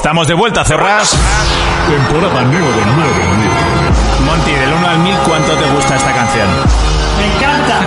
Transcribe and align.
Estamos 0.00 0.26
de 0.26 0.32
vuelta, 0.32 0.64
Cerras. 0.64 1.14
Temporada 1.86 2.40
9 2.40 2.66
de 2.66 2.84
9 2.86 3.10
Monty, 4.24 4.50
del 4.50 4.72
1 4.72 4.88
al 4.88 4.98
1000, 5.00 5.14
¿cuánto 5.28 5.52
te 5.52 5.70
gusta 5.72 5.94
esta 5.94 6.10
canción? 6.14 6.48
Me 7.18 7.26
encanta. 7.36 7.80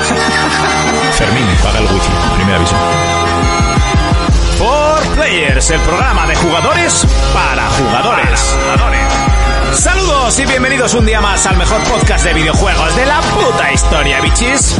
Fermín, 1.17 1.47
paga 1.63 1.79
el 1.79 1.85
wifi. 1.85 2.11
Primer 2.35 2.55
aviso. 2.55 2.75
For 4.59 5.15
Players, 5.15 5.71
el 5.71 5.79
programa 5.79 6.27
de 6.27 6.35
jugadores 6.35 7.07
para 7.33 7.67
jugadores. 7.71 8.57
Saludos 9.73 10.37
y 10.37 10.45
bienvenidos 10.45 10.93
un 10.93 11.07
día 11.07 11.19
más 11.19 11.47
al 11.47 11.57
mejor 11.57 11.81
podcast 11.81 12.25
de 12.25 12.35
videojuegos 12.35 12.95
de 12.95 13.07
la 13.07 13.21
puta 13.21 13.73
historia, 13.73 14.21
bichis. 14.21 14.77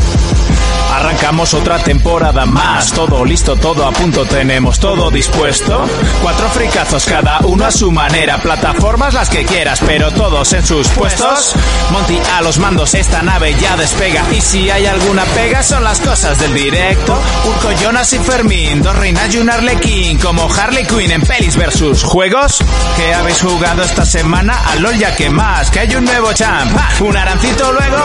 Arrancamos 0.93 1.55
otra 1.55 1.79
temporada 1.79 2.45
más, 2.45 2.91
todo 2.91 3.25
listo, 3.25 3.55
todo 3.55 3.87
a 3.87 3.91
punto, 3.91 4.25
tenemos 4.25 4.77
todo 4.79 5.09
dispuesto. 5.09 5.87
Cuatro 6.21 6.47
fricazos 6.49 7.05
cada 7.05 7.39
uno 7.39 7.65
a 7.65 7.71
su 7.71 7.91
manera, 7.91 8.37
plataformas 8.37 9.15
las 9.15 9.27
que 9.27 9.43
quieras, 9.43 9.81
pero 9.83 10.11
todos 10.11 10.53
en 10.53 10.63
sus 10.63 10.87
puestos. 10.89 11.55
Monty 11.91 12.19
a 12.35 12.43
los 12.43 12.59
mandos, 12.59 12.93
esta 12.93 13.23
nave 13.23 13.55
ya 13.59 13.75
despega. 13.75 14.23
Y 14.33 14.39
si 14.39 14.69
hay 14.69 14.85
alguna 14.85 15.23
pega, 15.25 15.63
son 15.63 15.83
las 15.83 15.99
cosas 15.99 16.37
del 16.39 16.53
directo. 16.53 17.19
Urco, 17.47 17.71
Jonas 17.81 18.13
y 18.13 18.19
Fermín, 18.19 18.83
dos 18.83 18.95
reinas 18.95 19.33
y 19.33 19.39
un 19.39 19.49
arlequín, 19.49 20.19
como 20.19 20.47
Harley 20.47 20.85
Quinn 20.85 21.11
en 21.11 21.21
pelis 21.21 21.57
versus 21.57 22.03
juegos. 22.03 22.59
¿Qué 22.97 23.13
habéis 23.15 23.41
jugado 23.41 23.81
esta 23.81 24.05
semana? 24.05 24.61
A 24.67 24.75
LOL 24.75 24.97
ya 24.99 25.15
que 25.15 25.31
más, 25.31 25.71
que 25.71 25.79
hay 25.79 25.95
un 25.95 26.05
nuevo 26.05 26.31
champ. 26.33 26.71
Un 27.01 27.17
arancito 27.17 27.71
luego, 27.71 27.97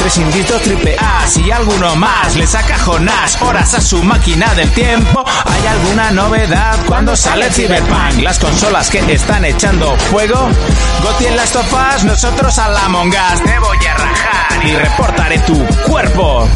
tres 0.00 0.16
inditos 0.16 0.60
triple 0.62 0.96
A, 0.98 1.24
si 1.28 1.48
alguno 1.48 1.94
más 1.94 2.31
le 2.36 2.46
saca 2.46 2.78
Jonás 2.78 3.40
horas 3.42 3.74
a 3.74 3.80
su 3.80 4.02
máquina 4.02 4.54
del 4.54 4.70
tiempo. 4.70 5.24
¿Hay 5.44 5.66
alguna 5.66 6.10
novedad 6.10 6.78
cuando 6.86 7.16
sale 7.16 7.50
Cyberpunk? 7.50 8.22
Las 8.22 8.38
consolas 8.38 8.90
que 8.90 9.00
están 9.12 9.44
echando 9.44 9.96
fuego. 9.96 10.48
Goti 11.02 11.26
en 11.26 11.36
las 11.36 11.50
tofas, 11.50 12.04
nosotros 12.04 12.58
a 12.58 12.68
la 12.68 12.88
mongas. 12.88 13.42
Te 13.42 13.58
voy 13.58 13.78
a 13.86 13.94
rajar 13.94 14.64
y 14.66 14.74
reportaré 14.74 15.38
tu 15.40 15.66
cuerpo. 15.86 16.48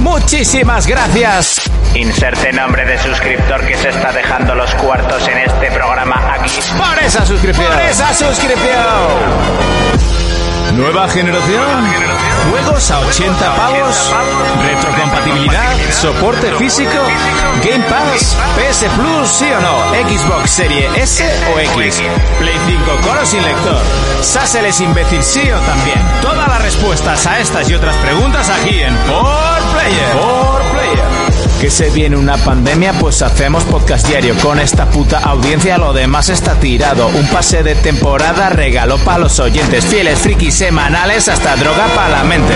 Muchísimas 0.00 0.86
gracias. 0.86 1.62
Inserte 1.94 2.52
nombre 2.52 2.84
de 2.84 2.98
suscriptor 2.98 3.66
que 3.66 3.76
se 3.76 3.88
está 3.88 4.12
dejando 4.12 4.54
los 4.54 4.74
cuartos 4.76 5.26
en 5.28 5.38
este 5.38 5.70
programa 5.70 6.34
aquí. 6.34 6.50
Por 6.76 6.98
esa 7.04 7.24
suscripción. 7.24 7.66
Por 7.66 7.80
esa 7.82 8.14
suscripción. 8.14 8.60
Nueva 10.74 11.08
generación. 11.08 11.84
Juegos 12.50 12.90
a 12.90 13.00
80 13.00 13.56
pavos. 13.56 14.14
Retrocompatibilidad. 14.62 15.72
Soporte 15.90 16.52
físico. 16.54 16.90
Game 17.64 17.84
Pass. 17.84 18.36
PS 18.56 18.86
Plus, 18.96 19.28
sí 19.28 19.46
o 19.50 19.60
no. 19.60 20.08
Xbox 20.08 20.50
Serie 20.50 20.88
S 20.96 21.24
o 21.54 21.58
X. 21.58 22.02
Play 22.38 22.58
5 22.66 22.84
con 23.02 23.26
sin 23.26 23.42
lector. 23.42 23.82
Sassel 24.22 24.66
es 24.66 24.80
imbécil, 24.80 25.22
sí 25.22 25.50
o 25.50 25.58
también. 25.60 25.98
Todas 26.22 26.48
las 26.48 26.62
respuestas 26.62 27.26
a 27.26 27.40
estas 27.40 27.68
y 27.68 27.74
otras 27.74 27.96
preguntas 27.96 28.48
aquí 28.48 28.80
en. 28.80 28.94
Por 28.96 29.60
Player. 29.72 30.69
Que 31.60 31.70
se 31.70 31.90
viene 31.90 32.16
una 32.16 32.38
pandemia, 32.38 32.94
pues 32.94 33.20
hacemos 33.20 33.64
podcast 33.64 34.08
diario. 34.08 34.34
Con 34.36 34.58
esta 34.58 34.86
puta 34.88 35.18
audiencia 35.18 35.76
lo 35.76 35.92
demás 35.92 36.30
está 36.30 36.54
tirado. 36.54 37.08
Un 37.08 37.26
pase 37.26 37.62
de 37.62 37.74
temporada 37.74 38.48
regalo 38.48 38.96
para 38.98 39.18
los 39.18 39.38
oyentes. 39.40 39.84
Fieles 39.84 40.18
frikis 40.20 40.54
semanales 40.54 41.28
hasta 41.28 41.56
droga 41.56 41.86
para 41.94 42.08
la 42.08 42.24
mente. 42.24 42.54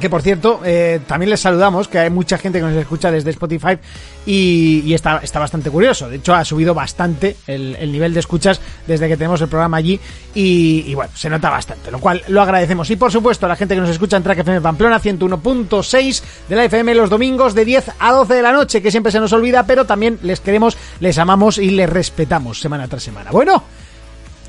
que 0.00 0.08
por 0.08 0.22
cierto, 0.22 0.60
eh, 0.64 1.00
también 1.06 1.30
les 1.30 1.40
saludamos, 1.40 1.88
que 1.88 1.98
hay 1.98 2.10
mucha 2.10 2.38
gente 2.38 2.58
que 2.58 2.64
nos 2.64 2.74
escucha 2.74 3.10
desde 3.10 3.30
Spotify 3.30 3.78
y, 4.26 4.92
está, 4.94 5.18
está 5.22 5.38
bastante 5.38 5.70
curioso. 5.70 6.08
De 6.08 6.16
hecho, 6.16 6.34
ha 6.34 6.44
subido 6.44 6.74
bastante 6.74 7.36
el, 7.46 7.76
el 7.76 7.92
nivel 7.92 8.14
de 8.14 8.20
escuchas 8.20 8.60
desde 8.86 9.08
que 9.08 9.16
tenemos 9.16 9.40
el 9.40 9.48
programa 9.48 9.76
allí 9.76 10.00
y, 10.34 10.84
y 10.86 10.94
bueno, 10.94 11.12
se 11.14 11.28
nota 11.28 11.50
bastante, 11.50 11.90
lo 11.90 11.98
cual 11.98 12.22
lo 12.28 12.40
agradecemos. 12.40 12.90
Y 12.90 12.96
por 12.96 13.12
supuesto, 13.12 13.46
a 13.46 13.48
la 13.48 13.56
gente 13.56 13.74
que 13.74 13.80
nos 13.80 13.90
escucha 13.90 14.16
en 14.16 14.22
Track 14.22 14.38
FM 14.38 14.60
Pamplona 14.60 15.00
101.6 15.00 16.22
de 16.48 16.56
la 16.56 16.64
FM 16.64 16.94
los 16.94 17.10
domingos 17.10 17.54
de 17.54 17.64
10 17.64 17.92
a 17.98 18.12
12 18.12 18.34
de 18.34 18.42
la 18.42 18.52
noche, 18.52 18.82
que 18.82 18.90
siempre 18.90 19.12
se 19.12 19.20
nos 19.20 19.32
olvida, 19.32 19.66
pero 19.66 19.84
también 19.84 20.18
les 20.22 20.40
queremos, 20.40 20.76
les 21.00 21.18
amamos 21.18 21.58
y 21.58 21.70
les 21.70 21.88
respetamos 21.88 22.60
semana 22.60 22.88
tras 22.88 23.02
semana. 23.02 23.30
Bueno. 23.30 23.62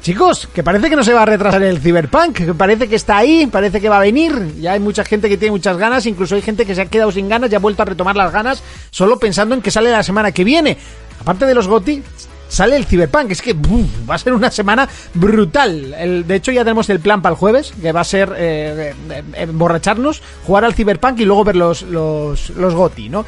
Chicos, 0.03 0.49
que 0.53 0.63
parece 0.63 0.89
que 0.89 0.97
no 0.97 1.03
se 1.03 1.13
va 1.13 1.21
a 1.23 1.25
retrasar 1.25 1.63
el 1.63 1.79
Cyberpunk, 1.79 2.35
que 2.45 2.53
parece 2.53 2.89
que 2.89 2.95
está 2.97 3.17
ahí, 3.17 3.47
parece 3.47 3.79
que 3.79 3.87
va 3.87 3.97
a 3.97 4.01
venir. 4.01 4.55
Ya 4.59 4.73
hay 4.73 4.79
mucha 4.81 5.05
gente 5.05 5.29
que 5.29 5.37
tiene 5.37 5.53
muchas 5.53 5.77
ganas, 5.77 6.05
incluso 6.05 6.35
hay 6.35 6.41
gente 6.41 6.65
que 6.65 6.75
se 6.75 6.81
ha 6.81 6.85
quedado 6.87 7.09
sin 7.11 7.29
ganas 7.29 7.49
y 7.51 7.55
ha 7.55 7.59
vuelto 7.59 7.83
a 7.83 7.85
retomar 7.85 8.15
las 8.17 8.33
ganas 8.33 8.61
solo 8.91 9.17
pensando 9.17 9.55
en 9.55 9.61
que 9.61 9.71
sale 9.71 9.89
la 9.91 10.03
semana 10.03 10.33
que 10.33 10.43
viene. 10.43 10.77
Aparte 11.21 11.45
de 11.45 11.55
los 11.55 11.69
GOTI, 11.69 12.03
sale 12.49 12.75
el 12.75 12.83
Cyberpunk. 12.85 13.31
Es 13.31 13.41
que 13.41 13.53
va 13.53 14.15
a 14.15 14.17
ser 14.17 14.33
una 14.33 14.51
semana 14.51 14.89
brutal. 15.13 15.93
El- 15.97 16.27
de 16.27 16.35
hecho, 16.35 16.51
ya 16.51 16.65
tenemos 16.65 16.89
el 16.89 16.99
plan 16.99 17.21
para 17.21 17.31
el 17.35 17.39
jueves, 17.39 17.71
que 17.81 17.93
va 17.93 18.01
a 18.01 18.03
ser 18.03 18.33
eh, 18.35 18.93
eh, 19.09 19.23
emborracharnos, 19.35 20.21
jugar 20.45 20.65
al 20.65 20.73
Cyberpunk 20.73 21.17
y 21.21 21.23
luego 21.25 21.45
ver 21.45 21.55
los, 21.55 21.83
los, 21.83 22.49
los 22.49 22.75
GOTI, 22.75 23.07
¿no? 23.07 23.25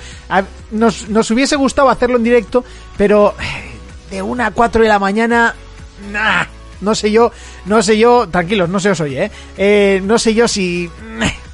Nos, 0.72 1.08
nos 1.08 1.32
hubiese 1.32 1.56
gustado 1.56 1.90
hacerlo 1.90 2.18
en 2.18 2.24
directo, 2.26 2.66
pero 2.98 3.34
eh, 3.40 4.12
de 4.12 4.22
una 4.22 4.48
a 4.48 4.52
4 4.52 4.82
de 4.82 4.90
la 4.90 5.00
mañana, 5.00 5.56
nah, 6.12 6.44
no 6.82 6.96
sé 6.96 7.12
yo, 7.12 7.32
no 7.66 7.82
sé 7.82 7.98
yo, 7.98 8.28
tranquilos, 8.30 8.70
no 8.70 8.80
se 8.80 8.92
os 8.92 9.00
oye, 9.00 9.26
¿eh? 9.26 9.32
Eh, 9.58 10.02
no 10.04 10.18
sé 10.20 10.34
yo 10.34 10.48
si, 10.48 10.90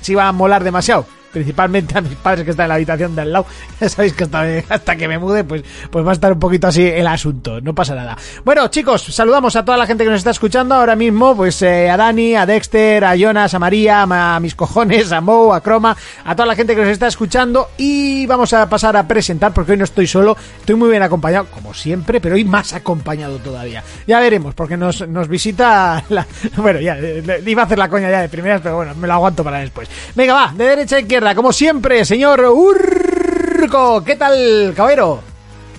si 0.01 0.15
va 0.15 0.27
a 0.27 0.31
molar 0.31 0.63
demasiado. 0.63 1.05
Principalmente 1.31 1.97
a 1.97 2.01
mis 2.01 2.15
padres 2.15 2.45
que 2.45 2.51
están 2.51 2.65
en 2.65 2.69
la 2.69 2.75
habitación 2.75 3.15
de 3.15 3.21
al 3.21 3.31
lado. 3.31 3.45
Ya 3.81 3.89
sabéis 3.89 4.13
que 4.13 4.25
hasta, 4.69 4.95
que 4.95 5.07
me 5.07 5.17
mude, 5.17 5.43
pues, 5.43 5.63
pues 5.89 6.05
va 6.05 6.11
a 6.11 6.13
estar 6.13 6.31
un 6.31 6.39
poquito 6.39 6.67
así 6.67 6.85
el 6.85 7.07
asunto. 7.07 7.59
No 7.61 7.73
pasa 7.73 7.95
nada. 7.95 8.15
Bueno, 8.45 8.67
chicos, 8.67 9.01
saludamos 9.01 9.55
a 9.55 9.65
toda 9.65 9.77
la 9.77 9.87
gente 9.87 10.03
que 10.03 10.09
nos 10.09 10.19
está 10.19 10.29
escuchando 10.31 10.75
ahora 10.75 10.95
mismo. 10.95 11.35
Pues 11.35 11.61
eh, 11.63 11.89
a 11.89 11.97
Dani, 11.97 12.35
a 12.35 12.45
Dexter, 12.45 13.03
a 13.03 13.15
Jonas, 13.15 13.53
a 13.53 13.59
María, 13.59 14.03
a 14.03 14.39
mis 14.39 14.53
cojones, 14.53 15.11
a 15.11 15.21
Mo, 15.21 15.53
a 15.53 15.61
Croma, 15.61 15.97
a 16.23 16.35
toda 16.35 16.45
la 16.45 16.55
gente 16.55 16.75
que 16.75 16.81
nos 16.81 16.91
está 16.91 17.07
escuchando. 17.07 17.69
Y 17.77 18.25
vamos 18.27 18.53
a 18.53 18.69
pasar 18.69 18.95
a 18.97 19.07
presentar, 19.07 19.53
porque 19.53 19.71
hoy 19.71 19.77
no 19.77 19.85
estoy 19.85 20.07
solo. 20.07 20.37
Estoy 20.59 20.75
muy 20.75 20.89
bien 20.89 21.01
acompañado, 21.01 21.47
como 21.47 21.73
siempre, 21.73 22.21
pero 22.21 22.35
hoy 22.35 22.43
más 22.43 22.73
acompañado 22.73 23.37
todavía. 23.39 23.83
Ya 24.07 24.19
veremos, 24.19 24.53
porque 24.53 24.77
nos, 24.77 25.07
nos 25.07 25.27
visita 25.27 26.03
la... 26.09 26.25
Bueno, 26.57 26.79
ya, 26.79 26.97
eh, 26.99 27.43
iba 27.45 27.63
a 27.63 27.65
hacer 27.65 27.77
la 27.77 27.89
coña 27.89 28.09
ya 28.09 28.21
de 28.21 28.29
primeras, 28.29 28.61
pero 28.61 28.75
bueno, 28.77 28.93
me 28.95 29.07
lo 29.07 29.13
aguanto 29.13 29.43
para 29.43 29.59
después. 29.59 29.89
Venga, 30.15 30.33
va, 30.33 30.53
de 30.55 30.63
derecha 30.65 30.97
a 30.97 30.99
izquierda, 30.99 31.20
como 31.35 31.53
siempre, 31.53 32.03
señor 32.03 32.41
Urco. 32.41 34.03
¿Qué 34.03 34.15
tal, 34.15 34.73
cabero? 34.75 35.19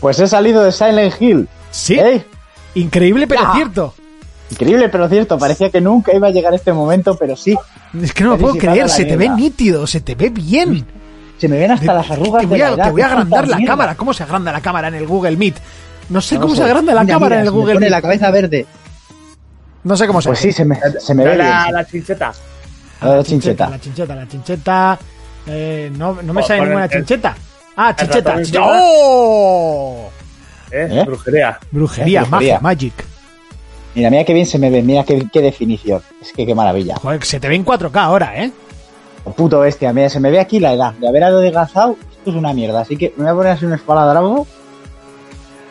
Pues 0.00 0.19
he 0.21 0.27
salido 0.27 0.62
de 0.62 0.73
Silent 0.73 1.15
Hill. 1.21 1.49
Sí. 1.71 1.94
¿Eh? 1.99 2.25
Increíble, 2.75 3.27
pero 3.27 3.43
Ya. 3.43 3.53
cierto. 3.55 3.94
Increíble, 4.50 4.89
pero 4.89 5.09
cierto, 5.09 5.39
parecía 5.39 5.71
que 5.71 5.81
nunca 5.81 6.15
iba 6.15 6.29
a 6.29 6.31
llegar 6.31 6.55
este 6.55 6.73
momento, 6.73 7.17
pero 7.17 7.37
sí. 7.37 7.56
Es 8.00 8.12
que 8.12 8.23
no 8.25 8.31
lo 8.31 8.39
puedo 8.39 8.55
creer, 8.56 8.83
la 8.83 8.89
se 8.89 9.05
te 9.05 9.17
ve 9.17 9.29
nítido, 9.31 9.87
se 9.87 10.00
te 10.00 10.15
ve 10.15 10.29
bien. 10.31 10.87
Se 11.39 11.49
me 11.49 11.59
ven 11.59 11.73
hasta 11.73 11.93
las 11.94 12.11
arrugas 12.11 12.43
Te 12.43 12.47
voy 12.47 12.59
de 12.59 12.65
a, 12.65 12.69
la 12.71 12.75
edad, 12.77 12.85
te 12.85 12.91
voy 12.93 13.03
a 13.03 13.06
qué 13.06 13.11
agrandar 13.12 13.49
la 13.49 13.56
mierda. 13.56 13.73
cámara. 13.73 13.94
¿Cómo 13.97 14.15
se 14.15 14.23
agranda 14.23 14.53
la 14.53 14.61
cámara 14.61 14.89
en 14.89 14.94
el 14.94 15.06
Google 15.06 15.37
Meet? 15.37 15.56
No 16.09 16.21
sé 16.21 16.37
No 16.37 16.43
cómo 16.43 16.55
sé. 16.55 16.59
se 16.62 16.65
agranda 16.69 16.94
la 16.94 17.03
Mira, 17.03 17.15
cámara 17.15 17.37
mira, 17.37 17.41
en 17.41 17.47
el 17.47 17.53
Google 17.53 17.79
Meet. 17.81 17.91
la 17.91 18.03
cabeza 18.03 18.31
verde. 18.31 18.67
No 19.85 19.97
sé 19.97 20.06
cómo 20.06 20.23
se 20.23 20.29
Pues 20.29 20.39
sí, 20.39 20.53
se 20.53 20.65
me, 20.65 20.79
se 21.00 21.15
me 21.15 21.25
ve 21.25 21.35
bien. 21.35 21.39
la, 21.49 21.65
sí. 21.67 21.73
la 21.73 21.85
chincheta. 21.87 22.33
A 23.00 23.09
ver, 23.09 23.25
chincheta. 23.25 23.71
La 23.71 23.81
chincheta, 23.81 24.15
la 24.15 24.29
chincheta. 24.29 24.99
Eh, 25.47 25.91
no, 25.97 26.21
no 26.23 26.33
me 26.33 26.41
Oh, 26.43 26.47
sale 26.47 26.62
ninguna 26.62 26.85
el- 26.85 26.91
chincheta. 26.91 27.37
Ah, 27.77 27.94
chincheta. 27.97 28.37
¡Oh! 28.61 30.11
¿eh? 30.71 30.89
¿Eh? 30.91 31.05
Brujería. 31.05 31.59
Brujería, 31.71 32.21
Eh, 32.21 32.25
brujería. 32.25 32.31
magia, 32.31 32.61
magic. 32.61 33.05
Mira, 33.94 34.09
mira 34.11 34.25
qué 34.25 34.33
bien 34.33 34.47
se 34.47 34.59
me 34.59 34.71
ve, 34.71 34.83
mira 34.83 35.05
qué, 35.05 35.27
qué 35.33 35.41
definición. 35.43 36.00
Es 36.21 36.33
que 36.33 36.47
qué 36.47 36.55
maravilla. 36.55 36.97
Joder, 36.97 37.25
se 37.25 37.41
te 37.41 37.49
ve 37.49 37.56
en 37.56 37.65
4K 37.65 38.03
ahora, 38.03 38.43
¿eh? 38.43 38.50
Puto 39.37 39.61
bestia, 39.61 39.93
mira, 39.93 40.09
se 40.09 40.19
me 40.21 40.31
ve 40.31 40.41
aquí 40.41 40.59
la 40.61 40.73
edad. 40.73 40.94
De 40.94 41.09
haber 41.09 41.25
adelgazado, 41.25 41.97
esto 42.11 42.31
es 42.31 42.37
una 42.37 42.53
mierda. 42.53 42.81
Así 42.81 42.97
que 42.97 43.12
me 43.17 43.25
voy 43.25 43.33
a 43.33 43.35
poner 43.35 43.53
así 43.53 43.65
una 43.67 43.77
espada 43.77 44.05
de 44.06 44.11
bravo. 44.12 44.47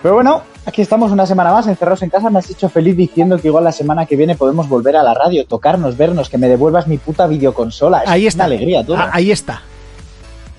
Pero 0.02 0.14
bueno, 0.16 0.44
aquí 0.66 0.82
estamos 0.82 1.12
una 1.12 1.26
semana 1.26 1.52
más 1.52 1.68
encerrados 1.68 2.02
en 2.04 2.10
casa. 2.10 2.30
Me 2.30 2.40
has 2.40 2.50
hecho 2.50 2.70
feliz 2.70 2.96
diciendo 2.96 3.38
que 3.40 3.48
igual 3.48 3.64
la 3.64 3.72
semana 3.72 4.06
que 4.06 4.16
viene 4.16 4.36
podemos 4.36 4.68
volver 4.70 4.96
a 4.96 5.04
la 5.04 5.14
radio, 5.14 5.46
tocarnos, 5.46 5.98
vernos, 5.98 6.30
que 6.30 6.38
me 6.38 6.48
devuelvas 6.48 6.88
mi 6.88 6.98
puta 6.98 7.28
videoconsola. 7.28 8.04
Es 8.04 8.10
Ahí 8.10 8.28
está. 8.28 8.44
una 8.46 8.56
alegría. 8.56 8.84
Ah, 8.96 9.10
ahí 9.14 9.32
está. 9.32 9.62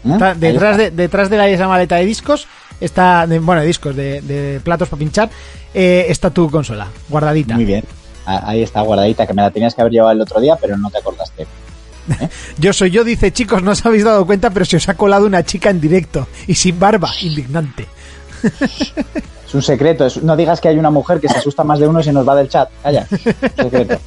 ¿Eh? 0.05 0.11
Está 0.13 0.31
Ahí 0.33 0.39
detrás, 0.39 0.73
está. 0.79 0.83
de, 0.85 0.91
detrás 0.91 1.31
de 1.31 1.37
la, 1.37 1.49
esa 1.49 1.69
maleta 1.69 1.97
de 1.97 2.05
discos, 2.05 2.47
está, 2.81 3.27
de- 3.27 3.39
bueno, 3.39 3.61
de 3.61 3.67
discos, 3.69 3.95
de, 3.95 4.21
de 4.23 4.61
platos 4.61 4.89
para 4.89 4.99
pinchar, 4.99 5.31
eh, 5.75 6.07
está 6.09 6.31
tu 6.31 6.51
consola, 6.51 6.89
guardadita. 7.09 7.55
Muy 7.55 7.65
bien. 7.65 7.85
Ah, 8.27 8.43
Ahí 8.47 8.63
está 8.63 8.81
guardadita, 8.83 9.27
que 9.27 9.35
me 9.35 9.43
la 9.43 9.51
tenías 9.51 9.75
que 9.75 9.81
haber 9.81 9.93
llevado 9.93 10.13
el 10.13 10.21
otro 10.21 10.41
día, 10.41 10.57
pero 10.61 10.77
no 10.77 10.91
te 10.91 10.99
acordaste. 10.99 11.47
Yo 12.59 12.73
soy 12.73 12.91
yo, 12.91 13.05
dice, 13.05 13.33
chicos, 13.33 13.63
no 13.63 13.71
os 13.71 13.87
habéis 13.87 14.03
dado 14.03 14.27
cuenta, 14.27 14.51
pero 14.51 14.65
se 14.65 14.77
os 14.77 14.89
ha 14.89 14.95
colado 14.95 15.25
una 15.25 15.45
chica 15.45 15.71
en 15.71 15.81
directo 15.81 16.27
y 16.49 16.55
sin 16.57 16.79
barba, 16.81 17.11
indignante. 17.21 17.87
Es 19.53 19.55
un 19.55 19.61
secreto. 19.63 20.07
es- 20.07 20.23
no 20.23 20.35
digas 20.35 20.63
que 20.63 20.69
hay 20.69 20.79
una 20.79 20.89
mujer 20.89 21.21
que 21.21 21.29
se 21.29 21.37
asusta 21.37 21.63
más 21.63 21.79
de 21.79 21.87
uno 21.87 22.01
y 22.01 22.05
se 22.05 22.11
nos 22.11 22.27
va 22.27 22.35
del 22.35 22.49
chat. 22.49 22.71
Calla. 22.83 23.07
Secreto. 23.07 23.99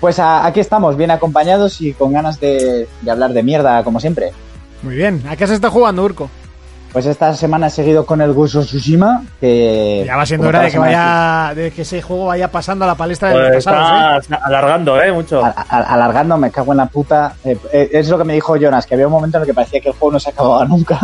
Pues 0.00 0.18
a- 0.18 0.44
aquí 0.44 0.60
estamos, 0.60 0.98
bien 0.98 1.10
acompañados 1.10 1.80
y 1.80 1.94
con 1.94 2.12
ganas 2.12 2.38
de, 2.38 2.86
de 3.00 3.10
hablar 3.10 3.32
de 3.32 3.42
mierda, 3.42 3.82
como 3.84 3.98
siempre. 3.98 4.32
Muy 4.82 4.96
bien, 4.96 5.22
¿a 5.26 5.34
qué 5.36 5.46
se 5.46 5.54
está 5.54 5.70
jugando, 5.70 6.04
Urco? 6.04 6.28
Pues 6.92 7.06
esta 7.06 7.34
semana 7.34 7.68
he 7.68 7.70
seguido 7.70 8.04
con 8.04 8.20
el 8.20 8.34
Ghost 8.34 8.56
of 8.56 8.66
Tsushima, 8.66 9.22
que... 9.40 10.02
Ya 10.06 10.16
va 10.16 10.26
siendo 10.26 10.48
hora 10.48 10.60
de 10.60 10.70
que 10.70 10.78
vaya, 10.78 11.52
de 11.54 11.70
que 11.70 11.82
ese 11.82 12.02
juego 12.02 12.26
vaya 12.26 12.48
pasando 12.50 12.84
a 12.84 12.88
la 12.88 12.94
palestra 12.96 13.30
de 13.30 13.34
Pues 13.34 13.54
los 13.54 13.64
pasados, 13.64 14.14
¿eh? 14.14 14.18
está 14.20 14.36
alargando, 14.44 15.00
¿eh? 15.02 15.10
Mucho. 15.12 15.42
a- 15.42 15.54
a- 15.68 15.94
alargando, 15.94 16.36
me 16.36 16.50
cago 16.50 16.72
en 16.72 16.78
la 16.78 16.86
puta. 16.86 17.34
Eh, 17.44 17.56
eh, 17.72 17.88
es 17.94 18.08
lo 18.10 18.18
que 18.18 18.24
me 18.24 18.34
dijo 18.34 18.56
Jonas, 18.56 18.84
que 18.84 18.94
había 18.94 19.06
un 19.06 19.12
momento 19.14 19.38
en 19.38 19.42
el 19.44 19.46
que 19.46 19.54
parecía 19.54 19.80
que 19.80 19.88
el 19.88 19.94
juego 19.94 20.12
no 20.12 20.20
se 20.20 20.28
acababa 20.30 20.64
nunca. 20.66 20.98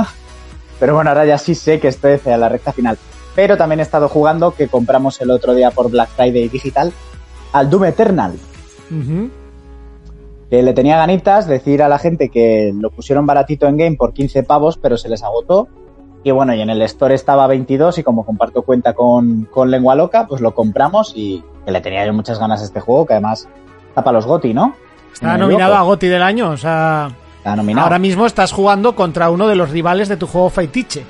Pero 0.83 0.95
bueno, 0.95 1.11
ahora 1.11 1.25
ya 1.25 1.39
sí 1.39 1.55
sé 1.55 1.79
que 1.79 1.87
estoy 1.87 2.15
hacia 2.15 2.37
la 2.37 2.49
recta 2.49 2.73
final. 2.73 2.99
Pero 3.37 3.57
también 3.57 3.79
he 3.79 3.85
estado 3.85 4.09
jugando, 4.09 4.51
que 4.51 4.67
compramos 4.67 5.21
el 5.21 5.31
otro 5.31 5.55
día 5.55 5.71
por 5.71 5.89
Black 5.89 6.09
Friday 6.09 6.49
Digital, 6.49 6.93
al 7.53 7.71
Doom 7.71 7.85
Eternal. 7.85 8.33
Que 10.51 10.61
le 10.61 10.73
tenía 10.73 10.97
ganitas 10.97 11.47
decir 11.47 11.85
a 11.85 11.89
la 11.89 12.01
gente 12.01 12.31
que 12.31 12.75
lo 12.75 12.91
pusieron 12.91 13.27
baratito 13.27 13.69
en 13.69 13.77
game 13.77 13.97
por 13.97 14.13
15 14.13 14.43
pavos, 14.43 14.77
pero 14.77 14.97
se 14.97 15.09
les 15.09 15.23
agotó. 15.23 15.69
Y 16.25 16.33
bueno, 16.33 16.53
y 16.53 16.61
en 16.61 16.71
el 16.71 16.83
store 16.83 17.15
estaba 17.15 17.47
22 17.47 17.99
y 17.99 18.03
como 18.03 18.27
comparto 18.27 18.63
cuenta 18.63 18.93
con, 18.93 19.45
con 19.53 19.71
Lengua 19.71 19.95
Loca, 19.95 20.27
pues 20.27 20.41
lo 20.41 20.53
compramos 20.53 21.13
y 21.15 21.45
que 21.65 21.71
le 21.71 21.81
tenía 21.81 22.05
yo 22.05 22.13
muchas 22.13 22.41
ganas 22.41 22.61
a 22.61 22.65
este 22.65 22.81
juego, 22.81 23.07
que 23.07 23.13
además 23.13 23.49
está 23.87 24.03
para 24.03 24.17
los 24.17 24.27
GOTI, 24.27 24.53
¿no? 24.53 24.75
Está 25.13 25.39
nominado 25.39 25.77
a. 25.77 25.83
GOTI 25.83 26.09
del 26.09 26.25
año, 26.25 26.51
o 26.51 26.57
sea... 26.57 27.22
Nominado. 27.45 27.85
Ahora 27.87 27.99
mismo 27.99 28.27
estás 28.27 28.53
jugando 28.53 28.95
contra 28.95 29.31
uno 29.31 29.49
de 29.49 29.57
los 29.57 29.71
rivales 29.71 30.09
de 30.09 30.17
tu 30.17 30.27
juego 30.27 30.49
Faitiche. 30.51 31.05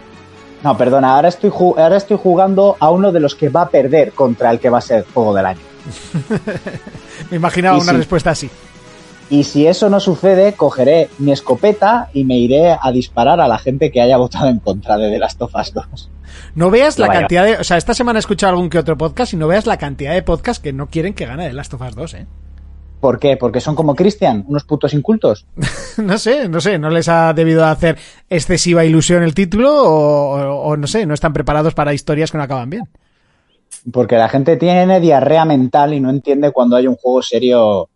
No, 0.64 0.76
perdona, 0.76 1.16
ahora 1.16 1.28
estoy, 1.28 1.50
ju- 1.50 1.78
ahora 1.78 1.96
estoy 1.96 2.18
jugando 2.22 2.76
a 2.78 2.90
uno 2.90 3.10
de 3.12 3.20
los 3.20 3.34
que 3.34 3.48
va 3.48 3.62
a 3.62 3.68
perder 3.68 4.12
contra 4.12 4.50
el 4.50 4.60
que 4.60 4.70
va 4.70 4.78
a 4.78 4.82
ser 4.82 5.04
juego 5.12 5.34
del 5.34 5.46
año. 5.46 5.60
Me 7.30 7.36
imaginaba 7.36 7.76
Y 7.78 7.80
una 7.80 7.92
sí. 7.92 7.96
respuesta 7.98 8.30
así. 8.30 8.50
Y 9.30 9.44
si 9.44 9.66
eso 9.66 9.88
no 9.88 9.98
sucede, 9.98 10.52
cogeré 10.52 11.08
mi 11.18 11.32
escopeta 11.32 12.10
y 12.12 12.24
me 12.24 12.36
iré 12.36 12.76
a 12.80 12.92
disparar 12.92 13.40
a 13.40 13.48
la 13.48 13.56
gente 13.58 13.90
que 13.90 14.02
haya 14.02 14.18
votado 14.18 14.48
en 14.48 14.58
contra 14.58 14.98
de 14.98 15.10
The 15.10 15.18
Last 15.18 15.40
of 15.40 15.54
Us 15.54 15.72
2. 15.72 16.10
No 16.54 16.70
veas 16.70 16.98
No 16.98 17.02
la 17.04 17.08
vaya. 17.08 17.20
cantidad 17.20 17.44
de... 17.44 17.56
O 17.56 17.64
sea, 17.64 17.78
esta 17.78 17.94
semana 17.94 18.18
he 18.18 18.20
escuchado 18.20 18.50
algún 18.52 18.68
que 18.68 18.78
otro 18.78 18.98
podcast 18.98 19.32
y 19.32 19.36
no 19.38 19.48
veas 19.48 19.64
la 19.66 19.78
cantidad 19.78 20.12
de 20.12 20.22
podcasts 20.22 20.62
que 20.62 20.74
no 20.74 20.88
quieren 20.88 21.14
que 21.14 21.24
gane 21.24 21.48
The 21.48 21.54
Last 21.54 21.72
of 21.72 21.80
Us 21.80 21.94
2, 21.94 22.14
¿eh? 22.14 22.26
¿Por 23.02 23.18
qué? 23.18 23.36
Porque 23.36 23.60
son 23.60 23.74
como 23.74 23.96
Christian, 23.96 24.44
unos 24.46 24.62
putos 24.62 24.94
incultos. 24.94 25.44
no 25.98 26.18
sé, 26.18 26.48
no 26.48 26.60
sé, 26.60 26.78
no 26.78 26.88
les 26.88 27.08
ha 27.08 27.32
debido 27.32 27.64
hacer 27.66 27.98
excesiva 28.30 28.84
ilusión 28.84 29.24
el 29.24 29.34
título 29.34 29.74
o, 29.74 30.38
o- 30.40 30.62
o 30.68 30.76
no 30.76 30.86
sé, 30.86 31.04
no 31.04 31.12
están 31.12 31.32
preparados 31.32 31.74
para 31.74 31.92
historias 31.92 32.30
que 32.30 32.38
no 32.38 32.44
acaban 32.44 32.70
bien. 32.70 32.84
Porque 33.92 34.14
la 34.16 34.28
gente 34.28 34.56
tiene 34.56 35.00
diarrea 35.00 35.44
mental 35.44 35.94
y 35.94 35.98
no 35.98 36.10
entiende 36.10 36.52
cuando 36.52 36.76
hay 36.76 36.86
un 36.86 36.94
juego 36.94 37.22
serio. 37.22 37.88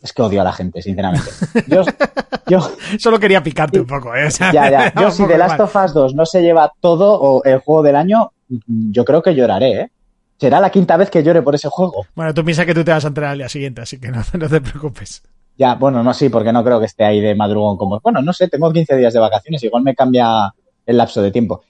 Es 0.00 0.12
que 0.12 0.22
odio 0.22 0.40
a 0.40 0.44
la 0.44 0.52
gente, 0.52 0.80
sinceramente. 0.82 1.28
Yo, 1.66 1.82
yo, 2.46 2.60
Solo 3.00 3.18
quería 3.18 3.42
picarte 3.42 3.80
un 3.80 3.88
poco, 3.88 4.14
¿eh? 4.14 4.26
O 4.26 4.30
sea, 4.30 4.52
ya, 4.52 4.70
ya. 4.70 4.92
Yo 5.00 5.10
si 5.10 5.26
The 5.26 5.36
Last 5.36 5.58
of 5.58 5.74
Us 5.84 5.92
2 5.92 6.14
no 6.14 6.24
se 6.26 6.42
lleva 6.42 6.72
todo 6.80 7.20
o 7.20 7.42
el 7.42 7.58
juego 7.58 7.82
del 7.82 7.96
año, 7.96 8.30
yo 8.68 9.04
creo 9.04 9.20
que 9.20 9.34
lloraré, 9.34 9.80
¿eh? 9.80 9.90
Será 10.38 10.60
la 10.60 10.70
quinta 10.70 10.96
vez 10.96 11.10
que 11.10 11.22
llore 11.22 11.42
por 11.42 11.54
ese 11.54 11.68
juego. 11.68 12.06
Bueno, 12.14 12.34
tú 12.34 12.44
piensas 12.44 12.66
que 12.66 12.74
tú 12.74 12.84
te 12.84 12.90
vas 12.90 13.04
a 13.04 13.08
enterar 13.08 13.30
al 13.30 13.38
día 13.38 13.48
siguiente, 13.48 13.80
así 13.80 13.98
que 13.98 14.10
no, 14.10 14.22
no 14.38 14.48
te 14.48 14.60
preocupes. 14.60 15.22
Ya, 15.56 15.74
bueno, 15.74 16.02
no, 16.02 16.12
sí, 16.12 16.28
porque 16.28 16.52
no 16.52 16.62
creo 16.62 16.78
que 16.78 16.86
esté 16.86 17.04
ahí 17.04 17.20
de 17.20 17.34
madrugón 17.34 17.78
como... 17.78 17.98
Bueno, 18.00 18.20
no 18.20 18.32
sé, 18.32 18.48
tengo 18.48 18.70
15 18.70 18.96
días 18.96 19.14
de 19.14 19.20
vacaciones, 19.20 19.62
igual 19.62 19.82
me 19.82 19.94
cambia 19.94 20.52
el 20.84 20.96
lapso 20.98 21.22
de 21.22 21.30
tiempo. 21.30 21.62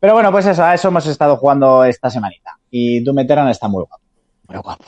Pero 0.00 0.14
bueno, 0.14 0.32
pues 0.32 0.46
eso, 0.46 0.64
a 0.64 0.74
eso 0.74 0.88
hemos 0.88 1.06
estado 1.06 1.36
jugando 1.36 1.84
esta 1.84 2.08
semanita. 2.08 2.58
Y 2.70 3.00
Doom 3.00 3.18
Eternal 3.18 3.50
está 3.50 3.68
muy 3.68 3.84
guapo. 3.84 4.02
Muy 4.48 4.58
guapo. 4.58 4.84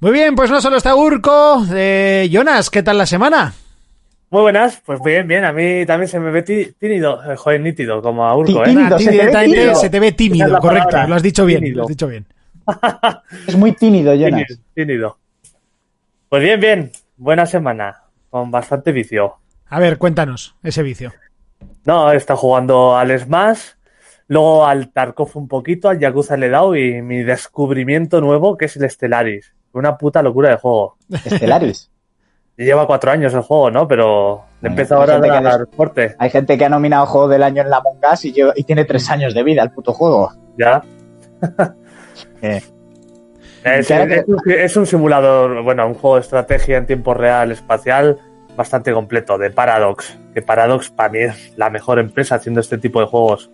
Muy 0.00 0.12
bien, 0.12 0.34
pues 0.34 0.50
no 0.50 0.60
solo 0.60 0.76
está 0.76 0.94
Urco, 0.94 1.64
eh, 1.72 2.28
Jonas, 2.30 2.70
¿qué 2.70 2.82
tal 2.82 2.98
la 2.98 3.06
semana? 3.06 3.52
Muy 4.30 4.42
buenas, 4.42 4.82
pues 4.84 5.00
bien, 5.02 5.26
bien. 5.26 5.44
A 5.44 5.52
mí 5.52 5.86
también 5.86 6.08
se 6.08 6.20
me 6.20 6.30
ve 6.30 6.42
tí- 6.42 6.72
tímido, 6.78 7.20
eh, 7.32 7.36
joder, 7.36 7.60
nítido, 7.62 8.02
como 8.02 8.26
a 8.26 8.36
Urco, 8.36 8.62
¿eh? 8.64 8.74
se 8.98 9.10
te 9.10 9.24
ve 9.24 9.44
tímido. 9.44 9.74
se 9.74 9.90
te 9.90 10.00
ve 10.00 10.06
Esa 10.08 10.12
es 10.12 10.16
tímido, 10.16 10.48
la 10.48 10.58
correcto, 10.60 10.96
lo 11.06 11.14
has 11.14 11.22
dicho 11.22 11.46
bien, 11.46 11.60
tímido. 11.60 11.76
lo 11.78 11.82
has 11.84 11.88
dicho 11.88 12.06
bien. 12.08 12.26
Es 13.46 13.56
muy 13.56 13.72
tímido, 13.72 14.12
Jonas. 14.14 14.44
Tímido, 14.46 14.62
tímido. 14.74 15.18
Pues 16.28 16.42
bien, 16.42 16.60
bien. 16.60 16.92
Buena 17.16 17.46
semana. 17.46 18.02
Con 18.28 18.50
bastante 18.50 18.92
vicio. 18.92 19.36
A 19.70 19.80
ver, 19.80 19.96
cuéntanos 19.96 20.54
ese 20.62 20.82
vicio. 20.82 21.12
No, 21.86 22.12
he 22.12 22.16
estado 22.16 22.36
jugando 22.38 22.96
al 22.98 23.18
Smash, 23.18 23.60
luego 24.26 24.66
al 24.66 24.92
Tarkov 24.92 25.30
un 25.34 25.48
poquito, 25.48 25.88
al 25.88 25.98
Yakuza 25.98 26.36
le 26.36 26.46
he 26.46 26.50
dado 26.50 26.76
y 26.76 27.00
mi 27.00 27.22
descubrimiento 27.22 28.20
nuevo 28.20 28.58
que 28.58 28.66
es 28.66 28.76
el 28.76 28.88
Stellaris. 28.90 29.54
Una 29.72 29.96
puta 29.96 30.22
locura 30.22 30.50
de 30.50 30.56
juego. 30.56 30.98
Estelaris. 31.24 31.90
Lleva 32.58 32.86
cuatro 32.86 33.10
años 33.12 33.32
el 33.34 33.40
juego, 33.40 33.70
¿no? 33.70 33.86
Pero 33.88 34.42
empieza 34.62 34.96
ahora 34.96 35.14
a 35.16 35.40
dar 35.40 35.66
fuerte. 35.74 36.16
Hay 36.18 36.28
gente 36.28 36.58
que 36.58 36.64
ha 36.64 36.68
nominado 36.68 37.06
Juego 37.06 37.28
del 37.28 37.44
Año 37.44 37.62
en 37.62 37.70
la 37.70 37.76
Among 37.78 37.98
Us 38.12 38.24
y, 38.24 38.32
lleva- 38.32 38.52
y 38.56 38.64
tiene 38.64 38.84
tres 38.84 39.08
años 39.10 39.32
de 39.32 39.42
vida 39.44 39.62
el 39.62 39.70
puto 39.70 39.92
juego. 39.94 40.32
Ya. 40.58 40.82
Eh, 42.42 42.60
Es, 43.64 43.86
Claro 43.86 44.06
que- 44.06 44.14
es 44.18 44.24
un, 44.28 44.40
es 44.50 44.76
un 44.76 44.86
simulador, 44.86 45.62
bueno, 45.62 45.86
un 45.86 45.94
juego 45.94 46.16
de 46.16 46.22
estrategia 46.22 46.78
en 46.78 46.86
tiempo 46.86 47.14
real 47.14 47.50
espacial 47.52 48.16
bastante 48.56 48.92
completo, 48.92 49.38
de 49.38 49.50
Paradox. 49.50 50.16
Que 50.34 50.42
Paradox 50.42 50.90
para 50.90 51.08
mí 51.10 51.18
es 51.20 51.52
la 51.56 51.70
mejor 51.70 51.98
empresa 51.98 52.36
haciendo 52.36 52.60
este 52.60 52.78
tipo 52.78 53.00
de 53.00 53.06
juegos. 53.06 53.50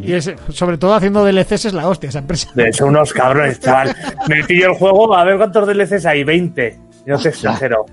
Y 0.00 0.14
es, 0.14 0.32
sobre 0.48 0.78
todo 0.78 0.94
haciendo 0.94 1.24
DLCs 1.24 1.66
es 1.66 1.72
la 1.72 1.88
hostia 1.88 2.08
esa 2.08 2.18
empresa. 2.18 2.50
De 2.54 2.68
hecho, 2.68 2.86
unos 2.86 3.12
cabrones, 3.12 3.60
chaval. 3.60 3.94
Me 4.28 4.42
pillo 4.44 4.70
el 4.72 4.74
juego, 4.74 5.14
a 5.14 5.24
ver 5.24 5.36
cuántos 5.36 5.66
DLCs 5.66 6.06
hay, 6.06 6.24
20. 6.24 6.78
No 7.06 7.18
te 7.18 7.28
exagero. 7.28 7.86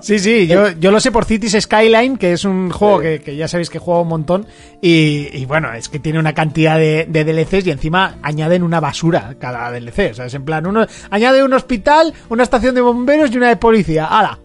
Sí, 0.00 0.18
sí, 0.18 0.48
yo, 0.48 0.70
yo 0.72 0.90
lo 0.90 0.98
sé 0.98 1.12
por 1.12 1.24
Cities 1.24 1.56
Skyline, 1.60 2.16
que 2.16 2.32
es 2.32 2.44
un 2.44 2.70
juego 2.70 3.00
que, 3.00 3.20
que 3.20 3.36
ya 3.36 3.46
sabéis 3.46 3.70
que 3.70 3.78
juego 3.78 4.02
un 4.02 4.08
montón. 4.08 4.46
Y, 4.82 5.28
y 5.32 5.44
bueno, 5.46 5.72
es 5.72 5.88
que 5.88 6.00
tiene 6.00 6.18
una 6.18 6.34
cantidad 6.34 6.76
de, 6.76 7.06
de 7.08 7.24
DLCs 7.24 7.66
y 7.66 7.70
encima 7.70 8.16
añaden 8.22 8.64
una 8.64 8.80
basura 8.80 9.36
cada 9.38 9.70
DLC. 9.70 10.10
O 10.10 10.14
sea, 10.14 10.26
es 10.26 10.34
en 10.34 10.44
plan, 10.44 10.66
uno 10.66 10.84
añade 11.10 11.44
un 11.44 11.52
hospital, 11.52 12.12
una 12.28 12.42
estación 12.42 12.74
de 12.74 12.80
bomberos 12.80 13.30
y 13.30 13.36
una 13.36 13.48
de 13.48 13.56
policía. 13.56 14.06
¡Hala! 14.06 14.40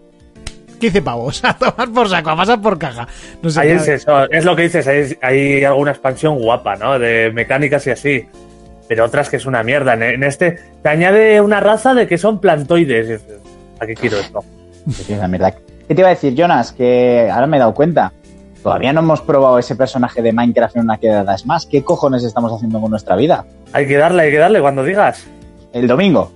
15 0.78 1.02
pavos. 1.02 1.44
A 1.44 1.56
tomar 1.56 1.90
por 1.92 2.08
saco, 2.08 2.30
a 2.30 2.36
pasar 2.36 2.60
por 2.60 2.78
caja. 2.78 3.08
No 3.42 3.50
sé 3.50 3.60
Ahí 3.60 3.70
es 3.70 3.88
eso, 3.88 4.30
es 4.30 4.44
lo 4.44 4.54
que 4.54 4.62
dices, 4.62 4.86
hay, 4.86 5.16
hay 5.20 5.64
alguna 5.64 5.92
expansión 5.92 6.38
guapa, 6.38 6.76
¿no? 6.76 6.98
De 6.98 7.30
mecánicas 7.32 7.86
y 7.86 7.90
así. 7.90 8.26
Pero 8.88 9.04
otras 9.04 9.30
que 9.30 9.36
es 9.36 9.46
una 9.46 9.62
mierda. 9.62 9.94
En, 9.94 10.02
en 10.02 10.22
este 10.24 10.58
te 10.82 10.88
añade 10.88 11.40
una 11.40 11.60
raza 11.60 11.94
de 11.94 12.06
que 12.06 12.18
son 12.18 12.40
plantoides. 12.40 13.20
Y 13.84 13.86
dices, 13.88 14.00
¿A 14.00 14.00
qué 14.00 14.08
quiero 14.08 14.16
esto? 14.18 14.44
mierda. 15.28 15.50
¿Qué 15.52 15.94
te 15.94 16.00
iba 16.00 16.08
a 16.08 16.10
decir, 16.14 16.34
Jonas? 16.34 16.72
Que 16.72 17.28
ahora 17.32 17.46
me 17.46 17.56
he 17.56 17.60
dado 17.60 17.74
cuenta. 17.74 18.12
Todavía 18.62 18.92
no 18.92 19.00
hemos 19.00 19.20
probado 19.20 19.58
ese 19.58 19.74
personaje 19.74 20.22
de 20.22 20.32
Minecraft 20.32 20.76
en 20.76 20.82
una 20.82 20.96
quedada. 20.98 21.34
Es 21.34 21.44
más, 21.46 21.66
¿qué 21.66 21.82
cojones 21.82 22.22
estamos 22.22 22.52
haciendo 22.52 22.80
con 22.80 22.90
nuestra 22.90 23.16
vida? 23.16 23.44
Hay 23.72 23.86
que 23.88 23.96
darle, 23.96 24.22
hay 24.22 24.30
que 24.30 24.38
darle 24.38 24.60
cuando 24.60 24.84
digas. 24.84 25.24
El 25.72 25.88
domingo. 25.88 26.30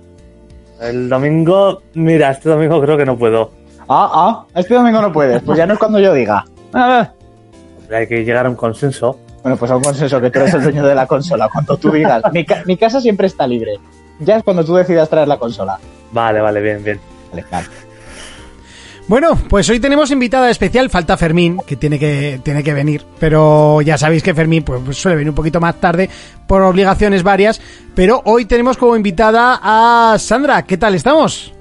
El 0.81 1.07
domingo, 1.09 1.81
mira, 1.93 2.31
este 2.31 2.49
domingo 2.49 2.81
creo 2.81 2.97
que 2.97 3.05
no 3.05 3.17
puedo. 3.17 3.51
Ah, 3.87 4.11
ah, 4.13 4.45
este 4.59 4.73
domingo 4.75 5.01
no 5.01 5.11
puedes. 5.13 5.41
Pues 5.41 5.57
ya 5.57 5.65
no 5.65 5.73
es 5.73 5.79
cuando 5.79 5.99
yo 5.99 6.13
diga. 6.13 6.43
Ah, 6.73 7.09
Hay 7.91 8.07
que 8.07 8.25
llegar 8.25 8.45
a 8.45 8.49
un 8.49 8.55
consenso. 8.57 9.17
Bueno, 9.41 9.55
pues 9.57 9.71
a 9.71 9.77
un 9.77 9.83
consenso 9.83 10.19
que 10.19 10.29
tú 10.29 10.39
eres 10.39 10.53
el 10.55 10.63
dueño 10.63 10.85
de 10.85 10.93
la 10.95 11.07
consola. 11.07 11.47
Cuando 11.51 11.77
tú 11.77 11.91
digas. 11.91 12.21
Mi, 12.33 12.43
ca- 12.45 12.63
mi 12.65 12.75
casa 12.75 12.99
siempre 12.99 13.27
está 13.27 13.47
libre. 13.47 13.75
Ya 14.19 14.35
es 14.35 14.43
cuando 14.43 14.65
tú 14.65 14.75
decidas 14.75 15.09
traer 15.09 15.29
la 15.29 15.37
consola. 15.37 15.79
Vale, 16.11 16.41
vale, 16.41 16.59
bien, 16.61 16.83
bien. 16.83 16.99
Vale. 17.31 17.67
Bueno, 19.07 19.37
pues 19.47 19.69
hoy 19.69 19.79
tenemos 19.79 20.11
invitada 20.11 20.49
especial, 20.49 20.89
falta 20.89 21.15
Fermín, 21.15 21.59
que 21.65 21.77
tiene 21.77 21.97
que, 21.97 22.41
tiene 22.43 22.61
que 22.61 22.73
venir, 22.73 23.05
pero 23.19 23.81
ya 23.81 23.97
sabéis 23.97 24.21
que 24.21 24.33
Fermín 24.33 24.63
pues, 24.63 24.81
pues 24.83 24.97
suele 24.97 25.15
venir 25.15 25.29
un 25.29 25.35
poquito 25.35 25.61
más 25.61 25.79
tarde 25.79 26.09
por 26.45 26.61
obligaciones 26.61 27.23
varias, 27.23 27.61
pero 27.95 28.21
hoy 28.25 28.43
tenemos 28.43 28.75
como 28.75 28.97
invitada 28.97 29.61
a 29.63 30.19
Sandra, 30.19 30.63
¿qué 30.63 30.77
tal 30.77 30.93
estamos? 30.93 31.53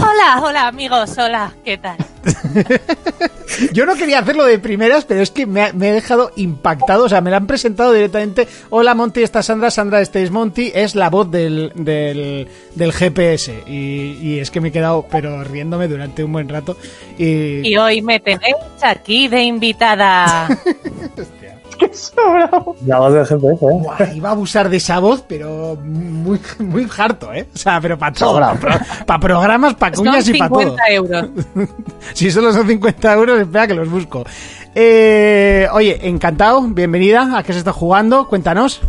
Hola, 0.00 0.40
hola 0.42 0.66
amigos, 0.68 1.16
hola, 1.18 1.52
¿qué 1.64 1.76
tal? 1.78 1.96
Yo 3.72 3.84
no 3.86 3.94
quería 3.96 4.20
hacerlo 4.20 4.44
de 4.44 4.58
primeras, 4.58 5.04
pero 5.04 5.20
es 5.20 5.30
que 5.30 5.46
me, 5.46 5.62
ha- 5.62 5.72
me 5.72 5.88
he 5.90 5.92
dejado 5.92 6.30
impactado, 6.36 7.04
o 7.04 7.08
sea, 7.08 7.20
me 7.20 7.30
la 7.30 7.36
han 7.38 7.46
presentado 7.46 7.92
directamente, 7.92 8.46
hola 8.70 8.94
Monty, 8.94 9.22
esta 9.22 9.40
es 9.40 9.46
Sandra, 9.46 9.70
Sandra, 9.70 10.00
este 10.00 10.22
es 10.22 10.30
Monty, 10.30 10.70
es 10.74 10.94
la 10.94 11.10
voz 11.10 11.30
del, 11.30 11.72
del, 11.74 12.48
del 12.74 12.92
GPS, 12.92 13.62
y, 13.66 14.18
y 14.22 14.38
es 14.38 14.50
que 14.50 14.60
me 14.60 14.68
he 14.68 14.72
quedado, 14.72 15.06
pero 15.10 15.42
riéndome 15.44 15.88
durante 15.88 16.24
un 16.24 16.32
buen 16.32 16.48
rato, 16.48 16.76
y... 17.18 17.66
Y 17.68 17.76
hoy 17.76 18.00
me 18.02 18.20
tenéis 18.20 18.54
aquí 18.82 19.28
de 19.28 19.42
invitada. 19.42 20.48
¡Qué 21.80 21.90
sobrado! 21.94 22.76
La 22.86 22.98
voz 22.98 23.14
del 23.14 23.26
GPS, 23.26 23.64
¿eh? 23.64 23.68
Buah, 23.82 24.14
iba 24.14 24.28
a 24.28 24.32
abusar 24.32 24.68
de 24.68 24.76
esa 24.76 24.98
voz, 24.98 25.24
pero 25.26 25.76
muy, 25.82 26.38
muy 26.58 26.86
harto, 26.96 27.32
¿eh? 27.32 27.48
O 27.54 27.58
sea, 27.58 27.80
pero 27.80 27.98
para 27.98 28.12
todo. 28.12 28.32
Sobrado. 28.32 28.58
Para 29.06 29.18
programas, 29.18 29.74
para 29.74 29.96
cuñas 29.96 30.28
y 30.28 30.34
para 30.34 30.50
todo. 30.50 30.60
50 30.60 30.90
euros. 30.90 31.28
Si 32.14 32.30
solo 32.30 32.52
son 32.52 32.66
50 32.66 33.12
euros, 33.14 33.40
espera 33.40 33.66
que 33.66 33.74
los 33.74 33.88
busco. 33.88 34.24
Eh, 34.74 35.66
oye, 35.72 36.06
encantado, 36.08 36.60
bienvenida. 36.62 37.38
¿A 37.38 37.42
qué 37.42 37.52
se 37.52 37.60
está 37.60 37.72
jugando? 37.72 38.28
Cuéntanos. 38.28 38.80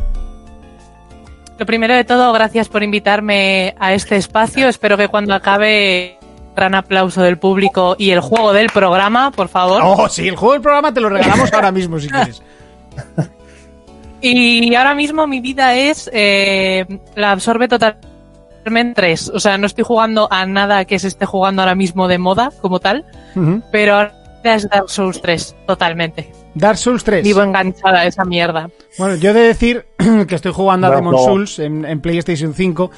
Lo 1.57 1.65
primero 1.65 1.93
de 1.93 2.03
todo, 2.03 2.33
gracias 2.33 2.67
por 2.67 2.83
invitarme 2.83 3.75
a 3.79 3.93
este 3.93 4.17
espacio. 4.17 4.67
Espero 4.67 4.97
que 4.97 5.07
cuando 5.07 5.33
acabe, 5.33 6.17
gran 6.55 6.75
aplauso 6.75 7.21
del 7.21 7.37
público 7.37 7.95
y 7.97 8.11
el 8.11 8.19
juego 8.19 8.51
del 8.51 8.69
programa, 8.69 9.31
por 9.31 9.47
favor. 9.47 9.81
Oh, 9.83 10.09
sí, 10.09 10.27
el 10.27 10.35
juego 10.35 10.53
del 10.53 10.61
programa 10.61 10.93
te 10.93 10.99
lo 10.99 11.09
regalamos 11.09 11.53
ahora 11.53 11.71
mismo 11.71 11.99
si 11.99 12.09
quieres. 12.09 12.41
Y 14.23 14.75
ahora 14.75 14.93
mismo 14.93 15.25
mi 15.25 15.41
vida 15.41 15.75
es. 15.75 16.07
eh, 16.13 16.85
la 17.15 17.31
absorbe 17.31 17.67
totalmente 17.67 18.07
en 18.65 18.93
tres. 18.93 19.29
O 19.33 19.39
sea, 19.39 19.57
no 19.57 19.65
estoy 19.65 19.83
jugando 19.83 20.27
a 20.31 20.45
nada 20.45 20.85
que 20.85 20.99
se 20.99 21.07
esté 21.07 21.25
jugando 21.25 21.61
ahora 21.63 21.75
mismo 21.75 22.07
de 22.07 22.19
moda 22.19 22.51
como 22.61 22.79
tal, 22.79 23.05
pero 23.71 23.95
ahora 23.95 24.13
es 24.43 24.69
Dark 24.69 24.89
Souls 24.89 25.21
3, 25.21 25.55
totalmente. 25.65 26.31
Dark 26.53 26.77
Souls 26.77 27.03
3. 27.03 27.23
Vivo 27.23 27.41
enganchada 27.41 28.01
a 28.01 28.05
esa 28.05 28.25
mierda. 28.25 28.69
Bueno, 28.97 29.15
yo 29.15 29.31
he 29.31 29.33
de 29.33 29.41
decir 29.41 29.85
que 30.27 30.35
estoy 30.35 30.51
jugando 30.51 30.87
a 30.87 30.95
Demon. 30.95 31.17
Souls 31.17 31.59
en, 31.59 31.85
en 31.85 32.01
PlayStation 32.01 32.53
5. 32.53 32.91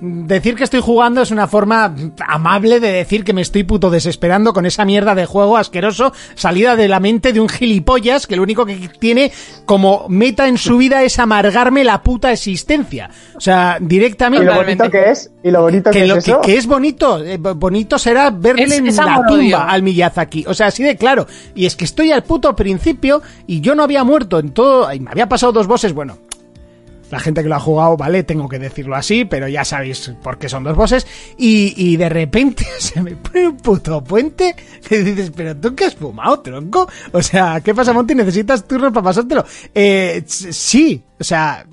Decir 0.00 0.56
que 0.56 0.64
estoy 0.64 0.80
jugando 0.80 1.22
es 1.22 1.30
una 1.30 1.46
forma 1.46 1.94
amable 2.28 2.80
de 2.80 2.92
decir 2.92 3.24
que 3.24 3.32
me 3.32 3.40
estoy 3.40 3.64
puto 3.64 3.88
desesperando 3.88 4.52
con 4.52 4.66
esa 4.66 4.84
mierda 4.84 5.14
de 5.14 5.24
juego 5.26 5.56
asqueroso 5.56 6.12
salida 6.34 6.76
de 6.76 6.86
la 6.88 7.00
mente 7.00 7.32
de 7.32 7.40
un 7.40 7.48
gilipollas 7.48 8.26
que 8.26 8.36
lo 8.36 8.42
único 8.42 8.66
que 8.66 8.90
tiene 8.98 9.32
como 9.64 10.04
meta 10.08 10.48
en 10.48 10.58
su 10.58 10.76
vida 10.76 11.02
es 11.02 11.18
amargarme 11.18 11.82
la 11.82 12.02
puta 12.02 12.30
existencia. 12.32 13.10
O 13.36 13.40
sea, 13.40 13.78
Y 13.80 13.84
directamente... 13.86 14.44
lo 14.44 14.54
bonito 14.56 14.90
que 14.90 15.10
es, 15.10 15.30
y 15.42 15.50
lo 15.50 15.62
bonito 15.62 15.90
que, 15.90 16.00
Que, 16.00 16.06
lo, 16.06 16.16
es 16.16 16.24
que, 16.24 16.30
eso. 16.32 16.40
que 16.42 16.56
es 16.56 16.66
bonito, 16.66 17.24
eh, 17.24 17.38
bo- 17.38 17.54
bonito 17.54 17.98
será 17.98 18.30
verle 18.30 18.64
Es- 18.64 18.72
en 18.72 18.86
es 18.88 18.96
la 18.96 19.22
tumba 19.26 19.64
al 19.70 19.82
Miyazaki. 19.82 20.44
O 20.46 20.52
sea, 20.54 20.66
así 20.66 20.82
de 20.82 20.96
claro. 20.96 21.26
Y 21.54 21.64
es 21.66 21.74
que 21.74 21.84
estoy 21.86 22.12
al 22.12 22.22
puto 22.22 22.54
principio 22.54 23.22
y 23.46 23.60
yo 23.62 23.74
no 23.74 23.82
había 23.82 24.04
muerto 24.04 24.38
en 24.38 24.50
todo. 24.50 24.92
Y 24.92 25.00
me 25.00 25.10
había 25.10 25.28
pasado 25.28 25.52
dos 25.52 25.66
bosses, 25.66 25.92
bueno. 25.94 26.18
La 27.10 27.20
gente 27.20 27.42
que 27.42 27.48
lo 27.48 27.54
ha 27.54 27.60
jugado, 27.60 27.96
vale, 27.96 28.24
tengo 28.24 28.48
que 28.48 28.58
decirlo 28.58 28.96
así, 28.96 29.24
pero 29.24 29.46
ya 29.46 29.64
sabéis 29.64 30.12
por 30.22 30.38
qué 30.38 30.48
son 30.48 30.64
dos 30.64 30.76
bosses. 30.76 31.06
Y, 31.38 31.72
y 31.76 31.96
de 31.96 32.08
repente 32.08 32.66
se 32.78 33.00
me 33.00 33.12
pone 33.16 33.48
un 33.48 33.56
puto 33.58 34.02
puente 34.02 34.56
que 34.88 35.02
dices, 35.04 35.30
pero 35.34 35.56
tú 35.56 35.74
qué 35.76 35.84
has 35.84 35.94
fumado, 35.94 36.40
tronco. 36.40 36.88
O 37.12 37.22
sea, 37.22 37.60
¿qué 37.60 37.74
pasa, 37.74 37.92
Monty? 37.92 38.14
¿Necesitas 38.16 38.66
turnos 38.66 38.92
para 38.92 39.04
pasártelo? 39.04 39.44
Eh, 39.74 40.24
sí, 40.26 41.02
o 41.20 41.22
sea, 41.24 41.64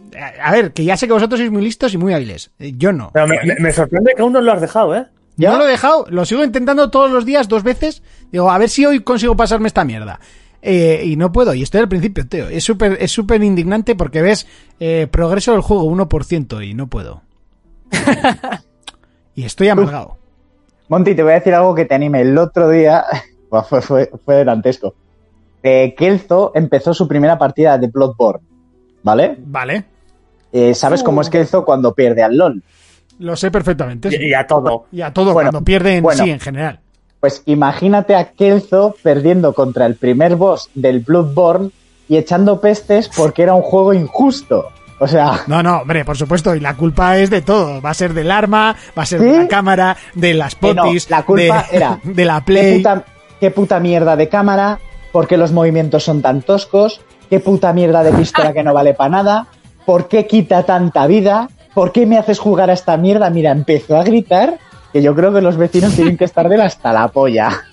a 0.44 0.52
ver, 0.52 0.72
que 0.72 0.84
ya 0.84 0.96
sé 0.98 1.08
que 1.08 1.14
vosotros 1.14 1.40
sois 1.40 1.52
muy 1.52 1.64
listos 1.64 1.94
y 1.94 1.98
muy 1.98 2.14
hábiles. 2.14 2.52
Eh, 2.60 2.74
Yo 2.78 2.94
no. 2.94 3.10
Pero 3.14 3.28
me, 3.28 3.38
me- 3.44 3.56
me 3.60 3.72
sorprende 3.74 4.14
que 4.16 4.22
aún 4.22 4.34
no 4.34 4.42
lo 4.42 4.52
has 4.52 4.62
dejado, 4.62 4.96
¿eh? 4.96 5.08
¿Ya? 5.36 5.50
No 5.52 5.58
lo 5.58 5.68
he 5.68 5.72
dejado, 5.72 6.06
lo 6.10 6.26
sigo 6.26 6.44
intentando 6.44 6.92
todos 6.92 7.10
los 7.10 7.26
días, 7.26 7.48
dos 7.48 7.64
veces. 7.64 8.04
Digo, 8.32 8.52
a 8.52 8.58
ver 8.60 8.70
si 8.70 8.86
hoy 8.86 9.00
consigo 9.00 9.36
pasarme 9.36 9.66
esta 9.68 9.84
mierda. 9.84 10.20
Eh, 10.66 11.02
y 11.04 11.18
no 11.18 11.34
puedo, 11.34 11.54
y 11.54 11.62
estoy 11.62 11.82
al 11.82 11.90
principio, 11.90 12.26
tío. 12.26 12.48
Es 12.48 12.64
súper 12.64 12.98
es 13.02 13.12
súper 13.12 13.44
indignante 13.44 13.96
porque 13.96 14.22
ves 14.22 14.48
eh, 14.80 15.08
progreso 15.12 15.52
del 15.52 15.60
juego 15.62 15.84
1% 15.92 16.66
y 16.66 16.74
no 16.74 16.88
puedo. 16.88 17.22
y 19.36 19.44
estoy 19.44 19.68
amargado. 19.70 20.18
Monty, 20.88 21.16
te 21.16 21.24
voy 21.24 21.32
a 21.34 21.36
decir 21.36 21.54
algo 21.54 21.76
que 21.76 21.86
te 21.86 21.96
anime. 21.96 22.22
El 22.22 22.38
otro 22.38 22.70
día, 22.70 23.04
fue, 23.70 23.82
fue, 23.82 24.12
fue 24.24 24.44
dantesco. 24.46 24.96
Eh, 25.62 25.94
Kelzo 25.98 26.52
empezó 26.56 26.94
su 26.94 27.08
primera 27.08 27.38
partida 27.38 27.78
de 27.78 27.88
Bloodborne, 27.88 28.46
¿vale? 29.02 29.36
Vale, 29.46 29.86
Eh, 30.52 30.74
¿Sabes 30.76 31.04
cómo 31.04 31.22
es 31.22 31.30
Kelzo 31.30 31.66
cuando 31.66 31.94
pierde 31.94 32.24
al 32.24 32.38
LOL? 32.38 32.64
lo 33.20 33.36
sé 33.36 33.52
perfectamente. 33.52 34.10
Y, 34.12 34.30
y 34.30 34.34
a 34.34 34.46
todo. 34.48 34.86
Y 34.92 35.02
a 35.02 35.14
todo, 35.14 35.34
Bueno, 35.34 35.52
cuando 35.52 35.66
pierden, 35.66 36.04
bueno. 36.04 36.24
sí, 36.24 36.30
en 36.32 36.40
general. 36.40 36.80
Pues 37.24 37.42
imagínate 37.46 38.18
a 38.18 38.32
Kelzo 38.34 38.98
perdiendo 39.02 39.54
contra 39.54 39.86
el 39.86 39.96
primer 39.96 40.36
boss 40.36 40.70
del 40.76 41.00
Bloodborne 41.00 41.70
y 42.10 42.18
echando 42.18 42.60
pestes 42.60 43.10
porque 43.16 43.44
era 43.44 43.54
un 43.54 43.62
juego 43.62 43.94
injusto. 43.94 44.68
O 45.00 45.08
sea, 45.08 45.40
No, 45.48 45.64
no, 45.64 45.78
hombre, 45.78 46.04
por 46.04 46.18
supuesto, 46.18 46.54
y 46.54 46.60
la 46.60 46.76
culpa 46.76 47.18
es 47.18 47.30
de 47.30 47.42
todo. 47.42 47.82
Va 47.82 47.92
a 47.92 47.94
ser 47.94 48.14
del 48.14 48.30
arma, 48.30 48.76
va 48.98 49.04
a 49.04 49.06
ser 49.06 49.22
de 49.22 49.38
la 49.38 49.48
cámara, 49.48 49.96
de 50.16 50.34
las 50.34 50.56
Que 50.56 50.74
no, 50.74 50.84
potis, 50.84 51.10
la 51.10 51.24
culpa 51.24 51.66
de, 51.72 51.78
era 51.78 51.98
de 52.04 52.26
la 52.26 52.40
¿qué 52.42 52.46
play. 52.46 52.78
puta, 52.80 53.06
qué 53.40 53.52
puta 53.52 53.80
mierda 53.80 54.18
de 54.18 54.28
cámara, 54.28 54.80
por 55.14 55.26
qué 55.26 55.38
los 55.38 55.54
movimientos 55.54 56.04
son 56.04 56.22
tan 56.22 56.42
toscos, 56.42 57.00
qué 57.30 57.40
puta 57.40 57.72
mierda 57.72 58.04
de 58.04 58.12
pistola 58.12 58.52
que 58.52 58.64
no 58.64 58.74
vale 58.74 58.96
para 58.96 59.10
nada, 59.10 59.48
por 59.86 60.10
qué 60.10 60.28
quita 60.28 60.64
tanta 60.64 61.08
vida, 61.08 61.48
por 61.74 61.94
qué 61.94 62.06
me 62.06 62.18
haces 62.18 62.40
jugar 62.40 62.70
a 62.70 62.74
esta 62.74 62.98
mierda. 62.98 63.30
Mira, 63.30 63.52
empezó 63.52 63.96
a 63.96 64.04
gritar 64.04 64.60
que 64.94 65.02
yo 65.02 65.16
creo 65.16 65.34
que 65.34 65.42
los 65.42 65.58
vecinos 65.58 65.96
tienen 65.96 66.16
que 66.16 66.26
estar 66.26 66.48
de 66.48 66.56
la 66.56 66.66
hasta 66.66 66.94
la 66.94 67.08
polla. 67.08 67.64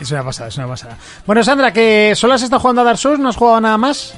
Es 0.00 0.10
una 0.10 0.24
pasada, 0.24 0.48
es 0.48 0.56
una 0.56 0.66
pasada. 0.66 0.96
Bueno, 1.26 1.44
Sandra, 1.44 1.72
que 1.72 2.14
solo 2.16 2.34
has 2.34 2.42
estado 2.42 2.58
jugando 2.58 2.82
a 2.82 2.84
Dark 2.84 2.98
Souls, 2.98 3.20
no 3.20 3.28
has 3.28 3.36
jugado 3.36 3.60
nada 3.60 3.78
más. 3.78 4.14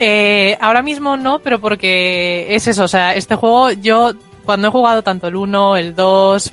Eh, 0.00 0.58
ahora 0.60 0.82
mismo 0.82 1.16
no, 1.16 1.38
pero 1.38 1.60
porque 1.60 2.46
es 2.54 2.66
eso, 2.66 2.84
o 2.84 2.88
sea, 2.88 3.14
este 3.14 3.36
juego 3.36 3.70
yo 3.70 4.12
cuando 4.44 4.68
he 4.68 4.70
jugado 4.70 5.02
tanto 5.02 5.28
el 5.28 5.36
1, 5.36 5.76
el 5.76 5.94
2, 5.94 6.52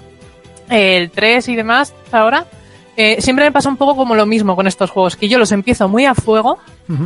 el 0.69 1.09
3 1.09 1.49
y 1.49 1.55
demás 1.55 1.93
ahora, 2.11 2.45
eh, 2.97 3.21
siempre 3.21 3.45
me 3.45 3.51
pasa 3.51 3.69
un 3.69 3.77
poco 3.77 3.95
como 3.95 4.15
lo 4.15 4.25
mismo 4.25 4.55
con 4.55 4.67
estos 4.67 4.89
juegos, 4.89 5.15
que 5.15 5.29
yo 5.29 5.37
los 5.37 5.51
empiezo 5.51 5.87
muy 5.87 6.05
a 6.05 6.15
fuego, 6.15 6.59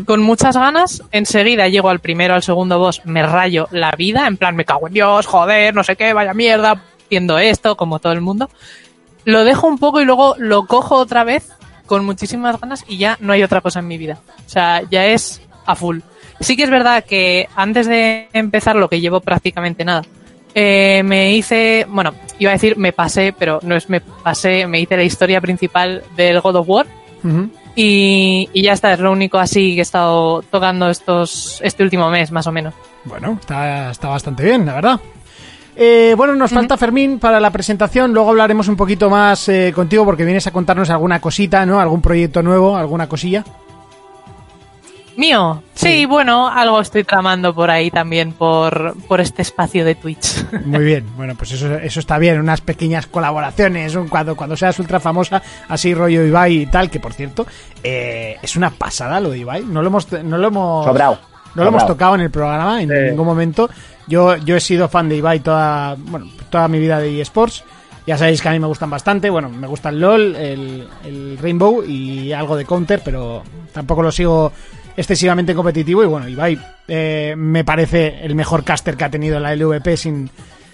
con 0.06 0.22
muchas 0.22 0.58
ganas, 0.58 1.04
enseguida 1.12 1.68
llego 1.68 1.90
al 1.90 2.00
primero, 2.00 2.34
al 2.34 2.42
segundo 2.42 2.80
boss, 2.80 3.02
me 3.06 3.22
rayo 3.22 3.68
la 3.70 3.92
vida, 3.92 4.26
en 4.26 4.38
plan 4.38 4.56
me 4.56 4.66
cago 4.66 4.88
en 4.88 4.94
Dios, 4.94 5.28
joder, 5.28 5.76
no 5.76 5.84
sé 5.84 5.96
qué, 5.96 6.14
vaya 6.14 6.34
mierda, 6.34 6.82
haciendo 7.06 7.38
esto, 7.38 7.78
como 7.78 8.00
todo 8.00 8.14
el 8.14 8.22
mundo. 8.22 8.50
Lo 9.26 9.44
dejo 9.44 9.68
un 9.68 9.78
poco 9.78 10.02
y 10.02 10.06
luego 10.06 10.36
lo 10.40 10.66
cojo 10.66 10.96
otra 10.96 11.24
vez 11.24 11.52
con 11.86 12.04
muchísimas 12.04 12.60
ganas 12.60 12.84
y 12.88 12.98
ya 12.98 13.18
no 13.20 13.34
hay 13.34 13.44
otra 13.44 13.62
cosa 13.62 13.80
en 13.80 13.88
mi 13.88 13.98
vida. 13.98 14.20
O 14.46 14.50
sea, 14.50 14.82
ya 14.90 15.06
es 15.06 15.42
a 15.66 15.76
full. 15.76 16.00
Sí 16.40 16.58
que 16.58 16.64
es 16.64 16.70
verdad 16.70 17.04
que 17.04 17.48
antes 17.56 17.88
de 17.88 18.28
empezar 18.34 18.76
lo 18.76 18.90
que 18.90 19.02
llevo 19.02 19.22
prácticamente 19.22 19.86
nada, 19.86 20.02
eh, 20.56 21.04
me 21.04 21.36
hice, 21.36 21.86
bueno, 21.90 22.14
iba 22.40 22.52
a 22.52 22.54
decir 22.54 22.78
me 22.78 22.94
pasé, 22.94 23.34
pero 23.38 23.60
no 23.62 23.76
es 23.76 23.90
me 23.90 24.00
pasé, 24.00 24.66
me 24.66 24.80
hice 24.80 24.96
la 24.96 25.04
historia 25.04 25.42
principal 25.42 26.02
del 26.16 26.40
God 26.40 26.56
of 26.56 26.70
War 26.70 26.88
y, 27.76 28.50
y 28.54 28.62
ya 28.62 28.74
está, 28.74 28.94
es 28.94 29.00
lo 29.00 29.12
único 29.12 29.38
así 29.38 29.74
que 29.74 29.80
he 29.80 29.82
estado 29.82 30.42
tocando 30.44 30.90
estos, 30.90 31.60
este 31.62 31.84
último 31.84 32.10
mes 32.10 32.32
más 32.32 32.48
o 32.48 32.52
menos. 32.52 32.74
Bueno, 33.04 33.38
está, 33.40 33.92
está 33.92 34.08
bastante 34.08 34.44
bien, 34.44 34.66
la 34.66 34.76
verdad. 34.76 35.00
Eh, 35.76 36.14
bueno, 36.16 36.36
nos 36.36 36.52
falta 36.52 36.78
Fermín 36.78 37.20
para 37.20 37.40
la 37.40 37.50
presentación. 37.52 38.14
Luego 38.14 38.30
hablaremos 38.30 38.70
un 38.70 38.78
poquito 38.78 39.10
más 39.10 39.50
eh, 39.50 39.74
contigo 39.76 40.06
porque 40.06 40.24
vienes 40.24 40.48
a 40.48 40.52
contarnos 40.52 40.90
alguna 40.90 41.20
cosita, 41.20 41.66
¿no? 41.66 41.82
Algún 41.82 42.02
proyecto 42.02 42.42
nuevo, 42.42 42.78
alguna 42.78 43.08
cosilla. 43.10 43.44
Mío, 45.18 45.64
sí, 45.74 46.06
bueno, 46.06 46.50
algo 46.50 46.82
estoy 46.82 47.06
tramando 47.06 47.56
por 47.56 47.70
ahí 47.72 47.90
también 47.90 48.34
por, 48.34 48.96
por 49.08 49.22
este 49.22 49.44
espacio 49.44 49.86
de 49.86 49.96
Twitch. 49.96 50.46
Muy 50.66 50.84
bien, 50.84 51.06
bueno, 51.16 51.36
pues 51.38 51.54
eso, 51.54 51.74
eso 51.76 52.00
está 52.02 52.18
bien, 52.18 52.38
unas 52.40 52.60
pequeñas 52.60 53.08
colaboraciones, 53.08 53.96
un, 53.96 54.10
cuando, 54.10 54.36
cuando 54.36 54.58
seas 54.58 54.78
ultra 54.80 55.00
famosa, 55.00 55.42
así 55.70 55.94
rollo 55.94 56.26
Ibai 56.26 56.64
y 56.64 56.66
tal, 56.66 56.90
que 56.90 57.00
por 57.00 57.14
cierto, 57.14 57.48
eh, 57.82 58.36
es 58.42 58.56
una 58.58 58.72
pasada 58.72 59.22
lo 59.22 59.30
de 59.30 59.38
Ibai, 59.40 59.64
no 59.64 59.82
lo 59.82 59.88
hemos... 59.88 60.12
No 60.12 60.38
lo 60.38 60.48
hemos 60.48 60.86
Sobrao. 60.86 61.18
No 61.56 61.64
lo 61.64 61.70
hemos 61.70 61.88
tocado 61.88 62.16
en 62.16 62.22
el 62.22 62.32
programa 62.32 62.82
en 62.82 62.90
Sí. 62.90 62.96
ningún 63.12 63.26
momento. 63.26 63.70
Yo, 64.08 64.36
yo 64.36 64.58
he 64.58 64.60
sido 64.60 64.90
fan 64.90 65.08
de 65.08 65.16
Ibai 65.16 65.40
toda, 65.40 65.96
bueno, 65.98 66.28
toda 66.50 66.68
mi 66.68 66.80
vida 66.80 67.00
de 67.00 67.22
eSports. 67.22 67.64
Ya 68.06 68.18
sabéis 68.18 68.42
que 68.42 68.50
a 68.50 68.52
mí 68.52 68.60
me 68.60 68.68
gustan 68.68 68.90
bastante. 68.90 69.30
Bueno, 69.30 69.48
me 69.48 69.66
gusta 69.66 69.88
el 69.88 70.02
LOL, 70.02 70.36
el, 70.36 70.86
el 71.06 71.38
Rainbow 71.42 71.82
y 71.86 72.34
algo 72.34 72.58
de 72.58 72.66
Counter, 72.66 73.02
pero 73.06 73.42
tampoco 73.72 74.04
lo 74.04 74.12
sigo 74.12 74.52
excesivamente 74.98 75.54
competitivo. 75.56 76.04
Y 76.04 76.08
bueno, 76.08 76.28
Ibai 76.28 76.60
eh, 76.88 77.34
me 77.38 77.64
parece 77.64 78.20
el 78.26 78.36
mejor 78.36 78.64
caster 78.64 78.96
que 78.98 79.04
ha 79.06 79.10
tenido 79.10 79.40
la 79.40 79.56
LVP 79.56 79.96
sin, 79.98 80.30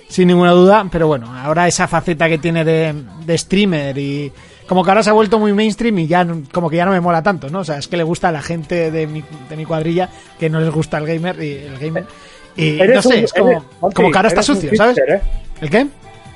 sin 0.07 0.27
ninguna 0.27 0.51
duda. 0.51 0.85
Pero 0.91 1.07
bueno, 1.07 1.33
ahora 1.35 1.67
esa 1.67 1.87
faceta 1.87 2.27
que 2.29 2.37
tiene 2.37 2.63
de, 2.63 2.93
de 3.25 3.37
streamer 3.37 3.97
y 3.97 4.31
como 4.67 4.83
que 4.83 4.91
ahora 4.91 5.03
se 5.03 5.09
ha 5.09 5.13
vuelto 5.13 5.37
muy 5.37 5.51
mainstream 5.53 5.99
y 5.99 6.07
ya 6.07 6.23
no- 6.23 6.43
como 6.51 6.69
que 6.69 6.77
ya 6.77 6.85
no 6.85 6.91
me 6.91 7.01
mola 7.01 7.21
tanto, 7.21 7.49
¿no? 7.49 7.59
O 7.59 7.63
sea, 7.65 7.77
es 7.77 7.87
que 7.87 7.97
le 7.97 8.03
gusta 8.03 8.29
a 8.29 8.31
la 8.31 8.41
gente 8.41 8.89
de 8.91 9.05
mi, 9.07 9.23
de 9.49 9.57
mi 9.57 9.65
cuadrilla 9.65 10.09
que 10.39 10.49
no 10.49 10.59
les 10.61 10.69
gusta 10.69 10.97
el 10.97 11.05
gamer 11.07 11.41
y 11.43 11.51
el 11.57 11.77
gamer. 11.77 12.05
Y 12.55 12.77
no 12.95 13.01
sé, 13.01 13.09
un- 13.19 13.23
es 13.25 13.33
como, 13.33 13.51
eres- 13.51 13.63
como 13.93 14.11
que 14.11 14.17
ahora 14.17 14.27
está 14.29 14.41
sucio, 14.43 14.69
¿sabes? 14.77 14.95
¿eh? 15.15 15.21
¿El 15.61 15.69
qué? 15.69 15.87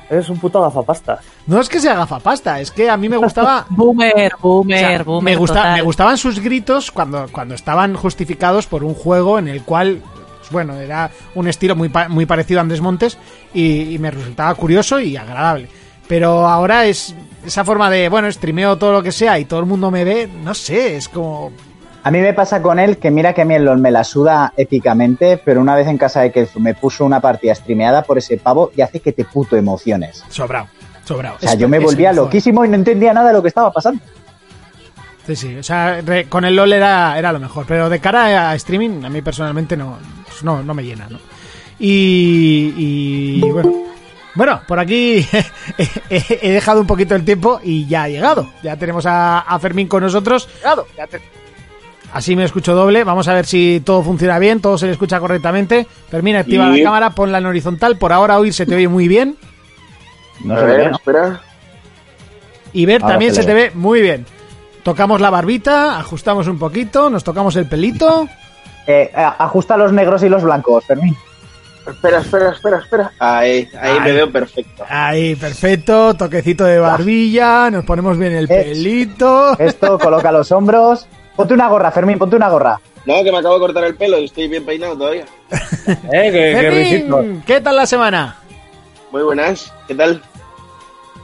Eres 0.10 0.30
un 0.30 0.38
puto 0.40 0.62
gafapasta. 0.62 1.20
No 1.48 1.60
es 1.60 1.68
que 1.68 1.80
sea 1.80 1.96
gafapasta, 1.96 2.60
es 2.60 2.70
que 2.72 2.90
a 2.90 2.98
mí 2.98 3.10
me 3.10 3.18
gustaba 3.18 3.66
Boomer, 3.70 4.34
O 4.42 4.58
boomer, 4.58 4.80
sea, 4.80 5.04
boomer. 5.04 5.24
me, 5.24 5.36
gusta- 5.36 5.56
total. 5.56 5.74
me 5.76 5.82
gustaban 5.82 6.18
sus 6.18 6.40
gritos 6.40 6.92
cuando, 6.92 7.28
cuando 7.32 7.56
estaban 7.56 7.96
justificados 7.96 8.68
por 8.68 8.84
un 8.84 8.94
juego 8.94 9.40
en 9.40 9.48
el 9.48 9.64
cual, 9.64 10.02
pues 10.40 10.52
bueno, 10.52 10.76
era 10.76 11.10
un 11.34 11.48
estilo 11.48 11.76
muy, 11.76 11.90
pa- 11.90 12.08
muy 12.08 12.26
parecido 12.28 12.60
a 12.60 12.62
Andrés 12.62 12.82
Montes 12.82 13.18
y, 13.54 13.96
y 13.96 14.00
me 14.00 14.12
resultaba 14.12 14.54
curioso 14.56 15.00
y 15.00 15.18
agradable. 15.18 15.70
Pero 16.08 16.46
ahora 16.48 16.86
es 16.86 17.16
esa 17.44 17.66
forma 17.66 17.90
de, 17.90 18.08
bueno, 18.10 18.32
streameo 18.32 18.78
todo 18.78 18.92
lo 18.94 19.02
que 19.02 19.12
sea 19.12 19.40
y 19.40 19.46
todo 19.46 19.60
el 19.60 19.66
mundo 19.66 19.90
me 19.90 20.04
ve, 20.04 20.30
no 20.44 20.54
sé, 20.54 20.98
es 20.98 21.10
como... 21.10 21.52
A 22.06 22.12
mí 22.12 22.20
me 22.20 22.34
pasa 22.34 22.62
con 22.62 22.78
él 22.80 22.98
que 22.98 23.10
mira 23.10 23.34
que 23.34 23.42
a 23.42 23.46
mí 23.46 23.56
el 23.56 23.66
LOL 23.66 23.80
me 23.80 23.90
la 23.90 24.04
suda 24.04 24.54
épicamente, 24.56 25.42
pero 25.44 25.60
una 25.60 25.76
vez 25.76 25.88
en 25.88 25.98
casa 25.98 26.22
de 26.22 26.32
Kelzu 26.32 26.60
me 26.60 26.76
puso 26.76 27.04
una 27.04 27.20
partida 27.20 27.56
streameada 27.56 28.04
por 28.04 28.20
ese 28.20 28.38
pavo 28.38 28.72
y 28.78 28.82
hace 28.82 29.00
que 29.00 29.12
te 29.12 29.26
puto 29.26 29.58
emociones. 29.58 30.24
Sobrado, 30.30 30.68
sobrado. 31.04 31.38
O 31.38 31.40
sea, 31.40 31.54
Es- 31.54 31.58
yo 31.58 31.68
me 31.68 31.80
volvía 31.80 32.14
loquísimo 32.14 32.64
y 32.64 32.70
no 32.70 32.76
entendía 32.76 33.12
nada 33.12 33.30
de 33.30 33.34
lo 33.34 33.42
que 33.42 33.48
estaba 33.48 33.72
pasando. 33.74 34.02
Sí, 35.26 35.36
sí, 35.36 35.58
o 35.58 35.64
sea, 35.64 36.00
re- 36.06 36.26
con 36.30 36.46
el 36.46 36.56
LOL 36.56 36.74
era, 36.74 37.18
era 37.18 37.32
lo 37.32 37.40
mejor, 37.40 37.66
pero 37.68 37.90
de 37.90 38.00
cara 38.00 38.52
a 38.52 38.56
streaming 38.56 39.04
a 39.04 39.10
mí 39.10 39.24
personalmente 39.24 39.76
no, 39.76 39.98
pues 40.28 40.44
no, 40.44 40.62
no 40.62 40.74
me 40.76 40.84
llena, 40.84 41.08
¿no? 41.10 41.18
Y, 41.80 43.42
y 43.42 43.42
bueno, 43.52 43.74
bueno, 44.36 44.62
por 44.68 44.80
aquí 44.80 45.26
he, 45.80 45.90
he- 46.12 46.40
he 46.44 46.52
dejado 46.52 46.82
un 46.82 46.86
poquito 46.88 47.16
el 47.16 47.26
tiempo 47.26 47.60
y 47.64 47.88
ya 47.88 48.04
ha 48.04 48.10
llegado. 48.10 48.48
Ya 48.62 48.78
tenemos 48.78 49.08
a, 49.08 49.40
a 49.40 49.58
Fermín 49.60 49.88
con 49.88 50.04
nosotros. 50.04 50.48
Llegado, 50.58 50.86
ya 50.96 51.08
te- 51.08 51.22
Así 52.16 52.34
me 52.38 52.46
escucho 52.46 52.74
doble. 52.74 53.04
Vamos 53.04 53.28
a 53.28 53.34
ver 53.34 53.46
si 53.46 53.82
todo 53.84 54.02
funciona 54.02 54.40
bien, 54.40 54.62
todo 54.62 54.78
se 54.78 54.86
le 54.86 54.94
escucha 54.94 55.20
correctamente. 55.20 55.86
Fermín, 56.10 56.38
activa 56.38 56.66
Y- 56.74 56.78
la 56.80 56.84
cámara, 56.86 57.10
ponla 57.10 57.40
en 57.40 57.46
horizontal. 57.46 57.98
Por 57.98 58.14
ahora 58.14 58.40
oír 58.40 58.54
se 58.54 58.66
te 58.66 58.74
oye 58.74 58.88
muy 58.88 59.10
bien. 59.10 59.36
No 60.44 60.56
a 60.56 60.60
se 60.60 60.66
ver, 60.66 60.78
ve, 60.78 60.90
¿no? 60.92 60.96
espera. 60.96 61.42
Y 62.72 62.86
ver 62.86 63.02
Ahora 63.02 63.14
también 63.16 63.36
se 63.36 63.44
te 63.44 63.54
ve 63.54 63.72
muy 63.74 64.02
bien. 64.02 64.26
Tocamos 64.84 65.20
la 65.20 65.30
barbita, 65.30 66.00
ajustamos 66.00 66.48
un 66.48 66.58
poquito, 66.58 67.10
nos 67.10 67.24
tocamos 67.24 67.54
el 67.58 67.68
pelito. 67.68 68.30
Eh, 68.88 69.12
a- 69.14 69.44
ajusta 69.44 69.76
los 69.76 69.92
negros 69.92 70.24
y 70.24 70.30
los 70.30 70.42
blancos, 70.44 70.86
Fermín. 70.86 71.18
Espera, 71.86 72.20
espera, 72.20 72.52
espera, 72.52 72.78
espera. 72.80 73.12
Ahí, 73.20 73.68
ahí 73.82 74.00
me 74.00 74.12
veo 74.14 74.32
perfecto. 74.32 74.86
Ahí, 74.90 75.36
perfecto, 75.36 76.14
toquecito 76.14 76.64
de 76.64 76.80
barbilla, 76.80 77.70
nos 77.72 77.84
ponemos 77.84 78.18
bien 78.18 78.34
el 78.36 78.46
Eh. 78.46 78.64
pelito. 78.70 79.60
Esto, 79.60 80.00
coloca 80.00 80.32
los 80.32 80.50
hombros. 80.54 81.08
Ponte 81.36 81.54
una 81.54 81.68
gorra, 81.68 81.92
Fermín, 81.92 82.18
ponte 82.18 82.36
una 82.36 82.50
gorra. 82.50 82.80
No, 83.06 83.24
que 83.24 83.32
me 83.32 83.38
acabo 83.38 83.56
de 83.56 83.60
cortar 83.60 83.84
el 83.84 83.96
pelo 83.96 84.18
y 84.20 84.26
estoy 84.26 84.48
bien 84.48 84.66
peinado 84.66 84.98
todavía. 84.98 85.26
Eh, 86.12 86.32
que. 86.32 86.58
Fermín, 86.60 87.44
¿qué 87.46 87.62
tal 87.62 87.76
la 87.76 87.86
semana? 87.86 88.38
Muy 89.12 89.22
buenas. 89.22 89.72
¿Qué 89.88 89.94
tal? 89.94 90.20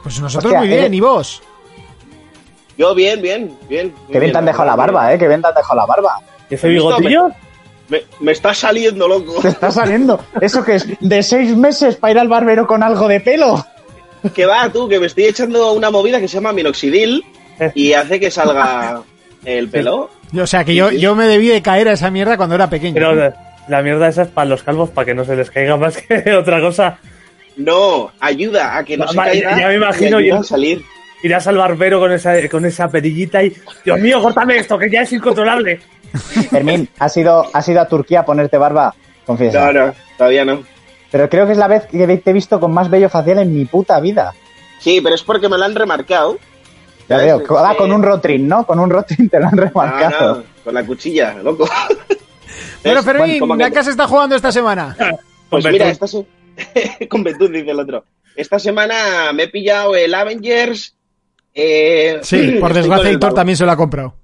Pues 0.04 0.20
nosotros 0.20 0.52
Hostia, 0.52 0.58
muy 0.60 0.68
bien, 0.68 0.92
eh. 0.92 0.96
¿y 0.96 1.00
vos? 1.00 1.42
Yo 2.78 2.94
bien, 2.94 3.20
bien, 3.20 3.58
bien. 3.68 3.92
Que 4.10 4.20
bien 4.20 4.30
te 4.30 4.38
han 4.38 4.44
dejado 4.44 4.66
la 4.66 4.76
barba, 4.76 5.12
eh. 5.12 5.18
Que 5.18 5.26
bien 5.26 5.42
te 5.42 5.48
han 5.48 5.54
dejado 5.54 5.76
la 5.76 5.86
barba. 5.86 6.20
¿Y 6.48 6.54
ese 6.54 6.68
bigotillo? 6.68 7.28
Me, 7.88 8.02
me 8.20 8.32
está 8.32 8.54
saliendo, 8.54 9.08
loco. 9.08 9.40
Te 9.42 9.48
está 9.48 9.72
saliendo. 9.72 10.20
¿Eso 10.40 10.64
que 10.64 10.76
es? 10.76 10.86
¿De 11.00 11.22
seis 11.24 11.56
meses 11.56 11.96
para 11.96 12.12
ir 12.12 12.18
al 12.20 12.28
barbero 12.28 12.66
con 12.66 12.82
algo 12.84 13.08
de 13.08 13.20
pelo? 13.20 13.66
que 14.30 14.46
va, 14.46 14.70
tú, 14.70 14.88
que 14.88 15.00
me 15.00 15.06
estoy 15.06 15.24
echando 15.24 15.72
una 15.72 15.90
movida 15.90 16.20
que 16.20 16.28
se 16.28 16.34
llama 16.34 16.52
minoxidil 16.52 17.24
y 17.74 17.92
hace 17.92 18.20
que 18.20 18.30
salga 18.30 19.02
el 19.44 19.68
pelo. 19.68 20.10
Yo, 20.32 20.44
o 20.44 20.46
sea, 20.46 20.64
que 20.64 20.74
yo, 20.74 20.90
yo 20.90 21.14
me 21.14 21.26
debí 21.26 21.48
de 21.48 21.62
caer 21.62 21.88
a 21.88 21.92
esa 21.92 22.10
mierda 22.10 22.36
cuando 22.36 22.54
era 22.54 22.70
pequeño. 22.70 22.94
Pero 22.94 23.32
la 23.68 23.82
mierda 23.82 24.08
esa 24.08 24.22
es 24.22 24.28
para 24.28 24.48
los 24.48 24.62
calvos, 24.62 24.90
para 24.90 25.04
que 25.06 25.14
no 25.14 25.24
se 25.24 25.36
les 25.36 25.50
caiga 25.50 25.76
más 25.76 25.96
que 25.96 26.34
otra 26.38 26.60
cosa. 26.60 26.98
No, 27.56 28.10
ayuda 28.20 28.76
a 28.78 28.84
que 28.84 28.96
no 28.96 29.04
Va- 29.04 29.10
se 29.10 29.16
caiga. 29.16 29.58
ya 29.58 29.68
me 29.68 29.74
imagino 29.74 30.20
yo- 30.20 30.38
a 30.38 30.42
salir. 30.42 30.82
Irás 31.22 31.46
al 31.46 31.56
barbero 31.56 32.00
con 32.00 32.10
esa, 32.10 32.34
con 32.48 32.64
esa 32.64 32.90
perillita 32.90 33.44
y... 33.44 33.54
Dios 33.84 34.00
mío, 34.00 34.20
córtame 34.20 34.56
esto, 34.56 34.76
que 34.76 34.90
ya 34.90 35.02
es 35.02 35.12
incontrolable. 35.12 35.80
Fermín, 36.50 36.88
¿has 36.98 37.16
ido, 37.16 37.46
has 37.52 37.68
ido 37.68 37.80
a 37.80 37.86
Turquía 37.86 38.20
a 38.20 38.24
ponerte 38.24 38.58
barba? 38.58 38.92
Confiesa. 39.24 39.70
No, 39.72 39.86
no, 39.86 39.94
todavía 40.18 40.44
no. 40.44 40.64
Pero 41.12 41.28
creo 41.28 41.46
que 41.46 41.52
es 41.52 41.58
la 41.58 41.68
vez 41.68 41.86
que 41.86 42.06
te 42.18 42.30
he 42.30 42.32
visto 42.32 42.58
con 42.58 42.72
más 42.72 42.90
vello 42.90 43.08
facial 43.08 43.38
en 43.38 43.54
mi 43.54 43.66
puta 43.66 44.00
vida. 44.00 44.32
Sí, 44.80 45.00
pero 45.00 45.14
es 45.14 45.22
porque 45.22 45.48
me 45.48 45.56
lo 45.58 45.64
han 45.64 45.76
remarcado. 45.76 46.38
Ah, 47.12 47.72
Eh, 47.72 47.76
con 47.76 47.92
un 47.92 48.02
rotring, 48.02 48.46
¿no? 48.48 48.64
Con 48.66 48.78
un 48.78 48.90
rotring 48.90 49.28
te 49.28 49.38
lo 49.40 49.46
han 49.46 49.56
remarcado. 49.56 50.36
no, 50.38 50.44
con 50.64 50.74
la 50.74 50.84
cuchilla, 50.84 51.34
loco. 51.42 51.68
Bueno, 52.84 53.02
Fermín, 53.04 53.62
¿a 53.62 53.70
qué 53.70 53.84
se 53.84 53.90
está 53.90 54.08
jugando 54.08 54.34
esta 54.34 54.50
semana? 54.50 54.96
Pues 55.48 55.62
Con 55.64 55.72
mira, 55.72 55.88
esta 55.88 56.06
se... 56.08 56.26
con 57.08 57.22
Betún, 57.22 57.52
dice 57.52 57.70
el 57.70 57.78
otro. 57.78 58.04
Esta 58.34 58.58
semana 58.58 59.32
me 59.32 59.44
he 59.44 59.48
pillado 59.48 59.94
el 59.94 60.12
Avengers. 60.12 60.96
eh, 61.54 62.18
Sí, 62.22 62.56
por 62.60 62.74
desgracia, 62.74 63.08
el 63.08 63.16
Hitor 63.16 63.34
también 63.34 63.56
se 63.56 63.64
lo 63.64 63.70
ha 63.72 63.76
comprado. 63.76 64.14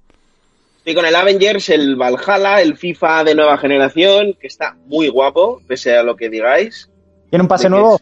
Estoy 0.79 0.93
con 0.93 1.05
el 1.05 1.15
Avengers, 1.15 1.69
el 1.69 1.95
Valhalla, 1.95 2.61
el 2.61 2.75
FIFA 2.77 3.23
de 3.23 3.35
nueva 3.35 3.57
generación, 3.57 4.35
que 4.39 4.47
está 4.47 4.75
muy 4.87 5.07
guapo, 5.07 5.61
pese 5.65 5.95
a 5.95 6.03
lo 6.03 6.15
que 6.17 6.29
digáis. 6.29 6.89
¿Tiene 7.29 7.43
un 7.43 7.47
pase 7.47 7.63
¿De 7.63 7.67
qué 7.67 7.69
nuevo? 7.69 8.01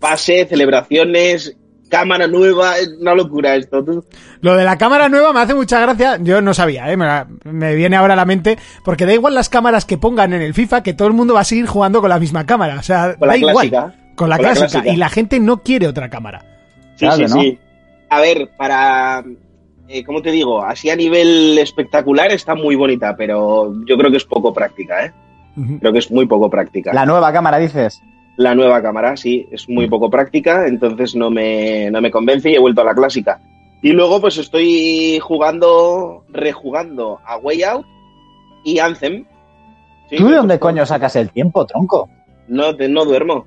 Pase, 0.00 0.46
celebraciones, 0.46 1.56
cámara 1.88 2.26
nueva, 2.26 2.78
es 2.78 2.88
una 3.00 3.14
locura 3.14 3.54
esto. 3.56 3.84
Tú. 3.84 4.04
Lo 4.40 4.56
de 4.56 4.64
la 4.64 4.76
cámara 4.78 5.08
nueva 5.08 5.32
me 5.32 5.40
hace 5.40 5.54
mucha 5.54 5.80
gracia. 5.80 6.18
Yo 6.20 6.40
no 6.42 6.54
sabía, 6.54 6.90
¿eh? 6.90 6.96
me, 6.96 7.04
la- 7.06 7.26
me 7.44 7.74
viene 7.74 7.96
ahora 7.96 8.14
a 8.14 8.16
la 8.16 8.24
mente. 8.24 8.58
Porque 8.84 9.06
da 9.06 9.14
igual 9.14 9.34
las 9.34 9.48
cámaras 9.48 9.84
que 9.84 9.98
pongan 9.98 10.32
en 10.32 10.42
el 10.42 10.54
FIFA, 10.54 10.82
que 10.82 10.94
todo 10.94 11.08
el 11.08 11.14
mundo 11.14 11.34
va 11.34 11.40
a 11.40 11.44
seguir 11.44 11.66
jugando 11.66 12.00
con 12.00 12.10
la 12.10 12.18
misma 12.18 12.44
cámara. 12.46 12.76
O 12.78 12.82
sea, 12.82 13.14
Con 13.18 13.28
da 13.28 13.34
la 13.34 13.36
igual. 13.38 13.68
clásica. 13.70 13.94
Con 14.14 14.28
la 14.30 14.36
Con 14.36 14.44
la 14.46 14.52
clásica. 14.54 14.88
Y 14.88 14.96
la 14.96 15.08
gente 15.08 15.40
no 15.40 15.62
quiere 15.62 15.86
otra 15.86 16.08
cámara. 16.10 16.44
Sí, 16.96 17.06
Claro, 17.06 17.16
sí, 17.28 17.34
¿no? 17.34 17.40
sí. 17.42 17.58
A 18.08 18.20
ver, 18.20 18.50
para. 18.56 19.24
Eh, 19.88 20.02
¿Cómo 20.04 20.20
te 20.22 20.30
digo? 20.32 20.64
Así 20.64 20.90
a 20.90 20.96
nivel 20.96 21.56
espectacular 21.58 22.32
está 22.32 22.54
muy 22.56 22.74
bonita, 22.74 23.14
pero 23.16 23.72
yo 23.86 23.96
creo 23.96 24.10
que 24.10 24.16
es 24.16 24.24
poco 24.24 24.52
práctica, 24.52 25.04
¿eh? 25.06 25.12
Creo 25.80 25.92
que 25.92 26.00
es 26.00 26.10
muy 26.10 26.26
poco 26.26 26.50
práctica. 26.50 26.92
La 26.92 27.06
nueva 27.06 27.32
cámara, 27.32 27.58
dices. 27.58 28.00
La 28.36 28.54
nueva 28.54 28.82
cámara, 28.82 29.16
sí, 29.16 29.46
es 29.50 29.68
muy 29.68 29.88
poco 29.88 30.10
práctica, 30.10 30.66
entonces 30.66 31.14
no 31.14 31.30
me, 31.30 31.90
no 31.90 32.00
me 32.02 32.10
convence 32.10 32.50
y 32.50 32.54
he 32.54 32.58
vuelto 32.58 32.82
a 32.82 32.84
la 32.84 32.94
clásica. 32.94 33.40
Y 33.82 33.92
luego 33.92 34.20
pues 34.20 34.36
estoy 34.38 35.18
jugando, 35.22 36.24
rejugando 36.28 37.18
a 37.24 37.36
Way 37.38 37.62
Out 37.62 37.86
y 38.64 38.78
Anthem. 38.78 39.24
Sí, 40.10 40.16
¿Tú 40.16 40.28
de 40.28 40.36
dónde 40.36 40.58
coño 40.58 40.84
sacas 40.84 41.16
el 41.16 41.30
tiempo, 41.30 41.64
tronco? 41.66 42.08
No, 42.48 42.76
te- 42.76 42.88
no 42.88 43.04
duermo. 43.04 43.46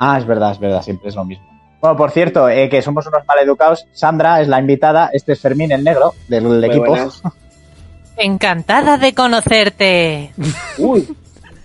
Ah, 0.00 0.18
es 0.18 0.26
verdad, 0.26 0.52
es 0.52 0.58
verdad, 0.58 0.82
siempre 0.82 1.08
es 1.08 1.14
lo 1.16 1.24
mismo. 1.24 1.44
Bueno, 1.80 1.96
por 1.96 2.10
cierto, 2.10 2.48
eh, 2.48 2.68
que 2.68 2.82
somos 2.82 3.06
unos 3.06 3.22
maleducados. 3.26 3.86
Sandra 3.92 4.40
es 4.42 4.48
la 4.48 4.60
invitada, 4.60 5.08
este 5.14 5.32
es 5.32 5.40
Fermín, 5.40 5.72
el 5.72 5.82
negro, 5.82 6.12
del 6.28 6.44
Muy 6.44 6.64
equipo. 6.66 6.86
buenas. 6.86 7.22
Encantada 8.16 8.98
de 8.98 9.14
conocerte. 9.14 10.32
Uy, 10.78 11.08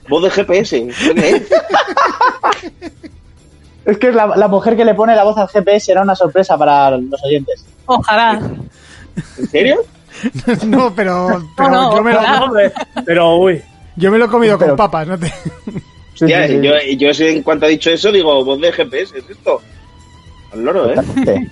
voz 0.07 0.23
de 0.23 0.29
GPS. 0.29 0.87
¿qué 1.13 1.29
es? 1.29 1.43
Es 3.85 3.99
que 3.99 4.11
la, 4.11 4.25
la 4.35 4.47
mujer 4.47 4.75
que 4.75 4.83
le 4.83 4.95
pone 4.95 5.15
la 5.15 5.23
voz 5.23 5.37
al 5.37 5.47
GPS 5.47 5.91
era 5.91 6.01
una 6.01 6.15
sorpresa 6.15 6.57
para 6.57 6.89
los 6.97 7.23
oyentes. 7.23 7.63
Ojalá. 7.85 8.41
¿En 9.37 9.47
serio? 9.47 9.81
no, 10.65 10.91
pero, 10.95 11.27
pero 11.55 11.69
no, 11.69 11.95
yo, 11.95 12.03
me 12.03 12.13
lo, 12.13 12.17
ojalá. 12.19 12.43
Hombre, 12.45 12.71
Pero, 13.05 13.35
uy, 13.37 13.61
yo 13.95 14.11
me 14.11 14.17
lo 14.17 14.25
he 14.25 14.29
comido 14.29 14.57
Pero- 14.57 14.71
con 14.71 14.77
papas. 14.77 15.07
¿no? 15.07 15.19
te- 15.19 15.31
Sí, 16.15 16.23
Hostia, 16.23 16.47
sí, 16.47 16.61
sí. 16.61 16.97
Yo, 16.97 17.09
en 17.27 17.43
cuanto 17.43 17.65
ha 17.65 17.69
dicho 17.69 17.89
eso 17.91 18.09
digo, 18.11 18.43
voz 18.43 18.59
de 18.61 18.71
GPS, 18.71 19.17
¿es 19.19 19.29
esto? 19.29 19.61
Al 20.53 20.63
loro, 20.63 20.89
¿eh? 20.89 21.51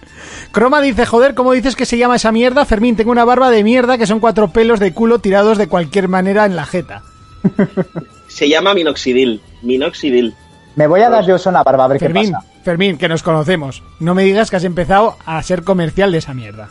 Croma 0.53 0.79
dice, 0.81 1.05
joder, 1.05 1.35
¿cómo 1.35 1.51
dices 1.51 1.75
que 1.75 1.85
se 1.85 1.97
llama 1.97 2.15
esa 2.15 2.31
mierda? 2.31 2.63
Fermín, 2.65 2.95
tengo 2.95 3.11
una 3.11 3.25
barba 3.25 3.49
de 3.51 3.61
mierda 3.63 3.97
que 3.97 4.07
son 4.07 4.21
cuatro 4.21 4.47
pelos 4.51 4.79
de 4.79 4.93
culo 4.93 5.19
tirados 5.19 5.57
de 5.57 5.67
cualquier 5.67 6.07
manera 6.07 6.45
en 6.45 6.55
la 6.55 6.65
jeta. 6.65 7.03
Se 8.33 8.49
llama 8.49 8.73
minoxidil. 8.73 9.41
Minoxidil. 9.61 10.33
Me 10.75 10.87
voy 10.87 11.01
a 11.01 11.09
dar 11.09 11.23
yo 11.25 11.35
una 11.45 11.61
barba 11.63 11.85
a 11.85 11.87
ver 11.87 11.99
Fermín, 11.99 12.25
qué 12.27 12.31
pasa. 12.31 12.47
Fermín, 12.63 12.97
que 12.97 13.07
nos 13.07 13.21
conocemos. 13.21 13.83
No 13.99 14.15
me 14.15 14.23
digas 14.23 14.49
que 14.49 14.55
has 14.55 14.63
empezado 14.63 15.17
a 15.25 15.41
ser 15.43 15.63
comercial 15.63 16.11
de 16.11 16.17
esa 16.17 16.33
mierda. 16.33 16.69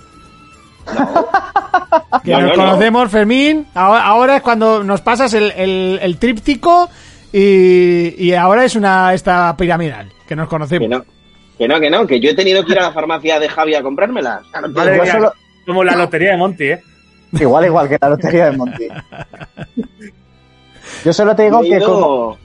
Que 2.24 2.32
No, 2.32 2.40
nos 2.40 2.50
no, 2.50 2.56
no. 2.56 2.64
conocemos, 2.70 3.10
Fermín. 3.10 3.66
Ahora, 3.74 4.04
ahora 4.04 4.36
es 4.36 4.42
cuando 4.42 4.82
nos 4.82 5.00
pasas 5.02 5.32
el, 5.34 5.52
el- 5.52 5.98
el 6.02 6.16
tríptico 6.18 6.88
y, 7.32 8.14
y 8.18 8.34
ahora 8.34 8.64
es 8.64 8.74
una 8.74 9.14
esta 9.14 9.56
piramidal, 9.56 10.10
que 10.26 10.34
nos 10.36 10.46
Que 10.46 10.50
conocemos. 10.50 10.88
no, 10.88 11.04
que 11.56 11.68
no, 11.68 11.78
que 11.80 11.90
no, 11.90 12.06
que 12.06 12.18
yo 12.20 12.30
he 12.30 12.34
tenido 12.34 12.64
que 12.64 12.72
ir 12.72 12.78
a 12.80 12.82
la 12.82 12.92
farmacia 12.92 13.38
de 13.38 13.48
Javi 13.48 13.74
a 13.76 13.82
Madre 13.82 15.00
mía, 15.00 15.12
solo- 15.12 15.32
Como 15.64 15.84
la 15.84 15.94
lotería 15.94 16.32
de 16.32 16.36
Monty, 16.38 16.64
¿eh? 16.64 16.82
Igual, 17.32 17.66
igual 17.66 17.88
que 17.88 17.98
la 18.00 18.08
lotería 18.10 18.46
de 18.50 18.56
Monty. 18.56 18.88
Yo 21.04 21.12
solo 21.12 21.34
te 21.36 21.44
digo 21.44 21.60
yo, 21.62 21.66
he 21.66 21.70
que 21.70 21.76
ido, 21.84 21.92
como... 22.00 22.38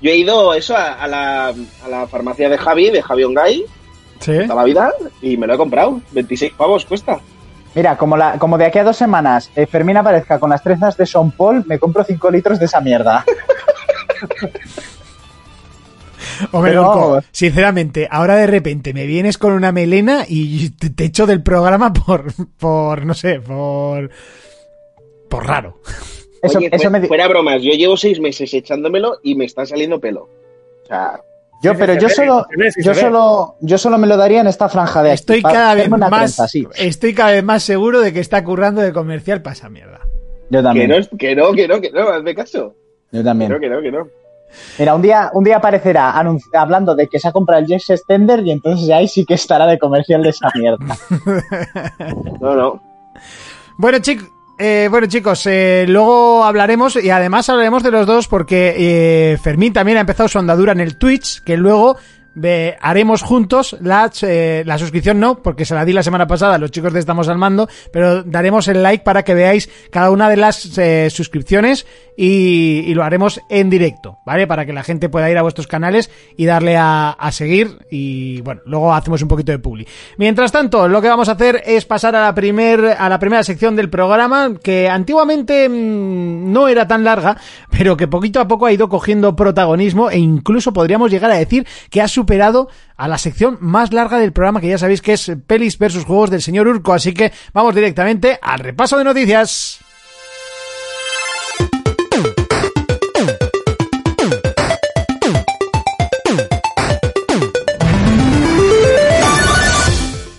yo 0.00 0.10
he 0.10 0.16
ido 0.16 0.54
eso 0.54 0.76
a, 0.76 0.92
a 0.94 1.08
la, 1.08 1.48
a 1.48 1.88
la 1.88 2.06
farmacia 2.06 2.48
de 2.48 2.58
Javi, 2.58 2.90
de 2.90 3.02
Javi 3.02 3.24
Ongay, 3.24 3.64
Sí. 4.20 4.32
toda 4.46 4.54
la 4.54 4.64
vida, 4.64 4.92
y 5.20 5.36
me 5.36 5.46
lo 5.46 5.54
he 5.54 5.56
comprado. 5.58 6.00
26 6.12 6.52
pavos 6.54 6.84
cuesta. 6.86 7.20
Mira, 7.74 7.96
como, 7.98 8.16
la, 8.16 8.38
como 8.38 8.56
de 8.56 8.66
aquí 8.66 8.78
a 8.78 8.84
dos 8.84 8.96
semanas 8.96 9.50
eh, 9.56 9.66
Fermín 9.66 9.96
aparezca 9.96 10.38
con 10.38 10.48
las 10.50 10.62
trenzas 10.62 10.96
de 10.96 11.04
Sean 11.06 11.32
Paul, 11.32 11.64
me 11.66 11.78
compro 11.80 12.04
5 12.04 12.30
litros 12.30 12.58
de 12.60 12.66
esa 12.66 12.80
mierda. 12.80 13.24
Hombre, 16.52 16.70
Pero 16.72 16.82
vamos. 16.88 17.24
sinceramente, 17.30 18.08
ahora 18.10 18.34
de 18.36 18.46
repente 18.46 18.92
me 18.92 19.06
vienes 19.06 19.38
con 19.38 19.52
una 19.52 19.70
melena 19.72 20.24
y 20.26 20.70
te, 20.70 20.90
te 20.90 21.04
echo 21.04 21.26
del 21.26 21.42
programa 21.42 21.92
por, 21.92 22.32
por, 22.58 23.04
no 23.06 23.14
sé, 23.14 23.40
por, 23.40 24.10
por 25.28 25.46
raro. 25.46 25.80
Eso, 26.44 26.58
Oye, 26.58 26.68
eso 26.70 26.82
fue- 26.82 26.90
me 26.90 27.00
di- 27.00 27.08
fuera 27.08 27.26
bromas, 27.28 27.62
yo 27.62 27.72
llevo 27.72 27.96
seis 27.96 28.20
meses 28.20 28.52
echándomelo 28.54 29.18
y 29.22 29.34
me 29.34 29.44
está 29.46 29.66
saliendo 29.66 29.98
pelo. 30.00 30.28
O 30.84 30.86
sea, 30.86 31.20
Yo, 31.62 31.72
Sí, 31.72 31.76
pero 31.80 31.94
yo 31.94 32.08
ve, 32.08 32.14
solo, 32.14 32.46
ve, 32.58 32.70
yo 32.84 32.94
solo, 32.94 33.54
yo 33.60 33.78
solo 33.78 33.96
me 33.96 34.06
lo 34.06 34.18
daría 34.18 34.42
en 34.42 34.46
esta 34.48 34.68
franja 34.68 35.02
de 35.02 35.10
aquí. 35.12 35.14
Estoy 35.20 35.40
para 35.40 35.54
cada 35.54 35.74
vez 35.74 35.88
más, 35.88 36.10
trenza, 36.10 36.46
sí. 36.48 36.66
estoy 36.76 37.14
cada 37.14 37.30
vez 37.32 37.42
más 37.42 37.62
seguro 37.62 38.00
de 38.02 38.12
que 38.12 38.20
está 38.20 38.44
currando 38.44 38.82
de 38.82 38.92
comercial 38.92 39.40
para 39.40 39.54
esa 39.54 39.70
mierda. 39.70 40.00
Yo 40.50 40.58
que 40.58 40.62
también. 40.62 40.90
no, 40.90 40.96
es- 40.96 41.08
que 41.18 41.34
no, 41.34 41.52
que 41.52 41.66
no, 41.66 41.80
que 41.80 41.90
no, 41.90 42.08
hazme 42.10 42.34
caso. 42.34 42.74
Yo 43.12 43.20
Que 43.20 43.24
también. 43.24 43.50
no, 43.50 43.58
que 43.58 43.70
no, 43.70 43.80
que 43.80 43.90
no. 43.90 44.06
Mira, 44.78 44.94
un 44.94 45.00
día, 45.02 45.30
un 45.32 45.42
día 45.42 45.56
aparecerá 45.56 46.14
hablando 46.52 46.94
de 46.94 47.08
que 47.08 47.18
se 47.18 47.28
ha 47.28 47.32
comprado 47.32 47.62
el 47.62 47.66
Jex 47.66 47.88
Extender 47.90 48.40
y 48.46 48.50
entonces 48.50 48.90
ahí 48.90 49.08
sí 49.08 49.24
que 49.24 49.34
estará 49.34 49.66
de 49.66 49.78
comercial 49.78 50.22
de 50.22 50.28
esa 50.30 50.48
mierda. 50.54 50.96
No, 52.40 52.54
no. 52.54 52.82
Bueno, 53.78 53.98
chicos. 54.00 54.28
Bueno 54.58 55.06
chicos, 55.08 55.46
eh, 55.46 55.84
luego 55.88 56.44
hablaremos 56.44 56.96
y 56.96 57.10
además 57.10 57.48
hablaremos 57.48 57.82
de 57.82 57.90
los 57.90 58.06
dos 58.06 58.28
porque 58.28 58.74
eh, 58.76 59.38
Fermín 59.38 59.72
también 59.72 59.98
ha 59.98 60.02
empezado 60.02 60.28
su 60.28 60.38
andadura 60.38 60.72
en 60.72 60.80
el 60.80 60.96
Twitch, 60.96 61.42
que 61.42 61.56
luego 61.56 61.96
haremos 62.80 63.22
juntos 63.22 63.76
la, 63.80 64.10
eh, 64.22 64.62
la 64.66 64.78
suscripción, 64.78 65.20
no, 65.20 65.42
porque 65.42 65.64
se 65.64 65.74
la 65.74 65.84
di 65.84 65.92
la 65.92 66.02
semana 66.02 66.26
pasada 66.26 66.58
los 66.58 66.70
chicos 66.70 66.92
de 66.92 67.00
Estamos 67.00 67.28
al 67.28 67.38
Mando, 67.38 67.68
pero 67.92 68.22
daremos 68.22 68.68
el 68.68 68.82
like 68.82 69.04
para 69.04 69.22
que 69.22 69.34
veáis 69.34 69.68
cada 69.90 70.10
una 70.10 70.28
de 70.28 70.36
las 70.36 70.78
eh, 70.78 71.08
suscripciones 71.10 71.86
y, 72.16 72.94
lo 72.94 73.02
haremos 73.02 73.40
en 73.48 73.70
directo, 73.70 74.18
¿vale? 74.24 74.46
Para 74.46 74.64
que 74.64 74.72
la 74.72 74.84
gente 74.84 75.08
pueda 75.08 75.28
ir 75.30 75.36
a 75.36 75.42
vuestros 75.42 75.66
canales 75.66 76.10
y 76.36 76.44
darle 76.44 76.76
a, 76.76 77.10
a 77.10 77.32
seguir 77.32 77.78
y 77.90 78.40
bueno, 78.42 78.60
luego 78.66 78.94
hacemos 78.94 79.20
un 79.22 79.28
poquito 79.28 79.50
de 79.50 79.58
publi. 79.58 79.86
Mientras 80.16 80.52
tanto, 80.52 80.86
lo 80.86 81.02
que 81.02 81.08
vamos 81.08 81.28
a 81.28 81.32
hacer 81.32 81.62
es 81.66 81.84
pasar 81.84 82.14
a 82.14 82.22
la, 82.22 82.34
primer, 82.34 82.96
a 82.98 83.08
la 83.08 83.18
primera 83.18 83.42
sección 83.42 83.74
del 83.74 83.90
programa 83.90 84.52
que 84.62 84.88
antiguamente 84.88 85.68
mm, 85.68 86.52
no 86.52 86.68
era 86.68 86.86
tan 86.86 87.02
larga, 87.02 87.36
pero 87.70 87.96
que 87.96 88.06
poquito 88.06 88.40
a 88.40 88.46
poco 88.46 88.66
ha 88.66 88.72
ido 88.72 88.88
cogiendo 88.88 89.34
protagonismo 89.34 90.10
e 90.10 90.18
incluso 90.18 90.72
podríamos 90.72 91.10
llegar 91.10 91.30
a 91.32 91.36
decir 91.36 91.66
que 91.90 92.00
ha 92.00 92.08
superado 92.24 92.68
a 92.96 93.06
la 93.06 93.18
sección 93.18 93.58
más 93.60 93.92
larga 93.92 94.18
del 94.18 94.32
programa 94.32 94.60
que 94.62 94.68
ya 94.68 94.78
sabéis 94.78 95.02
que 95.02 95.12
es 95.12 95.30
pelis 95.46 95.78
versus 95.78 96.06
juegos 96.06 96.30
del 96.30 96.40
señor 96.40 96.66
Urco, 96.66 96.94
así 96.94 97.12
que 97.12 97.32
vamos 97.52 97.74
directamente 97.74 98.38
al 98.40 98.60
repaso 98.60 98.96
de 98.96 99.04
noticias. 99.04 99.83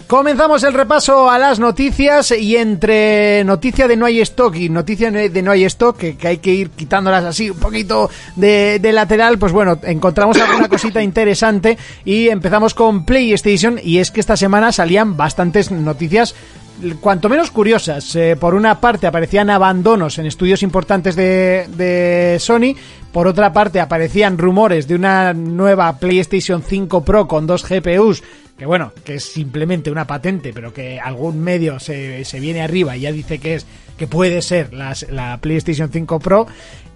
Comenzamos 0.07 0.63
el 0.63 0.73
repaso 0.73 1.31
a 1.31 1.39
las 1.39 1.59
noticias 1.59 2.29
y 2.29 2.57
entre 2.57 3.43
noticia 3.43 3.87
de 3.87 3.97
no 3.97 4.05
hay 4.05 4.21
stock 4.21 4.55
y 4.55 4.69
noticia 4.69 5.09
de 5.09 5.41
no 5.41 5.49
hay 5.49 5.65
stock, 5.65 5.97
que, 5.97 6.27
hay 6.27 6.37
que 6.37 6.53
ir 6.53 6.69
quitándolas 6.69 7.23
así 7.23 7.49
un 7.49 7.57
poquito 7.57 8.11
de, 8.35 8.79
lateral, 8.93 9.39
pues 9.39 9.51
bueno, 9.51 9.79
encontramos 9.81 10.37
alguna 10.37 10.69
cosita 10.69 11.01
interesante 11.01 11.79
y 12.03 12.29
empezamos 12.29 12.75
con 12.75 13.03
PlayStation 13.03 13.79
y 13.81 13.97
es 13.97 14.11
que 14.11 14.19
esta 14.19 14.37
semana 14.37 14.71
salían 14.71 15.17
bastantes 15.17 15.71
noticias 15.71 16.35
cuanto 17.01 17.27
menos 17.27 17.49
curiosas. 17.49 18.15
Eh, 18.15 18.37
por 18.39 18.53
una 18.53 18.79
parte 18.79 19.07
aparecían 19.07 19.49
abandonos 19.49 20.19
en 20.19 20.27
estudios 20.27 20.61
importantes 20.61 21.15
de 21.15 22.37
Sony, 22.39 22.75
por 23.11 23.27
otra 23.27 23.53
parte 23.53 23.79
aparecían 23.79 24.37
rumores 24.37 24.89
de 24.89 24.95
una 24.95 25.33
nueva 25.33 25.97
PlayStation 25.99 26.61
5 26.61 27.05
Pro 27.05 27.29
con 27.29 27.47
dos 27.47 27.65
GPUs, 27.65 28.21
que 28.57 28.65
bueno, 28.65 28.91
que 29.03 29.15
es 29.15 29.23
simplemente 29.25 29.91
una 29.91 30.07
patente, 30.07 30.53
pero 30.53 30.73
que 30.73 30.99
algún 30.99 31.41
medio 31.41 31.79
se, 31.79 32.23
se 32.25 32.39
viene 32.39 32.61
arriba 32.61 32.95
y 32.95 33.01
ya 33.01 33.11
dice 33.11 33.37
que 33.39 33.55
es 33.55 33.65
que 33.97 34.07
puede 34.07 34.41
ser 34.41 34.73
la 34.73 35.37
PlayStation 35.41 35.89
5 35.91 36.19
Pro. 36.19 36.47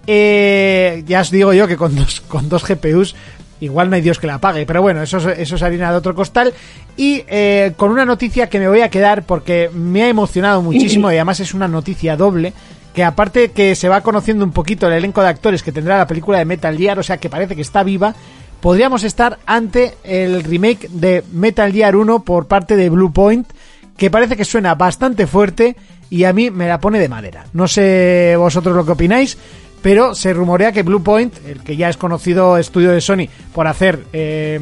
Eh, 0.06 1.02
ya 1.06 1.20
os 1.20 1.30
digo 1.30 1.52
yo 1.52 1.66
que 1.68 1.76
con 1.76 1.94
dos, 1.94 2.20
con 2.22 2.48
dos 2.48 2.64
GPUs 2.66 3.14
Igual 3.62 3.90
no 3.90 3.96
hay 3.96 4.00
Dios 4.00 4.18
que 4.18 4.26
la 4.26 4.38
pague, 4.38 4.64
pero 4.64 4.80
bueno, 4.80 5.02
eso, 5.02 5.18
es- 5.18 5.38
eso 5.38 5.56
es 5.56 5.62
harina 5.62 5.90
de 5.90 5.98
otro 5.98 6.14
costal. 6.14 6.54
Y 6.96 7.24
eh, 7.28 7.74
con 7.76 7.90
una 7.90 8.06
noticia 8.06 8.48
que 8.48 8.58
me 8.58 8.66
voy 8.68 8.80
a 8.80 8.88
quedar 8.88 9.24
porque 9.24 9.68
me 9.74 10.02
ha 10.02 10.08
emocionado 10.08 10.62
muchísimo 10.62 11.12
y 11.12 11.16
además 11.16 11.40
es 11.40 11.52
una 11.52 11.68
noticia 11.68 12.16
doble. 12.16 12.54
Que 12.94 13.04
aparte 13.04 13.50
que 13.50 13.74
se 13.74 13.90
va 13.90 14.00
conociendo 14.00 14.46
un 14.46 14.52
poquito 14.52 14.86
el 14.86 14.94
elenco 14.94 15.20
de 15.20 15.28
actores 15.28 15.62
que 15.62 15.72
tendrá 15.72 15.98
la 15.98 16.06
película 16.06 16.38
de 16.38 16.46
Metal 16.46 16.74
Gear, 16.74 16.98
o 16.98 17.02
sea 17.02 17.18
que 17.18 17.28
parece 17.28 17.54
que 17.54 17.60
está 17.60 17.82
viva, 17.82 18.14
podríamos 18.60 19.04
estar 19.04 19.38
ante 19.46 19.94
el 20.04 20.42
remake 20.44 20.88
de 20.90 21.24
Metal 21.32 21.72
Gear 21.72 21.96
1 21.96 22.24
por 22.24 22.46
parte 22.46 22.76
de 22.76 22.90
Blue 22.90 23.12
Point, 23.12 23.48
que 23.96 24.10
parece 24.10 24.36
que 24.36 24.44
suena 24.44 24.74
bastante 24.74 25.26
fuerte 25.26 25.76
y 26.08 26.24
a 26.24 26.32
mí 26.32 26.50
me 26.50 26.68
la 26.68 26.80
pone 26.80 26.98
de 26.98 27.08
madera. 27.08 27.46
No 27.52 27.68
sé 27.68 28.34
vosotros 28.36 28.74
lo 28.74 28.84
que 28.84 28.92
opináis, 28.92 29.38
pero 29.82 30.14
se 30.14 30.32
rumorea 30.32 30.72
que 30.72 30.82
Blue 30.82 31.02
Point, 31.02 31.34
el 31.46 31.62
que 31.62 31.76
ya 31.76 31.88
es 31.88 31.96
conocido 31.96 32.58
estudio 32.58 32.90
de 32.90 33.00
Sony 33.00 33.28
por 33.54 33.66
hacer, 33.66 34.04
eh, 34.12 34.60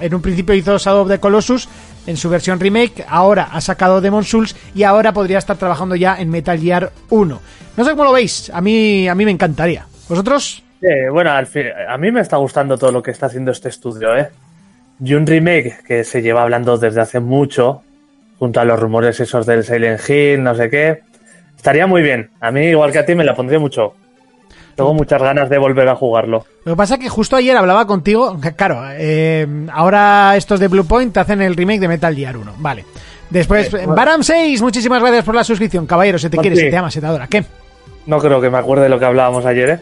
en 0.00 0.14
un 0.14 0.22
principio 0.22 0.54
hizo 0.54 0.78
Shadow 0.78 1.02
of 1.02 1.08
the 1.08 1.18
Colossus 1.18 1.68
en 2.06 2.16
su 2.16 2.28
versión 2.28 2.60
remake, 2.60 3.04
ahora 3.08 3.48
ha 3.52 3.60
sacado 3.60 4.00
Demon 4.00 4.24
Souls 4.24 4.54
y 4.74 4.84
ahora 4.84 5.12
podría 5.12 5.38
estar 5.38 5.56
trabajando 5.56 5.96
ya 5.96 6.16
en 6.18 6.30
Metal 6.30 6.58
Gear 6.58 6.92
1. 7.10 7.40
No 7.76 7.84
sé 7.84 7.90
cómo 7.90 8.04
lo 8.04 8.12
veis, 8.12 8.50
a 8.54 8.60
mí, 8.60 9.08
a 9.08 9.14
mí 9.14 9.24
me 9.24 9.30
encantaría. 9.30 9.86
¿Vosotros? 10.08 10.62
Eh, 10.82 11.08
bueno, 11.10 11.30
al 11.32 11.46
fin- 11.46 11.66
a 11.88 11.96
mí 11.98 12.10
me 12.10 12.20
está 12.20 12.36
gustando 12.38 12.78
todo 12.78 12.90
lo 12.92 13.02
que 13.02 13.10
está 13.10 13.26
haciendo 13.26 13.50
este 13.50 13.68
estudio, 13.68 14.16
¿eh? 14.16 14.28
Y 15.02 15.14
un 15.14 15.26
remake 15.26 15.82
que 15.86 16.04
se 16.04 16.22
lleva 16.22 16.42
hablando 16.42 16.76
desde 16.78 17.00
hace 17.00 17.20
mucho, 17.20 17.82
junto 18.38 18.60
a 18.60 18.64
los 18.64 18.78
rumores 18.80 19.18
esos 19.20 19.46
del 19.46 19.64
Silent 19.64 20.00
Hill, 20.08 20.42
no 20.42 20.54
sé 20.54 20.68
qué. 20.70 21.00
Estaría 21.56 21.86
muy 21.86 22.02
bien. 22.02 22.30
A 22.40 22.50
mí, 22.50 22.62
igual 22.66 22.92
que 22.92 22.98
a 22.98 23.04
ti, 23.06 23.14
me 23.14 23.24
la 23.24 23.34
pondría 23.34 23.58
mucho. 23.58 23.94
Tengo 24.74 24.94
muchas 24.94 25.20
ganas 25.20 25.50
de 25.50 25.58
volver 25.58 25.88
a 25.88 25.96
jugarlo. 25.96 26.46
Lo 26.64 26.72
que 26.72 26.76
pasa 26.76 26.94
es 26.94 27.00
que 27.00 27.08
justo 27.10 27.36
ayer 27.36 27.54
hablaba 27.56 27.86
contigo, 27.86 28.38
claro, 28.56 28.82
eh, 28.92 29.46
ahora 29.72 30.34
estos 30.36 30.58
de 30.60 30.68
Blue 30.68 30.86
Point 30.86 31.14
hacen 31.18 31.42
el 31.42 31.54
remake 31.56 31.80
de 31.80 31.88
Metal 31.88 32.14
Gear 32.14 32.36
1, 32.38 32.54
vale. 32.58 32.84
Después, 33.28 33.70
Baram 33.86 34.22
6, 34.22 34.60
muchísimas 34.62 35.00
gracias 35.02 35.24
por 35.24 35.34
la 35.34 35.44
suscripción, 35.44 35.86
caballero, 35.86 36.18
se 36.18 36.30
te 36.30 36.36
Pues 36.36 36.48
quiere, 36.48 36.56
se 36.56 36.70
te 36.70 36.76
ama, 36.76 36.90
se 36.90 37.00
te 37.00 37.06
adora. 37.06 37.26
¿Qué? 37.28 37.44
No 38.10 38.18
creo 38.18 38.40
que 38.40 38.50
me 38.50 38.58
acuerde 38.58 38.84
de 38.84 38.88
lo 38.88 38.98
que 38.98 39.04
hablábamos 39.04 39.46
ayer, 39.46 39.70
¿eh? 39.70 39.80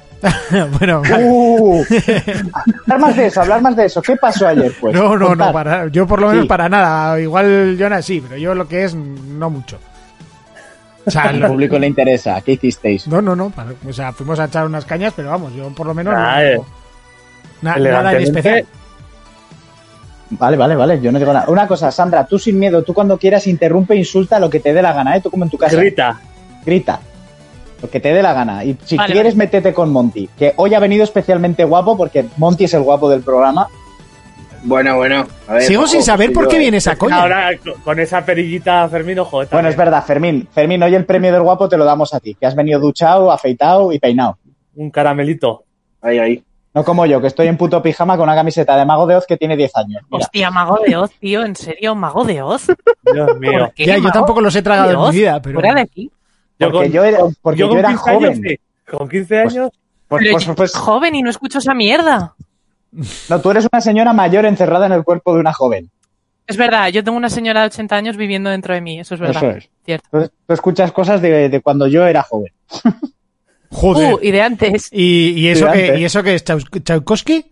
bueno. 0.79 1.01
Uh, 1.21 1.83
hablar 2.83 2.99
más 3.01 3.17
de 3.17 3.27
eso, 3.27 3.41
hablar 3.41 3.63
más 3.63 3.75
de 3.75 3.87
eso. 3.87 4.03
¿Qué 4.03 4.17
pasó 4.17 4.47
ayer, 4.47 4.73
pues? 4.79 4.95
no, 4.95 5.17
no, 5.17 5.35
no, 5.35 5.53
para, 5.53 5.89
yo 5.89 6.07
por 6.07 6.21
lo 6.21 6.29
menos 6.29 6.43
Sí. 6.43 6.49
para 6.49 6.69
nada. 6.69 7.19
Igual 7.19 7.77
Jonas 7.79 8.05
sí, 8.05 8.21
pero 8.21 8.39
yo 8.39 8.55
lo 8.55 8.69
que 8.69 8.85
es, 8.85 8.95
no 8.95 9.49
mucho. 9.49 9.79
O 11.07 11.11
sea, 11.11 11.23
Al 11.31 11.41
público 11.47 11.79
le 11.79 11.87
interesa. 11.87 12.39
¿Qué 12.43 12.53
hicisteis? 12.53 13.09
no, 13.09 13.23
no, 13.23 13.35
no. 13.35 13.49
para- 13.49 13.73
o 13.89 13.93
sea, 13.95 14.13
fuimos 14.13 14.39
a 14.41 14.45
echar 14.45 14.67
unas 14.67 14.85
cañas, 14.85 15.15
pero 15.17 15.31
vamos, 15.31 15.55
yo 15.55 15.69
por 15.71 15.87
lo 15.87 15.95
menos 15.95 16.13
no- 16.13 16.21
Ah, 16.21 16.45
eh. 16.45 16.61
na- 17.63 17.77
nada 17.77 18.13
en 18.13 18.23
especial. 18.25 18.67
Vale, 20.31 20.57
vale, 20.59 20.77
vale. 20.77 21.01
Yo 21.01 21.11
no 21.11 21.19
digo 21.19 21.33
nada. 21.33 21.47
Una 21.49 21.67
cosa, 21.67 21.91
Sandra, 21.91 22.27
tú 22.27 22.39
sin 22.39 22.59
miedo, 22.59 22.83
tú 22.83 22.93
cuando 22.93 23.17
quieras 23.17 23.47
interrumpe, 23.47 23.97
insulta 23.97 24.39
lo 24.39 24.51
que 24.51 24.61
te 24.61 24.75
dé 24.75 24.83
la 24.83 24.93
gana, 24.93 25.17
¿eh? 25.17 25.23
Tú 25.23 25.31
como 25.31 25.45
en 25.45 25.51
tu 25.51 25.57
casa. 25.57 25.77
Grita. 25.77 26.21
Grita. 26.67 27.01
Lo 27.83 27.89
que 27.91 28.01
te 28.01 28.13
dé 28.13 28.23
la 28.23 28.33
gana. 28.35 28.65
Y 28.65 28.77
si 28.85 28.97
Vale, 28.97 29.13
quieres, 29.13 29.37
métete 29.37 29.73
con 29.73 29.93
Monty. 29.93 30.29
Que 30.39 30.53
hoy 30.57 30.75
ha 30.75 30.81
venido 30.81 31.05
especialmente 31.05 31.65
guapo 31.65 31.97
porque 31.97 32.25
Monty 32.37 32.65
es 32.65 32.75
el 32.75 32.83
guapo 32.83 33.09
del 33.09 33.23
programa. 33.23 33.69
Bueno, 34.65 34.97
bueno. 34.97 35.25
A 35.47 35.55
ver, 35.55 35.63
Sigo 35.63 35.83
ojo, 35.83 35.93
sin 35.93 36.03
saber 36.03 36.33
por 36.33 36.45
yo, 36.45 36.49
qué 36.51 36.57
eh. 36.57 36.61
viene 36.61 36.79
esa 36.79 36.97
coña. 36.97 37.23
Ahora, 37.23 37.51
co- 37.59 37.75
con 37.85 38.01
esa 38.01 38.25
perillita, 38.25 38.89
Fermín, 38.89 39.21
ojo. 39.21 39.43
Bueno, 39.53 39.69
es 39.69 39.77
verdad, 39.77 40.05
Fermín. 40.05 40.49
Fermín, 40.53 40.83
hoy 40.83 40.95
el 40.97 41.05
premio 41.05 41.33
del 41.33 41.43
guapo 41.43 41.69
te 41.69 41.77
lo 41.77 41.85
damos 41.85 42.13
a 42.13 42.19
ti. 42.19 42.35
Que 42.35 42.47
has 42.47 42.57
venido 42.57 42.81
duchado, 42.81 43.31
afeitado 43.31 43.93
y 43.93 44.01
peinado. 44.01 44.37
Un 44.75 44.91
caramelito. 44.91 45.63
Ahí, 46.03 46.19
ahí. 46.19 46.43
No 46.75 46.85
como 46.85 47.07
yo, 47.07 47.21
que 47.21 47.29
estoy 47.29 47.47
en 47.47 47.57
puto 47.57 47.81
pijama 47.83 48.17
con 48.17 48.25
una 48.25 48.35
camiseta 48.35 48.77
de 48.77 48.85
mago 48.85 49.07
de 49.07 49.17
Oz 49.17 49.27
que 49.27 49.37
tiene 49.37 49.57
10 49.57 49.77
años. 49.77 50.03
Mira. 50.11 50.25
Hostia, 50.25 50.51
mago 50.51 50.79
de 50.85 50.97
Oz, 50.97 51.11
tío, 51.19 51.45
¿en 51.45 51.55
serio? 51.57 51.95
¿Mago 51.95 52.25
de 52.25 52.43
Oz? 52.43 52.67
Dios 53.13 53.39
mío. 53.39 53.59
¿Por 53.61 53.75
qué, 53.75 53.87
Ya, 53.87 53.97
yo 53.99 54.11
tampoco 54.11 54.41
los 54.41 54.55
he 54.57 54.63
tragado 54.63 54.89
de 54.89 54.95
en 54.95 55.01
mi 55.01 55.07
Oz? 55.07 55.15
vida, 55.15 55.41
pero- 55.41 55.55
Fuera 55.61 55.75
de 55.75 55.81
aquí. 55.83 56.11
Yo 56.59 56.71
Porque 56.71 56.87
con- 56.89 56.93
yo 56.93 57.05
era, 57.05 57.19
porque 57.43 57.61
yo 57.61 57.69
con 57.69 57.79
era 57.79 57.89
15 57.91 58.11
años, 58.11 58.23
joven. 58.23 58.43
sí. 58.43 58.59
Con 58.91 59.09
15 59.09 59.39
años, 59.39 59.71
Pues- 60.09 60.21
Pero 60.23 60.33
pues- 60.33 60.47
yo 60.47 60.55
pues- 60.55 60.73
soy 60.73 60.81
joven 60.81 61.15
y 61.15 61.23
no 61.23 61.29
escucho 61.31 61.59
esa 61.59 61.75
mierda. 61.75 62.35
no, 63.29 63.41
tú 63.41 63.51
eres 63.51 63.67
una 63.71 63.81
señora 63.83 64.13
mayor 64.15 64.47
encerrada 64.47 64.87
en 64.87 64.93
el 64.93 65.05
cuerpo 65.05 65.35
de 65.35 65.41
una 65.41 65.53
joven. 65.53 65.91
Es 66.47 66.57
verdad, 66.57 66.89
yo 66.89 67.05
tengo 67.05 67.19
una 67.19 67.29
señora 67.29 67.61
de 67.61 67.67
80 67.67 67.95
años 67.97 68.17
viviendo 68.17 68.49
dentro 68.49 68.73
de 68.73 68.81
mí, 68.81 68.99
eso 68.99 69.15
es 69.17 69.21
verdad. 69.21 69.37
Eso 69.45 69.51
es. 69.59 69.69
Cierto. 69.85 70.09
Tú, 70.11 70.31
tú 70.47 70.53
escuchas 70.55 70.93
cosas 70.93 71.21
de, 71.21 71.51
de 71.51 71.61
cuando 71.61 71.87
yo 71.87 72.07
era 72.07 72.23
joven. 72.23 72.53
Joder. 73.71 74.15
Uh, 74.15 74.19
y 74.23 74.31
de 74.31 74.41
antes. 74.41 74.89
¿Y, 74.91 75.33
y 75.37 75.49
eso 75.49 75.67
Cuidante. 75.67 75.93
que, 75.93 76.01
¿Y 76.01 76.05
eso 76.07 76.23
que 76.23 76.35
es 76.35 76.45
Chaus- 76.45 76.83
Tchaikovsky? 76.83 77.51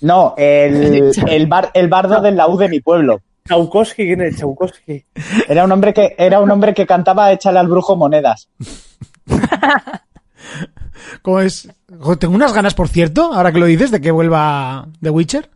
No, 0.00 0.34
el, 0.38 1.12
el, 1.28 1.46
bar, 1.46 1.70
el 1.74 1.88
bardo 1.88 2.22
del 2.22 2.36
laúd 2.38 2.58
de 2.60 2.68
mi 2.70 2.80
pueblo. 2.80 3.20
Chaukowski, 3.50 4.06
¿quién 4.06 4.20
es 4.22 4.38
Chaukowski? 4.38 5.04
Era 5.48 5.64
un 5.64 5.72
hombre 5.72 5.92
que, 5.92 6.14
era 6.16 6.38
un 6.38 6.48
hombre 6.52 6.72
que 6.72 6.86
cantaba 6.86 7.32
Échale 7.32 7.58
al 7.58 7.66
brujo 7.66 7.96
monedas. 7.96 8.48
¿Cómo 11.22 11.40
es? 11.40 11.68
Tengo 12.20 12.34
unas 12.34 12.52
ganas, 12.52 12.74
por 12.74 12.88
cierto, 12.88 13.32
ahora 13.32 13.50
que 13.50 13.58
lo 13.58 13.66
dices, 13.66 13.90
de 13.90 14.00
que 14.00 14.12
vuelva 14.12 14.86
The 15.02 15.10
Witcher. 15.10 15.50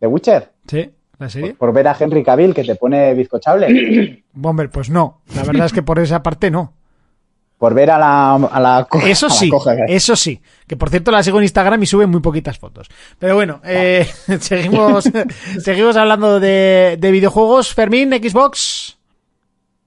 ¿De 0.00 0.06
Witcher? 0.06 0.52
Sí, 0.68 0.88
la 1.18 1.28
serie. 1.28 1.54
Por 1.54 1.72
ver 1.72 1.88
a 1.88 1.96
Henry 1.98 2.22
Cavill 2.22 2.54
que 2.54 2.62
te 2.62 2.76
pone 2.76 3.12
bizcochable. 3.14 4.22
Bomber, 4.32 4.70
pues 4.70 4.88
no. 4.88 5.22
La 5.34 5.42
verdad 5.42 5.66
es 5.66 5.72
que 5.72 5.82
por 5.82 5.98
esa 5.98 6.22
parte 6.22 6.48
no. 6.48 6.74
Por 7.62 7.74
ver 7.74 7.92
a 7.92 7.98
la, 7.98 8.34
a 8.34 8.58
la 8.58 8.88
Eso 9.06 9.30
sí, 9.30 9.48
coja. 9.48 9.76
eso 9.86 10.16
sí. 10.16 10.40
Que 10.66 10.76
por 10.76 10.90
cierto 10.90 11.12
la 11.12 11.22
sigo 11.22 11.38
en 11.38 11.44
Instagram 11.44 11.80
y 11.80 11.86
sube 11.86 12.08
muy 12.08 12.20
poquitas 12.20 12.58
fotos. 12.58 12.88
Pero 13.20 13.36
bueno, 13.36 13.60
eh, 13.64 14.04
seguimos, 14.40 15.08
seguimos 15.62 15.96
hablando 15.96 16.40
de, 16.40 16.96
de 16.98 17.10
videojuegos. 17.12 17.72
Fermín, 17.72 18.10
Xbox. 18.10 18.98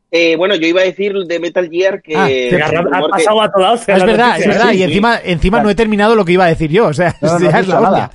Eh, 0.10 0.38
bueno, 0.38 0.56
yo 0.56 0.68
iba 0.68 0.80
a 0.80 0.86
decir 0.86 1.12
de 1.28 1.38
Metal 1.42 1.70
Gear 1.70 2.02
que... 2.02 2.16
Ah, 2.16 2.30
Ha, 2.66 2.68
ha 2.70 2.82
rumor 2.82 3.04
que- 3.08 3.10
pasado 3.18 3.42
a 3.42 3.52
toda 3.52 3.74
hostia 3.74 3.98
es 3.98 4.06
verdad, 4.06 4.28
noticia. 4.30 4.52
es 4.52 4.58
verdad. 4.58 4.70
sí, 4.72 4.76
y 4.76 4.78
sí. 4.78 4.84
encima, 4.86 5.20
encima 5.22 5.62
no 5.62 5.70
he 5.70 5.76
terminado 5.76 6.16
lo 6.16 6.24
que 6.24 6.32
iba 6.32 6.46
a 6.46 6.48
decir 6.48 6.72
yo. 6.72 6.86
O 6.88 6.94
sea, 6.94 7.14
No, 7.20 7.38
no 7.38 7.40
ya 7.52 7.58
has 7.58 7.62
es 7.64 7.68
la 7.68 7.82
nada. 7.82 8.12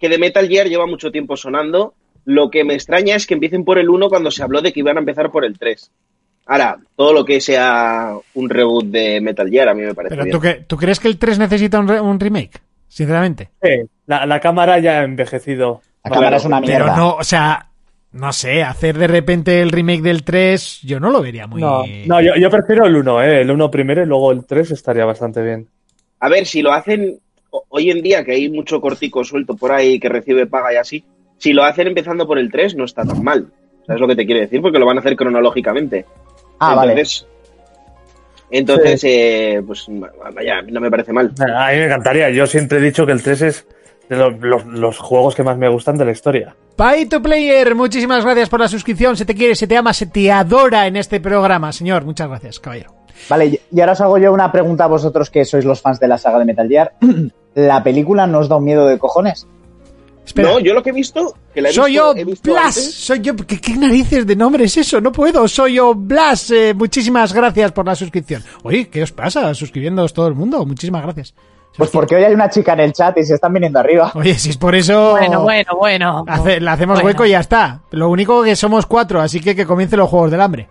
que 0.00 0.08
de 0.08 0.16
Metal 0.16 0.48
Gear 0.48 0.68
lleva 0.68 0.86
mucho 0.86 1.10
tiempo 1.10 1.36
sonando. 1.36 1.92
Lo 2.24 2.50
que 2.50 2.64
me 2.64 2.72
extraña 2.72 3.16
es 3.16 3.26
que 3.26 3.34
empiecen 3.34 3.66
por 3.66 3.78
el 3.78 3.90
1 3.90 4.08
cuando 4.08 4.30
se 4.30 4.42
habló 4.42 4.62
de 4.62 4.72
que 4.72 4.80
iban 4.80 4.96
a 4.96 5.00
empezar 5.00 5.30
por 5.30 5.44
el 5.44 5.58
3. 5.58 5.90
Ahora, 6.46 6.76
todo 6.96 7.12
lo 7.12 7.24
que 7.24 7.40
sea 7.40 8.12
un 8.34 8.50
reboot 8.50 8.86
de 8.86 9.20
Metal 9.20 9.48
Gear 9.48 9.68
a 9.68 9.74
mí 9.74 9.82
me 9.82 9.94
parece 9.94 10.10
Pero 10.14 10.24
bien. 10.24 10.36
¿tú, 10.36 10.40
qué- 10.40 10.64
¿tú 10.66 10.76
crees 10.76 10.98
que 11.00 11.08
el 11.08 11.18
3 11.18 11.38
necesita 11.38 11.78
un, 11.78 11.88
re- 11.88 12.00
un 12.00 12.18
remake? 12.18 12.60
Sinceramente. 12.88 13.50
Sí, 13.62 13.70
la, 14.06 14.26
la 14.26 14.40
cámara 14.40 14.78
ya 14.78 15.00
ha 15.00 15.04
envejecido. 15.04 15.80
La 16.04 16.10
cámara 16.10 16.36
es 16.36 16.44
una 16.44 16.60
Pero 16.60 16.84
mierda. 16.86 16.96
no, 16.96 17.14
o 17.14 17.24
sea, 17.24 17.68
no 18.12 18.32
sé, 18.32 18.62
hacer 18.62 18.98
de 18.98 19.06
repente 19.06 19.62
el 19.62 19.70
remake 19.70 20.02
del 20.02 20.24
3, 20.24 20.80
yo 20.82 21.00
no 21.00 21.10
lo 21.10 21.22
vería 21.22 21.46
muy... 21.46 21.60
No, 21.62 21.84
no 22.06 22.20
yo, 22.20 22.34
yo 22.36 22.50
prefiero 22.50 22.86
el 22.86 22.96
1, 22.96 23.22
¿eh? 23.22 23.40
El 23.42 23.50
1 23.50 23.70
primero 23.70 24.02
y 24.02 24.06
luego 24.06 24.32
el 24.32 24.44
3 24.44 24.72
estaría 24.72 25.04
bastante 25.06 25.40
bien. 25.42 25.68
A 26.20 26.28
ver, 26.28 26.44
si 26.44 26.60
lo 26.60 26.72
hacen 26.72 27.18
ho- 27.50 27.64
hoy 27.68 27.90
en 27.90 28.02
día, 28.02 28.24
que 28.24 28.32
hay 28.32 28.50
mucho 28.50 28.80
cortico 28.80 29.24
suelto 29.24 29.56
por 29.56 29.72
ahí 29.72 29.98
que 29.98 30.08
recibe 30.10 30.46
paga 30.46 30.72
y 30.74 30.76
así, 30.76 31.04
si 31.38 31.52
lo 31.52 31.62
hacen 31.64 31.86
empezando 31.86 32.26
por 32.26 32.38
el 32.38 32.50
3 32.50 32.74
no 32.76 32.84
está 32.84 33.04
tan 33.04 33.22
mal. 33.22 33.46
¿Sabes 33.86 34.00
lo 34.00 34.06
que 34.06 34.14
te 34.16 34.26
quiero 34.26 34.40
decir? 34.40 34.60
Porque 34.60 34.78
lo 34.78 34.86
van 34.86 34.98
a 34.98 35.00
hacer 35.00 35.16
cronológicamente. 35.16 36.04
Ah, 36.64 36.74
vale. 36.74 37.02
entonces, 38.50 39.02
eh, 39.04 39.62
pues 39.66 39.86
vaya, 40.34 40.62
no 40.62 40.80
me 40.80 40.90
parece 40.90 41.12
mal. 41.12 41.32
A 41.56 41.70
mí 41.72 41.78
me 41.78 41.84
encantaría. 41.86 42.30
Yo 42.30 42.46
siempre 42.46 42.78
he 42.78 42.80
dicho 42.82 43.06
que 43.06 43.12
el 43.12 43.22
3 43.22 43.42
es 43.42 43.66
de 44.08 44.16
los, 44.16 44.38
los- 44.40 44.66
los 44.66 44.98
juegos 44.98 45.34
que 45.34 45.42
más 45.42 45.56
me 45.56 45.68
gustan 45.68 45.96
de 45.96 46.04
la 46.04 46.12
historia. 46.12 46.54
Pay 46.76 47.06
to 47.06 47.22
Player, 47.22 47.74
muchísimas 47.74 48.24
gracias 48.24 48.48
por 48.48 48.60
la 48.60 48.68
suscripción. 48.68 49.16
Se 49.16 49.24
te 49.24 49.34
quiere, 49.34 49.54
se 49.54 49.66
te 49.66 49.76
ama, 49.76 49.92
se 49.94 50.06
te 50.06 50.30
adora 50.30 50.86
en 50.86 50.96
este 50.96 51.20
programa, 51.20 51.72
señor. 51.72 52.04
Muchas 52.04 52.28
gracias, 52.28 52.60
caballero. 52.60 52.92
Vale, 53.28 53.46
y- 53.46 53.60
y 53.70 53.80
ahora 53.80 53.92
os 53.92 54.00
hago 54.00 54.18
yo 54.18 54.32
una 54.32 54.50
pregunta 54.52 54.84
a 54.84 54.88
vosotros 54.88 55.30
que 55.30 55.44
sois 55.44 55.64
los 55.64 55.80
fans 55.80 55.98
de 56.00 56.08
la 56.08 56.18
saga 56.18 56.38
de 56.38 56.44
Metal 56.44 56.68
Gear. 56.68 56.92
¿La 57.54 57.82
película 57.82 58.26
no 58.26 58.38
os 58.40 58.48
da 58.48 58.56
un 58.56 58.64
miedo 58.64 58.86
de 58.86 58.98
cojones? 58.98 59.46
Espera. 60.24 60.50
No, 60.50 60.58
yo 60.60 60.72
lo 60.72 60.82
que 60.82 60.90
he 60.90 60.92
visto, 60.92 61.34
que 61.52 61.60
la 61.60 61.70
he 61.70 61.72
soy 61.72 61.92
visto, 61.92 62.14
yo, 62.14 62.20
he 62.20 62.24
visto 62.24 62.52
Blas. 62.52 62.76
antes, 62.76 62.94
Soy 62.94 63.20
yo. 63.20 63.34
¿Qué, 63.36 63.60
qué 63.60 63.74
narices 63.76 64.26
de 64.26 64.36
nombre 64.36 64.64
es 64.64 64.76
eso? 64.76 65.00
No 65.00 65.10
puedo. 65.10 65.46
Soy 65.48 65.74
yo, 65.74 65.94
Blas. 65.94 66.50
Eh, 66.52 66.74
muchísimas 66.74 67.32
gracias 67.32 67.72
por 67.72 67.84
la 67.86 67.94
suscripción. 67.96 68.42
Oye, 68.62 68.88
¿qué 68.88 69.02
os 69.02 69.10
pasa? 69.12 69.52
Suscribiéndoos 69.54 70.12
todo 70.14 70.28
el 70.28 70.34
mundo. 70.34 70.64
Muchísimas 70.64 71.02
gracias. 71.02 71.34
Pues 71.76 71.88
porque 71.90 72.14
hoy 72.16 72.22
hay 72.24 72.34
una 72.34 72.50
chica 72.50 72.74
en 72.74 72.80
el 72.80 72.92
chat 72.92 73.16
y 73.18 73.24
se 73.24 73.34
están 73.34 73.52
viniendo 73.52 73.78
arriba. 73.80 74.12
Oye, 74.14 74.34
si 74.38 74.50
es 74.50 74.58
por 74.58 74.74
eso. 74.74 75.12
Bueno, 75.12 75.42
bueno, 75.42 75.72
bueno. 75.78 76.24
hace- 76.28 76.60
le 76.60 76.70
hacemos 76.70 76.96
Bueno. 76.96 77.06
hueco 77.08 77.24
y 77.26 77.30
ya 77.30 77.40
está. 77.40 77.80
Lo 77.90 78.08
único 78.10 78.42
que 78.44 78.54
somos 78.56 78.84
cuatro, 78.86 79.20
así 79.22 79.40
que 79.40 79.56
que 79.56 79.64
comiencen 79.66 79.98
los 79.98 80.08
juegos 80.10 80.30
del 80.30 80.40
hambre. 80.42 80.68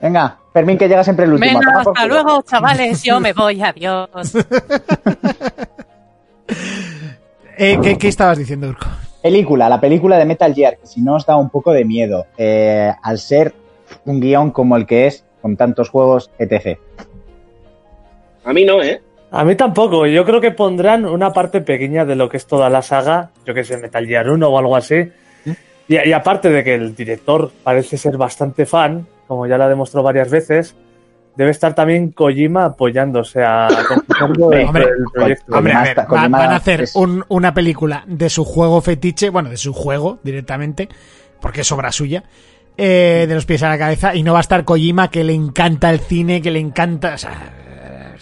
Venga, 0.00 0.38
Fermín, 0.52 0.78
que 0.78 0.86
llega 0.86 1.02
siempre 1.02 1.24
el 1.24 1.32
último. 1.32 1.58
Por 1.60 1.88
hasta 1.88 2.06
luego, 2.06 2.42
chavales. 2.48 3.02
Yo 3.02 3.18
me 3.20 3.32
voy, 3.32 3.60
adiós. 3.62 4.08
Eh, 7.58 7.78
¿qué, 7.82 7.98
qué 7.98 8.08
estabas 8.08 8.38
diciendo, 8.38 8.68
Urco? 8.68 8.86
Película, 9.20 9.68
la 9.68 9.80
película 9.80 10.16
de 10.16 10.24
Metal 10.24 10.54
Gear, 10.54 10.78
que 10.78 10.86
si 10.86 11.00
no 11.00 11.16
os 11.16 11.26
da 11.26 11.36
un 11.36 11.50
poco 11.50 11.72
de 11.72 11.84
miedo, 11.84 12.26
eh, 12.36 12.92
al 13.02 13.18
ser 13.18 13.52
un 14.04 14.20
guion 14.20 14.52
como 14.52 14.76
el 14.76 14.86
que 14.86 15.08
es, 15.08 15.24
con 15.42 15.56
tantos 15.56 15.88
juegos, 15.88 16.30
etc. 16.38 16.78
a 18.44 18.52
mí 18.52 18.64
no, 18.64 18.80
¿eh? 18.80 19.02
A 19.30 19.44
mí 19.44 19.56
tampoco. 19.56 20.06
Yo 20.06 20.24
creo 20.24 20.40
que 20.40 20.52
pondrán 20.52 21.04
una 21.04 21.32
parte 21.32 21.60
pequeña 21.60 22.04
de 22.04 22.14
lo 22.14 22.28
que 22.28 22.38
es 22.38 22.46
toda 22.46 22.70
la 22.70 22.80
saga. 22.80 23.30
Yo 23.44 23.52
que 23.52 23.64
sé, 23.64 23.76
Metal 23.76 24.06
Gear 24.06 24.30
1 24.30 24.48
o 24.48 24.58
algo 24.58 24.74
así. 24.74 25.10
Y, 25.86 26.08
y 26.08 26.12
aparte 26.12 26.48
de 26.48 26.64
que 26.64 26.74
el 26.74 26.94
director 26.94 27.50
parece 27.62 27.98
ser 27.98 28.16
bastante 28.16 28.64
fan, 28.64 29.06
como 29.26 29.46
ya 29.46 29.58
lo 29.58 29.64
ha 29.64 29.68
demostrado 29.68 30.04
varias 30.04 30.30
veces, 30.30 30.74
debe 31.38 31.52
estar 31.52 31.72
también 31.74 32.10
Kojima 32.10 32.64
apoyándose 32.66 33.42
a 33.44 33.68
Hombre, 34.20 34.66
proyecto. 35.14 35.56
Hombre, 35.56 35.72
a 35.72 35.82
ver, 35.84 35.98
va- 36.00 36.28
van 36.28 36.34
a 36.52 36.56
hacer 36.56 36.82
es- 36.82 36.96
un- 36.96 37.24
una 37.28 37.54
película 37.54 38.02
de 38.06 38.28
su 38.28 38.44
juego 38.44 38.80
fetiche, 38.80 39.30
bueno, 39.30 39.48
de 39.48 39.56
su 39.56 39.72
juego 39.72 40.18
directamente, 40.22 40.88
porque 41.40 41.60
es 41.62 41.72
obra 41.72 41.92
suya, 41.92 42.24
eh, 42.76 43.24
de 43.28 43.34
los 43.34 43.46
pies 43.46 43.62
a 43.62 43.68
la 43.68 43.78
cabeza, 43.78 44.14
y 44.14 44.22
no 44.24 44.32
va 44.32 44.38
a 44.38 44.42
estar 44.42 44.64
Kojima, 44.64 45.08
que 45.10 45.22
le 45.24 45.32
encanta 45.32 45.90
el 45.90 46.00
cine, 46.00 46.42
que 46.42 46.50
le 46.50 46.58
encanta... 46.58 47.14
o 47.14 47.18
sea, 47.18 47.32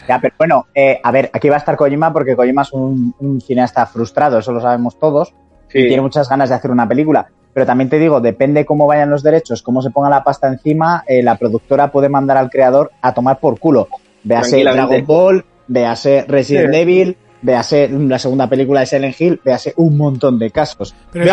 Ya, 0.07 0.21
pero 0.21 0.35
bueno, 0.39 0.67
eh, 0.75 1.01
a 1.03 1.11
ver, 1.11 1.31
aquí 1.33 1.49
va 1.49 1.57
a 1.57 1.59
estar 1.59 1.75
Kojima 1.77 2.13
porque 2.13 2.37
Kojima 2.37 2.63
es 2.63 2.73
un, 2.75 3.15
un 3.19 3.41
cineasta 3.41 3.87
frustrado, 3.87 4.39
eso 4.39 4.53
lo 4.53 4.61
sabemos 4.61 4.99
todos, 4.99 5.33
y 5.73 5.87
tiene 5.89 6.03
muchas 6.03 6.29
ganas 6.29 6.51
de 6.51 6.55
hacer 6.55 6.71
una 6.71 6.87
película. 6.87 7.27
Pero 7.57 7.65
también 7.65 7.89
te 7.89 7.99
digo, 7.99 8.21
depende 8.21 8.67
cómo 8.67 8.87
vayan 8.87 9.09
los 9.09 9.23
derechos, 9.23 9.63
cómo 9.63 9.81
se 9.81 9.89
ponga 9.89 10.11
la 10.11 10.23
pasta 10.23 10.47
encima, 10.47 11.03
eh, 11.07 11.23
la 11.23 11.39
productora 11.39 11.91
puede 11.91 12.11
mandar 12.11 12.37
al 12.37 12.51
creador 12.51 12.91
a 13.01 13.15
tomar 13.15 13.39
por 13.41 13.59
culo. 13.59 13.89
Véase. 14.25 14.63
Dragon 14.63 15.07
Ball, 15.07 15.43
véase 15.67 16.27
Resident 16.29 16.75
Sí. 16.75 16.81
Evil, 16.81 17.17
véase 17.43 17.89
la 17.89 18.19
segunda 18.19 18.49
película 18.49 18.81
de 18.81 18.87
Silent 18.87 19.21
Hill, 19.21 19.41
véase 19.45 19.73
un 19.77 19.97
montón 19.97 20.39
de 20.39 20.51
casos. 20.51 20.95
Pero 21.13 21.25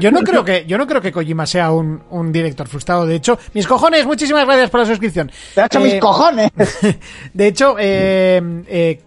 yo 0.00 0.10
no 0.10 0.20
creo 0.20 0.44
que 0.44 0.64
yo 0.66 0.78
no 0.78 0.86
creo 0.86 1.00
que 1.00 1.10
Kojima 1.12 1.46
sea 1.46 1.70
un, 1.72 2.02
un 2.10 2.30
director 2.32 2.68
frustrado. 2.68 3.06
De 3.06 3.16
hecho, 3.16 3.38
mis 3.54 3.66
cojones, 3.66 4.06
muchísimas 4.06 4.44
gracias 4.46 4.70
por 4.70 4.80
la 4.80 4.86
suscripción. 4.86 5.30
¡Te 5.54 5.60
ha 5.62 5.66
hecho 5.66 5.78
Eh, 5.80 5.82
mis 5.82 5.94
cojones! 5.96 6.50
De 7.34 7.46
hecho, 7.46 7.76
eh, 7.78 8.40
eh, 8.68 9.00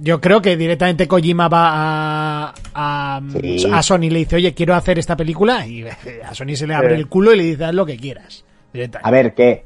yo 0.00 0.20
creo 0.20 0.40
que 0.42 0.56
directamente 0.56 1.08
Kojima 1.08 1.48
va 1.48 1.68
a, 1.72 2.54
a, 2.74 3.20
Sí. 3.40 3.66
a 3.72 3.82
Sony 3.82 4.04
y 4.04 4.10
le 4.10 4.18
dice, 4.20 4.36
oye, 4.36 4.54
quiero 4.54 4.74
hacer 4.74 4.98
esta 4.98 5.16
película 5.16 5.66
y 5.66 5.84
a 6.28 6.34
Sony 6.34 6.54
se 6.54 6.66
le 6.66 6.74
abre 6.74 6.90
Sí. 6.94 7.00
el 7.00 7.08
culo 7.08 7.32
y 7.34 7.36
le 7.38 7.42
dice, 7.44 7.64
haz 7.64 7.74
lo 7.74 7.84
que 7.86 7.96
quieras. 7.96 8.44
A 9.02 9.10
ver, 9.10 9.34
que, 9.34 9.64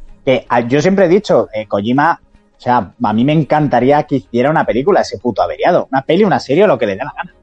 yo 0.68 0.80
siempre 0.80 1.06
he 1.06 1.08
dicho, 1.08 1.48
eh, 1.52 1.66
Kojima, 1.66 2.20
o 2.62 2.64
sea, 2.64 2.92
a 3.02 3.12
mí 3.12 3.24
me 3.24 3.32
encantaría 3.32 4.04
que 4.04 4.14
hiciera 4.16 4.48
una 4.48 4.64
película, 4.64 5.00
ese 5.00 5.18
puto 5.18 5.42
averiado. 5.42 5.88
Una 5.90 6.02
peli, 6.02 6.22
una 6.22 6.38
serie 6.38 6.62
o 6.62 6.68
lo 6.68 6.78
que 6.78 6.86
le 6.86 6.92
dé 6.92 6.98
la 7.04 7.12
gana. 7.16 7.34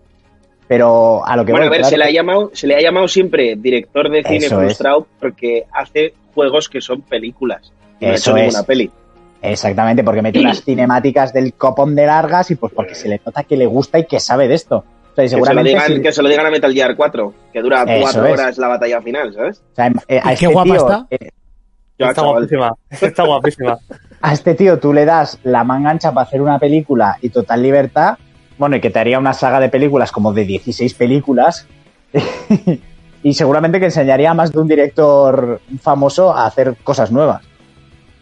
Pero 0.65 1.25
a 1.25 1.35
lo 1.35 1.43
que 1.43 1.51
Bueno, 1.51 1.67
a 1.67 1.69
ver, 1.69 1.79
claro 1.79 1.89
se 1.89 1.97
le, 1.97 2.03
ha 2.05 2.07
que- 2.07 2.13
llamado, 2.13 2.51
se 2.53 2.67
le 2.67 2.75
ha 2.75 2.81
llamado 2.81 3.07
siempre 3.09 3.55
director 3.57 4.09
de 4.09 4.23
cine 4.23 4.45
Eso 4.45 4.61
es. 4.61 4.67
frustrado 4.67 5.07
porque 5.19 5.65
hace 5.73 6.13
juegos 6.33 6.69
que 6.69 6.79
son 6.79 7.01
películas. 7.01 7.73
Y 7.99 8.05
no 8.05 8.11
ha 8.11 8.15
Eso 8.15 8.31
hecho 8.31 8.37
es. 8.37 8.43
ninguna 8.45 8.63
peli. 8.63 8.91
Exactamente, 9.41 10.03
porque 10.05 10.21
mete 10.21 10.39
unas 10.39 10.61
cinemáticas 10.63 11.33
del 11.33 11.53
copón 11.53 11.95
de 11.95 12.05
largas 12.05 12.49
y 12.51 12.55
pues 12.55 12.71
porque 12.73 12.95
se 12.95 13.09
le 13.09 13.19
nota 13.25 13.43
que 13.43 13.57
le 13.57 13.65
gusta 13.65 13.99
y 13.99 14.05
que 14.05 14.19
sabe 14.21 14.47
de 14.47 14.53
esto. 14.55 14.77
O 15.11 15.15
sea, 15.15 15.23
y 15.23 15.27
Que 15.27 15.29
se, 15.29 15.35
lo 15.37 15.43
seguramente 15.43 15.69
digan, 15.71 15.87
si- 15.87 16.01
que 16.01 16.11
se 16.13 16.21
lo 16.21 16.29
digan 16.29 16.45
a 16.45 16.51
Metal 16.51 16.71
Gear 16.73 16.95
4, 16.95 17.33
que 17.51 17.61
dura 17.61 17.83
Eso 17.83 18.01
cuatro 18.01 18.25
es. 18.27 18.31
horas 18.33 18.57
la 18.57 18.67
batalla 18.69 19.01
final, 19.01 19.33
¿sabes? 19.33 19.61
o 19.71 19.75
sea, 19.75 19.85
a 19.85 19.89
¿Y 20.29 20.33
este 20.33 20.35
qué 20.45 20.47
guapa 20.47 20.63
tío, 20.71 20.75
está? 20.75 21.07
eh, 21.09 21.29
Ya, 21.99 22.07
Está 22.09 22.21
chaval. 22.21 22.33
guapísima. 22.35 22.75
Está 22.89 23.23
guapísima. 23.25 23.77
a 24.21 24.33
este 24.33 24.55
tío 24.55 24.79
tú 24.79 24.93
le 24.93 25.05
das 25.05 25.37
la 25.43 25.63
manga 25.63 25.89
ancha 25.89 26.13
para 26.13 26.25
hacer 26.25 26.41
una 26.41 26.57
película 26.57 27.17
y 27.21 27.29
total 27.29 27.61
libertad, 27.61 28.17
bueno, 28.57 28.77
y 28.77 28.81
que 28.81 28.89
te 28.89 28.99
haría 28.99 29.19
una 29.19 29.33
saga 29.33 29.59
de 29.59 29.69
películas 29.69 30.11
como 30.11 30.33
de 30.33 30.45
16 30.45 30.93
películas, 30.93 31.67
y 33.23 33.33
seguramente 33.33 33.79
que 33.79 33.85
enseñaría 33.85 34.31
a 34.31 34.33
más 34.33 34.51
de 34.51 34.59
un 34.59 34.67
director 34.67 35.61
famoso 35.81 36.33
a 36.33 36.45
hacer 36.45 36.75
cosas 36.83 37.11
nuevas. 37.11 37.43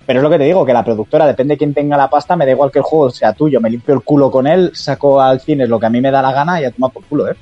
Pero 0.08 0.20
es 0.20 0.24
lo 0.24 0.30
que 0.30 0.38
te 0.38 0.46
digo, 0.46 0.66
que 0.66 0.74
la 0.74 0.86
productora, 0.86 1.28
depende 1.28 1.54
de 1.54 1.58
quién 1.58 1.74
tenga 1.74 1.98
la 1.98 2.10
pasta, 2.10 2.36
me 2.36 2.46
da 2.46 2.52
igual 2.52 2.72
que 2.72 2.80
el 2.80 2.84
juego 2.84 3.10
sea 3.10 3.34
tuyo, 3.34 3.60
me 3.60 3.70
limpio 3.70 3.94
el 3.94 4.02
culo 4.02 4.32
con 4.32 4.48
él, 4.48 4.72
saco 4.74 5.22
al 5.22 5.42
cine 5.42 5.68
lo 5.68 5.80
que 5.80 5.86
a 5.86 5.90
mí 5.90 6.02
me 6.02 6.12
da 6.12 6.22
la 6.22 6.32
gana 6.32 6.62
y 6.62 6.66
a 6.66 6.72
tomar 6.72 6.92
por 6.92 7.04
culo, 7.04 7.30
¿eh? 7.30 7.36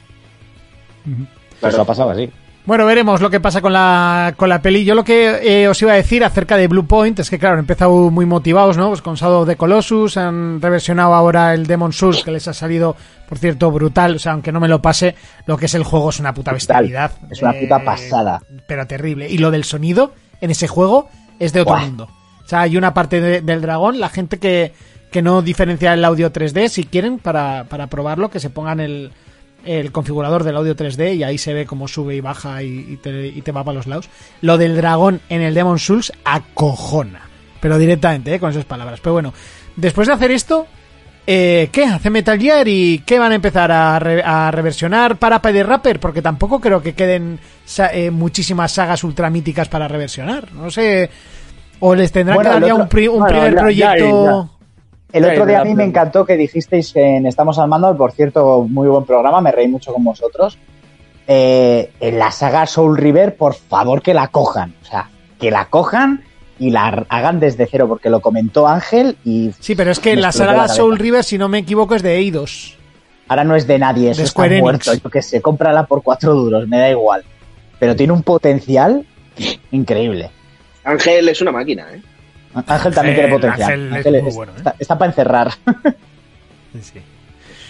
Pues 1.62 1.74
Eso 1.74 1.84
ha 1.84 1.86
pasado 1.86 2.10
así. 2.10 2.30
Bueno, 2.66 2.86
veremos 2.88 3.22
lo 3.22 3.30
que 3.30 3.40
pasa 3.40 3.62
con 3.62 3.74
la, 3.74 4.34
con 4.38 4.50
la 4.50 4.60
peli. 4.60 4.84
Yo 4.86 4.96
lo 4.96 5.04
que 5.04 5.62
eh, 5.64 5.68
os 5.68 5.80
iba 5.84 5.92
a 5.92 5.96
decir 5.96 6.24
acerca 6.24 6.58
de 6.58 6.68
Blue 6.68 6.88
Point 6.88 7.20
es 7.20 7.30
que, 7.30 7.38
claro, 7.38 7.54
han 7.54 7.60
empezado 7.60 8.10
muy 8.10 8.26
motivados, 8.26 8.76
¿no? 8.76 8.88
Pues 8.88 9.04
con 9.04 9.14
Shadow 9.16 9.46
the 9.46 9.56
Colossus, 9.56 10.18
han 10.18 10.60
reversionado 10.60 11.14
ahora 11.14 11.54
el 11.54 11.68
Demon 11.68 11.94
Souls, 11.94 12.24
que 12.24 12.32
les 12.32 12.48
ha 12.48 12.54
salido, 12.56 12.96
por 13.30 13.38
cierto, 13.38 13.70
brutal. 13.70 14.16
O 14.16 14.20
sea, 14.20 14.32
aunque 14.32 14.52
no 14.52 14.60
me 14.60 14.68
lo 14.68 14.82
pase, 14.82 15.14
lo 15.46 15.58
que 15.58 15.68
es 15.68 15.76
el 15.76 15.84
juego 15.84 16.10
es 16.10 16.20
una 16.20 16.34
puta 16.34 16.54
bestialidad. 16.54 17.12
Es 17.30 17.40
una 17.44 17.54
puta 17.54 17.78
Eh, 17.78 17.86
pasada. 17.86 18.42
Pero 18.68 18.88
terrible. 18.88 19.30
Y 19.30 19.38
lo 19.38 19.52
del 19.52 19.64
sonido 19.64 20.14
en 20.42 20.50
ese 20.50 20.68
juego 20.68 21.08
es 21.38 21.54
de 21.54 21.62
otro 21.62 21.78
mundo. 21.78 22.10
O 22.44 22.48
sea, 22.48 22.62
hay 22.62 22.78
una 22.78 22.96
parte 22.96 23.22
de- 23.22 23.42
del 23.42 23.62
dragón, 23.62 24.00
la 24.00 24.10
gente 24.10 24.40
que, 24.40 24.74
que 25.12 25.22
no 25.22 25.44
diferencia 25.44 25.94
el 25.94 26.04
audio 26.04 26.34
3D, 26.34 26.68
si 26.70 26.84
quieren, 26.86 27.20
para, 27.20 27.66
para 27.70 27.86
probarlo, 27.88 28.32
que 28.32 28.40
se 28.40 28.50
pongan 28.50 28.80
el, 28.80 29.12
el 29.66 29.92
configurador 29.92 30.44
del 30.44 30.56
audio 30.58 30.76
3D 30.76 31.16
y 31.16 31.24
ahí 31.24 31.38
se 31.38 31.54
ve 31.54 31.66
cómo 31.66 31.88
sube 31.88 32.16
y 32.16 32.22
baja 32.22 32.62
y, 32.64 32.86
y 32.92 32.98
te, 32.98 33.28
y 33.28 33.42
te 33.42 33.52
va 33.52 33.64
para 33.64 33.76
los 33.76 33.88
lados. 33.88 34.10
Lo 34.42 34.58
del 34.58 34.76
dragón 34.78 35.22
en 35.30 35.42
el 35.42 35.54
Demon 35.54 35.80
Souls 35.80 36.12
acojona. 36.24 37.22
Pero 37.60 37.78
directamente, 37.78 38.34
¿eh? 38.34 38.40
con 38.40 38.52
esas 38.52 38.66
palabras. 38.66 39.00
Pero 39.02 39.14
bueno, 39.14 39.34
después 39.76 40.08
de 40.08 40.14
hacer 40.14 40.30
esto, 40.32 40.68
eh, 41.26 41.70
¿qué? 41.72 41.86
¿Hace 41.86 42.12
Metal 42.12 42.40
Gear 42.40 42.68
y 42.68 43.00
qué 43.06 43.18
van 43.18 43.32
a 43.32 43.36
empezar 43.36 43.72
a, 43.72 43.98
re- 43.98 44.22
a 44.24 44.52
reversionar 44.52 45.18
para 45.18 45.40
de 45.40 45.64
Rapper? 45.64 46.00
Porque 46.00 46.22
tampoco 46.22 46.60
creo 46.62 46.82
que 46.84 46.94
queden 46.94 47.40
sa- 47.66 47.92
eh, 47.94 48.12
muchísimas 48.12 48.72
sagas 48.72 49.04
ultramíticas 49.04 49.68
para 49.68 49.88
reversionar. 49.88 50.52
No 50.54 50.70
sé. 50.70 51.10
O 51.80 51.96
les 51.96 52.12
tendrán 52.12 52.36
Bueno, 52.36 52.50
que 52.52 52.54
dar 52.60 52.68
ya 52.68 52.74
otro- 52.74 52.84
un, 52.84 52.90
pri- 52.90 53.08
un 53.08 53.20
bueno, 53.20 53.28
primer 53.28 53.54
ya- 53.54 53.56
ya 53.56 53.92
proyecto. 53.96 54.50
El 55.16 55.24
otro 55.26 55.46
día 55.46 55.62
a 55.62 55.64
mí 55.64 55.74
me 55.76 55.86
encantó 55.86 56.26
que 56.26 56.36
dijisteis 56.36 56.94
en 56.96 57.26
Estamos 57.26 57.58
al 57.58 57.70
Mando, 57.70 57.96
por 57.96 58.12
cierto, 58.12 58.66
muy 58.70 58.88
buen 58.90 59.06
programa, 59.06 59.40
me 59.40 59.52
reí 59.52 59.68
mucho 59.68 59.94
con 59.94 60.04
vosotros. 60.04 60.58
Eh, 61.28 61.92
en 62.02 62.20
la 62.20 62.32
saga 62.32 62.66
Soul 62.66 62.98
River, 62.98 63.36
por 63.38 63.54
favor 63.56 64.02
que 64.02 64.14
la 64.14 64.28
cojan. 64.28 64.76
O 64.82 64.86
sea, 64.86 65.10
que 65.40 65.52
la 65.52 65.66
cojan 65.70 66.24
y 66.60 66.70
la 66.70 67.06
hagan 67.10 67.40
desde 67.40 67.66
cero, 67.66 67.88
porque 67.88 68.10
lo 68.10 68.20
comentó 68.20 68.68
Ángel 68.68 69.18
y 69.24 69.52
Sí, 69.60 69.74
pero 69.76 69.92
es 69.92 70.00
que 70.00 70.16
la 70.18 70.32
saga 70.34 70.54
la. 70.54 70.68
Soul 70.68 70.98
River, 71.00 71.24
si 71.24 71.38
no 71.38 71.48
me 71.48 71.60
equivoco, 71.60 71.96
es 71.96 72.04
de 72.04 72.16
Eidos. 72.18 72.78
ahora 73.30 73.44
no 73.46 73.56
es 73.56 73.66
de 73.68 73.80
nadie, 73.80 74.12
eso 74.12 74.22
De 74.22 74.28
está 74.28 74.46
Enix. 74.48 74.62
muerto. 74.62 74.94
Yo 74.94 75.10
que 75.10 75.22
sé, 75.22 75.42
cómprala 75.42 75.86
por 75.86 76.04
cuatro 76.04 76.34
duros, 76.34 76.68
me 76.68 76.78
da 76.78 76.90
igual. 76.90 77.24
Pero 77.80 77.96
tiene 77.96 78.12
un 78.12 78.22
potencial 78.22 79.06
increíble. 79.72 80.30
Ángel 80.84 81.30
es 81.30 81.42
una 81.42 81.52
máquina, 81.54 81.88
¿eh? 81.94 82.02
Ángel 82.68 82.94
también 82.94 83.16
tiene 83.16 83.30
potencial. 83.34 83.72
Ángel 83.72 83.88
es 83.92 83.96
Ángel 84.06 84.22
muy 84.22 84.30
es- 84.30 84.36
bueno, 84.36 84.52
¿eh? 84.54 84.56
está, 84.58 84.76
está 84.80 84.98
para 84.98 85.12
encerrar. 85.12 85.52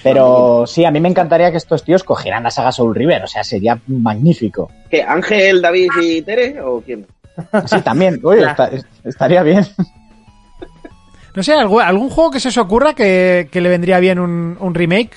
Pero 0.04 0.66
sí, 0.68 0.86
a 0.86 0.92
mí 0.92 1.00
me 1.00 1.10
encantaría 1.10 1.50
que 1.50 1.58
estos 1.58 1.84
tíos 1.84 2.04
cogieran 2.04 2.44
la 2.44 2.52
saga 2.52 2.72
Soul 2.72 2.94
River, 2.96 3.24
o 3.24 3.28
sea, 3.28 3.44
sería 3.44 3.80
magnífico. 3.88 4.72
¿Qué? 4.90 5.02
¿Ángel, 5.02 5.62
David 5.62 5.90
y 6.02 6.22
Tere? 6.22 6.62
¿O 6.62 6.82
quién? 6.82 7.08
Sí, 7.66 7.82
también, 7.82 8.20
oye, 8.24 8.44
esta- 8.46 8.70
estaría 9.04 9.42
bien. 9.44 9.66
No 11.36 11.44
sé, 11.44 11.54
¿algún, 11.54 11.82
algún 11.82 12.10
juego 12.10 12.32
que 12.32 12.40
se 12.40 12.48
os 12.50 12.58
ocurra 12.58 12.94
que, 12.94 13.50
que 13.52 13.60
le 13.62 13.68
vendría 13.70 14.00
bien 14.00 14.20
un, 14.20 14.56
un 14.60 14.74
remake? 14.76 15.12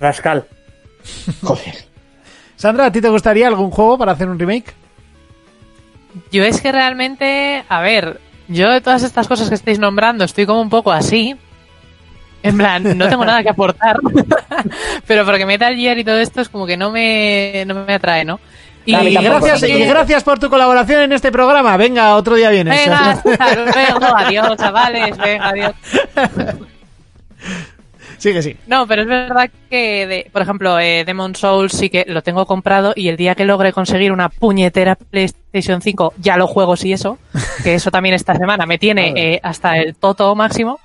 Rascal. 0.00 0.44
Joder. 1.42 1.74
Sandra, 2.56 2.86
¿a 2.86 2.92
ti 2.92 3.00
te 3.00 3.08
gustaría 3.08 3.46
algún 3.46 3.70
juego 3.70 3.98
para 3.98 4.12
hacer 4.12 4.28
un 4.28 4.38
remake? 4.38 4.72
Yo 6.32 6.44
es 6.44 6.60
que 6.60 6.72
realmente, 6.72 7.62
a 7.68 7.80
ver, 7.80 8.20
yo 8.52 8.70
de 8.70 8.80
todas 8.80 9.02
estas 9.02 9.28
cosas 9.28 9.48
que 9.48 9.54
estáis 9.54 9.78
nombrando 9.78 10.24
estoy 10.24 10.46
como 10.46 10.60
un 10.60 10.70
poco 10.70 10.92
así. 10.92 11.36
En 12.42 12.56
plan, 12.56 12.98
no 12.98 13.08
tengo 13.08 13.24
nada 13.24 13.42
que 13.42 13.50
aportar. 13.50 13.96
Pero 15.06 15.24
porque 15.24 15.46
Metal 15.46 15.74
Gear 15.76 15.98
y 15.98 16.04
todo 16.04 16.18
esto 16.18 16.40
es 16.40 16.48
como 16.48 16.66
que 16.66 16.76
no 16.76 16.90
me, 16.90 17.64
no 17.66 17.74
me 17.86 17.94
atrae, 17.94 18.24
¿no? 18.24 18.40
Y, 18.84 18.96
Y 18.96 19.14
gracias, 19.14 19.62
y 19.62 19.84
gracias 19.84 20.24
por 20.24 20.40
tu 20.40 20.50
colaboración 20.50 21.02
en 21.02 21.12
este 21.12 21.30
programa. 21.30 21.76
Venga, 21.76 22.16
otro 22.16 22.34
día 22.34 22.50
vienes. 22.50 22.76
Venga, 22.76 23.10
hasta 23.10 23.54
luego, 23.54 24.16
adiós, 24.16 24.56
chavales, 24.56 25.16
venga, 25.18 25.48
adiós. 25.48 25.72
Sí 28.22 28.32
que 28.32 28.40
sí. 28.40 28.56
No, 28.68 28.86
pero 28.86 29.02
es 29.02 29.08
verdad 29.08 29.50
que, 29.68 30.06
de- 30.06 30.30
por 30.32 30.42
ejemplo, 30.42 30.78
eh, 30.78 31.02
Demon 31.04 31.34
Souls 31.34 31.72
sí 31.72 31.90
que 31.90 32.04
lo 32.06 32.22
tengo 32.22 32.46
comprado 32.46 32.92
y 32.94 33.08
el 33.08 33.16
día 33.16 33.34
que 33.34 33.44
logre 33.44 33.72
conseguir 33.72 34.12
una 34.12 34.28
puñetera 34.28 34.94
PlayStation 34.94 35.82
5 35.82 36.14
ya 36.18 36.36
lo 36.36 36.46
juego 36.46 36.76
sí 36.76 36.92
eso, 36.92 37.18
que 37.64 37.74
eso 37.74 37.90
también 37.90 38.14
esta 38.14 38.36
semana 38.36 38.64
me 38.64 38.78
tiene 38.78 39.12
eh, 39.16 39.40
hasta 39.42 39.76
el 39.78 39.96
toto 39.96 40.32
máximo. 40.36 40.78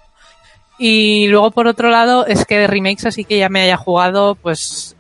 Y 0.80 1.28
luego 1.28 1.52
por 1.52 1.68
otro 1.68 1.92
lado 1.92 2.26
es 2.26 2.44
que 2.44 2.58
de 2.58 2.66
remakes 2.66 3.06
así 3.06 3.24
que 3.24 3.38
ya 3.38 3.50
me 3.50 3.62
haya 3.62 3.78
jugado 3.78 4.34
pues 4.34 4.96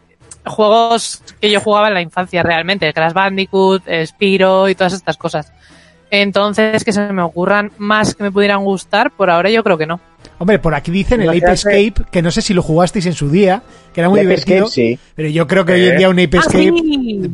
juegos 0.45 1.23
que 1.41 1.50
yo 1.50 1.60
jugaba 1.60 1.88
en 1.88 1.95
la 1.95 2.02
infancia 2.04 2.43
realmente, 2.43 2.93
Crash 2.93 3.13
Bandicoot, 3.13 3.82
Spyro 4.06 4.69
y 4.69 4.76
todas 4.76 4.93
estas 4.93 5.17
cosas. 5.17 5.52
Entonces 6.12 6.84
que 6.84 6.93
se 6.93 7.02
me 7.12 7.23
ocurran 7.23 7.71
más 7.80 8.13
que 8.13 8.21
me 8.23 8.32
pudieran 8.32 8.63
gustar, 8.63 9.10
por 9.10 9.32
ahora 9.32 9.50
yo 9.50 9.63
creo 9.63 9.78
que 9.80 9.88
no. 9.88 10.00
Hombre, 10.39 10.60
por 10.60 10.76
aquí 10.76 10.91
dicen 10.91 11.21
el 11.21 11.30
Ape 11.30 11.52
Escape, 11.54 11.93
que 12.12 12.21
no 12.21 12.30
sé 12.30 12.41
si 12.43 12.54
lo 12.54 12.62
jugasteis 12.62 13.08
en 13.08 13.13
su 13.13 13.30
día, 13.32 13.63
que 13.93 14.02
era 14.02 14.10
muy 14.10 14.19
divertido. 14.19 14.65
Escape, 14.67 14.71
sí. 14.71 15.00
Pero 15.15 15.30
yo 15.30 15.47
creo 15.47 15.65
que 15.65 15.73
hoy 15.73 15.86
en 15.88 15.93
Eh. 15.95 15.97
día 15.97 16.10
un 16.10 16.19
Ape 16.19 16.38
¡Ah, 16.38 16.41
Escape 16.41 16.63
sí! 16.63 17.32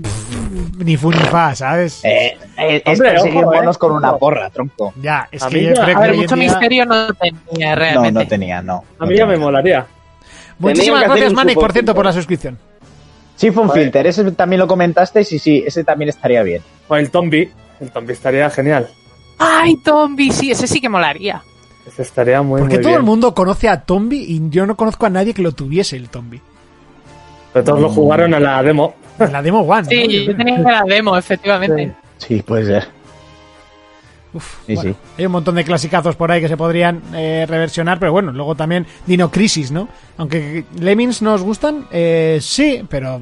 ni 0.78 0.98
fu 0.98 1.12
ni 1.12 1.18
fa, 1.18 1.54
¿sabes? 1.54 2.00
Eh, 2.06 2.38
eh, 2.58 2.82
es 2.86 3.00
Hombre, 3.00 3.12
perseguir 3.12 3.44
ojo, 3.44 3.54
eh. 3.54 3.58
monos 3.58 3.78
con 3.78 3.92
una 3.92 4.16
porra, 4.18 4.50
tronco. 4.50 4.94
Ya, 5.02 5.28
es 5.32 5.44
A 5.44 5.50
que 5.50 5.56
mí 5.58 5.64
yo 5.64 5.74
ya- 5.74 5.84
creo 5.84 5.98
A 5.98 6.02
que 6.02 6.08
ver, 6.08 6.16
mucho 6.18 6.36
día- 6.36 6.44
misterio 6.50 6.86
no 6.86 7.08
tenía 7.14 7.70
No, 7.70 7.76
realmente. 7.76 8.12
no 8.22 8.28
tenía, 8.28 8.62
no. 8.62 8.84
A 8.98 9.04
no 9.04 9.08
mí 9.12 9.18
ya 9.18 9.26
me 9.26 9.38
molaría. 9.38 9.86
Muchísimas 10.60 11.04
gracias, 11.04 11.34
Manic, 11.34 11.56
por 11.56 11.72
cierto, 11.74 11.94
por 11.94 12.06
la 12.06 12.14
suscripción. 12.14 12.58
Sí, 13.36 13.52
fue 13.52 13.64
un 13.64 13.72
filter, 13.72 14.08
ese 14.08 14.32
también 14.32 14.60
lo 14.60 14.68
comentasteis 14.68 15.30
y 15.34 15.40
sí, 15.40 15.64
ese 15.66 15.84
también 15.84 16.08
estaría 16.10 16.42
bien. 16.44 16.62
O 16.88 16.96
el 16.96 17.10
Tombi. 17.10 17.50
El 17.82 17.92
Tombi 17.92 18.14
estaría 18.14 18.50
genial. 18.50 18.88
Ay, 19.40 19.76
Tombi, 19.84 20.32
sí, 20.32 20.52
ese 20.52 20.68
sí 20.68 20.80
que 20.80 20.88
molaría. 20.88 21.42
Estaría 21.98 22.42
muy, 22.42 22.62
Porque 22.62 22.76
muy 22.76 22.82
todo 22.84 22.92
bien. 22.92 23.00
el 23.02 23.06
mundo 23.06 23.34
conoce 23.34 23.68
a 23.70 23.82
Tombi 23.82 24.18
y 24.18 24.42
yo 24.50 24.66
no 24.66 24.76
conozco 24.76 25.06
a 25.06 25.10
nadie 25.10 25.34
que 25.34 25.42
lo 25.42 25.52
tuviese 25.52 25.96
el 25.98 26.10
Tombi. 26.10 26.42
Pero 27.52 27.66
todos 27.66 27.82
lo 27.82 27.90
jugaron 27.90 28.34
a 28.34 28.40
la 28.40 28.64
demo. 28.64 28.96
En 29.20 29.32
la 29.32 29.42
demo 29.44 29.60
One. 29.62 29.86
Sí, 29.86 30.08
¿no? 30.26 30.32
yo 30.32 30.38
tenía 30.38 30.60
la 30.60 30.84
demo, 30.88 31.16
efectivamente. 31.18 31.94
Sí, 32.18 32.42
puede 32.42 32.66
ser. 32.66 32.88
Uf, 34.34 34.56
Sí, 34.66 34.74
bueno, 34.76 34.92
sí. 34.92 34.98
Hay 35.20 35.26
un 35.28 35.32
montón 35.34 35.54
de 35.56 35.64
clasicazos 35.64 36.16
por 36.16 36.32
ahí 36.32 36.42
que 36.42 36.48
se 36.48 36.58
podrían 36.58 37.02
eh, 37.14 37.46
reversionar, 37.48 38.00
pero 38.00 38.12
bueno, 38.12 38.32
luego 38.32 38.56
también 38.56 38.88
Dino 39.06 39.30
Crisis, 39.30 39.72
¿no? 39.72 39.88
Aunque 40.18 40.66
Lemmings 40.80 41.22
nos 41.22 41.44
gustan, 41.44 41.86
eh, 41.92 42.40
sí, 42.42 42.84
pero 42.90 43.22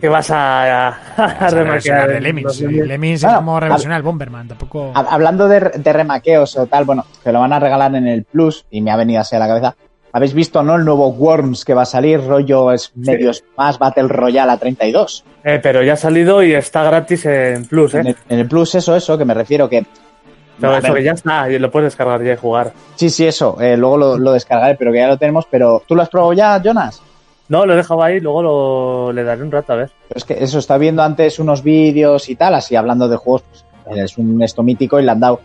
Que 0.00 0.08
vas 0.08 0.30
a, 0.30 0.62
a, 0.62 0.88
a 0.88 0.94
Vas 1.16 1.42
a 1.42 1.50
reversionar 1.50 2.08
remaquear 2.08 2.08
de 2.08 2.20
Lemmings. 2.20 2.56
sí, 2.56 2.64
Lemmings. 2.66 3.22
Bueno, 3.22 3.34
es 3.36 3.38
como 3.40 3.60
reversionar 3.60 3.96
el 3.98 4.02
Bomberman, 4.02 4.48
tampoco. 4.48 4.92
Hab- 4.94 5.06
Hablando 5.10 5.46
de, 5.48 5.60
de 5.60 5.92
remaqueos 5.92 6.56
o 6.56 6.66
tal, 6.66 6.84
bueno, 6.84 7.04
que 7.22 7.32
lo 7.32 7.40
van 7.40 7.52
a 7.52 7.60
regalar 7.60 7.94
en 7.94 8.06
el 8.06 8.24
Plus 8.24 8.64
y 8.70 8.80
me 8.80 8.90
ha 8.90 8.96
venido 8.96 9.20
así 9.20 9.36
a 9.36 9.38
la 9.38 9.46
cabeza. 9.48 9.76
¿Habéis 10.12 10.34
visto, 10.34 10.62
no? 10.62 10.74
El 10.74 10.84
nuevo 10.84 11.08
Worms 11.10 11.64
que 11.64 11.72
va 11.74 11.82
a 11.82 11.86
salir, 11.86 12.20
rollo 12.26 12.72
es 12.72 12.90
medio 12.96 13.30
más 13.56 13.78
Battle 13.78 14.08
Royale 14.08 14.50
a 14.52 14.56
32. 14.56 15.24
Eh, 15.44 15.60
pero 15.62 15.82
ya 15.84 15.92
ha 15.92 15.96
salido 15.96 16.42
y 16.42 16.52
está 16.52 16.82
gratis 16.82 17.26
en 17.26 17.64
Plus, 17.66 17.94
En 17.94 18.06
¿eh? 18.08 18.10
el, 18.10 18.16
en 18.28 18.38
el 18.40 18.48
Plus, 18.48 18.74
eso, 18.74 18.96
eso, 18.96 19.16
que 19.16 19.24
me 19.24 19.34
refiero 19.34 19.68
que. 19.68 19.78
A 20.62 20.78
eso 20.78 20.88
ver, 20.92 20.94
que 20.94 21.04
ya 21.04 21.12
está, 21.12 21.48
y 21.50 21.58
lo 21.58 21.70
puedes 21.70 21.86
descargar 21.86 22.22
ya 22.24 22.32
y 22.32 22.36
jugar. 22.36 22.72
Sí, 22.96 23.08
sí, 23.08 23.26
eso. 23.26 23.56
eh, 23.60 23.76
luego 23.76 23.96
lo, 23.96 24.18
lo 24.18 24.32
descargaré, 24.32 24.74
pero 24.74 24.90
que 24.92 24.98
ya 24.98 25.06
lo 25.08 25.16
tenemos. 25.16 25.46
Pero, 25.50 25.82
¿tú 25.86 25.94
lo 25.94 26.02
has 26.02 26.08
probado 26.08 26.32
ya, 26.32 26.60
Jonas? 26.62 27.00
No, 27.50 27.66
lo 27.66 27.74
he 27.74 27.76
dejado 27.76 28.02
ahí, 28.02 28.18
luego 28.20 28.42
lo, 28.42 29.12
le 29.12 29.22
daré 29.24 29.42
un 29.42 29.50
rato 29.52 29.74
a 29.74 29.76
ver. 29.76 29.90
Pero 30.08 30.16
es 30.18 30.24
que 30.24 30.42
eso, 30.42 30.58
está 30.58 30.78
viendo 30.78 31.02
antes 31.02 31.38
unos 31.38 31.62
vídeos 31.62 32.28
y 32.30 32.36
tal, 32.36 32.54
así 32.54 32.76
hablando 32.76 33.08
de 33.08 33.16
juegos, 33.16 33.42
pues, 33.84 33.98
es 33.98 34.16
un 34.16 34.40
esto 34.42 34.62
mítico 34.62 34.98
y 34.98 35.02
le 35.04 35.10
han 35.10 35.20
dado 35.20 35.40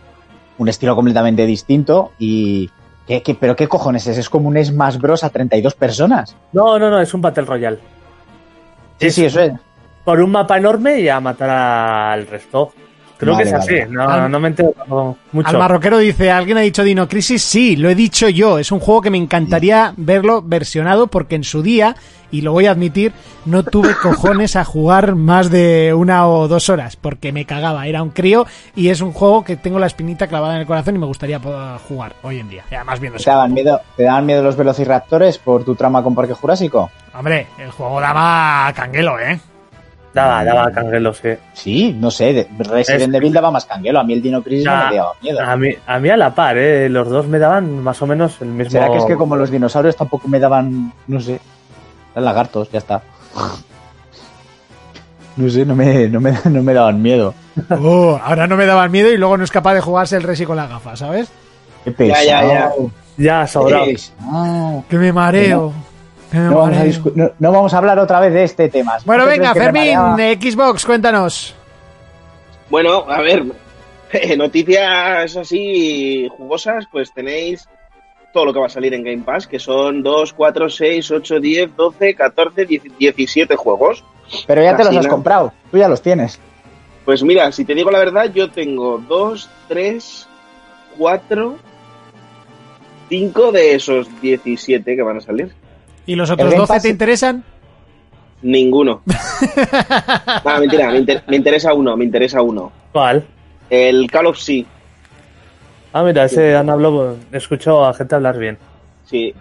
un 0.58 0.68
estilo 0.70 0.94
completamente 0.96 1.44
distinto 1.44 2.12
y... 2.18 2.70
¿qué, 3.06 3.22
qué- 3.22 3.34
pero 3.34 3.54
qué 3.54 3.68
cojones 3.68 4.06
es? 4.06 4.18
Es 4.18 4.30
como 4.30 4.48
un 4.48 4.64
Smash 4.64 4.96
Bros. 4.98 5.22
a 5.24 5.30
32 5.30 5.74
personas. 5.74 6.34
No, 6.52 6.78
no, 6.78 6.90
no, 6.90 7.00
es 7.00 7.12
un 7.12 7.20
Battle 7.20 7.44
Royale. 7.44 7.78
Sí, 8.98 9.10
sí, 9.10 9.24
eso 9.26 9.40
es. 9.40 9.52
Por 10.04 10.20
un 10.20 10.30
mapa 10.30 10.56
enorme 10.56 11.00
y 11.00 11.08
a 11.08 11.20
matar 11.20 11.50
al 11.50 12.26
resto. 12.26 12.72
Creo 13.18 13.32
Vale, 13.32 13.44
que 13.44 13.48
es 13.50 13.58
vale, 13.58 13.82
así, 13.82 13.92
no, 13.92 14.28
no 14.28 14.40
me 14.40 14.48
entero 14.48 14.74
mucho. 15.32 15.48
Al 15.48 15.58
marroquero 15.58 15.98
dice, 15.98 16.30
¿alguien 16.30 16.58
ha 16.58 16.60
dicho 16.60 16.84
Dino 16.84 17.08
Crisis? 17.08 17.42
Sí, 17.42 17.76
lo 17.76 17.88
he 17.88 17.94
dicho 17.94 18.28
yo. 18.28 18.58
Es 18.58 18.72
un 18.72 18.80
juego 18.80 19.00
que 19.00 19.10
me 19.10 19.16
encantaría 19.16 19.94
verlo 19.96 20.42
versionado 20.42 21.06
porque 21.06 21.34
en 21.34 21.44
su 21.44 21.62
día, 21.62 21.96
y 22.30 22.42
lo 22.42 22.52
voy 22.52 22.66
a 22.66 22.72
admitir, 22.72 23.12
no 23.46 23.62
tuve 23.62 23.94
cojones 24.02 24.54
a 24.56 24.64
jugar 24.64 25.14
más 25.14 25.50
de 25.50 25.94
una 25.94 26.28
o 26.28 26.46
dos 26.46 26.68
horas 26.68 26.96
porque 26.96 27.32
me 27.32 27.46
cagaba. 27.46 27.86
Era 27.86 28.02
un 28.02 28.10
crío 28.10 28.46
y 28.74 28.90
es 28.90 29.00
un 29.00 29.12
juego 29.12 29.44
que 29.44 29.56
tengo 29.56 29.78
la 29.78 29.86
espinita 29.86 30.26
clavada 30.26 30.56
en 30.56 30.60
el 30.60 30.66
corazón 30.66 30.96
y 30.96 30.98
me 30.98 31.06
gustaría 31.06 31.38
poder 31.40 31.78
jugar 31.88 32.16
hoy 32.22 32.40
en 32.40 32.50
día. 32.50 32.64
Además 32.70 33.00
viendo 33.00 33.18
¿Te 33.18 33.30
daban 33.30 33.54
miedo, 33.54 33.80
¿Te 33.96 34.02
daban 34.02 34.26
miedo 34.26 34.42
los 34.42 34.56
velociraptores 34.56 35.38
por 35.38 35.64
tu 35.64 35.74
trama 35.74 36.02
con 36.02 36.14
Parque 36.14 36.34
Jurásico? 36.34 36.90
Hombre, 37.14 37.46
el 37.58 37.70
juego 37.70 37.98
daba 37.98 38.70
canguelo, 38.74 39.18
¿eh? 39.18 39.40
Daba, 40.16 40.44
daba 40.44 40.70
canguelo, 40.72 41.12
sí. 41.14 41.28
Sí, 41.52 41.96
no 41.98 42.10
sé. 42.10 42.32
de- 42.32 42.48
Resident 42.58 43.14
Es- 43.14 43.20
Evil 43.20 43.32
daba 43.32 43.50
más 43.50 43.64
canguelo. 43.66 44.00
A 44.00 44.04
mí 44.04 44.12
el 44.14 44.22
Dino 44.22 44.42
Crisis 44.42 44.64
no 44.64 44.88
me 44.90 44.96
daba 44.96 45.12
miedo. 45.22 45.40
A 45.42 45.56
mí, 45.56 45.68
a 45.86 45.98
mí 45.98 46.08
a 46.08 46.16
la 46.16 46.34
par, 46.34 46.56
¿eh? 46.58 46.88
Los 46.88 47.08
dos 47.08 47.26
me 47.26 47.38
daban 47.38 47.82
más 47.82 48.00
o 48.02 48.06
menos 48.06 48.40
el 48.40 48.48
mismo... 48.48 48.70
¿Será 48.72 48.90
que 48.90 48.96
es 48.98 49.04
que 49.04 49.14
como 49.16 49.36
los 49.36 49.50
dinosaurios 49.50 49.94
tampoco 49.96 50.26
me 50.28 50.38
daban, 50.40 50.92
no 51.06 51.20
sé, 51.20 51.38
eran 52.12 52.24
lagartos, 52.24 52.70
ya 52.72 52.78
está. 52.78 53.02
No 55.36 55.50
sé, 55.50 55.66
no 55.66 55.74
me, 55.74 56.08
no 56.08 56.18
me, 56.18 56.32
no 56.44 56.62
me 56.62 56.72
daban 56.72 57.02
miedo. 57.02 57.34
Oh, 57.70 58.18
ahora 58.24 58.46
no 58.46 58.56
me 58.56 58.64
daban 58.64 58.90
miedo 58.90 59.12
y 59.12 59.18
luego 59.18 59.36
no 59.36 59.44
es 59.44 59.50
capaz 59.50 59.74
de 59.74 59.82
jugarse 59.82 60.16
el 60.16 60.22
Resi 60.22 60.46
con 60.46 60.56
las 60.56 60.68
gafas, 60.70 60.98
¿sabes? 60.98 61.28
Qué 61.84 61.90
pesado. 61.92 62.24
Ya, 62.24 62.42
ya, 62.42 62.48
ya. 62.48 62.72
Ya, 63.18 63.46
sobrado. 63.46 63.84
Que 64.88 64.96
me 64.96 65.12
mareo. 65.12 65.72
No 66.32 66.56
vamos, 66.58 66.76
a 66.78 66.84
no- 67.14 67.30
no 67.38 67.52
vamos 67.52 67.74
a 67.74 67.78
hablar 67.78 67.98
otra 67.98 68.20
vez 68.20 68.32
de 68.32 68.44
este 68.44 68.68
tema. 68.68 68.96
Bueno, 69.04 69.24
¿No 69.24 69.30
te 69.30 69.38
venga, 69.38 69.54
Fermín, 69.54 69.98
eh, 70.18 70.38
Xbox, 70.40 70.84
cuéntanos. 70.84 71.54
Bueno, 72.68 73.04
a 73.08 73.20
ver, 73.20 73.44
noticias 74.36 75.36
así 75.36 76.28
jugosas, 76.36 76.86
pues 76.90 77.12
tenéis 77.14 77.68
todo 78.32 78.44
lo 78.46 78.52
que 78.52 78.58
va 78.58 78.66
a 78.66 78.70
salir 78.70 78.92
en 78.92 79.02
Game 79.04 79.22
Pass, 79.22 79.46
que 79.46 79.58
son 79.58 80.02
2, 80.02 80.32
4, 80.32 80.68
6, 80.68 81.10
8, 81.10 81.40
10, 81.40 81.76
12, 81.76 82.14
14, 82.14 82.66
10, 82.66 82.82
17 82.98 83.56
juegos. 83.56 84.04
Pero 84.46 84.62
ya 84.62 84.72
te 84.72 84.78
los 84.78 84.88
Casi 84.88 84.98
has 84.98 85.04
nada. 85.04 85.14
comprado. 85.14 85.52
Tú 85.70 85.78
ya 85.78 85.88
los 85.88 86.02
tienes. 86.02 86.38
Pues 87.04 87.22
mira, 87.22 87.50
si 87.52 87.64
te 87.64 87.74
digo 87.74 87.90
la 87.90 88.00
verdad, 88.00 88.30
yo 88.34 88.50
tengo 88.50 88.98
2, 89.08 89.48
3, 89.68 90.28
4, 90.98 91.56
5 93.08 93.52
de 93.52 93.74
esos 93.76 94.08
17 94.20 94.96
que 94.96 95.02
van 95.02 95.18
a 95.18 95.20
salir. 95.20 95.54
¿Y 96.06 96.14
los 96.14 96.30
otros 96.30 96.48
Game 96.50 96.58
12 96.60 96.72
Pass- 96.72 96.82
te 96.82 96.88
interesan? 96.88 97.44
Ninguno. 98.42 99.02
no, 100.44 100.58
mentira, 100.60 100.90
me, 100.90 100.98
inter- 100.98 101.22
me 101.26 101.36
interesa 101.36 101.72
uno, 101.74 101.96
me 101.96 102.04
interesa 102.04 102.42
uno. 102.42 102.70
¿Cuál? 102.92 103.24
El 103.70 104.10
Call 104.10 104.26
of 104.26 104.38
Sea. 104.38 104.64
Ah, 105.92 106.02
mira, 106.04 106.24
ese 106.24 106.54
han 106.54 106.68
hablado, 106.70 107.16
he 107.32 107.36
escuchado 107.38 107.86
a 107.86 107.94
gente 107.94 108.14
hablar 108.14 108.38
bien. 108.38 108.58
Sí. 109.06 109.34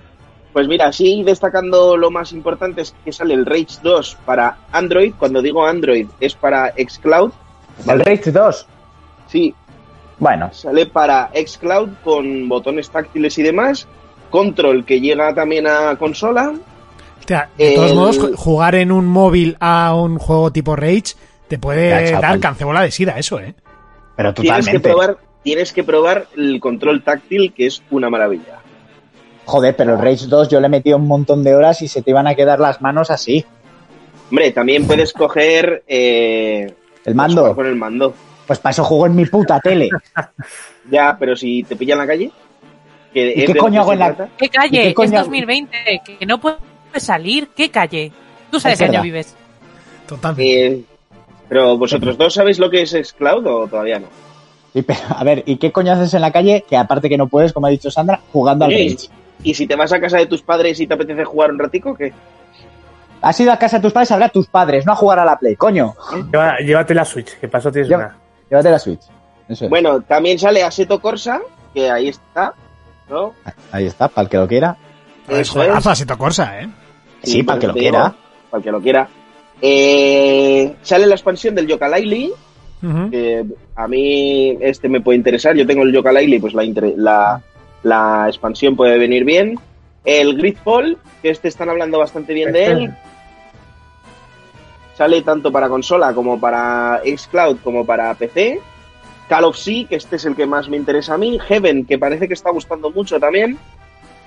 Pues 0.53 0.69
mira, 0.69 0.91
sí 0.93 1.21
destacando 1.25 1.97
lo 1.97 2.09
más 2.11 2.31
importante 2.31 2.81
es 2.81 2.95
que 3.03 3.11
sale 3.11 3.33
el 3.33 3.45
Rage 3.45 3.77
2 3.83 4.17
para 4.25 4.57
Android. 4.71 5.13
Cuando 5.19 5.41
digo 5.41 5.65
Android 5.65 6.07
es 6.21 6.33
para 6.33 6.71
Xcloud. 6.77 7.31
El 7.87 7.99
Rage 7.99 8.31
2. 8.31 8.67
Sí, 9.27 9.53
Bueno, 10.17 10.49
sale 10.53 10.85
para 10.85 11.29
Xcloud 11.35 11.89
con 12.05 12.47
botones 12.47 12.89
táctiles 12.89 13.37
y 13.37 13.43
demás. 13.43 13.85
Control 14.35 14.83
que 14.85 14.99
llega 14.99 15.33
también 15.33 15.65
a 15.67 15.95
consola. 15.97 16.53
Hostia, 17.19 17.49
de 17.57 17.73
todos 17.75 17.91
El- 17.91 17.97
modos, 17.97 18.19
ju- 18.19 18.35
jugar 18.35 18.75
en 18.75 18.91
un 18.91 19.05
móvil 19.07 19.55
a 19.59 19.95
un 19.95 20.17
juego 20.19 20.51
tipo 20.51 20.75
Rage 20.75 21.15
te 21.47 21.57
puede 21.57 21.89
Ya, 21.89 22.05
chaval. 22.05 22.21
dar 22.21 22.39
cancebola 22.39 22.81
de 22.81 22.91
sida, 22.91 23.17
eso, 23.17 23.39
¿eh? 23.39 23.55
pero 24.15 24.33
Tienes 24.33 24.65
que 24.67 24.79
totalmente. 24.79 24.89
probar, 24.89 25.17
tienes 25.43 25.73
que 25.73 25.83
probar 25.83 26.27
el 26.35 26.59
control 26.59 27.01
táctil 27.03 27.53
que 27.53 27.67
es 27.67 27.81
una 27.91 28.09
maravilla. 28.09 28.59
Joder, 29.45 29.75
pero 29.75 29.93
el 29.93 29.99
Rage 30.01 30.25
2 30.27 30.49
yo 30.49 30.59
le 30.59 30.67
he 30.67 30.69
metido 30.69 30.97
un 30.97 31.07
montón 31.07 31.43
de 31.43 31.55
horas 31.55 31.81
y 31.81 31.87
se 31.87 32.01
te 32.01 32.11
iban 32.11 32.27
a 32.27 32.35
quedar 32.35 32.59
las 32.59 32.81
manos 32.81 33.09
así. 33.11 33.45
Hombre, 34.29 34.51
también 34.51 34.85
puedes 34.87 35.13
coger 35.13 35.83
eh, 35.87 36.73
El 37.05 37.15
mando. 37.15 37.55
con 37.55 37.65
el 37.67 37.75
mando. 37.75 38.13
Pues 38.47 38.59
para 38.59 38.71
eso 38.71 38.83
juego 38.83 39.05
en 39.07 39.15
mi 39.15 39.25
puta 39.25 39.59
tele. 39.59 39.89
Ya, 40.91 41.15
pero 41.19 41.35
si 41.35 41.63
te 41.63 41.75
pilla 41.75 41.93
en 41.93 41.99
la 41.99 42.05
calle. 42.07 42.31
Que 43.15 43.33
¿Y 43.35 43.43
es 43.43 43.51
qué 43.51 43.55
coño 43.55 43.81
hago 43.81 43.93
en 43.93 43.99
la-. 43.99 44.27
¿Qué 44.37 44.49
calle? 44.49 44.83
¿Y 44.83 44.87
qué 44.89 44.93
coño- 44.93 45.19
Es 45.19 45.25
2020, 45.25 46.01
que 46.19 46.25
no 46.25 46.37
puedes 46.39 46.59
salir. 46.97 47.47
¿Qué 47.55 47.71
calle? 47.71 48.11
Tú 48.51 48.59
sabes 48.59 48.79
Es 48.79 48.87
qué 48.89 48.95
año 48.95 49.01
vives. 49.03 49.35
Totalmente. 50.05 50.65
Eh, 50.67 50.83
pero 51.49 51.77
vosotros 51.77 52.17
dos 52.17 52.33
sabéis 52.33 52.59
lo 52.59 52.69
que 52.69 52.81
es 52.81 52.91
Xcloud 52.91 53.45
o 53.47 53.67
todavía 53.67 53.99
no. 53.99 54.07
Y, 54.73 54.81
pero, 54.81 54.99
a 55.15 55.23
ver, 55.23 55.43
¿y 55.45 55.55
qué 55.55 55.71
coño 55.71 55.93
haces 55.93 56.13
en 56.13 56.21
la 56.21 56.31
calle? 56.33 56.65
Que 56.69 56.75
aparte 56.75 57.07
que 57.07 57.17
no 57.17 57.27
puedes, 57.27 57.53
como 57.53 57.67
ha 57.67 57.69
dicho 57.69 57.89
Sandra, 57.89 58.19
jugando 58.33 58.65
al 58.65 58.71
Rage. 58.71 59.07
y 59.43 59.53
si 59.53 59.65
te 59.65 59.75
vas 59.75 59.93
a 59.93 59.99
casa 60.01 60.17
de 60.17 60.25
tus 60.25 60.41
padres 60.41 60.79
y 60.81 60.85
te 60.87 60.93
apetece 60.93 61.23
jugar 61.23 61.51
un 61.51 61.59
ratico, 61.59 61.95
¿qué? 61.95 62.11
Has 63.21 63.39
ido 63.39 63.51
a 63.53 63.57
casa 63.57 63.77
de 63.77 63.83
tus 63.83 63.93
padres 63.93 64.11
a 64.11 64.15
hablar 64.15 64.29
a 64.29 64.33
tus 64.33 64.47
padres, 64.47 64.85
no 64.85 64.91
a 64.91 64.95
jugar 64.95 65.19
a 65.19 65.25
la 65.25 65.39
Play, 65.39 65.55
coño. 65.55 65.95
Lleva- 66.31 66.57
llévate 66.59 66.93
la 66.93 67.05
Switch, 67.05 67.39
que 67.39 67.47
paso 67.47 67.71
tienes 67.71 67.87
Lleva- 67.89 68.05
una. 68.07 68.17
Llévate 68.49 68.69
la 68.71 68.79
Switch. 68.79 69.01
Eso 69.47 69.63
es. 69.65 69.69
Bueno, 69.69 70.01
también 70.01 70.37
sale 70.37 70.61
Aseto 70.61 70.99
Corsa, 70.99 71.39
que 71.73 71.89
ahí 71.89 72.09
está, 72.09 72.53
¿no? 73.09 73.33
Ahí 73.71 73.85
está, 73.85 74.07
para 74.07 74.23
el 74.23 74.29
que 74.29 74.37
lo 74.37 74.47
quiera. 74.47 74.77
Joder, 75.27 75.41
es. 75.41 75.97
se 75.97 76.05
Corsa, 76.17 76.61
¿eh? 76.61 76.69
Sí, 77.23 77.43
para 77.43 77.55
el 77.55 77.61
que 77.61 77.67
lo 77.67 77.73
digo, 77.73 77.81
quiera. 77.83 78.15
Para 78.49 78.59
el 78.59 78.63
que 78.63 78.71
lo 78.71 78.81
quiera. 78.81 79.07
Eh, 79.61 80.75
sale 80.81 81.07
la 81.07 81.15
expansión 81.15 81.55
del 81.55 81.67
Yooka-Laylee, 81.67 82.31
Ujú. 82.83 83.09
que 83.09 83.45
a 83.75 83.87
mí 83.87 84.57
este 84.61 84.89
me 84.89 85.01
puede 85.01 85.17
interesar. 85.17 85.55
Yo 85.55 85.65
tengo 85.65 85.83
el 85.83 85.93
Yooka-Laylee, 85.93 86.39
pues 86.41 86.53
la, 86.53 86.63
la, 86.97 87.41
la 87.83 88.25
expansión 88.27 88.75
puede 88.75 88.97
venir 88.97 89.23
bien. 89.23 89.57
El 90.03 90.37
Gridfall, 90.37 90.97
que 91.21 91.29
este 91.31 91.47
están 91.47 91.69
hablando 91.69 91.97
bastante 91.97 92.33
bien 92.33 92.51
de 92.51 92.65
él. 92.65 92.93
Sale 94.95 95.21
tanto 95.23 95.51
para 95.51 95.67
consola 95.67 96.13
como 96.13 96.39
para 96.39 97.01
Xcloud 97.03 97.57
como 97.63 97.85
para 97.85 98.13
PC. 98.13 98.61
Call 99.29 99.45
of 99.45 99.57
Sea, 99.57 99.87
que 99.87 99.95
este 99.95 100.17
es 100.17 100.25
el 100.25 100.35
que 100.35 100.45
más 100.45 100.69
me 100.69 100.77
interesa 100.77 101.15
a 101.15 101.17
mí. 101.17 101.39
Heaven, 101.39 101.85
que 101.85 101.97
parece 101.97 102.27
que 102.27 102.33
está 102.33 102.51
gustando 102.51 102.91
mucho 102.91 103.19
también. 103.19 103.57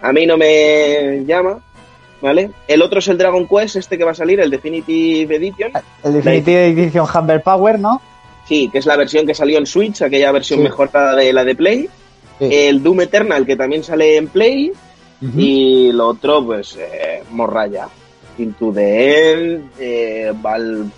A 0.03 0.13
mí 0.13 0.27
no 0.27 0.37
me 0.37 1.25
llama. 1.27 1.61
¿Vale? 2.21 2.51
El 2.67 2.83
otro 2.83 2.99
es 2.99 3.07
el 3.07 3.17
Dragon 3.17 3.47
Quest, 3.47 3.77
este 3.77 3.97
que 3.97 4.03
va 4.03 4.11
a 4.11 4.15
salir, 4.15 4.41
el 4.41 4.51
Definitive 4.51 5.37
Edition. 5.37 5.71
El 6.03 6.15
Definitive 6.15 6.67
Edition 6.67 7.07
Humble 7.15 7.39
Power, 7.39 7.79
¿no? 7.79 8.03
Sí, 8.49 8.69
que 8.73 8.79
es 8.79 8.87
la 8.87 8.97
versión 8.97 9.25
que 9.25 9.35
salió 9.35 9.57
en 9.59 9.67
Switch, 9.67 10.03
aquella 10.03 10.33
versión 10.33 10.59
Sí. 10.59 10.65
mejorada 10.65 11.15
de 11.15 11.33
la 11.33 11.45
de 11.45 11.55
Play. 11.55 11.89
Sí. 12.41 12.49
El 12.51 12.83
Doom 12.83 13.03
Eternal, 13.03 13.47
que 13.47 13.55
también 13.55 13.85
sale 13.85 14.17
en 14.17 14.27
Play. 14.27 14.73
Y 15.37 15.93
lo 15.93 16.09
otro, 16.09 16.45
pues, 16.45 16.77
eh, 16.77 17.23
Morraya. 17.31 17.87
Into 18.39 18.73
the 18.73 19.33
End, 19.33 19.71
eh, 19.79 20.33
Valve, 20.35 20.91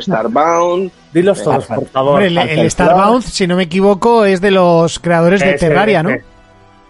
Starbound. 0.00 0.90
Dilos 1.12 1.42
todos, 1.42 1.66
por 1.66 1.86
favor. 1.86 2.22
Hombre, 2.22 2.26
el, 2.26 2.38
el 2.38 2.70
Starbound, 2.70 3.22
si 3.22 3.46
no 3.46 3.56
me 3.56 3.64
equivoco, 3.64 4.24
es 4.24 4.40
de 4.40 4.50
los 4.50 4.98
creadores 4.98 5.40
de 5.40 5.54
Terraria, 5.54 6.02
¿no? 6.02 6.10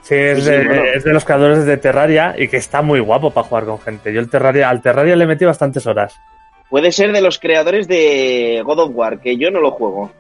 Sí, 0.03 0.14
es, 0.14 0.38
Sí, 0.38 0.44
sí, 0.44 0.51
de, 0.51 0.64
bueno. 0.66 0.82
es 0.94 1.05
de 1.05 1.12
los 1.12 1.24
creadores 1.24 1.64
de 1.64 1.76
Terraria 1.78 2.34
y 2.38 2.49
que 2.49 2.57
está 2.59 2.80
muy 2.82 3.01
guapo 3.01 3.30
para 3.32 3.47
jugar 3.49 3.64
con 3.64 3.80
gente. 3.80 4.12
Yo 4.12 4.20
el 4.20 4.30
Terraria, 4.30 4.68
al 4.68 4.80
Terraria 4.82 5.16
le 5.16 5.26
metí 5.26 5.44
bastantes 5.44 5.86
horas. 5.86 6.14
Puede 6.70 6.92
ser 6.92 7.12
de 7.12 7.20
los 7.20 7.38
creadores 7.38 7.86
de 7.88 8.62
God 8.64 8.80
of 8.80 8.90
War, 8.94 9.20
que 9.20 9.36
yo 9.36 9.51
no 9.51 9.61
lo 9.61 9.72
juego. 9.72 10.11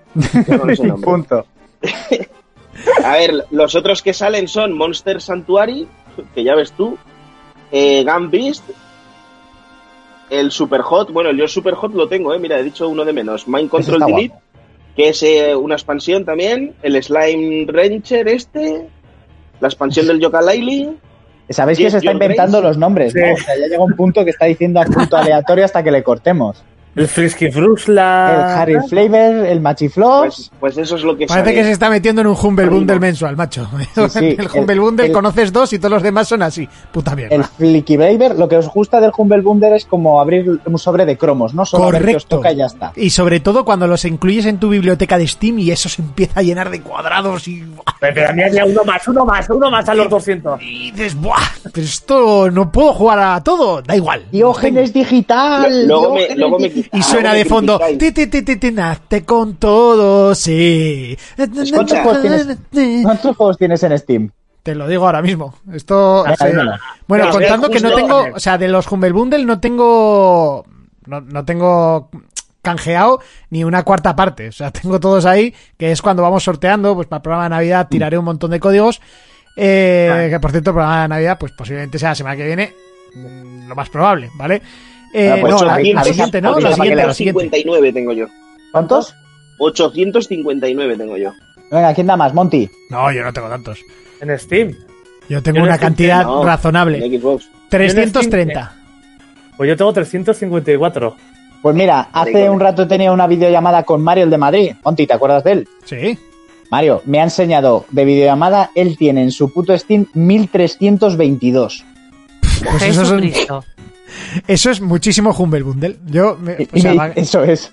Yo 0.46 0.56
no 0.56 0.74
sé. 0.74 0.92
Punto. 1.02 1.46
A 3.04 3.12
ver, 3.12 3.46
los 3.50 3.74
otros 3.74 4.02
que 4.02 4.12
salen 4.12 4.48
son 4.48 4.76
Monster 4.76 5.20
Sanctuary, 5.20 5.88
que 6.34 6.44
ya 6.44 6.54
ves 6.54 6.72
tú, 6.72 6.96
eh, 7.72 8.04
Gun 8.04 8.30
Beast, 8.30 8.64
el 10.30 10.50
Super 10.50 10.80
Hot, 10.82 11.12
bueno, 11.12 11.32
yo 11.32 11.46
Super 11.48 11.74
Hot 11.74 11.94
lo 11.94 12.08
tengo, 12.08 12.34
eh, 12.34 12.38
mira, 12.38 12.58
he 12.58 12.62
dicho 12.62 12.88
uno 12.88 13.04
de 13.04 13.12
menos, 13.12 13.46
Mind 13.48 13.68
Control 13.68 14.00
Delete, 14.00 14.28
guapo. 14.28 14.42
que 14.96 15.08
es 15.08 15.22
eh, 15.22 15.54
una 15.54 15.74
expansión 15.74 16.24
también, 16.24 16.74
el 16.82 17.02
Slime 17.02 17.66
Rancher 17.68 18.28
este, 18.28 18.88
la 19.60 19.68
expansión 19.68 20.06
del 20.06 20.20
Yooka-Laylee, 20.20 20.96
Sabéis 21.48 21.78
que 21.78 21.90
se 21.90 21.98
está 21.98 22.10
inventando 22.10 22.58
Grace. 22.58 22.68
los 22.68 22.76
nombres, 22.76 23.14
¿no? 23.14 23.24
Sí. 23.24 23.32
O 23.32 23.36
sea, 23.44 23.56
ya 23.56 23.66
llega 23.68 23.84
un 23.84 23.94
punto 23.94 24.24
que 24.24 24.30
está 24.30 24.46
diciendo 24.46 24.80
a 24.80 24.84
punto 24.84 25.16
aleatorio 25.16 25.64
hasta 25.64 25.80
que 25.82 25.92
le 25.92 26.02
cortemos. 26.02 26.64
El 26.96 27.08
Frisky 27.08 27.44
El 27.46 27.52
Frusla. 27.52 28.60
Harry 28.62 28.76
Flavor, 28.88 29.46
el 29.46 29.60
Machiflops. 29.60 30.50
pues, 30.60 30.74
pues 30.74 30.78
eso 30.78 30.96
es 30.96 31.02
lo 31.02 31.16
que 31.16 31.26
Parece 31.26 31.54
que 31.54 31.62
se 31.64 31.72
está 31.72 31.90
metiendo 31.90 32.22
en 32.22 32.26
un 32.28 32.36
Humble. 32.40 32.66
Bundle 32.68 32.98
mensual, 32.98 33.36
macho. 33.36 33.68
sí, 34.08 34.34
el 34.38 34.48
Humble 34.54 34.74
el- 34.74 34.80
Bundle 34.80 35.06
el- 35.06 35.12
conoces 35.12 35.52
dos 35.52 35.72
y 35.72 35.78
todos 35.78 35.92
los 35.92 36.02
demás 36.02 36.26
son 36.28 36.42
así. 36.42 36.68
Puta 36.92 37.12
El 37.12 37.16
mierda. 37.16 37.44
Flicky 37.56 37.96
Braver, 37.96 38.36
lo 38.36 38.48
que 38.48 38.56
os 38.56 38.68
gusta 38.68 39.00
del 39.00 39.12
Humble 39.16 39.42
Bundle 39.42 39.76
es 39.76 39.84
como 39.84 40.20
abrir 40.20 40.60
un 40.64 40.78
sobre 40.78 41.04
de 41.06 41.16
cromos, 41.18 41.54
¿no? 41.54 41.64
Solo 41.66 41.84
a 41.84 41.90
ver 41.92 42.02
qué 42.04 42.16
os 42.16 42.24
Correcto. 42.24 42.36
toca 42.36 42.52
y 42.52 42.56
ya 42.56 42.66
está. 42.66 42.92
Y 42.96 43.10
sobre 43.10 43.40
todo 43.40 43.64
cuando 43.64 43.86
los 43.86 44.04
incluyes 44.04 44.46
en 44.46 44.58
tu 44.58 44.68
biblioteca 44.70 45.18
de 45.18 45.26
Steam 45.28 45.58
y 45.58 45.70
eso 45.70 45.88
se 45.88 46.02
empieza 46.02 46.40
a 46.40 46.42
llenar 46.42 46.70
de 46.70 46.80
cuadrados 46.80 47.46
y, 47.48 47.64
Pero 48.00 48.32
mira, 48.34 48.64
uno 48.64 48.84
más, 48.84 49.06
uno 49.08 49.24
más, 49.24 49.48
uno 49.50 49.70
más 49.70 49.88
a 49.88 49.94
los 49.94 50.08
200. 50.08 50.60
y 50.62 50.90
dices, 50.92 51.14
¡buah! 51.14 51.36
Pero 51.72 51.86
esto 51.86 52.50
no 52.50 52.72
puedo 52.72 52.92
jugar 52.94 53.18
a 53.18 53.42
todo. 53.44 53.82
Da 53.82 53.94
igual. 53.96 54.24
Diógenes 54.32 54.92
digital. 54.92 55.86
Luego 55.86 56.14
me- 56.14 56.34
luego 56.36 56.58
me- 56.58 56.68
digital. 56.68 56.85
Y 56.92 57.02
suena 57.02 57.32
me 57.32 57.38
de 57.38 57.44
fondo, 57.44 57.80
nazte 58.72 59.24
con 59.24 59.56
todo, 59.56 60.34
sí. 60.34 61.16
¿Cuántos 61.36 62.00
juegos 62.00 62.22
tienes, 62.22 62.58
cuántos 63.02 63.36
juegos 63.36 63.58
tienes 63.58 63.82
en 63.82 63.98
Steam? 63.98 64.30
Te 64.62 64.74
lo 64.74 64.88
digo 64.88 65.06
ahora 65.06 65.22
mismo. 65.22 65.54
Esto. 65.72 66.24
Ah. 66.26 66.34
Bueno, 67.06 67.30
contando 67.30 67.70
que 67.70 67.80
no 67.80 67.94
tengo. 67.94 68.26
O 68.34 68.40
sea, 68.40 68.58
de 68.58 68.68
los 68.68 68.90
Humble 68.90 69.12
Bundle 69.12 69.44
no 69.44 69.60
tengo. 69.60 70.66
No, 71.06 71.20
no 71.20 71.44
tengo 71.44 72.10
canjeado 72.62 73.20
ni 73.50 73.62
una 73.62 73.84
cuarta 73.84 74.16
parte. 74.16 74.48
O 74.48 74.52
sea, 74.52 74.72
tengo 74.72 74.98
todos 74.98 75.24
ahí, 75.24 75.54
que 75.78 75.92
es 75.92 76.02
cuando 76.02 76.22
vamos 76.24 76.42
sorteando, 76.42 76.96
pues 76.96 77.06
para 77.06 77.18
el 77.18 77.22
programa 77.22 77.44
de 77.44 77.50
Navidad 77.50 77.86
tiraré 77.88 78.18
un 78.18 78.24
montón 78.24 78.50
de 78.50 78.58
códigos. 78.58 79.00
Eh, 79.56 80.26
Que 80.30 80.40
por 80.40 80.50
cierto, 80.50 80.70
el 80.70 80.74
programa 80.74 81.02
de 81.02 81.08
Navidad, 81.08 81.38
pues 81.38 81.52
posiblemente 81.52 81.98
sea 82.00 82.08
la 82.10 82.14
semana 82.16 82.36
que 82.36 82.44
viene. 82.44 82.74
mm, 83.14 83.68
Lo 83.68 83.74
más 83.76 83.88
probable, 83.88 84.30
¿vale? 84.34 84.60
Eh, 85.18 85.38
pues 85.40 85.54
no, 85.54 85.64
la, 85.64 85.76
siguiente, 86.04 86.42
¿no? 86.42 86.60
La 86.60 86.74
siguiente, 86.74 87.06
la 87.06 87.14
siguiente. 87.14 87.46
859 87.46 87.92
tengo 87.94 88.12
yo. 88.12 88.26
¿Cuántos? 88.70 89.14
859 89.58 90.96
tengo 90.98 91.16
yo. 91.16 91.32
Venga, 91.70 91.94
¿quién 91.94 92.06
da 92.06 92.18
más? 92.18 92.34
Monty. 92.34 92.68
No, 92.90 93.10
yo 93.10 93.24
no 93.24 93.32
tengo 93.32 93.48
tantos. 93.48 93.80
En 94.20 94.38
Steam. 94.38 94.76
Yo 95.30 95.42
tengo 95.42 95.60
Yo 95.60 95.64
una 95.64 95.78
cantidad 95.78 96.22
no, 96.22 96.44
razonable. 96.44 97.02
En 97.02 97.18
Xbox. 97.18 97.48
330. 97.70 98.76
Pues 99.56 99.68
yo 99.70 99.76
tengo 99.76 99.90
354. 99.94 101.16
Pues 101.62 101.74
mira, 101.74 102.10
hace 102.12 102.50
un 102.50 102.60
rato 102.60 102.86
tenía 102.86 103.10
una 103.10 103.26
videollamada 103.26 103.84
con 103.84 104.02
Mario, 104.02 104.24
el 104.24 104.30
de 104.30 104.38
Madrid. 104.38 104.72
Monty, 104.84 105.06
¿te 105.06 105.14
acuerdas 105.14 105.42
de 105.44 105.52
él? 105.52 105.68
Sí. 105.86 106.18
Mario, 106.70 107.00
me 107.06 107.20
ha 107.20 107.24
enseñado 107.24 107.86
de 107.90 108.04
videollamada, 108.04 108.70
él 108.74 108.98
tiene 108.98 109.22
en 109.22 109.30
su 109.30 109.50
puto 109.50 109.76
Steam 109.78 110.08
1322. 110.12 111.84
Pues 112.70 112.82
eso, 112.82 113.06
son-. 113.06 113.32
Eso 114.46 114.70
es 114.70 114.80
muchísimo 114.80 115.30
Humble 115.32 115.62
Bundle. 115.62 115.96
Yo, 116.06 116.36
me- 116.40 116.56
Y- 116.58 116.78
o 116.78 116.80
sea, 116.80 116.94
y 116.94 116.96
va- 116.96 117.08
eso 117.08 117.42
es. 117.44 117.72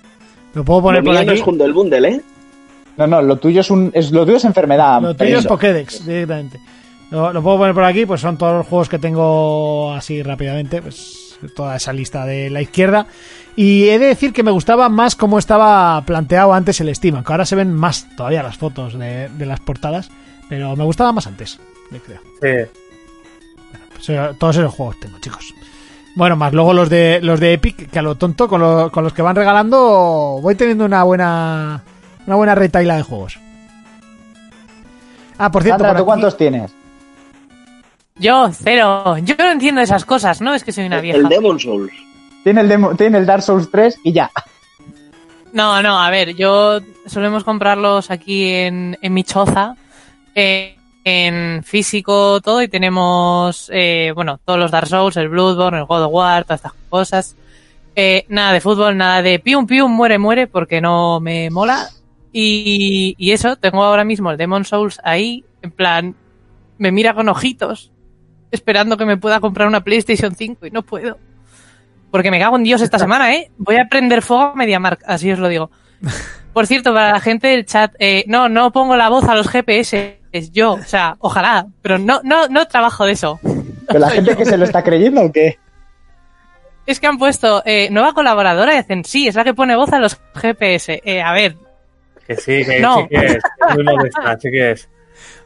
lo 0.54 0.64
puedo 0.64 0.80
Lo 0.80 0.84
poner 0.84 1.02
por 1.02 1.12
mío 1.14 1.24
no 1.24 1.32
aquí. 1.32 1.40
es 1.40 1.74
bundle, 1.74 2.08
¿eh? 2.08 2.20
No, 2.96 3.06
no, 3.06 3.20
lo 3.22 3.36
tuyo 3.36 3.60
es 3.60 3.70
un, 3.70 3.90
es, 3.92 4.12
lo 4.12 4.24
tuyo 4.24 4.36
es 4.36 4.44
enfermedad. 4.44 5.00
Lo 5.02 5.14
tuyo 5.16 5.38
es. 5.38 5.46
Pokédex, 5.46 6.06
directamente. 6.06 6.60
Lo, 7.10 7.32
lo 7.32 7.42
puedo 7.42 7.58
poner 7.58 7.74
por 7.74 7.84
aquí, 7.84 8.06
pues 8.06 8.20
son 8.20 8.38
todos 8.38 8.54
los 8.58 8.66
juegos 8.66 8.88
que 8.88 8.98
tengo 8.98 9.92
así 9.92 10.22
rápidamente, 10.22 10.80
pues 10.80 11.36
toda 11.56 11.76
esa 11.76 11.92
lista 11.92 12.24
de 12.24 12.50
la 12.50 12.62
izquierda. 12.62 13.06
Y 13.56 13.88
he 13.88 13.98
de 13.98 14.06
decir 14.06 14.32
que 14.32 14.42
me 14.42 14.50
gustaba 14.50 14.88
más 14.88 15.14
cómo 15.16 15.38
estaba 15.38 16.00
planteado 16.06 16.52
antes 16.54 16.80
el 16.80 16.92
Steam, 16.94 17.16
aunque 17.16 17.32
ahora 17.32 17.46
se 17.46 17.54
ven 17.56 17.72
más 17.74 18.06
todavía 18.16 18.42
las 18.42 18.56
fotos 18.56 18.98
de, 18.98 19.28
de 19.28 19.46
las 19.46 19.60
portadas, 19.60 20.10
pero 20.48 20.74
me 20.76 20.84
gustaba 20.84 21.12
más 21.12 21.26
antes, 21.26 21.58
yo 21.90 21.98
creo. 21.98 22.20
Sí. 22.42 22.70
Pues, 23.94 24.08
eh, 24.08 24.30
todos 24.38 24.56
esos 24.56 24.72
juegos 24.74 24.98
tengo, 25.00 25.18
chicos. 25.20 25.54
Bueno, 26.16 26.36
más 26.36 26.52
luego 26.52 26.72
los 26.72 26.88
de 26.88 27.18
los 27.22 27.40
de 27.40 27.54
Epic, 27.54 27.90
que 27.90 27.98
a 27.98 28.02
lo 28.02 28.14
tonto, 28.14 28.48
con, 28.48 28.60
lo- 28.60 28.90
con 28.92 29.02
los 29.02 29.12
que 29.12 29.22
van 29.22 29.34
regalando, 29.36 30.38
voy 30.40 30.54
teniendo 30.54 30.84
una 30.84 31.02
buena 31.02 31.82
una 32.26 32.36
buena 32.36 32.54
retaila 32.54 32.96
de 32.96 33.02
juegos. 33.02 33.38
Ah, 35.38 35.50
por 35.50 35.62
cierto, 35.62 35.78
Sandra, 35.82 35.88
por 35.90 35.96
¿tú 35.96 36.02
aquí- 36.02 36.06
cuántos 36.06 36.36
tienes? 36.36 36.72
Yo, 38.16 38.48
cero. 38.52 39.16
Yo 39.18 39.34
no 39.38 39.50
entiendo 39.50 39.80
esas 39.80 40.04
cosas, 40.04 40.40
¿no? 40.40 40.54
Es 40.54 40.62
que 40.62 40.70
soy 40.72 40.84
una 40.86 41.00
vieja. 41.00 41.18
El 41.18 41.28
Demon 41.28 41.58
Souls. 41.58 41.92
Tiene 42.44 42.60
el, 42.60 42.68
demo- 42.68 42.94
tiene 42.94 43.18
el 43.18 43.26
Dark 43.26 43.42
Souls 43.42 43.68
3 43.70 43.98
y 44.04 44.12
ya. 44.12 44.30
No, 45.52 45.82
no, 45.82 46.00
a 46.00 46.10
ver, 46.10 46.34
yo 46.36 46.78
solemos 47.06 47.42
comprarlos 47.42 48.10
aquí 48.12 48.50
en, 48.52 48.96
en 49.02 49.14
mi 49.14 49.24
choza, 49.24 49.76
eh, 50.34 50.76
en 51.04 51.62
físico, 51.62 52.40
todo, 52.40 52.62
y 52.62 52.68
tenemos, 52.68 53.70
eh, 53.72 54.12
bueno, 54.14 54.40
todos 54.44 54.58
los 54.58 54.70
Dark 54.70 54.88
Souls, 54.88 55.16
el 55.18 55.28
Bloodborne, 55.28 55.78
el 55.78 55.84
God 55.84 56.04
of 56.04 56.12
War, 56.12 56.44
todas 56.44 56.60
estas 56.60 56.72
cosas. 56.88 57.36
Eh, 57.94 58.24
nada 58.28 58.52
de 58.52 58.60
fútbol, 58.60 58.96
nada 58.96 59.22
de 59.22 59.38
pium 59.38 59.66
pium, 59.66 59.92
muere, 59.92 60.18
muere, 60.18 60.46
porque 60.46 60.80
no 60.80 61.20
me 61.20 61.50
mola. 61.50 61.90
Y, 62.32 63.14
y 63.18 63.30
eso, 63.32 63.56
tengo 63.56 63.84
ahora 63.84 64.04
mismo 64.04 64.30
el 64.30 64.38
Demon 64.38 64.64
Souls 64.64 64.98
ahí, 65.04 65.44
en 65.62 65.70
plan, 65.70 66.16
me 66.78 66.90
mira 66.90 67.14
con 67.14 67.28
ojitos, 67.28 67.92
esperando 68.50 68.96
que 68.96 69.04
me 69.04 69.16
pueda 69.16 69.40
comprar 69.40 69.68
una 69.68 69.84
PlayStation 69.84 70.34
5 70.34 70.66
y 70.66 70.70
no 70.70 70.82
puedo. 70.82 71.18
Porque 72.10 72.30
me 72.30 72.38
cago 72.38 72.56
en 72.56 72.64
Dios 72.64 72.80
esta 72.80 72.98
semana, 72.98 73.34
¿eh? 73.34 73.50
Voy 73.58 73.76
a 73.76 73.88
prender 73.88 74.22
fuego 74.22 74.42
a 74.44 74.54
MediaMark, 74.54 75.02
así 75.06 75.30
os 75.30 75.38
lo 75.38 75.48
digo. 75.48 75.70
Por 76.52 76.66
cierto, 76.66 76.94
para 76.94 77.12
la 77.12 77.20
gente 77.20 77.48
del 77.48 77.66
chat, 77.66 77.92
eh, 77.98 78.24
no, 78.28 78.48
no 78.48 78.72
pongo 78.72 78.96
la 78.96 79.08
voz 79.08 79.24
a 79.24 79.34
los 79.34 79.48
GPS, 79.48 80.20
es 80.38 80.50
yo, 80.52 80.72
o 80.72 80.82
sea, 80.84 81.16
ojalá, 81.20 81.66
pero 81.82 81.98
no, 81.98 82.20
no, 82.24 82.48
no 82.48 82.66
trabajo 82.66 83.04
de 83.06 83.12
eso. 83.12 83.38
¿Pero 83.86 83.98
la 83.98 84.10
gente 84.10 84.36
que 84.36 84.44
se 84.44 84.56
lo 84.56 84.64
está 84.64 84.82
creyendo 84.82 85.22
o 85.22 85.32
qué? 85.32 85.58
Es 86.86 87.00
que 87.00 87.06
han 87.06 87.18
puesto 87.18 87.62
eh, 87.64 87.88
nueva 87.90 88.12
colaboradora 88.12 88.74
y 88.74 88.78
dicen, 88.78 89.04
sí, 89.04 89.26
es 89.28 89.34
la 89.34 89.44
que 89.44 89.54
pone 89.54 89.74
voz 89.76 89.92
a 89.92 89.98
los 89.98 90.18
GPS. 90.34 91.00
Eh, 91.04 91.22
a 91.22 91.32
ver, 91.32 91.56
Que 92.26 92.36
sí, 92.36 92.64
que 92.64 92.80
No. 92.80 93.02
sí 93.02 93.06
que 93.10 93.26
es. 93.26 93.34
Es 93.36 93.74
muy 93.74 93.84
modesta, 93.84 94.38
sí 94.40 94.50
que 94.50 94.70
es. 94.72 94.88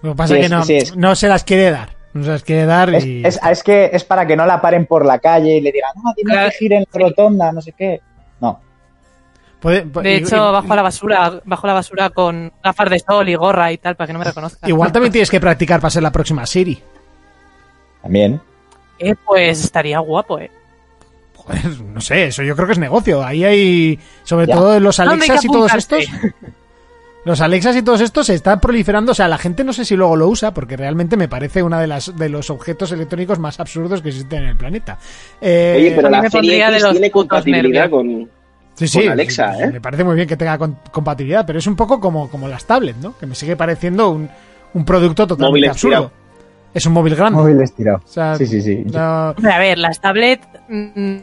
Lo 0.02 0.10
que 0.12 0.16
pasa 0.16 0.34
Sí 0.34 0.40
es 0.40 0.46
que 0.48 0.54
no, 0.54 0.62
sí 0.64 0.76
es. 0.76 0.96
no 0.96 1.14
se 1.14 1.28
las 1.28 1.44
quiere 1.44 1.70
dar. 1.70 1.90
No 2.14 2.24
se 2.24 2.30
las 2.30 2.42
quiere 2.42 2.64
dar 2.64 2.92
Es, 2.94 3.04
y... 3.04 3.22
es, 3.24 3.38
es 3.48 3.62
que 3.62 3.90
es 3.92 4.02
para 4.02 4.26
que 4.26 4.34
no 4.36 4.46
la 4.46 4.60
paren 4.60 4.86
por 4.86 5.04
la 5.06 5.18
calle 5.18 5.56
y 5.56 5.60
le 5.60 5.70
digan, 5.70 5.90
no, 6.02 6.12
tiene 6.14 6.32
Claro, 6.32 6.50
que 6.50 6.56
girar 6.56 6.78
en 6.82 6.86
la 6.92 7.06
rotonda, 7.08 7.52
no 7.52 7.60
sé 7.60 7.72
qué. 7.72 8.00
Puede- 9.60 9.82
de 9.82 10.12
y- 10.12 10.16
hecho, 10.18 10.36
y- 10.36 10.52
bajo 10.52 10.72
a 10.72 10.76
la 10.76 10.82
basura, 10.82 11.40
bajo 11.44 11.66
la 11.66 11.72
basura 11.72 12.10
con 12.10 12.52
gafas 12.62 12.90
de 12.90 12.98
sol 13.00 13.28
y 13.28 13.34
gorra 13.34 13.72
y 13.72 13.78
tal, 13.78 13.96
para 13.96 14.06
que 14.06 14.12
no 14.12 14.18
me 14.20 14.24
reconozcan. 14.24 14.68
Igual 14.70 14.92
también 14.92 15.12
tienes 15.12 15.30
que 15.30 15.40
practicar 15.40 15.80
para 15.80 15.90
ser 15.90 16.02
la 16.02 16.12
próxima 16.12 16.46
Siri. 16.46 16.80
También. 18.02 18.40
Eh, 18.98 19.14
pues 19.24 19.64
estaría 19.64 19.98
guapo, 20.00 20.38
eh. 20.38 20.50
Joder, 21.36 21.80
no 21.80 22.00
sé, 22.00 22.26
eso 22.26 22.42
yo 22.42 22.54
creo 22.54 22.66
que 22.66 22.72
es 22.74 22.78
negocio. 22.78 23.24
Ahí 23.24 23.44
hay, 23.44 23.98
sobre 24.24 24.46
Ya. 24.46 24.54
todo 24.54 24.78
los 24.80 24.96
¿Dónde 24.96 25.12
hay 25.14 25.16
Alexas 25.30 25.44
y 25.44 25.48
todos 25.48 25.74
estos. 25.74 26.04
Los 27.24 27.40
Alexas 27.40 27.76
y 27.76 27.82
todos 27.82 28.00
estos 28.00 28.26
se 28.26 28.34
están 28.34 28.60
proliferando. 28.60 29.12
O 29.12 29.14
sea, 29.14 29.28
la 29.28 29.38
gente 29.38 29.62
no 29.64 29.72
sé 29.72 29.84
si 29.84 29.96
luego 29.96 30.16
lo 30.16 30.28
usa, 30.28 30.54
porque 30.54 30.76
realmente 30.76 31.16
me 31.16 31.28
parece 31.28 31.62
una 31.62 31.80
de 31.80 31.86
las 31.86 32.16
de 32.16 32.28
los 32.28 32.48
objetos 32.50 32.90
electrónicos 32.92 33.38
más 33.38 33.58
absurdos 33.60 34.00
que 34.02 34.08
existen 34.10 34.44
en 34.44 34.48
el 34.50 34.56
planeta. 34.56 34.98
Eh, 35.40 35.74
Oye, 35.76 35.92
pero 35.96 36.08
la 36.08 36.22
me 36.22 36.30
serie 36.30 36.40
pondría 36.40 36.70
de 36.70 36.80
los 36.80 36.92
tiene 36.92 37.10
compatibilidad 37.10 37.90
nervios. 37.90 37.90
con... 38.28 38.37
sí, 38.78 38.88
sí, 38.88 39.02
con 39.02 39.12
Alexa, 39.12 39.54
sí, 39.54 39.62
¿eh? 39.62 39.70
Me 39.72 39.80
parece 39.80 40.04
muy 40.04 40.14
bien 40.16 40.26
que 40.28 40.36
tenga 40.36 40.58
compatibilidad, 40.90 41.44
pero 41.46 41.58
es 41.58 41.66
un 41.66 41.76
poco 41.76 42.00
como, 42.00 42.28
como 42.30 42.48
las 42.48 42.64
tablets, 42.64 42.98
¿no? 42.98 43.16
Que 43.18 43.26
me 43.26 43.34
sigue 43.34 43.56
pareciendo 43.56 44.10
un, 44.10 44.28
un 44.74 44.84
producto 44.84 45.26
totalmente 45.26 45.50
Móvil 45.60 45.70
absurdo. 45.70 45.94
estirado. 45.96 46.28
Es 46.74 46.86
un 46.86 46.92
móvil 46.92 47.14
grande. 47.16 47.38
Móvil 47.40 47.60
estirado. 47.60 48.00
O 48.04 48.08
sea, 48.08 48.34
Sí, 48.36 48.46
sí, 48.46 48.60
sí. 48.60 48.84
no- 48.92 49.30
Hombre, 49.30 49.52
a 49.52 49.58
ver, 49.58 49.78
las 49.78 50.00
tablets, 50.00 50.46
mm, 50.68 51.16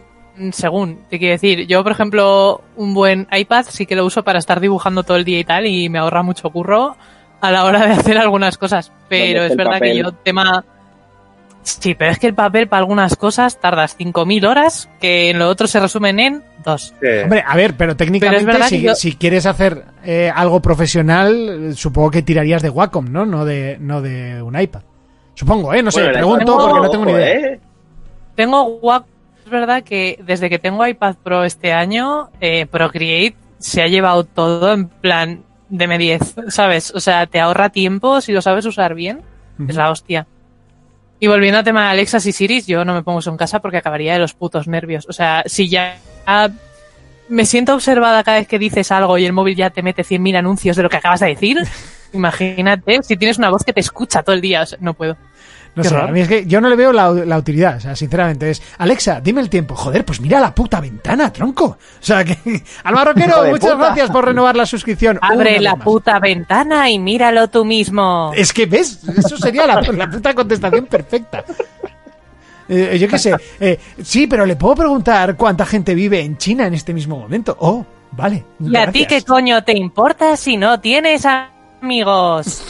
según, 0.52 1.00
te 1.10 1.18
quiero 1.20 1.34
decir, 1.34 1.66
yo, 1.68 1.84
por 1.84 1.92
ejemplo, 1.92 2.62
un 2.76 2.94
buen 2.94 3.28
iPad 3.32 3.66
sí 3.70 3.86
que 3.86 3.96
lo 3.96 4.06
uso 4.06 4.24
para 4.24 4.40
estar 4.40 4.60
dibujando 4.60 5.04
todo 5.04 5.18
el 5.18 5.24
día 5.24 5.40
y 5.40 5.44
tal, 5.46 5.66
y 5.68 5.88
me 5.88 6.00
ahorra 6.00 6.24
mucho 6.24 6.50
curro 6.50 6.98
a 7.42 7.52
la 7.52 7.64
hora 7.66 7.86
de 7.86 7.94
hacer 7.94 8.18
algunas 8.18 8.58
cosas. 8.58 8.92
Pero 9.08 9.44
es 9.44 9.56
verdad 9.56 9.80
que 9.80 9.96
yo, 9.96 10.12
tema. 10.14 10.66
Sí, 11.68 11.96
pero 11.96 12.12
es 12.12 12.20
que 12.20 12.28
el 12.28 12.36
papel 12.36 12.68
para 12.68 12.82
algunas 12.82 13.16
cosas 13.16 13.60
tardas 13.60 13.98
5.000 13.98 14.46
horas, 14.48 14.88
que 15.02 15.32
en 15.32 15.40
lo 15.40 15.50
otro 15.50 15.66
se 15.68 15.80
resumen 15.80 16.20
en 16.20 16.44
dos. 16.64 16.94
Sí. 17.02 17.08
Hombre, 17.24 17.44
a 17.46 17.56
ver, 17.56 17.76
pero 17.76 17.96
técnicamente 17.98 18.64
si, 18.66 18.78
que 18.78 18.82
yo- 18.84 18.96
si 18.96 19.16
quieres 19.16 19.46
hacer 19.48 19.84
eh, 20.04 20.32
algo 20.34 20.62
profesional, 20.62 21.74
supongo 21.76 22.12
que 22.12 22.22
tirarías 22.22 22.62
de 22.62 22.70
Wacom, 22.70 23.12
¿no? 23.12 23.26
No 23.26 23.46
de, 23.46 23.78
no 23.80 24.02
de 24.02 24.42
un 24.42 24.60
iPad. 24.60 24.82
Supongo, 25.34 25.74
¿eh? 25.74 25.82
No 25.82 25.90
sé, 25.92 26.02
Bueno, 26.02 26.12
el 26.12 26.18
pregunto 26.18 26.58
porque 26.58 26.80
no 26.82 26.90
tengo 26.90 27.06
ni 27.06 27.12
idea. 27.14 27.32
¿eh? 27.34 27.60
Tengo 28.36 28.64
Wacom, 28.80 29.10
es 29.44 29.50
verdad 29.52 29.84
que 29.84 30.20
desde 30.26 30.50
que 30.50 30.60
tengo 30.60 30.86
iPad 30.86 31.16
Pro 31.24 31.44
este 31.44 31.74
año, 31.74 32.30
eh, 32.42 32.68
Procreate 32.68 33.36
se 33.58 33.82
ha 33.82 33.88
llevado 33.88 34.24
todo 34.24 34.72
en 34.74 34.88
plan 34.88 35.44
de 35.70 35.88
M10, 35.90 36.52
¿sabes? 36.52 36.92
O 36.94 37.00
sea, 37.00 37.26
te 37.26 37.40
ahorra 37.40 37.70
tiempo 37.70 38.22
si 38.22 38.32
lo 38.34 38.42
sabes 38.42 38.66
usar 38.66 38.94
bien. 38.94 39.22
Es 39.68 39.76
la 39.76 39.90
hostia. 39.90 40.28
Y 41.20 41.28
volviendo 41.28 41.60
al 41.60 41.64
tema 41.64 41.86
de 41.86 41.92
Alexas 41.92 42.26
y 42.26 42.32
Siris, 42.32 42.68
yo 42.68 42.84
no 42.84 42.94
me 42.94 43.04
pongo 43.04 43.20
eso 43.20 43.30
en 43.30 43.38
casa 43.38 43.60
porque 43.60 43.78
acabaría 43.78 44.14
de 44.14 44.20
los 44.20 44.34
putos 44.34 44.68
nervios. 44.68 45.06
O 45.08 45.14
sea, 45.14 45.44
si 45.46 45.70
ya 45.70 45.98
me 47.30 47.46
siento 47.46 47.74
observada 47.74 48.24
cada 48.24 48.40
vez 48.40 48.48
que 48.48 48.60
dices 48.60 48.92
algo 48.92 49.18
y 49.18 49.26
el 49.26 49.34
móvil 49.34 49.56
ya 49.56 49.70
te 49.70 49.82
mete 49.82 50.04
100.000 50.04 50.38
anuncios 50.38 50.76
de 50.76 50.84
lo 50.84 50.90
que 50.90 50.98
acabas 50.98 51.22
de 51.22 51.28
decir, 51.28 51.58
imagínate 52.14 53.02
si 53.04 53.16
tienes 53.16 53.38
una 53.38 53.50
voz 53.50 53.64
que 53.64 53.74
te 53.74 53.80
escucha 53.80 54.24
todo 54.24 54.36
el 54.36 54.42
día. 54.42 54.64
O 54.64 54.66
sea, 54.66 54.78
no 54.82 54.94
puedo. 54.94 55.18
No 55.76 55.84
Qué 55.84 55.90
sé, 55.90 55.96
raro. 55.96 56.08
a 56.08 56.12
mí 56.12 56.22
es 56.22 56.28
que 56.30 56.46
yo 56.46 56.62
no 56.62 56.70
le 56.70 56.76
veo 56.78 56.94
la, 56.94 57.12
la 57.12 57.38
utilidad, 57.38 57.76
o 57.78 57.80
sea, 57.82 57.96
sinceramente 57.98 58.50
es, 58.50 58.62
Alexa, 58.78 59.20
dime 59.20 59.42
el 59.42 59.50
tiempo, 59.50 59.76
joder, 59.76 60.06
pues 60.06 60.22
mira 60.22 60.40
la 60.40 60.56
puta 60.56 60.80
ventana, 60.80 61.34
tronco. 61.34 61.66
O 61.66 61.78
sea, 62.00 62.24
que, 62.24 62.38
Hijo 62.46 63.44
de 63.44 63.52
muchas 63.52 63.72
puta. 63.74 63.86
gracias 63.88 64.10
por 64.10 64.24
renovar 64.26 64.56
la 64.56 64.66
suscripción. 64.66 65.20
Abre 65.22 65.60
la 65.60 65.76
más. 65.76 65.84
puta 65.84 66.18
ventana 66.20 66.90
y 66.90 66.98
míralo 66.98 67.50
tú 67.50 67.66
mismo. 67.66 68.32
Es 68.36 68.54
que 68.54 68.66
ves, 68.66 69.02
eso 69.18 69.38
sería 69.38 69.68
la, 69.68 69.82
la 69.94 70.10
puta 70.10 70.34
contestación 70.34 70.86
perfecta. 70.86 71.44
Eh, 72.68 72.98
yo 73.00 73.08
qué 73.08 73.20
sé, 73.20 73.36
eh, 73.60 73.80
sí, 74.02 74.28
pero 74.28 74.46
le 74.46 74.56
puedo 74.56 74.76
preguntar 74.76 75.36
cuánta 75.36 75.66
gente 75.66 75.94
vive 75.94 76.22
en 76.22 76.38
China 76.38 76.66
en 76.66 76.74
este 76.74 76.94
mismo 76.94 77.20
momento. 77.20 77.56
Oh, 77.60 77.86
vale. 78.12 78.44
¿Y 78.60 78.76
a 78.76 78.92
ti 78.92 79.06
qué 79.06 79.22
coño 79.24 79.64
te 79.64 79.78
importa 79.78 80.36
si 80.38 80.58
no 80.58 80.80
tienes 80.80 81.26
amigos? 81.86 82.64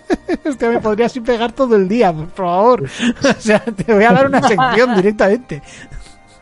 Hostia, 0.48 0.70
me 0.70 0.78
podrías 0.80 1.14
ir 1.16 1.22
pegar 1.24 1.52
todo 1.52 1.74
el 1.76 1.88
día, 1.88 2.12
por 2.12 2.28
favor. 2.30 2.84
O 3.38 3.40
sea, 3.40 3.60
te 3.60 3.92
voy 3.92 4.04
a 4.04 4.12
dar 4.12 4.26
una 4.26 4.42
sección 4.42 4.94
directamente. 4.96 5.62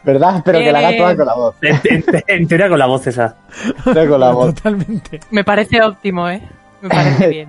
¿Verdad? 0.05 0.43
Pero 0.45 0.59
que 0.59 0.73
la 0.73 0.79
haga 0.79 0.91
Eh. 0.93 0.99
toda 0.99 1.16
con 1.16 1.27
la 1.27 1.35
voz. 1.35 1.55
En, 1.62 1.81
en- 1.85 2.05
en 2.27 2.49
teoría 2.49 2.69
con 2.69 2.79
la 2.79 2.87
voz 2.87 3.07
esa. 3.07 3.37
Toda 3.85 4.07
con 4.09 4.21
la 4.21 4.31
voz. 4.33 4.55
Totalmente. 4.55 5.21
Me 5.31 5.45
parece 5.45 5.81
óptimo, 5.83 6.29
¿eh? 6.29 6.43
Me 6.81 6.89
parece 6.89 7.29
bien. 7.37 7.49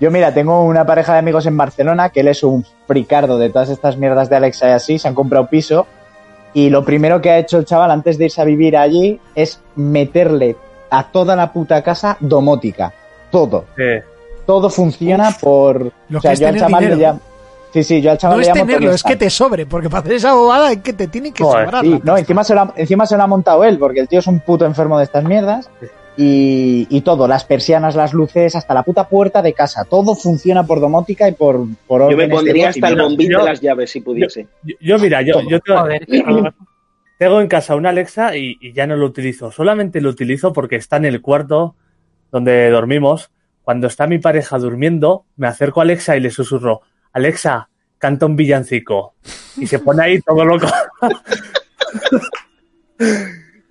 Yo, 0.00 0.10
mira, 0.10 0.32
tengo 0.32 0.64
una 0.64 0.86
pareja 0.86 1.12
de 1.12 1.18
amigos 1.18 1.44
en 1.46 1.56
Barcelona 1.56 2.08
que 2.08 2.20
él 2.20 2.28
es 2.28 2.42
un 2.42 2.64
fricardo 2.86 3.38
de 3.38 3.50
todas 3.50 3.68
estas 3.68 3.96
mierdas 3.96 4.30
de 4.30 4.36
Alexa 4.36 4.68
y 4.68 4.72
así. 4.72 4.98
Se 4.98 5.08
han 5.08 5.14
comprado 5.14 5.46
piso. 5.48 5.86
Y 6.54 6.70
lo 6.70 6.84
primero 6.84 7.20
que 7.20 7.30
ha 7.30 7.38
hecho 7.38 7.58
el 7.58 7.64
chaval 7.64 7.90
antes 7.90 8.16
de 8.18 8.24
irse 8.26 8.40
a 8.40 8.44
vivir 8.44 8.76
allí 8.76 9.20
es 9.34 9.60
meterle 9.76 10.56
a 10.90 11.04
toda 11.04 11.36
la 11.36 11.52
puta 11.52 11.82
casa 11.82 12.16
domótica. 12.20 12.92
Todo. 13.30 13.66
Sí. 13.76 13.82
Todo 14.50 14.68
funciona 14.68 15.30
por. 15.40 15.92
Lo 16.08 16.18
o 16.18 16.20
sea, 16.20 16.30
que 16.30 16.34
es 16.34 16.40
yo 16.40 16.48
al 16.48 16.56
chaval 16.58 16.82
le 16.82 16.90
dinero. 16.90 17.08
llamo. 17.08 17.20
Sí, 17.72 17.84
sí, 17.84 18.00
yo 18.02 18.10
al 18.10 18.18
chaval 18.18 18.36
No 18.38 18.40
le 18.40 18.42
es 18.42 18.48
llamo 18.48 18.60
tenerlo, 18.66 18.86
Tony 18.88 18.94
es 18.96 19.02
que 19.04 19.14
te 19.14 19.30
sobre, 19.30 19.64
porque 19.66 19.88
para 19.88 20.00
hacer 20.00 20.12
esa 20.14 20.34
bobada 20.34 20.72
es 20.72 20.78
que 20.78 20.92
te 20.92 21.06
tiene 21.06 21.30
que 21.30 21.44
Joder, 21.44 21.66
sobrar. 21.66 21.84
Sí, 21.84 22.00
no, 22.02 22.16
encima 22.18 22.42
se, 22.42 22.54
lo 22.56 22.62
ha, 22.62 22.72
encima 22.74 23.06
se 23.06 23.16
lo 23.16 23.22
ha 23.22 23.26
montado 23.28 23.62
él, 23.62 23.78
porque 23.78 24.00
el 24.00 24.08
tío 24.08 24.18
es 24.18 24.26
un 24.26 24.40
puto 24.40 24.64
enfermo 24.64 24.98
de 24.98 25.04
estas 25.04 25.22
mierdas. 25.22 25.70
Y, 26.16 26.88
y 26.90 27.02
todo, 27.02 27.28
las 27.28 27.44
persianas, 27.44 27.94
las 27.94 28.12
luces, 28.12 28.56
hasta 28.56 28.74
la 28.74 28.82
puta 28.82 29.08
puerta 29.08 29.40
de 29.40 29.52
casa. 29.54 29.84
Todo 29.84 30.16
funciona 30.16 30.66
por 30.66 30.80
domótica 30.80 31.28
y 31.28 31.32
por, 31.32 31.60
por 31.86 32.10
Yo 32.10 32.16
me 32.16 32.28
pondría 32.28 32.70
hasta 32.70 32.88
el 32.88 32.96
bombín 33.00 33.28
de 33.28 33.36
las 33.44 33.60
llaves 33.60 33.90
si 33.92 34.00
pudiese. 34.00 34.48
Yo, 34.64 34.74
yo, 34.80 34.98
mira, 34.98 35.22
yo, 35.22 35.40
yo 35.48 35.60
te, 35.60 35.72
Joder, 35.72 36.06
qué 36.06 36.20
horror. 36.26 36.54
tengo 37.20 37.40
en 37.40 37.46
casa 37.46 37.76
una 37.76 37.90
Alexa 37.90 38.36
y, 38.36 38.58
y 38.60 38.72
ya 38.72 38.88
no 38.88 38.96
lo 38.96 39.06
utilizo. 39.06 39.52
Solamente 39.52 40.00
lo 40.00 40.10
utilizo 40.10 40.52
porque 40.52 40.74
está 40.74 40.96
en 40.96 41.04
el 41.04 41.20
cuarto 41.22 41.76
donde 42.32 42.68
dormimos. 42.70 43.30
Cuando 43.62 43.86
está 43.86 44.06
mi 44.06 44.18
pareja 44.18 44.58
durmiendo, 44.58 45.26
me 45.36 45.46
acerco 45.46 45.80
a 45.80 45.84
Alexa 45.84 46.16
y 46.16 46.20
le 46.20 46.30
susurro, 46.30 46.82
Alexa, 47.12 47.68
canta 47.98 48.26
un 48.26 48.34
villancico. 48.34 49.14
Y 49.56 49.66
se 49.66 49.78
pone 49.78 50.02
ahí 50.02 50.20
todo 50.22 50.44
loco. 50.44 50.66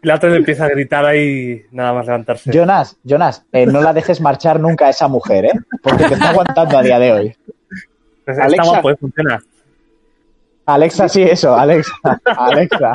y 0.01 0.07
la 0.07 0.15
otra 0.15 0.29
le 0.29 0.37
empieza 0.37 0.65
a 0.65 0.69
gritar 0.69 1.05
ahí 1.05 1.65
nada 1.71 1.93
más 1.93 2.05
levantarse. 2.05 2.51
Jonas, 2.51 2.97
Jonas, 3.03 3.43
eh, 3.51 3.65
no 3.65 3.81
la 3.81 3.91
dejes 3.91 4.21
marchar 4.21 4.59
nunca 4.59 4.85
a 4.85 4.89
esa 4.91 5.07
mujer, 5.07 5.45
¿eh? 5.45 5.59
Porque 5.81 6.05
te 6.05 6.13
está 6.13 6.29
aguantando 6.29 6.77
a 6.77 6.83
día 6.83 6.99
de 6.99 7.11
hoy. 7.11 7.37
Pues 8.23 8.37
está 8.37 8.45
Alexa. 8.45 8.69
guapo, 8.69 8.91
eh, 8.91 8.95
funciona. 8.97 9.39
Alexa, 10.65 11.09
sí, 11.09 11.23
eso, 11.23 11.55
Alexa. 11.55 11.91
Alexa. 12.37 12.91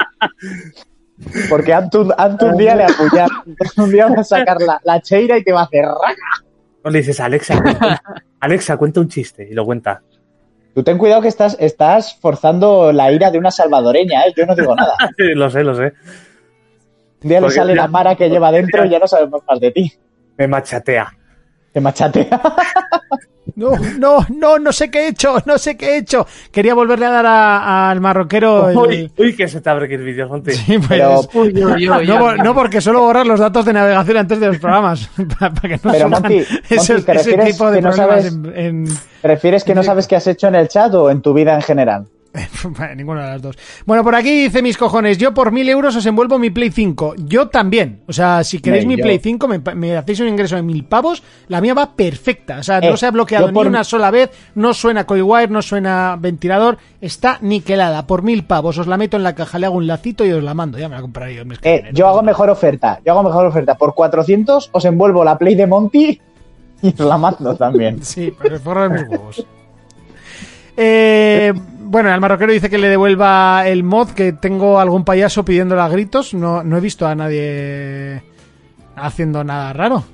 Porque 1.48 1.74
Antu, 1.74 2.12
Antu 2.16 2.46
un 2.46 2.56
día 2.56 2.76
le 2.76 2.84
apuñala. 2.84 3.42
Un 3.76 3.90
día 3.90 4.06
va 4.06 4.20
a 4.20 4.24
sacar 4.24 4.60
la, 4.60 4.80
la 4.84 5.00
cheira 5.00 5.36
y 5.36 5.42
te 5.42 5.52
va 5.52 5.62
a 5.62 5.64
hacer 5.64 5.84
raca. 5.84 6.43
O 6.84 6.90
le 6.90 6.98
dices, 6.98 7.18
Alexa, 7.20 7.60
cuenta, 7.62 8.02
Alexa, 8.40 8.76
cuenta 8.76 9.00
un 9.00 9.08
chiste. 9.08 9.48
Y 9.50 9.54
lo 9.54 9.64
cuenta. 9.64 10.02
Tú 10.74 10.82
ten 10.82 10.98
cuidado 10.98 11.22
que 11.22 11.28
estás, 11.28 11.56
estás 11.60 12.18
forzando 12.20 12.92
la 12.92 13.10
ira 13.12 13.30
de 13.30 13.38
una 13.38 13.50
salvadoreña, 13.50 14.22
¿eh? 14.26 14.34
Yo 14.36 14.44
no 14.44 14.54
digo 14.54 14.74
nada. 14.74 14.94
lo 15.18 15.48
sé, 15.50 15.62
lo 15.64 15.74
sé. 15.74 15.92
Un 17.22 17.28
día 17.30 17.40
le 17.40 17.50
sale 17.50 17.74
ya- 17.74 17.82
la 17.82 17.88
mara 17.88 18.14
que 18.16 18.28
lleva 18.28 18.52
dentro 18.52 18.84
y 18.84 18.90
ya 18.90 18.98
no 18.98 19.06
sabemos 19.06 19.42
más 19.48 19.60
de 19.60 19.70
ti. 19.70 19.92
Me 20.36 20.46
machatea. 20.48 21.16
Te 21.74 21.80
machatea. 21.82 22.40
No, 23.56 23.70
no, 23.98 24.26
no, 24.30 24.58
no 24.58 24.72
sé 24.72 24.90
qué 24.90 25.00
he 25.04 25.08
hecho, 25.08 25.36
no 25.46 25.58
sé 25.58 25.76
qué 25.76 25.90
he 25.90 25.96
hecho. 25.98 26.26
Quería 26.50 26.74
volverle 26.74 27.06
a 27.06 27.10
dar 27.10 27.26
al 27.26 28.00
marroquero 28.00 28.68
el... 28.70 28.76
Uy, 28.76 29.12
uy, 29.16 29.36
que 29.36 29.46
se 29.46 29.60
te 29.60 29.70
abre 29.70 29.86
que 29.86 29.94
el 29.94 30.02
vídeo, 30.02 30.26
Monty. 30.28 30.52
Sí, 30.52 30.78
pues, 30.78 30.88
Pero- 30.88 31.20
Uy, 31.34 31.52
no, 32.06 32.36
no, 32.36 32.54
porque 32.54 32.80
suelo 32.80 33.02
borrar 33.02 33.26
los 33.26 33.38
datos 33.38 33.64
de 33.66 33.74
navegación 33.74 34.16
antes 34.16 34.40
de 34.40 34.46
los 34.48 34.58
programas. 34.58 35.08
para 35.38 35.52
que 35.52 35.78
no 35.84 35.92
Pero, 35.92 36.08
Monty, 36.08 36.38
esos- 36.38 36.88
Monty, 36.88 37.02
¿te 37.04 37.12
ese 37.12 37.12
refieres 37.12 37.46
tipo 37.52 37.70
de 37.70 37.76
que 37.78 37.82
no 37.82 37.92
sabes- 37.92 38.26
en- 38.26 38.52
en, 38.56 38.84
¿Prefieres 39.22 39.62
que 39.62 39.74
no 39.74 39.82
sabes 39.84 40.08
qué 40.08 40.16
has 40.16 40.26
hecho 40.26 40.48
en 40.48 40.54
el 40.56 40.66
chat 40.66 40.92
o 40.94 41.10
en 41.10 41.20
tu 41.22 41.32
vida 41.32 41.54
en 41.54 41.62
general? 41.62 42.06
Ninguna 42.96 43.22
de 43.24 43.28
las 43.30 43.42
dos. 43.42 43.56
Bueno, 43.86 44.02
por 44.02 44.14
aquí 44.14 44.44
dice 44.44 44.60
mis 44.62 44.76
cojones, 44.76 45.18
yo 45.18 45.32
por 45.32 45.52
mil 45.52 45.68
euros 45.68 45.94
os 45.94 46.04
envuelvo 46.06 46.38
mi 46.38 46.50
Play 46.50 46.70
5. 46.70 47.14
Yo 47.18 47.48
también. 47.48 48.02
O 48.08 48.12
sea, 48.12 48.42
si 48.42 48.58
queréis 48.58 48.86
mi 48.86 48.96
yo- 48.96 49.04
Play 49.04 49.18
5, 49.20 49.46
me, 49.48 49.58
me 49.74 49.96
hacéis 49.96 50.20
un 50.20 50.28
ingreso 50.28 50.56
de 50.56 50.62
mil 50.62 50.84
pavos, 50.84 51.22
la 51.48 51.60
mía 51.60 51.74
va 51.74 51.94
perfecta. 51.94 52.58
O 52.58 52.62
sea, 52.62 52.80
no 52.80 52.94
Eh, 52.94 52.96
se 52.96 53.06
ha 53.06 53.10
bloqueado 53.12 53.52
por- 53.52 53.64
ni 53.66 53.68
una 53.70 53.84
sola 53.84 54.10
vez, 54.10 54.30
no 54.56 54.74
suena 54.74 55.04
coilwire, 55.06 55.48
no 55.48 55.62
suena 55.62 56.16
ventilador, 56.18 56.78
está 57.00 57.38
niquelada. 57.40 58.06
Por 58.06 58.22
mil 58.22 58.44
pavos 58.44 58.78
os 58.78 58.86
la 58.88 58.96
meto 58.96 59.16
en 59.16 59.22
la 59.22 59.34
caja, 59.34 59.58
le 59.58 59.66
hago 59.66 59.76
un 59.76 59.86
lacito 59.86 60.24
y 60.24 60.32
os 60.32 60.42
la 60.42 60.54
mando. 60.54 60.76
Ya 60.78 60.88
me 60.88 60.96
la 60.96 61.02
compraré 61.02 61.34
yo 61.36 61.42
Eh, 61.62 61.90
yo 61.92 62.08
hago 62.08 62.22
mejor 62.22 62.50
oferta. 62.50 63.00
Yo 63.04 63.12
hago 63.12 63.22
mejor 63.22 63.46
oferta. 63.46 63.76
Por 63.76 63.94
400 63.94 64.70
os 64.72 64.84
envuelvo 64.84 65.22
la 65.24 65.38
Play 65.38 65.54
de 65.54 65.66
Monty 65.66 66.20
y 66.82 66.88
os 66.88 66.98
la 67.00 67.16
mando 67.16 67.54
también. 67.54 68.02
Sí, 68.04 68.32
pero 68.40 68.58
mis 68.90 69.02
huevos. 69.08 69.46
Eh, 70.76 71.52
bueno, 71.80 72.12
el 72.12 72.20
marroquero 72.20 72.52
dice 72.52 72.70
que 72.70 72.78
le 72.78 72.88
devuelva 72.88 73.66
el 73.66 73.84
mod, 73.84 74.10
que 74.10 74.32
tengo 74.32 74.80
algún 74.80 75.04
payaso 75.04 75.44
pidiéndole 75.44 75.82
a 75.82 75.88
gritos. 75.88 76.34
No, 76.34 76.62
no 76.62 76.76
he 76.76 76.80
visto 76.80 77.06
a 77.06 77.14
nadie 77.14 78.22
haciendo 78.96 79.44
nada 79.44 79.72
raro. 79.72 80.04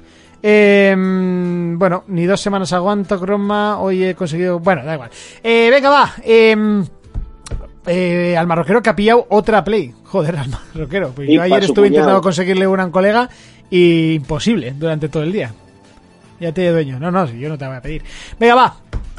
Eh, 0.42 0.94
bueno, 0.96 2.04
ni 2.08 2.26
dos 2.26 2.40
semanas 2.40 2.72
aguanto, 2.72 3.18
croma. 3.20 3.78
Hoy 3.80 4.04
he 4.04 4.14
conseguido. 4.14 4.58
Bueno, 4.58 4.84
da 4.84 4.94
igual. 4.94 5.10
Eh, 5.42 5.68
venga, 5.70 5.90
va. 5.90 6.12
Eh, 6.22 6.82
eh, 7.86 8.36
al 8.36 8.46
marroquero 8.46 8.82
que 8.82 8.90
ha 8.90 8.96
pillado 8.96 9.26
otra 9.30 9.64
play. 9.64 9.94
Joder, 10.04 10.36
al 10.36 10.48
marroquero. 10.48 11.10
Pues 11.10 11.28
yo 11.30 11.42
ayer 11.42 11.64
estuve 11.64 11.88
intentando 11.88 12.20
conseguirle 12.20 12.66
una 12.66 12.82
a 12.82 12.86
un 12.86 12.92
colega 12.92 13.28
y 13.70 14.14
imposible 14.14 14.72
durante 14.72 15.08
todo 15.08 15.22
el 15.22 15.32
día. 15.32 15.52
Ya 16.40 16.52
te 16.52 16.70
dueño. 16.70 16.98
No, 16.98 17.10
no, 17.10 17.26
yo 17.26 17.48
no 17.48 17.58
te 17.58 17.66
voy 17.66 17.76
a 17.76 17.82
pedir. 17.82 18.02
Venga, 18.38 18.54
va. 18.54 18.76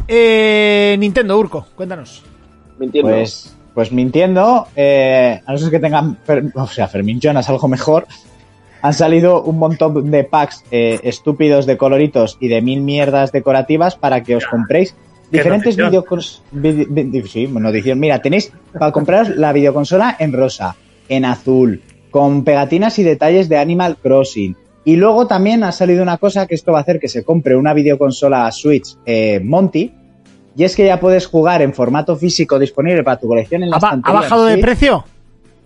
Eh, 0.08 0.96
Nintendo, 1.00 1.38
Urco, 1.38 1.68
cuéntanos. 1.76 2.24
Pues, 3.12 3.56
pues 3.74 3.92
mintiendo, 3.92 4.68
eh, 4.76 5.40
a 5.46 5.52
no 5.52 5.58
ser 5.58 5.70
que 5.72 5.80
tengan, 5.80 6.18
o 6.56 6.68
sea, 6.68 6.88
Fermín 6.88 7.20
Jonas 7.20 7.48
algo 7.50 7.68
mejor, 7.68 8.08
han 8.82 8.94
salido 8.94 9.44
un 9.44 9.60
montón 9.60 10.10
de 10.10 10.24
packs 10.24 10.64
eh, 10.72 11.00
estúpidos 11.04 11.66
de 11.66 11.78
coloritos 11.78 12.38
y 12.40 12.48
de 12.48 12.62
mil 12.62 12.82
mierdas 12.82 13.32
decorativas 13.32 13.96
para 13.96 14.24
que 14.24 14.36
os 14.36 14.46
compréis 14.48 14.96
diferentes 15.32 15.78
notición. 15.78 15.90
videocons... 15.90 16.42
vide- 16.52 16.88
vi- 16.90 17.28
sí, 17.28 17.48
notición. 17.48 18.00
Mira, 18.00 18.20
tenéis 18.22 18.52
para 18.78 18.92
compraros 18.92 19.30
la 19.38 19.54
videoconsola 19.54 20.16
en 20.20 20.34
rosa, 20.34 20.76
en 21.08 21.26
azul, 21.26 21.82
con 22.10 22.44
pegatinas 22.44 22.98
y 23.00 23.04
detalles 23.04 23.48
de 23.48 23.58
Animal 23.58 23.98
Crossing. 24.02 24.58
Y 24.84 24.96
luego 24.96 25.28
también 25.28 25.64
ha 25.64 25.72
salido 25.72 26.02
una 26.02 26.18
cosa 26.18 26.48
que 26.48 26.56
esto 26.56 26.72
va 26.72 26.80
a 26.80 26.82
hacer 26.82 27.00
que 27.00 27.08
se 27.08 27.24
compre 27.24 27.56
una 27.56 27.74
videoconsola 27.74 28.52
Switch 28.52 28.98
eh, 29.06 29.40
Monty. 29.44 29.94
Y 30.56 30.64
es 30.64 30.76
que 30.76 30.86
ya 30.86 31.00
puedes 31.00 31.28
jugar 31.28 31.62
en 31.62 31.74
formato 31.74 32.16
físico 32.16 32.60
disponible 32.60 33.04
para 33.04 33.20
tu 33.20 33.28
colección 33.28 33.64
en 33.64 33.70
la 33.70 33.78
¿Ha, 33.82 34.00
ha 34.04 34.12
bajado 34.12 34.46
de 34.46 34.58
precio? 34.58 35.06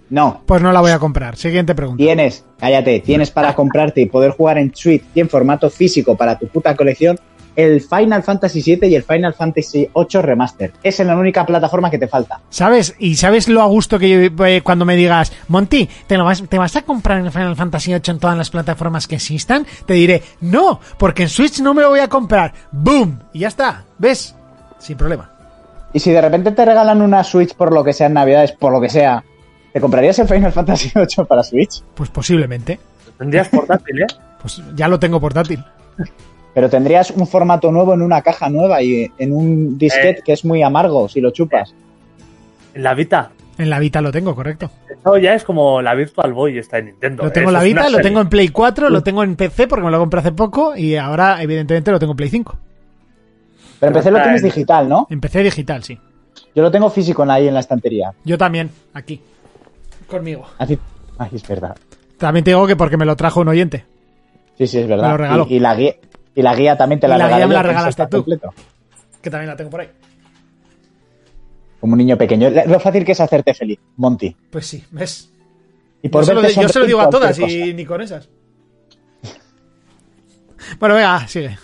No, 0.09 0.41
Pues 0.45 0.61
no 0.61 0.71
la 0.71 0.81
voy 0.81 0.91
a 0.91 0.99
comprar. 0.99 1.35
Siguiente 1.35 1.73
pregunta. 1.73 1.97
tienes, 1.97 2.45
cállate, 2.59 2.99
tienes 2.99 3.31
para 3.31 3.55
comprarte 3.55 4.01
y 4.01 4.05
poder 4.05 4.31
jugar 4.31 4.59
en 4.59 4.71
Switch 4.75 5.03
y 5.15 5.19
en 5.19 5.29
formato 5.29 5.69
físico 5.69 6.15
para 6.15 6.37
tu 6.37 6.47
puta 6.47 6.75
colección 6.75 7.19
el 7.55 7.81
Final 7.81 8.23
Fantasy 8.23 8.61
VII 8.61 8.89
y 8.89 8.95
el 8.95 9.03
Final 9.03 9.33
Fantasy 9.33 9.89
VIII 9.95 10.21
Remaster. 10.21 10.73
Esa 10.83 11.03
es 11.03 11.07
la 11.07 11.15
única 11.15 11.45
plataforma 11.45 11.89
que 11.89 11.97
te 11.97 12.07
falta. 12.07 12.41
¿Sabes? 12.49 12.95
Y 12.99 13.15
sabes 13.15 13.47
lo 13.47 13.61
a 13.61 13.65
gusto 13.65 13.99
que 13.99 14.09
yo, 14.09 14.45
eh, 14.45 14.61
cuando 14.61 14.85
me 14.85 14.95
digas, 14.95 15.31
Monty, 15.47 15.89
¿te, 16.07 16.17
lo 16.17 16.25
vas, 16.25 16.43
¿te 16.47 16.57
vas 16.57 16.75
a 16.75 16.83
comprar 16.83 17.19
el 17.19 17.31
Final 17.31 17.55
Fantasy 17.55 17.91
VIII 17.91 18.11
en 18.11 18.19
todas 18.19 18.37
las 18.37 18.49
plataformas 18.49 19.07
que 19.07 19.15
existan? 19.15 19.65
Te 19.85 19.93
diré, 19.93 20.23
no, 20.41 20.79
porque 20.97 21.23
en 21.23 21.29
Switch 21.29 21.59
no 21.61 21.73
me 21.73 21.81
lo 21.81 21.89
voy 21.89 21.99
a 21.99 22.09
comprar. 22.09 22.53
¡Boom! 22.71 23.19
Y 23.33 23.39
ya 23.39 23.47
está. 23.47 23.83
¿Ves? 23.97 24.35
Sin 24.79 24.97
problema. 24.97 25.31
Y 25.93 25.99
si 25.99 26.11
de 26.11 26.21
repente 26.21 26.51
te 26.51 26.65
regalan 26.65 27.01
una 27.01 27.23
Switch 27.23 27.55
por 27.55 27.73
lo 27.73 27.83
que 27.83 27.93
sea 27.93 28.07
en 28.07 28.13
Navidades, 28.13 28.51
por 28.51 28.73
lo 28.73 28.81
que 28.81 28.89
sea, 28.89 29.23
¿te 29.71 29.79
comprarías 29.79 30.19
el 30.19 30.27
Final 30.27 30.51
Fantasy 30.51 30.91
VIII 30.93 31.25
para 31.25 31.43
Switch? 31.43 31.81
Pues 31.95 32.09
posiblemente. 32.09 32.79
Tendrías 33.17 33.47
portátil, 33.47 34.01
¿eh? 34.01 34.07
Pues 34.41 34.61
ya 34.75 34.89
lo 34.89 34.99
tengo 34.99 35.21
portátil. 35.21 35.63
Pero 36.55 36.69
tendrías 36.69 37.11
un 37.11 37.27
formato 37.27 37.71
nuevo 37.71 37.93
en 37.93 38.01
una 38.01 38.21
caja 38.23 38.49
nueva 38.49 38.81
y 38.81 39.11
en 39.19 39.31
un 39.33 39.77
disquete 39.77 40.19
Eh. 40.21 40.23
que 40.25 40.33
es 40.33 40.43
muy 40.45 40.63
amargo 40.63 41.07
si 41.07 41.21
lo 41.21 41.29
chupas. 41.31 41.75
En 42.73 42.81
la 42.81 42.93
Vita. 42.95 43.29
En 43.57 43.69
la 43.69 43.77
Vita 43.79 44.01
lo 44.01 44.11
tengo, 44.11 44.33
correcto. 44.35 44.71
Eso 44.89 45.17
ya 45.17 45.33
es 45.35 45.43
como 45.43 45.81
la 45.81 45.93
Virtual 45.93 46.33
Boy 46.33 46.57
está 46.57 46.79
en 46.79 46.85
Nintendo. 46.87 47.23
Lo 47.23 47.31
tengo 47.31 47.49
en 47.49 47.55
Eso 47.55 47.61
la 47.61 47.63
Vita, 47.63 47.83
lo 47.83 47.89
serie. 47.97 48.03
tengo 48.03 48.21
en 48.21 48.29
Play 48.29 48.47
4, 48.49 48.89
lo 48.89 49.03
tengo 49.03 49.23
en 49.23 49.35
PC 49.35 49.67
porque 49.67 49.85
me 49.85 49.91
lo 49.91 49.99
compré 49.99 50.21
hace 50.21 50.31
poco 50.31 50.75
y 50.75 50.95
ahora, 50.95 51.41
evidentemente, 51.43 51.91
lo 51.91 51.99
tengo 51.99 52.13
en 52.13 52.17
Play 52.17 52.29
5. 52.29 52.57
Pero 53.79 53.89
empecé 53.91 54.09
lo 54.09 54.17
está 54.17 54.29
tienes 54.29 54.41
en- 54.41 54.49
digital, 54.49 54.89
¿no? 54.89 55.07
En 55.09 55.19
PC 55.21 55.43
digital, 55.43 55.83
sí. 55.83 55.99
Yo 56.55 56.63
lo 56.63 56.71
tengo 56.71 56.89
físico 56.89 57.23
en 57.23 57.31
ahí 57.31 57.47
en 57.47 57.53
la 57.53 57.59
estantería. 57.59 58.13
Yo 58.23 58.37
también, 58.37 58.71
aquí. 58.93 59.21
Conmigo. 60.07 60.45
Así... 60.57 60.79
Ay, 61.17 61.29
es 61.33 61.47
verdad. 61.47 61.75
También 62.17 62.43
te 62.45 62.51
digo 62.51 62.65
que 62.67 62.75
porque 62.77 62.97
me 62.97 63.05
lo 63.05 63.15
trajo 63.17 63.41
un 63.41 63.49
oyente. 63.49 63.85
Sí, 64.57 64.67
sí, 64.67 64.79
es 64.79 64.87
verdad. 64.87 65.03
Me 65.07 65.11
lo 65.11 65.17
regaló. 65.17 65.47
Y, 65.49 65.55
y 65.55 65.59
la 65.59 65.75
guía, 65.75 65.95
y 66.35 66.41
la 66.41 66.55
guía 66.55 66.77
también 66.77 66.99
te 66.99 67.07
Y 67.07 67.09
la 67.09 67.17
la 67.17 67.27
guía 67.37 67.47
me 67.47 67.53
la 67.53 67.63
regalaste 67.63 68.05
tú. 68.07 68.17
completo. 68.17 68.53
Que 69.21 69.29
también 69.29 69.49
la 69.49 69.55
tengo 69.55 69.69
por 69.71 69.81
ahí. 69.81 69.89
Como 71.79 71.93
un 71.93 71.97
niño 71.99 72.17
pequeño. 72.17 72.49
Lo 72.49 72.79
fácil 72.79 73.05
que 73.05 73.13
es 73.13 73.19
hacerte 73.21 73.53
feliz, 73.53 73.79
Monty. 73.97 74.35
Pues 74.49 74.67
sí, 74.67 74.83
¿ves? 74.91 75.31
Y 76.01 76.09
por 76.09 76.21
yo, 76.23 76.27
se 76.27 76.33
lo, 76.35 76.41
yo 76.61 76.69
se 76.69 76.79
lo 76.79 76.85
digo 76.85 77.01
a 77.01 77.09
todas 77.09 77.37
y 77.39 77.73
ni 77.73 77.85
con 77.85 78.01
esas. 78.01 78.29
Bueno, 80.79 80.95
venga, 80.95 81.27
sigue. 81.27 81.57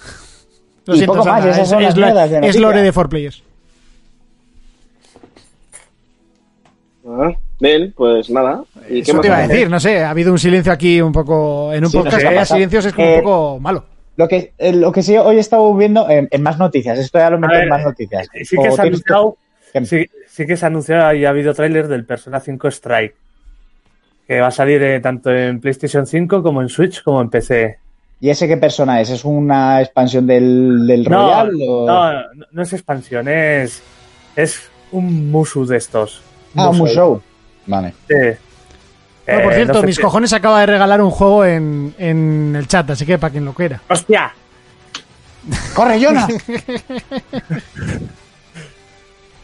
Lo 0.85 0.93
Y 0.93 0.97
siento, 0.97 1.13
poco 1.15 1.25
más, 1.25 1.43
es, 1.45 1.71
las 1.71 2.31
es 2.31 2.43
es 2.43 2.55
lore 2.59 2.81
de 2.83 2.93
4Players. 2.93 3.41
Ah, 7.07 7.31
bien, 7.59 7.93
pues 7.95 8.29
nada. 8.29 8.63
¿Y 8.89 9.01
qué 9.01 9.11
Eso 9.11 9.21
te 9.21 9.27
iba 9.27 9.37
a 9.37 9.47
decir, 9.47 9.69
no 9.69 9.79
sé, 9.79 10.03
ha 10.03 10.11
habido 10.11 10.31
un 10.31 10.39
silencio 10.39 10.71
aquí 10.71 11.01
un 11.01 11.11
poco... 11.11 11.73
En 11.73 11.83
un 11.85 11.89
Sí, 11.89 11.97
no 11.97 12.03
podcast 12.03 12.17
sé 12.17 12.21
que 12.21 12.21
qué 12.21 12.27
ha 12.27 12.31
haya 12.31 12.39
pasado. 12.41 12.57
silencios 12.57 12.85
es 12.85 12.93
como 12.93 13.07
Eh, 13.07 13.15
un 13.17 13.23
poco 13.23 13.59
malo. 13.59 13.85
Lo 14.17 14.27
que, 14.27 14.53
eh, 14.57 14.73
lo 14.73 14.91
que 14.91 15.01
sí 15.03 15.17
hoy 15.17 15.37
he 15.37 15.39
estado 15.39 15.73
viendo 15.75 16.09
en, 16.09 16.27
en 16.31 16.43
más 16.43 16.57
noticias. 16.59 16.99
Esto 16.99 17.17
ya 17.19 17.29
lo 17.29 17.39
meto 17.39 17.53
en 17.55 17.69
más 17.69 17.83
noticias. 17.83 18.27
Sí 18.43 18.57
que 18.57 18.71
se 18.71 18.81
ha 18.81 18.83
anunciado, 18.85 19.37
que- 19.73 19.85
sí, 19.85 20.05
sí 20.27 20.45
que 20.45 20.57
se 20.57 20.65
ha 20.65 20.67
anunciado 20.67 21.13
y 21.15 21.25
ha 21.25 21.29
habido 21.29 21.53
tráiler 21.53 21.87
del 21.87 22.05
Persona 22.05 22.39
5 22.39 22.67
Strike. 22.67 23.15
Que 24.27 24.39
va 24.41 24.47
a 24.47 24.51
salir 24.51 24.81
eh, 24.83 24.99
tanto 24.99 25.31
en 25.33 25.59
PlayStation 25.59 26.05
5 26.05 26.43
como 26.43 26.61
en 26.61 26.69
Switch 26.69 27.01
como 27.03 27.21
en 27.21 27.29
PC. 27.29 27.77
¿Y 28.19 28.29
ese 28.29 28.47
qué 28.47 28.55
persona 28.57 29.01
es? 29.01 29.09
¿Es 29.09 29.25
una 29.25 29.81
expansión 29.81 30.27
del, 30.27 30.85
del 30.85 31.03
No, 31.05 31.21
Royal? 31.23 31.51
o- 31.67 31.85
no, 31.87 32.13
no, 32.33 32.45
no 32.51 32.61
es 32.61 32.71
expansión, 32.73 33.27
es, 33.27 33.81
es 34.35 34.69
un 34.91 35.31
Musu 35.31 35.65
de 35.65 35.77
estos. 35.77 36.21
Ah, 36.55 36.69
un 36.69 36.77
Musou. 36.77 37.21
Vale. 37.65 37.93
Sí. 38.07 38.15
Bueno, 39.31 39.43
por 39.43 39.53
Eh, 39.53 39.55
cierto, 39.55 39.73
no 39.73 39.79
sé 39.81 39.85
mis 39.87 39.97
qué- 39.97 40.01
cojones 40.03 40.33
acaba 40.33 40.59
de 40.61 40.65
regalar 40.65 41.01
un 41.01 41.11
juego 41.11 41.45
en, 41.45 41.95
en 41.97 42.55
el 42.57 42.67
chat, 42.67 42.89
así 42.89 43.05
que 43.05 43.17
para 43.17 43.31
quien 43.31 43.45
lo 43.45 43.53
quiera. 43.53 43.81
¡Hostia! 43.89 44.33
¡Corre, 45.73 45.99
Jonas! 45.99 46.27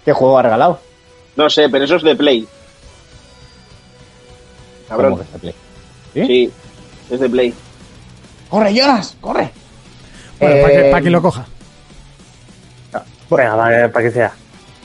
¿Qué 0.06 0.14
juego 0.14 0.38
ha 0.38 0.42
regalado? 0.44 0.80
No 1.36 1.50
sé, 1.50 1.68
pero 1.70 1.86
eso 1.86 1.96
es 1.98 2.04
de 2.04 2.16
Play. 2.16 2.48
Cabrón. 4.88 5.12
¿Cómo 5.12 5.24
que 5.24 5.28
es 5.28 5.34
de 5.34 5.40
Play? 5.40 5.56
¿Sí? 6.14 6.26
Sí, 6.28 6.52
es 7.14 7.20
de 7.20 7.30
Play. 7.30 7.54
¡Corre, 8.50 8.74
Jonas! 8.74 9.18
¡Corre! 9.20 9.52
Bueno, 10.40 10.56
para 10.62 10.74
que, 10.74 10.88
Eh, 10.88 10.92
pa' 10.92 11.02
que 11.02 11.10
lo 11.10 11.22
coja. 11.22 11.46
Venga, 13.30 13.58
para, 13.58 13.92
para 13.92 14.06
que 14.06 14.12
sea. 14.12 14.32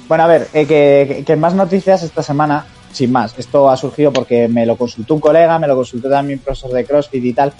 Bueno, 0.08 0.24
a 0.24 0.26
ver, 0.26 0.48
eh, 0.52 0.66
que, 0.66 1.06
que- 1.18 1.24
que 1.24 1.36
más 1.36 1.54
noticias 1.54 2.02
esta 2.02 2.22
semana, 2.24 2.66
sin 2.92 3.12
más. 3.12 3.38
Esto 3.38 3.70
ha 3.70 3.76
surgido 3.76 4.12
porque 4.12 4.48
me 4.48 4.66
lo 4.66 4.76
consultó 4.76 5.14
un 5.14 5.20
colega, 5.20 5.58
me 5.58 5.66
lo 5.66 5.76
consultó 5.76 6.08
también 6.08 6.38
un 6.38 6.44
profesor 6.44 6.72
de 6.72 6.84
CrossFit 6.84 7.24
y 7.24 7.32
tal, 7.32 7.52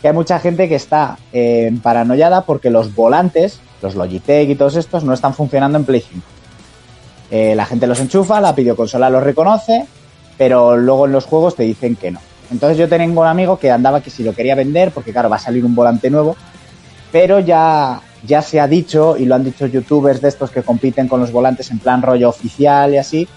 que 0.00 0.08
hay 0.08 0.14
mucha 0.14 0.38
gente 0.38 0.68
que 0.68 0.76
está 0.76 1.18
eh, 1.32 1.72
paranoiada 1.82 2.42
porque 2.42 2.70
los 2.70 2.94
volantes, 2.94 3.60
los 3.82 3.94
Logitech 3.94 4.48
y 4.48 4.54
todos 4.54 4.76
estos, 4.76 5.04
no 5.04 5.12
están 5.12 5.34
funcionando 5.34 5.78
en 5.78 5.84
Play 5.84 6.04
5. 6.08 6.26
Eh, 7.30 7.54
la 7.54 7.64
gente 7.64 7.86
los 7.86 8.00
enchufa, 8.00 8.40
la 8.40 8.52
videoconsola 8.52 9.08
los 9.08 9.22
reconoce, 9.22 9.86
pero 10.36 10.76
luego 10.76 11.06
en 11.06 11.12
los 11.12 11.26
juegos 11.26 11.54
te 11.54 11.62
dicen 11.62 11.96
que 11.96 12.10
no. 12.10 12.20
Entonces 12.50 12.78
yo 12.78 12.88
tengo 12.88 13.20
un 13.20 13.26
amigo 13.26 13.58
que 13.58 13.70
andaba 13.70 14.00
que 14.00 14.10
si 14.10 14.24
lo 14.24 14.34
quería 14.34 14.54
vender, 14.54 14.90
porque 14.90 15.12
claro, 15.12 15.30
va 15.30 15.36
a 15.36 15.40
salir 15.40 15.64
un 15.64 15.74
volante 15.74 16.10
nuevo, 16.10 16.36
pero 17.12 17.38
ya, 17.38 18.00
ya 18.26 18.42
se 18.42 18.58
ha 18.58 18.66
dicho, 18.66 19.16
y 19.16 19.26
lo 19.26 19.36
han 19.36 19.44
dicho 19.44 19.66
youtubers 19.66 20.20
de 20.20 20.28
estos 20.28 20.50
que 20.50 20.62
compiten 20.62 21.06
con 21.06 21.20
los 21.20 21.30
volantes 21.30 21.70
en 21.70 21.78
plan 21.78 22.02
rollo 22.02 22.28
oficial 22.28 22.92
y 22.92 22.98
así, 22.98 23.28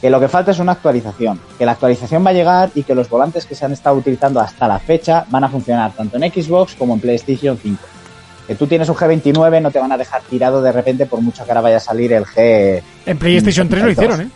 que 0.00 0.10
lo 0.10 0.20
que 0.20 0.28
falta 0.28 0.52
es 0.52 0.58
una 0.58 0.72
actualización, 0.72 1.40
que 1.58 1.66
la 1.66 1.72
actualización 1.72 2.24
va 2.24 2.30
a 2.30 2.32
llegar 2.32 2.70
y 2.74 2.84
que 2.84 2.94
los 2.94 3.08
volantes 3.08 3.46
que 3.46 3.54
se 3.54 3.64
han 3.64 3.72
estado 3.72 3.96
utilizando 3.96 4.40
hasta 4.40 4.68
la 4.68 4.78
fecha 4.78 5.24
van 5.28 5.44
a 5.44 5.48
funcionar 5.48 5.92
tanto 5.92 6.16
en 6.16 6.30
Xbox 6.30 6.74
como 6.74 6.94
en 6.94 7.00
PlayStation 7.00 7.58
5. 7.58 7.78
Que 8.46 8.54
tú 8.54 8.66
tienes 8.66 8.88
un 8.88 8.94
G29, 8.94 9.60
no 9.60 9.70
te 9.70 9.78
van 9.78 9.92
a 9.92 9.98
dejar 9.98 10.22
tirado 10.22 10.62
de 10.62 10.72
repente 10.72 11.06
por 11.06 11.20
mucho 11.20 11.44
que 11.44 11.50
ahora 11.50 11.60
vaya 11.60 11.76
a 11.76 11.80
salir 11.80 12.12
el 12.12 12.24
G... 12.24 12.80
En 13.04 13.18
PlayStation 13.18 13.68
3 13.68 13.82
lo 13.82 13.90
hicieron, 13.90 14.20
¿eh? 14.22 14.28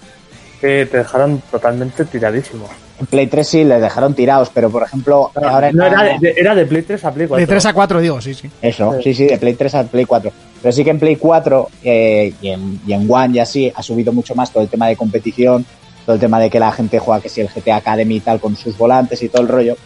Que 0.61 0.87
te 0.87 0.99
dejaron 0.99 1.43
totalmente 1.51 2.05
tiradísimo. 2.05 2.69
En 3.01 3.07
Play 3.07 3.27
3 3.27 3.49
sí 3.49 3.65
les 3.65 3.81
dejaron 3.81 4.15
tirados, 4.15 4.51
pero 4.55 4.71
por 4.71 4.83
ejemplo, 4.83 5.33
ahora 5.35 5.71
en 5.71 5.77
no, 5.77 5.87
era, 5.87 6.19
de, 6.19 6.35
era 6.37 6.55
de 6.55 6.67
Play 6.67 6.83
3 6.83 7.05
a 7.05 7.11
Play 7.11 7.27
4. 7.27 7.41
De 7.41 7.47
3 7.49 7.67
a 7.67 7.73
4, 7.73 8.01
digo, 8.01 8.21
sí, 8.21 8.35
sí. 8.35 8.49
Eso, 8.61 9.01
sí, 9.03 9.13
sí, 9.13 9.27
de 9.27 9.39
Play 9.39 9.55
3 9.55 9.75
al 9.75 9.87
Play 9.87 10.05
4. 10.05 10.31
Pero 10.63 10.73
sí 10.73 10.85
que 10.85 10.91
en 10.91 11.01
Play 11.01 11.17
4 11.17 11.69
eh, 11.83 12.33
y, 12.41 12.49
en, 12.49 12.81
y 12.87 12.93
en 12.93 13.11
One 13.11 13.35
y 13.35 13.39
así 13.41 13.73
ha 13.75 13.83
subido 13.83 14.13
mucho 14.13 14.35
más 14.37 14.53
todo 14.53 14.63
el 14.63 14.69
tema 14.69 14.87
de 14.87 14.97
competición, 14.97 15.67
todo 16.07 16.15
el 16.15 16.21
tema 16.21 16.39
de 16.39 16.51
que 16.51 16.61
la 16.61 16.71
gente 16.71 17.01
juega 17.01 17.21
que 17.21 17.29
si 17.29 17.41
el 17.41 17.49
GTA 17.49 17.77
Academy 17.77 18.17
y 18.17 18.21
tal 18.21 18.41
con 18.41 18.57
sus 18.57 18.79
volantes 18.79 19.23
y 19.23 19.29
todo 19.29 19.43
el 19.43 19.49
rollo. 19.49 19.77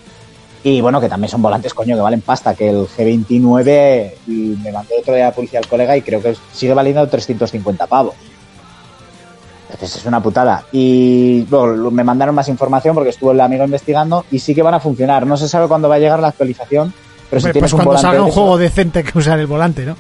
Y 0.63 0.81
bueno, 0.81 1.01
que 1.01 1.09
también 1.09 1.31
son 1.31 1.43
volantes, 1.43 1.73
coño, 1.73 1.97
que 1.97 2.03
valen 2.03 2.21
pasta, 2.21 2.55
que 2.55 2.69
el 2.69 2.89
G29 2.89 4.13
y 4.27 4.31
me 4.63 4.73
mandó 4.73 4.95
otro 4.99 5.15
día 5.15 5.27
la 5.27 5.33
policía 5.33 5.61
al 5.61 5.69
colega 5.69 5.97
y 5.97 6.03
creo 6.03 6.21
que 6.21 6.37
sigue 6.53 6.75
valiendo 6.75 7.07
350 7.07 7.87
pavos. 7.87 8.15
Entonces 9.71 10.01
es 10.01 10.07
una 10.07 10.23
putada. 10.23 10.65
Y 10.73 11.43
bueno, 11.43 11.91
me 11.91 12.05
mandaron 12.05 12.35
más 12.35 12.49
información 12.49 12.95
porque 12.95 13.11
estuvo 13.11 13.33
el 13.33 13.41
amigo 13.41 13.65
investigando 13.65 14.25
y 14.31 14.39
sí 14.41 14.55
que 14.55 14.63
van 14.63 14.75
a 14.75 14.81
funcionar. 14.81 15.27
No 15.27 15.37
se 15.37 15.49
sabe 15.49 15.69
cuándo 15.69 15.89
va 15.89 15.97
a 15.97 15.99
llegar 15.99 16.21
la 16.21 16.29
actualización, 16.29 16.93
pero 17.31 17.41
si 17.41 17.47
Hombre, 17.47 17.53
tienes 17.53 17.71
pues 17.71 17.73
un 17.73 17.77
cuando 17.79 17.91
volante 17.91 18.07
salga 18.09 18.25
un 18.25 18.33
juego 18.33 18.59
decente 18.59 19.05
que 19.05 19.19
usar 19.19 19.39
el 19.39 19.47
volante, 19.47 19.85
¿no? 19.85 19.97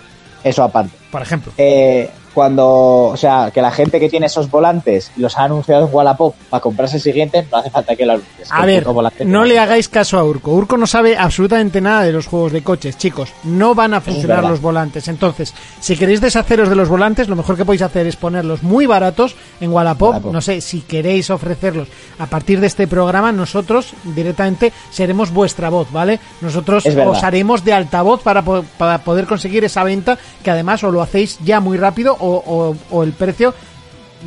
Eso 0.49 0.62
aparte. 0.62 0.92
Por 1.11 1.22
ejemplo. 1.22 1.53
Eh, 1.59 2.09
cuando, 2.37 3.05
o 3.07 3.16
sea, 3.16 3.51
que 3.51 3.62
la 3.62 3.70
gente 3.70 3.99
que 3.99 4.11
tiene 4.11 4.26
esos 4.26 4.51
volantes 4.51 5.11
y 5.16 5.22
los 5.22 5.39
ha 5.39 5.45
anunciado 5.45 5.87
en 5.87 5.95
Wallapop 5.95 6.34
para 6.51 6.61
comprarse 6.61 6.97
el 6.97 7.03
siguiente, 7.03 7.47
no 7.51 7.57
hace 7.57 7.70
falta 7.70 7.97
que 7.97 8.05
lo 8.05 8.12
anuncies. 8.12 8.53
A 8.53 8.66
ver, 8.66 8.84
no 9.24 9.45
le 9.47 9.59
hagáis 9.59 9.89
caso 9.89 10.18
a 10.18 10.22
Urco. 10.24 10.53
Urco 10.53 10.76
no 10.76 10.87
sabe 10.87 11.16
absolutamente 11.16 11.80
nada 11.80 12.03
de 12.03 12.12
los 12.12 12.26
juegos 12.26 12.53
de 12.53 12.62
coches, 12.62 12.99
chicos. 12.99 13.30
No 13.45 13.74
van 13.74 13.95
a 13.95 14.03
funcionar 14.03 14.45
los 14.45 14.61
volantes. 14.61 15.09
Entonces, 15.09 15.55
si 15.80 15.97
queréis 15.97 16.20
deshaceros 16.20 16.68
de 16.68 16.74
los 16.76 16.91
volantes, 16.91 17.28
lo 17.28 17.37
mejor 17.37 17.57
que 17.57 17.64
podéis 17.64 17.80
hacer 17.80 18.07
es 18.07 18.16
ponerlos 18.16 18.62
muy 18.62 18.84
baratos 18.84 19.34
en 19.62 19.72
Wallapop. 19.72 20.11
Wallapop. 20.11 20.32
No 20.34 20.43
sé, 20.43 20.61
si 20.61 20.82
queréis 20.82 21.30
ofrecerlos 21.30 21.89
a 22.18 22.26
partir 22.26 22.61
de 22.61 22.66
este 22.66 22.87
programa, 22.87 23.32
nosotros 23.32 23.95
directamente 24.05 24.74
seremos 24.91 25.30
vuestra 25.32 25.70
voz, 25.70 25.91
¿vale? 25.91 26.20
Nosotros 26.43 26.84
os 26.84 27.22
haremos 27.22 27.64
de 27.64 27.72
altavoz 27.72 28.22
para, 28.22 28.43
po- 28.43 28.62
para 28.76 28.99
poder 28.99 29.24
conseguir 29.26 29.64
esa 29.64 29.84
venta, 29.84 30.18
que 30.45 30.51
además 30.51 30.84
o 30.84 30.91
lo 30.91 31.01
hacéis 31.01 31.39
ya 31.43 31.61
muy 31.61 31.78
rápido 31.78 32.14
o, 32.26 32.42
o- 32.70 32.76
o 32.90 33.02
el 33.02 33.12
precio 33.12 33.54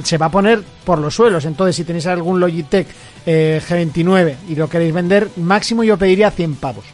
se 0.04 0.18
va 0.18 0.28
a 0.28 0.32
poner 0.32 0.62
por 0.86 1.00
los 1.00 1.14
suelos. 1.16 1.46
Entonces, 1.46 1.76
si 1.76 1.84
tenéis 1.84 2.08
algún 2.08 2.40
Logitech 2.40 2.88
eh, 3.26 3.62
G29 3.68 4.36
y 4.50 4.56
lo 4.56 4.70
queréis 4.70 4.94
vender, 4.94 5.30
máximo 5.38 5.84
yo 5.84 5.98
pediría 5.98 6.32
100 6.32 6.56
pavos. 6.56 6.86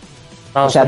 Vamos, 0.53 0.69
O 0.69 0.71
sea. 0.73 0.85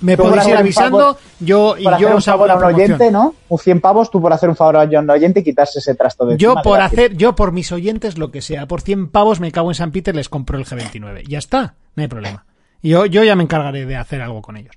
Me 0.00 0.16
podéis 0.16 0.46
ir 0.48 0.56
avisando 0.56 0.98
favor- 0.98 1.18
yo 1.40 1.76
y 1.78 1.84
Por 1.84 1.92
hacer 1.94 2.02
yo 2.02 2.08
un 2.08 2.16
os 2.16 2.28
hago 2.28 2.38
favor 2.38 2.48
la 2.48 2.54
a 2.54 2.56
un 2.56 2.74
oyente, 2.74 3.10
¿no? 3.10 3.34
Un 3.50 3.58
100 3.58 3.80
pavos, 3.82 4.10
tú 4.10 4.20
por 4.22 4.32
hacer 4.32 4.48
un 4.48 4.56
favor 4.56 4.76
a 4.78 4.82
un 5.00 5.10
oyente 5.10 5.40
y 5.40 5.44
quitarse 5.44 5.78
ese 5.78 5.94
trasto 5.94 6.24
de 6.24 6.38
Yo 6.38 6.54
por 6.62 6.80
hacer, 6.80 7.16
yo 7.16 7.34
por 7.34 7.52
mis 7.52 7.70
oyentes 7.72 8.16
lo 8.16 8.30
que 8.30 8.40
sea, 8.40 8.66
por 8.66 8.80
100 8.80 9.08
pavos 9.08 9.40
me 9.40 9.52
cago 9.52 9.70
en 9.70 9.74
San 9.74 9.92
Peter 9.92 10.16
les 10.16 10.30
compro 10.30 10.56
el 10.58 10.64
G29. 10.64 11.24
Ya 11.28 11.38
está, 11.38 11.74
no 11.96 12.02
hay 12.02 12.08
problema. 12.08 12.46
Y 12.80 12.88
Yo, 12.90 13.04
yo 13.04 13.22
ya 13.24 13.36
me 13.36 13.42
encargaré 13.42 13.84
de 13.84 13.96
hacer 13.96 14.22
algo 14.22 14.40
con 14.40 14.56
ellos. 14.56 14.74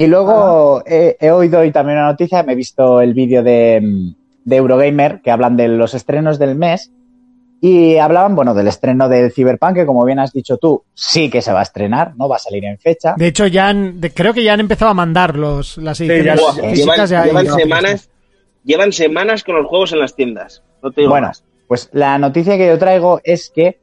Y 0.00 0.06
luego 0.06 0.82
he, 0.86 1.18
he 1.20 1.30
oído 1.30 1.60
hoy 1.60 1.70
también 1.72 1.98
una 1.98 2.06
noticia, 2.06 2.42
me 2.42 2.54
he 2.54 2.56
visto 2.56 3.02
el 3.02 3.12
vídeo 3.12 3.42
de, 3.42 3.80
de 4.46 4.56
Eurogamer 4.56 5.20
que 5.22 5.30
hablan 5.30 5.58
de 5.58 5.68
los 5.68 5.92
estrenos 5.92 6.38
del 6.38 6.54
mes 6.56 6.90
y 7.60 7.98
hablaban, 7.98 8.34
bueno, 8.34 8.54
del 8.54 8.68
estreno 8.68 9.10
del 9.10 9.30
Cyberpunk, 9.30 9.74
que 9.74 9.84
como 9.84 10.02
bien 10.06 10.18
has 10.18 10.32
dicho 10.32 10.56
tú, 10.56 10.84
sí 10.94 11.28
que 11.28 11.42
se 11.42 11.52
va 11.52 11.58
a 11.60 11.64
estrenar, 11.64 12.16
no 12.16 12.30
va 12.30 12.36
a 12.36 12.38
salir 12.38 12.64
en 12.64 12.78
fecha. 12.78 13.14
De 13.18 13.26
hecho, 13.26 13.46
ya 13.46 13.68
han, 13.68 14.00
de- 14.00 14.10
creo 14.14 14.32
que 14.32 14.42
ya 14.42 14.54
han 14.54 14.60
empezado 14.60 14.90
a 14.90 14.94
mandar 14.94 15.36
los, 15.36 15.76
las 15.76 16.00
ediciones 16.00 16.40
llevan 17.26 17.44
ya- 17.44 17.52
semanas, 17.56 18.08
llevan 18.64 18.92
semanas 18.92 19.44
con 19.44 19.56
los 19.56 19.66
juegos 19.66 19.92
en 19.92 19.98
las 20.00 20.16
tiendas. 20.16 20.62
No 20.82 20.90
te 20.92 21.02
digo 21.02 21.10
Bueno, 21.12 21.26
más. 21.26 21.44
pues 21.68 21.90
la 21.92 22.16
noticia 22.16 22.56
que 22.56 22.68
yo 22.68 22.78
traigo 22.78 23.20
es 23.22 23.50
que 23.54 23.78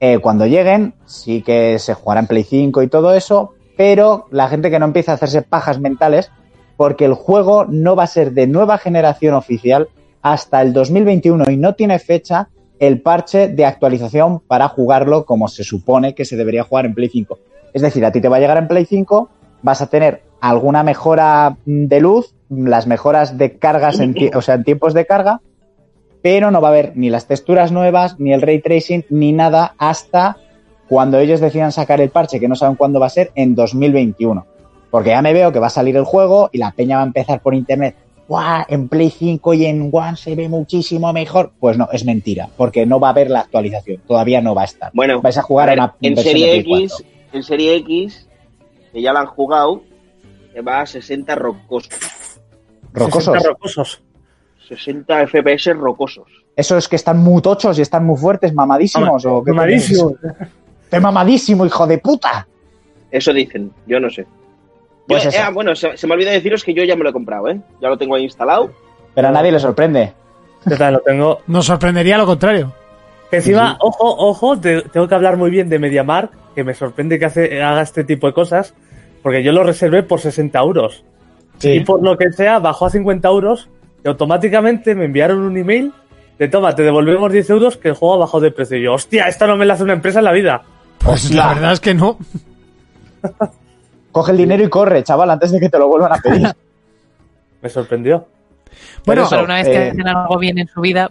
eh, 0.00 0.18
cuando 0.18 0.46
lleguen, 0.46 0.94
sí 1.06 1.42
que 1.42 1.78
se 1.78 1.94
jugará 1.94 2.22
en 2.22 2.26
Play 2.26 2.42
5 2.42 2.82
y 2.82 2.88
todo 2.88 3.14
eso, 3.14 3.54
pero 3.80 4.26
la 4.30 4.46
gente 4.48 4.70
que 4.70 4.78
no 4.78 4.84
empiece 4.84 5.10
a 5.10 5.14
hacerse 5.14 5.40
pajas 5.40 5.80
mentales, 5.80 6.30
porque 6.76 7.06
el 7.06 7.14
juego 7.14 7.64
no 7.64 7.96
va 7.96 8.02
a 8.02 8.08
ser 8.08 8.32
de 8.32 8.46
nueva 8.46 8.76
generación 8.76 9.32
oficial 9.32 9.88
hasta 10.20 10.60
el 10.60 10.74
2021 10.74 11.44
y 11.48 11.56
no 11.56 11.74
tiene 11.74 11.98
fecha 11.98 12.50
el 12.78 13.00
parche 13.00 13.48
de 13.48 13.64
actualización 13.64 14.40
para 14.40 14.68
jugarlo 14.68 15.24
como 15.24 15.48
se 15.48 15.64
supone 15.64 16.14
que 16.14 16.26
se 16.26 16.36
debería 16.36 16.62
jugar 16.62 16.84
en 16.84 16.94
Play 16.94 17.08
5. 17.08 17.38
Es 17.72 17.80
decir, 17.80 18.04
a 18.04 18.12
ti 18.12 18.20
te 18.20 18.28
va 18.28 18.36
a 18.36 18.40
llegar 18.40 18.58
en 18.58 18.68
Play 18.68 18.84
5, 18.84 19.30
vas 19.62 19.80
a 19.80 19.86
tener 19.86 20.24
alguna 20.42 20.82
mejora 20.82 21.56
de 21.64 22.00
luz, 22.00 22.34
las 22.50 22.86
mejoras 22.86 23.38
de 23.38 23.56
cargas, 23.56 23.98
en 23.98 24.14
o 24.34 24.42
sea, 24.42 24.56
en 24.56 24.64
tiempos 24.64 24.92
de 24.92 25.06
carga, 25.06 25.40
pero 26.20 26.50
no 26.50 26.60
va 26.60 26.68
a 26.68 26.72
haber 26.72 26.98
ni 26.98 27.08
las 27.08 27.26
texturas 27.26 27.72
nuevas, 27.72 28.20
ni 28.20 28.34
el 28.34 28.42
ray 28.42 28.60
tracing, 28.60 29.06
ni 29.08 29.32
nada 29.32 29.74
hasta 29.78 30.36
cuando 30.90 31.20
ellos 31.20 31.38
decidan 31.38 31.70
sacar 31.70 32.00
el 32.00 32.10
parche, 32.10 32.40
que 32.40 32.48
no 32.48 32.56
saben 32.56 32.74
cuándo 32.74 32.98
va 32.98 33.06
a 33.06 33.10
ser, 33.10 33.30
en 33.36 33.54
2021. 33.54 34.44
Porque 34.90 35.10
ya 35.10 35.22
me 35.22 35.32
veo 35.32 35.52
que 35.52 35.60
va 35.60 35.68
a 35.68 35.70
salir 35.70 35.96
el 35.96 36.02
juego 36.02 36.50
y 36.52 36.58
la 36.58 36.72
peña 36.72 36.96
va 36.96 37.04
a 37.04 37.06
empezar 37.06 37.40
por 37.40 37.54
internet. 37.54 37.94
¡Guau! 38.26 38.64
En 38.66 38.88
Play 38.88 39.08
5 39.08 39.54
y 39.54 39.66
en 39.66 39.88
One 39.92 40.16
se 40.16 40.34
ve 40.34 40.48
muchísimo 40.48 41.12
mejor. 41.12 41.52
Pues 41.60 41.78
no, 41.78 41.88
es 41.92 42.04
mentira, 42.04 42.48
porque 42.56 42.86
no 42.86 42.98
va 42.98 43.06
a 43.06 43.10
haber 43.12 43.30
la 43.30 43.38
actualización. 43.38 44.02
Todavía 44.04 44.40
no 44.40 44.52
va 44.52 44.62
a 44.62 44.64
estar. 44.64 44.90
Bueno, 44.92 45.22
vais 45.22 45.38
a 45.38 45.42
jugar 45.42 45.68
a 45.68 45.72
ver, 45.72 45.78
una 45.78 45.94
en 46.00 46.16
Serie 46.16 46.56
X, 46.56 46.94
4. 46.98 47.06
en 47.34 47.42
Serie 47.44 47.76
X, 47.76 48.28
que 48.92 49.00
ya 49.00 49.12
la 49.12 49.20
han 49.20 49.26
jugado, 49.26 49.84
que 50.52 50.60
va 50.60 50.80
a 50.80 50.86
60 50.86 51.36
rocosos. 51.36 51.94
Rocosos. 52.92 53.34
60 53.34 53.48
rocosos. 53.48 54.02
60 54.66 55.28
FPS 55.28 55.72
rocosos. 55.76 56.26
Eso 56.56 56.76
es 56.76 56.88
que 56.88 56.96
están 56.96 57.18
muy 57.18 57.40
tochos 57.42 57.78
y 57.78 57.82
están 57.82 58.04
muy 58.04 58.16
fuertes, 58.16 58.52
mamadísimos. 58.52 59.24
¿o 59.24 59.44
qué 59.44 59.52
Mamadísimo. 59.52 60.16
coño 60.16 60.48
es? 60.90 60.98
¡Qué 60.98 61.00
mamadísimo, 61.00 61.64
hijo 61.66 61.86
de 61.86 61.98
puta! 61.98 62.46
Eso 63.10 63.32
dicen, 63.32 63.72
yo 63.86 63.98
no 64.00 64.08
sé. 64.10 64.22
Yo- 64.22 64.28
Pues 65.08 65.26
eso. 65.26 65.36
eh, 65.36 65.40
ah, 65.42 65.50
bueno, 65.50 65.74
se, 65.74 65.96
se 65.96 66.06
me 66.06 66.14
olvidó 66.14 66.30
deciros 66.30 66.62
que 66.62 66.72
yo 66.74 66.84
ya 66.84 66.94
me 66.96 67.02
lo 67.04 67.10
he 67.10 67.12
comprado, 67.12 67.48
¿eh? 67.48 67.60
Ya 67.80 67.88
lo 67.88 67.98
tengo 67.98 68.14
ahí 68.14 68.24
instalado. 68.24 68.70
Pero 69.14 69.28
a 69.28 69.30
nadie 69.32 69.50
le 69.52 69.58
sorprende. 69.58 70.12
Yo 70.66 70.76
también 70.76 70.92
lo 70.94 71.00
tengo. 71.00 71.38
Nos 71.48 71.66
sorprendería 71.66 72.16
lo 72.18 72.26
contrario. 72.26 72.72
Que 73.30 73.36
encima, 73.38 73.76
ojo, 73.80 74.04
ojo, 74.28 74.58
te- 74.60 74.82
tengo 74.82 75.08
que 75.08 75.14
hablar 75.14 75.36
muy 75.36 75.50
bien 75.50 75.68
de 75.68 75.78
MediaMark, 75.78 76.30
que 76.54 76.64
me 76.64 76.74
sorprende 76.74 77.18
que 77.18 77.24
hace, 77.24 77.62
haga 77.62 77.80
este 77.82 78.04
tipo 78.04 78.26
de 78.26 78.32
cosas, 78.32 78.74
porque 79.22 79.42
yo 79.42 79.52
lo 79.52 79.62
reservé 79.64 80.02
por 80.02 80.20
60 80.20 80.58
euros. 80.58 81.04
Sí. 81.58 81.70
Y 81.72 81.80
por 81.80 82.02
lo 82.02 82.16
que 82.16 82.32
sea, 82.32 82.58
bajó 82.58 82.86
a 82.86 82.90
50 82.90 83.28
euros 83.28 83.68
y 84.04 84.08
automáticamente 84.08 84.94
me 84.94 85.04
enviaron 85.06 85.38
un 85.40 85.56
email 85.56 85.92
de 86.38 86.48
toma, 86.48 86.74
te 86.74 86.82
devolvemos 86.82 87.30
10 87.32 87.50
euros 87.50 87.76
que 87.76 87.88
el 87.88 87.94
juego 87.94 88.14
ha 88.14 88.18
bajado 88.18 88.40
de 88.40 88.50
precio. 88.50 88.76
Y 88.78 88.82
yo, 88.84 88.94
hostia, 88.94 89.28
esto 89.28 89.46
no 89.46 89.56
me 89.56 89.66
lo 89.66 89.72
hace 89.74 89.82
una 89.84 89.92
empresa 89.92 90.20
en 90.20 90.24
la 90.24 90.32
vida. 90.32 90.62
Pues 91.04 91.24
Hostia. 91.24 91.36
la 91.46 91.48
verdad 91.54 91.72
es 91.72 91.80
que 91.80 91.94
no. 91.94 92.18
Coge 94.12 94.32
el 94.32 94.38
dinero 94.38 94.64
y 94.64 94.68
corre, 94.68 95.02
chaval, 95.04 95.30
antes 95.30 95.52
de 95.52 95.60
que 95.60 95.68
te 95.68 95.78
lo 95.78 95.88
vuelvan 95.88 96.12
a 96.12 96.16
pedir. 96.20 96.48
Me 97.62 97.68
sorprendió. 97.68 98.26
Bueno, 99.06 99.26
Pero 99.28 99.44
una 99.44 99.54
vez 99.56 99.66
que 99.66 99.74
eh, 99.86 99.90
hacen 99.90 100.06
algo 100.08 100.38
bien 100.38 100.58
en 100.58 100.66
su 100.68 100.80
vida, 100.80 101.10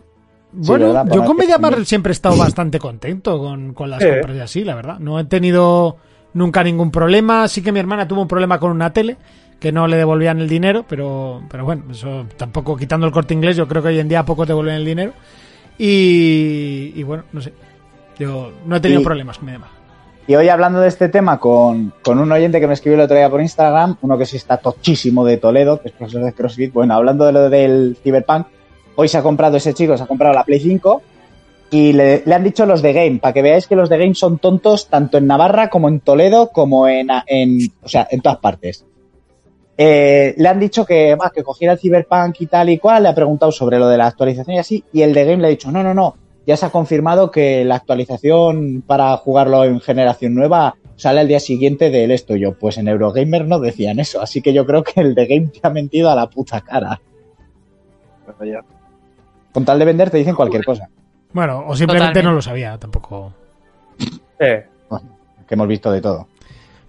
Bueno, 0.52 0.88
yo 1.06 1.24
con 1.26 1.38
también- 1.38 1.86
siempre 1.86 2.12
he 2.12 2.14
estado 2.14 2.38
bastante 2.38 2.80
contento 2.80 3.38
con, 3.40 3.74
con 3.74 3.90
las 3.90 4.04
compras 4.04 4.36
y 4.36 4.40
así, 4.40 4.64
la 4.64 4.76
verdad. 4.76 5.00
No 5.00 5.20
he 5.20 5.26
tenido 5.26 5.98
nunca 6.34 6.64
ningún 6.64 6.92
problema. 6.92 7.48
Sí 7.48 7.62
que 7.62 7.72
mi 7.72 7.80
hermana 7.80 8.08
tuvo 8.08 8.22
un 8.22 8.28
problema 8.28 8.60
con 8.60 8.72
una 8.72 8.92
tele, 8.92 9.18
que 9.60 9.72
no 9.72 9.88
le 9.88 9.98
devolvían 9.98 10.40
el 10.40 10.48
dinero, 10.50 10.86
pero, 10.88 11.42
pero 11.50 11.66
bueno, 11.66 11.84
eso 11.92 12.26
tampoco 12.38 12.76
quitando 12.78 13.06
el 13.06 13.12
corte 13.14 13.34
inglés, 13.34 13.56
yo 13.58 13.68
creo 13.68 13.82
que 13.82 13.90
hoy 13.90 14.00
en 14.00 14.08
día 14.10 14.20
a 14.22 14.26
poco 14.26 14.46
te 14.46 14.50
devuelven 14.52 14.76
el 14.76 14.86
dinero. 14.86 15.14
Y, 15.78 16.92
y 16.96 17.04
bueno, 17.04 17.24
no 17.32 17.42
sé. 17.42 17.54
Yo 18.18 18.52
no 18.66 18.76
he 18.76 18.80
tenido 18.82 19.02
Y- 19.02 19.06
problemas 19.06 19.38
con 19.38 19.48
demás. 19.48 19.70
Y 20.30 20.36
hoy 20.36 20.48
hablando 20.48 20.80
de 20.80 20.90
este 20.90 21.10
tema 21.10 21.40
con, 21.40 21.92
con 22.04 22.20
un 22.20 22.32
oyente 22.32 22.60
que 22.60 22.68
me 22.68 22.76
escribió 22.76 23.00
el 23.00 23.06
otro 23.06 23.18
día 23.18 23.32
por 23.32 23.42
Instagram, 23.42 23.98
uno 24.04 24.16
que 24.16 24.28
sí 24.28 24.38
está 24.38 24.58
tochísimo 24.58 25.26
de 25.26 25.38
Toledo, 25.38 25.82
que 25.82 25.88
es 25.88 25.94
profesor 25.96 26.24
de 26.24 26.34
CrossFit, 26.34 26.72
bueno, 26.72 26.94
hablando 26.94 27.26
de 27.26 27.32
lo 27.32 27.50
del 27.50 27.98
Cyberpunk, 28.04 28.46
hoy 28.96 29.08
se 29.08 29.18
ha 29.18 29.24
comprado 29.24 29.58
ese 29.58 29.74
chico, 29.74 29.98
se 29.98 30.04
ha 30.04 30.06
comprado 30.06 30.36
la 30.36 30.44
Play 30.44 30.60
5 30.60 31.02
y 31.72 31.94
le, 31.94 32.22
han 32.32 32.44
dicho 32.44 32.68
los 32.68 32.84
de 32.84 32.94
Game, 32.94 33.18
para 33.18 33.34
que 33.34 33.42
veáis 33.42 33.66
que 33.66 33.76
los 33.76 33.90
de 33.90 33.98
Game 33.98 34.14
son 34.14 34.38
tontos 34.38 34.88
tanto 34.88 35.18
en 35.18 35.26
Navarra 35.26 35.68
como 35.72 35.90
en 35.90 36.00
Toledo, 36.00 36.52
como 36.52 36.88
en, 36.88 37.08
en 37.26 37.62
o 37.82 37.90
sea, 37.90 38.08
en 38.12 38.22
todas 38.22 38.38
partes. 38.38 38.86
Eh, 39.80 40.36
le 40.38 40.48
han 40.48 40.60
dicho 40.60 40.86
que, 40.86 41.16
va, 41.16 41.32
que 41.32 41.42
cogiera 41.42 41.74
el 41.74 41.80
Cyberpunk 41.80 42.40
y 42.42 42.46
tal 42.46 42.70
y 42.70 42.78
cual, 42.78 43.02
le 43.02 43.10
ha 43.10 43.16
preguntado 43.16 43.52
sobre 43.52 43.80
lo 43.80 43.90
de 43.90 43.98
la 43.98 44.06
actualización 44.06 44.58
y 44.58 44.60
así, 44.60 44.84
y 44.94 45.02
el 45.02 45.12
de 45.12 45.26
Game 45.26 45.42
le 45.42 45.48
ha 45.48 45.50
dicho, 45.50 45.72
no, 45.72 45.82
no, 45.82 45.96
no, 45.96 46.14
ya 46.50 46.58
se 46.58 46.66
ha 46.66 46.72
confirmado 46.72 47.30
que 47.30 47.64
la 47.64 47.76
actualización 47.76 48.82
para 48.82 49.16
jugarlo 49.18 49.66
en 49.66 49.80
generación 49.80 50.34
nueva 50.34 50.78
sale 50.96 51.20
al 51.20 51.28
día 51.28 51.40
siguiente 51.40 51.92
del 51.92 52.10
esto. 52.10 52.36
Yo, 52.36 52.58
pues 52.58 52.80
en 52.80 52.88
Eurogamer 52.88 53.46
no 53.46 53.60
decían 53.60 54.00
eso, 54.00 54.20
así 54.20 54.42
que 54.42 54.52
yo 54.52 54.66
creo 54.66 54.84
que 54.84 55.00
el 55.00 55.14
de 55.14 55.28
Game 55.28 55.50
te 55.50 55.60
ha 55.62 55.70
mentido 55.70 56.10
a 56.10 56.16
la 56.16 56.28
puta 56.28 56.62
cara. 56.62 57.00
Con 59.54 59.64
tal 59.64 59.78
de 59.78 59.86
vender 59.86 60.10
te 60.10 60.18
dicen 60.18 60.34
cualquier 60.34 60.66
cosa, 60.66 60.90
Bueno, 61.34 61.66
o 61.68 61.76
simplemente 61.76 62.14
Totalmente. 62.14 62.24
no 62.24 62.34
lo 62.34 62.42
sabía, 62.42 62.80
tampoco. 62.80 63.32
Eh, 64.40 64.66
que 65.48 65.54
hemos 65.54 65.68
visto 65.68 65.92
de 65.92 66.02
todo. 66.02 66.30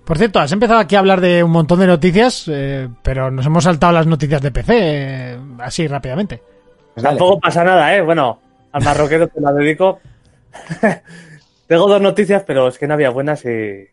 Por 0.06 0.16
cierto, 0.16 0.38
has 0.40 0.52
empezado 0.52 0.80
aquí 0.80 0.96
a 0.96 1.00
hablar 1.00 1.20
de 1.20 1.44
un 1.44 1.50
montón 1.50 1.80
de 1.80 1.86
noticias, 1.86 2.48
eh, 2.50 2.88
pero 3.02 3.30
nos 3.30 3.44
hemos 3.44 3.64
saltado 3.64 3.92
las 3.92 4.06
noticias 4.06 4.40
de 4.40 4.52
PC 4.52 4.74
eh, 4.78 5.38
así 5.58 5.86
rápidamente. 5.86 6.42
Pues 6.94 7.04
tampoco 7.04 7.38
pasa 7.40 7.62
nada, 7.62 7.94
¿eh? 7.94 8.00
Bueno, 8.00 8.38
al 8.72 8.82
marroquero 8.84 9.28
te 9.28 9.40
la 9.40 9.52
dedico. 9.52 10.00
Tengo 11.66 11.88
dos 11.88 12.00
noticias, 12.00 12.42
pero 12.46 12.68
es 12.68 12.78
que 12.78 12.86
no 12.86 12.94
había 12.94 13.10
buenas 13.10 13.44
y 13.44 13.86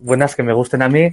buenas 0.00 0.34
que 0.34 0.42
me 0.42 0.52
gusten 0.52 0.82
a 0.82 0.88
mí. 0.88 1.10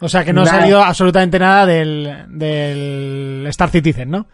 O 0.00 0.08
sea 0.08 0.24
que 0.24 0.32
no 0.32 0.42
ha 0.42 0.46
salido 0.46 0.80
absolutamente 0.82 1.38
nada 1.40 1.66
del, 1.66 2.24
del 2.28 3.44
Star 3.48 3.68
Citizen, 3.70 4.10
¿no? 4.10 4.26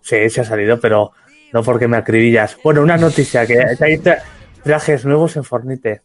Sí, 0.00 0.30
se 0.30 0.40
ha 0.40 0.44
salido, 0.44 0.80
pero 0.80 1.12
no 1.52 1.62
porque 1.62 1.86
me 1.86 1.98
acribillas. 1.98 2.56
Bueno, 2.64 2.80
una 2.80 2.96
noticia, 2.96 3.46
que 3.46 3.58
hay 3.60 3.96
tra- 3.98 4.22
trajes 4.64 5.04
nuevos 5.04 5.36
en 5.36 5.44
Fornite. 5.44 6.00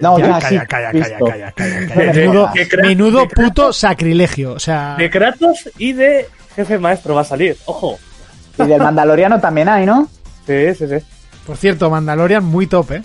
No, 0.00 0.18
Ya, 0.18 0.26
ya, 0.26 0.38
calla, 0.38 0.48
sí, 0.60 0.66
calla, 0.66 0.92
calla, 0.92 1.52
calla, 1.52 1.52
calla, 1.54 2.82
Menudo, 2.82 3.26
puto 3.28 3.72
sacrilegio. 3.72 4.52
O 4.52 4.58
sea, 4.58 4.96
De 4.98 5.08
Kratos 5.10 5.70
y 5.78 5.94
de 5.94 6.26
Jefe 6.54 6.78
Maestro 6.78 7.14
va 7.14 7.22
a 7.22 7.24
salir. 7.24 7.56
Ojo. 7.64 7.98
Y 8.58 8.64
del 8.66 8.80
Mandaloriano 8.82 9.40
también 9.40 9.68
hay, 9.70 9.84
¿no? 9.86 10.08
Sí, 10.46 10.74
sí, 10.74 10.86
sí. 10.88 11.04
por 11.46 11.56
cierto, 11.56 11.90
Mandalorian 11.90 12.44
muy 12.44 12.66
top, 12.66 12.92
¿eh? 12.92 13.02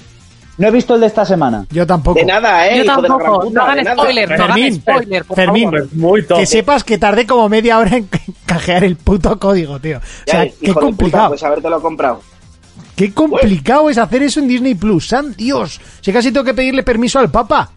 No 0.58 0.68
he 0.68 0.72
visto 0.72 0.94
el 0.94 1.02
de 1.02 1.08
esta 1.08 1.26
semana. 1.26 1.66
Yo 1.72 1.88
tampoco. 1.88 2.20
De 2.20 2.26
nada, 2.26 2.68
¿eh? 2.68 2.78
Yo 2.80 2.86
tampoco. 2.86 3.40
puta, 3.42 3.54
No 3.54 3.72
hagan 3.72 3.86
spoiler, 3.98 4.30
no 4.30 4.36
hagan 4.36 4.48
Fermín, 4.56 4.76
spoiler, 4.76 5.26
por 5.26 5.36
Fermín. 5.36 5.64
favor. 5.72 5.88
Muy 5.94 6.24
top. 6.24 6.38
Que 6.40 6.46
sepas 6.46 6.84
que 6.84 6.98
tardé 6.98 7.26
como 7.26 7.50
media 7.50 7.80
hora 7.80 7.98
en 7.98 8.08
cajear 8.46 8.84
el 8.84 8.96
puto 8.98 9.40
código, 9.40 9.80
tío. 9.80 9.98
O 9.98 10.02
sea, 10.30 10.46
Ya, 10.46 10.52
qué 10.62 10.74
complicado. 10.74 10.98
puta, 10.98 11.28
pues 11.30 11.44
habértelo 11.44 11.82
comprado. 11.82 12.22
Qué 12.96 13.12
complicado 13.14 13.90
es 13.90 13.98
hacer 13.98 14.22
eso 14.24 14.40
en 14.42 14.48
Disney 14.50 14.76
Plus. 14.76 15.08
¡San 15.08 15.34
Dios! 15.34 15.80
Si 16.02 16.12
casi 16.14 16.32
tengo 16.32 16.44
que 16.44 16.54
pedirle 16.54 16.84
permiso 16.84 17.18
al 17.18 17.32
Papa. 17.32 17.72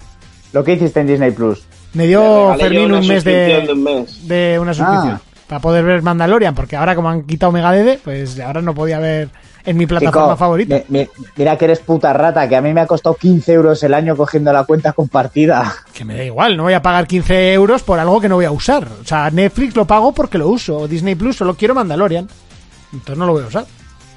Lo 0.52 0.62
que 0.62 0.74
hiciste 0.74 1.00
en 1.00 1.06
Disney 1.06 1.30
Plus. 1.30 1.64
Me 1.94 2.06
dio 2.06 2.54
Fermín 2.58 2.92
un 2.92 3.06
mes 3.06 3.24
de 3.24 3.62
de, 3.66 3.72
un 3.72 3.82
mes. 3.82 4.28
de 4.28 4.58
una 4.60 4.74
suscripción. 4.74 5.14
Ah. 5.14 5.20
Para 5.48 5.60
poder 5.60 5.84
ver 5.84 6.02
Mandalorian, 6.02 6.54
porque 6.54 6.74
ahora 6.76 6.94
como 6.94 7.08
han 7.08 7.22
quitado 7.22 7.52
Megadede, 7.52 7.98
pues 8.02 8.38
ahora 8.40 8.60
no 8.60 8.74
podía 8.74 8.98
ver 8.98 9.28
en 9.66 9.76
mi 9.76 9.86
plataforma 9.86 10.26
Chico, 10.28 10.36
favorita. 10.36 10.80
mi- 10.88 11.08
mira 11.36 11.56
que 11.56 11.64
eres 11.64 11.80
puta 11.80 12.12
rata, 12.12 12.48
que 12.48 12.56
a 12.56 12.60
mí 12.60 12.72
me 12.74 12.80
ha 12.82 12.86
costado 12.86 13.14
15 13.14 13.52
euros 13.52 13.82
el 13.82 13.94
año 13.94 14.16
cogiendo 14.16 14.52
la 14.52 14.64
cuenta 14.64 14.92
compartida. 14.92 15.72
Que 15.92 16.04
me 16.04 16.16
da 16.16 16.24
igual, 16.24 16.56
no 16.56 16.64
voy 16.64 16.74
a 16.74 16.82
pagar 16.82 17.06
15 17.06 17.52
euros 17.54 17.82
por 17.82 17.98
algo 17.98 18.20
que 18.20 18.28
no 18.28 18.34
voy 18.36 18.44
a 18.44 18.50
usar. 18.50 18.86
O 19.00 19.04
sea, 19.04 19.30
Netflix 19.30 19.74
lo 19.76 19.86
pago 19.86 20.12
porque 20.12 20.38
lo 20.38 20.48
uso. 20.48 20.76
O 20.78 20.88
Disney 20.88 21.14
Plus 21.14 21.36
solo 21.36 21.54
quiero 21.54 21.74
Mandalorian. 21.74 22.28
Entonces 22.92 23.16
no 23.18 23.26
lo 23.26 23.32
voy 23.32 23.42
a 23.44 23.46
usar. 23.46 23.64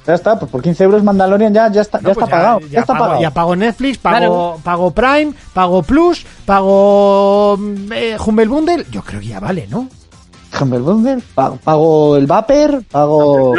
Ya 0.06 0.14
está, 0.14 0.40
pues 0.40 0.50
por 0.50 0.62
15 0.62 0.84
euros 0.86 1.04
Mandalorian 1.04 1.54
ya, 1.54 1.70
ya 1.72 1.82
está, 1.82 2.00
No, 2.00 2.10
ya 2.10 2.14
pues 2.14 2.24
está 2.26 2.38
pagado. 2.38 2.60
Ya, 2.70 2.80
está 2.80 2.94
pago, 2.94 3.04
pagado. 3.06 3.22
ya 3.22 3.32
pago 3.32 3.56
Netflix, 3.58 3.98
pago, 3.98 4.18
Claro. 4.18 4.60
pago 4.64 4.92
Prime, 4.92 5.34
pago 5.54 5.84
Plus, 5.84 6.26
pago 6.46 7.58
eh, 7.92 8.18
Humble 8.26 8.48
Bundle. 8.48 8.86
Yo 8.92 9.02
creo 9.02 9.20
que 9.20 9.28
ya 9.28 9.40
vale, 9.40 9.68
¿no? 9.70 9.90
Humble 10.62 10.80
Bundle, 10.80 11.22
pago, 11.36 11.58
pago 11.64 12.16
el 12.18 12.26
Vapor, 12.26 12.84
pago... 12.90 13.54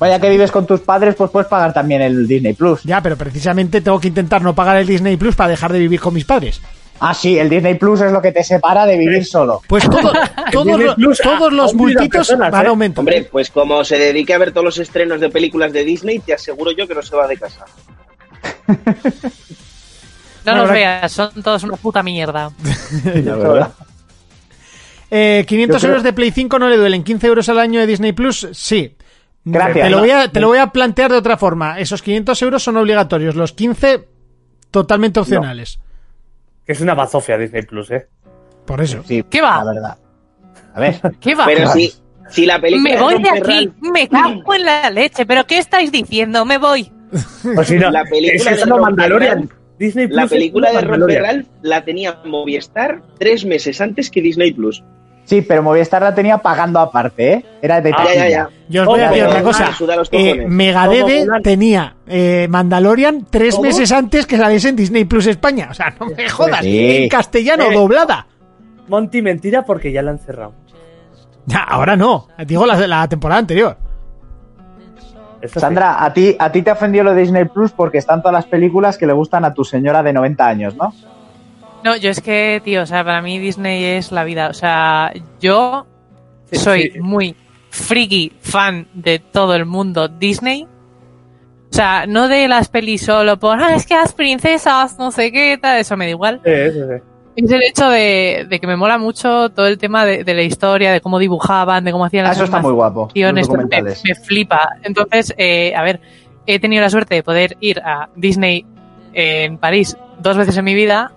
Vaya 0.00 0.18
que 0.18 0.28
vives 0.30 0.50
con 0.50 0.66
tus 0.66 0.80
padres, 0.80 1.14
pues 1.14 1.30
puedes 1.30 1.46
pagar 1.48 1.72
también 1.72 2.00
el 2.02 2.26
Disney 2.26 2.54
Plus. 2.54 2.82
Ya, 2.82 3.00
pero 3.02 3.16
precisamente 3.16 3.80
tengo 3.82 4.00
que 4.00 4.08
intentar 4.08 4.42
no 4.42 4.54
pagar 4.54 4.78
el 4.78 4.86
Disney 4.86 5.16
Plus 5.16 5.36
para 5.36 5.50
dejar 5.50 5.72
de 5.72 5.78
vivir 5.78 6.00
con 6.00 6.12
mis 6.14 6.24
padres. 6.24 6.60
Ah, 7.02 7.14
sí, 7.14 7.38
el 7.38 7.48
Disney 7.48 7.74
Plus 7.74 8.00
es 8.00 8.10
lo 8.12 8.20
que 8.20 8.32
te 8.32 8.42
separa 8.42 8.84
de 8.86 8.96
vivir 8.98 9.24
solo. 9.24 9.60
Pues 9.68 9.84
todo- 9.88 10.12
todos, 10.52 10.66
Disney 10.66 10.86
lo- 10.86 10.94
Plus 10.96 11.18
todos 11.18 11.52
a- 11.52 11.54
los 11.54 11.74
multitos 11.74 12.08
personas, 12.28 12.50
van 12.50 12.62
¿eh? 12.64 12.66
a 12.66 12.70
aumentar. 12.70 12.98
Hombre, 13.00 13.28
pues 13.30 13.50
como 13.50 13.84
se 13.84 13.98
dedique 13.98 14.34
a 14.34 14.38
ver 14.38 14.52
todos 14.52 14.64
los 14.64 14.78
estrenos 14.78 15.20
de 15.20 15.28
películas 15.30 15.72
de 15.72 15.84
Disney, 15.84 16.18
te 16.18 16.32
aseguro 16.34 16.72
yo 16.72 16.88
que 16.88 16.94
no 16.94 17.02
se 17.02 17.14
va 17.16 17.26
de 17.28 17.36
casa. 17.36 17.64
No 20.46 20.64
la- 20.64 20.72
veas, 20.72 21.12
son 21.12 21.42
todos 21.42 21.62
una 21.64 21.76
puta 21.76 22.02
mierda. 22.02 22.50
La 23.04 23.36
verdad. 23.36 23.72
Eh, 25.12 25.44
500 25.48 25.74
Yo 25.74 25.80
creo- 25.80 25.90
euros 25.90 26.04
de 26.04 26.12
Play 26.12 26.30
5 26.30 26.56
no 26.60 26.68
le 26.68 26.76
duelen. 26.76 27.02
15 27.02 27.26
euros 27.26 27.48
al 27.48 27.58
año 27.58 27.80
de 27.80 27.86
Disney 27.88 28.12
Plus, 28.12 28.46
sí. 28.52 28.94
Gracias. 29.44 29.86
Te 29.86 29.90
lo, 29.90 30.00
voy 30.00 30.10
a, 30.10 30.28
te 30.28 30.40
lo 30.40 30.48
voy 30.48 30.58
a 30.58 30.66
plantear 30.68 31.10
de 31.10 31.16
otra 31.16 31.36
forma. 31.36 31.78
Esos 31.78 32.02
500 32.02 32.42
euros 32.42 32.62
son 32.62 32.76
obligatorios. 32.76 33.34
Los 33.34 33.52
15, 33.52 34.06
totalmente 34.70 35.20
opcionales. 35.20 35.80
Que 36.66 36.72
es 36.72 36.80
una 36.80 36.94
bazofia 36.94 37.38
Disney 37.38 37.62
Plus, 37.62 37.90
¿eh? 37.90 38.08
Por 38.66 38.80
eso. 38.80 39.02
Sí, 39.04 39.24
¿Qué 39.28 39.40
va? 39.40 39.64
La 39.64 39.72
verdad. 39.72 39.98
A 40.74 40.80
ver, 40.80 41.00
¿Qué 41.20 41.34
va? 41.34 41.46
Pero 41.46 41.70
si, 41.72 41.92
si 42.28 42.46
la 42.46 42.60
película 42.60 42.94
Me 42.94 43.00
voy 43.00 43.22
de 43.22 43.30
aquí, 43.30 43.72
me 43.80 44.08
cago 44.08 44.54
en 44.54 44.64
la 44.64 44.90
leche. 44.90 45.26
¿Pero 45.26 45.46
qué 45.46 45.58
estáis 45.58 45.90
diciendo? 45.90 46.44
Me 46.44 46.58
voy. 46.58 46.92
Pues 47.54 47.66
si 47.66 47.76
no, 47.76 47.90
La 47.90 48.04
película 48.04 48.50
es 48.52 48.64
de 48.64 48.66
Mandalorian. 48.66 49.50
Disney 49.78 50.06
Plus 50.06 50.16
La 50.16 50.26
película 50.26 50.72
de 50.72 50.80
Romper 50.82 51.46
la 51.62 51.84
tenía 51.84 52.20
Movistar 52.24 53.02
tres 53.18 53.46
meses 53.46 53.80
antes 53.80 54.10
que 54.10 54.20
Disney 54.20 54.52
Plus. 54.52 54.84
Sí, 55.30 55.42
pero 55.42 55.62
Movistar 55.62 56.02
la 56.02 56.12
tenía 56.14 56.38
pagando 56.38 56.80
aparte, 56.80 57.32
¿eh? 57.32 57.44
Era 57.62 57.80
de 57.80 57.92
Ah, 57.96 58.04
Ya, 58.14 58.28
ya. 58.28 58.48
Yo 58.68 58.82
os 58.82 58.88
voy 58.88 59.00
a 59.00 59.08
decir 59.10 59.24
otra 59.24 59.42
cosa. 59.42 59.70
Eh, 60.10 60.46
¿Cómo? 60.48 61.40
tenía 61.42 61.94
eh, 62.06 62.46
Mandalorian 62.50 63.26
tres 63.30 63.54
¿Cómo? 63.54 63.68
meses 63.68 63.92
antes 63.92 64.26
que 64.26 64.36
saliese 64.36 64.68
en 64.70 64.76
Disney 64.76 65.04
Plus 65.04 65.26
España. 65.28 65.68
O 65.70 65.74
sea, 65.74 65.94
no 66.00 66.06
me 66.06 66.28
jodas. 66.28 66.60
Sí. 66.62 66.96
En 67.04 67.08
castellano, 67.08 67.70
Eh. 67.70 67.74
doblada. 67.74 68.26
Monty, 68.88 69.22
mentira 69.22 69.62
porque 69.62 69.92
ya 69.92 70.02
la 70.02 70.10
han 70.10 70.18
cerrado. 70.18 70.52
Ya, 71.46 71.60
ahora 71.62 71.96
no. 71.96 72.26
Digo 72.46 72.66
la, 72.66 72.74
la 72.86 73.08
temporada 73.08 73.38
anterior. 73.38 73.76
Eso 75.40 75.54
sí. 75.54 75.60
Sandra, 75.60 76.04
a 76.04 76.12
ti, 76.12 76.36
a 76.38 76.52
ti 76.52 76.62
te 76.62 76.70
ofendió 76.70 77.02
lo 77.02 77.14
de 77.14 77.22
Disney 77.22 77.44
Plus 77.46 77.72
porque 77.72 77.98
están 77.98 78.20
todas 78.20 78.34
las 78.34 78.46
películas 78.46 78.98
que 78.98 79.06
le 79.06 79.12
gustan 79.12 79.44
a 79.44 79.54
tu 79.54 79.64
señora 79.64 80.02
de 80.02 80.12
90 80.12 80.46
años, 80.46 80.74
¿no? 80.76 80.92
No, 81.84 81.96
yo 81.96 82.10
es 82.10 82.20
que, 82.20 82.60
tío, 82.64 82.82
o 82.82 82.86
sea, 82.86 83.04
para 83.04 83.22
mí 83.22 83.38
Disney 83.38 83.84
es 83.84 84.12
la 84.12 84.24
vida. 84.24 84.48
O 84.48 84.54
sea, 84.54 85.12
yo 85.40 85.86
Sí, 86.52 86.58
soy 86.58 86.90
sí. 86.92 87.00
muy 87.00 87.36
friki 87.70 88.32
fan 88.40 88.88
de 88.92 89.18
todo 89.20 89.54
el 89.54 89.64
mundo 89.66 90.08
Disney. 90.08 90.64
O 90.64 91.72
sea, 91.72 92.04
no 92.06 92.26
de 92.28 92.48
las 92.48 92.68
pelis 92.68 93.02
solo 93.02 93.38
por, 93.38 93.60
ah, 93.62 93.74
es 93.76 93.86
que 93.86 93.94
las 93.94 94.12
princesas, 94.12 94.98
no 94.98 95.12
sé 95.12 95.30
qué, 95.30 95.56
tal, 95.60 95.78
eso 95.78 95.96
me 95.96 96.06
da 96.06 96.10
igual. 96.10 96.40
Sí, 96.44 96.50
sí, 96.72 96.78
sí. 96.80 97.02
Es 97.36 97.50
el 97.52 97.62
hecho 97.62 97.88
de, 97.88 98.46
de 98.50 98.58
que 98.60 98.66
me 98.66 98.76
mola 98.76 98.98
mucho 98.98 99.50
todo 99.50 99.68
el 99.68 99.78
tema 99.78 100.04
de, 100.04 100.24
de 100.24 100.34
la 100.34 100.42
historia, 100.42 100.92
de 100.92 101.00
cómo 101.00 101.18
dibujaban, 101.20 101.84
de 101.84 101.92
cómo 101.92 102.04
hacían 102.04 102.26
Ah, 102.26 102.30
las 102.30 102.38
eso 102.38 102.44
está 102.44 102.58
muy 102.60 102.72
guapo. 102.72 103.08
Me, 103.14 103.32
me 103.32 104.14
flipa. 104.16 104.68
Entonces, 104.82 105.32
eh, 105.38 105.72
a 105.76 105.82
ver, 105.84 106.00
he 106.46 106.58
tenido 106.58 106.82
la 106.82 106.90
suerte 106.90 107.14
de 107.14 107.22
poder 107.22 107.56
ir 107.60 107.78
a 107.80 108.08
Disney 108.16 108.66
en 109.12 109.56
París 109.58 109.96
dos 110.18 110.36
veces 110.36 110.56
en 110.56 110.64
mi 110.64 110.74
vida, 110.74 111.12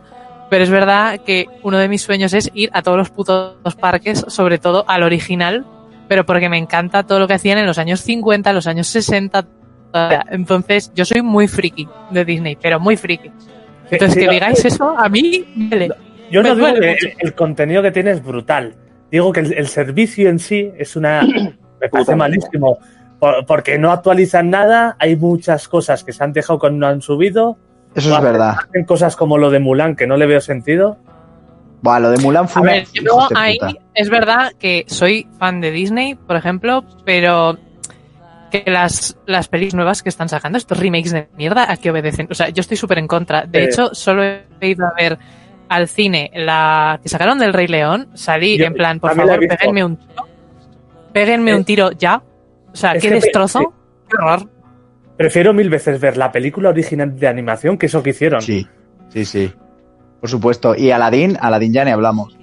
pero 0.49 0.63
es 0.63 0.69
verdad 0.69 1.19
que 1.25 1.47
uno 1.63 1.77
de 1.77 1.87
mis 1.89 2.01
sueños 2.01 2.33
es 2.33 2.51
ir 2.53 2.69
a 2.73 2.81
todos 2.81 2.97
los 2.97 3.09
putos 3.09 3.55
parques, 3.79 4.23
sobre 4.27 4.57
todo 4.57 4.85
al 4.87 5.03
original, 5.03 5.65
pero 6.07 6.25
porque 6.25 6.49
me 6.49 6.57
encanta 6.57 7.03
todo 7.03 7.19
lo 7.19 7.27
que 7.27 7.33
hacían 7.33 7.57
en 7.57 7.65
los 7.65 7.77
años 7.77 8.01
50, 8.01 8.53
los 8.53 8.67
años 8.67 8.87
60. 8.87 9.45
Entonces, 10.31 10.91
yo 10.95 11.05
soy 11.05 11.21
muy 11.21 11.47
friki 11.47 11.87
de 12.11 12.25
Disney, 12.25 12.57
pero 12.61 12.79
muy 12.79 12.97
friki. 12.97 13.31
Entonces, 13.89 14.13
Sí, 14.15 14.19
que 14.21 14.25
no, 14.25 14.31
digáis 14.31 14.65
eso, 14.65 14.97
a 14.97 15.07
mí, 15.09 15.45
me 15.55 15.89
Yo 16.31 16.41
no 16.41 16.55
digo 16.55 16.73
que 16.79 16.91
el, 16.93 17.13
el 17.19 17.33
contenido 17.35 17.81
que 17.81 17.91
tiene 17.91 18.11
es 18.11 18.23
brutal. 18.23 18.75
Digo 19.11 19.31
que 19.31 19.41
el, 19.41 19.53
el 19.53 19.67
servicio 19.67 20.29
en 20.29 20.39
sí 20.39 20.71
es 20.77 20.95
una. 20.95 21.21
Me 21.81 21.89
parece 21.89 22.15
malísimo. 22.15 22.79
Por- 23.19 23.45
porque 23.45 23.77
no 23.77 23.91
actualizan 23.91 24.49
nada, 24.49 24.95
hay 24.99 25.15
muchas 25.15 25.67
cosas 25.67 26.03
que 26.03 26.11
se 26.13 26.23
han 26.23 26.33
dejado 26.33 26.57
cuando 26.59 26.79
no 26.79 26.87
han 26.87 27.01
subido. 27.01 27.57
Eso 27.95 28.09
es 28.09 28.15
hacen- 28.15 28.23
verdad. 28.23 28.55
Hacen 28.69 28.85
cosas 28.85 29.15
como 29.15 29.37
lo 29.37 29.49
de 29.49 29.59
Mulan, 29.59 29.95
que 29.95 30.07
no 30.07 30.17
le 30.17 30.25
veo 30.25 30.41
sentido. 30.41 30.97
Buah, 31.81 31.99
lo 31.99 32.09
de 32.11 32.17
Mulan 32.19 32.47
fue 32.47 32.61
A 32.61 32.73
ver, 32.73 32.87
yo 32.93 33.27
ahí 33.35 33.57
es 33.93 34.09
verdad 34.09 34.53
que 34.57 34.85
soy 34.87 35.27
fan 35.37 35.59
de 35.61 35.71
Disney, 35.71 36.15
por 36.15 36.35
ejemplo, 36.37 36.83
pero 37.05 37.57
que 38.51 38.63
las, 38.67 39.17
las 39.25 39.47
pelis 39.47 39.73
nuevas 39.73 40.01
que 40.03 40.09
están 40.09 40.29
sacando, 40.29 40.57
estos 40.57 40.77
remakes 40.79 41.11
de 41.11 41.27
mierda, 41.35 41.69
¿a 41.71 41.75
qué 41.77 41.89
obedecen? 41.91 42.27
O 42.31 42.35
sea, 42.35 42.49
yo 42.49 42.61
estoy 42.61 42.77
súper 42.77 42.99
en 42.99 43.07
contra. 43.07 43.45
De 43.45 43.63
Eh. 43.63 43.65
hecho, 43.65 43.93
solo 43.93 44.23
he 44.23 44.43
ido 44.61 44.85
a 44.85 44.93
ver 44.95 45.17
al 45.69 45.87
cine 45.87 46.29
la 46.35 46.99
que 47.01 47.09
sacaron 47.09 47.39
del 47.39 47.51
Rey 47.51 47.67
León, 47.67 48.09
salí 48.13 48.57
Yo 48.57 48.65
en 48.65 48.73
plan, 48.75 48.99
por 48.99 49.15
favor, 49.15 49.39
péguenme 49.39 49.83
un 49.83 49.97
tiro. 49.97 50.27
Péguenme 51.11 51.55
un 51.55 51.65
tiro 51.65 51.91
ya. 51.91 52.21
O 52.71 52.75
sea, 52.75 52.93
qué 52.93 52.99
que 53.01 53.11
destrozo. 53.11 53.73
Qué 54.09 54.15
horror. 54.17 54.47
Prefiero 55.17 55.53
mil 55.53 55.69
veces 55.69 55.99
ver 55.99 56.17
la 56.17 56.31
película 56.31 56.69
original 56.69 57.17
de 57.17 57.27
animación 57.27 57.77
que 57.77 57.85
eso 57.85 58.01
que 58.01 58.11
hicieron. 58.11 58.41
Sí, 58.41 58.67
sí, 59.09 59.25
sí. 59.25 59.51
Por 60.19 60.29
supuesto. 60.29 60.75
Y 60.75 60.91
Aladdin, 60.91 61.37
Aladdin 61.39 61.73
ya 61.73 61.85
ni 61.85 61.91
hablamos. 61.91 62.37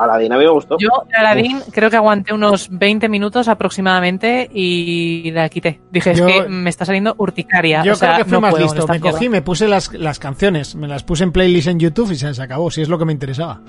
A 0.00 0.06
la 0.06 0.16
Dina 0.16 0.38
me 0.38 0.48
gustó. 0.48 0.78
Yo, 0.78 0.88
Aladdin, 1.14 1.60
creo 1.72 1.90
que 1.90 1.96
aguanté 1.96 2.32
unos 2.32 2.68
20 2.70 3.06
minutos 3.10 3.48
aproximadamente 3.48 4.48
y 4.50 5.30
la 5.30 5.46
quité. 5.50 5.78
Dije, 5.90 6.14
Yo- 6.14 6.26
es 6.26 6.42
que 6.42 6.48
me 6.48 6.70
está 6.70 6.86
saliendo 6.86 7.14
urticaria. 7.18 7.84
Yo 7.84 7.92
o 7.92 7.96
sea, 7.96 8.14
creo 8.14 8.24
que 8.24 8.24
fui 8.24 8.32
no 8.32 8.40
más 8.40 8.50
puedo 8.50 8.64
listo. 8.64 8.88
Me 8.88 8.98
cogí, 8.98 9.28
me 9.28 9.42
puse 9.42 9.68
las, 9.68 9.92
las 9.92 10.18
canciones, 10.18 10.74
me 10.74 10.88
las 10.88 11.04
puse 11.04 11.24
en 11.24 11.32
playlist 11.32 11.68
en 11.68 11.78
YouTube 11.80 12.12
y 12.12 12.16
se, 12.16 12.28
acabó, 12.42 12.70
si 12.70 12.80
es 12.80 12.88
lo 12.88 12.98
que 12.98 13.04
me 13.04 13.12
interesaba. 13.12 13.60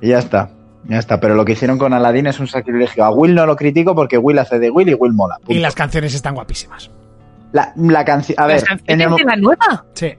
Y 0.00 0.10
ya 0.10 0.20
está. 0.20 0.50
Ya 0.84 0.98
está. 0.98 1.18
Pero 1.18 1.34
lo 1.34 1.44
que 1.44 1.52
hicieron 1.52 1.78
con 1.78 1.92
Aladdin 1.92 2.28
es 2.28 2.38
un 2.38 2.46
sacrilegio. 2.46 3.04
A 3.04 3.10
Will 3.10 3.34
no 3.34 3.44
lo 3.44 3.56
critico 3.56 3.92
porque 3.92 4.18
Will 4.18 4.38
hace 4.38 4.60
de 4.60 4.70
Will 4.70 4.88
y 4.88 4.94
Will 4.94 5.12
mola. 5.14 5.38
Y 5.48 5.58
las 5.58 5.74
canciones 5.74 6.14
están 6.14 6.36
guapísimas. 6.36 6.92
La, 7.52 7.72
la 7.76 8.04
canción. 8.04 8.38
A 8.40 8.46
ver, 8.46 8.56
Las 8.56 8.64
canciones 8.64 9.06
el- 9.06 9.16
de 9.16 9.24
la 9.24 9.36
nueva, 9.36 9.84
Sí, 9.94 10.14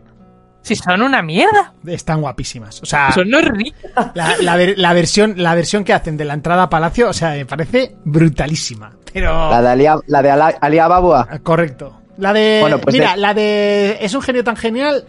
si 0.62 0.76
son 0.76 1.02
una 1.02 1.22
mierda. 1.22 1.74
están 1.88 2.22
guapísimas. 2.22 2.82
O 2.82 2.86
sea, 2.86 3.12
Son 3.12 3.34
horribles. 3.34 3.74
la, 4.14 4.36
la 4.42 4.56
ver- 4.56 4.76
la 4.78 4.94
versión, 4.94 5.34
la 5.38 5.56
versión 5.56 5.84
que 5.84 5.94
hacen 5.94 6.16
de 6.16 6.26
la 6.26 6.34
entrada 6.36 6.64
a 6.64 6.70
Palacio, 6.70 7.10
o 7.10 7.14
sea, 7.14 7.32
me 7.32 7.46
parece 7.46 7.96
brutalísima. 8.06 8.92
Pero. 9.12 9.50
la 9.52 9.62
de 9.62 9.68
Alia, 9.70 9.96
la 10.08 10.22
de 10.22 10.32
Alia 10.32 10.88
Babua. 10.88 11.28
Ah, 11.30 11.40
Correcto. 11.40 12.00
La 12.18 12.32
de. 12.34 12.60
Bueno, 12.62 12.78
pues 12.80 12.94
mira, 12.94 13.12
de- 13.14 13.18
la 13.18 13.34
de. 13.34 13.98
Es 14.02 14.14
un 14.14 14.22
genio 14.22 14.44
tan 14.44 14.56
genial. 14.56 15.06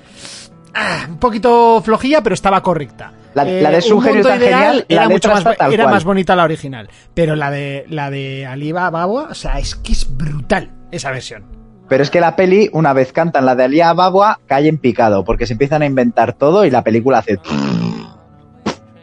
ah, 0.75 1.07
un 1.09 1.19
poquito 1.19 1.81
flojilla, 1.83 2.23
pero 2.23 2.35
estaba 2.35 2.63
correcta. 2.63 3.13
La- 3.35 3.45
la 3.45 3.71
de 3.71 3.79
Es 3.79 3.91
un 3.91 4.01
genio 4.03 4.23
tan 4.23 4.39
genial, 4.41 4.85
la 4.89 4.95
era 5.03 5.09
mucho 5.09 5.29
más, 5.29 5.45
era 5.71 5.89
más 5.89 6.05
bonita 6.05 6.35
la 6.37 6.45
original. 6.45 6.89
Pero 7.15 7.37
la 7.37 7.51
de 7.51 7.85
la 7.89 8.09
de 8.11 8.47
Aliba 8.47 8.89
Babua, 8.91 9.29
o 9.31 9.35
sea, 9.35 9.59
es 9.59 9.75
que 9.75 9.93
es 9.93 10.07
brutal 10.17 10.71
esa 10.91 11.11
versión. 11.11 11.45
Pero 11.89 12.03
es 12.03 12.11
que 12.11 12.21
la 12.21 12.35
peli, 12.35 12.71
una 12.73 12.93
vez 12.93 13.13
cantan 13.13 13.45
la 13.45 13.55
de 13.55 13.65
Alia 13.65 13.93
Babua, 13.93 14.41
cae 14.47 14.69
en 14.69 14.79
picado, 14.79 15.25
porque 15.25 15.47
se 15.47 15.53
empiezan 15.53 15.83
a 15.83 15.87
inventar 15.87 16.33
todo 16.33 16.65
y 16.65 16.71
la 16.71 16.83
película 16.83 17.19
hace. 17.19 17.39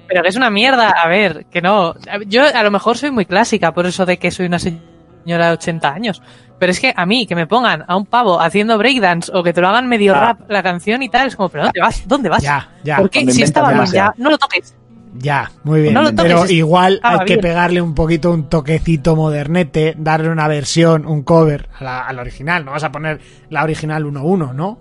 Pero 0.07 0.23
que 0.23 0.29
es 0.29 0.36
una 0.36 0.49
mierda. 0.49 0.89
A 0.89 1.07
ver, 1.07 1.45
que 1.45 1.61
no. 1.61 1.95
Yo 2.27 2.43
a 2.53 2.63
lo 2.63 2.71
mejor 2.71 2.97
soy 2.97 3.11
muy 3.11 3.25
clásica 3.25 3.73
por 3.73 3.86
eso 3.86 4.05
de 4.05 4.17
que 4.17 4.32
soy 4.32 4.47
una 4.47 4.59
señora 4.59 5.47
de 5.47 5.51
80 5.53 5.89
años. 5.93 6.21
Pero 6.59 6.71
es 6.71 6.79
que 6.79 6.93
a 6.95 7.05
mí, 7.05 7.25
que 7.25 7.36
me 7.36 7.47
pongan 7.47 7.86
a 7.88 7.95
un 7.95 8.05
pavo 8.05 8.39
haciendo 8.39 8.77
breakdance 8.77 9.32
o 9.34 9.41
que 9.41 9.53
te 9.53 9.61
lo 9.61 9.69
hagan 9.69 9.88
medio 9.88 10.13
Ah. 10.15 10.19
rap 10.19 10.49
la 10.51 10.61
canción 10.61 11.01
y 11.01 11.09
tal, 11.09 11.27
es 11.27 11.36
como, 11.36 11.49
¿pero 11.49 11.63
dónde 11.63 11.79
vas? 11.82 12.07
¿Dónde 12.07 12.29
vas? 12.29 12.43
Ya, 12.43 12.69
ya. 12.84 12.97
¿Por 12.97 13.09
qué? 13.09 13.19
cuando 13.19 13.32
Si 13.34 13.41
estaba 13.43 13.86
ya, 13.86 14.13
no 14.17 14.29
lo 14.29 14.38
toques. 14.38 14.75
Ya, 15.14 15.51
muy 15.64 15.82
bien. 15.82 15.93
No 15.93 16.03
lo 16.03 16.16
pero 16.16 16.38
toques, 16.38 16.51
igual 16.51 16.99
hay 17.03 17.26
que 17.26 17.38
pegarle 17.38 17.82
un 17.82 17.93
poquito 17.93 18.32
un 18.32 18.47
toquecito 18.47 19.16
modernete, 19.16 19.93
darle 19.97 20.30
una 20.30 20.47
versión, 20.47 21.05
un 21.05 21.24
cover 21.24 21.68
a 21.80 21.84
la, 21.84 22.01
a 22.07 22.14
la 22.14 22.22
original. 22.22 22.64
No 22.64 22.72
vas 22.72 22.84
a 22.84 22.91
poner 22.91 23.20
la 23.49 23.64
original 23.64 24.05
1-1, 24.05 24.53
¿no? 24.53 24.80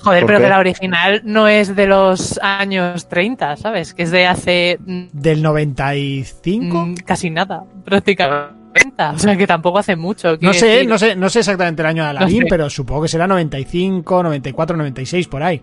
Joder, 0.00 0.20
¿Por 0.22 0.26
pero 0.28 0.38
qué? 0.38 0.44
que 0.44 0.50
la 0.50 0.58
original 0.58 1.22
no 1.24 1.48
es 1.48 1.74
de 1.74 1.86
los 1.86 2.38
años 2.42 3.08
30, 3.08 3.56
¿sabes? 3.56 3.94
Que 3.94 4.04
es 4.04 4.10
de 4.10 4.26
hace 4.26 4.78
mm, 4.84 5.06
Del 5.12 5.42
95. 5.42 6.86
mm, 6.86 6.94
casi 7.04 7.30
nada, 7.30 7.64
prácticamente. 7.84 8.54
O 9.14 9.18
sea, 9.18 9.36
que 9.36 9.46
tampoco 9.46 9.78
hace 9.78 9.96
mucho. 9.96 10.36
No 10.40 10.52
sé, 10.52 10.66
decir. 10.66 10.88
no 10.88 10.98
sé, 10.98 11.16
no 11.16 11.28
sé 11.30 11.40
exactamente 11.40 11.82
el 11.82 11.86
año 11.86 12.04
de 12.04 12.10
Aladdin, 12.10 12.42
sé. 12.42 12.46
pero 12.48 12.70
supongo 12.70 13.02
que 13.02 13.08
será 13.08 13.26
95, 13.26 14.22
94, 14.22 14.76
96 14.76 15.26
por 15.26 15.42
ahí. 15.42 15.60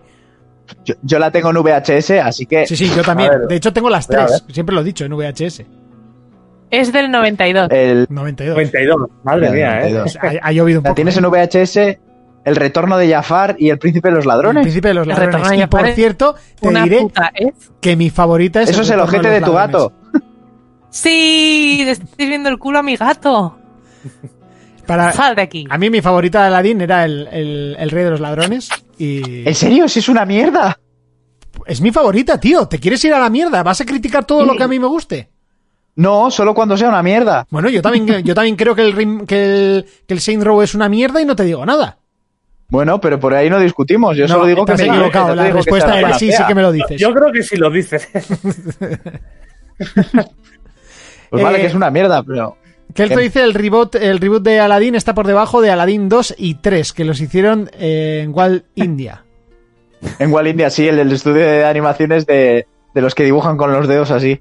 Yo, 0.84 0.94
yo 1.02 1.18
la 1.18 1.30
tengo 1.30 1.50
en 1.50 1.56
VHS, 1.62 2.10
así 2.22 2.46
que. 2.46 2.66
Sí, 2.66 2.76
sí, 2.76 2.90
yo 2.94 3.02
también. 3.02 3.30
De 3.48 3.56
hecho, 3.56 3.72
tengo 3.72 3.88
las 3.90 4.06
tres. 4.06 4.44
Siempre 4.52 4.74
lo 4.74 4.80
he 4.80 4.84
dicho 4.84 5.04
en 5.04 5.12
VHS. 5.14 5.62
Es 6.70 6.92
del 6.92 7.10
92. 7.10 7.68
El, 7.70 8.06
92. 8.10 8.56
92. 8.56 9.10
Madre 9.22 9.50
mía, 9.50 9.86
¿eh? 9.86 9.92
92. 9.92 10.16
Ha, 10.42 10.48
ha 10.48 10.52
llovido 10.52 10.80
un 10.80 10.84
la 10.84 10.90
poco. 10.90 10.94
tienes 10.96 11.16
en 11.16 11.24
¿eh? 11.24 11.28
VHS, 11.28 11.76
El 12.44 12.56
retorno 12.56 12.98
de 12.98 13.08
Jafar 13.08 13.54
y 13.58 13.70
El 13.70 13.78
príncipe 13.78 14.08
de 14.08 14.14
los 14.16 14.24
El 14.24 14.28
ladrones. 14.28 14.62
príncipe 14.62 14.88
de 14.88 14.94
los 14.94 15.06
El 15.06 15.14
retorno 15.14 15.38
ladrones. 15.38 15.58
de 15.58 15.64
Y 15.64 15.66
por 15.68 15.88
cierto, 15.94 16.34
te 16.60 16.68
Una 16.68 16.82
diré 16.82 16.98
puta, 17.02 17.30
¿eh? 17.34 17.52
que 17.80 17.94
mi 17.96 18.10
favorita 18.10 18.62
es 18.62 18.70
Eso 18.70 18.82
es 18.82 18.90
el 18.90 18.98
ojete 19.00 19.28
de 19.30 19.40
tu 19.40 19.52
gato. 19.52 19.92
Sí, 20.90 21.82
te 21.84 21.90
estoy 21.92 22.26
viendo 22.26 22.48
el 22.48 22.58
culo 22.58 22.78
a 22.78 22.82
mi 22.82 22.96
gato. 22.96 23.58
Para, 24.86 25.12
Sal 25.12 25.34
de 25.34 25.42
aquí. 25.42 25.66
a 25.68 25.78
mí 25.78 25.90
mi 25.90 26.00
favorita 26.00 26.40
de 26.42 26.46
Aladdin 26.46 26.80
era 26.80 27.04
el, 27.04 27.28
el- 27.32 27.76
el 27.78 27.90
rey 27.90 28.04
de 28.04 28.10
los 28.10 28.20
ladrones. 28.20 28.68
Y 28.98 29.46
¿En 29.48 29.54
serio? 29.54 29.88
Si 29.88 29.98
es 29.98 30.08
una 30.08 30.24
mierda. 30.24 30.78
es 31.66 31.80
mi 31.80 31.90
favorita, 31.90 32.38
tío. 32.40 32.66
¿Te 32.66 32.78
quieres 32.78 33.04
ir 33.04 33.12
a 33.14 33.18
la 33.18 33.30
mierda? 33.30 33.62
¿Vas 33.62 33.80
a 33.80 33.84
criticar 33.84 34.24
todo 34.24 34.44
lo 34.44 34.56
que 34.56 34.62
a 34.62 34.68
mí 34.68 34.78
me 34.78 34.86
guste? 34.86 35.28
No, 35.96 36.30
solo 36.30 36.54
cuando 36.54 36.76
sea 36.76 36.88
una 36.90 37.02
mierda. 37.02 37.46
Bueno, 37.50 37.70
yo 37.70 37.80
también, 37.80 38.22
yo 38.22 38.34
también 38.34 38.56
creo 38.56 38.74
que 38.74 38.82
el, 38.82 39.26
que 39.26 39.44
el, 39.44 39.86
que 40.06 40.14
el 40.14 40.20
Saint 40.20 40.42
Row 40.42 40.60
es 40.60 40.74
una 40.74 40.88
mierda 40.88 41.20
y 41.22 41.24
no 41.24 41.34
te 41.34 41.44
digo 41.44 41.64
nada. 41.64 41.98
Bueno, 42.68 43.00
pero 43.00 43.18
por 43.20 43.32
ahí 43.32 43.48
no 43.48 43.58
discutimos. 43.60 44.16
Yo 44.16 44.26
No, 44.26 44.34
solo 44.34 44.46
digo 44.46 44.64
que 44.66 44.74
me 44.74 44.84
equivocado. 44.84 45.28
no 45.34 45.42
te 45.42 45.48
La 45.48 45.54
respuesta 45.54 45.88
mala 45.88 46.18
sí, 46.18 46.32
sí 46.32 46.42
que 46.46 46.54
me 46.54 46.62
lo 46.62 46.72
dices. 46.72 47.00
Yo 47.00 47.14
creo 47.14 47.32
que 47.32 47.42
sí 47.42 47.56
lo 47.56 47.70
dices. 47.70 48.08
Pues 51.30 51.42
vale 51.42 51.58
Eh, 51.58 51.60
que 51.62 51.66
es 51.66 51.74
una 51.74 51.90
mierda, 51.90 52.22
pero. 52.22 52.56
Kelto 52.96 53.14
Em- 53.18 53.24
dice 53.24 53.42
el 53.42 53.54
reboot, 53.54 53.94
el 53.96 54.18
reboot 54.18 54.42
de 54.42 54.58
Aladdin 54.60 54.94
está 54.94 55.14
por 55.14 55.26
debajo 55.26 55.60
de 55.60 55.70
Aladdin 55.70 56.08
2 56.08 56.34
y 56.38 56.54
3, 56.56 56.92
que 56.92 57.04
los 57.04 57.20
hicieron 57.20 57.70
eh, 57.78 58.20
en 58.24 58.32
Walt 58.34 58.64
India. 58.74 59.24
En 60.18 60.32
Wall 60.32 60.46
India 60.48 60.70
sí, 60.70 60.88
el 60.88 61.10
estudio 61.12 61.42
de 61.46 61.64
animaciones 61.64 62.26
de, 62.26 62.66
de 62.94 63.00
los 63.00 63.14
que 63.14 63.24
dibujan 63.24 63.56
con 63.56 63.72
los 63.72 63.86
dedos 63.88 64.10
así. 64.10 64.40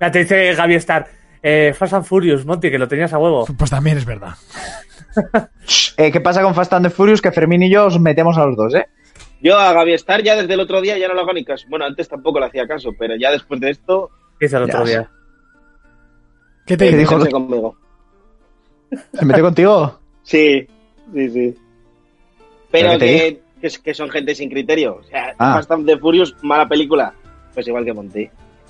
Ya 0.00 0.10
te 0.10 0.20
dice 0.20 0.54
Gaby 0.54 0.74
Star. 0.76 1.06
Eh, 1.44 1.74
Fast 1.76 1.92
and 1.94 2.04
Furious, 2.04 2.44
Monty, 2.46 2.70
que 2.70 2.78
lo 2.78 2.86
tenías 2.86 3.12
a 3.12 3.18
huevo. 3.18 3.46
Pues 3.58 3.70
también 3.70 3.98
es 3.98 4.04
verdad. 4.04 4.34
Eh, 5.96 6.10
¿Qué 6.12 6.20
pasa 6.20 6.42
con 6.42 6.54
Fast 6.54 6.72
and 6.72 6.86
the 6.86 6.90
Furious? 6.90 7.20
Que 7.20 7.32
Fermín 7.32 7.62
y 7.62 7.70
yo 7.70 7.86
os 7.86 7.98
metemos 8.00 8.38
a 8.38 8.46
los 8.46 8.56
dos, 8.56 8.74
¿eh? 8.74 8.86
Yo 9.42 9.58
a 9.58 9.72
Gaby 9.72 9.92
Star 9.94 10.22
ya 10.22 10.36
desde 10.36 10.54
el 10.54 10.60
otro 10.60 10.80
día 10.80 10.96
ya 10.98 11.08
no 11.08 11.14
lo 11.14 11.20
hago 11.22 11.32
ni 11.32 11.44
caso. 11.44 11.66
Bueno, 11.68 11.84
antes 11.84 12.08
tampoco 12.08 12.38
le 12.40 12.46
hacía 12.46 12.66
caso, 12.66 12.90
pero 12.98 13.14
ya 13.16 13.30
después 13.32 13.60
de 13.60 13.70
esto, 13.70 14.10
¿Qué 14.38 14.46
hice 14.46 14.56
el 14.56 14.62
otro 14.64 14.84
Ya. 14.84 14.90
día? 14.90 15.10
¿Qué 16.64 16.76
te 16.76 16.90
¿Qué 16.90 16.96
dijo? 16.96 17.18
conmigo. 17.28 17.76
¿Se 19.12 19.24
mete 19.24 19.40
contigo? 19.40 19.98
Sí, 20.22 20.66
sí, 21.14 21.30
sí. 21.30 21.54
Pero 22.70 22.88
¿Pero 22.88 22.90
qué 22.92 22.98
te 22.98 23.40
que, 23.60 23.68
que, 23.68 23.82
que 23.82 23.94
son 23.94 24.10
gente 24.10 24.34
sin 24.34 24.48
criterio. 24.50 24.96
O 24.96 25.02
sea, 25.04 25.34
Ah. 25.38 25.60
The 25.86 25.98
Furious, 25.98 26.34
mala 26.42 26.68
película. 26.68 27.12
Pues 27.54 27.66
igual 27.68 27.84
que 27.84 27.92
Monty. 27.92 28.28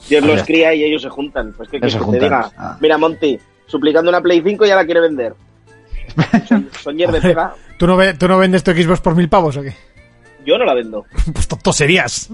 Dios 0.08 0.22
Ah, 0.24 0.26
los 0.26 0.36
ya. 0.40 0.44
cría 0.44 0.74
y 0.74 0.84
ellos 0.84 1.02
se 1.02 1.08
juntan. 1.08 1.52
Pues 1.56 1.68
que, 1.68 1.80
que 1.80 1.90
Se 1.90 1.98
te 1.98 2.04
juntan. 2.04 2.22
diga, 2.22 2.50
Ah. 2.58 2.76
mira 2.80 2.98
Monty, 2.98 3.38
suplicando 3.66 4.08
una 4.10 4.20
Play 4.20 4.42
5 4.44 4.64
ya 4.66 4.76
la 4.76 4.84
quiere 4.84 5.00
vender. 5.00 5.34
Son, 6.48 6.68
son 6.82 6.96
de 6.96 7.20
pega. 7.20 7.54
¿Tú 7.78 7.86
no, 7.86 7.96
ve- 7.96 8.14
¿Tú 8.14 8.28
no 8.28 8.38
vendes 8.38 8.62
tu 8.64 8.72
Xbox 8.72 9.00
por 9.00 9.14
mil 9.14 9.28
pavos 9.28 9.56
o 9.56 9.62
qué? 9.62 9.74
Yo 10.44 10.58
no 10.58 10.64
la 10.64 10.74
vendo. 10.74 11.04
Pues 11.32 11.46
tonto 11.48 11.72
serías. 11.72 12.28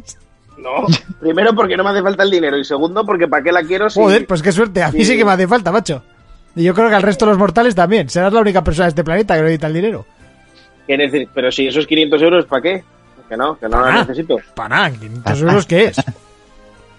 No. 0.57 0.87
Primero 1.21 1.55
porque 1.55 1.77
no 1.77 1.85
me 1.85 1.91
hace 1.91 2.03
falta 2.03 2.23
el 2.25 2.31
dinero 2.31 2.59
y 2.59 2.65
segundo 2.65 3.05
porque 3.07 3.29
para 3.29 3.43
qué 3.45 3.53
la 3.53 3.63
quiero 3.63 3.89
si... 3.89 4.01
Joder, 4.01 4.27
pues 4.27 4.43
qué 4.43 4.51
suerte. 4.51 4.83
A 4.83 4.91
mí 4.91 5.01
sí 5.05 5.13
Sí. 5.13 5.17
que 5.17 5.25
me 5.25 5.31
hace 5.33 5.47
falta, 5.47 5.71
macho. 5.71 6.03
Y 6.59 6.65
yo 6.65 6.75
creo 6.75 6.89
que 6.89 6.97
al 6.97 7.03
resto 7.03 7.25
de 7.25 7.31
los 7.31 7.39
mortales 7.39 7.75
también. 7.77 8.11
Serás 8.11 8.33
la 8.33 8.41
única 8.41 8.65
persona 8.65 8.87
de 8.87 8.89
este 8.91 9.05
planeta 9.05 9.35
que 9.35 9.41
no 9.41 9.45
necesita 9.45 9.69
el 9.69 9.75
dinero. 9.75 10.05
Pero 11.35 11.53
si 11.53 11.69
esos 11.69 11.87
500 11.87 12.21
euros, 12.23 12.47
¿para 12.47 12.63
qué? 12.63 12.85
Que 13.29 13.37
no, 13.37 13.57
que 13.59 13.69
no 13.69 13.81
la 13.81 13.99
necesito. 14.05 14.39
Para 14.55 14.69
nada, 14.69 14.91
500 14.91 15.43
euros, 15.43 15.67
¿qué 15.67 15.85
es? 15.85 15.99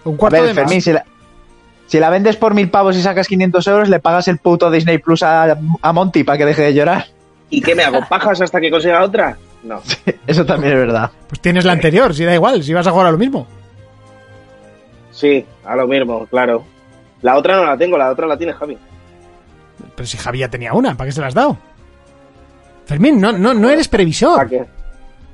Un 0.05 0.13
A 0.13 0.17
cuarto 0.17 0.37
ver, 0.37 0.47
de 0.47 0.53
más. 0.53 0.55
Fermín, 0.55 0.81
si 0.81 0.93
la, 0.93 1.03
si 1.87 1.99
la 1.99 2.09
vendes 2.09 2.37
por 2.37 2.53
mil 2.53 2.69
pavos 2.69 2.95
y 2.95 3.01
sacas 3.01 3.27
500 3.27 3.67
euros, 3.67 3.89
le 3.89 3.99
pagas 3.99 4.27
el 4.29 4.37
puto 4.37 4.71
Disney 4.71 4.99
Plus 4.99 5.23
a, 5.23 5.57
a 5.81 5.91
Monty 5.93 6.23
para 6.23 6.37
que 6.37 6.45
deje 6.45 6.61
de 6.61 6.73
llorar. 6.73 7.07
¿Y 7.49 7.61
qué 7.61 7.75
me 7.75 7.83
hago? 7.83 7.99
¿Pajas 8.07 8.39
hasta 8.41 8.61
que 8.61 8.71
consiga 8.71 9.03
otra? 9.03 9.37
No. 9.63 9.81
Eso 10.27 10.45
también 10.45 10.73
es 10.73 10.79
verdad. 10.79 11.11
Pues 11.27 11.41
tienes 11.41 11.65
la 11.65 11.73
anterior, 11.73 12.13
si 12.13 12.23
da 12.23 12.33
igual, 12.33 12.63
si 12.63 12.73
vas 12.73 12.87
a 12.87 12.91
jugar 12.91 13.07
a 13.07 13.11
lo 13.11 13.17
mismo. 13.17 13.45
Sí, 15.11 15.43
a 15.65 15.75
lo 15.75 15.85
mismo, 15.87 16.25
claro. 16.27 16.63
La 17.23 17.35
otra 17.35 17.57
no 17.57 17.65
la 17.65 17.75
tengo, 17.77 17.97
la 17.97 18.09
otra 18.11 18.25
la 18.27 18.37
tiene 18.37 18.53
Javi. 18.53 18.77
Pero 19.95 20.07
si 20.07 20.17
Javi 20.17 20.39
ya 20.39 20.49
tenía 20.49 20.73
una, 20.73 20.95
¿para 20.95 21.07
qué 21.07 21.11
se 21.13 21.21
la 21.21 21.27
has 21.27 21.33
dado? 21.33 21.57
Fermín, 22.85 23.19
no, 23.21 23.31
no, 23.31 23.53
no 23.53 23.69
eres 23.69 23.87
previsor. 23.87 24.35
Para 24.37 24.49
que, 24.49 24.65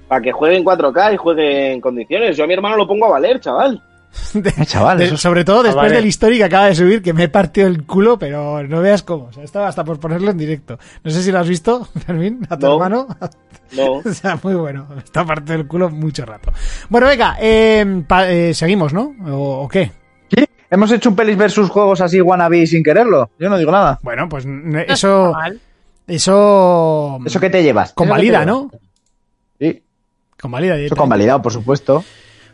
para 0.07 0.21
que 0.21 0.31
juegue 0.31 0.57
en 0.57 0.65
4K 0.65 1.13
y 1.13 1.17
juegue 1.17 1.73
en 1.73 1.81
condiciones. 1.81 2.35
Yo 2.35 2.43
a 2.43 2.47
mi 2.47 2.53
hermano 2.53 2.75
lo 2.77 2.87
pongo 2.87 3.05
a 3.05 3.09
valer, 3.09 3.39
chaval. 3.39 3.81
Eh, 4.35 4.65
chaval, 4.65 4.97
De- 4.97 5.05
eso- 5.05 5.17
sobre 5.17 5.43
todo 5.43 5.61
después 5.63 5.83
vale. 5.87 5.95
del 5.95 6.05
story 6.05 6.37
que 6.37 6.45
acaba 6.45 6.67
de 6.67 6.75
subir, 6.75 7.01
que 7.01 7.11
me 7.13 7.23
he 7.23 7.29
partido 7.29 7.67
el 7.67 7.85
culo, 7.85 8.17
pero 8.17 8.63
no 8.63 8.81
veas 8.81 9.03
cómo. 9.03 9.25
O 9.25 9.33
sea, 9.33 9.43
estaba 9.43 9.67
hasta 9.67 9.83
por 9.83 9.99
ponerlo 9.99 10.31
en 10.31 10.37
directo. 10.37 10.77
No 11.03 11.11
sé 11.11 11.21
si 11.21 11.31
lo 11.33 11.39
has 11.39 11.47
visto, 11.49 11.85
Fermín, 12.05 12.45
a 12.49 12.57
tu 12.57 12.65
No. 12.65 12.73
hermano. 12.73 13.07
No. 13.73 13.93
O 14.05 14.13
sea, 14.13 14.39
muy 14.41 14.53
bueno. 14.53 14.87
Está 15.03 15.25
partido 15.25 15.55
el 15.55 15.67
culo 15.67 15.89
mucho 15.89 16.25
rato. 16.25 16.51
Bueno, 16.89 17.07
venga, 17.07 17.35
eh, 17.41 18.03
pa- 18.07 18.29
eh, 18.29 18.53
seguimos, 18.53 18.93
¿no? 18.93 19.13
¿O, 19.27 19.63
o 19.63 19.67
qué? 19.67 19.91
Hemos 20.75 20.91
hecho 20.91 21.09
un 21.09 21.15
pelis 21.15 21.37
versus 21.37 21.69
juegos 21.69 22.01
así 22.01 22.21
wannabe 22.21 22.67
sin 22.67 22.83
quererlo. 22.83 23.29
Yo 23.39 23.49
no 23.49 23.57
digo 23.57 23.71
nada. 23.71 23.97
Bueno, 24.03 24.29
pues 24.29 24.45
eso, 24.87 25.27
está 25.27 25.31
mal. 25.31 25.59
Eso. 26.07 27.19
¿Eso 27.25 27.39
que 27.39 27.49
te 27.49 27.63
llevas? 27.63 27.93
Convalida, 27.93 28.43
¿Eso 28.43 28.45
te 28.45 28.51
¿no? 28.51 28.71
Sí, 29.59 29.83
Convalida. 30.39 30.77
eso 30.77 30.95
convalidado, 30.95 31.41
por 31.41 31.51
supuesto. 31.53 32.03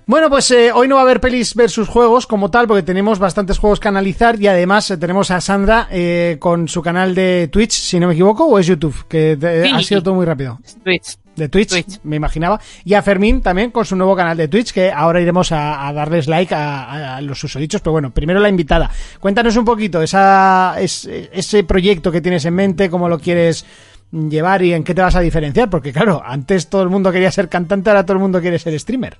Bueno, 0.06 0.30
pues 0.30 0.50
eh, 0.52 0.72
hoy 0.74 0.88
no 0.88 0.96
va 0.96 1.02
a 1.02 1.04
haber 1.04 1.20
pelis 1.22 1.56
versus 1.56 1.88
juegos 1.88 2.28
como 2.28 2.50
tal, 2.52 2.68
porque 2.68 2.84
tenemos 2.84 3.20
bastantes 3.20 3.58
juegos 3.60 3.80
que 3.80 3.88
analizar 3.88 4.40
y 4.42 4.48
además 4.48 4.90
eh, 4.92 4.98
tenemos 4.98 5.32
a 5.32 5.40
Sandra 5.42 5.88
eh, 5.92 6.38
con 6.40 6.68
su 6.68 6.82
canal 6.82 7.14
de 7.16 7.50
Twitch, 7.52 7.72
si 7.72 8.00
no 8.00 8.08
me 8.08 8.14
equivoco, 8.14 8.46
o 8.46 8.60
es 8.60 8.68
YouTube, 8.68 9.06
que 9.08 9.38
Sí. 9.40 9.72
ha 9.74 9.80
sido 9.82 10.04
todo 10.04 10.16
muy 10.16 10.26
rápido. 10.26 10.60
Twitch. 10.84 11.18
De 11.36 11.48
Twitch, 11.48 11.70
Twitch. 11.70 12.00
me 12.04 12.18
imaginaba. 12.18 12.60
Y 12.84 12.94
a 12.94 13.02
Fermín 13.02 13.42
también 13.42 13.72
con 13.72 13.86
su 13.86 13.96
nuevo 13.96 14.16
canal 14.16 14.36
de 14.38 14.48
Twitch, 14.50 14.74
que 14.74 14.92
ahora 14.92 15.22
iremos 15.22 15.52
a, 15.52 15.88
a 15.88 15.94
darles 15.94 16.28
like 16.28 16.54
a, 16.54 16.84
a- 16.84 17.16
a 17.18 17.22
los 17.22 17.40
susodichos. 17.40 17.82
Pero 17.82 17.94
bueno, 17.94 18.12
primero 18.12 18.40
la 18.40 18.50
invitada. 18.50 18.92
Cuéntanos 19.20 19.56
un 19.56 19.64
poquito 19.66 20.02
esa, 20.02 20.76
es- 20.80 21.06
ese 21.10 21.64
proyecto 21.64 22.12
que 22.12 22.22
tienes 22.22 22.44
en 22.46 22.54
mente, 22.56 22.90
cómo 22.90 23.08
lo 23.08 23.18
quieres 23.20 23.66
llevar 24.12 24.62
y 24.62 24.74
en 24.74 24.84
qué 24.84 24.94
te 24.94 25.02
vas 25.02 25.16
a 25.16 25.22
diferenciar. 25.22 25.70
Porque 25.70 25.94
claro, 25.94 26.22
antes 26.24 26.68
todo 26.70 26.84
el 26.84 26.90
mundo 26.90 27.12
quería 27.12 27.32
ser 27.32 27.48
cantante, 27.48 27.90
ahora 27.90 28.04
todo 28.06 28.14
el 28.18 28.22
mundo 28.22 28.42
quiere 28.42 28.60
ser 28.60 28.78
streamer. 28.80 29.18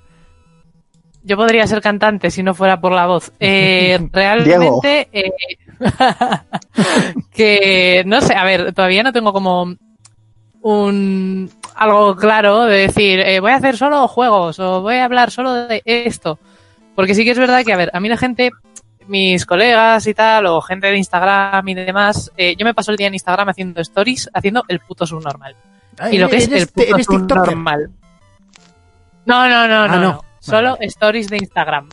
Yo 1.24 1.36
podría 1.36 1.66
ser 1.66 1.80
cantante 1.80 2.30
si 2.30 2.42
no 2.42 2.52
fuera 2.52 2.80
por 2.80 2.92
la 2.92 3.06
voz. 3.06 3.32
Eh, 3.40 3.98
realmente, 4.12 5.08
eh, 5.12 5.30
que 7.34 8.02
no 8.06 8.20
sé, 8.20 8.34
a 8.34 8.44
ver, 8.44 8.72
todavía 8.72 9.02
no 9.02 9.12
tengo 9.12 9.32
como 9.32 9.74
un 10.62 11.50
algo 11.74 12.14
claro 12.16 12.64
de 12.64 12.78
decir 12.86 13.20
eh, 13.20 13.40
voy 13.40 13.52
a 13.52 13.56
hacer 13.56 13.76
solo 13.76 14.06
juegos 14.08 14.58
o 14.60 14.80
voy 14.82 14.96
a 14.96 15.04
hablar 15.04 15.30
solo 15.30 15.52
de 15.54 15.82
esto. 15.84 16.38
Porque 16.94 17.14
sí 17.14 17.24
que 17.24 17.30
es 17.30 17.38
verdad 17.38 17.64
que, 17.64 17.72
a 17.72 17.76
ver, 17.76 17.90
a 17.94 18.00
mí 18.00 18.08
la 18.08 18.16
gente, 18.18 18.50
mis 19.08 19.46
colegas 19.46 20.06
y 20.06 20.14
tal, 20.14 20.46
o 20.46 20.60
gente 20.60 20.88
de 20.88 20.96
Instagram 20.98 21.66
y 21.68 21.74
demás, 21.74 22.30
eh, 22.36 22.54
yo 22.56 22.64
me 22.66 22.74
paso 22.74 22.90
el 22.90 22.96
día 22.98 23.06
en 23.06 23.14
Instagram 23.14 23.48
haciendo 23.48 23.80
stories, 23.80 24.28
haciendo 24.34 24.62
el 24.68 24.80
puto 24.80 25.06
subnormal. 25.06 25.56
Y 26.10 26.18
lo 26.18 26.28
que 26.28 26.36
es 26.36 26.48
el 26.48 26.54
Eres- 26.54 26.70
puto 26.72 26.96
tiktoker. 26.96 27.04
subnormal. 27.28 27.90
No, 29.24 29.48
no, 29.48 29.68
no, 29.68 29.74
Ah, 29.84 29.88
no, 29.88 29.96
no. 29.96 30.00
no. 30.00 30.24
Solo 30.40 30.76
stories 30.80 31.28
de 31.28 31.36
Instagram. 31.38 31.88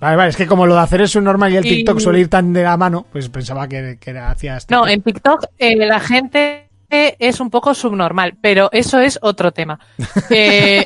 Vale, 0.00 0.16
vale, 0.16 0.30
es 0.30 0.36
que 0.36 0.46
como 0.46 0.66
lo 0.66 0.74
de 0.74 0.80
hacer 0.80 1.02
es 1.02 1.14
un 1.14 1.24
normal 1.24 1.52
y 1.52 1.56
el 1.58 1.66
Y- 1.66 1.68
TikTok 1.76 2.00
suele 2.00 2.20
ir 2.20 2.28
tan 2.28 2.52
de 2.52 2.62
la 2.64 2.76
mano, 2.76 3.06
pues 3.12 3.28
pensaba 3.28 3.68
que, 3.68 3.98
que 4.00 4.10
era 4.10 4.30
hacia 4.30 4.56
este. 4.56 4.74
No, 4.74 4.88
en 4.88 5.02
TikTok 5.02 5.44
eh, 5.58 5.76
la 5.76 6.00
gente 6.00 6.68
es 6.92 7.40
un 7.40 7.50
poco 7.50 7.74
subnormal, 7.74 8.34
pero 8.40 8.68
eso 8.72 9.00
es 9.00 9.18
otro 9.22 9.52
tema. 9.52 9.78
Eh, 10.30 10.84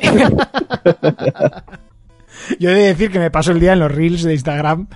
Yo 2.59 2.69
he 2.69 2.75
de 2.75 2.87
decir 2.87 3.11
que 3.11 3.19
me 3.19 3.31
paso 3.31 3.51
el 3.51 3.59
día 3.59 3.73
en 3.73 3.79
los 3.79 3.91
reels 3.91 4.23
de 4.23 4.33
Instagram. 4.33 4.87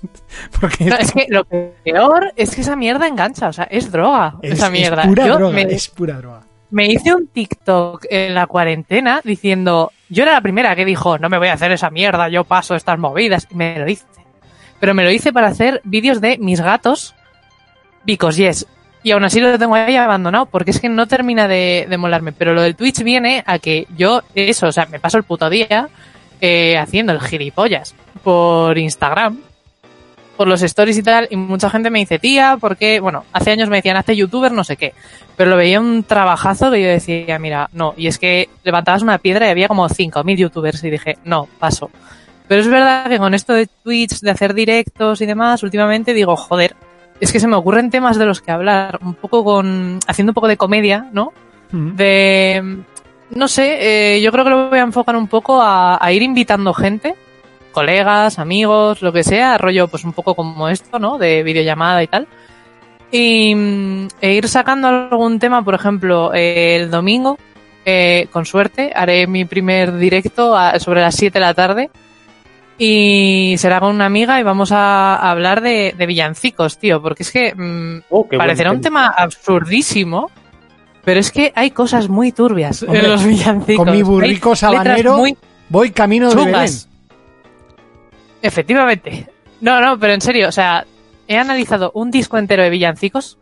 Porque 0.60 0.84
no, 0.84 0.96
es 0.96 1.12
que 1.12 1.26
lo 1.28 1.44
peor 1.44 2.32
es 2.36 2.54
que 2.54 2.60
esa 2.60 2.76
mierda 2.76 3.08
engancha, 3.08 3.48
o 3.48 3.52
sea, 3.52 3.64
es 3.64 3.90
droga 3.90 4.36
es, 4.42 4.52
esa 4.52 4.66
es 4.66 4.72
mierda. 4.72 5.02
pura 5.04 5.26
Yo 5.26 5.36
droga, 5.36 5.54
me, 5.54 5.62
es 5.62 5.88
pura 5.88 6.14
droga. 6.18 6.42
me 6.70 6.86
hice 6.86 7.14
un 7.14 7.26
TikTok 7.26 8.06
en 8.10 8.34
la 8.34 8.46
cuarentena 8.46 9.20
diciendo, 9.24 9.92
yo 10.08 10.22
era 10.22 10.32
la 10.34 10.40
primera 10.40 10.76
que 10.76 10.84
dijo, 10.84 11.18
no 11.18 11.28
me 11.28 11.38
voy 11.38 11.48
a 11.48 11.54
hacer 11.54 11.72
esa 11.72 11.90
mierda, 11.90 12.28
yo 12.28 12.44
paso 12.44 12.74
estas 12.76 12.98
movidas, 12.98 13.46
y 13.50 13.54
me 13.56 13.78
lo 13.78 13.88
hice. 13.90 14.04
Pero 14.78 14.94
me 14.94 15.04
lo 15.04 15.10
hice 15.10 15.32
para 15.32 15.48
hacer 15.48 15.80
vídeos 15.84 16.20
de 16.20 16.38
mis 16.38 16.60
gatos, 16.60 17.14
because 18.04 18.36
yes. 18.42 18.66
Y 19.02 19.12
aún 19.12 19.24
así 19.24 19.40
lo 19.40 19.58
tengo 19.58 19.74
ahí 19.74 19.96
abandonado, 19.96 20.46
porque 20.46 20.72
es 20.72 20.80
que 20.80 20.88
no 20.88 21.06
termina 21.06 21.48
de, 21.48 21.86
de 21.88 21.96
molarme. 21.96 22.32
Pero 22.32 22.52
lo 22.52 22.62
del 22.62 22.76
Twitch 22.76 23.02
viene 23.02 23.42
a 23.46 23.58
que 23.58 23.86
yo, 23.96 24.22
eso, 24.34 24.66
o 24.66 24.72
sea, 24.72 24.86
me 24.86 25.00
paso 25.00 25.16
el 25.16 25.24
puto 25.24 25.48
día 25.48 25.88
eh, 26.42 26.78
haciendo 26.78 27.12
el 27.12 27.20
gilipollas 27.20 27.94
por 28.22 28.78
Instagram, 28.78 29.40
por 30.38 30.48
los 30.48 30.62
stories 30.62 30.96
y 30.96 31.02
tal, 31.02 31.28
y 31.30 31.36
mucha 31.36 31.68
gente 31.68 31.90
me 31.90 31.98
dice, 31.98 32.18
tía, 32.18 32.56
porque, 32.58 32.98
bueno, 32.98 33.26
hace 33.30 33.50
años 33.50 33.68
me 33.68 33.76
decían, 33.76 33.98
hace 33.98 34.16
youtuber, 34.16 34.50
no 34.50 34.64
sé 34.64 34.78
qué, 34.78 34.94
pero 35.36 35.50
lo 35.50 35.56
veía 35.56 35.80
un 35.80 36.02
trabajazo 36.02 36.70
que 36.70 36.82
yo 36.82 36.88
decía, 36.88 37.38
mira, 37.38 37.68
no, 37.74 37.92
y 37.94 38.06
es 38.06 38.18
que 38.18 38.48
levantabas 38.64 39.02
una 39.02 39.18
piedra 39.18 39.46
y 39.46 39.50
había 39.50 39.68
como 39.68 39.86
5.000 39.86 40.36
youtubers 40.36 40.82
y 40.82 40.88
dije, 40.88 41.18
no, 41.24 41.46
paso. 41.58 41.90
Pero 42.48 42.62
es 42.62 42.68
verdad 42.68 43.10
que 43.10 43.18
con 43.18 43.34
esto 43.34 43.52
de 43.52 43.66
Twitch, 43.66 44.20
de 44.20 44.30
hacer 44.30 44.54
directos 44.54 45.20
y 45.20 45.26
demás, 45.26 45.62
últimamente 45.62 46.14
digo, 46.14 46.36
joder, 46.36 46.74
es 47.20 47.32
que 47.32 47.40
se 47.40 47.46
me 47.46 47.56
ocurren 47.56 47.90
temas 47.90 48.18
de 48.18 48.24
los 48.26 48.40
que 48.40 48.50
hablar, 48.50 48.98
un 49.02 49.14
poco 49.14 49.44
con, 49.44 49.98
haciendo 50.06 50.30
un 50.30 50.34
poco 50.34 50.48
de 50.48 50.56
comedia, 50.56 51.06
¿no? 51.12 51.32
De 51.96 52.78
no 53.30 53.46
sé, 53.46 54.16
eh, 54.16 54.20
yo 54.22 54.32
creo 54.32 54.42
que 54.44 54.50
lo 54.50 54.70
voy 54.70 54.78
a 54.80 54.82
enfocar 54.82 55.14
un 55.14 55.28
poco 55.28 55.62
a, 55.62 56.04
a 56.04 56.12
ir 56.12 56.22
invitando 56.22 56.74
gente, 56.74 57.14
colegas, 57.70 58.38
amigos, 58.40 59.02
lo 59.02 59.12
que 59.12 59.22
sea, 59.22 59.56
rollo 59.58 59.86
pues 59.86 60.02
un 60.04 60.12
poco 60.12 60.34
como 60.34 60.68
esto, 60.68 60.98
¿no? 60.98 61.16
De 61.18 61.42
videollamada 61.44 62.02
y 62.02 62.06
tal. 62.08 62.26
Y 63.12 63.54
mm, 63.54 64.08
e 64.20 64.32
ir 64.34 64.48
sacando 64.48 64.88
algún 64.88 65.38
tema, 65.38 65.62
por 65.64 65.74
ejemplo, 65.74 66.32
eh, 66.34 66.76
el 66.76 66.90
domingo, 66.90 67.38
eh, 67.84 68.26
con 68.32 68.44
suerte, 68.46 68.92
haré 68.94 69.26
mi 69.26 69.44
primer 69.44 69.96
directo 69.96 70.56
a- 70.56 70.78
sobre 70.80 71.00
las 71.00 71.14
7 71.14 71.38
de 71.38 71.44
la 71.44 71.54
tarde. 71.54 71.90
Y 72.82 73.56
será 73.58 73.78
con 73.78 73.94
una 73.94 74.06
amiga 74.06 74.40
y 74.40 74.42
vamos 74.42 74.72
a, 74.72 75.16
hablar 75.16 75.60
de, 75.60 75.94
de 75.98 76.06
villancicos, 76.06 76.78
tío, 76.78 77.02
porque 77.02 77.24
es 77.24 77.30
que 77.30 77.54
mm, 77.54 78.04
Oh, 78.08 78.26
parecerá 78.26 78.72
un 78.72 78.80
tema 78.80 79.08
absurdísimo, 79.08 80.30
pero 81.04 81.20
es 81.20 81.30
que 81.30 81.52
hay 81.54 81.72
cosas 81.72 82.08
muy 82.08 82.32
turbias 82.32 82.82
Hombre, 82.82 83.00
en 83.00 83.10
los 83.10 83.22
villancicos. 83.22 83.84
con 83.84 83.94
mi 83.94 84.02
burrico 84.02 84.56
sabanero 84.56 85.18
muy 85.18 85.36
Voy 85.68 85.90
camino 85.90 86.30
de 86.30 86.36
Belén. 86.36 86.70
Efectivamente. 88.40 89.28
No, 89.60 89.80
no, 89.82 89.98
pero 89.98 90.14
en 90.14 90.22
serio, 90.22 90.48
o 90.48 90.52
sea, 90.52 90.86
he 91.28 91.36
analizado 91.36 91.92
un 91.94 92.10
disco 92.10 92.38
entero 92.38 92.62
de 92.62 92.70
villancicos. 92.70 93.36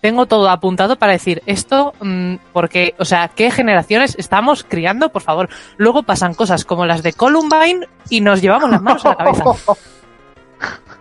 Tengo 0.00 0.26
todo 0.26 0.48
apuntado 0.48 0.96
para 0.96 1.12
decir 1.12 1.42
esto, 1.46 1.92
mm, 2.00 2.36
porque, 2.52 2.94
o 2.98 3.04
sea, 3.04 3.28
¿qué 3.28 3.50
generaciones 3.50 4.14
estamos 4.18 4.64
criando? 4.64 5.10
Por 5.10 5.20
favor. 5.22 5.48
Luego 5.76 6.02
pasan 6.02 6.32
cosas 6.34 6.64
como 6.64 6.86
las 6.86 7.02
de 7.02 7.12
Columbine 7.12 7.86
y 8.08 8.20
nos 8.22 8.40
llevamos 8.40 8.70
las 8.70 8.80
manos 8.80 9.04
a 9.04 9.10
la 9.10 9.16
cabeza. 9.16 9.44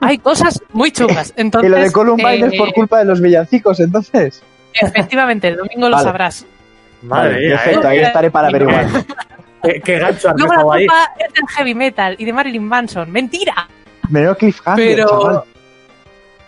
Hay 0.02 0.18
cosas 0.18 0.62
muy 0.72 0.92
chungas. 0.92 1.34
Entonces, 1.38 1.70
y 1.70 1.74
lo 1.74 1.80
de 1.82 1.92
Columbine 1.92 2.48
es 2.48 2.54
eh, 2.54 2.58
por 2.58 2.74
culpa 2.74 3.00
de 3.00 3.06
los 3.06 3.22
villancicos, 3.22 3.80
entonces. 3.80 4.42
Efectivamente, 4.74 5.48
el 5.48 5.58
domingo 5.58 5.90
lo 5.90 5.96
Vale. 5.96 6.04
sabrás. 6.04 6.46
Madre 7.02 7.34
Vale, 7.34 7.50
perfecto, 7.50 7.82
¿eh? 7.84 7.92
ahí 7.92 8.00
estaré 8.00 8.32
para 8.32 8.48
averiguar. 8.50 8.86
¿Qué, 9.64 9.82
qué 9.82 10.00
gancho 10.00 10.30
has 10.30 10.36
Luego 10.38 10.54
la 10.54 10.60
dejado 10.60 10.72
ahí. 10.74 10.88
es 11.20 11.34
del 11.34 11.48
heavy 11.50 11.76
metal 11.76 12.16
y 12.18 12.26
de 12.26 12.34
Marilyn 12.34 12.64
Manson. 12.66 13.12
¡Mentira! 13.12 13.68
Menudo 14.10 14.36
cliffhanger, 14.38 14.96
Pero. 14.96 15.08
chaval. 15.08 15.44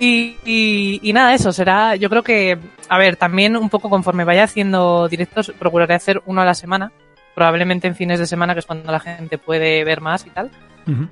Y, 0.01 0.37
y, 0.43 0.99
y 1.03 1.13
nada, 1.13 1.35
eso 1.35 1.51
será. 1.51 1.95
Yo 1.95 2.09
creo 2.09 2.23
que. 2.23 2.57
A 2.89 2.97
ver, 2.97 3.17
también 3.17 3.55
un 3.55 3.69
poco 3.69 3.87
conforme 3.87 4.23
vaya 4.23 4.43
haciendo 4.43 5.07
directos, 5.07 5.53
procuraré 5.59 5.93
hacer 5.93 6.23
uno 6.25 6.41
a 6.41 6.45
la 6.45 6.55
semana. 6.55 6.91
Probablemente 7.35 7.87
en 7.87 7.95
fines 7.95 8.17
de 8.17 8.25
semana, 8.25 8.53
que 8.53 8.61
es 8.61 8.65
cuando 8.65 8.91
la 8.91 8.99
gente 8.99 9.37
puede 9.37 9.83
ver 9.83 10.01
más 10.01 10.25
y 10.25 10.31
tal. 10.31 10.49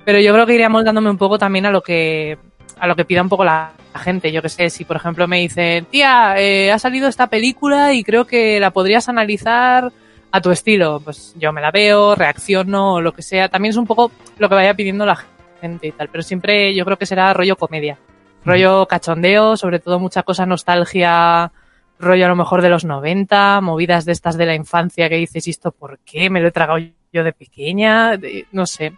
Pero 0.04 0.18
yo 0.18 0.32
creo 0.32 0.44
que 0.44 0.54
iré 0.54 0.64
amoldándome 0.64 1.08
un 1.08 1.16
poco 1.16 1.38
también 1.38 1.66
a 1.66 1.70
lo 1.70 1.80
que 1.80 2.36
a 2.80 2.88
lo 2.88 2.96
que 2.96 3.04
pida 3.04 3.22
un 3.22 3.28
poco 3.28 3.44
la, 3.44 3.70
la 3.94 4.00
gente. 4.00 4.32
Yo 4.32 4.42
que 4.42 4.48
sé, 4.48 4.68
si 4.70 4.84
por 4.84 4.96
ejemplo 4.96 5.28
me 5.28 5.38
dicen, 5.38 5.84
tía, 5.84 6.34
eh, 6.36 6.72
ha 6.72 6.78
salido 6.80 7.06
esta 7.06 7.28
película 7.28 7.94
y 7.94 8.02
creo 8.02 8.26
que 8.26 8.58
la 8.58 8.72
podrías 8.72 9.08
analizar 9.08 9.92
a 10.32 10.40
tu 10.40 10.50
estilo, 10.50 11.00
pues 11.00 11.34
yo 11.38 11.52
me 11.52 11.60
la 11.60 11.70
veo, 11.70 12.16
reacciono 12.16 12.94
o 12.94 13.00
lo 13.00 13.12
que 13.12 13.22
sea. 13.22 13.48
También 13.48 13.70
es 13.70 13.76
un 13.76 13.86
poco 13.86 14.10
lo 14.38 14.48
que 14.48 14.54
vaya 14.56 14.74
pidiendo 14.74 15.06
la 15.06 15.18
gente 15.60 15.86
y 15.86 15.92
tal, 15.92 16.08
pero 16.08 16.22
siempre 16.22 16.74
yo 16.74 16.84
creo 16.84 16.96
que 16.96 17.06
será 17.06 17.32
rollo 17.32 17.56
comedia, 17.56 17.98
rollo 18.44 18.86
cachondeo, 18.86 19.56
sobre 19.56 19.78
todo 19.80 19.98
mucha 19.98 20.22
cosa 20.22 20.46
nostalgia, 20.46 21.52
rollo 21.98 22.24
a 22.26 22.28
lo 22.28 22.36
mejor 22.36 22.62
de 22.62 22.70
los 22.70 22.84
90, 22.84 23.60
movidas 23.60 24.04
de 24.04 24.12
estas 24.12 24.36
de 24.36 24.46
la 24.46 24.54
infancia 24.54 25.08
que 25.08 25.16
dices, 25.16 25.46
¿y 25.46 25.50
esto 25.50 25.72
por 25.72 25.98
qué? 26.04 26.30
Me 26.30 26.40
lo 26.40 26.48
he 26.48 26.52
tragado 26.52 26.78
yo 27.12 27.24
de 27.24 27.32
pequeña, 27.32 28.16
De- 28.16 28.46
no 28.52 28.64
sé, 28.66 28.92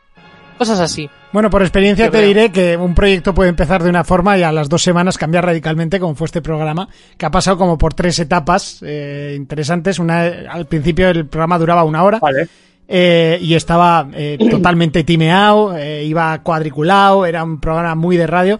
cosas 0.58 0.78
así. 0.78 1.08
Bueno, 1.32 1.48
por 1.50 1.62
experiencia 1.62 2.04
Yo 2.06 2.10
te 2.12 2.18
creo. 2.18 2.28
diré 2.28 2.52
que 2.52 2.76
un 2.76 2.94
proyecto 2.94 3.34
puede 3.34 3.48
empezar 3.48 3.82
de 3.82 3.88
una 3.90 4.04
forma 4.04 4.36
y 4.38 4.42
a 4.42 4.52
las 4.52 4.68
dos 4.68 4.82
semanas 4.82 5.16
cambiar 5.18 5.46
radicalmente, 5.46 5.98
como 5.98 6.14
fue 6.14 6.26
este 6.26 6.42
programa, 6.42 6.88
que 7.16 7.26
ha 7.26 7.30
pasado 7.30 7.56
como 7.58 7.78
por 7.78 7.94
tres 7.94 8.18
etapas 8.18 8.80
eh, 8.86 9.32
interesantes. 9.36 9.98
Una, 9.98 10.24
al 10.50 10.66
principio 10.66 11.08
el 11.08 11.26
programa 11.26 11.58
duraba 11.58 11.84
una 11.84 12.04
hora 12.04 12.18
Vale. 12.20 12.48
eh, 12.86 13.38
y 13.40 13.54
estaba 13.54 14.06
eh, 14.12 14.36
totalmente 14.50 15.02
timeado, 15.04 15.74
eh, 15.76 16.04
iba 16.04 16.38
cuadriculado, 16.42 17.24
era 17.26 17.42
un 17.42 17.58
programa 17.58 17.94
muy 17.94 18.16
de 18.18 18.26
radio. 18.26 18.58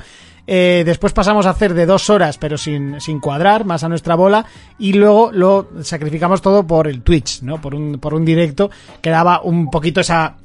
Eh, 0.55 0.83
después 0.85 1.15
pasamos 1.15 1.47
a 1.47 1.51
hacer 1.51 1.73
de 1.73 1.87
dos 1.87 2.11
horas, 2.11 2.37
pero 2.37 2.59
sin, 2.59 3.01
sin 3.01 3.21
cuadrar, 3.21 3.65
más 3.65 3.85
a 3.85 3.89
nuestra 3.89 4.17
bola, 4.17 4.45
y 4.79 4.93
luego 4.93 5.31
lo 5.33 5.69
sacrificamos 5.81 6.43
todo 6.43 6.67
por 6.67 6.89
el 6.89 7.01
Twitch, 7.01 7.41
¿no? 7.41 7.59
Por 7.59 7.75
un, 7.75 7.99
por 7.99 8.13
un 8.13 8.23
directo 8.23 8.71
que 9.01 9.09
daba 9.09 9.41
un 9.41 9.71
poquito 9.71 10.03
esa, 10.03 10.37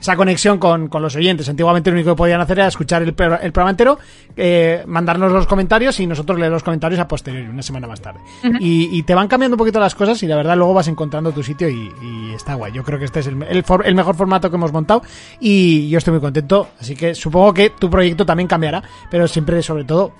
esa 0.00 0.16
conexión 0.16 0.58
con, 0.58 0.88
con 0.88 1.02
los 1.02 1.14
oyentes. 1.14 1.48
Antiguamente 1.48 1.90
lo 1.90 1.94
único 1.96 2.12
que 2.12 2.16
podían 2.16 2.40
hacer 2.40 2.58
era 2.58 2.68
escuchar 2.68 3.02
el, 3.02 3.08
el 3.08 3.14
programa 3.52 3.70
entero, 3.70 3.98
eh, 4.36 4.82
mandarnos 4.86 5.30
los 5.30 5.46
comentarios 5.46 6.00
y 6.00 6.06
nosotros 6.06 6.38
leer 6.38 6.50
los 6.50 6.62
comentarios 6.62 6.98
a 7.00 7.06
posteriori, 7.06 7.46
una 7.48 7.62
semana 7.62 7.86
más 7.86 8.00
tarde. 8.00 8.20
y, 8.60 8.88
y 8.96 9.02
te 9.02 9.14
van 9.14 9.28
cambiando 9.28 9.54
un 9.56 9.58
poquito 9.58 9.78
las 9.78 9.94
cosas 9.94 10.22
y 10.22 10.26
la 10.26 10.36
verdad 10.36 10.56
luego 10.56 10.72
vas 10.74 10.88
encontrando 10.88 11.32
tu 11.32 11.42
sitio 11.42 11.68
y, 11.68 11.92
y 12.02 12.32
está 12.34 12.54
guay. 12.54 12.72
Yo 12.72 12.82
creo 12.82 12.98
que 12.98 13.04
este 13.04 13.20
es 13.20 13.26
el, 13.26 13.42
el 13.42 13.62
for- 13.62 13.86
el 13.86 13.94
mejor 13.94 14.14
formato 14.16 14.48
que 14.50 14.56
hemos 14.56 14.72
montado 14.72 15.02
y 15.38 15.88
yo 15.90 15.98
estoy 15.98 16.12
muy 16.12 16.20
contento. 16.20 16.68
Así 16.80 16.96
que 16.96 17.14
supongo 17.14 17.52
que 17.52 17.70
tu 17.70 17.90
proyecto 17.90 18.24
también 18.24 18.46
cambiará, 18.48 18.82
pero 19.10 19.28
siempre 19.28 19.62
sobre 19.62 19.84
todo 19.84 20.12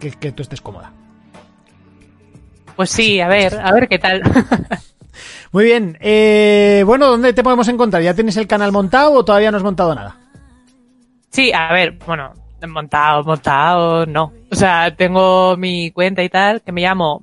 que, 0.00 0.10
que 0.10 0.32
tú 0.32 0.42
estés 0.42 0.60
cómoda. 0.60 0.92
Pues 2.76 2.90
sí, 2.90 3.20
a 3.20 3.28
ver, 3.28 3.58
a 3.58 3.72
ver 3.72 3.88
qué 3.88 3.98
tal. 3.98 4.22
Muy 5.52 5.64
bien. 5.64 5.96
Eh, 6.00 6.82
bueno, 6.86 7.06
¿dónde 7.08 7.32
te 7.32 7.42
podemos 7.42 7.68
encontrar? 7.68 8.02
¿Ya 8.02 8.14
tienes 8.14 8.36
el 8.36 8.46
canal 8.46 8.70
montado 8.72 9.12
o 9.12 9.24
todavía 9.24 9.50
no 9.50 9.56
has 9.56 9.62
montado 9.62 9.94
nada? 9.94 10.16
Sí, 11.30 11.52
a 11.52 11.72
ver, 11.72 11.98
bueno, 12.06 12.32
montado, 12.68 13.22
montado, 13.24 14.06
no. 14.06 14.32
O 14.50 14.54
sea, 14.54 14.94
tengo 14.94 15.56
mi 15.56 15.90
cuenta 15.90 16.22
y 16.22 16.28
tal, 16.28 16.60
que 16.62 16.72
me 16.72 16.82
llamo 16.82 17.22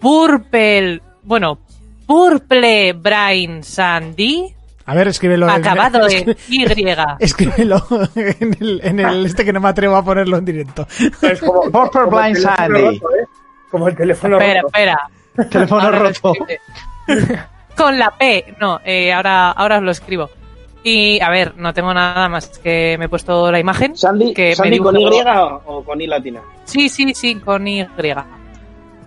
Purple, 0.00 1.00
bueno, 1.22 1.58
Purple 2.06 2.92
Brain 2.94 3.62
Sandy, 3.62 4.52
A 4.86 4.94
ver, 4.94 5.08
escríbelo. 5.08 5.46
en- 5.46 5.52
acabado 5.52 6.08
en 6.08 6.26
escri- 6.36 6.36
Y. 6.48 7.24
Escríbelo 7.24 7.82
en 8.16 8.56
el, 8.60 8.80
en 8.82 9.00
el 9.00 9.26
este 9.26 9.44
que 9.44 9.52
no 9.52 9.60
me 9.60 9.68
atrevo 9.68 9.96
a 9.96 10.04
ponerlo 10.04 10.36
en 10.38 10.44
directo. 10.44 10.86
Es 11.20 11.40
como, 11.40 11.62
Purple 11.70 12.00
como 12.02 12.20
el 12.20 12.32
Blind 12.32 12.36
teléfono 12.36 12.56
Sandy. 12.56 12.96
¿eh? 12.96 13.00
Como 13.70 13.88
el 13.88 13.96
teléfono 13.96 14.36
Espera, 14.38 14.60
roto. 14.62 14.66
espera. 14.76 14.98
Teléfono 15.50 15.90
roto. 15.90 16.34
Con 17.76 17.98
la 17.98 18.10
P, 18.10 18.54
no, 18.60 18.80
eh, 18.84 19.12
ahora, 19.12 19.50
ahora 19.50 19.78
os 19.78 19.82
lo 19.82 19.90
escribo. 19.90 20.30
Y 20.84 21.20
a 21.20 21.30
ver, 21.30 21.54
no 21.56 21.72
tengo 21.72 21.94
nada 21.94 22.28
más 22.28 22.58
que 22.58 22.96
me 22.98 23.04
he 23.06 23.08
puesto 23.08 23.50
la 23.52 23.58
imagen. 23.58 23.96
Sandy, 23.96 24.34
que 24.34 24.48
me 24.48 24.54
Sandy 24.56 24.76
he 24.76 24.78
con 24.80 24.96
Y 25.00 25.04
o 25.66 25.82
con 25.84 26.00
I 26.00 26.06
latina. 26.06 26.40
Sí, 26.64 26.88
sí, 26.88 27.14
sí, 27.14 27.36
con 27.36 27.66
Y. 27.66 27.86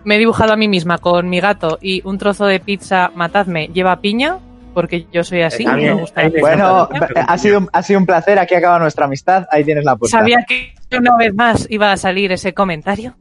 Me 0.06 0.16
he 0.16 0.20
dibujado 0.20 0.54
a 0.54 0.56
mí 0.56 0.68
misma 0.68 0.98
con 1.00 1.28
mi 1.30 1.40
gato 1.40 1.78
y 1.82 2.02
un 2.08 2.18
trozo 2.18 2.46
de 2.46 2.60
pizza, 2.60 3.12
matadme, 3.14 3.68
lleva 3.74 4.00
piña, 4.02 4.38
porque 4.74 5.06
yo 5.12 5.24
soy 5.24 5.42
así, 5.42 5.64
Eh, 5.64 5.66
también, 5.66 5.96
me 5.96 6.02
gusta 6.02 6.22
la 6.22 6.28
me 6.28 6.32
pizza 6.32 6.48
Bueno, 6.48 6.90
ha 7.28 7.38
sido, 7.38 7.60
un- 7.60 7.70
ha 7.74 7.84
sido 7.84 8.00
un 8.00 8.06
placer. 8.06 8.40
Aquí 8.40 8.56
acaba 8.56 8.80
nuestra 8.80 9.06
amistad. 9.06 9.46
Ahí 9.52 9.64
tienes 9.64 9.84
la 9.84 9.96
puerta. 9.96 10.18
Sabía 10.18 10.46
que 10.48 10.74
una 10.98 11.16
vez 11.18 11.34
más 11.36 11.68
iba 11.70 11.92
a 11.92 11.98
salir 11.98 12.32
ese 12.32 12.54
comentario. 12.54 13.16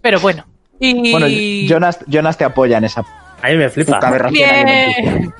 Pero 0.00 0.18
bueno. 0.20 0.44
Y... 0.84 1.12
Bueno, 1.12 1.26
Jonas, 1.68 2.00
Jonas 2.08 2.36
te 2.36 2.44
apoya 2.44 2.78
en 2.78 2.84
esa 2.84 3.04
A 3.40 3.48
mí 3.48 3.56
me 3.56 3.68
flipa. 3.68 3.94
puta 3.94 4.08
aberración. 4.08 4.50
Bien. 4.66 5.32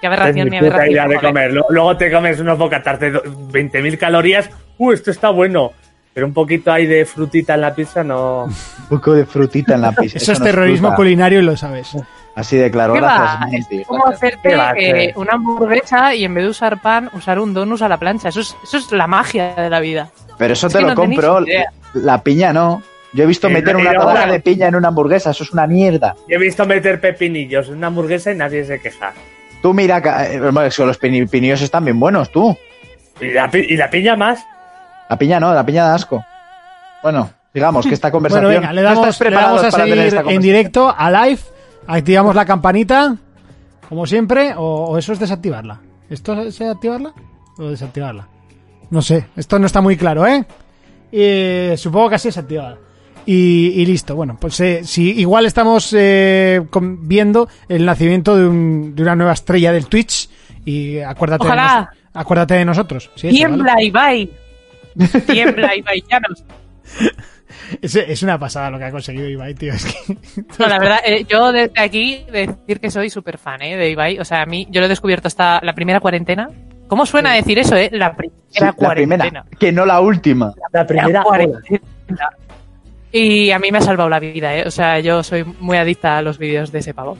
Qué 0.00 0.06
Es 0.06 0.12
aberración, 0.12 0.48
mi 0.48 0.50
mi 0.50 0.58
puta 0.58 0.74
aberración. 0.76 0.90
idea 0.92 1.08
de 1.08 1.26
comer. 1.26 1.52
Luego 1.70 1.96
te 1.96 2.10
comes 2.12 2.40
unos 2.40 2.58
bocatas 2.58 3.00
de 3.00 3.10
do- 3.12 3.22
20.000 3.24 3.98
calorías. 3.98 4.50
¡Uh, 4.78 4.92
esto 4.92 5.10
está 5.10 5.30
bueno! 5.30 5.72
Pero 6.12 6.26
un 6.26 6.34
poquito 6.34 6.72
ahí 6.72 6.86
de 6.86 7.04
frutita 7.06 7.54
en 7.54 7.60
la 7.60 7.74
pizza 7.74 8.02
no... 8.02 8.44
Un 8.44 8.86
poco 8.88 9.12
de 9.14 9.24
frutita 9.24 9.74
en 9.76 9.82
la 9.82 9.92
pizza. 9.92 10.18
Eso 10.18 10.32
es 10.32 10.40
no 10.40 10.44
terrorismo 10.46 10.88
fruta. 10.88 10.96
culinario 10.96 11.38
y 11.40 11.42
lo 11.42 11.56
sabes. 11.56 11.92
Así 12.34 12.56
de 12.56 12.70
claro. 12.70 12.94
¿Qué 12.94 13.00
Gracias, 13.00 13.28
va? 13.30 13.78
Es 13.80 13.86
como 13.86 14.06
hacerte 14.08 14.48
¿Qué 14.48 14.56
va 14.56 14.70
a 14.70 14.74
eh, 14.76 15.12
una 15.16 15.34
hamburguesa 15.34 16.14
y 16.14 16.24
en 16.24 16.34
vez 16.34 16.44
de 16.44 16.50
usar 16.50 16.80
pan, 16.82 17.08
usar 17.12 17.38
un 17.38 17.54
donus 17.54 17.80
a 17.82 17.88
la 17.88 17.98
plancha. 17.98 18.28
Eso 18.30 18.40
es, 18.40 18.56
eso 18.64 18.76
es 18.78 18.90
la 18.92 19.06
magia 19.06 19.54
de 19.54 19.70
la 19.70 19.80
vida. 19.80 20.10
Pero 20.36 20.52
eso 20.54 20.66
Es 20.66 20.72
te 20.72 20.80
lo 20.80 20.88
no 20.88 20.94
compro. 20.96 21.40
La 21.94 22.22
piña 22.22 22.52
no. 22.52 22.82
Yo 23.12 23.24
he 23.24 23.26
visto 23.26 23.48
Eh, 23.48 23.50
meter 23.50 23.76
una 23.76 23.92
rodaja 23.92 24.26
de 24.30 24.40
piña 24.40 24.68
en 24.68 24.76
una 24.76 24.88
hamburguesa. 24.88 25.30
Eso 25.30 25.44
es 25.44 25.52
una 25.52 25.66
mierda. 25.66 26.14
Yo 26.28 26.36
he 26.36 26.38
visto 26.38 26.64
meter 26.66 27.00
pepinillos 27.00 27.68
en 27.68 27.76
una 27.76 27.88
hamburguesa 27.88 28.32
y 28.32 28.36
nadie 28.36 28.64
se 28.64 28.80
queja. 28.80 29.12
Tú 29.62 29.74
mira, 29.74 29.98
eh, 30.32 30.38
los 30.38 31.00
pini- 31.00 31.28
pinillos 31.28 31.60
están 31.62 31.84
bien 31.84 31.98
buenos, 32.00 32.30
tú. 32.30 32.56
¿Y 33.20 33.32
la, 33.32 33.50
pi- 33.50 33.66
y 33.68 33.76
la 33.76 33.90
piña 33.90 34.16
más? 34.16 34.44
La 35.08 35.18
piña 35.18 35.40
no, 35.40 35.52
la 35.52 35.66
piña 35.66 35.84
da 35.84 35.94
asco. 35.96 36.24
Bueno, 37.02 37.30
digamos 37.52 37.86
que 37.86 37.94
esta 37.94 38.10
conversación. 38.10 38.44
Bueno, 38.52 38.60
venga, 38.60 38.72
le 38.72 38.82
¿No 38.82 38.88
damos, 38.88 39.18
le 39.20 39.24
preparados 39.26 39.62
damos 39.62 39.74
a 39.74 39.78
seguir 39.84 40.14
en 40.30 40.40
directo, 40.42 40.94
a 40.96 41.10
live. 41.10 41.40
Activamos 41.86 42.34
la 42.36 42.44
campanita, 42.44 43.16
como 43.88 44.06
siempre, 44.06 44.54
o, 44.56 44.62
o 44.90 44.98
eso 44.98 45.12
es 45.12 45.18
desactivarla. 45.18 45.80
¿Esto 46.08 46.40
es 46.42 46.60
activarla 46.60 47.12
o 47.58 47.68
desactivarla? 47.70 48.28
No 48.90 49.02
sé, 49.02 49.26
esto 49.36 49.58
no 49.58 49.66
está 49.66 49.80
muy 49.80 49.96
claro, 49.96 50.26
¿eh? 50.26 50.44
Eh, 51.12 51.74
supongo 51.76 52.08
que 52.10 52.14
así 52.14 52.28
es 52.28 52.38
activada. 52.38 52.76
Y, 53.26 53.72
y 53.76 53.86
listo, 53.86 54.16
bueno, 54.16 54.36
pues 54.40 54.58
eh, 54.60 54.80
si 54.84 55.10
igual 55.20 55.46
estamos 55.46 55.94
eh, 55.96 56.62
con- 56.70 57.06
viendo 57.06 57.48
el 57.68 57.84
nacimiento 57.84 58.36
de, 58.36 58.48
un- 58.48 58.94
de 58.94 59.02
una 59.02 59.14
nueva 59.14 59.32
estrella 59.32 59.72
del 59.72 59.86
Twitch 59.86 60.28
y 60.64 60.98
acuérdate, 61.00 61.46
de, 61.46 61.54
nos- 61.56 61.86
acuérdate 62.14 62.54
de 62.54 62.64
nosotros. 62.64 63.10
Sí, 63.14 63.28
eso, 63.28 63.36
¿vale? 63.36 63.36
Tiembla, 63.36 63.82
Ibai. 63.82 64.30
Tiembla, 65.26 65.76
Ibai 65.76 66.02
Llanos. 66.10 66.44
Es, 67.82 67.94
es 67.94 68.22
una 68.24 68.38
pasada 68.38 68.70
lo 68.70 68.78
que 68.78 68.84
ha 68.84 68.90
conseguido 68.90 69.28
Ibai, 69.28 69.54
tío. 69.54 69.72
Es 69.74 69.84
que... 69.84 70.16
No, 70.58 70.66
la 70.66 70.78
verdad, 70.78 70.98
eh, 71.04 71.24
yo 71.28 71.52
desde 71.52 71.78
aquí 71.80 72.24
decir 72.32 72.80
que 72.80 72.90
soy 72.90 73.10
súper 73.10 73.38
fan 73.38 73.62
eh, 73.62 73.76
de 73.76 73.90
Ibai. 73.90 74.18
O 74.18 74.24
sea, 74.24 74.42
a 74.42 74.46
mí, 74.46 74.66
yo 74.70 74.80
lo 74.80 74.86
he 74.86 74.88
descubierto 74.88 75.28
hasta 75.28 75.60
la 75.62 75.74
primera 75.74 76.00
cuarentena. 76.00 76.50
¿Cómo 76.88 77.06
suena 77.06 77.34
decir 77.34 77.58
eso, 77.58 77.76
eh? 77.76 77.90
La 77.92 78.14
primera 78.16 78.40
Sí, 78.48 78.64
la 78.64 78.72
cuarentena. 78.72 79.24
primera, 79.24 79.44
que 79.60 79.70
no 79.70 79.86
la 79.86 80.00
última. 80.00 80.52
La 80.72 80.84
primera 80.86 81.08
La 81.20 81.22
cuarentena. 81.22 81.80
Y 83.12 83.50
a 83.50 83.58
mí 83.58 83.70
me 83.72 83.78
ha 83.78 83.82
salvado 83.82 84.08
la 84.08 84.20
vida, 84.20 84.56
¿eh? 84.56 84.64
O 84.66 84.70
sea, 84.70 85.00
yo 85.00 85.22
soy 85.22 85.44
muy 85.58 85.76
adicta 85.76 86.18
a 86.18 86.22
los 86.22 86.38
vídeos 86.38 86.70
de 86.70 86.78
ese 86.78 86.94
pavo. 86.94 87.16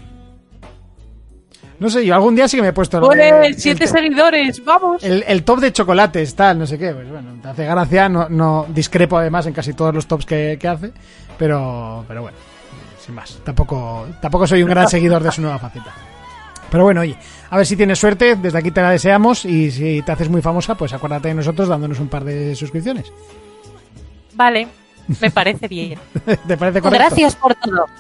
No 1.81 1.89
sé, 1.89 2.05
yo 2.05 2.15
algún 2.15 2.37
día 2.37 2.47
sí 2.47 2.59
que 2.59 2.62
me 2.62 2.69
he 2.69 2.73
puesto... 2.75 2.99
¡Ole! 2.99 3.55
¡Siete 3.55 3.87
seguidores! 3.87 4.62
¡Vamos! 4.65 5.03
El, 5.03 5.25
el 5.27 5.43
top 5.43 5.61
de 5.61 5.73
chocolates, 5.73 6.35
tal, 6.35 6.59
no 6.59 6.67
sé 6.67 6.79
qué. 6.79 6.93
Pues 6.93 7.09
bueno, 7.09 7.39
te 7.41 7.49
hace 7.49 7.65
gracia, 7.65 8.07
no, 8.09 8.29
no 8.29 8.67
discrepo 8.69 9.17
además 9.17 9.47
en 9.47 9.55
casi 9.55 9.73
todos 9.73 9.95
los 9.95 10.07
tops 10.07 10.27
que, 10.27 10.59
que 10.61 10.69
hace, 10.69 10.93
pero, 11.39 12.05
pero 12.07 12.21
bueno, 12.21 12.37
sin 13.05 13.15
más. 13.15 13.41
Tampoco, 13.43 14.07
tampoco 14.21 14.47
soy 14.47 14.62
un 14.62 14.69
gran 14.69 14.89
seguidor 14.91 15.23
de 15.23 15.33
su 15.33 15.41
nueva 15.41 15.59
faceta. 15.59 15.91
Pero 16.71 16.85
bueno, 16.85 17.01
oye, 17.01 17.17
a 17.49 17.57
ver 17.57 17.65
si 17.65 17.77
tienes 17.77 17.99
suerte, 17.99 18.37
desde 18.37 18.59
aquí 18.59 18.71
te 18.71 18.83
la 18.83 18.91
deseamos 18.91 19.47
y 19.47 19.71
si 19.71 20.03
te 20.03 20.12
haces 20.12 20.29
muy 20.29 20.43
famosa, 20.43 20.75
pues 20.75 20.93
acuérdate 20.93 21.29
de 21.29 21.35
nosotros 21.35 21.67
dándonos 21.67 21.99
un 21.99 22.09
par 22.09 22.25
de 22.25 22.55
suscripciones. 22.55 23.11
Vale, 24.35 24.69
me 25.20 25.31
parece 25.31 25.68
bien. 25.68 25.98
¿Te 26.24 26.56
parece 26.56 26.81
correcto? 26.81 26.90
Gracias 26.90 27.36
por 27.36 27.55
todo. 27.55 27.86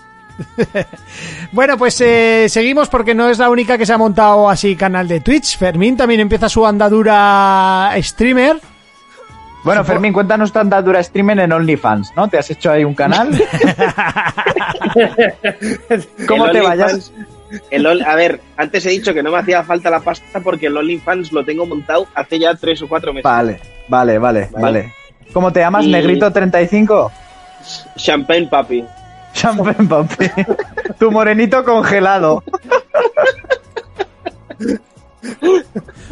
Bueno, 1.52 1.76
pues 1.76 2.00
eh, 2.00 2.46
seguimos 2.48 2.88
porque 2.88 3.14
no 3.14 3.28
es 3.28 3.38
la 3.38 3.50
única 3.50 3.76
que 3.76 3.84
se 3.84 3.92
ha 3.92 3.98
montado 3.98 4.48
así 4.48 4.74
canal 4.76 5.06
de 5.06 5.20
Twitch. 5.20 5.58
Fermín 5.58 5.96
también 5.98 6.20
empieza 6.20 6.48
su 6.48 6.64
andadura 6.66 7.92
streamer. 7.98 8.56
Bueno, 9.64 9.84
Fermín, 9.84 10.14
cuéntanos 10.14 10.50
tu 10.52 10.58
andadura 10.58 11.00
streaming 11.00 11.36
en 11.38 11.52
OnlyFans, 11.52 12.12
¿no? 12.16 12.28
¿Te 12.28 12.38
has 12.38 12.50
hecho 12.50 12.70
ahí 12.70 12.84
un 12.84 12.94
canal? 12.94 13.28
¿Cómo 16.26 16.46
El 16.46 16.52
te 16.52 16.60
vayas? 16.62 17.12
el 17.70 17.86
a 18.04 18.14
ver, 18.14 18.40
antes 18.56 18.86
he 18.86 18.90
dicho 18.90 19.12
que 19.12 19.22
no 19.22 19.32
me 19.32 19.38
hacía 19.38 19.62
falta 19.64 19.90
la 19.90 20.00
pasta 20.00 20.40
porque 20.40 20.66
el 20.68 20.76
OnlyFans 20.76 21.32
lo 21.32 21.44
tengo 21.44 21.66
montado 21.66 22.06
hace 22.14 22.38
ya 22.38 22.54
tres 22.54 22.80
o 22.80 22.88
cuatro 22.88 23.12
meses. 23.12 23.24
Vale, 23.24 23.60
vale, 23.88 24.18
vale, 24.18 24.48
Vale. 24.52 24.62
vale. 24.62 24.94
¿Cómo 25.32 25.52
te 25.52 25.60
llamas? 25.60 25.84
Y- 25.84 25.92
¿Negrito35? 25.92 27.10
Champagne 27.96 28.46
Papi. 28.48 28.84
Champagne 29.32 29.86
papi. 29.88 30.26
tu 30.98 31.10
morenito 31.12 31.64
congelado. 31.64 32.42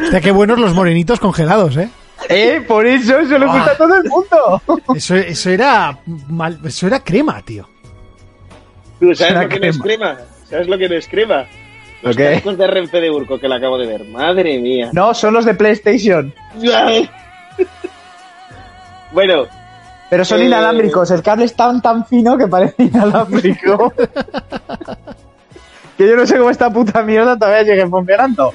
Hostia, 0.00 0.20
qué 0.20 0.30
buenos 0.30 0.58
los 0.58 0.74
morenitos 0.74 1.18
congelados, 1.20 1.76
¿eh? 1.76 1.88
Eh, 2.28 2.62
por 2.66 2.86
eso, 2.86 3.18
eso 3.18 3.38
le 3.38 3.46
gusta 3.46 3.72
a 3.72 3.76
todo 3.76 3.94
el 3.96 4.04
mundo. 4.08 4.62
Eso, 4.94 5.16
eso 5.16 5.50
era 5.50 5.98
mal- 6.28 6.58
eso 6.64 6.86
era 6.86 7.00
crema, 7.00 7.40
tío. 7.42 7.68
¿Tú 9.00 9.14
sabes 9.14 9.34
lo 9.42 9.48
que 9.48 9.60
no 9.60 9.66
es 9.66 9.78
crema? 9.78 10.16
¿Sabes 10.48 10.68
lo 10.68 10.78
que 10.78 10.88
no 10.88 10.94
es 10.96 11.08
crema? 11.08 11.46
Los 12.02 12.16
¿Lo 12.16 12.24
cascos 12.24 12.58
de 12.58 12.66
Renfe 12.66 13.00
de 13.00 13.10
Urco 13.10 13.38
que 13.40 13.48
la 13.48 13.56
acabo 13.56 13.78
de 13.78 13.86
ver. 13.86 14.04
Madre 14.04 14.58
mía. 14.58 14.90
No, 14.92 15.14
son 15.14 15.34
los 15.34 15.44
de 15.44 15.54
PlayStation. 15.54 16.32
bueno, 19.12 19.44
Pero 20.10 20.24
son 20.24 20.40
Eh. 20.40 20.46
inalámbricos. 20.46 21.10
El 21.10 21.22
cable 21.22 21.44
es 21.44 21.54
tan, 21.54 21.82
tan 21.82 22.06
fino 22.06 22.36
que 22.38 22.46
parece 22.48 22.82
inalámbrico. 22.84 23.92
que 25.96 26.08
yo 26.08 26.16
no 26.16 26.26
sé 26.26 26.38
cómo 26.38 26.50
esta 26.50 26.72
puta 26.72 27.02
mierda 27.02 27.36
todavía 27.38 27.62
llegue 27.62 27.86
funcionando. 27.86 28.52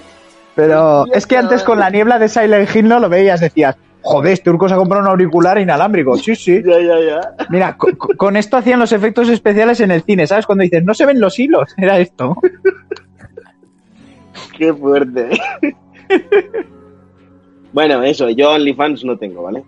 Pero 0.56 1.06
es 1.14 1.26
que 1.28 1.38
antes 1.38 1.64
con 1.64 1.80
la 1.80 1.90
niebla 1.90 2.20
de 2.20 2.30
Silent 2.30 2.76
Hill 2.76 2.88
no 2.88 3.00
lo 3.00 3.10
veías, 3.10 3.40
decías, 3.40 3.76
joder, 4.04 4.34
este 4.34 4.50
Urco 4.52 4.68
se 4.68 4.76
ha 4.76 4.78
comprado 4.78 5.04
un 5.04 5.10
auricular 5.10 5.58
inalámbrico. 5.58 6.16
Sí, 6.18 6.36
sí. 6.36 6.62
ya, 6.64 6.80
ya, 6.80 7.00
ya. 7.00 7.22
Mira, 7.50 7.76
co- 7.78 7.96
co- 7.98 8.10
con, 8.18 8.36
esto 8.38 8.58
hacían 8.58 8.80
los 8.80 8.92
efectos 8.92 9.30
especiales 9.30 9.80
en 9.80 9.90
el 9.92 10.04
cine, 10.04 10.28
¿sabes? 10.28 10.46
Cuando 10.46 10.64
dices, 10.64 10.84
no 10.84 10.94
se 10.94 11.06
ven 11.08 11.20
los 11.20 11.38
hilos, 11.40 11.74
era 11.78 11.98
esto. 12.00 12.36
Qué 14.58 14.72
fuerte. 14.74 15.30
bueno, 17.74 18.04
eso, 18.04 18.30
yo 18.30 18.52
OnlyFans 18.52 19.04
no 19.06 19.18
tengo, 19.18 19.42
¿vale? 19.44 19.64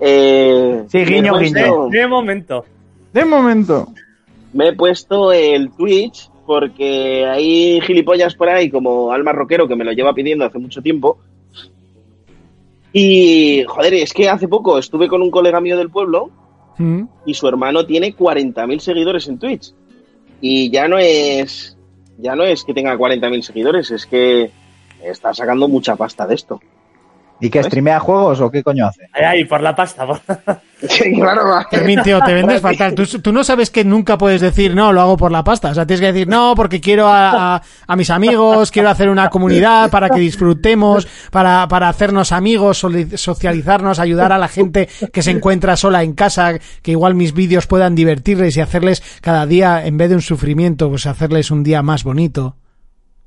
Eh, 0.00 0.84
Sí, 0.88 0.98
guiño, 1.04 1.32
me 1.34 1.38
he 1.40 1.44
guiño. 1.44 1.52
puesto- 1.66 1.88
De 1.90 2.06
momento. 2.06 2.64
De 3.12 3.24
momento. 3.24 3.88
Me 4.52 4.68
he 4.68 4.72
puesto 4.74 5.32
el 5.32 5.70
Twitch 5.72 6.30
porque 6.46 7.26
hay 7.26 7.80
gilipollas 7.82 8.34
por 8.34 8.48
ahí 8.48 8.70
como 8.70 9.12
Alma 9.12 9.32
Roquero 9.32 9.68
que 9.68 9.76
me 9.76 9.84
lo 9.84 9.92
lleva 9.92 10.14
pidiendo 10.14 10.44
hace 10.44 10.58
mucho 10.58 10.80
tiempo. 10.80 11.18
Y, 12.92 13.64
joder, 13.66 13.94
es 13.94 14.12
que 14.12 14.28
hace 14.28 14.48
poco 14.48 14.78
estuve 14.78 15.08
con 15.08 15.20
un 15.22 15.30
colega 15.30 15.60
mío 15.60 15.76
del 15.76 15.90
pueblo 15.90 16.30
Mm. 16.78 17.02
y 17.26 17.34
su 17.34 17.46
hermano 17.48 17.84
tiene 17.86 18.14
40.000 18.14 18.80
seguidores 18.80 19.28
en 19.28 19.38
Twitch. 19.38 19.72
Y 20.40 20.70
ya 20.70 20.88
no 20.88 20.96
es 20.98 21.76
ya 22.20 22.34
no 22.34 22.44
es 22.44 22.64
que 22.64 22.74
tenga 22.74 22.96
40.000 22.96 23.42
seguidores, 23.42 23.90
es 23.92 24.04
que 24.06 24.50
está 25.04 25.32
sacando 25.34 25.68
mucha 25.68 25.94
pasta 25.96 26.26
de 26.26 26.34
esto. 26.34 26.60
¿Y 27.40 27.50
qué 27.50 27.62
streamea 27.62 28.00
juegos 28.00 28.40
o 28.40 28.50
qué 28.50 28.62
coño 28.64 28.86
hace? 28.86 29.08
Ahí, 29.12 29.44
por 29.44 29.60
la 29.60 29.74
pasta. 29.76 30.06
por- 30.06 30.20
Sí, 30.88 31.12
claro. 31.12 31.42
Fermín, 31.70 32.00
tío, 32.04 32.20
te 32.20 32.32
vendes 32.34 32.60
fatal. 32.62 32.94
Tú, 32.94 33.04
tú 33.20 33.32
no 33.32 33.42
sabes 33.42 33.68
que 33.70 33.84
nunca 33.84 34.16
puedes 34.16 34.40
decir, 34.40 34.76
no, 34.76 34.92
lo 34.92 35.00
hago 35.00 35.16
por 35.16 35.32
la 35.32 35.42
pasta. 35.42 35.70
O 35.70 35.74
sea, 35.74 35.84
tienes 35.86 36.00
que 36.00 36.12
decir, 36.12 36.28
no, 36.28 36.54
porque 36.54 36.80
quiero 36.80 37.08
a, 37.08 37.56
a- 37.56 37.62
a 37.86 37.96
mis 37.96 38.10
amigos, 38.10 38.70
quiero 38.70 38.88
hacer 38.88 39.08
una 39.08 39.28
comunidad 39.28 39.90
para 39.90 40.08
que 40.08 40.20
disfrutemos, 40.20 41.08
para, 41.32 41.66
para 41.68 41.88
hacernos 41.88 42.30
amigos, 42.30 42.84
socializarnos, 43.16 43.98
ayudar 43.98 44.30
a 44.32 44.38
la 44.38 44.48
gente 44.48 44.88
que 45.12 45.22
se 45.22 45.32
encuentra 45.32 45.76
sola 45.76 46.02
en 46.04 46.12
casa, 46.14 46.58
que 46.82 46.90
igual 46.92 47.14
mis 47.16 47.34
vídeos 47.34 47.66
puedan 47.66 47.94
divertirles 47.94 48.56
y 48.56 48.60
hacerles 48.60 49.02
cada 49.20 49.46
día, 49.46 49.84
en 49.84 49.96
vez 49.96 50.10
de 50.10 50.14
un 50.16 50.22
sufrimiento, 50.22 50.88
pues 50.88 51.06
hacerles 51.06 51.50
un 51.50 51.62
día 51.64 51.82
más 51.82 52.04
bonito. 52.04 52.56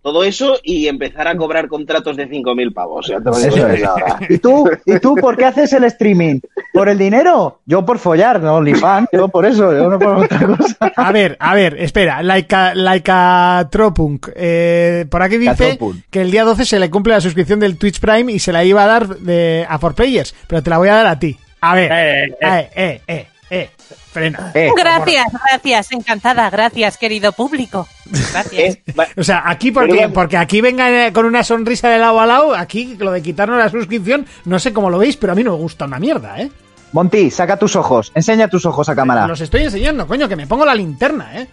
Todo 0.04 0.24
eso 0.24 0.58
y 0.64 0.88
empezar 0.88 1.28
a 1.28 1.38
cobrar 1.38 1.68
contratos 1.68 2.18
de 2.18 2.28
5.000 2.28 2.74
pavos. 2.74 3.08
Ya 3.08 3.20
te 3.20 3.26
lo 3.26 3.38
digo 3.38 3.56
Eso 3.56 3.68
desde 3.68 3.82
es. 3.82 3.88
ahora. 3.88 4.20
¿Y 4.30 4.38
tú? 4.40 4.70
¿Y 4.86 5.00
tú 5.00 5.16
por 5.16 5.38
qué 5.38 5.46
haces 5.46 5.72
el 5.74 5.84
streaming? 5.84 6.40
¿Por 6.74 6.90
el 6.90 6.98
dinero? 6.98 7.60
Yo 7.68 7.86
por 7.86 8.00
follar, 8.00 8.42
no, 8.42 8.56
OnlyFans, 8.56 9.10
yo 9.14 9.28
por 9.28 9.46
eso, 9.46 9.72
yo 9.74 9.90
no 9.90 10.00
por 10.00 10.16
otra 10.16 10.48
cosa. 10.48 10.76
A 10.96 11.12
ver, 11.12 11.38
a 11.40 11.54
ver, 11.54 11.76
espera, 11.80 12.24
Laika, 12.24 12.74
Laika 12.74 13.68
Tropunk, 13.72 14.30
eh, 14.36 15.06
por 15.10 15.22
aquí 15.22 15.38
dice 15.38 15.56
Catropunk. 15.74 15.98
que 16.10 16.22
el 16.22 16.32
día 16.32 16.44
12 16.46 16.66
se 16.66 16.80
le 16.80 16.90
cumple 16.90 17.14
la 17.14 17.22
suscripción 17.22 17.60
del 17.60 17.78
Twitch 17.78 18.00
Prime 18.00 18.32
y 18.32 18.40
se 18.40 18.52
la 18.52 18.64
iba 18.64 18.84
a 18.84 18.88
dar 18.88 19.08
de, 19.20 19.66
a 19.70 19.80
4Players, 19.80 20.34
pero 20.48 20.64
te 20.64 20.70
la 20.72 20.78
voy 20.80 20.90
a 20.90 20.96
dar 20.96 21.08
a 21.08 21.20
ti. 21.20 21.38
A 21.62 21.76
ver, 21.76 21.92
Eh, 21.92 22.24
eh. 22.26 22.36
eh, 22.42 22.70
eh, 22.76 23.02
eh, 23.08 23.28
eh, 23.52 23.70
frena. 24.12 24.52
Eh, 24.54 24.70
Gracias, 24.76 25.26
gracias, 25.50 25.92
encantada, 25.92 26.50
gracias, 26.50 26.98
querido 26.98 27.32
público. 27.32 27.88
Gracias. 28.06 28.76
Eh, 28.76 28.84
O 29.18 29.24
sea, 29.24 29.44
aquí 29.46 29.72
porque, 29.72 30.10
porque 30.14 30.38
aquí 30.38 30.62
venga 30.62 31.08
eh, 31.08 31.14
con 31.14 31.26
una 31.26 31.44
sonrisa 31.44 31.90
de 31.90 31.98
lado 32.00 32.20
a 32.20 32.26
lado, 32.26 32.56
aquí 32.56 32.96
lo 33.00 33.12
de 33.12 33.22
quitarnos 33.22 33.58
la 33.58 33.70
suscripción, 33.70 34.26
no 34.46 34.60
sé 34.60 34.74
cómo 34.74 34.90
lo 34.90 34.98
veis, 34.98 35.18
pero 35.18 35.34
a 35.34 35.36
mí 35.36 35.44
no 35.44 35.52
me 35.52 35.58
gusta 35.58 35.86
una 35.86 36.00
mierda, 36.00 36.40
¿eh? 36.40 36.52
Monty, 36.94 37.32
saca 37.32 37.58
tus 37.58 37.76
ojos, 37.78 38.12
enseña 38.16 38.50
tus 38.50 38.66
ojos 38.66 38.90
a 38.90 38.96
cámara. 38.96 39.26
Los 39.26 39.40
estoy 39.40 39.64
enseñando, 39.64 40.06
coño, 40.06 40.28
que 40.28 40.36
me 40.36 40.46
pongo 40.46 40.66
la 40.66 40.76
linterna, 40.76 41.40
¿eh? 41.40 41.48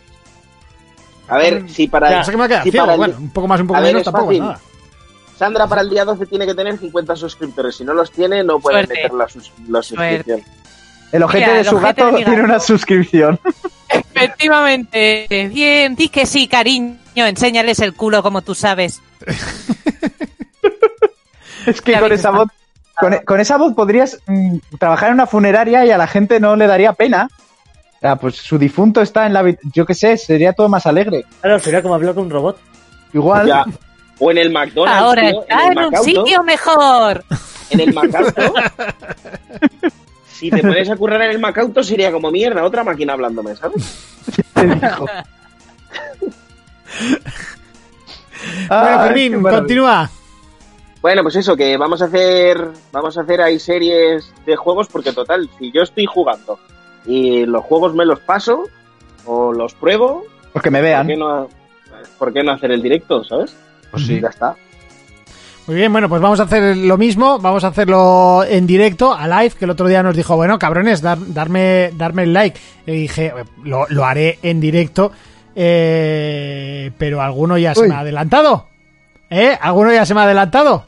a 1.28 1.36
ver, 1.36 1.68
si 1.68 1.86
para, 1.88 2.10
No 2.10 2.24
sé 2.24 2.30
que 2.30 2.36
me 2.36 2.44
ha 2.44 2.48
quedado 2.48 2.64
si 2.64 2.70
ciego, 2.70 2.90
el- 2.90 2.96
bueno, 2.96 3.14
un 3.18 3.30
poco 3.30 3.46
más, 3.46 3.60
un 3.60 3.66
poco 3.66 3.80
menos, 3.80 4.02
tampoco 4.02 4.32
es 4.32 4.38
fácil. 4.38 4.42
nada. 4.42 4.60
Sandra 5.38 5.66
para 5.68 5.82
el 5.82 5.90
día 5.90 6.04
12 6.04 6.26
tiene 6.26 6.46
que 6.46 6.54
tener 6.54 6.76
50 6.78 7.14
suscriptores. 7.14 7.76
Si 7.76 7.84
no 7.84 7.94
los 7.94 8.10
tiene, 8.10 8.42
no 8.42 8.58
puede 8.58 8.78
Suerte. 8.78 8.94
meter 8.94 9.12
la, 9.12 9.28
sus- 9.28 9.52
la 9.68 9.82
suscripción. 9.82 10.42
El 11.12 11.22
ojete 11.22 11.44
Mira, 11.46 11.56
de 11.58 11.64
su 11.64 11.76
ojete 11.76 12.02
gato 12.02 12.16
de 12.16 12.24
tiene 12.24 12.42
una 12.42 12.60
suscripción. 12.60 13.40
Efectivamente. 13.88 15.50
Bien, 15.52 15.94
di 15.94 16.08
que 16.08 16.26
sí, 16.26 16.48
cariño. 16.48 16.98
Enséñales 17.14 17.80
el 17.80 17.94
culo 17.94 18.22
como 18.22 18.42
tú 18.42 18.54
sabes. 18.54 19.00
Es 21.66 21.80
que 21.80 21.98
con 21.98 22.12
esa 22.12 22.30
voz, 22.30 22.48
con, 22.98 23.18
con 23.24 23.40
esa 23.40 23.56
voz 23.56 23.74
podrías 23.74 24.18
mm, 24.26 24.56
trabajar 24.78 25.08
en 25.08 25.14
una 25.14 25.26
funeraria 25.26 25.84
y 25.84 25.90
a 25.90 25.98
la 25.98 26.06
gente 26.06 26.40
no 26.40 26.56
le 26.56 26.66
daría 26.66 26.92
pena. 26.92 27.28
O 27.96 28.00
sea, 28.00 28.16
pues 28.16 28.36
su 28.36 28.58
difunto 28.58 29.02
está 29.02 29.26
en 29.26 29.32
la... 29.32 29.44
Yo 29.72 29.84
qué 29.84 29.94
sé, 29.94 30.16
sería 30.16 30.52
todo 30.52 30.68
más 30.68 30.86
alegre. 30.86 31.24
Claro, 31.40 31.58
sería 31.58 31.82
como 31.82 31.94
hablar 31.94 32.14
con 32.14 32.24
un 32.24 32.30
robot. 32.30 32.58
Igual. 33.12 33.46
Ya. 33.46 33.64
O 34.20 34.30
en 34.30 34.38
el 34.38 34.50
McDonald's. 34.50 35.02
Ahora 35.02 35.30
tío, 35.30 35.42
está 35.42 35.62
en 35.64 35.68
un 35.68 35.74
Macauto, 35.74 36.04
sitio 36.04 36.42
mejor. 36.44 37.24
En 37.70 37.80
el 37.80 37.92
Macauto. 37.92 38.54
si 40.38 40.50
te 40.50 40.60
pones 40.62 40.88
a 40.90 40.96
currar 40.96 41.20
en 41.22 41.30
el 41.30 41.38
Macauto 41.38 41.82
sería 41.82 42.12
como 42.12 42.30
mierda, 42.30 42.62
otra 42.64 42.84
máquina 42.84 43.12
hablándome, 43.14 43.54
¿sabes? 43.56 44.06
Bueno, 48.68 49.02
Fermín, 49.04 49.42
continúa. 49.42 50.10
Bueno, 51.00 51.22
pues 51.22 51.36
eso, 51.36 51.56
que 51.56 51.76
vamos 51.76 52.02
a 52.02 52.06
hacer, 52.06 52.68
vamos 52.92 53.16
a 53.16 53.20
hacer 53.22 53.40
ahí 53.40 53.58
series 53.58 54.32
de 54.46 54.56
juegos 54.56 54.88
porque 54.88 55.12
total, 55.12 55.48
si 55.58 55.70
yo 55.72 55.82
estoy 55.82 56.06
jugando 56.06 56.58
y 57.06 57.46
los 57.46 57.64
juegos 57.64 57.94
me 57.94 58.04
los 58.04 58.20
paso 58.20 58.64
o 59.24 59.52
los 59.52 59.74
pruebo, 59.74 60.24
Pues 60.52 60.62
que 60.62 60.70
me 60.70 60.78
¿por 60.78 60.84
vean. 60.88 61.06
qué 61.06 61.16
no, 61.16 61.48
por 62.18 62.32
qué 62.32 62.42
no 62.42 62.52
hacer 62.52 62.72
el 62.72 62.82
directo, 62.82 63.22
sabes? 63.24 63.54
Pues 63.90 64.06
sí. 64.06 64.20
Ya 64.20 64.28
está. 64.28 64.56
Muy 65.68 65.76
bien, 65.76 65.92
bueno, 65.92 66.08
pues 66.08 66.20
vamos 66.22 66.40
a 66.40 66.44
hacer 66.44 66.76
lo 66.78 66.96
mismo, 66.96 67.38
vamos 67.38 67.62
a 67.62 67.68
hacerlo 67.68 68.42
en 68.48 68.66
directo, 68.66 69.12
a 69.12 69.28
live, 69.28 69.50
que 69.58 69.66
el 69.66 69.70
otro 69.70 69.86
día 69.86 70.02
nos 70.02 70.16
dijo, 70.16 70.34
bueno, 70.34 70.58
cabrones, 70.58 71.02
dar- 71.02 71.18
darme, 71.34 71.90
darme 71.94 72.22
el 72.22 72.32
like. 72.32 72.58
Y 72.86 72.92
dije, 73.02 73.34
lo, 73.64 73.86
lo 73.90 74.04
haré 74.06 74.38
en 74.42 74.60
directo, 74.60 75.12
eh, 75.54 76.90
pero 76.96 77.20
alguno 77.20 77.58
ya 77.58 77.74
se 77.74 77.86
me 77.86 77.94
ha 77.94 78.00
adelantado. 78.00 78.66
¿Eh? 79.28 79.58
¿Alguno 79.60 79.92
ya 79.92 80.06
se 80.06 80.14
me 80.14 80.20
ha 80.20 80.24
adelantado? 80.24 80.86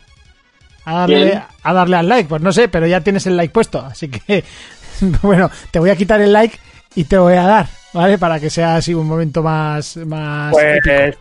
A 0.87 0.95
darle, 1.01 1.43
a 1.63 1.73
darle 1.75 1.97
al 1.97 2.09
like, 2.09 2.29
pues 2.29 2.41
no 2.41 2.51
sé, 2.51 2.69
pero 2.69 2.87
ya 2.87 3.03
tienes 3.03 3.27
el 3.27 3.37
like 3.37 3.53
puesto, 3.53 3.81
así 3.85 4.09
que, 4.09 4.43
bueno, 5.23 5.51
te 5.71 5.79
voy 5.79 5.91
a 5.91 5.97
quitar 5.97 6.23
el 6.23 6.33
like 6.33 6.59
y 6.95 7.05
te 7.05 7.19
voy 7.19 7.35
a 7.35 7.43
dar, 7.43 7.69
¿vale? 7.93 8.17
Para 8.17 8.41
que 8.41 8.49
sea 8.49 8.77
así 8.77 8.95
un 8.95 9.07
momento 9.07 9.43
más, 9.43 9.99
más 9.99 10.55
épico. 10.79 11.19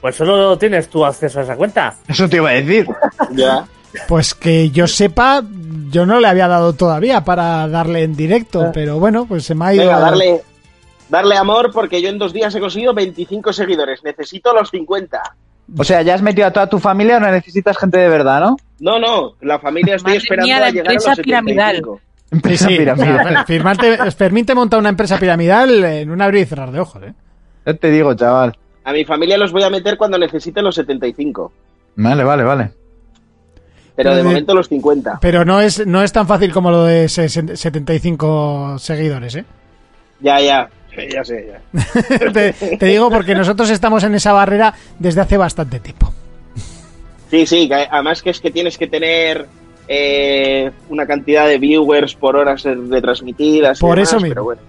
Pues, 0.00 0.16
solo 0.16 0.56
tienes 0.58 0.88
tú 0.88 1.04
acceso 1.04 1.40
a 1.40 1.42
esa 1.42 1.56
cuenta. 1.56 1.94
Eso 2.08 2.28
te 2.28 2.36
iba 2.36 2.50
a 2.50 2.54
decir. 2.54 2.86
Ya. 3.32 3.64
Pues 4.08 4.34
que 4.34 4.70
yo 4.70 4.86
sepa, 4.86 5.42
yo 5.90 6.06
no 6.06 6.20
le 6.20 6.28
había 6.28 6.46
dado 6.48 6.72
todavía 6.74 7.24
para 7.24 7.66
darle 7.68 8.04
en 8.04 8.14
directo, 8.16 8.70
pero 8.72 8.98
bueno, 8.98 9.26
pues 9.26 9.44
se 9.44 9.54
me 9.54 9.64
ha 9.64 9.74
ido. 9.74 9.84
Venga, 9.86 9.98
darle, 9.98 10.42
darle 11.08 11.36
amor 11.36 11.70
porque 11.72 12.00
yo 12.00 12.08
en 12.08 12.18
dos 12.18 12.32
días 12.32 12.54
he 12.54 12.60
conseguido 12.60 12.94
25 12.94 13.52
seguidores. 13.52 14.02
Necesito 14.04 14.52
los 14.54 14.70
50. 14.70 15.20
O 15.76 15.84
sea, 15.84 16.02
ya 16.02 16.14
has 16.14 16.22
metido 16.22 16.46
a 16.46 16.52
toda 16.52 16.68
tu 16.68 16.78
familia, 16.78 17.20
no 17.20 17.30
necesitas 17.30 17.76
gente 17.78 17.98
de 17.98 18.08
verdad, 18.08 18.40
¿no? 18.40 18.56
No, 18.80 18.98
no, 18.98 19.34
la 19.40 19.58
familia 19.58 19.96
estoy 19.96 20.12
Madre 20.12 20.18
esperando 20.18 20.46
mía, 20.46 20.56
a 20.56 20.60
la 20.60 20.70
llegar 20.70 20.88
a 20.88 20.94
los 20.94 21.18
piramidal. 21.20 21.76
75. 21.76 22.00
Sí, 22.00 22.36
Empresa 22.36 22.68
sí, 22.68 22.76
piramidal. 22.78 23.20
o 23.20 23.28
sea, 23.28 23.44
Firmante, 23.44 24.10
Fermín 24.12 24.46
te 24.46 24.54
monta 24.54 24.78
una 24.78 24.88
empresa 24.88 25.18
piramidal 25.18 25.84
en 25.84 26.10
un 26.10 26.22
abrir 26.22 26.42
y 26.42 26.46
cerrar 26.46 26.70
de 26.70 26.80
ojos, 26.80 27.02
¿eh? 27.02 27.12
Yo 27.66 27.76
te 27.76 27.90
digo, 27.90 28.14
chaval. 28.14 28.56
A 28.84 28.92
mi 28.92 29.04
familia 29.04 29.36
los 29.36 29.52
voy 29.52 29.62
a 29.62 29.70
meter 29.70 29.96
cuando 29.96 30.18
necesite 30.18 30.62
los 30.62 30.74
75. 30.74 31.52
Vale, 31.96 32.24
vale, 32.24 32.42
vale. 32.42 32.70
Pero 33.96 34.14
de 34.14 34.22
momento 34.22 34.54
los 34.54 34.68
50. 34.68 35.18
Pero 35.20 35.44
no 35.44 35.60
es, 35.60 35.86
no 35.86 36.02
es 36.02 36.12
tan 36.12 36.26
fácil 36.26 36.52
como 36.52 36.70
lo 36.70 36.84
de 36.84 37.04
ses- 37.06 37.54
75 37.56 38.78
seguidores, 38.78 39.34
¿eh? 39.36 39.44
Ya, 40.20 40.40
ya. 40.40 40.70
Sí, 40.94 41.02
ya 41.12 41.22
sé, 41.24 41.46
ya. 41.52 42.32
te, 42.32 42.52
te 42.76 42.86
digo 42.86 43.10
porque 43.10 43.34
nosotros 43.34 43.68
estamos 43.70 44.02
en 44.04 44.14
esa 44.14 44.32
barrera 44.32 44.74
desde 44.98 45.20
hace 45.20 45.36
bastante 45.36 45.78
tiempo. 45.80 46.12
Sí, 47.30 47.46
sí, 47.46 47.68
que 47.68 47.74
además 47.74 48.22
que 48.22 48.30
es 48.30 48.40
que 48.40 48.50
tienes 48.50 48.76
que 48.76 48.86
tener 48.88 49.46
eh, 49.86 50.70
una 50.88 51.06
cantidad 51.06 51.46
de 51.46 51.58
viewers 51.58 52.14
por 52.14 52.36
horas 52.36 52.64
retransmitidas. 52.64 53.78
y 53.78 53.80
Por 53.82 53.96
demás, 53.96 54.08
eso 54.08 54.16
mismo. 54.16 54.30
Pero 54.34 54.44
bueno. 54.44 54.62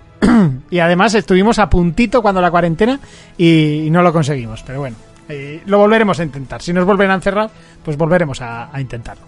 Y 0.72 0.80
además 0.80 1.14
estuvimos 1.14 1.60
a 1.60 1.69
puntito 1.69 2.22
cuando 2.22 2.41
la 2.41 2.49
cuarentena 2.49 2.99
y, 3.38 3.88
no 3.91 4.02
lo 4.02 4.11
conseguimos. 4.11 4.64
Pero 4.64 4.80
bueno, 4.80 4.95
eh, 5.30 5.61
lo 5.65 5.77
volveremos 5.77 6.19
a 6.19 6.23
intentar. 6.23 6.61
Si 6.61 6.73
nos 6.73 6.85
vuelven 6.85 7.11
a 7.11 7.15
encerrar, 7.15 7.49
pues 7.84 7.98
volveremos 7.98 8.41
a, 8.41 8.73
a 8.76 8.81
intentarlo. 8.81 9.26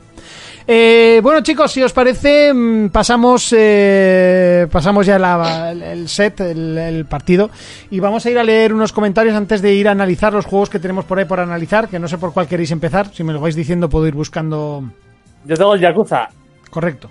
Eh, 0.65 1.19
bueno 1.21 1.41
chicos, 1.41 1.73
si 1.73 1.83
os 1.83 1.91
parece, 1.91 2.53
mm, 2.53 2.87
pasamos 2.87 3.53
eh, 3.53 4.65
pasamos 4.71 5.05
ya 5.05 5.19
la- 5.19 5.71
el 5.73 6.07
set, 6.07 6.39
el, 6.39 6.77
el 6.77 7.05
partido 7.05 7.49
y 7.91 7.99
vamos 7.99 8.25
a 8.25 8.29
ir 8.31 8.39
a 8.39 8.45
leer 8.45 8.73
unos 8.73 8.93
comentarios 8.93 9.35
antes 9.35 9.61
de 9.61 9.73
ir 9.73 9.89
a 9.89 9.91
analizar 9.91 10.31
los 10.31 10.45
juegos 10.45 10.69
que 10.69 10.79
tenemos 10.79 11.03
por 11.03 11.19
ahí 11.19 11.25
por 11.25 11.41
analizar, 11.41 11.89
que 11.89 11.99
no 11.99 12.07
sé 12.07 12.17
por 12.17 12.31
cuál 12.31 12.47
queréis 12.47 12.71
empezar, 12.71 13.13
si 13.13 13.25
me 13.25 13.33
lo 13.33 13.41
vais 13.41 13.55
diciendo 13.57 13.89
puedo 13.89 14.07
ir 14.07 14.13
buscando 14.15 14.85
Yo 15.43 15.57
tengo 15.57 15.73
el 15.73 15.81
Yakuza. 15.81 16.29
Correcto. 16.69 17.09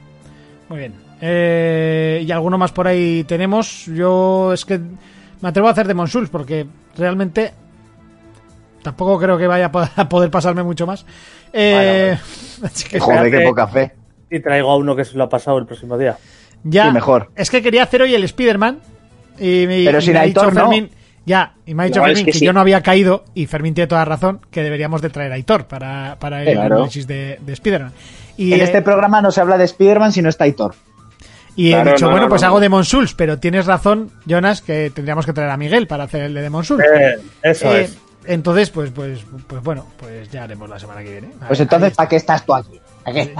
Muy 0.70 0.78
bien. 0.78 0.94
Eh, 1.24 2.24
y 2.26 2.32
alguno 2.32 2.58
más 2.58 2.72
por 2.72 2.88
ahí 2.88 3.22
tenemos. 3.24 3.86
Yo 3.86 4.52
es 4.52 4.64
que 4.64 4.80
me 5.40 5.48
atrevo 5.48 5.68
a 5.68 5.70
hacer 5.70 5.86
de 5.86 6.06
Souls 6.08 6.28
porque 6.28 6.66
realmente 6.96 7.52
tampoco 8.82 9.18
creo 9.20 9.38
que 9.38 9.46
vaya 9.46 9.66
a 9.66 9.72
po- 9.72 9.80
a 9.96 10.08
poder 10.08 10.30
pasarme 10.30 10.64
mucho 10.64 10.84
más. 10.86 11.06
Eh, 11.52 12.18
que 12.90 12.98
Joder, 12.98 13.30
qué 13.30 13.40
poca 13.46 13.68
fe. 13.68 13.92
Y 14.30 14.40
traigo 14.40 14.70
a 14.70 14.76
uno 14.76 14.96
que 14.96 15.04
se 15.04 15.16
lo 15.16 15.24
ha 15.24 15.28
pasado 15.28 15.58
el 15.58 15.66
próximo 15.66 15.96
día. 15.96 16.16
ya, 16.64 16.86
sí, 16.88 16.92
mejor. 16.92 17.30
Es 17.36 17.50
que 17.50 17.62
quería 17.62 17.84
hacer 17.84 18.02
hoy 18.02 18.14
el 18.14 18.24
Spider-Man. 18.24 18.80
Y 19.38 19.66
me, 19.68 19.84
Pero 19.84 19.98
y 19.98 20.02
sin 20.02 20.14
me 20.14 20.18
ha 20.20 20.22
dicho 20.24 20.40
Aitor, 20.40 20.54
no. 20.54 20.60
Fermín. 20.62 20.90
Ya, 21.24 21.54
y 21.66 21.74
me 21.74 21.84
ha 21.84 21.86
dicho 21.86 22.00
No, 22.00 22.06
es 22.06 22.10
Fermín 22.14 22.24
que 22.26 22.32
que, 22.32 22.38
sí. 22.40 22.44
yo 22.46 22.52
no 22.52 22.60
había 22.60 22.80
caído, 22.82 23.24
y 23.34 23.46
Fermín 23.46 23.74
tiene 23.74 23.86
toda 23.86 24.04
razón, 24.04 24.40
que 24.50 24.62
deberíamos 24.64 25.00
de 25.02 25.10
traer 25.10 25.30
a 25.30 25.36
Aitor 25.36 25.66
para, 25.66 26.16
para 26.18 26.42
el 26.42 26.52
Claro. 26.54 26.76
análisis 26.78 27.06
de, 27.06 27.38
de 27.40 27.52
Spider-Man. 27.52 27.92
Y, 28.36 28.54
En 28.54 28.60
eh, 28.60 28.64
este 28.64 28.82
programa 28.82 29.22
no 29.22 29.30
se 29.30 29.40
habla 29.40 29.56
de 29.56 29.64
Spider-Man 29.64 30.10
si 30.12 30.20
no 30.22 30.28
está 30.30 30.46
Hitor. 30.48 30.74
Y 31.56 31.70
Claro, 31.70 31.90
he 31.90 31.92
dicho, 31.92 32.06
no, 32.06 32.10
bueno, 32.12 32.26
no, 32.26 32.30
pues 32.30 32.42
no, 32.42 32.46
hago 32.48 32.56
no. 32.56 32.60
Demon 32.62 32.84
Souls, 32.84 33.14
pero 33.14 33.38
tienes 33.38 33.66
razón, 33.66 34.10
Jonas, 34.26 34.62
que 34.62 34.90
tendríamos 34.94 35.26
que 35.26 35.32
traer 35.32 35.50
a 35.50 35.56
Miguel 35.56 35.86
para 35.86 36.04
hacer 36.04 36.22
el 36.22 36.34
de 36.34 36.42
Demon 36.42 36.64
Souls. 36.64 36.82
Eh, 36.84 37.18
eso 37.42 37.74
Eh, 37.74 37.82
es. 37.82 37.98
Entonces, 38.24 38.70
pues, 38.70 38.90
pues, 38.90 39.20
pues 39.46 39.62
bueno, 39.62 39.86
pues 39.98 40.30
ya 40.30 40.44
haremos 40.44 40.68
la 40.70 40.78
semana 40.78 41.02
que 41.02 41.10
viene. 41.10 41.30
Pues 41.46 41.58
entonces, 41.60 41.92
¿para 41.94 42.08
qué 42.08 42.16
estás 42.16 42.46
tú 42.46 42.54
aquí? 42.54 42.80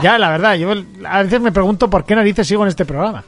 Ya, 0.02 0.18
la 0.18 0.28
verdad, 0.30 0.54
yo 0.56 0.72
a 1.06 1.22
veces 1.22 1.40
me 1.40 1.52
pregunto 1.52 1.88
por 1.88 2.04
qué 2.04 2.16
narices 2.16 2.46
sigo 2.48 2.64
en 2.64 2.68
este 2.68 2.84
programa. 2.84 3.22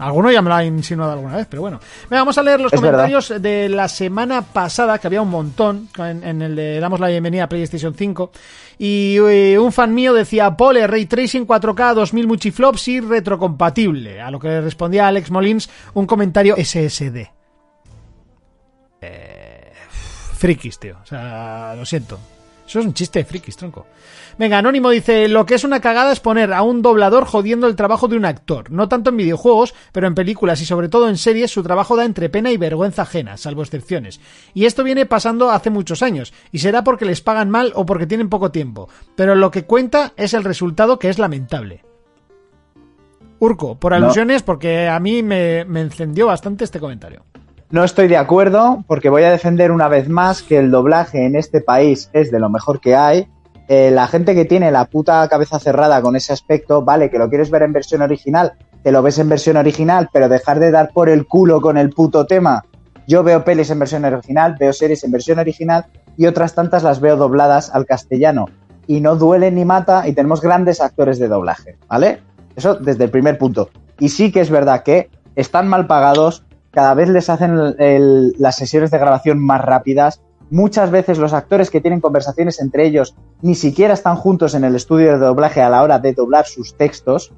Alguno 0.00 0.30
ya 0.30 0.40
me 0.40 0.48
lo 0.48 0.54
ha 0.54 0.64
insinuado 0.64 1.12
alguna 1.12 1.36
vez, 1.36 1.46
pero 1.48 1.60
bueno. 1.60 1.78
Venga, 2.08 2.22
vamos 2.22 2.38
a 2.38 2.42
leer 2.42 2.58
los 2.58 2.72
Es 2.72 2.80
comentarios 2.80 3.34
de 3.38 3.68
la 3.68 3.86
semana 3.86 4.40
pasada, 4.40 4.98
que 4.98 5.06
había 5.06 5.20
un 5.20 5.28
montón, 5.28 5.90
en, 5.98 6.24
en 6.24 6.40
el 6.40 6.56
de 6.56 6.80
Damos 6.80 7.00
la 7.00 7.08
bienvenida 7.08 7.44
a 7.44 7.48
PlayStation 7.48 7.94
5. 7.94 8.32
Y 8.78 9.18
eh, 9.18 9.58
un 9.58 9.72
fan 9.72 9.94
mío 9.94 10.14
decía, 10.14 10.56
Pole, 10.56 10.86
Ray 10.86 11.04
Tracing 11.04 11.46
4K 11.46 11.92
2000 11.92 12.26
multiflops 12.26 12.88
y 12.88 13.00
retrocompatible. 13.00 14.22
A 14.22 14.30
lo 14.30 14.40
que 14.40 14.48
le 14.48 14.62
respondía 14.62 15.06
Alex 15.06 15.30
Molins 15.30 15.68
un 15.92 16.06
comentario 16.06 16.56
SSD. 16.56 17.30
Eh, 19.02 19.72
frikis, 20.32 20.78
tío. 20.78 20.96
O 21.02 21.06
sea, 21.06 21.74
lo 21.76 21.84
siento. 21.84 22.18
Eso 22.70 22.78
es 22.78 22.86
un 22.86 22.94
chiste 22.94 23.18
de 23.18 23.24
frikis, 23.24 23.56
tronco. 23.56 23.88
Venga, 24.38 24.58
Anónimo 24.58 24.90
dice, 24.90 25.26
lo 25.26 25.44
que 25.44 25.56
es 25.56 25.64
una 25.64 25.80
cagada 25.80 26.12
es 26.12 26.20
poner 26.20 26.52
a 26.52 26.62
un 26.62 26.82
doblador 26.82 27.24
jodiendo 27.24 27.66
el 27.66 27.74
trabajo 27.74 28.06
de 28.06 28.16
un 28.16 28.24
actor. 28.24 28.70
No 28.70 28.88
tanto 28.88 29.10
en 29.10 29.16
videojuegos, 29.16 29.74
pero 29.90 30.06
en 30.06 30.14
películas 30.14 30.62
y 30.62 30.66
sobre 30.66 30.88
todo 30.88 31.08
en 31.08 31.16
series 31.16 31.50
su 31.50 31.64
trabajo 31.64 31.96
da 31.96 32.04
entre 32.04 32.28
pena 32.28 32.52
y 32.52 32.56
vergüenza 32.58 33.02
ajena, 33.02 33.36
salvo 33.36 33.62
excepciones. 33.62 34.20
Y 34.54 34.66
esto 34.66 34.84
viene 34.84 35.04
pasando 35.04 35.50
hace 35.50 35.68
muchos 35.68 36.00
años, 36.04 36.32
y 36.52 36.60
será 36.60 36.84
porque 36.84 37.06
les 37.06 37.20
pagan 37.20 37.50
mal 37.50 37.72
o 37.74 37.84
porque 37.84 38.06
tienen 38.06 38.28
poco 38.28 38.52
tiempo. 38.52 38.88
Pero 39.16 39.34
lo 39.34 39.50
que 39.50 39.64
cuenta 39.64 40.12
es 40.16 40.32
el 40.32 40.44
resultado 40.44 41.00
que 41.00 41.08
es 41.08 41.18
lamentable. 41.18 41.82
Urco, 43.40 43.80
por 43.80 43.90
No. 43.90 43.96
alusiones, 43.96 44.44
porque 44.44 44.86
a 44.86 45.00
mí 45.00 45.24
me, 45.24 45.64
me 45.64 45.80
encendió 45.80 46.28
bastante 46.28 46.62
este 46.62 46.78
comentario. 46.78 47.24
No 47.70 47.84
estoy 47.84 48.08
de 48.08 48.16
acuerdo 48.16 48.82
porque 48.88 49.10
voy 49.10 49.22
a 49.22 49.30
defender 49.30 49.70
una 49.70 49.86
vez 49.86 50.08
más 50.08 50.42
que 50.42 50.58
el 50.58 50.72
doblaje 50.72 51.24
en 51.24 51.36
este 51.36 51.60
país 51.60 52.10
es 52.12 52.32
de 52.32 52.40
lo 52.40 52.50
mejor 52.50 52.80
que 52.80 52.96
hay. 52.96 53.28
Eh, 53.68 53.92
la 53.92 54.08
gente 54.08 54.34
que 54.34 54.44
tiene 54.44 54.72
la 54.72 54.86
puta 54.86 55.28
cabeza 55.28 55.60
cerrada 55.60 56.02
con 56.02 56.16
ese 56.16 56.32
aspecto, 56.32 56.82
vale, 56.82 57.10
que 57.10 57.18
lo 57.18 57.28
quieres 57.28 57.48
ver 57.48 57.62
en 57.62 57.72
versión 57.72 58.02
original, 58.02 58.54
te 58.82 58.90
lo 58.90 59.02
ves 59.02 59.20
en 59.20 59.28
versión 59.28 59.56
original, 59.56 60.08
pero 60.12 60.28
dejar 60.28 60.58
de 60.58 60.72
dar 60.72 60.90
por 60.92 61.08
el 61.08 61.28
culo 61.28 61.60
con 61.60 61.78
el 61.78 61.90
puto 61.90 62.26
tema. 62.26 62.64
Yo 63.06 63.22
veo 63.22 63.44
pelis 63.44 63.70
en 63.70 63.78
versión 63.78 64.04
original, 64.04 64.56
veo 64.58 64.72
series 64.72 65.04
en 65.04 65.12
versión 65.12 65.38
original 65.38 65.86
y 66.16 66.26
otras 66.26 66.56
tantas 66.56 66.82
las 66.82 67.00
veo 67.00 67.16
dobladas 67.16 67.72
al 67.72 67.86
castellano. 67.86 68.46
Y 68.88 69.00
no 69.00 69.14
duele 69.14 69.52
ni 69.52 69.64
mata 69.64 70.08
y 70.08 70.12
tenemos 70.12 70.40
grandes 70.40 70.80
actores 70.80 71.20
de 71.20 71.28
doblaje, 71.28 71.78
¿vale? 71.86 72.20
Eso 72.56 72.74
desde 72.74 73.04
el 73.04 73.10
primer 73.10 73.38
punto. 73.38 73.70
Y 74.00 74.08
sí 74.08 74.32
que 74.32 74.40
es 74.40 74.50
verdad 74.50 74.82
que 74.82 75.08
están 75.36 75.68
mal 75.68 75.86
pagados, 75.86 76.44
cada 76.70 76.94
vez 76.94 77.08
les 77.08 77.28
hacen 77.28 77.74
las 78.38 78.56
sesiones 78.56 78.90
de 78.90 78.98
grabación 78.98 79.38
más 79.44 79.60
rápidas. 79.60 80.20
Muchas 80.50 80.90
veces 80.90 81.18
los 81.18 81.32
actores 81.32 81.70
que 81.70 81.80
tienen 81.80 82.00
conversaciones 82.00 82.60
entre 82.60 82.86
ellos 82.86 83.14
ni 83.42 83.54
siquiera 83.54 83.94
están 83.94 84.16
juntos 84.16 84.54
en 84.54 84.64
el 84.64 84.74
estudio 84.74 85.12
de 85.12 85.18
doblaje 85.18 85.62
a 85.62 85.70
la 85.70 85.82
hora 85.82 85.98
de 85.98 86.12
doblar 86.12 86.46
sus 86.46 86.76
textos. 86.76 87.32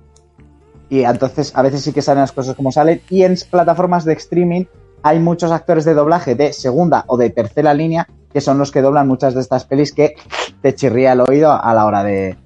Y 0.89 1.05
entonces 1.05 1.53
a 1.55 1.63
veces 1.63 1.83
sí 1.83 1.93
que 1.93 2.03
salen 2.03 2.23
las 2.23 2.33
cosas 2.33 2.57
como 2.57 2.73
salen. 2.73 3.01
Y 3.09 3.23
en 3.23 3.37
plataformas 3.51 4.05
de 4.05 4.15
streaming 4.15 4.65
hay 5.03 5.19
muchos 5.19 5.51
actores 5.51 5.85
de 5.85 5.95
doblaje 5.95 6.35
de 6.35 6.53
segunda 6.53 7.05
o 7.07 7.17
de 7.17 7.31
tercera 7.31 7.75
línea 7.75 8.09
que 8.33 8.41
son 8.41 8.59
los 8.59 8.71
que 8.71 8.81
doblan 8.81 9.09
muchas 9.09 9.35
de 9.35 9.41
estas 9.41 9.65
pelis 9.65 9.93
que 9.93 10.15
te 10.63 10.75
chirría 10.75 11.13
el 11.13 11.21
oído 11.21 11.53
a 11.53 11.75
la 11.75 11.85
hora 11.85 12.03
de 12.03 12.37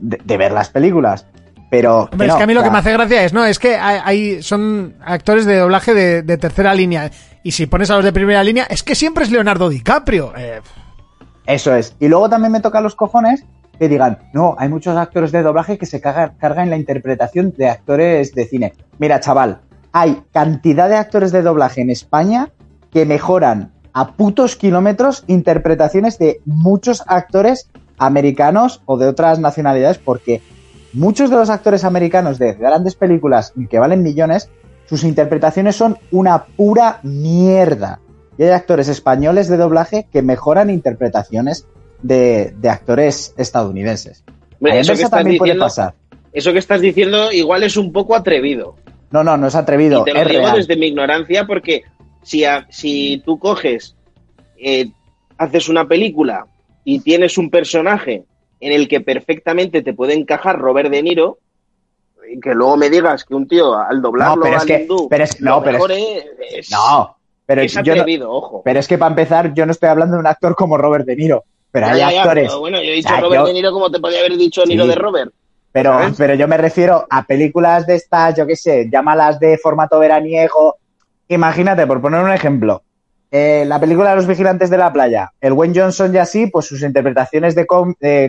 ver 0.00 0.52
las 0.52 0.70
películas. 0.70 1.26
Pero 1.70 2.08
Hombre, 2.10 2.28
no, 2.28 2.32
es 2.34 2.36
que 2.38 2.42
a 2.42 2.46
mí 2.46 2.54
lo 2.54 2.62
que 2.62 2.70
me 2.70 2.78
hace 2.78 2.92
gracia 2.92 3.24
es, 3.24 3.32
no, 3.32 3.44
es 3.44 3.58
que 3.58 3.76
hay, 3.76 4.00
hay- 4.04 4.42
son 4.42 4.94
actores 5.04 5.44
de 5.44 5.56
doblaje 5.58 5.92
de, 5.94 6.22
de 6.22 6.38
tercera 6.38 6.74
línea. 6.74 7.10
Y 7.42 7.52
si 7.52 7.66
pones 7.66 7.90
a 7.90 7.96
los 7.96 8.04
de 8.04 8.12
primera 8.12 8.42
línea, 8.42 8.66
es 8.70 8.82
que 8.82 8.94
siempre 8.94 9.24
es 9.24 9.30
Leonardo 9.30 9.68
DiCaprio. 9.68 10.32
Eh, 10.36 10.60
Eso 11.46 11.74
es. 11.74 11.94
Y 12.00 12.08
luego 12.08 12.28
también 12.28 12.52
me 12.52 12.60
toca 12.60 12.80
los 12.80 12.94
cojones 12.94 13.44
que 13.78 13.88
digan, 13.88 14.18
no, 14.32 14.56
hay 14.58 14.68
muchos 14.68 14.96
actores 14.96 15.30
de 15.30 15.42
doblaje 15.42 15.78
que 15.78 15.86
se 15.86 16.00
caga- 16.00 16.32
cargan 16.38 16.68
la 16.70 16.76
interpretación 16.76 17.54
de 17.56 17.68
actores 17.68 18.34
de 18.34 18.46
cine. 18.46 18.72
Mira, 18.98 19.20
chaval, 19.20 19.60
hay 19.92 20.22
cantidad 20.32 20.88
de 20.88 20.96
actores 20.96 21.32
de 21.32 21.42
doblaje 21.42 21.80
en 21.82 21.90
España 21.90 22.48
que 22.92 23.06
mejoran 23.06 23.72
a 23.92 24.12
putos 24.12 24.56
kilómetros 24.56 25.22
interpretaciones 25.28 26.18
de 26.18 26.40
muchos 26.44 27.02
actores 27.06 27.70
americanos 27.98 28.82
o 28.86 28.96
de 28.96 29.06
otras 29.06 29.38
nacionalidades 29.38 29.98
porque 29.98 30.40
muchos 30.92 31.30
de 31.30 31.36
los 31.36 31.50
actores 31.50 31.84
americanos 31.84 32.38
de 32.38 32.54
grandes 32.54 32.94
películas 32.94 33.52
que 33.70 33.78
valen 33.78 34.02
millones, 34.02 34.50
sus 34.86 35.04
interpretaciones 35.04 35.76
son 35.76 35.98
una 36.10 36.44
pura 36.44 37.00
mierda. 37.02 38.00
Y 38.38 38.44
hay 38.44 38.50
actores 38.50 38.88
españoles 38.88 39.48
de 39.48 39.56
doblaje 39.56 40.06
que 40.12 40.22
mejoran 40.22 40.70
interpretaciones 40.70 41.66
de, 42.02 42.54
de 42.56 42.68
actores 42.70 43.34
estadounidenses. 43.36 44.22
Eso, 44.60 44.94
que 44.94 45.08
también 45.08 45.38
puede 45.38 45.50
diciendo, 45.52 45.64
pasar. 45.64 45.94
eso 46.32 46.52
que 46.52 46.58
estás 46.58 46.80
diciendo 46.80 47.32
igual 47.32 47.62
es 47.64 47.76
un 47.76 47.92
poco 47.92 48.14
atrevido. 48.14 48.76
No, 49.10 49.24
no, 49.24 49.36
no 49.36 49.46
es 49.48 49.54
atrevido, 49.54 50.02
y 50.02 50.04
te 50.04 50.14
lo 50.14 50.20
es 50.20 50.28
digo 50.28 50.42
real. 50.42 50.56
desde 50.56 50.76
mi 50.76 50.86
ignorancia 50.88 51.46
porque 51.46 51.82
si, 52.22 52.44
a- 52.44 52.66
si 52.70 53.22
tú 53.24 53.38
coges, 53.38 53.96
eh, 54.58 54.90
haces 55.38 55.68
una 55.68 55.86
película 55.88 56.46
y 56.84 57.00
tienes 57.00 57.38
un 57.38 57.50
personaje 57.50 58.24
en 58.60 58.72
el 58.72 58.88
que 58.88 59.00
perfectamente 59.00 59.82
te 59.82 59.94
puede 59.94 60.14
encajar 60.14 60.58
Robert 60.58 60.90
De 60.90 61.02
Niro, 61.02 61.38
y 62.30 62.40
que 62.40 62.54
luego 62.54 62.76
me 62.76 62.90
digas 62.90 63.24
que 63.24 63.34
un 63.34 63.48
tío 63.48 63.74
al 63.74 64.02
doblarlo 64.02 64.36
No, 64.36 64.42
pero 64.42 64.56
es 64.56 64.62
al 64.62 64.66
que- 64.68 64.82
hindú 64.82 65.08
pero 65.08 65.24
es- 65.24 65.40
no, 65.40 65.62
pero 65.62 65.76
es- 65.94 66.70
No, 66.70 67.16
pero 67.46 67.62
es 67.62 67.74
no- 68.20 68.30
ojo. 68.30 68.62
pero 68.64 68.80
es 68.80 68.86
que 68.88 68.98
para 68.98 69.10
empezar, 69.10 69.54
yo 69.54 69.64
no 69.64 69.72
estoy 69.72 69.88
hablando 69.88 70.14
de 70.16 70.20
un 70.20 70.26
actor 70.26 70.54
como 70.54 70.76
Robert 70.76 71.06
De 71.06 71.16
Niro, 71.16 71.44
pero 71.70 71.86
Ya, 71.86 71.92
hay 72.08 72.14
ya, 72.14 72.22
actores. 72.22 72.48
pero 72.48 72.60
bueno, 72.60 72.78
yo 72.82 72.90
he 72.90 72.94
dicho 72.94 73.08
O 73.08 73.12
sea, 73.12 73.20
Robert 73.20 73.40
yo- 73.42 73.46
De 73.46 73.52
Niro 73.54 73.72
como 73.72 73.90
te 73.90 73.98
podía 74.00 74.18
haber 74.18 74.36
dicho 74.36 74.64
Niro 74.66 74.84
Sí. 74.84 74.90
de 74.90 74.94
Robert. 74.96 75.32
Pero, 75.72 75.92
¿Sabes? 75.92 76.14
pero 76.18 76.34
yo 76.34 76.48
me 76.48 76.56
refiero 76.56 77.06
a 77.08 77.24
películas 77.24 77.86
de 77.86 77.94
estas, 77.94 78.34
yo 78.36 78.46
qué 78.46 78.56
sé, 78.56 78.88
llámalas 78.90 79.38
de 79.40 79.56
formato 79.58 79.98
veraniego. 79.98 80.76
Imagínate, 81.28 81.86
por 81.86 82.00
poner 82.00 82.22
un 82.24 82.32
ejemplo, 82.32 82.82
eh, 83.30 83.64
la 83.66 83.78
película 83.78 84.10
de 84.10 84.16
los 84.16 84.26
vigilantes 84.26 84.70
de 84.70 84.78
la 84.78 84.92
playa, 84.92 85.32
el 85.40 85.52
Wayne 85.52 85.80
Johnson 85.80 86.14
y 86.14 86.18
así, 86.18 86.46
pues 86.46 86.66
sus 86.66 86.82
interpretaciones 86.82 87.54
de, 87.54 87.66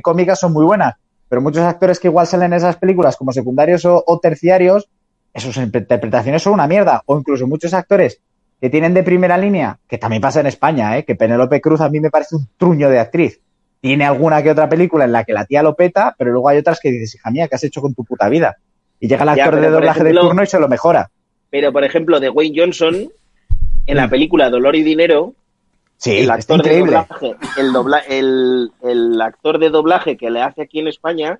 cómicas 0.02 0.40
son 0.40 0.54
muy 0.54 0.66
buenas. 0.66 0.96
Pero 1.30 1.42
muchos 1.42 1.64
actores 1.64 2.00
que 2.00 2.08
igual 2.08 2.28
salen 2.28 2.54
en 2.54 2.58
esas 2.58 2.78
películas 2.78 3.16
como 3.16 3.32
secundarios 3.32 3.86
o, 3.86 4.04
o 4.06 4.20
terciarios, 4.20 4.90
sus 5.36 5.58
interpretaciones 5.58 6.42
son 6.42 6.54
una 6.54 6.68
mierda. 6.68 7.04
O 7.06 7.18
incluso 7.18 7.48
muchos 7.48 7.74
actores 7.74 8.20
que 8.60 8.70
tienen 8.70 8.94
de 8.94 9.04
primera 9.04 9.38
línea, 9.38 9.80
que 9.88 9.98
también 9.98 10.22
pasa 10.22 10.42
en 10.42 10.48
España, 10.48 10.98
¿eh? 10.98 11.06
que 11.06 11.16
Penélope 11.16 11.62
Cruz 11.62 11.82
a 11.82 11.90
mí 11.90 12.00
me 12.00 12.10
parece 12.10 12.36
un 12.36 12.48
truño 12.58 12.90
de 12.90 13.00
actriz. 13.00 13.40
Tiene 13.80 14.06
alguna 14.06 14.44
que 14.44 14.52
otra 14.52 14.68
película 14.68 15.06
en 15.06 15.14
la 15.14 15.24
que 15.24 15.32
la 15.32 15.46
tía 15.46 15.64
lo 15.64 15.76
peta, 15.76 16.14
pero 16.18 16.32
luego 16.32 16.50
hay 16.50 16.58
otras 16.58 16.80
que 16.82 16.92
dices, 16.92 17.16
hija 17.16 17.32
mía, 17.32 17.48
¿qué 17.48 17.56
has 17.56 17.64
hecho 17.64 17.82
con 17.82 17.94
tu 17.94 18.04
puta 18.04 18.28
vida? 18.28 18.58
Y 19.00 19.08
llega 19.08 19.24
el 19.24 19.30
actor 19.30 19.62
de 19.62 19.70
doblaje 19.70 20.04
de 20.04 20.14
turno 20.14 20.44
y 20.44 20.48
se 20.48 20.60
lo 20.60 20.68
mejora. 20.68 21.10
Pero, 21.50 21.72
por 21.72 21.86
ejemplo, 21.86 22.20
de 22.20 22.30
Wayne 22.30 22.60
Johnson, 22.60 23.10
en 23.91 23.98
la 23.98 24.10
película 24.10 24.49
Dolor 24.49 24.76
y 24.76 24.84
Dinero, 24.84 25.34
Sí, 25.98 26.18
el 26.20 26.32
actor 26.32 26.64
de 26.64 26.80
doblaje, 26.80 27.36
el, 27.57 27.74
dobla- 27.74 28.03
el, 28.07 28.72
el 28.84 29.20
actor 29.22 29.60
de 29.60 29.70
doblaje 29.70 30.16
que 30.16 30.30
le 30.30 30.41
hace 30.41 30.61
aquí 30.61 30.80
en 30.80 30.88
España, 30.88 31.40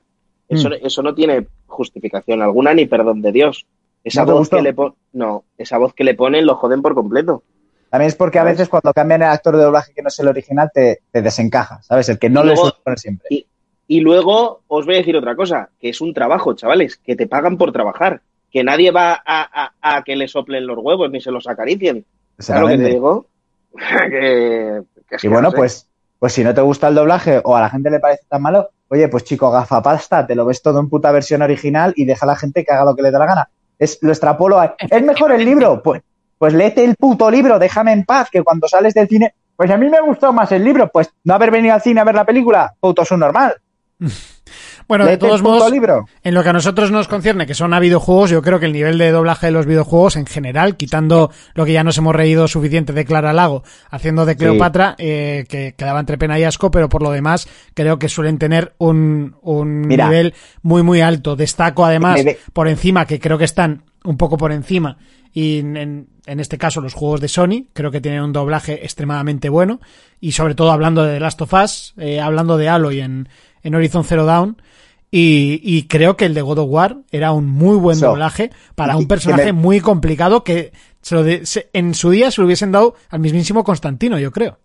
eso, 0.49 0.69
Mm. 0.69 0.73
eso 0.81 1.01
no 1.01 1.13
tiene 1.15 1.47
justificación 1.67 2.41
alguna 2.41 2.73
ni 2.73 2.85
perdón 2.85 3.21
de 3.21 3.31
Dios. 3.31 3.65
Esa 4.03 4.21
¿No 4.21 4.27
te 4.27 4.34
voz 4.34 4.49
que 4.49 4.61
le 4.61 4.76
no, 5.13 5.43
esa 5.57 5.77
voz 5.77 5.93
que 5.93 6.03
le 6.03 6.13
ponen 6.15 6.45
lo 6.45 6.55
joden 6.55 6.81
por 6.81 6.93
completo. 6.93 7.43
También 7.89 8.07
es 8.09 8.15
porque 8.15 8.39
a 8.39 8.43
veces 8.43 8.67
cuando 8.67 8.91
cambian 8.93 9.21
el 9.21 9.30
actor 9.30 9.55
de 9.55 9.63
doblaje 9.63 9.93
que 9.93 10.01
no 10.01 10.09
es 10.09 10.19
el 10.19 10.27
original 10.27 10.69
te, 10.73 10.99
te 11.11 11.21
desencaja, 11.21 11.81
¿sabes? 11.81 12.09
El 12.09 12.19
que 12.19 12.30
no 12.30 12.43
luego- 12.43 12.61
suele 12.63 12.76
poner 12.84 12.99
siempre. 12.99 13.27
Y, 13.30 13.45
y 13.88 13.99
luego 14.01 14.61
os 14.67 14.85
voy 14.85 14.95
a 14.95 14.99
decir 14.99 15.15
otra 15.15 15.35
cosa, 15.35 15.69
que 15.80 15.89
es 15.89 16.01
un 16.01 16.13
trabajo, 16.13 16.53
chavales, 16.53 16.97
que 16.97 17.15
te 17.15 17.27
pagan 17.27 17.57
por 17.57 17.71
trabajar, 17.71 18.21
que 18.51 18.63
nadie 18.63 18.91
va 18.91 19.13
a, 19.13 19.21
a- 19.26 19.97
a 19.97 20.03
que 20.03 20.15
le 20.17 20.27
soplen 20.27 20.67
los 20.67 20.77
huevos 20.80 21.09
ni 21.11 21.21
se 21.21 21.31
los 21.31 21.47
acaricien. 21.47 22.03
¿Sabes 22.39 22.61
lo 22.61 22.67
que 22.69 22.77
te 22.77 22.89
digo? 22.89 23.27
que, 24.09 24.81
que 25.07 25.15
es 25.15 25.23
Y 25.23 25.27
que 25.27 25.29
bueno, 25.29 25.49
no 25.49 25.51
sé. 25.51 25.57
pues, 25.57 25.87
pues 26.17 26.33
si 26.33 26.43
no 26.43 26.53
te 26.53 26.61
gusta 26.61 26.87
el 26.87 26.95
doblaje 26.95 27.41
o 27.43 27.55
a 27.55 27.61
la 27.61 27.69
gente 27.69 27.89
le 27.89 27.99
parece 27.99 28.23
tan 28.27 28.41
malo, 28.41 28.69
oye, 28.89 29.07
pues 29.07 29.23
chico, 29.23 29.51
gafapasta, 29.51 30.25
te 30.25 30.35
lo 30.35 30.45
ves 30.45 30.61
todo 30.61 30.79
en 30.79 30.89
puta 30.89 31.11
versión 31.11 31.41
original 31.41 31.93
y 31.95 32.05
deja 32.05 32.25
a 32.25 32.27
la 32.27 32.35
gente 32.35 32.63
que 32.63 32.71
haga 32.71 32.85
lo 32.85 32.95
que 32.95 33.03
le 33.03 33.11
dé 33.11 33.19
la 33.19 33.25
gana. 33.25 33.49
Es, 33.77 33.99
lo 34.01 34.09
extrapolo 34.09 34.59
a, 34.59 34.75
¿es 34.77 35.03
mejor 35.03 35.31
el 35.31 35.45
libro? 35.45 35.81
Pues, 35.83 36.01
pues 36.37 36.53
léete 36.53 36.83
el 36.83 36.95
puto 36.95 37.29
libro, 37.29 37.59
déjame 37.59 37.91
en 37.93 38.05
paz, 38.05 38.29
que 38.29 38.43
cuando 38.43 38.67
sales 38.67 38.93
del 38.93 39.07
cine, 39.07 39.33
pues 39.55 39.69
a 39.71 39.77
mí 39.77 39.89
me 39.89 40.01
gustó 40.01 40.33
más 40.33 40.51
el 40.51 40.63
libro, 40.63 40.89
pues 40.89 41.09
no 41.25 41.33
haber 41.33 41.51
venido 41.51 41.73
al 41.73 41.81
cine 41.81 42.01
a 42.01 42.05
ver 42.05 42.15
la 42.15 42.25
película, 42.25 42.73
puto 42.79 43.01
es 43.01 43.11
un 43.11 43.19
normal. 43.19 43.55
bueno, 44.88 45.05
de 45.05 45.17
todos 45.17 45.41
modos, 45.41 45.71
libro. 45.71 46.05
En 46.23 46.34
lo 46.34 46.41
que 46.43 46.49
a 46.49 46.53
nosotros 46.53 46.89
nos 46.91 47.07
concierne, 47.07 47.45
que 47.45 47.53
son 47.53 47.73
a 47.73 47.80
videojuegos, 47.80 48.30
yo 48.30 48.41
creo 48.41 48.59
que 48.59 48.65
el 48.65 48.73
nivel 48.73 48.97
de 48.97 49.11
doblaje 49.11 49.47
de 49.47 49.51
los 49.51 49.65
videojuegos 49.65 50.15
en 50.15 50.26
general, 50.26 50.77
quitando 50.77 51.31
lo 51.53 51.65
que 51.65 51.73
ya 51.73 51.84
nos 51.84 51.97
hemos 51.97 52.15
reído 52.15 52.47
suficiente 52.47 52.93
de 52.93 53.05
Clara 53.05 53.34
Lago, 53.34 53.63
haciendo 53.89 54.26
de 54.26 54.35
Cleopatra, 54.35 54.95
eh, 54.97 55.45
que 55.47 55.76
quedaba 55.77 55.99
entre 55.99 56.17
pena 56.17 56.39
y 56.39 56.43
asco, 56.43 56.71
pero 56.71 56.89
por 56.89 57.03
lo 57.03 57.11
demás 57.11 57.47
creo 57.73 57.99
que 57.99 58.09
suelen 58.09 58.38
tener 58.39 58.73
un, 58.77 59.35
un 59.41 59.81
Mira. 59.81 60.05
nivel 60.09 60.34
muy 60.61 60.81
muy 60.84 61.01
alto. 61.01 61.35
Destaco 61.35 61.85
además 61.85 62.21
por 62.53 62.67
encima, 62.67 63.05
que 63.05 63.19
creo 63.19 63.38
que 63.38 63.45
están 63.45 63.84
un 64.05 64.17
poco 64.17 64.38
por 64.38 64.51
encima, 64.53 64.97
y 65.34 65.59
en, 65.59 65.77
en- 65.77 66.07
este 66.39 66.57
caso 66.57 66.80
los 66.80 66.93
juegos 66.93 67.19
de 67.21 67.27
Sony, 67.27 67.65
creo 67.73 67.91
que 67.91 67.99
tienen 68.01 68.21
un 68.21 68.31
doblaje 68.34 68.84
extremadamente 68.85 69.49
bueno, 69.49 69.81
y 70.21 70.31
sobre 70.31 70.53
todo 70.55 70.71
hablando 70.71 71.03
de 71.03 71.15
The 71.15 71.19
Last 71.19 71.41
of 71.41 71.53
Us, 71.53 71.93
eh, 71.97 72.21
hablando 72.21 72.55
de 72.57 72.69
Aloy 72.69 73.01
en, 73.01 73.27
en 73.64 73.76
Horizon 73.76 74.03
Zero 74.03 74.26
Dawn, 74.26 74.57
Y, 75.11 75.60
y 75.64 75.88
creo 75.88 76.15
que 76.18 76.26
el 76.26 76.36
de 76.36 76.44
God 76.44 76.60
of 76.60 76.69
War 76.69 76.98
era 77.11 77.31
un 77.31 77.48
muy 77.48 77.77
buen 77.77 77.98
So, 77.98 78.10
doblaje 78.10 78.52
para 78.76 78.95
un 78.95 79.07
personaje 79.07 79.45
me- 79.45 79.53
muy 79.53 79.80
complicado 79.81 80.44
que 80.44 80.72
se 81.02 81.15
lo 81.15 81.23
de- 81.23 81.48
se- 81.48 81.68
en 81.73 81.95
su 81.95 82.11
día 82.11 82.30
se 82.30 82.41
lo 82.41 82.45
hubiesen 82.45 82.72
dado 82.72 82.94
al 83.10 83.19
mismísimo 83.19 83.64
Constantino, 83.64 84.19
yo 84.19 84.31
creo. 84.31 84.60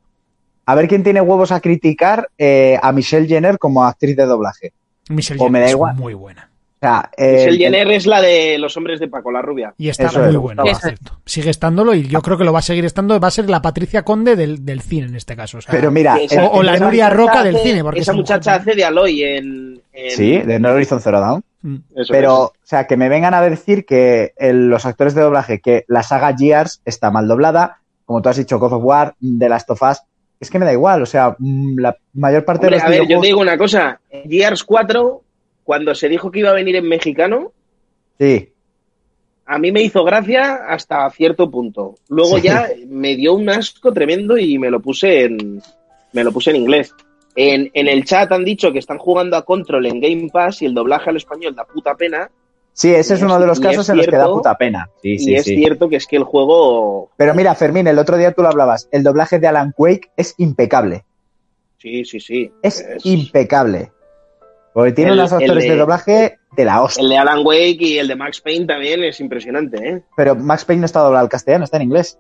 A 0.66 0.75
ver 0.75 0.87
quién 0.87 1.03
tiene 1.03 1.23
huevos 1.23 1.51
a 1.51 1.61
criticar 1.61 2.29
eh, 2.37 2.79
a 2.83 2.93
Michelle 2.93 3.27
Jenner 3.27 3.59
como 3.59 3.85
actriz 3.85 4.16
de 4.16 4.27
doblaje. 4.27 4.75
Michelle 5.09 5.41
O 5.41 5.49
me 5.49 5.61
Jenner 5.66 5.77
es 5.93 5.97
muy 5.97 6.12
buena. 6.12 6.51
Sea, 6.85 7.11
eh, 7.16 7.44
el 7.44 7.48
el- 7.51 7.59
Jenner 7.59 7.90
es 7.93 8.06
la 8.06 8.20
de 8.20 8.59
los 8.59 8.77
hombres 8.77 9.01
de 9.01 9.09
Paco, 9.09 9.31
la 9.32 9.40
rubia. 9.43 9.73
Y 9.78 9.89
está 9.89 10.05
Eso 10.06 10.19
muy 10.20 10.28
es. 10.52 10.59
Eso 10.59 10.62
es. 10.73 10.78
cierto. 10.82 11.19
Sigue 11.24 11.51
estándolo 11.51 11.94
y 11.94 12.06
yo 12.09 12.20
creo 12.23 12.36
que 12.39 12.44
lo 12.44 12.52
va 12.52 12.59
a 12.59 12.62
seguir 12.62 12.85
estando. 12.85 13.19
Va 13.19 13.28
a 13.28 13.31
ser 13.31 13.48
la 13.48 13.62
Patricia 13.62 14.02
Conde 14.02 14.36
del, 14.36 14.65
del 14.65 14.81
cine 14.82 15.06
en 15.06 15.16
este 15.16 15.35
caso. 15.36 15.59
o 15.59 15.61
sea, 15.61 15.73
Pero 15.73 15.90
mira, 15.90 16.16
Esa- 16.19 16.47
o 16.48 16.62
la 16.62 16.77
Nuria 16.78 17.11
Roca 17.11 17.43
del 17.43 17.56
cine, 17.59 17.82
porque 17.82 18.01
esa 18.01 18.12
muchacha 18.12 18.55
hace 18.56 18.74
de 18.74 18.85
Aloy 18.85 19.23
en. 19.23 19.81
en- 19.93 20.11
sí, 20.11 20.39
de 20.39 20.59
No 20.61 20.70
Horizon 20.73 21.01
Zero 21.01 21.20
Dawn. 21.20 21.43
mm. 21.62 21.77
Eso 21.97 22.12
Pero, 22.12 22.35
o 22.44 22.52
sea, 22.62 22.86
que 22.86 22.97
me 22.97 23.09
vengan 23.09 23.35
a 23.35 23.40
decir 23.40 23.86
que 23.86 24.32
el- 24.36 24.69
los 24.69 24.85
actores 24.86 25.15
de 25.15 25.23
doblaje, 25.23 25.61
que 25.61 25.85
la 25.89 26.02
saga 26.02 26.35
Gears 26.36 26.81
está 26.85 27.11
mal 27.11 27.27
doblada, 27.28 27.78
como 28.05 28.20
tú 28.20 28.28
has 28.28 28.36
dicho, 28.36 28.59
God 28.59 28.74
of 28.74 28.85
War, 28.85 29.15
The 29.39 29.48
Last 29.48 29.70
of 29.70 29.81
Us, 29.82 29.98
es 30.40 30.51
que 30.51 30.59
me 30.59 30.66
da 30.66 30.73
igual, 30.73 31.01
o 31.01 31.06
sea, 31.06 31.35
mm, 31.39 31.78
la 31.78 31.97
mayor 32.12 32.44
parte 32.44 32.66
Hombre, 32.66 32.77
de 32.77 32.82
los 32.82 32.86
a 32.86 32.90
ver, 32.90 33.09
yo 33.09 33.20
te 33.20 33.27
digo 33.28 33.40
una 33.40 33.56
cosa. 33.56 33.98
Gears 34.28 34.62
4, 34.65 35.23
cuando 35.65 35.95
se 35.95 36.09
dijo 36.09 36.31
que 36.31 36.39
iba 36.41 36.51
a 36.51 36.55
venir 36.55 36.77
en 36.77 36.89
mexicano, 36.89 37.53
Sí, 38.19 38.51
a 39.47 39.59
mí 39.59 39.73
me 39.73 39.82
hizo 39.82 40.05
gracia 40.05 40.55
hasta 40.69 41.11
cierto 41.11 41.51
punto. 41.51 41.97
Luego 42.09 42.36
Sí. 42.39 42.45
ya 42.45 42.69
me 42.89 43.16
dio 43.16 43.35
un 43.35 43.49
asco 43.51 43.93
tremendo 43.93 44.39
y 44.39 44.59
me 44.59 44.70
lo 44.70 44.81
puse 44.81 45.24
en, 45.24 45.61
me 46.12 46.23
lo 46.24 46.31
puse 46.32 46.51
en 46.51 46.57
inglés. 46.57 46.95
En, 47.36 47.70
en 47.74 47.89
el 47.89 48.05
chat 48.05 48.31
han 48.31 48.45
dicho 48.45 48.73
que 48.73 48.78
están 48.78 48.99
jugando 48.99 49.36
a 49.36 49.45
Control 49.45 49.85
en 49.86 50.01
Game 50.01 50.28
Pass 50.32 50.62
y 50.62 50.66
el 50.66 50.74
doblaje 50.74 51.11
al 51.11 51.16
español 51.16 51.55
da 51.57 51.65
puta 51.65 51.95
pena. 51.97 52.31
sí, 52.73 52.95
ese 52.95 53.15
es 53.15 53.23
uno 53.23 53.39
de 53.41 53.47
los 53.49 53.59
casos 53.59 53.89
en 53.89 53.97
los 53.97 54.07
que 54.07 54.16
da 54.16 54.27
puta 54.32 54.55
pena. 54.57 54.89
Sí, 55.03 55.15
y 55.15 55.19
sí, 55.19 55.35
es 55.35 55.45
sí. 55.45 55.57
cierto 55.57 55.89
que 55.89 55.97
es 55.97 56.07
que 56.07 56.16
el 56.16 56.24
juego... 56.24 57.11
Pero 57.16 57.35
mira, 57.35 57.55
Fermín, 57.57 57.89
el 57.89 57.99
otro 57.99 58.16
día 58.16 58.32
tú 58.32 58.43
lo 58.43 58.49
hablabas, 58.49 58.89
el 58.93 59.03
doblaje 59.03 59.41
de 59.41 59.49
Alan 59.49 59.74
Wake 59.77 60.11
es 60.16 60.35
impecable, 60.39 61.05
Sí, 61.78 62.05
sí, 62.05 62.19
sí. 62.20 62.51
es 62.62 62.82
impecable. 63.03 63.91
Porque 64.74 64.92
tiene 64.92 65.12
El- 65.12 65.18
unos 65.20 65.32
actores 65.32 65.64
de 65.64 65.70
de- 65.70 65.76
doblaje 65.76 66.38
de 66.56 66.64
la 66.64 66.82
hostia. 66.82 67.02
El 67.02 67.09
de 67.09 67.16
Alan 67.16 67.40
Wake 67.46 67.76
y 67.78 67.98
el 67.98 68.09
de 68.09 68.16
Max 68.16 68.40
Payne 68.40 68.66
también 68.66 69.02
es 69.05 69.20
impresionante, 69.20 69.88
¿eh? 69.88 70.02
Pero 70.16 70.34
Max 70.34 70.64
Payne 70.66 70.80
no 70.80 70.86
está 70.86 71.01
doblado 71.01 71.22
al 71.22 71.28
castellano, 71.30 71.64
está 71.64 71.76
en 71.78 71.84
inglés. 71.84 72.18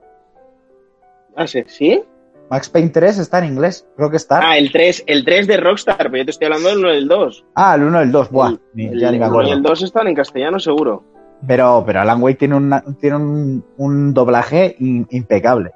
Ah, 1.36 1.46
sí. 1.46 1.64
¿Sí? 1.66 2.02
Max 2.50 2.68
Payne 2.68 2.90
3 2.90 3.18
está 3.18 3.38
en 3.38 3.46
inglés, 3.46 3.86
creo 3.96 4.10
que 4.10 4.16
está. 4.18 4.38
Ah, 4.50 4.56
el 4.58 4.70
3, 4.70 5.02
el 5.06 5.24
3 5.24 5.46
de 5.46 5.56
Rockstar, 5.56 5.96
pero 5.96 6.18
yo 6.18 6.24
te 6.26 6.30
estoy 6.30 6.44
hablando 6.46 6.68
del 6.68 6.78
1 6.78 6.92
y 6.92 6.94
del 6.96 7.08
2. 7.08 7.44
Ah, 7.54 7.74
el 7.74 7.82
1 7.84 8.00
el 8.02 8.12
2, 8.12 8.30
buah, 8.30 8.48
el, 8.50 8.60
el- 8.76 9.00
ya 9.00 9.10
ni 9.10 9.18
me 9.18 9.24
el 9.24 9.30
1 9.32 9.40
y 9.40 9.44
acuerdo. 9.46 9.52
el 9.54 9.62
2 9.62 9.82
están 9.82 10.06
en 10.08 10.14
castellano 10.14 10.60
seguro. 10.60 11.02
Pero, 11.46 11.82
pero 11.84 12.00
Alan 12.00 12.22
Wake 12.22 12.36
tiene, 12.38 12.54
una- 12.56 12.84
tiene 13.00 13.16
un, 13.16 13.64
un 13.78 14.14
doblaje 14.14 14.76
in- 14.78 15.06
impecable. 15.10 15.72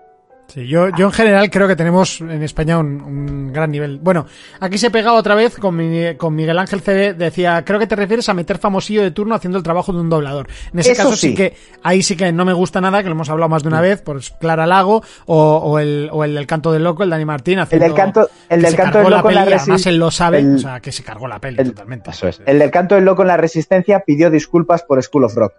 Sí, 0.51 0.67
yo, 0.67 0.89
yo 0.97 1.05
en 1.05 1.13
general 1.13 1.51
creo 1.51 1.69
que 1.69 1.77
tenemos 1.77 2.23
en 2.23 2.43
España 2.43 2.79
un, 2.79 3.03
un 3.03 3.53
gran 3.53 3.71
nivel. 3.71 3.99
Bueno, 3.99 4.25
aquí 4.61 4.79
se 4.79 4.87
he 4.87 4.91
pegado 4.91 5.17
otra 5.17 5.35
vez 5.35 5.57
con, 5.59 5.77
mi- 5.77 6.15
con 6.17 6.35
Miguel 6.35 6.59
Ángel 6.59 6.81
CD. 6.81 7.13
Decía, 7.13 7.63
creo 7.67 7.79
que 7.79 7.87
te 7.87 7.95
refieres 7.95 8.31
a 8.31 8.35
meter 8.35 8.57
famosillo 8.57 9.03
de 9.03 9.11
turno 9.11 9.35
haciendo 9.35 9.59
el 9.59 9.63
trabajo 9.63 9.93
de 9.93 10.01
un 10.01 10.09
doblador. 10.09 10.49
En 10.73 10.79
ese 10.79 10.93
Eso 10.93 11.03
caso 11.03 11.17
sí. 11.17 11.29
sí. 11.29 11.35
que, 11.35 11.55
ahí 11.83 12.03
sí 12.03 12.17
que 12.17 12.33
no 12.33 12.47
me 12.47 12.55
gusta 12.55 12.81
nada, 12.81 13.03
que 13.03 13.11
lo 13.11 13.15
hemos 13.15 13.29
hablado 13.29 13.51
más 13.51 13.63
de 13.63 13.69
una 13.69 13.83
vez, 13.83 14.01
por 14.01 14.23
Clara 14.41 14.67
Lago 14.67 15.03
o, 15.27 15.57
o 15.59 15.79
el, 15.81 16.09
o 16.13 16.25
el 16.25 16.35
del 16.35 16.47
canto 16.47 16.73
del 16.73 16.83
loco, 16.83 17.03
el 17.03 17.11
Dani 17.11 17.27
Martín. 17.27 17.59
El 17.59 17.65
Haciendo, 17.65 17.85
del 17.85 17.95
canto, 17.95 18.31
el 18.49 18.63
del 18.63 18.75
canto 18.75 18.99
del 19.01 19.11
la 19.11 19.17
loco 19.19 19.29
en 19.29 19.35
la 19.35 19.45
peli, 19.45 19.57
además 19.61 19.87
él 19.87 19.97
lo 19.99 20.11
sabe, 20.11 20.39
el- 20.39 20.55
o 20.55 20.59
sea, 20.59 20.81
que 20.81 20.93
se 20.93 21.03
cargó 21.05 21.29
la 21.29 21.39
peli 21.41 21.59
el- 21.61 21.69
totalmente. 21.75 22.09
Eso 22.11 22.27
es. 22.27 22.41
El 22.47 22.59
del 22.59 22.71
canto 22.71 22.95
del 22.95 23.05
loco 23.05 23.21
en 23.21 23.29
la 23.29 23.37
resistencia 23.37 24.01
pidió 24.01 24.31
disculpas 24.31 24.83
por 24.83 25.03
School 25.03 25.25
of 25.25 25.35
Rock. 25.35 25.53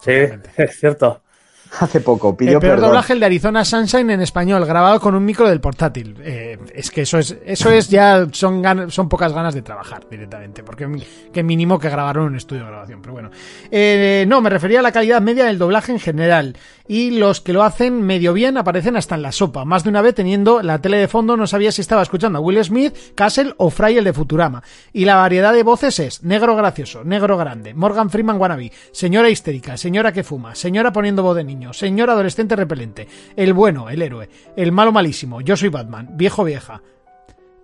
Sí, 0.00 0.10
es 0.56 0.80
cierto. 0.80 1.22
Hace 1.80 2.00
poco, 2.00 2.30
El 2.30 2.36
pidió 2.36 2.60
peor 2.60 2.74
perdón. 2.74 2.88
doblaje, 2.90 3.12
el 3.14 3.20
de 3.20 3.26
Arizona 3.26 3.64
Sunshine 3.64 4.10
en 4.10 4.20
español, 4.20 4.64
grabado 4.66 5.00
con 5.00 5.14
un 5.14 5.24
micro 5.24 5.48
del 5.48 5.60
portátil. 5.60 6.16
Eh, 6.22 6.58
es 6.74 6.90
que 6.90 7.02
eso 7.02 7.18
es, 7.18 7.36
eso 7.44 7.70
es 7.70 7.88
ya, 7.88 8.26
son, 8.32 8.62
gan- 8.62 8.90
son 8.90 9.08
pocas 9.08 9.32
ganas 9.32 9.54
de 9.54 9.62
trabajar 9.62 10.06
directamente, 10.10 10.62
porque 10.62 10.86
que 11.32 11.42
mínimo 11.42 11.78
que 11.78 11.88
grabaron 11.88 12.24
un 12.26 12.36
estudio 12.36 12.64
de 12.64 12.70
grabación, 12.70 13.00
pero 13.00 13.14
bueno. 13.14 13.30
Eh, 13.70 14.24
no, 14.28 14.40
me 14.40 14.50
refería 14.50 14.80
a 14.80 14.82
la 14.82 14.92
calidad 14.92 15.20
media 15.22 15.44
del 15.46 15.58
doblaje 15.58 15.92
en 15.92 15.98
general. 16.00 16.56
Y 16.88 17.12
los 17.12 17.40
que 17.40 17.52
lo 17.52 17.62
hacen 17.62 18.02
medio 18.02 18.32
bien 18.32 18.58
aparecen 18.58 18.96
hasta 18.96 19.14
en 19.14 19.22
la 19.22 19.32
sopa. 19.32 19.64
Más 19.64 19.84
de 19.84 19.88
una 19.90 20.02
vez 20.02 20.14
teniendo 20.16 20.60
la 20.62 20.80
tele 20.80 20.98
de 20.98 21.08
fondo 21.08 21.36
no 21.36 21.46
sabía 21.46 21.72
si 21.72 21.80
estaba 21.80 22.02
escuchando 22.02 22.38
a 22.38 22.42
Will 22.42 22.62
Smith, 22.64 22.94
Castle 23.14 23.54
o 23.56 23.70
Fry 23.70 23.96
el 23.96 24.04
de 24.04 24.12
Futurama. 24.12 24.62
Y 24.92 25.04
la 25.04 25.14
variedad 25.16 25.52
de 25.54 25.62
voces 25.62 25.98
es 26.00 26.22
negro 26.24 26.54
gracioso, 26.56 27.02
negro 27.04 27.38
grande, 27.38 27.72
Morgan 27.72 28.10
Freeman 28.10 28.38
wannabe, 28.38 28.72
señora 28.90 29.30
histérica, 29.30 29.76
señora 29.76 30.12
que 30.12 30.24
fuma, 30.24 30.54
señora 30.56 30.92
poniendo 30.92 31.22
voz 31.22 31.36
de 31.36 31.44
niño, 31.44 31.61
señor 31.70 32.10
adolescente 32.10 32.56
repelente, 32.56 33.06
el 33.36 33.52
bueno, 33.52 33.88
el 33.90 34.02
héroe, 34.02 34.28
el 34.56 34.72
malo 34.72 34.92
malísimo, 34.92 35.40
yo 35.40 35.56
soy 35.56 35.68
Batman, 35.68 36.08
viejo 36.14 36.44
vieja, 36.44 36.82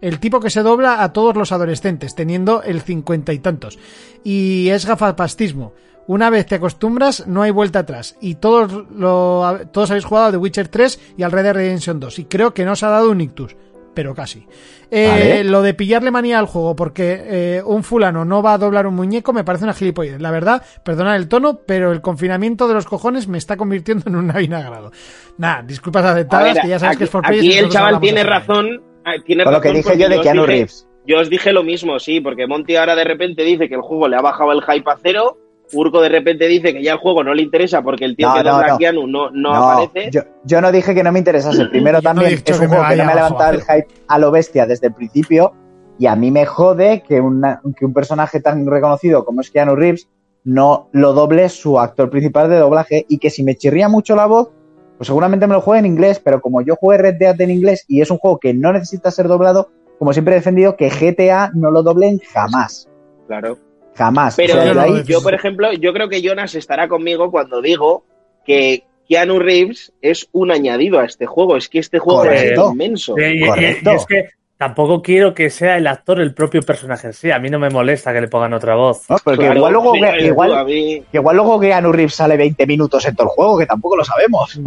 el 0.01 0.21
tipo 0.21 0.41
que 0.41 0.51
se 0.51 0.63
dobla 0.63 1.03
a 1.03 1.13
todos 1.13 1.37
los 1.37 1.53
adolescentes, 1.53 2.15
teniendo 2.15 2.63
el 2.63 2.81
cincuenta 2.83 3.33
y 3.33 3.39
tantos. 3.39 3.79
Y 4.23 4.69
es 4.69 4.87
gafapastismo. 4.87 5.73
Una 6.07 6.31
vez 6.31 6.47
te 6.47 6.55
acostumbras, 6.55 7.27
no 7.27 7.43
hay 7.43 7.51
vuelta 7.51 7.81
atrás. 7.81 8.17
Y 8.21 8.37
todos, 8.37 8.87
lo, 8.91 9.67
todos 9.73 9.91
habéis 9.91 10.07
jugado 10.07 10.29
a 10.29 10.31
The 10.31 10.39
Witcher 10.39 10.69
3 10.69 11.15
y 11.19 11.23
al 11.23 11.33
Red 11.33 11.43
Dead 11.43 11.55
Redemption 11.55 12.01
2. 12.01 12.21
Y 12.21 12.25
creo 12.25 12.55
que 12.55 12.65
no 12.65 12.73
os 12.73 12.83
ha 12.83 12.89
dado 12.89 13.11
un 13.11 13.21
ictus. 13.21 13.57
Pero 13.95 14.15
casi. 14.15 14.47
Eh, 14.91 15.09
Vale. 15.09 15.45
Lo 15.45 15.63
de 15.63 15.75
pillarle 15.75 16.11
manía 16.11 16.39
al 16.39 16.47
juego 16.47 16.77
porque 16.77 17.21
eh, 17.27 17.63
un 17.65 17.83
fulano 17.83 18.25
no 18.25 18.43
va 18.43 18.55
a 18.55 18.59
doblar 18.59 18.87
un 18.87 18.95
muñeco 18.95 19.33
me 19.33 19.43
parece 19.45 19.65
una 19.65 19.75
gilipollez. 19.75 20.21
La 20.21 20.31
verdad, 20.31 20.63
perdonad 20.85 21.17
el 21.17 21.29
tono, 21.29 21.61
pero 21.67 21.91
el 21.93 22.01
confinamiento 22.01 22.69
de 22.69 22.75
los 22.75 22.87
cojones 22.87 23.27
me 23.27 23.39
está 23.39 23.57
convirtiendo 23.57 24.05
en 24.09 24.17
un 24.17 24.33
vinagrado. 24.33 24.93
Nada, 25.37 25.63
disculpas 25.63 26.05
A 26.05 26.13
aceptadas, 26.13 26.55
ver, 26.55 26.63
que 26.63 26.69
ya 26.69 26.79
sabes 26.79 26.93
aquí, 26.93 26.99
que 26.99 27.05
es 27.05 27.11
for 27.11 27.27
aquí 27.27 27.53
el 27.59 27.69
chaval 27.71 27.99
tiene 28.01 28.23
razón. 28.23 28.83
ah, 29.05 29.15
Tiene 29.25 29.45
Con 29.45 29.53
lo 29.53 29.61
que 29.61 29.69
razón 29.71 29.83
dije 29.83 29.99
yo 29.99 30.09
de 30.09 30.17
os 30.19 30.23
Keanu 30.23 30.43
dije- 30.43 30.53
Reeves. 30.53 30.89
Yo 31.07 31.19
os 31.21 31.31
dije 31.31 31.53
lo 31.55 31.63
mismo, 31.65 31.99
sí, 31.99 32.21
porque 32.21 32.47
Monty 32.47 32.77
ahora 32.77 32.95
de 32.95 33.05
repente 33.05 33.43
dice 33.43 33.69
que 33.69 33.75
el 33.75 33.81
juego 33.81 34.09
le 34.09 34.17
ha 34.17 34.21
bajado 34.21 34.53
el 34.53 34.61
hype 34.63 34.91
a 34.91 34.97
cero. 35.03 35.39
Urco 35.73 36.01
de 36.01 36.09
repente 36.09 36.47
dice 36.49 36.73
que 36.73 36.83
ya 36.83 36.93
el 36.95 36.99
juego 36.99 37.23
no 37.23 37.35
le 37.35 37.43
interesa 37.43 37.83
porque 37.83 38.05
el 38.05 38.17
tío 38.17 38.29
No, 38.29 38.35
que 38.35 38.45
no, 38.45 38.61
no. 38.67 38.75
a 38.75 38.79
Keanu 38.79 39.07
no, 39.07 39.31
no, 39.31 39.53
No, 39.55 39.71
aparece. 39.71 40.11
yo, 40.11 40.23
yo 40.45 40.61
no 40.61 40.73
dije 40.73 40.95
que 40.95 41.03
no 41.03 41.13
me 41.13 41.19
interesase. 41.19 41.67
Primero 41.67 41.95
no 41.97 42.01
he 42.01 42.03
también 42.03 42.33
es 42.45 42.61
un 42.61 42.69
juego 42.69 42.85
que 42.89 42.97
no 42.97 43.05
me 43.05 43.13
ha 43.13 43.15
levantado 43.15 43.53
el 43.53 43.61
hype 43.63 43.87
a 44.09 44.19
lo 44.19 44.31
bestia 44.31 44.67
desde 44.67 44.87
el 44.89 44.95
principio 44.95 45.53
y 45.99 46.07
a 46.07 46.17
mí 46.17 46.31
me 46.31 46.47
jode 46.47 47.03
que, 47.07 47.21
una- 47.21 47.61
que 47.77 47.85
un 47.85 47.93
personaje 47.93 48.41
tan 48.41 48.67
reconocido 48.67 49.25
como 49.25 49.41
es 49.41 49.51
Keanu 49.51 49.75
Reeves 49.77 50.09
no 50.45 50.89
lo 50.93 51.13
doble 51.13 51.49
su 51.49 51.79
actor 51.79 52.09
principal 52.09 52.49
de 52.49 52.57
doblaje 52.57 53.05
y 53.09 53.19
que 53.19 53.29
si 53.29 53.43
me 53.43 53.55
chirría 53.57 53.89
mucho 53.89 54.17
la 54.17 54.27
voz, 54.27 54.49
pues 54.97 55.07
seguramente 55.09 55.47
me 55.47 55.55
lo 55.55 55.61
juegue 55.61 55.81
en 55.81 55.87
inglés, 55.87 56.21
pero 56.25 56.41
como 56.41 56.63
yo 56.63 56.77
jugué 56.77 56.99
Red 56.99 57.17
Dead 57.19 57.41
en 57.41 57.51
inglés 57.51 57.85
y 57.89 58.01
es 58.01 58.11
un 58.11 58.19
juego 58.19 58.39
que 58.39 58.55
no 58.55 58.73
necesita 58.73 59.11
ser 59.11 59.29
doblado, 59.29 59.69
como 59.99 60.13
siempre 60.13 60.35
he 60.35 60.39
defendido 60.39 60.77
que 60.77 60.89
GTA 60.89 61.51
no 61.55 61.71
lo 61.71 61.83
doblen 61.83 62.21
jamás. 62.33 62.89
Claro. 63.27 63.59
Jamás. 63.99 64.37
Pero 64.37 64.55
O 64.55 64.57
sea, 64.57 64.65
yo 64.67 64.75
no 64.75 64.81
ahí- 64.81 65.03
por 65.23 65.35
ejemplo, 65.35 65.73
yo 65.73 65.93
creo 65.93 66.09
que 66.09 66.23
Jonas 66.23 66.55
estará 66.55 66.87
conmigo 66.89 67.31
cuando 67.31 67.61
digo 67.61 68.05
que 68.47 68.85
Keanu 69.09 69.39
Reeves 69.41 69.93
es 70.01 70.29
un 70.33 70.51
añadido 70.53 71.01
a 71.01 71.05
este 71.05 71.27
juego. 71.27 71.57
Es 71.57 71.69
que 71.69 71.81
este 71.81 71.99
juego 71.99 72.21
Correcto. 72.21 72.67
es 72.67 72.73
inmenso. 72.73 73.19
Y, 73.19 73.23
y- 73.25 73.43
y- 73.43 73.47
Correcto. 73.47 73.91
y 73.93 73.95
es 73.97 74.07
que 74.07 74.29
tampoco 74.57 75.03
quiero 75.03 75.35
que 75.35 75.51
sea 75.51 75.77
el 75.77 75.87
actor 75.87 76.21
el 76.21 76.33
propio 76.35 76.63
personaje 76.63 77.09
en 77.09 77.13
sí. 77.13 77.31
A 77.31 77.39
mí 77.39 77.49
no 77.51 77.59
me 77.59 77.71
molesta 77.71 78.13
que 78.13 78.21
le 78.21 78.29
pongan 78.29 78.53
otra 78.55 78.75
voz. 78.77 79.09
¿no? 79.11 79.17
Porque 79.25 79.41
Claro, 79.41 79.57
igual 79.57 79.73
luego, 79.73 79.97
igual, 79.97 80.67
que 80.67 81.03
igual 81.19 81.37
luego 81.37 81.59
Keanu 81.61 81.91
Reeves 81.93 82.15
sale 82.15 82.37
20 82.37 82.67
minutos 82.67 83.05
en 83.07 83.17
todo 83.17 83.29
el 83.29 83.31
juego, 83.35 83.59
que 83.59 83.67
tampoco 83.67 83.97
lo 83.97 84.05
sabemos. 84.05 84.61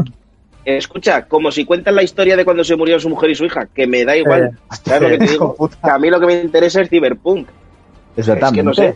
Escucha, 0.64 1.26
como 1.26 1.52
si 1.52 1.66
cuentan 1.66 1.96
la 1.96 2.04
historia 2.04 2.38
de 2.38 2.46
cuando 2.46 2.64
se 2.64 2.76
murió 2.76 3.00
su 3.00 3.10
mujer 3.10 3.32
y 3.32 3.36
su 3.36 3.46
hija, 3.46 3.66
que 3.74 3.88
me 3.88 4.06
da 4.06 4.16
igual. 4.16 4.58
¿Sabes 4.86 5.02
lo 5.02 5.10
que 5.10 5.18
te 5.18 5.28
digo? 5.32 5.56
Que 5.84 5.90
a 5.90 5.98
mí 5.98 6.10
lo 6.10 6.20
que 6.20 6.26
me 6.28 6.42
interesa 6.42 6.82
es 6.82 6.90
Cyberpunk. 6.90 7.48
Exactamente. 8.16 8.60
Es 8.60 8.62
que 8.62 8.64
no 8.64 8.74
sé. 8.74 8.96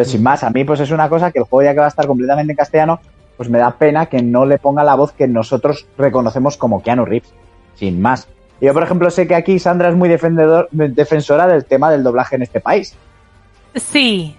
Pero 0.00 0.08
sin 0.08 0.22
más, 0.22 0.42
a 0.44 0.48
mí 0.48 0.64
pues 0.64 0.80
es 0.80 0.92
una 0.92 1.10
cosa 1.10 1.30
que 1.30 1.40
el 1.40 1.44
juego 1.44 1.62
ya 1.62 1.74
que 1.74 1.80
va 1.80 1.84
a 1.84 1.90
estar 1.90 2.06
completamente 2.06 2.52
en 2.52 2.56
castellano, 2.56 3.00
pues 3.36 3.50
me 3.50 3.58
da 3.58 3.72
pena 3.72 4.06
que 4.06 4.22
no 4.22 4.46
le 4.46 4.56
ponga 4.56 4.82
la 4.82 4.94
voz 4.94 5.12
que 5.12 5.28
nosotros 5.28 5.86
reconocemos 5.98 6.56
como 6.56 6.82
Keanu 6.82 7.04
Reeves. 7.04 7.28
Sin 7.74 8.00
más. 8.00 8.26
Yo, 8.62 8.72
por 8.72 8.82
ejemplo, 8.82 9.10
sé 9.10 9.28
que 9.28 9.34
aquí 9.34 9.58
Sandra 9.58 9.90
es 9.90 9.94
muy 9.94 10.08
defendedor, 10.08 10.70
defensora 10.72 11.46
del 11.46 11.66
tema 11.66 11.90
del 11.90 12.02
doblaje 12.02 12.36
en 12.36 12.42
este 12.42 12.60
país. 12.60 12.96
Sí. 13.74 14.34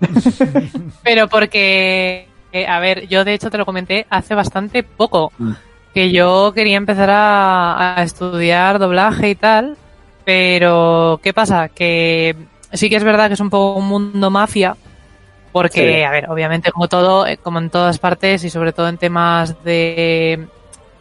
Pero 1.02 1.28
porque, 1.28 2.28
eh, 2.52 2.66
a 2.66 2.78
ver, 2.78 3.08
yo 3.08 3.24
de 3.24 3.32
hecho 3.32 3.48
te 3.48 3.56
lo 3.56 3.64
comenté 3.64 4.06
hace 4.10 4.34
bastante 4.34 4.82
poco, 4.82 5.32
Mm. 5.38 5.52
que 5.94 6.12
yo 6.12 6.52
quería 6.54 6.76
empezar 6.76 7.08
a, 7.08 7.98
a 7.98 8.02
estudiar 8.02 8.78
doblaje 8.78 9.30
y 9.30 9.34
tal, 9.34 9.78
pero 10.26 11.18
¿qué 11.22 11.32
pasa? 11.32 11.68
Que 11.70 12.36
sí 12.72 12.90
que 12.90 12.96
es 12.96 13.02
verdad 13.04 13.28
que 13.28 13.34
es 13.34 13.40
un 13.40 13.48
poco 13.50 13.78
un 13.78 13.88
mundo 13.88 14.30
mafia, 14.30 14.76
porque, 15.52 15.96
Sí. 15.96 16.02
a 16.02 16.10
ver, 16.10 16.30
obviamente 16.30 16.70
como 16.72 16.88
todo, 16.88 17.26
eh, 17.26 17.36
como 17.36 17.58
en 17.58 17.70
todas 17.70 17.98
partes 17.98 18.44
y 18.44 18.50
sobre 18.50 18.72
todo 18.72 18.88
en 18.88 18.98
temas 18.98 19.62
de 19.64 20.46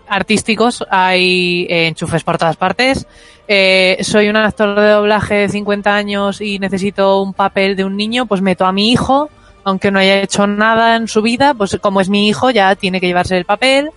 artísticos, 0.08 0.84
hay 0.90 1.68
eh, 1.70 1.88
enchufes 1.88 2.24
por 2.24 2.38
todas 2.38 2.56
partes. 2.58 3.08
Eh, 3.48 3.98
soy 4.02 4.30
un 4.30 4.36
actor 4.38 4.80
de 4.80 4.90
doblaje 4.90 5.36
de 5.36 5.50
50 5.50 5.96
años 5.96 6.42
y 6.42 6.60
necesito 6.60 7.22
un 7.22 7.34
papel 7.34 7.76
de 7.76 7.84
un 7.84 7.96
niño, 7.98 8.26
pues 8.26 8.42
meto 8.42 8.66
a 8.66 8.72
mi 8.72 8.92
hijo, 8.92 9.30
aunque 9.64 9.92
no 9.92 10.00
haya 10.00 10.22
hecho 10.22 10.48
nada 10.48 10.96
en 10.96 11.08
su 11.08 11.22
vida, 11.22 11.54
pues 11.54 11.78
como 11.82 12.02
es 12.02 12.10
mi 12.10 12.28
hijo 12.28 12.50
ya 12.50 12.76
tiene 12.76 13.00
que 13.00 13.08
llevarse 13.08 13.38
el 13.38 13.46
papel 13.46 13.92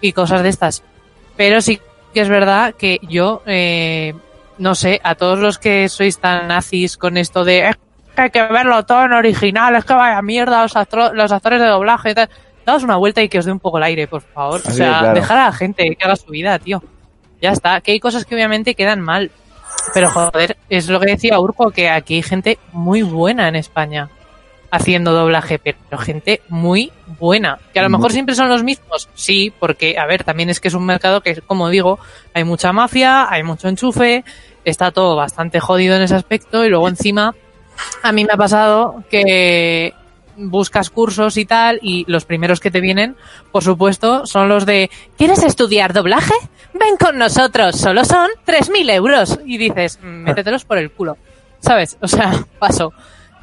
y 0.00 0.12
cosas 0.12 0.42
de 0.42 0.48
estas. 0.50 0.82
Pero 1.36 1.60
sí 1.60 1.80
que 2.12 2.20
es 2.20 2.28
verdad 2.28 2.74
que 2.74 2.98
yo, 3.02 3.42
eh, 3.46 4.14
no 4.58 4.74
sé, 4.74 5.00
a 5.02 5.14
todos 5.16 5.38
los 5.38 5.58
que 5.58 5.88
sois 5.88 6.18
tan 6.18 6.46
nazis 6.48 6.96
con 6.96 7.16
esto 7.16 7.44
de 7.44 7.68
"Es 7.70 7.76
que 7.76 7.82
hay 8.22 8.30
que 8.30 8.42
verlo 8.42 8.84
todo 8.84 9.04
en 9.04 9.12
original, 9.12 9.74
es 9.76 9.84
que 9.84 9.94
vaya 9.94 10.20
mierda 10.22 10.62
los, 10.62 10.74
los 11.14 11.32
actores 11.32 11.60
de 11.60 11.66
doblaje 11.66 12.14
tal. 12.14 12.28
Daos 12.64 12.82
una 12.82 12.96
vuelta 12.96 13.22
y 13.22 13.28
que 13.28 13.38
os 13.38 13.44
dé 13.44 13.52
un 13.52 13.60
poco 13.60 13.76
el 13.78 13.84
aire, 13.84 14.06
por 14.06 14.22
favor. 14.22 14.60
o 14.64 14.70
sea, 14.70 15.00
claro. 15.00 15.14
dejar 15.14 15.38
a 15.38 15.44
la 15.46 15.52
gente 15.52 15.96
que 15.96 16.04
haga 16.04 16.16
su 16.16 16.30
vida, 16.30 16.58
tío. 16.58 16.82
Ya 17.42 17.50
está. 17.50 17.80
Que 17.82 17.92
hay 17.92 18.00
cosas 18.00 18.24
que 18.24 18.34
obviamente 18.34 18.74
quedan 18.74 19.00
mal. 19.00 19.30
Pero 19.92 20.08
joder, 20.10 20.56
es 20.70 20.88
lo 20.88 20.98
que 20.98 21.12
decía 21.12 21.38
Urco, 21.38 21.70
que 21.70 21.90
aquí 21.90 22.14
hay 22.14 22.22
gente 22.22 22.58
muy 22.72 23.02
buena 23.02 23.48
en 23.48 23.56
España 23.56 24.08
haciendo 24.74 25.12
doblaje, 25.12 25.58
pero 25.58 25.98
gente 25.98 26.40
muy 26.48 26.92
buena. 27.18 27.58
Que 27.72 27.78
a 27.78 27.82
lo 27.82 27.90
mejor 27.90 28.12
siempre 28.12 28.34
son 28.34 28.48
los 28.48 28.64
mismos, 28.64 29.08
sí, 29.14 29.52
porque, 29.60 29.96
a 29.98 30.06
ver, 30.06 30.24
también 30.24 30.50
es 30.50 30.58
que 30.58 30.68
es 30.68 30.74
un 30.74 30.84
mercado 30.84 31.20
que, 31.20 31.40
como 31.42 31.68
digo, 31.68 31.98
hay 32.32 32.44
mucha 32.44 32.72
mafia, 32.72 33.30
hay 33.30 33.44
mucho 33.44 33.68
enchufe, 33.68 34.24
está 34.64 34.90
todo 34.90 35.14
bastante 35.14 35.60
jodido 35.60 35.94
en 35.94 36.02
ese 36.02 36.16
aspecto 36.16 36.64
y 36.64 36.70
luego 36.70 36.88
encima, 36.88 37.34
a 38.02 38.12
mí 38.12 38.24
me 38.24 38.32
ha 38.32 38.36
pasado 38.36 39.02
que 39.10 39.94
buscas 40.36 40.90
cursos 40.90 41.36
y 41.36 41.44
tal 41.44 41.78
y 41.80 42.04
los 42.08 42.24
primeros 42.24 42.58
que 42.58 42.70
te 42.72 42.80
vienen, 42.80 43.16
por 43.52 43.62
supuesto, 43.62 44.26
son 44.26 44.48
los 44.48 44.66
de 44.66 44.90
¿quieres 45.16 45.42
estudiar 45.44 45.92
doblaje? 45.92 46.34
Ven 46.72 46.96
con 46.98 47.18
nosotros, 47.18 47.76
solo 47.76 48.04
son 48.04 48.28
3.000 48.44 48.90
euros. 48.90 49.38
Y 49.46 49.58
dices, 49.58 49.98
"Mm, 50.02 50.24
métetelos 50.24 50.64
por 50.64 50.78
el 50.78 50.90
culo. 50.90 51.16
¿Sabes? 51.60 51.96
O 52.00 52.08
sea, 52.08 52.32
paso. 52.58 52.92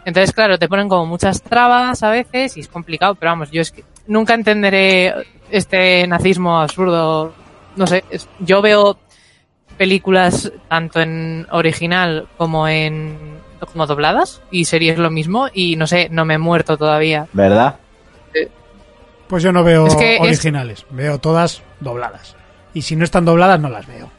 Entonces, 0.04 0.34
claro, 0.34 0.60
te 0.60 0.68
ponen 0.68 0.90
como 0.90 1.06
muchas 1.06 1.42
trabas 1.42 2.04
a 2.04 2.10
veces 2.10 2.58
y 2.58 2.60
es 2.60 2.68
complicado, 2.68 3.16
pero 3.16 3.32
vamos, 3.32 3.52
yo 3.52 3.62
es 3.62 3.72
que 3.72 3.84
nunca 4.08 4.34
entenderé 4.34 5.14
este 5.50 6.06
nazismo 6.08 6.60
absurdo. 6.60 7.34
No 7.78 7.88
sé, 7.88 8.04
es- 8.10 8.28
yo 8.40 8.62
veo 8.62 8.98
películas 9.78 10.52
tanto 10.68 11.00
en 11.00 11.48
original 11.52 12.28
como 12.38 12.68
en 12.68 13.40
como 13.66 13.86
dobladas 13.88 14.42
y 14.52 14.66
series 14.66 14.98
lo 14.98 15.10
mismo 15.12 15.48
y 15.54 15.76
no 15.76 15.88
sé, 15.88 16.08
no 16.12 16.26
me 16.26 16.36
he 16.36 16.38
muerto 16.38 16.78
todavía. 16.78 17.28
¿Verdad? 17.34 17.76
Pues 19.28 19.44
yo 19.44 19.52
no 19.52 19.64
veo 19.64 19.88
Es 19.88 19.96
que 19.96 20.16
es- 20.16 20.22
originales, 20.22 20.86
veo 20.90 21.18
todas 21.20 21.62
dobladas. 21.80 22.36
Y 22.74 22.82
si 22.82 22.96
no 22.96 23.04
están 23.06 23.26
dobladas, 23.26 23.60
no 23.60 23.70
las 23.70 23.88
veo. 23.88 24.10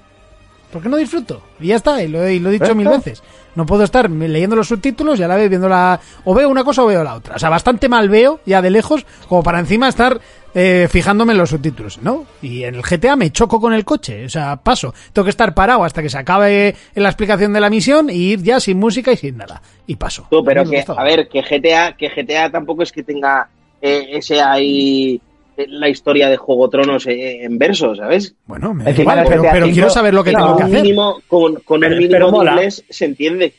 Porque 0.73 0.89
no 0.89 0.97
disfruto. 0.97 1.43
Y 1.61 1.67
ya 1.69 1.77
está, 1.77 2.03
y 2.03 2.09
lo, 2.09 2.23
he- 2.25 2.35
y 2.35 2.39
lo 2.39 2.49
he 2.49 2.53
dicho 2.53 2.75
mil 2.75 2.89
veces. 2.89 3.23
No 3.55 3.67
puedo 3.67 3.85
estar 3.85 4.11
leyendo 4.11 4.57
los 4.57 4.69
subtítulos 4.69 5.21
y 5.21 5.23
a 5.23 5.29
la 5.29 5.37
vez 5.37 5.51
viendo 5.51 5.69
la... 5.69 6.01
O 6.25 6.35
veo 6.35 6.49
una 6.49 6.65
cosa 6.65 6.83
o 6.83 6.87
veo 6.87 7.05
la 7.05 7.15
otra. 7.15 7.35
O 7.37 7.39
sea, 7.39 7.51
bastante 7.51 7.91
mal 7.91 8.09
veo, 8.09 8.41
ya 8.47 8.63
de 8.63 8.71
lejos, 8.71 9.05
como 9.29 9.43
para 9.43 9.59
encima 9.59 9.89
estar 9.89 10.19
eh, 10.55 10.89
fijándome 10.91 11.33
en 11.33 11.39
los 11.39 11.51
subtítulos, 11.51 12.01
¿no? 12.03 12.27
Y 12.43 12.65
en 12.65 12.75
el 12.75 12.83
GTA 12.83 13.17
me 13.17 13.31
choco 13.31 13.61
con 13.61 13.73
el 13.73 13.85
coche. 13.85 14.25
O 14.25 14.29
sea, 14.29 14.57
paso. 14.57 14.95
Tengo 15.13 15.25
que 15.25 15.31
estar 15.31 15.55
parado 15.55 15.85
hasta 15.85 16.03
que 16.03 16.09
se 16.09 16.19
acabe 16.19 16.75
la 16.95 17.09
explicación 17.09 17.53
de 17.53 17.61
la 17.61 17.71
misión 17.71 18.11
y 18.11 18.33
ir 18.33 18.43
ya 18.43 18.61
sin 18.61 18.79
música 18.79 19.13
y 19.13 19.17
sin 19.17 19.37
nada. 19.37 19.63
Y 19.87 19.97
paso. 19.97 20.27
Tú, 20.31 20.45
pero 20.45 20.65
que, 20.69 20.85
a 20.87 21.05
ver, 21.05 21.29
que 21.29 21.43
GTA, 21.43 21.97
que 21.97 22.09
GTA 22.09 22.51
tampoco 22.51 22.83
es 22.83 22.93
que 22.93 23.03
tenga 23.03 23.49
eh, 23.81 24.09
ese 24.13 24.41
ahí 24.41 25.21
eh, 25.57 25.67
la 25.69 25.89
historia 25.89 26.29
de 26.29 26.37
Juego 26.37 26.69
Tronos 26.69 27.07
eh, 27.07 27.45
en 27.45 27.59
verso, 27.59 27.95
¿sabes? 27.95 28.35
Bueno, 28.47 28.73
me 28.73 28.85
da 28.85 28.91
igual, 28.91 29.25
pero, 29.29 29.71
quiero 29.71 29.91
saber 29.91 30.15
lo 30.15 30.25
que 30.25 30.33
tengo 30.33 30.57
que 30.57 30.63
hacer. 30.63 30.83
mínimo, 30.83 31.21
con, 31.27 31.57
con 31.57 31.85
el 31.85 31.97
mínimo 31.97 32.27
de 32.27 32.33
mola. 32.33 32.53
inglés 32.53 32.85
se 32.89 33.05
entiende. 33.05 33.55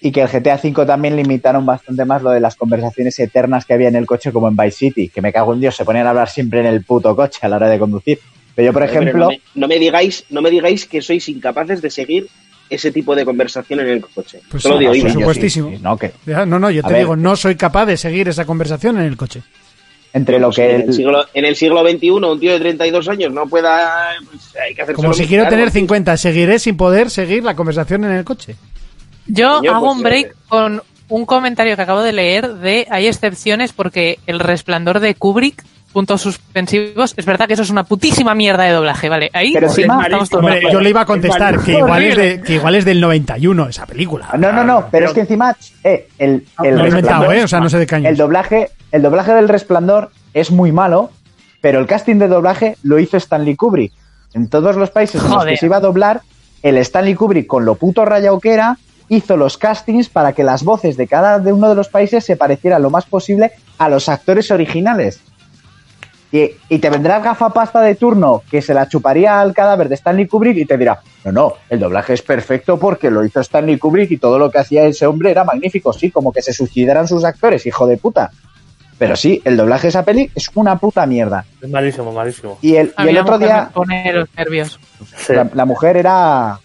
Y 0.00 0.12
que 0.12 0.20
el 0.20 0.28
GTA 0.28 0.60
V 0.62 0.84
también 0.86 1.16
limitaron 1.16 1.64
bastante 1.64 2.04
más 2.04 2.22
lo 2.22 2.30
de 2.30 2.38
las 2.40 2.54
conversaciones 2.56 3.18
eternas 3.18 3.64
que 3.64 3.72
había 3.74 3.88
en 3.88 3.96
el 3.96 4.06
coche 4.06 4.30
como 4.30 4.46
en 4.48 4.56
Vice 4.56 4.72
City, 4.76 5.08
que 5.08 5.22
me 5.22 5.32
cago 5.32 5.54
en 5.54 5.60
Dios, 5.60 5.74
se 5.74 5.84
ponían 5.84 6.06
a 6.06 6.10
hablar 6.10 6.28
siempre 6.28 6.60
en 6.60 6.66
el 6.66 6.84
puto 6.84 7.16
coche 7.16 7.38
a 7.42 7.48
la 7.48 7.56
hora 7.56 7.68
de 7.68 7.78
conducir. 7.78 8.18
Pero 8.54 8.66
yo, 8.66 8.72
por 8.72 8.82
Pero 8.86 8.92
ejemplo, 9.00 9.18
no, 9.24 9.28
me, 9.30 9.40
no 9.54 9.68
me 9.68 9.78
digáis, 9.78 10.24
no 10.30 10.42
me 10.42 10.50
digáis 10.50 10.86
que 10.86 11.00
sois 11.02 11.26
incapaces 11.28 11.80
de 11.82 11.90
seguir 11.90 12.26
ese 12.68 12.90
tipo 12.92 13.14
de 13.14 13.24
conversación 13.24 13.80
en 13.80 13.88
el 13.88 14.00
coche. 14.02 14.40
Pues 14.50 14.62
Solo 14.62 14.78
sí, 14.78 14.84
de 14.84 15.00
por 15.02 15.10
supuestísimo. 15.12 15.70
sí, 15.70 15.78
no, 15.80 15.96
que 15.96 16.12
Ya, 16.26 16.44
no, 16.44 16.58
no, 16.58 16.70
yo 16.70 16.82
A 16.84 16.88
te 16.88 16.92
ver. 16.94 17.02
digo, 17.02 17.16
no 17.16 17.34
soy 17.36 17.54
capaz 17.56 17.86
de 17.86 17.96
seguir 17.96 18.28
esa 18.28 18.44
conversación 18.44 18.98
en 18.98 19.04
el 19.04 19.16
coche. 19.16 19.42
entre 20.12 20.38
lo 20.38 20.48
Pues 20.48 20.56
que 20.56 20.70
en, 20.74 20.80
el- 20.82 20.88
el 20.88 20.94
siglo, 20.94 21.24
en 21.32 21.44
el 21.44 21.56
siglo 21.56 21.82
XXI 21.88 22.10
un 22.10 22.40
tío 22.40 22.52
de 22.52 22.58
32 22.60 23.08
años 23.08 23.32
no 23.32 23.46
pueda... 23.46 24.08
pues, 24.30 24.42
hay 24.62 24.74
que 24.74 24.82
hacer 24.82 24.94
Como 24.94 25.12
si 25.14 25.26
quiero 25.26 25.48
tener 25.48 25.70
50, 25.70 26.16
seguiré 26.16 26.58
sin 26.58 26.76
poder 26.76 27.10
seguir 27.10 27.44
la 27.44 27.54
conversación 27.56 28.04
en 28.04 28.12
el 28.12 28.24
coche. 28.24 28.56
Yo 29.28 29.56
hago 29.56 29.80
pues, 29.80 29.96
un 29.96 30.02
break 30.02 30.26
eh. 30.26 30.34
con 30.48 30.82
un 31.08 31.26
comentario 31.26 31.76
que 31.76 31.82
acabo 31.82 32.02
de 32.02 32.12
leer 32.12 32.54
de 32.54 32.86
hay 32.90 33.06
excepciones 33.06 33.72
porque 33.72 34.18
el 34.26 34.40
resplandor 34.40 35.00
de 35.00 35.14
Kubrick 35.14 35.64
puntos 35.92 36.20
suspensivos 36.20 37.14
es 37.16 37.24
verdad 37.24 37.46
que 37.46 37.54
eso 37.54 37.62
es 37.62 37.70
una 37.70 37.84
putísima 37.84 38.34
mierda 38.34 38.64
de 38.64 38.72
doblaje 38.72 39.08
vale 39.08 39.30
ahí 39.32 39.52
Pero 39.54 39.70
sí, 39.70 39.82
estamos 39.82 40.28
todos 40.28 40.44
Hombre, 40.44 40.54
de 40.54 40.58
acuerdo. 40.58 40.78
yo 40.78 40.82
le 40.82 40.90
iba 40.90 41.00
a 41.00 41.06
contestar 41.06 41.58
que 41.60 41.72
igual, 41.78 42.02
es 42.02 42.16
de, 42.16 42.42
que 42.42 42.54
igual 42.56 42.74
es 42.74 42.84
del 42.84 43.00
91 43.00 43.68
esa 43.68 43.86
película. 43.86 44.28
No, 44.36 44.52
no, 44.52 44.62
no, 44.62 44.88
pero 44.90 45.06
es 45.06 45.12
que 45.14 45.20
encima 45.20 45.56
eh, 45.82 46.08
el, 46.18 46.44
el 46.62 46.76
Lo 46.76 46.84
he 46.84 46.88
inventado, 46.88 47.32
¿eh? 47.32 47.44
O 47.44 47.48
sea, 47.48 47.60
no 47.60 47.70
sé 47.70 47.78
de 47.78 47.86
qué 47.86 47.94
año 47.94 48.08
el 48.10 48.16
doblaje, 48.18 48.68
el 48.92 49.00
doblaje 49.00 49.32
del 49.32 49.48
resplandor 49.48 50.10
es 50.34 50.50
muy 50.50 50.70
malo, 50.70 51.10
pero 51.62 51.80
el 51.80 51.86
casting 51.86 52.16
de 52.16 52.28
doblaje 52.28 52.76
lo 52.82 52.98
hizo 52.98 53.16
Stanley 53.16 53.56
Kubrick. 53.56 53.92
En 54.34 54.50
todos 54.50 54.76
los 54.76 54.90
países 54.90 55.24
en 55.24 55.30
los 55.30 55.46
que 55.46 55.56
se 55.56 55.64
iba 55.64 55.78
a 55.78 55.80
doblar, 55.80 56.20
el 56.62 56.76
Stanley 56.76 57.14
Kubrick, 57.14 57.46
con 57.46 57.64
lo 57.64 57.76
puto 57.76 58.04
rayado 58.04 58.38
que 58.38 58.52
era, 58.52 58.76
hizo 59.08 59.36
los 59.36 59.56
castings 59.56 60.08
para 60.08 60.32
que 60.32 60.44
las 60.44 60.64
voces 60.64 60.96
de 60.96 61.06
cada 61.06 61.38
de 61.38 61.52
uno 61.52 61.68
de 61.68 61.74
los 61.74 61.88
países 61.88 62.24
se 62.24 62.36
parecieran 62.36 62.82
lo 62.82 62.90
más 62.90 63.04
posible 63.06 63.52
a 63.78 63.88
los 63.88 64.08
actores 64.08 64.50
originales. 64.50 65.20
Y, 66.32 66.50
y 66.68 66.78
te 66.80 66.90
vendrá 66.90 67.18
el 67.18 67.22
gafapasta 67.22 67.80
de 67.80 67.94
turno 67.94 68.42
que 68.50 68.60
se 68.60 68.74
la 68.74 68.88
chuparía 68.88 69.40
al 69.40 69.54
cadáver 69.54 69.88
de 69.88 69.94
Stanley 69.94 70.26
Kubrick 70.26 70.56
y 70.56 70.64
te 70.66 70.76
dirá, 70.76 71.00
no, 71.24 71.30
no, 71.32 71.54
el 71.70 71.78
doblaje 71.78 72.14
es 72.14 72.22
perfecto 72.22 72.78
porque 72.78 73.10
lo 73.10 73.24
hizo 73.24 73.40
Stanley 73.40 73.78
Kubrick 73.78 74.10
y 74.10 74.18
todo 74.18 74.38
lo 74.38 74.50
que 74.50 74.58
hacía 74.58 74.84
ese 74.86 75.06
hombre 75.06 75.30
era 75.30 75.44
magnífico, 75.44 75.92
sí, 75.92 76.10
como 76.10 76.32
que 76.32 76.42
se 76.42 76.52
suicidaran 76.52 77.06
sus 77.06 77.24
actores, 77.24 77.64
hijo 77.64 77.86
de 77.86 77.96
puta. 77.96 78.32
Pero 78.98 79.14
sí, 79.14 79.40
el 79.44 79.56
doblaje 79.56 79.82
de 79.82 79.88
esa 79.90 80.04
peli 80.04 80.30
es 80.34 80.50
una 80.54 80.78
puta 80.78 81.06
mierda. 81.06 81.44
Es 81.60 81.68
malísimo, 81.70 82.12
malísimo. 82.12 82.58
Y 82.60 82.76
el, 82.76 82.92
A 82.96 83.04
y 83.04 83.10
el 83.10 83.18
otro 83.18 83.38
día, 83.38 83.66
me 83.66 83.70
pone 83.72 84.12
los 84.12 84.28
nervios 84.36 84.80
Sí. 85.16 85.32
la, 85.32 85.48
la 85.54 85.64
mujer 85.64 85.96
era... 85.96 86.58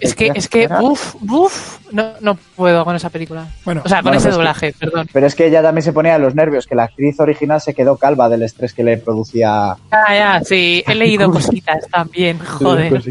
es 0.00 0.14
que 0.14 0.32
es 0.34 0.48
que 0.48 0.68
uf 0.80 1.14
uf 1.30 1.78
no, 1.92 2.12
no 2.20 2.34
puedo 2.56 2.84
con 2.84 2.96
esa 2.96 3.10
película 3.10 3.46
Bueno, 3.64 3.82
o 3.84 3.88
sea 3.88 3.98
con 3.98 4.06
bueno, 4.10 4.18
ese 4.18 4.28
que- 4.28 4.34
doblaje 4.34 4.72
perdón 4.78 5.08
Pero 5.12 5.26
es 5.26 5.34
que 5.34 5.46
ella 5.46 5.62
también 5.62 5.82
se 5.84 5.92
ponía 5.92 6.18
los 6.18 6.34
nervios, 6.34 6.66
que 6.66 6.74
la 6.74 6.84
actriz 6.84 7.18
original 7.20 7.60
se 7.60 7.72
quedó 7.74 7.96
calva 7.96 8.28
del 8.28 8.42
estrés 8.42 8.72
que 8.74 8.82
le 8.84 8.98
producía 8.98 9.76
ya 9.90 10.14
ya 10.14 10.40
sí 10.44 10.82
he 10.86 10.94
leído 10.94 11.30
cositas 11.32 11.86
también 11.90 12.38
joder 12.38 13.02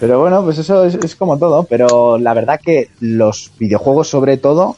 Pero 0.00 0.20
bueno, 0.20 0.44
pues 0.44 0.58
eso 0.58 0.84
es, 0.84 0.94
es 0.94 1.16
como 1.16 1.38
todo. 1.38 1.64
Pero 1.64 2.18
la 2.18 2.34
verdad 2.34 2.60
que 2.62 2.90
los 3.00 3.50
videojuegos, 3.58 4.08
sobre 4.08 4.36
todo, 4.36 4.76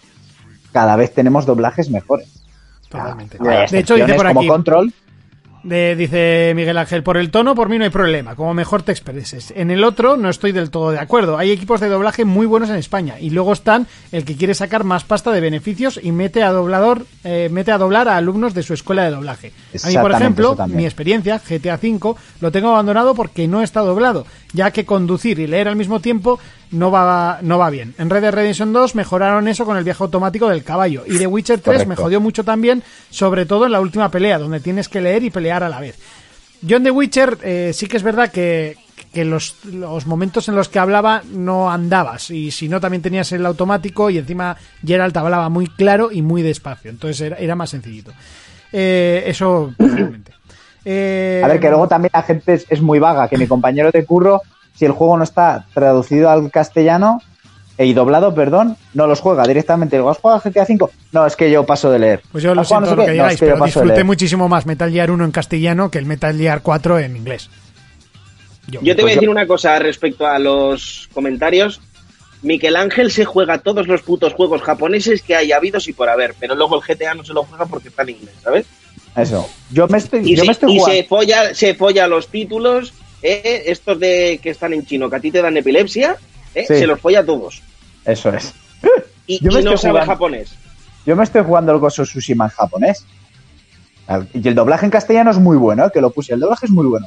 cada 0.73 0.97
vez 0.97 1.13
tenemos 1.13 1.45
doblajes 1.47 1.91
mejores. 1.91 2.29
Totalmente. 2.89 3.37
De 3.71 3.79
hecho, 3.81 3.97
dice 3.97 4.15
por 4.15 4.27
como 4.29 4.41
aquí, 4.41 4.49
Control. 4.49 4.93
De- 5.63 5.95
dice 5.97 6.53
Miguel 6.57 6.79
Ángel, 6.79 7.03
por 7.03 7.17
el 7.17 7.31
tono, 7.31 7.55
por 7.55 7.69
mí 7.69 7.79
no 7.79 7.85
hay 7.85 7.91
problema, 7.91 8.35
como 8.35 8.55
mejor 8.55 8.83
te 8.83 8.93
expreses. 8.93 9.53
En 9.57 9.71
el 9.71 9.85
otro 9.85 10.17
no 10.17 10.29
estoy 10.31 10.53
del 10.53 10.71
todo 10.71 10.91
de 10.91 10.99
acuerdo. 10.99 11.37
Hay 11.39 11.51
equipos 11.51 11.81
de 11.81 11.89
doblaje 11.89 12.25
muy 12.25 12.47
buenos 12.47 12.71
en 12.71 12.77
España 12.77 13.19
y 13.21 13.31
luego 13.31 13.53
están 13.53 13.87
el 14.13 14.25
que 14.25 14.37
quiere 14.37 14.55
sacar 14.55 14.85
más 14.85 15.05
pasta 15.05 15.31
de 15.33 15.41
beneficios 15.41 16.01
y 16.03 16.13
mete 16.13 16.43
a 16.43 16.51
doblador, 16.53 17.05
eh, 17.25 17.49
mete 17.51 17.73
a 17.73 17.79
doblar 17.79 18.09
a 18.09 18.17
alumnos 18.17 18.55
de 18.55 18.63
su 18.63 18.73
escuela 18.75 19.05
de 19.05 19.11
doblaje. 19.11 19.53
A 19.85 19.89
mí, 19.89 19.95
por 20.03 20.11
ejemplo, 20.23 20.49
mi 20.77 20.85
experiencia, 20.85 21.39
GTA 21.39 21.75
V, 21.83 22.15
lo 22.41 22.51
tengo 22.53 22.69
abandonado 22.71 23.15
porque 23.15 23.47
no 23.49 23.63
está 23.63 23.81
doblado, 23.81 24.27
ya 24.53 24.71
que 24.71 24.85
conducir 24.85 25.39
y 25.39 25.47
leer 25.47 25.69
al 25.69 25.77
mismo 25.77 26.01
tiempo 26.01 26.39
no 26.71 26.91
va, 26.91 27.39
no 27.43 27.59
va 27.59 27.71
bien. 27.71 27.95
En 27.99 28.11
Red 28.11 28.23
Dead 28.23 28.33
Redemption 28.35 28.73
2 28.73 28.95
mejoraron 28.95 29.49
eso 29.49 29.65
con 29.65 29.77
el 29.77 29.85
viaje 29.85 30.03
automático 30.03 30.49
del 30.49 30.63
caballo. 30.65 31.03
Y 31.07 31.19
The 31.19 31.27
Witcher 31.27 31.61
3 31.61 31.87
me 31.87 31.97
jodió 31.97 32.21
mucho 32.21 32.45
también, 32.45 32.83
sobre 33.11 33.47
todo 33.47 33.67
en 33.67 33.73
la 33.73 33.81
última 33.81 34.11
pelea, 34.11 34.39
donde 34.39 34.61
tienes 34.61 34.89
que 34.89 35.01
leer 35.01 35.23
y 35.25 35.31
pelear 35.31 35.63
a 35.65 35.69
la 35.69 35.81
vez. 35.81 35.99
Yo 36.63 36.77
en 36.77 36.85
The 36.85 36.91
Witcher 36.91 37.39
eh, 37.43 37.71
sí 37.75 37.87
que 37.87 37.97
es 37.97 38.03
verdad 38.03 38.31
que, 38.31 38.77
que 39.13 39.25
los, 39.25 39.57
los 39.65 40.07
momentos 40.07 40.49
en 40.49 40.55
los 40.57 40.69
que 40.69 40.79
hablaba 40.79 41.23
no 41.33 41.71
andabas. 41.71 42.31
Y 42.31 42.51
si 42.51 42.69
no, 42.69 42.81
también 42.81 43.03
tenías 43.03 43.33
el 43.33 43.47
automático 43.47 44.11
y 44.11 44.19
encima 44.19 44.57
Geralt 44.85 45.17
hablaba 45.17 45.49
muy 45.49 45.67
claro 45.67 46.11
y 46.13 46.23
muy 46.23 46.43
despacio. 46.43 46.91
Entonces 46.91 47.21
era, 47.21 47.37
era 47.37 47.57
más 47.57 47.71
sencillito. 47.71 48.13
Eh, 48.73 49.25
eso, 49.27 49.73
personalmente. 49.77 50.33
Eh, 50.85 51.43
A 51.45 51.49
ver, 51.49 51.61
que 51.61 51.69
luego 51.69 51.89
también 51.89 52.11
la 52.15 52.23
gente 52.23 52.55
es, 52.55 52.67
es 52.69 52.81
muy 52.81 52.99
vaga. 52.99 53.29
Que 53.29 53.37
mi 53.37 53.47
compañero 53.47 53.91
de 53.91 54.05
curro, 54.05 54.43
si 54.75 54.85
el 54.85 54.93
juego 54.93 55.17
no 55.17 55.25
está 55.25 55.67
traducido 55.75 56.31
al 56.31 56.51
castellano, 56.51 57.21
y 57.79 57.95
doblado, 57.95 58.35
perdón, 58.35 58.77
no 58.93 59.07
los 59.07 59.21
juega 59.21 59.43
directamente. 59.47 59.97
Digo, 59.97 60.11
¿has 60.11 60.19
jugado 60.19 60.43
GTA 60.45 60.67
5? 60.67 60.91
No, 61.13 61.25
es 61.27 61.35
que 61.35 61.51
yo 61.51 61.65
paso 61.65 61.91
de 61.91 61.99
leer. 61.99 62.21
Pues 62.31 62.45
yo 62.45 62.55
lo 62.55 62.61
¿Has 62.61 62.69
jugado 62.69 62.87
siento 62.87 62.97
no 62.97 63.03
lo 63.03 63.07
que? 63.07 63.07
No, 63.09 63.13
digáis, 63.15 63.35
es 63.35 63.41
que 63.41 63.47
yo 63.47 63.53
pero 63.53 63.59
paso 63.65 63.81
de 63.81 63.85
disfruté 63.87 64.05
muchísimo 64.05 64.49
más 64.51 64.67
Metal 64.67 64.91
Gear 64.93 65.11
1 65.11 65.25
en 65.25 65.31
castellano 65.31 65.91
que 65.91 65.97
el 65.99 66.05
Metal 66.05 66.37
Gear 66.37 66.61
4 66.61 66.99
en 66.99 67.17
inglés. 67.17 67.49
Yo. 68.69 68.81
Yo 68.83 68.95
te 68.95 69.01
voy 69.03 69.13
a 69.13 69.15
Pues 69.15 69.15
yo- 69.15 69.21
decir 69.21 69.29
una 69.31 69.47
cosa 69.47 69.79
respecto 69.79 70.27
a 70.27 70.39
los 70.39 71.09
comentarios. 71.15 71.81
Miquel 72.43 72.77
Ángel 72.77 73.11
se 73.11 73.25
juega 73.25 73.59
todos 73.59 73.87
los 73.87 74.03
putos 74.03 74.35
juegos 74.35 74.61
japoneses 74.63 75.23
que 75.23 75.35
haya 75.37 75.57
habidos 75.57 75.89
y 75.89 75.93
por 75.95 76.09
haber, 76.11 76.35
pero 76.39 76.55
luego 76.55 76.77
el 76.77 76.83
GTA 76.83 77.15
no 77.15 77.25
se 77.25 77.33
lo 77.33 77.45
juega 77.45 77.65
porque 77.67 77.89
está 77.89 78.03
en 78.03 78.11
inglés, 78.11 78.35
¿sabes? 78.43 78.67
Eso. 79.17 79.49
Yo 79.71 79.89
me 79.89 79.99
estoy, 79.99 80.21
Y, 80.21 80.37
yo 80.37 80.43
se, 80.43 80.47
me 80.47 80.53
estoy 80.53 80.73
y 80.75 80.79
jugando. 80.79 80.97
se 81.03 81.05
folla, 81.09 81.55
se 81.55 81.75
folla 81.75 82.07
los 82.07 82.29
títulos, 82.29 82.93
eh, 83.23 83.65
estos 83.67 83.99
de 83.99 84.39
que 84.43 84.51
están 84.51 84.73
en 84.73 84.85
chino, 84.87 85.09
que 85.11 85.17
a 85.17 85.21
ti 85.21 85.31
te 85.31 85.43
dan 85.43 85.57
epilepsia, 85.57 86.17
eh, 86.55 86.65
Sí. 86.67 86.77
se 86.79 86.87
los 86.87 87.01
folla 87.01 87.25
todos. 87.25 87.63
Eso 88.05 88.31
es. 88.31 88.53
Y, 89.27 89.39
Yo 89.45 89.51
y 89.51 89.55
no 89.55 89.59
estoy 89.61 89.79
sabe 89.79 89.93
jugando- 89.93 90.13
japonés. 90.13 90.55
Yo 91.07 91.17
me 91.17 91.25
estoy 91.25 91.43
jugando 91.45 91.73
el 91.73 91.83
of 91.83 91.93
Tsushima 91.93 92.45
en 92.45 92.51
japonés. 92.51 93.05
Y 94.35 94.47
el 94.49 94.55
doblaje 94.55 94.85
en 94.87 94.91
castellano 94.91 95.31
es 95.31 95.39
muy 95.39 95.57
bueno, 95.57 95.87
¿eh? 95.87 95.91
que 95.95 96.01
lo 96.01 96.11
puse. 96.11 96.35
El 96.35 96.41
doblaje 96.41 96.67
es 96.67 96.73
muy 96.73 96.87
bueno. 96.87 97.07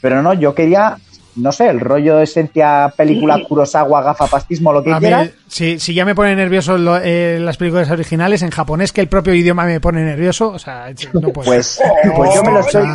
Pero 0.00 0.22
no, 0.22 0.32
yo 0.34 0.54
quería, 0.54 0.98
no 1.34 1.50
sé, 1.50 1.66
el 1.68 1.80
rollo 1.80 2.16
de 2.18 2.24
esencia, 2.24 2.92
película, 2.96 3.40
Kurosawa, 3.48 4.02
gafapastismo, 4.02 4.72
lo 4.72 4.82
que 4.84 4.92
A 4.92 5.00
mí, 5.00 5.00
quieras. 5.00 5.30
si, 5.48 5.80
si 5.80 5.94
ya 5.94 6.04
me 6.04 6.14
pone 6.14 6.36
nervioso 6.36 6.78
lo- 6.78 6.98
eh, 7.02 7.38
las 7.40 7.56
películas 7.56 7.90
originales 7.90 8.42
en 8.42 8.50
japonés, 8.50 8.92
que 8.92 9.00
el 9.00 9.08
propio 9.08 9.34
idioma 9.34 9.64
me 9.64 9.80
pone 9.80 10.02
nervioso, 10.04 10.50
o 10.50 10.58
sea, 10.58 10.92
no 11.12 11.20
puedo. 11.32 11.46
Pues, 11.46 11.80
pues 12.16 12.34
yo 12.34 12.42
me 12.44 12.52
lo 12.52 12.60
estoy. 12.60 12.86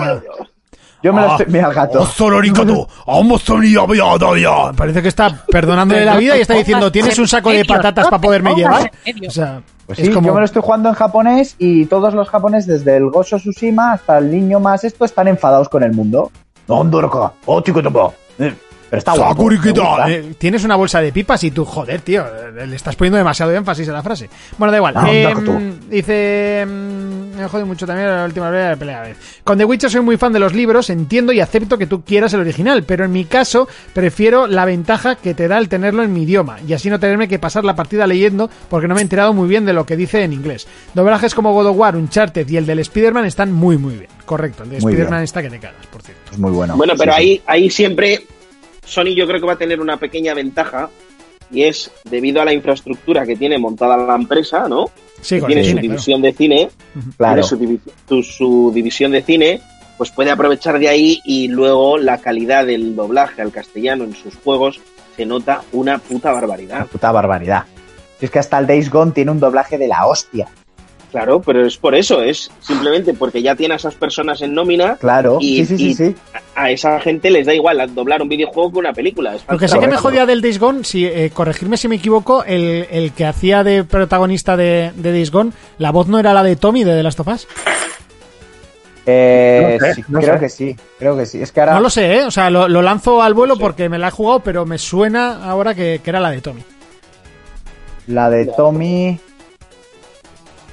Yo 1.01 1.13
me 1.13 1.21
lo 1.21 1.27
estoy. 1.31 1.45
Mira 1.53 1.67
el 1.69 1.73
gato. 1.73 1.99
Parece 4.75 5.01
que 5.01 5.07
está 5.07 5.43
perdonándole 5.47 6.03
la 6.05 6.17
vida 6.17 6.37
y 6.37 6.41
está 6.41 6.53
diciendo, 6.55 6.91
¿tienes 6.91 7.17
un 7.19 7.27
saco 7.27 7.49
de 7.51 7.63
patatas 7.65 8.07
para 8.09 8.21
poderme 8.21 8.53
llevar? 8.55 8.91
O 9.27 9.31
sea, 9.31 9.61
Pues 9.85 9.99
es 9.99 10.07
sí, 10.07 10.13
como... 10.13 10.27
yo 10.27 10.33
me 10.33 10.39
lo 10.39 10.45
estoy 10.45 10.61
jugando 10.61 10.89
en 10.89 10.95
japonés 10.95 11.55
y 11.57 11.85
todos 11.85 12.13
los 12.13 12.27
japoneses, 12.29 12.67
desde 12.67 12.97
el 12.97 13.09
Ghost 13.09 13.33
of 13.33 13.41
Tsushima 13.41 13.93
hasta 13.93 14.17
el 14.17 14.29
niño 14.29 14.59
más 14.59 14.83
esto, 14.83 15.05
están 15.05 15.27
enfadados 15.27 15.69
con 15.69 15.83
el 15.83 15.93
mundo. 15.93 16.31
Pero 18.89 18.97
está 18.97 19.13
guapo. 19.13 19.49
Eh, 20.07 20.33
Tienes 20.37 20.63
una 20.63 20.75
bolsa 20.75 20.99
de 21.01 21.11
pipas 21.11 21.43
y 21.43 21.51
tú, 21.51 21.63
joder, 21.65 22.01
tío, 22.01 22.23
eh, 22.25 22.65
le 22.65 22.75
estás 22.75 22.95
poniendo 22.95 23.17
demasiado 23.17 23.51
énfasis 23.53 23.87
a 23.89 23.93
la 23.93 24.01
frase. 24.03 24.29
Bueno, 24.57 24.71
da 24.71 24.77
igual. 24.77 24.95
Eh, 25.07 25.33
tú. 25.45 25.59
dice. 25.89 26.65
mm, 26.67 27.37
Me 27.37 27.47
jode 27.47 27.65
mucho 27.65 27.85
también 27.85 28.07
la 28.09 28.25
última 28.25 28.49
pelea 28.49 28.69
de 28.69 28.77
pelea. 28.77 28.99
A 28.99 29.03
ver. 29.03 29.15
Con 29.43 29.57
The 29.57 29.65
Witcher 29.65 29.89
soy 29.91 30.01
muy 30.01 30.17
fan 30.17 30.33
de 30.33 30.39
los 30.39 30.53
libros, 30.53 30.89
entiendo 30.89 31.31
y 31.31 31.39
acepto 31.39 31.77
que 31.77 31.85
tú 31.87 32.01
quieras 32.03 32.33
el 32.33 32.41
original, 32.41 32.83
pero 32.83 33.05
en 33.05 33.11
mi 33.11 33.25
caso 33.25 33.67
prefiero 33.93 34.47
la 34.47 34.65
ventaja 34.65 35.15
que 35.15 35.33
te 35.33 35.47
da 35.47 35.57
el 35.57 35.69
tenerlo 35.69 36.03
en 36.03 36.11
mi 36.11 36.23
idioma 36.23 36.57
y 36.67 36.73
así 36.73 36.89
no 36.89 36.99
tenerme 36.99 37.27
que 37.27 37.39
pasar 37.39 37.63
la 37.63 37.75
partida 37.75 38.07
leyendo 38.07 38.49
porque 38.69 38.87
no 38.87 38.95
me 38.95 39.01
he 39.01 39.03
enterado 39.03 39.33
muy 39.33 39.47
bien 39.47 39.65
de 39.65 39.73
lo 39.73 39.85
que 39.85 39.95
dice 39.95 40.23
en 40.23 40.33
inglés. 40.33 40.67
Doblajes 40.93 41.33
como 41.35 41.53
God 41.53 41.67
of 41.67 41.77
War, 41.77 41.95
Uncharted 41.95 42.47
y 42.49 42.57
el 42.57 42.65
del 42.65 42.79
Spider-Man 42.79 43.25
están 43.25 43.51
muy, 43.53 43.77
muy 43.77 43.93
bien. 43.95 44.09
Correcto, 44.25 44.63
el 44.63 44.69
de 44.71 44.77
Spider-Man 44.77 45.23
está 45.23 45.41
que 45.41 45.49
te 45.49 45.59
cagas, 45.59 45.85
por 45.87 46.01
cierto. 46.01 46.31
Es 46.31 46.37
muy 46.37 46.51
bueno. 46.51 46.75
Bueno, 46.75 46.93
pero 46.97 47.13
Sí, 47.13 47.17
sí. 47.17 47.23
ahí, 47.23 47.41
ahí 47.45 47.69
siempre 47.69 48.25
Sony 48.89 49.15
yo 49.15 49.25
creo 49.27 49.39
que 49.39 49.45
va 49.45 49.53
a 49.53 49.57
tener 49.57 49.79
una 49.79 49.97
pequeña 49.97 50.33
ventaja 50.33 50.89
y 51.51 51.63
es 51.63 51.91
debido 52.09 52.41
a 52.41 52.45
la 52.45 52.53
infraestructura 52.53 53.25
que 53.25 53.35
tiene 53.35 53.57
montada 53.57 53.97
la 53.97 54.15
empresa, 54.15 54.67
¿no? 54.67 54.85
Sí, 55.21 55.39
Que 55.39 55.47
tiene 55.47 55.63
su 55.63 55.69
cine, 55.69 55.73
claro. 55.81 55.81
división 55.81 56.21
de 56.21 56.33
cine, 56.33 56.69
Claro. 57.17 57.33
tiene 57.33 57.47
su, 57.47 57.59
divi- 57.59 57.79
tu- 58.07 58.23
su 58.23 58.71
división 58.73 59.11
de 59.11 59.21
cine, 59.23 59.61
pues 59.97 60.11
puede 60.11 60.31
aprovechar 60.31 60.79
de 60.79 60.87
ahí 60.89 61.19
y 61.25 61.47
luego 61.47 61.97
la 61.97 62.19
calidad 62.19 62.65
del 62.65 62.95
doblaje 62.95 63.41
al 63.41 63.51
castellano 63.51 64.03
en 64.05 64.13
sus 64.15 64.35
juegos 64.35 64.79
se 65.17 65.25
nota 65.25 65.61
una 65.73 65.97
puta 65.97 66.29
Una 66.31 66.39
barbaridad. 66.41 66.87
puta 66.87 67.11
barbaridad. 67.11 67.63
Si 68.19 68.25
es 68.25 68.31
que 68.31 68.39
hasta 68.39 68.57
el 68.59 68.67
Days 68.67 68.89
Gone 68.89 69.11
tiene 69.11 69.31
un 69.31 69.39
doblaje 69.39 69.77
de 69.77 69.87
la 69.87 70.05
hostia. 70.05 70.47
Claro, 71.11 71.41
pero 71.41 71.65
es 71.65 71.75
por 71.77 71.95
eso, 71.95 72.21
es 72.21 72.51
simplemente 72.61 73.13
porque 73.15 73.41
ya 73.41 73.55
tiene 73.55 73.73
a 73.73 73.77
esas 73.77 73.95
personas 73.95 74.41
en 74.43 74.53
nómina 74.53 74.95
Claro. 74.97 75.37
Y- 75.41 75.65
sí, 75.65 75.65
sí, 75.65 75.77
sí, 75.77 75.85
y- 75.89 75.93
sí. 75.95 76.15
a 76.55 76.69
esa 76.69 76.99
gente 76.99 77.31
les 77.31 77.47
da 77.47 77.53
igual 77.53 77.81
doblar 77.95 78.21
un 78.21 78.29
videojuego 78.29 78.71
que 78.71 78.77
una 78.79 78.93
película. 78.93 79.35
Lo 79.49 79.57
que 79.57 79.67
sí 79.67 79.79
que 79.79 79.87
me 79.87 79.97
jodía 79.97 80.25
del 80.27 80.41
Days 80.41 80.59
Gone, 80.59 80.83
si, 80.83 81.05
eh, 81.05 81.31
corregirme 81.33 81.77
si 81.77 81.87
me 81.87 81.95
equivoco, 81.95 82.43
el, 82.43 82.85
el 82.91 83.11
que 83.13 83.25
hacía 83.25 83.63
de 83.63 83.83
protagonista 83.83 84.55
de, 84.55 84.91
de 84.95 85.11
Days 85.11 85.31
Gone, 85.31 85.51
la 85.79 85.91
voz 85.91 86.07
no 86.07 86.19
era 86.19 86.33
la 86.33 86.43
de 86.43 86.55
Tommy 86.55 86.83
de 86.83 86.95
The 86.95 87.03
Last 87.03 87.19
of 87.21 87.27
Us. 87.27 87.47
Eh, 89.11 89.77
No 89.79 89.85
sé, 89.87 89.93
sí, 89.95 90.03
no 90.09 90.19
creo 90.19 90.33
sé. 90.35 90.39
que 90.39 90.49
sí. 90.49 90.75
Creo 90.99 91.17
que 91.17 91.25
sí. 91.25 91.41
Es 91.41 91.51
que 91.51 91.61
ahora. 91.61 91.73
No 91.73 91.79
lo 91.79 91.89
sé, 91.89 92.17
¿eh? 92.19 92.23
O 92.25 92.31
sea, 92.31 92.49
lo, 92.51 92.67
lo 92.67 92.81
lanzo 92.83 93.23
al 93.23 93.33
vuelo 93.33 93.57
porque 93.57 93.89
me 93.89 93.97
la 93.97 94.09
he 94.09 94.11
jugado, 94.11 94.41
pero 94.41 94.65
me 94.65 94.77
suena 94.77 95.43
ahora 95.49 95.73
que, 95.73 96.01
que 96.03 96.09
era 96.11 96.19
la 96.19 96.29
de 96.29 96.41
Tommy. 96.41 96.61
La 98.07 98.29
de 98.29 98.45
Tommy. 98.45 99.19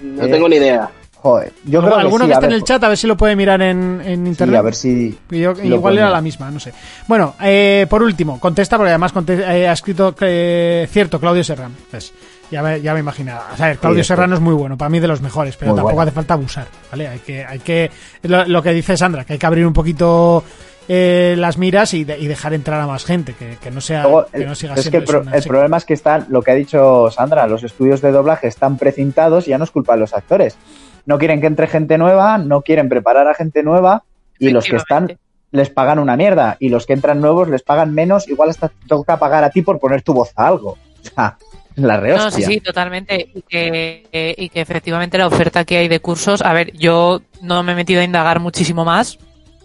No 0.02 0.24
Eh, 0.24 0.28
tengo 0.28 0.48
ni 0.48 0.56
idea. 0.56 0.90
Joder. 1.14 1.52
Yo 1.64 1.80
creo 1.80 1.94
que 1.94 2.00
Alguno 2.02 2.24
sí, 2.24 2.28
que 2.28 2.34
esté 2.34 2.46
en 2.46 2.52
el 2.52 2.62
chat, 2.62 2.84
a 2.84 2.88
ver 2.88 2.96
si 2.98 3.06
lo 3.08 3.16
puede 3.16 3.34
mirar 3.34 3.60
en, 3.60 4.00
en 4.04 4.22
Sí, 4.24 4.28
internet. 4.30 4.58
a 4.58 4.62
ver 4.62 4.74
si. 4.76 5.18
Yo- 5.30 5.54
igual 5.62 5.98
era 5.98 6.08
la 6.10 6.20
misma, 6.20 6.50
no 6.52 6.60
sé. 6.60 6.72
Bueno, 7.08 7.34
eh, 7.42 7.86
por 7.90 8.02
último, 8.02 8.38
contesta, 8.38 8.76
porque 8.76 8.90
además 8.90 9.12
conte- 9.12 9.40
eh, 9.42 9.66
ha 9.66 9.72
escrito 9.72 10.14
eh, 10.20 10.86
cierto 10.90 11.18
Claudio 11.18 11.42
Serrano. 11.42 11.74
Pues, 11.90 12.12
ya, 12.48 12.62
me, 12.62 12.80
ya 12.80 12.94
me 12.94 13.00
imaginaba. 13.00 13.46
O 13.52 13.56
sea, 13.56 13.74
Claudio 13.74 14.04
Sí, 14.04 14.08
Serrano 14.08 14.36
es 14.36 14.40
muy 14.40 14.54
bueno, 14.54 14.76
para 14.78 14.88
mí 14.88 15.00
de 15.00 15.08
los 15.08 15.20
mejores, 15.20 15.56
pero 15.56 15.72
Muy 15.72 15.78
tampoco 15.78 15.94
bueno. 15.96 16.08
hace 16.08 16.14
falta 16.14 16.34
abusar, 16.34 16.66
¿vale? 16.92 17.08
Hay 17.08 17.18
que, 17.18 17.44
hay 17.44 17.58
que 17.58 17.90
lo, 18.22 18.44
lo 18.44 18.62
que 18.62 18.72
dice 18.72 18.96
Sandra, 18.96 19.24
que 19.24 19.32
hay 19.32 19.38
que 19.40 19.46
abrir 19.46 19.66
un 19.66 19.72
poquito 19.72 20.44
eh, 20.88 21.34
las 21.38 21.58
miras 21.58 21.94
y, 21.94 22.04
de- 22.04 22.18
y 22.18 22.26
dejar 22.26 22.54
entrar 22.54 22.80
a 22.80 22.86
más 22.86 23.04
gente, 23.04 23.34
que, 23.34 23.56
que 23.60 23.70
no 23.70 23.80
sea 23.80 24.02
Luego, 24.02 24.26
que 24.26 24.38
el- 24.38 24.46
no 24.46 24.54
siga 24.54 24.74
es 24.74 24.84
que 24.84 24.90
siendo 24.90 24.98
el, 25.00 25.04
pro- 25.04 25.20
eso 25.20 25.28
una 25.28 25.36
el 25.36 25.42
problema 25.44 25.76
es 25.78 25.84
que 25.84 25.94
están, 25.94 26.26
lo 26.28 26.42
que 26.42 26.50
ha 26.50 26.54
dicho 26.54 27.10
Sandra, 27.10 27.46
los 27.46 27.62
estudios 27.64 28.00
de 28.00 28.12
doblaje 28.12 28.46
están 28.48 28.76
precintados 28.78 29.46
y 29.46 29.50
ya 29.50 29.58
no 29.58 29.64
es 29.64 29.70
culpa 29.70 29.94
de 29.94 30.00
los 30.00 30.14
actores. 30.14 30.56
No 31.06 31.18
quieren 31.18 31.40
que 31.40 31.46
entre 31.46 31.66
gente 31.68 31.98
nueva, 31.98 32.38
no 32.38 32.62
quieren 32.62 32.88
preparar 32.88 33.28
a 33.28 33.34
gente 33.34 33.62
nueva 33.62 34.02
y 34.38 34.50
los 34.50 34.64
que 34.64 34.76
están 34.76 35.16
les 35.52 35.70
pagan 35.70 35.98
una 36.00 36.16
mierda 36.16 36.56
y 36.60 36.68
los 36.68 36.84
que 36.86 36.92
entran 36.92 37.20
nuevos 37.20 37.48
les 37.48 37.62
pagan 37.62 37.94
menos, 37.94 38.28
igual 38.28 38.50
hasta 38.50 38.68
te 38.68 38.74
toca 38.88 39.16
pagar 39.16 39.44
a 39.44 39.50
ti 39.50 39.62
por 39.62 39.78
poner 39.78 40.02
tu 40.02 40.12
voz 40.14 40.32
a 40.36 40.46
algo. 40.48 40.76
O 41.06 41.08
sea, 41.14 41.36
la 41.76 41.98
No, 41.98 42.00
sí, 42.00 42.06
rehostia. 42.06 42.46
sí, 42.48 42.60
totalmente. 42.60 43.28
Y 43.34 43.42
que, 43.42 44.06
eh, 44.10 44.34
y 44.36 44.48
que 44.48 44.60
efectivamente 44.62 45.18
la 45.18 45.26
oferta 45.26 45.64
que 45.64 45.76
hay 45.76 45.88
de 45.88 46.00
cursos, 46.00 46.40
a 46.42 46.52
ver, 46.54 46.72
yo 46.72 47.20
no 47.42 47.62
me 47.62 47.72
he 47.72 47.74
metido 47.74 48.00
a 48.00 48.04
indagar 48.04 48.40
muchísimo 48.40 48.84
más, 48.84 49.18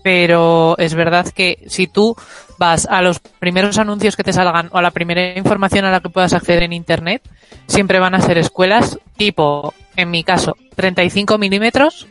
pero 0.03 0.75
es 0.77 0.93
verdad 0.93 1.27
que 1.29 1.63
si 1.67 1.87
tú 1.87 2.15
vas 2.57 2.85
a 2.89 3.01
los 3.01 3.19
primeros 3.19 3.77
anuncios 3.77 4.15
que 4.15 4.23
te 4.23 4.33
salgan 4.33 4.69
o 4.71 4.77
a 4.77 4.81
la 4.81 4.91
primera 4.91 5.37
información 5.37 5.85
a 5.85 5.91
la 5.91 5.99
que 5.99 6.09
puedas 6.09 6.33
acceder 6.33 6.63
en 6.63 6.73
Internet, 6.73 7.21
siempre 7.67 7.99
van 7.99 8.15
a 8.15 8.21
ser 8.21 8.37
escuelas 8.37 8.99
tipo, 9.17 9.73
en 9.95 10.11
mi 10.11 10.23
caso, 10.23 10.55
35 10.75 11.37
milímetros, 11.37 12.07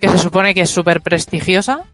que 0.00 0.08
se 0.08 0.18
supone 0.18 0.54
que 0.54 0.62
es 0.62 0.70
súper 0.70 1.00
prestigiosa, 1.00 1.84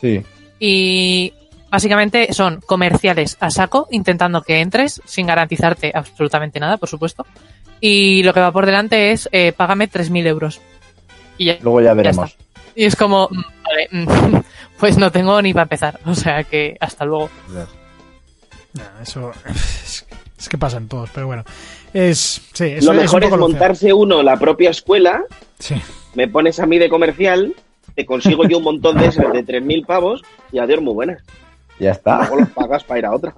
Sí. 0.00 0.22
y 0.60 1.32
básicamente 1.70 2.32
son 2.32 2.60
comerciales 2.64 3.36
a 3.40 3.50
saco, 3.50 3.88
intentando 3.90 4.42
que 4.42 4.60
entres 4.60 5.02
sin 5.04 5.26
garantizarte 5.26 5.92
absolutamente 5.94 6.60
nada, 6.60 6.76
por 6.76 6.88
supuesto. 6.88 7.26
Y 7.80 8.22
lo 8.22 8.32
que 8.32 8.40
va 8.40 8.52
por 8.52 8.66
delante 8.66 9.12
es, 9.12 9.28
eh, 9.32 9.52
págame 9.56 9.88
3.000 9.88 10.26
euros. 10.26 10.60
Y 11.36 11.46
ya, 11.46 11.58
Luego 11.62 11.80
ya 11.80 11.94
veremos. 11.94 12.36
Y 12.74 12.84
es 12.84 12.96
como, 12.96 13.28
mm, 13.30 13.40
vale, 13.68 14.42
pues 14.78 14.98
no 14.98 15.10
tengo 15.12 15.40
ni 15.42 15.52
para 15.52 15.64
empezar. 15.64 16.00
O 16.06 16.14
sea 16.14 16.44
que 16.44 16.76
hasta 16.80 17.04
luego. 17.04 17.30
Nah, 18.74 19.02
eso 19.02 19.32
es, 19.46 20.06
es 20.38 20.48
que 20.48 20.58
pasan 20.58 20.88
todos, 20.88 21.10
pero 21.14 21.26
bueno. 21.26 21.44
Es, 21.92 22.40
sí, 22.52 22.64
eso 22.64 22.92
lo 22.92 23.00
mejor 23.00 23.24
es 23.24 23.30
poco 23.30 23.40
montarse 23.40 23.92
uno 23.92 24.22
la 24.22 24.36
propia 24.36 24.70
escuela, 24.70 25.22
Sí. 25.58 25.74
me 26.14 26.28
pones 26.28 26.60
a 26.60 26.66
mí 26.66 26.78
de 26.78 26.88
comercial, 26.88 27.54
te 27.94 28.04
consigo 28.04 28.46
yo 28.46 28.58
un 28.58 28.64
montón 28.64 28.98
de 28.98 29.06
esas 29.06 29.32
de 29.32 29.44
3.000 29.44 29.86
pavos 29.86 30.22
y 30.52 30.58
adiós, 30.58 30.80
muy 30.82 30.94
buenas. 30.94 31.22
Ya 31.80 31.92
está. 31.92 32.18
Luego 32.18 32.36
los 32.40 32.48
pagas 32.50 32.84
para 32.84 32.98
ir 32.98 33.06
a 33.06 33.14
otra. 33.14 33.34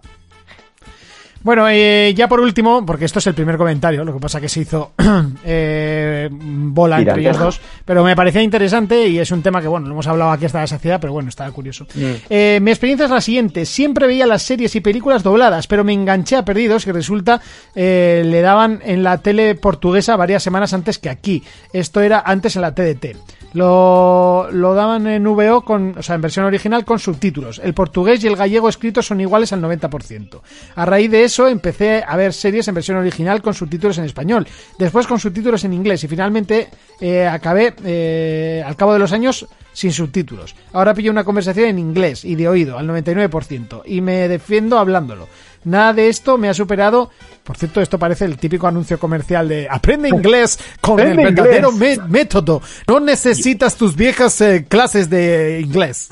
Bueno, 1.43 1.67
eh, 1.71 2.13
ya 2.15 2.29
por 2.29 2.41
último, 2.41 2.85
porque 2.85 3.07
esto 3.07 3.19
es 3.19 3.27
el 3.27 3.35
primer 3.35 3.57
comentario, 3.57 4.05
lo 4.05 4.13
que 4.13 4.21
pasa 4.21 4.41
que 4.41 4.49
se 4.49 4.61
hizo 4.61 4.93
eh, 5.45 6.29
bola 6.31 6.99
entre 6.99 7.23
ellos 7.23 7.39
dos, 7.39 7.61
pero 7.85 8.05
me 8.05 8.15
parecía 8.15 8.43
interesante 8.43 9.09
y 9.09 9.19
es 9.19 9.31
un 9.31 9.43
tema 9.43 9.63
que, 9.63 9.69
bueno, 9.69 9.87
lo 9.87 9.95
hemos 9.95 10.07
hablado 10.07 10.33
aquí 10.33 10.45
hasta 10.45 10.61
la 10.61 10.67
saciedad, 10.67 11.01
pero 11.01 11.15
bueno, 11.15 11.31
estaba 11.31 11.51
curioso. 11.51 11.87
Eh, 12.29 12.59
mi 12.61 12.71
experiencia 12.71 13.07
es 13.07 13.11
la 13.11 13.23
siguiente, 13.23 13.65
siempre 13.65 14.07
veía 14.07 14.27
las 14.27 14.43
series 14.43 14.75
y 14.77 14.81
películas 14.81 15.23
dobladas, 15.23 15.67
pero 15.67 15.83
me 15.83 15.95
enganché 15.95 16.37
a 16.37 16.45
Perdidos, 16.45 16.85
que 16.85 16.93
resulta 16.93 17.41
eh, 17.75 18.23
le 18.27 18.43
daban 18.43 18.81
en 18.85 19.03
la 19.03 19.19
tele 19.19 19.55
portuguesa 19.55 20.17
varias 20.17 20.43
semanas 20.43 20.75
antes 20.75 20.99
que 20.99 21.09
aquí. 21.09 21.43
Esto 21.73 22.03
era 22.03 22.21
antes 22.21 22.57
en 22.57 22.63
la 22.63 22.75
TDT. 22.75 23.17
Lo, 23.53 24.49
lo 24.53 24.75
daban 24.75 25.07
en 25.07 25.25
VO, 25.25 25.63
con, 25.63 25.99
o 25.99 26.03
sea, 26.03 26.15
en 26.15 26.21
versión 26.21 26.47
original 26.47 26.85
con 26.85 26.99
subtítulos. 26.99 27.61
El 27.63 27.75
portugués 27.75 28.23
y 28.23 28.29
el 28.29 28.37
gallego 28.37 28.69
escritos 28.69 29.07
son 29.07 29.21
iguales 29.21 29.53
al 29.53 29.61
90%. 29.61 30.41
A 30.77 30.85
raíz 30.85 31.11
de 31.11 31.25
eso 31.25 31.49
empecé 31.49 32.05
a 32.07 32.17
ver 32.17 32.33
series 32.33 32.69
en 32.69 32.75
versión 32.75 32.99
original 32.99 33.43
con 33.43 33.55
subtítulos 33.55 33.99
en 33.99 34.05
español, 34.05 34.47
después 34.79 35.07
con 35.07 35.19
subtítulos 35.19 35.65
en 35.65 35.73
inglés 35.73 36.05
y 36.05 36.09
finalmente 36.09 36.69
eh, 37.01 37.27
acabé, 37.27 37.75
eh, 37.85 38.63
al 38.65 38.77
cabo 38.77 38.93
de 38.93 38.99
los 38.99 39.13
años, 39.13 39.47
sin 39.81 39.93
subtítulos. 39.93 40.55
Ahora 40.75 40.93
pillo 40.93 41.11
una 41.11 41.25
conversación 41.25 41.69
en 41.69 41.79
inglés 41.79 42.23
y 42.27 42.35
de 42.35 42.47
oído 42.49 42.77
al 42.77 42.87
99% 42.87 43.81
y 43.87 44.03
me 44.03 44.29
defiendo 44.29 44.79
hablándolo. 44.79 45.27
Nada 45.65 45.95
de 45.95 46.11
esto 46.11 46.37
me 46.37 46.51
ha 46.51 46.55
superado. 46.55 47.11
Por 47.43 47.57
cierto, 47.57 47.81
esto 47.81 47.99
parece 47.99 48.27
el 48.27 48.37
típico 48.37 48.67
anuncio 48.67 48.99
comercial 48.99 49.49
de 49.49 49.67
aprende 49.71 50.11
inglés 50.11 50.59
con 50.83 51.01
Aprende 51.01 51.23
el 51.23 51.35
verdadero 51.35 51.73
método. 51.73 52.61
No 52.87 53.01
necesitas 53.01 53.77
tus 53.77 53.97
viejas 53.97 54.39
eh, 54.43 54.67
clases 54.69 55.09
de 55.09 55.63
inglés. 55.65 56.09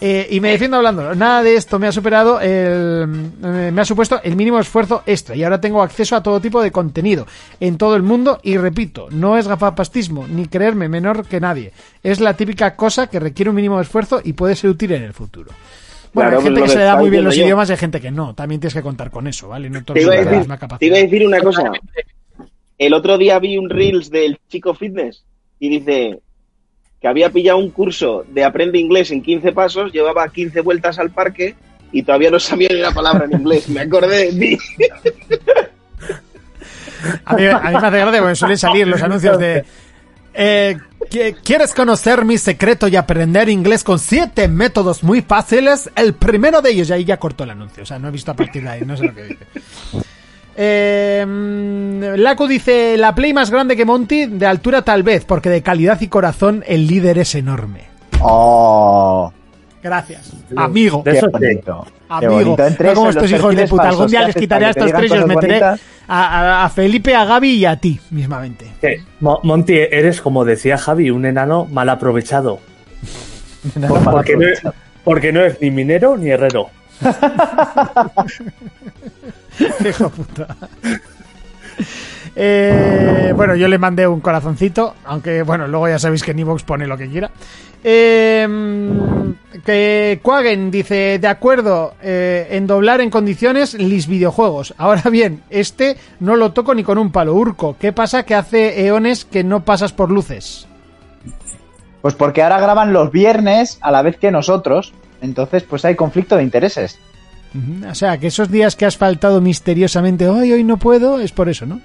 Eh, 0.00 0.28
y 0.30 0.40
me 0.40 0.50
defiendo 0.50 0.76
hablando. 0.76 1.12
Nada 1.16 1.42
de 1.42 1.56
esto 1.56 1.78
me 1.80 1.88
ha 1.88 1.92
superado 1.92 2.40
el, 2.40 3.30
eh, 3.44 3.70
me 3.72 3.80
ha 3.80 3.84
supuesto 3.84 4.20
el 4.22 4.36
mínimo 4.36 4.60
esfuerzo 4.60 5.02
extra 5.06 5.34
y 5.34 5.42
ahora 5.42 5.60
tengo 5.60 5.82
acceso 5.82 6.14
a 6.14 6.22
todo 6.22 6.40
tipo 6.40 6.62
de 6.62 6.70
contenido 6.70 7.26
en 7.58 7.76
todo 7.78 7.96
el 7.96 8.02
mundo 8.04 8.38
y 8.44 8.56
repito, 8.58 9.08
no 9.10 9.36
es 9.36 9.48
gafapastismo 9.48 10.26
ni 10.28 10.46
creerme 10.46 10.88
menor 10.88 11.26
que 11.26 11.40
nadie. 11.40 11.72
Es 12.04 12.20
la 12.20 12.34
típica 12.34 12.76
cosa 12.76 13.08
que 13.08 13.18
requiere 13.18 13.50
un 13.50 13.56
mínimo 13.56 13.80
esfuerzo 13.80 14.20
y 14.22 14.34
puede 14.34 14.54
ser 14.54 14.70
útil 14.70 14.92
en 14.92 15.02
el 15.02 15.12
futuro. 15.14 15.50
Bueno, 16.12 16.30
Claro, 16.30 16.38
hay 16.38 16.44
gente 16.44 16.62
que 16.62 16.68
se 16.68 16.78
le 16.78 16.84
da 16.84 16.96
muy 16.96 17.10
bien 17.10 17.24
los 17.24 17.34
yo. 17.36 17.42
idiomas 17.44 17.68
y 17.68 17.72
hay 17.72 17.78
gente 17.78 18.00
que 18.00 18.10
no. 18.12 18.34
También 18.34 18.60
tienes 18.60 18.74
que 18.74 18.82
contar 18.82 19.10
con 19.10 19.26
eso, 19.26 19.48
¿vale? 19.48 19.68
No 19.68 19.82
Te 19.82 20.00
iba, 20.00 20.14
a 20.14 20.16
decir, 20.16 20.38
misma 20.38 20.56
capacidad. 20.58 20.78
te 20.78 20.86
iba 20.86 20.96
a 20.96 21.00
decir 21.00 21.26
una 21.26 21.40
cosa. 21.40 21.64
El 22.78 22.94
otro 22.94 23.18
día 23.18 23.38
vi 23.40 23.58
un 23.58 23.68
Reels 23.68 24.10
del 24.10 24.38
chico 24.48 24.74
fitness 24.74 25.24
y 25.58 25.68
dice 25.68 26.20
que 27.00 27.08
había 27.08 27.30
pillado 27.30 27.58
un 27.58 27.70
curso 27.70 28.24
de 28.28 28.44
aprende 28.44 28.78
inglés 28.78 29.10
en 29.10 29.22
15 29.22 29.52
pasos, 29.52 29.92
llevaba 29.92 30.28
15 30.28 30.60
vueltas 30.62 30.98
al 30.98 31.10
parque 31.10 31.54
y 31.92 32.02
todavía 32.02 32.30
no 32.30 32.40
sabía 32.40 32.68
ni 32.70 32.80
una 32.80 32.90
palabra 32.92 33.24
en 33.26 33.32
inglés. 33.40 33.68
Me 33.68 33.80
acordé 33.80 34.32
de 34.32 34.38
ti. 34.38 34.58
A 37.24 37.34
mí, 37.36 37.46
a 37.46 37.58
mí 37.60 37.70
me 37.72 37.76
hace 37.78 37.98
gracia 37.98 38.20
porque 38.20 38.34
suelen 38.34 38.58
salir 38.58 38.86
los 38.88 39.00
anuncios 39.02 39.38
de... 39.38 39.64
eh, 40.34 40.76
¿qui- 41.08 41.36
¿Quieres 41.44 41.72
conocer 41.72 42.24
mi 42.24 42.36
secreto 42.38 42.88
y 42.88 42.96
aprender 42.96 43.48
inglés 43.48 43.84
con 43.84 44.00
siete 44.00 44.48
métodos 44.48 45.04
muy 45.04 45.22
fáciles? 45.22 45.88
El 45.94 46.14
primero 46.14 46.60
de 46.60 46.70
ellos, 46.70 46.90
y 46.90 46.92
ahí 46.94 47.04
ya 47.04 47.16
cortó 47.18 47.44
el 47.44 47.50
anuncio. 47.50 47.84
O 47.84 47.86
sea, 47.86 47.98
no 48.00 48.08
he 48.08 48.10
visto 48.10 48.32
a 48.32 48.34
partir 48.34 48.64
de 48.64 48.68
ahí, 48.68 48.80
no 48.84 48.96
sé 48.96 49.04
lo 49.04 49.14
que 49.14 49.22
dice. 49.22 49.46
Eh, 50.60 51.24
mm, 51.24 52.02
Laku 52.20 52.48
dice, 52.48 52.96
la 52.96 53.14
play 53.14 53.32
más 53.32 53.48
grande 53.48 53.76
que 53.76 53.84
Monty, 53.84 54.26
de 54.26 54.44
altura 54.44 54.82
tal 54.82 55.04
vez, 55.04 55.24
porque 55.24 55.48
de 55.50 55.62
calidad 55.62 56.00
y 56.00 56.08
corazón 56.08 56.64
el 56.66 56.88
líder 56.88 57.18
es 57.18 57.36
enorme. 57.36 57.84
Oh, 58.20 59.32
Gracias, 59.80 60.32
amigo. 60.56 61.02
De 61.04 61.12
qué 61.12 61.18
eso 61.18 61.28
Amigo, 62.08 62.56
no 62.58 62.94
como 62.94 63.10
estos 63.10 63.30
hijos 63.30 63.54
de 63.54 63.68
puta. 63.68 63.88
Algún 63.90 64.08
día 64.08 64.26
les 64.26 64.34
quitaré 64.34 64.66
a 64.66 64.70
estos 64.70 64.90
tres 64.92 65.12
y 65.12 65.18
os 65.18 65.26
meteré 65.26 65.62
a, 65.62 65.76
a- 66.08 66.64
a 66.64 66.68
Felipe, 66.70 67.14
a 67.14 67.24
Gaby 67.24 67.50
y 67.50 67.64
a 67.64 67.76
ti, 67.76 68.00
mismamente. 68.10 68.66
Monty, 69.20 69.74
eres 69.76 70.20
como 70.20 70.44
decía 70.44 70.76
Javi, 70.78 71.10
un 71.10 71.24
enano 71.26 71.66
mal 71.66 71.88
aprovechado. 71.88 72.58
Porque 74.10 74.36
no, 74.36 74.46
es, 74.48 74.62
porque 75.04 75.32
no 75.32 75.44
es 75.44 75.60
ni 75.60 75.70
minero 75.70 76.16
ni 76.16 76.30
herrero. 76.30 76.70
Puta. 80.16 80.56
Eh, 82.34 83.32
bueno, 83.34 83.56
yo 83.56 83.66
le 83.66 83.78
mandé 83.78 84.06
un 84.06 84.20
corazoncito, 84.20 84.94
aunque 85.04 85.42
bueno, 85.42 85.66
luego 85.66 85.88
ya 85.88 85.98
sabéis 85.98 86.22
que 86.22 86.30
en 86.30 86.38
Evox 86.38 86.62
pone 86.62 86.86
lo 86.86 86.96
que 86.96 87.08
quiera. 87.08 87.30
Eh, 87.82 88.46
que 89.64 90.20
Quagen 90.22 90.70
dice, 90.70 91.18
de 91.18 91.28
acuerdo, 91.28 91.94
eh, 92.02 92.48
en 92.50 92.66
doblar 92.66 93.00
en 93.00 93.10
condiciones 93.10 93.74
lis 93.74 94.06
videojuegos. 94.06 94.74
Ahora 94.78 95.10
bien, 95.10 95.42
este 95.50 95.96
no 96.20 96.36
lo 96.36 96.52
toco 96.52 96.74
ni 96.74 96.84
con 96.84 96.98
un 96.98 97.12
palo. 97.12 97.34
Urco, 97.34 97.76
¿qué 97.78 97.92
pasa 97.92 98.24
que 98.24 98.34
hace 98.34 98.86
eones 98.86 99.24
que 99.24 99.44
no 99.44 99.64
pasas 99.64 99.92
por 99.92 100.10
luces? 100.10 100.66
Pues 102.02 102.14
porque 102.14 102.42
ahora 102.42 102.60
graban 102.60 102.92
los 102.92 103.10
viernes 103.10 103.78
a 103.80 103.90
la 103.90 104.02
vez 104.02 104.16
que 104.16 104.30
nosotros. 104.30 104.92
Entonces, 105.20 105.64
pues 105.64 105.84
hay 105.84 105.96
conflicto 105.96 106.36
de 106.36 106.44
intereses. 106.44 106.98
O 107.90 107.94
sea, 107.94 108.18
que 108.18 108.26
esos 108.28 108.50
días 108.50 108.76
que 108.76 108.84
has 108.86 108.96
faltado 108.96 109.40
misteriosamente, 109.40 110.28
hoy, 110.28 110.52
hoy 110.52 110.64
no 110.64 110.76
puedo, 110.76 111.18
es 111.20 111.32
por 111.32 111.48
eso, 111.48 111.66
¿no? 111.66 111.80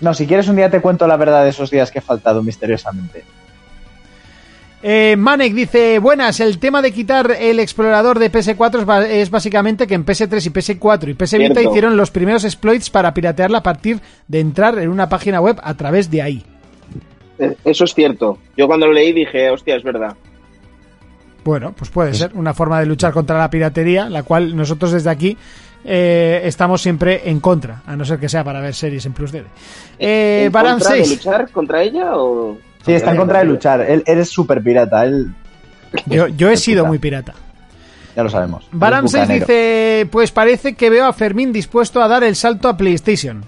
No, 0.00 0.14
si 0.14 0.26
quieres 0.26 0.48
un 0.48 0.56
día 0.56 0.70
te 0.70 0.80
cuento 0.80 1.06
la 1.06 1.16
verdad 1.16 1.44
de 1.44 1.50
esos 1.50 1.70
días 1.70 1.90
que 1.90 1.98
he 1.98 2.02
faltado 2.02 2.42
misteriosamente. 2.42 3.24
Eh, 4.82 5.14
Manek 5.18 5.52
dice, 5.52 5.98
buenas, 5.98 6.40
el 6.40 6.58
tema 6.58 6.80
de 6.80 6.90
quitar 6.92 7.36
el 7.38 7.60
explorador 7.60 8.18
de 8.18 8.32
PS4 8.32 8.78
es, 8.80 8.84
ba- 8.86 9.06
es 9.06 9.30
básicamente 9.30 9.86
que 9.86 9.92
en 9.94 10.06
PS3 10.06 10.46
y 10.46 10.50
PS4 10.50 11.08
y 11.10 11.14
PS 11.14 11.32
Vita 11.36 11.54
Cierto. 11.54 11.60
hicieron 11.70 11.96
los 11.98 12.10
primeros 12.10 12.44
exploits 12.44 12.88
para 12.88 13.12
piratearla 13.12 13.58
a 13.58 13.62
partir 13.62 14.00
de 14.26 14.40
entrar 14.40 14.78
en 14.78 14.88
una 14.88 15.06
página 15.10 15.38
web 15.42 15.58
a 15.62 15.74
través 15.74 16.10
de 16.10 16.22
ahí. 16.22 16.42
Eh, 17.38 17.54
Eso 17.64 17.84
es 17.84 17.92
cierto. 17.92 18.38
Yo 18.56 18.66
cuando 18.66 18.86
lo 18.86 18.94
leí 18.94 19.12
dije, 19.12 19.50
hostia, 19.50 19.76
es 19.76 19.82
verdad. 19.82 20.14
Bueno, 21.44 21.72
pues 21.72 21.90
puede 21.90 22.14
ser 22.14 22.32
una 22.34 22.52
forma 22.54 22.80
de 22.80 22.86
luchar 22.86 23.12
contra 23.12 23.38
la 23.38 23.48
piratería, 23.50 24.08
la 24.08 24.22
cual 24.22 24.54
nosotros 24.54 24.92
desde 24.92 25.08
aquí 25.10 25.36
eh, 25.84 26.42
estamos 26.44 26.82
siempre 26.82 27.28
en 27.30 27.40
contra, 27.40 27.82
a 27.86 27.96
no 27.96 28.04
ser 28.04 28.18
que 28.18 28.28
sea 28.28 28.44
para 28.44 28.60
ver 28.60 28.74
series 28.74 29.06
en 29.06 29.12
Plus 29.14 29.32
DD. 29.32 29.44
Eh, 29.98 30.44
¿En 30.46 30.52
Baran 30.52 30.74
contra 30.74 30.94
de 30.94 31.04
6. 31.04 31.10
luchar 31.16 31.50
contra 31.50 31.82
ella 31.82 32.16
o...? 32.16 32.58
Sí, 32.84 32.92
está 32.92 33.10
en 33.12 33.16
contra 33.18 33.38
de 33.40 33.44
luchar. 33.46 33.80
Él 33.82 34.02
eres 34.06 34.28
súper 34.30 34.62
pirata, 34.62 35.04
él 35.04 35.34
Yo, 36.06 36.28
yo 36.28 36.48
he 36.50 36.56
sido 36.56 36.84
muy 36.86 36.98
pirata. 36.98 37.34
ya 38.14 38.22
lo 38.22 38.28
sabemos. 38.30 38.66
Baram 38.72 39.00
Eres 39.06 39.12
6 39.12 39.22
bucanero. 39.24 39.46
dice, 39.46 40.08
pues 40.10 40.30
parece 40.32 40.74
que 40.74 40.90
veo 40.90 41.06
a 41.06 41.12
Fermín 41.12 41.52
dispuesto 41.52 42.02
a 42.02 42.08
dar 42.08 42.22
el 42.24 42.36
salto 42.36 42.68
a 42.68 42.76
PlayStation. 42.76 43.44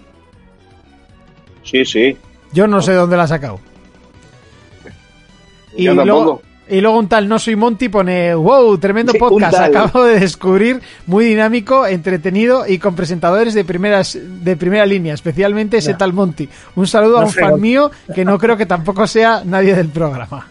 Sí, 1.63 1.85
sí. 1.85 2.17
Yo 2.53 2.67
no 2.67 2.81
sé 2.83 2.93
dónde 2.95 3.17
la 3.17 3.23
ha 3.25 3.29
sacado. 3.29 3.61
Y 5.77 5.85
Yo 5.85 5.95
luego, 5.95 6.19
tampoco. 6.19 6.43
Y 6.73 6.81
luego 6.81 6.99
un 6.99 7.07
tal 7.07 7.29
No 7.29 7.39
Soy 7.39 7.55
Monty 7.55 7.91
pone, 7.91 8.35
wow, 8.35 8.79
tremendo 8.79 9.13
Sí, 9.13 9.19
podcast, 9.19 9.59
acabo 9.59 10.05
de 10.05 10.19
descubrir, 10.19 10.81
muy 11.07 11.27
dinámico, 11.27 11.87
entretenido 11.87 12.67
y 12.67 12.79
con 12.79 12.97
presentadores 12.97 13.53
de 13.53 13.63
primeras 13.63 14.19
de 14.19 14.57
primera 14.57 14.87
línea, 14.87 15.13
especialmente 15.13 15.77
ese 15.77 15.93
tal 15.93 16.15
Monty. 16.15 16.49
Un 16.75 16.87
saludo 16.87 17.19
a 17.19 17.25
un 17.27 17.31
fan 17.31 17.51
Monty. 17.51 17.61
mío 17.61 17.91
que 18.15 18.25
no 18.25 18.39
creo 18.39 18.57
que 18.57 18.65
tampoco 18.65 19.07
sea 19.07 19.43
nadie 19.45 19.75
del 19.75 19.89
programa. 19.89 20.47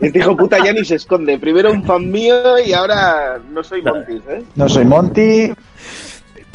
Este 0.00 0.18
hijo 0.18 0.34
puta 0.36 0.56
ya 0.64 0.72
ni 0.72 0.84
se 0.84 0.94
esconde. 0.94 1.38
Primero 1.38 1.70
un 1.70 1.84
fan 1.84 2.10
mío 2.10 2.58
y 2.58 2.72
ahora 2.72 3.38
no 3.52 3.62
soy 3.62 3.82
Montis, 3.82 4.22
¿eh? 4.28 4.42
No 4.54 4.68
soy 4.68 4.84
Monty. 4.86 5.52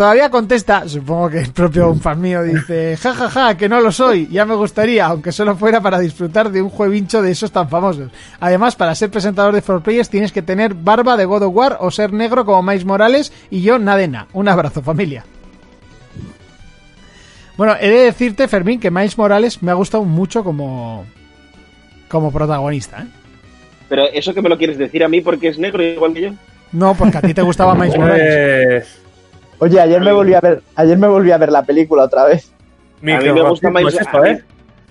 Todavía 0.01 0.31
contesta, 0.31 0.89
supongo 0.89 1.29
que 1.29 1.41
el 1.41 1.51
propio 1.51 1.91
un 1.91 1.99
fan 2.01 2.19
mío 2.19 2.41
dice, 2.41 2.97
ja 2.97 3.13
ja 3.13 3.29
ja, 3.29 3.55
que 3.55 3.69
no 3.69 3.79
lo 3.81 3.91
soy, 3.91 4.27
ya 4.31 4.45
me 4.45 4.55
gustaría, 4.55 5.05
aunque 5.05 5.31
solo 5.31 5.55
fuera 5.55 5.79
para 5.79 5.99
disfrutar 5.99 6.51
de 6.51 6.59
un 6.59 6.71
juevincho 6.71 7.21
de 7.21 7.29
esos 7.29 7.51
tan 7.51 7.69
famosos. 7.69 8.09
Además, 8.39 8.75
para 8.75 8.95
ser 8.95 9.11
presentador 9.11 9.53
de 9.53 9.61
4Players 9.61 10.09
tienes 10.09 10.31
que 10.31 10.41
tener 10.41 10.73
barba 10.73 11.17
de 11.17 11.25
God 11.25 11.43
of 11.43 11.55
War 11.55 11.77
o 11.81 11.91
ser 11.91 12.13
negro 12.13 12.45
como 12.45 12.63
Miles 12.63 12.83
Morales 12.83 13.31
y 13.51 13.61
yo 13.61 13.77
Nadena. 13.77 14.25
Un 14.33 14.49
abrazo, 14.49 14.81
familia. 14.81 15.23
Bueno, 17.55 17.75
he 17.79 17.91
de 17.91 17.99
decirte, 18.05 18.47
Fermín, 18.47 18.79
que 18.79 18.89
Miles 18.89 19.19
Morales 19.19 19.61
me 19.61 19.69
ha 19.69 19.75
gustado 19.75 20.03
mucho 20.03 20.43
como, 20.43 21.05
como 22.09 22.31
protagonista, 22.31 23.03
¿eh? 23.03 23.07
Pero 23.87 24.05
eso 24.11 24.33
que 24.33 24.41
me 24.41 24.49
lo 24.49 24.57
quieres 24.57 24.79
decir 24.79 25.03
a 25.03 25.07
mí 25.07 25.21
porque 25.21 25.49
es 25.49 25.59
negro 25.59 25.83
igual 25.83 26.15
que 26.15 26.21
yo. 26.21 26.31
No, 26.71 26.95
porque 26.95 27.19
a 27.19 27.21
ti 27.21 27.35
te 27.35 27.43
gustaba 27.43 27.75
Miles 27.75 27.95
Morales. 27.95 29.01
Oye, 29.63 29.79
ayer 29.79 30.01
me 30.01 30.11
volví 30.11 30.33
a 30.33 30.41
ver, 30.41 30.63
ayer 30.75 30.97
me 30.97 31.07
volví 31.07 31.29
a 31.29 31.37
ver 31.37 31.51
la 31.51 31.61
película 31.61 32.05
otra 32.05 32.25
vez. 32.25 32.51
A 33.03 33.05
mí 33.05 33.13
me 33.13 33.47
gusta 33.47 33.69
Miles 33.69 33.93
es 33.93 34.01
esto, 34.01 34.25
¿eh? 34.25 34.43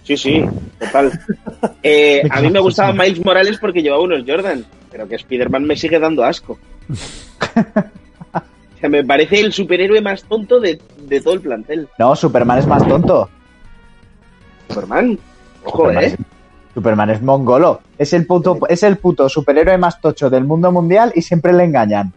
Sí, 0.04 0.16
sí, 0.16 0.44
total. 0.78 1.10
Eh, 1.82 2.22
a 2.30 2.40
mí 2.40 2.50
me 2.50 2.60
gustaba 2.60 2.92
Miles 2.92 3.22
Morales 3.24 3.58
porque 3.58 3.82
llevaba 3.82 4.02
unos 4.02 4.22
Jordan, 4.26 4.64
pero 4.90 5.08
que 5.08 5.16
Spider-Man 5.16 5.64
me 5.64 5.76
sigue 5.76 5.98
dando 5.98 6.24
asco. 6.24 6.58
O 8.32 8.80
sea, 8.80 8.88
me 8.88 9.04
parece 9.04 9.40
el 9.40 9.52
superhéroe 9.52 10.00
más 10.00 10.24
tonto 10.24 10.58
de, 10.58 10.80
de 11.06 11.20
todo 11.20 11.34
el 11.34 11.40
plantel. 11.42 11.86
No, 11.98 12.16
Superman 12.16 12.60
es 12.60 12.66
más 12.66 12.88
tonto. 12.88 13.28
Superman. 14.68 15.18
Ojo, 15.64 15.76
Superman, 15.82 16.04
¿eh? 16.04 16.06
es, 16.06 16.16
Superman 16.72 17.10
es 17.10 17.20
mongolo. 17.20 17.80
Es 17.98 18.14
el 18.14 18.24
puto, 18.26 18.58
es 18.70 18.82
el 18.82 18.96
puto 18.96 19.28
superhéroe 19.28 19.76
más 19.76 20.00
tocho 20.00 20.30
del 20.30 20.44
mundo 20.44 20.72
mundial 20.72 21.12
y 21.14 21.20
siempre 21.20 21.52
le 21.52 21.64
engañan. 21.64 22.14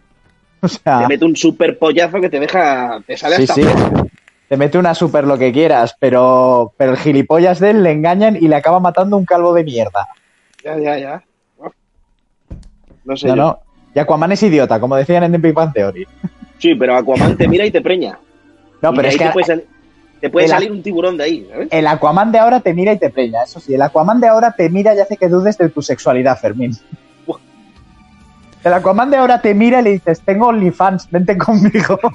O 0.68 0.68
sea, 0.68 1.00
Te 1.02 1.08
mete 1.08 1.24
un 1.24 1.36
super 1.36 1.78
pollazo 1.78 2.20
que 2.20 2.28
te 2.30 2.40
deja. 2.40 3.00
Te 3.06 3.16
sale 3.16 3.36
sí, 3.36 3.42
hasta 3.42 3.54
sí. 3.54 3.62
Te 4.48 4.56
mete 4.56 4.78
una 4.78 4.94
super 4.94 5.24
lo 5.26 5.36
que 5.38 5.52
quieras, 5.52 5.94
pero, 5.98 6.72
pero 6.76 6.92
el 6.92 6.98
gilipollas 6.98 7.60
de 7.60 7.70
él 7.70 7.82
le 7.82 7.90
engañan 7.92 8.36
y 8.36 8.48
le 8.48 8.56
acaba 8.56 8.78
matando 8.80 9.16
un 9.16 9.24
calvo 9.24 9.52
de 9.54 9.64
mierda. 9.64 10.06
Ya, 10.62 10.78
ya, 10.78 10.98
ya. 10.98 11.22
No 13.04 13.16
sé. 13.16 13.28
No, 13.28 13.36
yo. 13.36 13.42
no. 13.42 13.58
Y 13.94 13.98
Aquaman 13.98 14.32
es 14.32 14.42
idiota, 14.42 14.80
como 14.80 14.96
decían 14.96 15.22
en 15.24 15.32
The 15.32 15.38
Big 15.38 15.54
Bang 15.54 15.72
Theory. 15.72 16.06
Sí, 16.58 16.74
pero 16.74 16.96
Aquaman 16.96 17.36
te 17.36 17.46
mira 17.46 17.64
y 17.66 17.70
te 17.70 17.80
preña. 17.80 18.18
No, 18.82 18.92
Y 18.92 18.96
pero 18.96 19.08
es 19.08 19.16
que 19.16 19.24
te 19.26 19.30
puede, 19.30 19.46
sal- 19.46 19.64
te 20.20 20.30
puede 20.30 20.46
el- 20.46 20.50
salir 20.52 20.72
un 20.72 20.82
tiburón 20.82 21.16
de 21.16 21.24
ahí, 21.24 21.46
¿sabes? 21.50 21.68
el 21.70 21.86
Aquaman 21.86 22.32
de 22.32 22.38
ahora 22.38 22.60
te 22.60 22.74
mira 22.74 22.92
y 22.92 22.98
te 22.98 23.10
preña. 23.10 23.42
Eso 23.44 23.60
sí, 23.60 23.74
el 23.74 23.82
Aquaman 23.82 24.20
de 24.20 24.28
ahora 24.28 24.52
te 24.56 24.68
mira 24.68 24.94
y 24.94 24.98
hace 25.00 25.16
que 25.16 25.28
dudes 25.28 25.56
de 25.58 25.68
tu 25.68 25.80
sexualidad, 25.82 26.38
Fermín. 26.38 26.72
El 28.64 28.72
Aquaman 28.72 29.10
de 29.10 29.18
ahora 29.18 29.40
te 29.42 29.54
mira 29.54 29.80
y 29.80 29.84
le 29.84 29.90
dices, 29.90 30.22
tengo 30.22 30.48
OnlyFans, 30.48 31.10
vente 31.10 31.36
conmigo. 31.38 31.98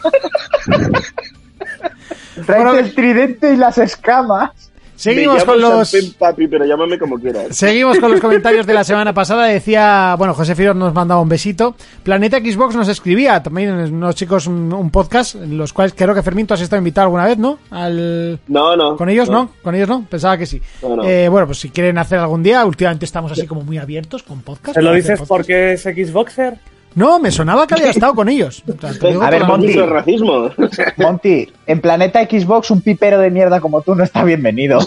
Bueno, 2.48 2.74
el 2.74 2.96
tridente 2.96 3.54
y 3.54 3.58
las 3.58 3.78
escamas. 3.78 4.69
Seguimos 5.00 5.46
con 5.46 5.62
los... 5.62 5.90
Champagne 5.90 6.14
Papi, 6.20 6.48
pero 6.48 6.66
llámame 6.66 7.00
como 7.00 7.18
quieras. 7.18 7.56
Seguimos 7.56 8.00
con 8.00 8.12
los 8.12 8.20
comentarios 8.22 8.68
de 8.68 8.74
la 8.74 8.84
semana 8.84 9.14
pasada. 9.14 9.46
Decía, 9.46 10.16
bueno, 10.18 10.34
José 10.34 10.56
Fidor 10.56 10.76
nos 10.76 10.94
mandaba 10.94 11.22
un 11.22 11.30
besito. 11.30 11.74
Planeta 12.04 12.40
Xbox 12.40 12.76
nos 12.76 12.90
escribía 12.90 13.42
también 13.42 13.70
unos 13.94 14.16
chicos 14.16 14.46
un, 14.46 14.74
un 14.74 14.92
podcast, 14.92 15.36
en 15.36 15.58
los 15.58 15.72
cuales 15.72 15.94
creo 15.96 16.14
que 16.14 16.22
Fermín, 16.22 16.46
tú 16.46 16.54
has 16.54 16.62
estado 16.62 16.80
invitado 16.80 17.06
alguna 17.06 17.26
vez, 17.26 17.38
¿no? 17.38 17.60
Al... 17.72 18.40
No, 18.48 18.76
no. 18.76 18.98
¿Con 18.98 19.08
ellos 19.08 19.30
no. 19.30 19.52
¿Con 19.64 19.74
ellos 19.74 19.88
no? 19.88 20.06
Pensaba 20.10 20.38
que 20.38 20.46
sí. 20.46 20.62
No, 20.82 20.98
no. 20.98 21.04
Eh, 21.06 21.30
bueno, 21.30 21.48
pues 21.48 21.60
si 21.60 21.70
quieren 21.70 21.98
hacer 21.98 22.20
algún 22.20 22.44
día, 22.44 22.66
últimamente 22.66 23.06
estamos 23.06 23.32
así 23.32 23.48
como 23.48 23.62
muy 23.62 23.78
abiertos 23.78 24.24
con 24.24 24.42
podcast. 24.42 24.76
¿Te 24.76 24.82
lo 24.82 24.92
dices 24.92 25.20
podcast. 25.20 25.30
porque 25.30 25.74
es 25.74 25.84
Xboxer? 25.84 26.58
No, 26.96 27.20
me 27.20 27.32
sonaba 27.32 27.68
que 27.68 27.76
había 27.76 27.92
estado 27.92 28.16
con 28.16 28.30
ellos. 28.30 28.64
O 28.68 28.80
sea, 28.80 28.92
te 29.00 29.08
digo 29.10 29.22
A 29.22 29.30
ver, 29.30 29.46
Monty. 29.46 29.68
Mucho 29.68 29.86
racismo. 29.86 30.50
Monty, 30.98 31.52
en 31.68 31.82
Planeta 31.82 32.22
Xbox 32.24 32.72
un 32.72 32.82
pipero 32.82 33.20
de 33.20 33.30
mierda 33.30 33.60
como 33.62 33.82
tú 33.82 33.96
no 33.96 34.04
está 34.04 34.24
bienvenido. 34.24 34.80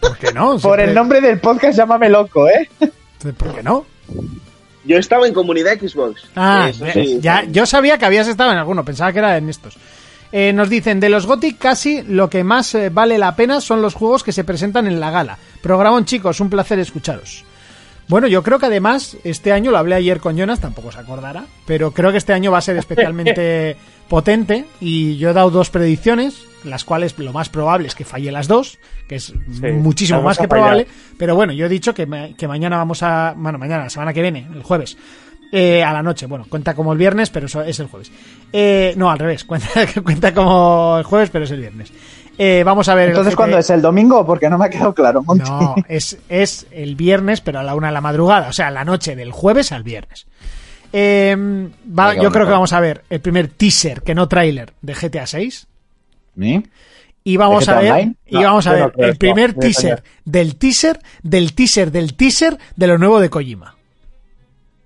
¿Por 0.00 0.16
qué 0.18 0.32
no? 0.32 0.58
Por 0.58 0.80
el 0.80 0.94
nombre 0.94 1.20
del 1.20 1.38
podcast 1.40 1.76
llámame 1.76 2.08
loco, 2.08 2.48
¿eh? 2.48 2.68
¿Por 3.36 3.54
qué 3.54 3.62
no? 3.62 3.86
Yo 4.84 4.98
estaba 4.98 5.26
en 5.28 5.32
comunidad 5.32 5.78
Xbox. 5.78 6.22
Ah, 6.34 6.66
Eso 6.68 6.84
sí. 6.92 7.18
ya, 7.20 7.44
yo 7.44 7.66
sabía 7.66 7.98
que 7.98 8.04
habías 8.04 8.26
estado 8.26 8.50
en 8.50 8.58
alguno, 8.58 8.84
pensaba 8.84 9.12
que 9.12 9.20
era 9.20 9.36
en 9.36 9.48
estos. 9.48 9.76
Eh, 10.32 10.52
nos 10.52 10.68
dicen, 10.70 10.98
de 10.98 11.08
los 11.08 11.26
Gothic 11.26 11.58
casi 11.58 12.02
lo 12.02 12.28
que 12.30 12.42
más 12.42 12.74
eh, 12.74 12.88
vale 12.88 13.18
la 13.18 13.36
pena 13.36 13.60
son 13.60 13.80
los 13.82 13.94
juegos 13.94 14.24
que 14.24 14.32
se 14.32 14.44
presentan 14.44 14.86
en 14.86 14.98
la 14.98 15.10
gala. 15.10 15.38
Programón 15.60 16.04
chicos, 16.04 16.40
un 16.40 16.50
placer 16.50 16.78
escucharos. 16.80 17.44
Bueno, 18.08 18.26
yo 18.26 18.42
creo 18.42 18.58
que 18.58 18.66
además 18.66 19.16
este 19.24 19.52
año, 19.52 19.70
lo 19.70 19.78
hablé 19.78 19.94
ayer 19.94 20.20
con 20.20 20.36
Jonas, 20.36 20.60
tampoco 20.60 20.92
se 20.92 20.98
acordará, 20.98 21.44
pero 21.66 21.92
creo 21.92 22.10
que 22.12 22.18
este 22.18 22.32
año 22.32 22.50
va 22.50 22.58
a 22.58 22.62
ser 22.62 22.76
especialmente 22.76 23.76
potente 24.08 24.66
y 24.80 25.16
yo 25.16 25.30
he 25.30 25.32
dado 25.32 25.50
dos 25.50 25.70
predicciones, 25.70 26.44
las 26.64 26.84
cuales 26.84 27.18
lo 27.18 27.32
más 27.32 27.48
probable 27.48 27.88
es 27.88 27.94
que 27.94 28.04
falle 28.04 28.30
las 28.30 28.48
dos, 28.48 28.78
que 29.08 29.14
es 29.16 29.32
muchísimo 29.72 30.18
más 30.22 30.36
que 30.36 30.48
probable, 30.48 30.86
pero 31.16 31.34
bueno, 31.34 31.52
yo 31.52 31.66
he 31.66 31.68
dicho 31.70 31.94
que, 31.94 32.06
ma- 32.06 32.28
que 32.36 32.46
mañana 32.46 32.76
vamos 32.76 33.02
a, 33.02 33.34
bueno, 33.36 33.58
mañana, 33.58 33.84
la 33.84 33.90
semana 33.90 34.12
que 34.12 34.20
viene, 34.22 34.46
el 34.52 34.62
jueves, 34.62 34.96
eh, 35.54 35.82
a 35.84 35.92
la 35.92 36.02
noche. 36.02 36.24
Bueno, 36.26 36.46
cuenta 36.48 36.74
como 36.74 36.92
el 36.92 36.98
viernes, 36.98 37.28
pero 37.30 37.44
eso 37.46 37.62
es 37.62 37.78
el 37.78 37.86
jueves. 37.86 38.10
Eh, 38.52 38.94
no, 38.96 39.10
al 39.10 39.18
revés, 39.18 39.44
cuenta, 39.46 39.68
cuenta 40.02 40.32
como 40.34 40.96
el 40.98 41.04
jueves, 41.04 41.30
pero 41.30 41.44
es 41.44 41.50
el 41.50 41.60
viernes. 41.60 41.92
Eh, 42.38 42.62
vamos 42.64 42.88
a 42.88 42.94
ver. 42.94 43.10
Entonces, 43.10 43.36
¿cuándo 43.36 43.58
es? 43.58 43.68
¿El 43.70 43.82
domingo? 43.82 44.24
Porque 44.24 44.48
no 44.48 44.56
me 44.58 44.64
ha 44.66 44.70
quedado 44.70 44.94
claro, 44.94 45.22
Monty. 45.22 45.44
No, 45.48 45.74
es, 45.88 46.18
es 46.28 46.66
el 46.70 46.96
viernes, 46.96 47.40
pero 47.40 47.58
a 47.60 47.62
la 47.62 47.74
una 47.74 47.88
de 47.88 47.92
la 47.92 48.00
madrugada, 48.00 48.48
o 48.48 48.52
sea, 48.52 48.70
la 48.70 48.84
noche 48.84 49.14
del 49.16 49.32
jueves 49.32 49.70
al 49.72 49.82
viernes. 49.82 50.26
Eh, 50.92 51.36
va- 51.38 52.10
Venga, 52.10 52.22
yo 52.22 52.30
creo 52.30 52.44
que 52.44 52.50
va. 52.50 52.56
vamos 52.56 52.72
a 52.72 52.80
ver 52.80 53.04
el 53.10 53.20
primer 53.20 53.48
teaser, 53.48 54.02
que 54.02 54.14
no 54.14 54.28
tráiler, 54.28 54.72
de 54.82 54.94
GTA 54.94 55.26
6. 55.26 55.66
¿Sí? 56.38 56.62
Y 57.24 57.36
vamos 57.36 57.66
¿De 57.66 57.72
a 57.72 57.78
ver, 57.80 57.92
Online? 57.92 58.14
y 58.26 58.34
No, 58.34 58.42
vamos 58.42 58.66
a 58.66 58.70
no 58.72 58.76
ver 58.86 58.92
creo 58.92 59.08
el 59.10 59.16
primer 59.16 59.52
teaser 59.54 60.02
del 60.24 60.56
teaser, 60.56 61.00
del 61.22 61.54
teaser, 61.54 61.92
del 61.92 62.14
teaser 62.14 62.58
de 62.76 62.86
lo 62.86 62.98
nuevo 62.98 63.20
de 63.20 63.30
Kojima. 63.30 63.76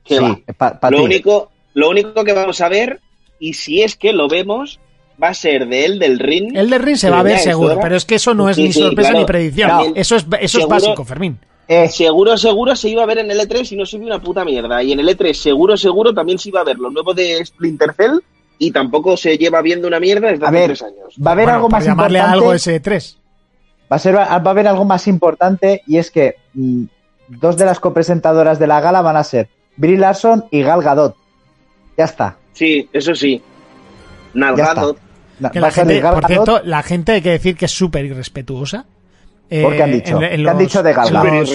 Sí, 0.04 0.16
pa- 0.56 0.78
pa 0.78 0.90
lo, 0.90 0.98
ti. 0.98 1.04
único, 1.04 1.50
lo 1.74 1.90
único 1.90 2.22
que 2.24 2.32
vamos 2.32 2.60
a 2.60 2.68
ver, 2.68 3.00
y 3.40 3.54
si 3.54 3.82
es 3.82 3.96
que 3.96 4.12
lo 4.12 4.28
vemos, 4.28 4.78
va 5.22 5.28
a 5.28 5.34
ser 5.34 5.66
de 5.66 5.84
él 5.84 5.98
del 5.98 6.18
ring. 6.18 6.56
El 6.56 6.70
del 6.70 6.82
ring 6.82 6.96
se 6.96 7.10
va 7.10 7.20
a 7.20 7.22
ver 7.22 7.38
seguro, 7.38 7.78
pero 7.80 7.96
es 7.96 8.04
que 8.04 8.16
eso 8.16 8.34
no 8.34 8.48
es 8.50 8.56
Sí, 8.56 8.64
ni 8.64 8.72
sí, 8.72 8.80
sorpresa 8.80 9.10
claro. 9.10 9.20
ni 9.20 9.26
predicción. 9.26 9.92
Eso 9.94 10.16
es, 10.16 10.26
eso 10.40 10.58
es 10.60 10.66
básico, 10.68 11.04
Fermín. 11.04 11.38
Eh, 11.68 11.88
Seguro, 11.88 12.38
seguro 12.38 12.76
se 12.76 12.88
iba 12.90 13.02
a 13.02 13.06
ver 13.06 13.18
en 13.18 13.30
el 13.30 13.40
E3 13.40 13.72
y 13.72 13.76
no 13.76 13.84
se 13.84 13.98
vio 13.98 14.06
una 14.06 14.20
puta 14.20 14.44
mierda. 14.44 14.80
Y 14.84 14.92
en 14.92 15.00
el 15.00 15.08
E3, 15.08 15.32
seguro, 15.34 15.76
seguro 15.76 16.14
también 16.14 16.38
se 16.38 16.50
iba 16.50 16.60
a 16.60 16.64
ver 16.64 16.78
lo 16.78 16.90
nuevo 16.90 17.12
de 17.12 17.44
Splinter 17.44 17.92
Cell 17.94 18.20
y 18.58 18.70
tampoco 18.70 19.16
se 19.16 19.36
lleva 19.36 19.60
viendo 19.62 19.88
una 19.88 19.98
mierda 19.98 20.28
desde 20.30 20.44
a 20.44 20.48
hace 20.48 20.56
ver, 20.58 20.66
tres 20.68 20.82
años. 20.82 21.14
va 21.26 21.30
a 21.30 21.32
haber 21.32 21.44
Bueno, 21.46 21.56
algo 21.56 21.68
más 21.68 21.84
llamarle 21.84 22.18
importante. 22.18 22.38
algo 22.44 22.54
ese 22.54 22.78
3. 22.78 23.18
Va 23.90 23.96
a, 23.96 23.98
ser, 23.98 24.16
va 24.16 24.22
a 24.24 24.34
haber 24.36 24.68
algo 24.68 24.84
más 24.84 25.08
importante 25.08 25.82
y 25.88 25.96
es 25.98 26.12
que 26.12 26.36
mm, 26.54 26.84
dos 27.28 27.56
de 27.56 27.64
las 27.64 27.80
copresentadoras 27.80 28.60
de 28.60 28.66
la 28.68 28.80
gala 28.80 29.02
van 29.02 29.16
a 29.16 29.24
ser 29.24 29.48
Brie 29.76 29.98
Larson 29.98 30.44
y 30.52 30.62
Gal 30.62 30.82
Gadot. 30.82 31.16
Ya 31.98 32.04
está. 32.04 32.36
Sí, 32.52 32.88
eso 32.92 33.12
sí. 33.16 33.42
Nalgado. 34.34 34.96
Que 35.52 35.60
la 35.60 35.70
gente, 35.70 35.94
por 36.14 36.26
cierto, 36.26 36.60
la 36.64 36.82
gente 36.82 37.12
hay 37.12 37.22
que 37.22 37.30
decir 37.30 37.56
que 37.56 37.64
es 37.66 37.72
súper 37.72 38.04
irrespetuosa. 38.04 38.86
Eh, 39.48 39.62
¿Por 39.62 39.76
qué 39.76 39.82
han 39.84 39.92
dicho? 39.92 40.16
en- 40.16 40.24
en 40.24 40.42
¿Qué 40.42 40.50
han 40.50 40.58
dicho 40.58 40.82
de 40.82 40.92
los- 41.38 41.50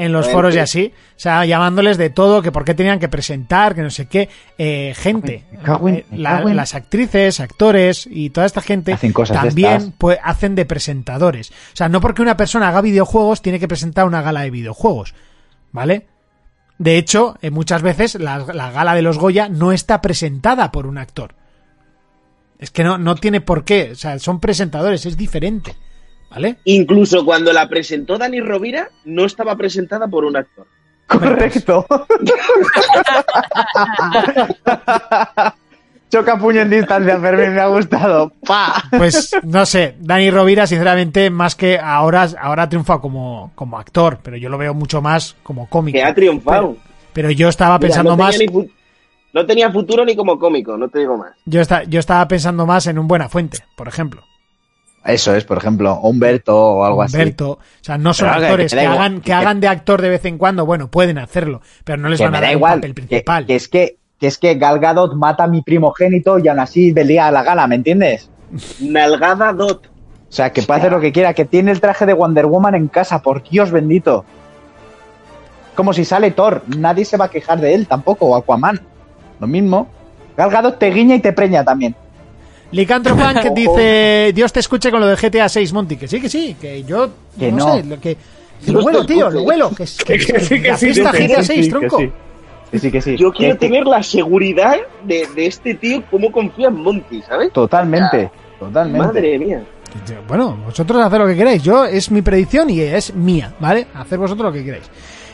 en 0.00 0.12
los 0.12 0.26
foros 0.28 0.52
y 0.56 0.58
así, 0.58 0.92
o 0.96 1.12
sea, 1.20 1.44
llamándoles 1.44 1.96
de 1.96 2.10
todo, 2.10 2.42
que 2.42 2.50
por 2.50 2.64
qué 2.64 2.74
tenían 2.74 2.98
que 2.98 3.08
presentar, 3.08 3.76
que 3.76 3.82
no 3.82 3.90
sé 3.90 4.06
qué, 4.06 4.28
eh, 4.58 4.94
gente, 4.96 5.44
Me 5.52 5.58
cago 5.58 5.88
en- 5.88 5.94
eh, 5.96 6.04
la- 6.10 6.40
las 6.56 6.74
actrices, 6.74 7.38
actores 7.38 8.08
y 8.10 8.30
toda 8.30 8.46
esta 8.46 8.60
gente 8.62 8.94
Hacen 8.94 9.12
cosas 9.12 9.42
de 9.42 9.48
también 9.48 9.94
pues, 9.96 10.18
hacen 10.24 10.56
de 10.56 10.64
presentadores. 10.66 11.50
O 11.50 11.76
sea, 11.76 11.88
no 11.88 12.00
porque 12.00 12.20
una 12.22 12.36
persona 12.36 12.66
haga 12.68 12.80
videojuegos 12.80 13.42
tiene 13.42 13.60
que 13.60 13.68
presentar 13.68 14.06
una 14.06 14.22
gala 14.22 14.40
de 14.40 14.50
videojuegos, 14.50 15.14
¿vale? 15.70 16.06
De 16.78 16.96
hecho, 16.96 17.36
eh, 17.42 17.50
muchas 17.52 17.82
veces 17.82 18.16
la, 18.16 18.38
la 18.52 18.72
gala 18.72 18.94
de 18.96 19.02
los 19.02 19.18
Goya 19.18 19.48
no 19.48 19.70
está 19.70 20.00
presentada 20.00 20.72
por 20.72 20.86
un 20.86 20.98
actor. 20.98 21.34
Es 22.60 22.70
que 22.70 22.84
no, 22.84 22.98
no 22.98 23.16
tiene 23.16 23.40
por 23.40 23.64
qué, 23.64 23.92
o 23.92 23.94
sea, 23.94 24.18
son 24.18 24.38
presentadores, 24.38 25.06
es 25.06 25.16
diferente, 25.16 25.74
¿vale? 26.30 26.58
Incluso 26.64 27.24
cuando 27.24 27.54
la 27.54 27.70
presentó 27.70 28.18
Dani 28.18 28.40
Rovira, 28.40 28.90
no 29.06 29.24
estaba 29.24 29.56
presentada 29.56 30.08
por 30.08 30.26
un 30.26 30.36
actor. 30.36 30.66
Correcto. 31.06 31.86
Choca 36.10 36.38
puño 36.38 36.60
en 36.60 36.70
distancia, 36.70 37.18
Fermín, 37.18 37.54
me 37.54 37.60
ha 37.60 37.68
gustado. 37.68 38.32
¡Pa! 38.46 38.82
Pues 38.90 39.34
no 39.42 39.64
sé, 39.64 39.94
Dani 39.98 40.30
Rovira, 40.30 40.66
sinceramente, 40.66 41.30
más 41.30 41.54
que 41.54 41.78
ahora, 41.78 42.28
ahora 42.38 42.68
triunfa 42.68 43.00
como, 43.00 43.52
como 43.54 43.78
actor, 43.78 44.18
pero 44.22 44.36
yo 44.36 44.50
lo 44.50 44.58
veo 44.58 44.74
mucho 44.74 45.00
más 45.00 45.34
como 45.42 45.66
cómico. 45.68 45.96
Que 45.96 46.04
ha 46.04 46.14
triunfado. 46.14 46.74
Pero, 46.74 46.82
pero 47.12 47.30
yo 47.30 47.48
estaba 47.48 47.78
Mira, 47.78 47.88
pensando 47.88 48.10
no 48.10 48.18
más, 48.18 48.38
ni 48.38 48.46
no 49.32 49.46
tenía 49.46 49.70
futuro 49.70 50.04
ni 50.04 50.16
como 50.16 50.38
cómico, 50.38 50.76
no 50.76 50.88
te 50.88 51.00
digo 51.00 51.16
más. 51.16 51.32
yo, 51.44 51.60
esta- 51.60 51.84
yo 51.84 52.00
estaba 52.00 52.26
pensando 52.28 52.66
más 52.66 52.86
en 52.86 52.98
un 52.98 53.06
Buena 53.08 53.28
Fuente, 53.28 53.58
por 53.76 53.88
ejemplo. 53.88 54.22
Eso 55.04 55.34
es, 55.34 55.44
por 55.44 55.56
ejemplo, 55.56 55.98
Humberto 56.02 56.54
o 56.56 56.84
algo 56.84 57.00
Humberto, 57.00 57.52
o 57.52 57.58
sea, 57.80 57.96
no 57.96 58.12
son 58.12 58.28
Pero 58.34 58.44
actores 58.44 58.74
que 58.74 58.80
hagan, 58.80 59.16
que 59.16 59.22
que- 59.22 59.32
hagan 59.32 59.58
de 59.60 59.68
actor 59.68 60.02
de 60.02 60.10
vez 60.10 60.24
en 60.26 60.36
cuando, 60.36 60.66
bueno, 60.66 60.90
pueden 60.90 61.16
hacerlo, 61.16 61.62
pero 61.84 61.96
no 61.98 62.08
les 62.10 62.20
así. 62.20 62.24
Van 62.24 62.34
a 62.34 62.40
dar 62.40 62.50
un 62.50 62.56
igual. 62.56 62.74
papel 62.80 62.90
Que, 62.90 62.94
principal. 62.94 63.46
que 63.46 63.54
es 63.56 63.68
que, 63.68 63.96
que 64.18 64.26
es 64.26 64.36
que 64.36 64.56
Gal 64.56 64.78
Gadot 64.78 65.14
mata 65.14 65.44
a 65.44 65.46
mi 65.46 65.62
primogénito 65.62 66.38
y 66.38 66.48
aún 66.48 66.58
así 66.60 66.92
velía 66.92 67.28
a 67.28 67.30
la 67.30 67.42
gala, 67.42 67.66
¿me 67.66 67.76
entiendes? 67.76 68.28
Nalgada 68.80 69.52
Dot. 69.54 69.86
O 69.86 70.32
sea, 70.32 70.52
que 70.52 70.62
puede 70.62 70.80
hacer 70.80 70.92
lo 70.92 71.00
que 71.00 71.12
quiera, 71.12 71.32
que 71.34 71.44
tiene 71.46 71.70
el 71.72 71.80
traje 71.80 72.04
de 72.04 72.12
Wonder 72.12 72.44
Woman 72.46 72.74
en 72.74 72.88
casa, 72.88 73.22
por 73.22 73.42
Dios 73.42 73.70
bendito. 73.70 74.24
Como 75.74 75.92
si 75.94 76.04
sale 76.04 76.30
Thor, 76.32 76.62
nadie 76.76 77.04
se 77.04 77.16
va 77.16 77.24
a 77.26 77.30
quejar 77.30 77.58
de 77.60 77.74
él 77.74 77.86
tampoco, 77.86 78.26
o 78.26 78.36
Aquaman. 78.36 78.80
Lo 79.40 79.46
mismo. 79.46 79.88
Gal 80.36 80.50
Gadot 80.50 80.78
te 80.78 80.90
guiña 80.90 81.16
y 81.16 81.20
te 81.20 81.32
preña 81.32 81.64
también. 81.64 81.94
Licantropunk 82.72 83.40
que 83.42 83.50
dice, 83.54 84.32
Dios 84.34 84.52
te 84.52 84.60
escuche 84.60 84.90
con 84.90 85.00
lo 85.00 85.06
de 85.06 85.16
GTA 85.16 85.48
6, 85.48 85.72
Monty, 85.72 85.96
que 85.96 86.06
sí, 86.08 86.20
que 86.20 86.28
sí, 86.28 86.56
que 86.60 86.84
yo 86.84 87.08
Que 87.38 87.50
no, 87.50 87.66
no. 87.66 87.74
sé, 87.74 87.84
lo 87.84 88.00
que... 88.00 88.16
que 88.64 88.72
lo 88.72 88.84
huelo, 88.84 89.04
tío, 89.04 89.28
lo 89.30 89.42
huelo, 89.42 89.70
que, 89.70 89.84
que, 90.06 90.18
Que 90.26 90.40
sí, 90.40 90.60
que 90.62 90.76
sí, 90.76 90.92
fiesta 90.92 91.10
que 91.12 91.18
sí, 91.18 91.26
GTA 91.26 91.36
que 91.36 91.44
6, 91.44 91.64
sí, 91.64 91.70
tronco. 91.70 91.96
que 91.98 92.04
sí. 92.06 92.12
Que 92.70 92.78
sí, 92.78 92.90
que 92.92 93.02
sí. 93.02 93.16
Yo 93.16 93.32
quiero 93.32 93.54
Que- 93.54 93.58
que- 93.58 93.66
tener 93.66 93.84
la 93.86 94.02
seguridad 94.02 94.76
de, 95.04 95.26
de 95.34 95.46
este 95.46 95.74
tío, 95.74 96.02
cómo 96.10 96.30
confía 96.30 96.68
en 96.68 96.74
Monty, 96.76 97.20
¿sabes? 97.22 97.52
Totalmente, 97.52 98.30
totalmente. 98.60 99.06
Madre 99.06 99.38
mía. 99.38 99.64
Bueno, 100.28 100.56
vosotros 100.66 101.02
haced 101.04 101.18
lo 101.18 101.26
que 101.26 101.34
queráis. 101.34 101.64
Yo 101.64 101.84
es 101.84 102.12
mi 102.12 102.22
predicción 102.22 102.70
y 102.70 102.78
es 102.80 103.12
mía, 103.12 103.52
¿vale? 103.58 103.88
Hacer 103.94 104.20
vosotros 104.20 104.46
lo 104.46 104.52
que 104.52 104.64
queráis. 104.64 104.84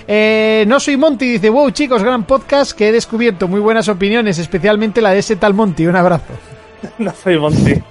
Eh, 0.08 0.64
no 0.68 0.78
soy 0.78 0.96
Monty, 0.96 1.28
dice, 1.32 1.50
wow 1.50 1.70
chicos, 1.70 2.02
gran 2.02 2.24
podcast 2.24 2.72
que 2.72 2.88
he 2.88 2.92
descubierto 2.92 3.48
muy 3.48 3.58
buenas 3.60 3.88
opiniones, 3.88 4.38
especialmente 4.38 5.02
la 5.02 5.10
de 5.10 5.18
ese 5.18 5.36
tal 5.36 5.54
Monty. 5.54 5.86
Un 5.86 5.96
abrazo. 5.96 6.34
No 6.98 7.12
soy 7.12 7.38
Monty. 7.38 7.82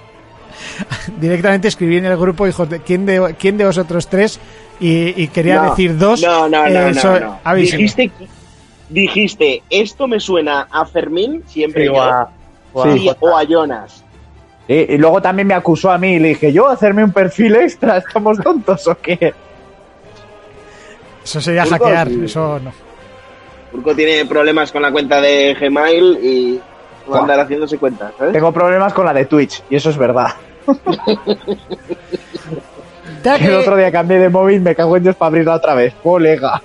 Directamente 1.20 1.68
escribí 1.68 1.98
en 1.98 2.06
el 2.06 2.16
grupo, 2.16 2.46
hijos 2.46 2.70
de 2.70 2.80
quién 2.80 3.04
de, 3.04 3.34
quién 3.38 3.58
de 3.58 3.66
vosotros 3.66 4.08
tres 4.08 4.40
y, 4.80 5.22
y 5.22 5.28
quería 5.28 5.56
No, 5.62 5.70
decir 5.70 5.98
dos. 5.98 6.22
No, 6.22 6.48
no, 6.48 6.66
no, 6.68 6.88
eh, 6.88 6.92
no. 7.44 7.54
Dijiste, 7.54 8.10
dijiste, 8.88 9.62
esto 9.68 10.06
me 10.08 10.20
suena 10.20 10.68
a 10.70 10.86
Fermín, 10.86 11.42
siempre 11.46 11.86
Sí, 11.86 11.92
yo, 13.04 13.16
o 13.20 13.36
a 13.36 13.44
Jonas. 13.44 14.04
Y, 14.68 14.94
y 14.94 14.98
luego 14.98 15.20
también 15.22 15.48
me 15.48 15.54
acusó 15.54 15.90
a 15.90 15.98
mí 15.98 16.14
y 16.14 16.18
le 16.18 16.28
dije, 16.28 16.52
¿yo 16.52 16.68
hacerme 16.68 17.04
un 17.04 17.12
perfil 17.12 17.56
extra? 17.56 17.98
¿Estamos 17.98 18.38
tontos 18.38 18.86
o 18.86 18.98
qué? 18.98 19.34
Eso 21.26 21.40
sería 21.40 21.64
Urco, 21.64 21.84
hackear, 21.84 22.08
sí. 22.08 22.20
eso 22.24 22.60
no. 22.62 22.72
Urco 23.72 23.96
tiene 23.96 24.24
problemas 24.26 24.70
con 24.70 24.80
la 24.82 24.92
cuenta 24.92 25.20
de 25.20 25.56
Gmail 25.60 26.18
y 26.22 26.60
va 27.10 27.18
a 27.18 27.20
andar 27.22 27.40
haciéndose 27.40 27.78
cuenta, 27.78 28.12
¿sabes? 28.16 28.32
Tengo 28.32 28.52
problemas 28.52 28.92
con 28.92 29.04
la 29.04 29.12
de 29.12 29.24
Twitch, 29.24 29.60
y 29.68 29.74
eso 29.74 29.90
es 29.90 29.98
verdad. 29.98 30.28
Taque, 33.24 33.46
El 33.46 33.54
otro 33.54 33.76
día 33.76 33.90
cambié 33.90 34.20
de 34.20 34.28
móvil, 34.28 34.60
me 34.60 34.76
cago 34.76 34.96
en 34.96 35.02
Dios 35.02 35.16
para 35.16 35.26
abrirla 35.26 35.56
otra 35.56 35.74
vez. 35.74 35.94
Colega. 36.00 36.62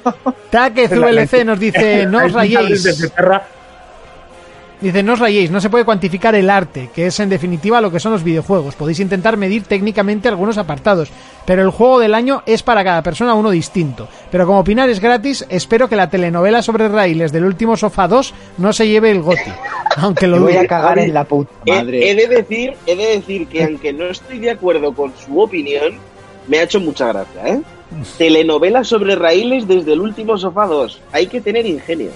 Taque 0.52 0.88
ZLC 0.90 1.44
nos 1.44 1.60
dice, 1.60 2.06
no 2.06 2.24
os 2.24 2.32
rayéis. 2.32 3.12
Dice, 4.82 5.04
no 5.04 5.14
os 5.14 5.20
rayéis, 5.20 5.52
no 5.52 5.62
se 5.62 5.70
puede 5.70 5.86
cuantificar 5.86 6.34
el 6.34 6.50
arte, 6.50 6.90
que 6.94 7.06
es 7.06 7.20
en 7.20 7.30
definitiva 7.30 7.82
lo 7.82 7.92
que 7.92 8.00
son 8.00 8.14
los 8.14 8.24
videojuegos. 8.24 8.74
Podéis 8.76 9.00
intentar 9.00 9.38
medir 9.38 9.62
técnicamente 9.64 10.28
algunos 10.28 10.58
apartados, 10.58 11.10
pero 11.46 11.62
el 11.62 11.70
juego 11.70 12.00
del 12.00 12.16
año 12.16 12.42
es 12.48 12.64
para 12.64 12.84
cada 12.84 13.04
persona 13.04 13.36
uno 13.36 13.52
distinto. 13.52 14.08
Pero 14.32 14.48
como 14.48 14.60
opinar 14.62 14.90
es 14.90 15.00
gratis, 15.00 15.46
espero 15.50 15.88
que 15.88 15.96
la 15.96 16.10
telenovela 16.10 16.64
sobre 16.64 16.88
raíles 16.90 17.32
del 17.32 17.46
último 17.46 17.78
Sofá 17.78 18.08
2 18.08 18.34
no 18.58 18.74
se 18.74 18.88
lleve 18.88 19.12
el 19.12 19.22
goti. 19.22 19.52
Aunque 19.98 20.26
lo 20.26 20.40
voy 20.42 20.56
a 20.56 20.66
cagar 20.66 20.98
en 20.98 21.14
la 21.14 21.26
puta 21.26 21.52
He, 21.66 21.72
madre. 21.76 22.10
he 22.10 22.16
de 22.16 22.28
decir, 22.28 22.74
he 22.88 22.96
de 22.96 23.06
decir 23.18 23.46
que 23.48 23.64
aunque 23.66 23.94
no 23.94 24.06
estoy 24.06 24.40
de 24.40 24.50
acuerdo 24.52 24.94
con 24.96 25.14
su 25.16 25.40
opinión, 25.40 26.00
me 26.48 26.58
ha 26.58 26.64
hecho 26.64 26.80
mucha 26.80 27.08
gracia, 27.08 27.46
¿eh? 27.46 27.62
Telenovela 28.18 28.84
sobre 28.84 29.16
raíles 29.16 29.68
desde 29.68 29.94
el 29.94 30.02
último 30.02 30.38
sofá 30.40 30.66
2. 30.66 31.02
Hay 31.12 31.28
que 31.28 31.40
tener 31.42 31.68
ingenio. 31.68 32.10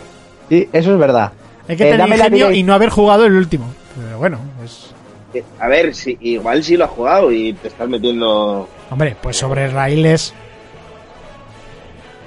Sí, 0.49 0.67
eso 0.73 0.93
es 0.93 0.97
verdad. 0.97 1.31
Hay 1.67 1.75
que 1.77 1.87
Eh, 1.87 1.91
tener 1.91 2.07
ingenio 2.09 2.51
y 2.51 2.63
no 2.63 2.73
haber 2.73 2.89
jugado 2.89 3.25
el 3.25 3.33
último. 3.33 3.65
Pero 4.03 4.17
bueno, 4.17 4.39
pues... 4.59 4.91
Eh, 5.33 5.43
A 5.59 5.67
ver, 5.67 5.93
si, 5.95 6.17
igual 6.21 6.63
sí 6.63 6.77
lo 6.77 6.85
has 6.85 6.91
jugado 6.91 7.31
y 7.31 7.53
te 7.53 7.67
estás 7.69 7.87
metiendo. 7.89 8.67
Hombre, 8.89 9.15
pues 9.21 9.37
sobre 9.37 9.67
raíles... 9.69 10.33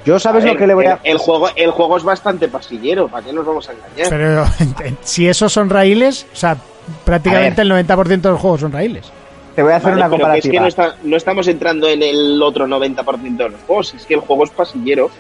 Yo 0.04 0.18
sabes 0.18 0.44
lo 0.44 0.56
que 0.56 0.66
le 0.66 0.74
voy 0.74 0.86
a... 0.86 0.94
el, 1.04 1.12
el 1.12 1.18
juego, 1.18 1.48
el 1.54 1.70
juego 1.70 1.96
es 1.98 2.02
bastante 2.04 2.48
pasillero, 2.48 3.08
¿para 3.08 3.26
qué 3.26 3.32
nos 3.32 3.44
vamos 3.44 3.68
a 3.68 3.72
engañar? 3.72 4.08
Pero 4.08 4.44
si 5.02 5.28
esos 5.28 5.52
son 5.52 5.68
raíles, 5.68 6.26
o 6.32 6.36
sea, 6.36 6.56
prácticamente 7.04 7.60
el 7.62 7.70
90% 7.70 8.06
de 8.22 8.30
los 8.30 8.40
juegos 8.40 8.60
son 8.60 8.72
raíles. 8.72 9.04
Te 9.54 9.62
voy 9.62 9.72
a 9.72 9.76
hacer 9.76 9.90
Vale, 9.96 10.06
una 10.06 10.16
pero 10.16 10.32
que 10.32 10.38
es 10.38 10.44
que 10.44 10.48
comparativa. 10.56 10.62
no, 10.62 10.68
está- 10.68 10.96
no 11.02 11.16
estamos 11.16 11.48
entrando 11.48 11.88
en 11.88 12.02
el 12.02 12.40
otro 12.42 12.66
90% 12.66 13.36
de 13.36 13.48
los 13.50 13.60
juegos, 13.66 13.92
es 13.94 14.06
que 14.06 14.14
el 14.14 14.20
juego 14.20 14.44
es 14.44 14.50
pasillero. 14.50 15.10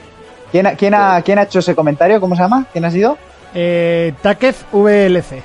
¿Quién, 0.52 0.66
ha, 0.68 0.74
quién, 0.74 0.94
ha, 0.94 1.20
¿Quién 1.22 1.38
ha 1.38 1.42
hecho 1.42 1.58
ese 1.58 1.74
comentario? 1.74 2.18
¿Cómo 2.20 2.34
se 2.34 2.42
llama? 2.42 2.64
¿Quién 2.72 2.84
ha 2.86 2.90
sido? 2.90 3.18
Eh, 3.54 4.12
Takez 4.22 4.64
VLC. 4.72 5.42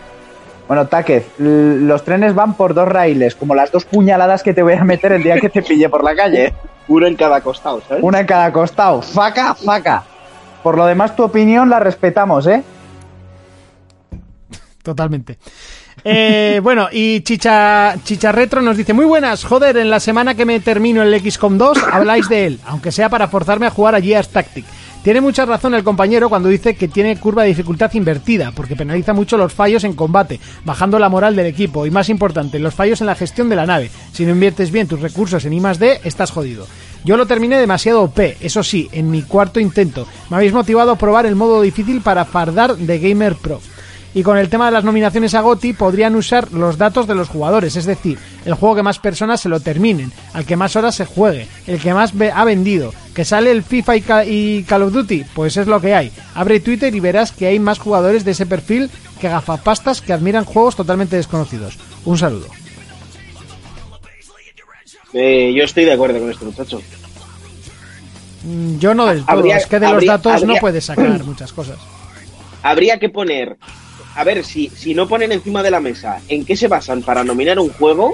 Bueno, 0.67 0.87
Táquez, 0.87 1.27
los 1.37 2.03
trenes 2.03 2.33
van 2.33 2.55
por 2.55 2.73
dos 2.73 2.87
raíles, 2.87 3.35
como 3.35 3.53
las 3.53 3.71
dos 3.71 3.85
puñaladas 3.85 4.43
que 4.43 4.53
te 4.53 4.63
voy 4.63 4.73
a 4.73 4.83
meter 4.83 5.11
el 5.11 5.21
día 5.21 5.37
que 5.39 5.49
te 5.49 5.61
pille 5.61 5.89
por 5.89 6.03
la 6.03 6.15
calle. 6.15 6.53
Uno 6.87 7.05
en 7.05 7.15
cada 7.15 7.41
costado, 7.41 7.81
¿sabes? 7.87 8.03
Una 8.03 8.21
en 8.21 8.25
cada 8.25 8.51
costado. 8.51 9.01
Faca, 9.01 9.55
faca. 9.55 10.03
Por 10.63 10.77
lo 10.77 10.85
demás, 10.85 11.15
tu 11.15 11.23
opinión 11.23 11.69
la 11.69 11.79
respetamos, 11.79 12.47
¿eh? 12.47 12.63
Totalmente. 14.81 15.37
Eh, 16.03 16.59
bueno, 16.63 16.87
y 16.91 17.21
Chicha, 17.21 17.95
Chicha 18.03 18.31
Retro 18.31 18.61
nos 18.61 18.77
dice, 18.77 18.93
muy 18.93 19.05
buenas, 19.05 19.43
joder, 19.43 19.77
en 19.77 19.89
la 19.89 19.99
semana 19.99 20.35
que 20.35 20.45
me 20.45 20.59
termino 20.59 21.03
el 21.03 21.19
XCOM 21.19 21.57
2 21.57 21.77
habláis 21.91 22.29
de 22.29 22.45
él, 22.45 22.59
aunque 22.65 22.91
sea 22.91 23.09
para 23.09 23.27
forzarme 23.27 23.67
a 23.67 23.69
jugar 23.69 23.95
a 23.95 24.01
Gears 24.01 24.29
Tactic. 24.29 24.65
Tiene 25.03 25.19
mucha 25.19 25.45
razón 25.45 25.73
el 25.73 25.83
compañero 25.83 26.29
cuando 26.29 26.47
dice 26.47 26.75
que 26.75 26.87
tiene 26.87 27.19
curva 27.19 27.41
de 27.41 27.49
dificultad 27.49 27.93
invertida, 27.93 28.53
porque 28.55 28.77
penaliza 28.77 29.11
mucho 29.11 29.35
los 29.35 29.53
fallos 29.53 29.83
en 29.83 29.95
combate, 29.95 30.39
bajando 30.63 30.97
la 30.97 31.09
moral 31.09 31.35
del 31.35 31.45
equipo, 31.45 31.85
y 31.85 31.91
más 31.91 32.07
importante, 32.07 32.57
los 32.57 32.73
fallos 32.73 33.01
en 33.01 33.07
la 33.07 33.15
gestión 33.15 33.49
de 33.49 33.57
la 33.57 33.65
nave. 33.65 33.91
Si 34.13 34.25
no 34.25 34.31
inviertes 34.31 34.71
bien 34.71 34.87
tus 34.87 35.01
recursos 35.01 35.43
en 35.43 35.51
I+D, 35.51 35.99
estás 36.05 36.31
jodido. 36.31 36.67
Yo 37.03 37.17
lo 37.17 37.25
terminé 37.25 37.57
demasiado 37.57 38.01
OP, 38.01 38.17
eso 38.39 38.63
sí, 38.63 38.87
en 38.93 39.11
mi 39.11 39.23
cuarto 39.23 39.59
intento. 39.59 40.07
Me 40.29 40.37
habéis 40.37 40.53
motivado 40.53 40.91
a 40.91 40.97
probar 40.97 41.25
el 41.25 41.35
modo 41.35 41.61
difícil 41.61 41.99
para 41.99 42.23
fardar 42.23 42.77
de 42.77 42.99
Gamer 42.99 43.35
Pro. 43.35 43.59
Y 44.15 44.21
con 44.21 44.37
el 44.37 44.47
tema 44.49 44.67
de 44.67 44.71
las 44.73 44.83
nominaciones 44.83 45.33
a 45.33 45.41
GOTI 45.41 45.73
podrían 45.73 46.15
usar 46.15 46.51
los 46.53 46.77
datos 46.77 47.07
de 47.07 47.15
los 47.15 47.29
jugadores, 47.29 47.75
es 47.75 47.85
decir, 47.85 48.19
el 48.45 48.53
juego 48.53 48.75
que 48.75 48.83
más 48.83 48.99
personas 48.99 49.41
se 49.41 49.49
lo 49.49 49.59
terminen, 49.59 50.11
al 50.33 50.45
que 50.45 50.55
más 50.55 50.75
horas 50.75 50.93
se 50.93 51.05
juegue, 51.05 51.47
el 51.65 51.79
que 51.79 51.95
más 51.95 52.13
ha 52.33 52.45
vendido, 52.45 52.93
que 53.15 53.25
sale 53.25 53.49
el 53.49 53.63
FIFA 53.63 53.95
y, 53.95 54.01
Ca- 54.01 54.25
y 54.25 54.63
Call 54.65 54.83
of 54.83 54.93
Duty, 54.93 55.25
pues 55.33 55.57
es 55.57 55.65
lo 55.65 55.81
que 55.81 55.95
hay. 55.95 56.11
Abre 56.35 56.59
Twitter 56.59 56.93
y 56.93 56.99
verás 56.99 57.31
que 57.31 57.47
hay 57.47 57.57
más 57.59 57.79
jugadores 57.79 58.23
de 58.23 58.31
ese 58.31 58.45
perfil 58.45 58.91
que 59.19 59.29
gafapastas 59.29 59.99
que 60.01 60.13
admiran 60.13 60.45
juegos 60.45 60.75
totalmente 60.75 61.15
desconocidos. 61.15 61.79
Un 62.05 62.17
saludo. 62.19 62.47
Eh, 65.13 65.53
yo 65.55 65.63
estoy 65.63 65.85
de 65.85 65.93
acuerdo 65.93 66.19
con 66.19 66.29
este 66.31 66.45
muchacho. 66.45 66.81
Mm, 68.43 68.77
Yo 68.79 68.93
no 68.93 69.05
del 69.05 69.23
todo, 69.25 69.37
Habría- 69.39 69.57
es 69.57 69.65
que 69.67 69.79
de 69.79 69.85
los 69.85 69.93
habría- 69.93 70.11
datos 70.11 70.43
no 70.43 70.55
puedes 70.59 70.85
sacar 70.85 71.23
muchas 71.23 71.53
cosas. 71.53 71.77
Habría 72.63 72.97
que 72.99 73.09
poner. 73.09 73.57
A 74.15 74.23
ver, 74.23 74.43
si, 74.43 74.69
si 74.69 74.93
no 74.93 75.07
ponen 75.07 75.31
encima 75.31 75.63
de 75.63 75.71
la 75.71 75.79
mesa 75.79 76.19
en 76.27 76.45
qué 76.45 76.55
se 76.55 76.67
basan 76.67 77.01
para 77.01 77.23
nominar 77.23 77.59
un 77.59 77.69
juego, 77.69 78.13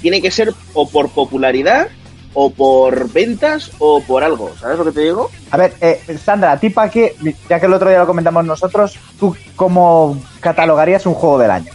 tiene 0.00 0.22
que 0.22 0.30
ser 0.30 0.54
o 0.74 0.88
por 0.88 1.10
popularidad, 1.10 1.88
o 2.34 2.50
por 2.50 3.12
ventas, 3.12 3.70
o 3.78 4.02
por 4.02 4.24
algo. 4.24 4.54
¿Sabes 4.58 4.78
lo 4.78 4.84
que 4.84 4.92
te 4.92 5.00
digo? 5.00 5.30
A 5.50 5.56
ver, 5.56 5.74
eh, 5.80 6.00
Sandra, 6.22 6.52
¿a 6.52 6.60
ti 6.60 6.70
para 6.70 6.90
qué? 6.90 7.14
Ya 7.48 7.60
que 7.60 7.66
el 7.66 7.72
otro 7.72 7.88
día 7.88 7.98
lo 7.98 8.06
comentamos 8.06 8.44
nosotros, 8.44 8.98
¿tú 9.18 9.36
cómo 9.56 10.20
catalogarías 10.40 11.06
un 11.06 11.14
juego 11.14 11.38
del 11.38 11.50
año? 11.50 11.72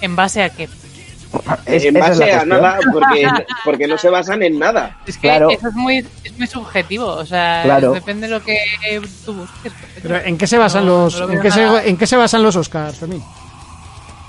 ¿En 0.00 0.16
base 0.16 0.42
a 0.42 0.50
qué? 0.50 0.68
Es- 1.66 1.84
en 1.84 1.94
base 1.94 2.32
a 2.32 2.44
nada, 2.44 2.78
porque, 2.92 3.26
porque 3.64 3.86
no 3.86 3.98
se 3.98 4.08
basan 4.10 4.42
en 4.42 4.58
nada. 4.58 4.96
Es 5.06 5.16
que 5.16 5.28
Claro. 5.28 5.50
eso 5.50 5.68
es 5.68 5.74
muy, 5.74 5.98
es 6.24 6.38
muy 6.38 6.46
subjetivo, 6.46 7.06
o 7.06 7.24
sea, 7.26 7.62
Claro. 7.64 7.92
depende 7.92 8.26
de 8.28 8.34
lo 8.34 8.42
que 8.42 8.58
tú 9.24 9.34
busques. 9.34 9.72
Pero 10.02 10.16
¿en 10.20 10.38
qué 10.38 10.46
se 10.46 10.58
basan 10.58 10.86
No, 10.86 11.04
los 11.04 11.20
no 11.20 11.26
lo 11.26 11.32
en 11.34 11.40
qué 11.40 11.50
se, 11.50 11.88
en 11.88 11.96
qué 11.96 12.06
se 12.06 12.16
basan 12.16 12.42
los 12.42 12.56
Oscars, 12.56 12.96
Fermín? 12.98 13.22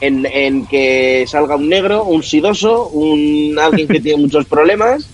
En, 0.02 0.26
en 0.26 0.66
que 0.68 1.26
salga 1.28 1.56
un 1.56 1.70
negro, 1.70 2.04
un 2.04 2.22
sidoso, 2.22 2.88
un 2.90 3.58
alguien 3.62 3.88
que 3.88 4.00
tiene 4.02 4.22
muchos 4.22 4.46
problemas 4.46 5.08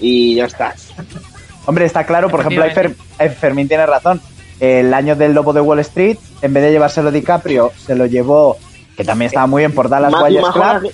y 0.00 0.34
ya 0.36 0.44
está. 0.44 0.74
Hombre, 1.64 1.86
está 1.86 2.04
claro, 2.04 2.28
por 2.28 2.40
ejemplo, 2.40 2.64
Fer- 2.66 2.94
eh, 3.18 3.30
Fermín 3.30 3.68
tiene 3.68 3.86
razón. 3.86 4.20
El 4.60 4.92
año 4.92 5.16
del 5.16 5.32
Lobo 5.32 5.52
de 5.52 5.60
Wall 5.60 5.78
Street, 5.80 6.18
en 6.42 6.52
vez 6.52 6.62
de 6.64 6.72
llevárselo 6.72 7.10
DiCaprio, 7.10 7.72
se 7.86 7.94
lo 7.94 8.06
llevó, 8.06 8.56
que 8.96 9.04
también 9.04 9.28
estaba 9.28 9.46
muy 9.46 9.62
bien 9.62 9.72
por 9.72 9.88
Dallas 9.88 10.12
Buyers 10.12 10.48
Club, 10.50 10.92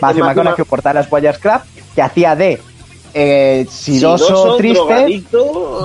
Matthew 0.00 0.24
McConaughey 0.24 0.64
por 0.64 0.82
Dallas 0.82 1.08
Buyers 1.08 1.38
Club, 1.38 1.60
que 1.94 2.02
hacía 2.02 2.36
de 2.36 2.60
eh, 3.12 3.66
sidoso, 3.68 4.26
Sidoso, 4.26 4.56
triste, 4.56 5.24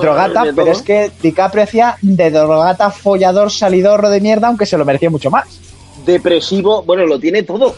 drogata, 0.00 0.44
pero 0.54 0.72
es 0.72 0.82
que 0.82 1.10
DiCaprio 1.20 1.64
hacía 1.64 1.96
de 2.00 2.30
drogata, 2.30 2.90
follador, 2.90 3.50
salidorro 3.50 4.10
de 4.10 4.20
mierda, 4.20 4.48
aunque 4.48 4.66
se 4.66 4.78
lo 4.78 4.84
merecía 4.84 5.10
mucho 5.10 5.30
más. 5.30 5.46
depresivo, 6.04 6.82
bueno, 6.84 7.04
lo 7.06 7.18
tiene 7.18 7.42
todo. 7.42 7.74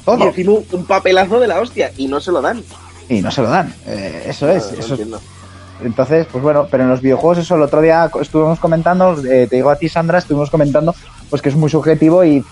Y 0.00 0.04
Todo. 0.04 0.24
encima 0.24 0.52
un, 0.70 0.84
papelazo 0.84 1.40
de 1.40 1.48
la 1.48 1.58
hostia 1.58 1.90
y 1.96 2.06
no 2.06 2.20
se 2.20 2.30
lo 2.30 2.40
dan. 2.40 2.62
Y 3.08 3.20
no 3.22 3.30
se 3.30 3.42
lo 3.42 3.48
dan. 3.48 3.74
Eh, 3.86 4.26
eso 4.28 4.48
es. 4.48 4.70
No, 4.72 4.78
eso 4.78 4.90
entiendo. 4.90 5.20
Entonces, 5.82 6.26
pues 6.30 6.42
bueno, 6.42 6.68
pero 6.70 6.84
en 6.84 6.90
los 6.90 7.00
videojuegos 7.00 7.38
eso 7.38 7.56
el 7.56 7.62
otro 7.62 7.80
día 7.80 8.10
estuvimos 8.20 8.58
comentando, 8.58 9.16
eh, 9.24 9.46
te 9.48 9.56
digo 9.56 9.70
a 9.70 9.76
ti 9.76 9.88
Sandra, 9.88 10.18
estuvimos 10.18 10.50
comentando 10.50 10.94
pues 11.28 11.42
que 11.42 11.48
es 11.48 11.56
muy 11.56 11.68
subjetivo 11.68 12.24
y 12.24 12.44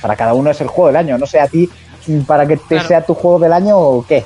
para 0.00 0.16
cada 0.16 0.34
uno 0.34 0.50
es 0.50 0.60
el 0.60 0.66
juego 0.68 0.88
del 0.88 0.96
año, 0.96 1.18
no 1.18 1.26
sé 1.26 1.40
a 1.40 1.46
ti 1.46 1.68
para 2.26 2.46
que 2.46 2.56
te 2.56 2.66
Claro. 2.76 2.88
sea 2.88 3.04
tu 3.04 3.14
juego 3.14 3.38
del 3.38 3.52
año 3.52 3.78
o 3.78 4.06
qué. 4.06 4.24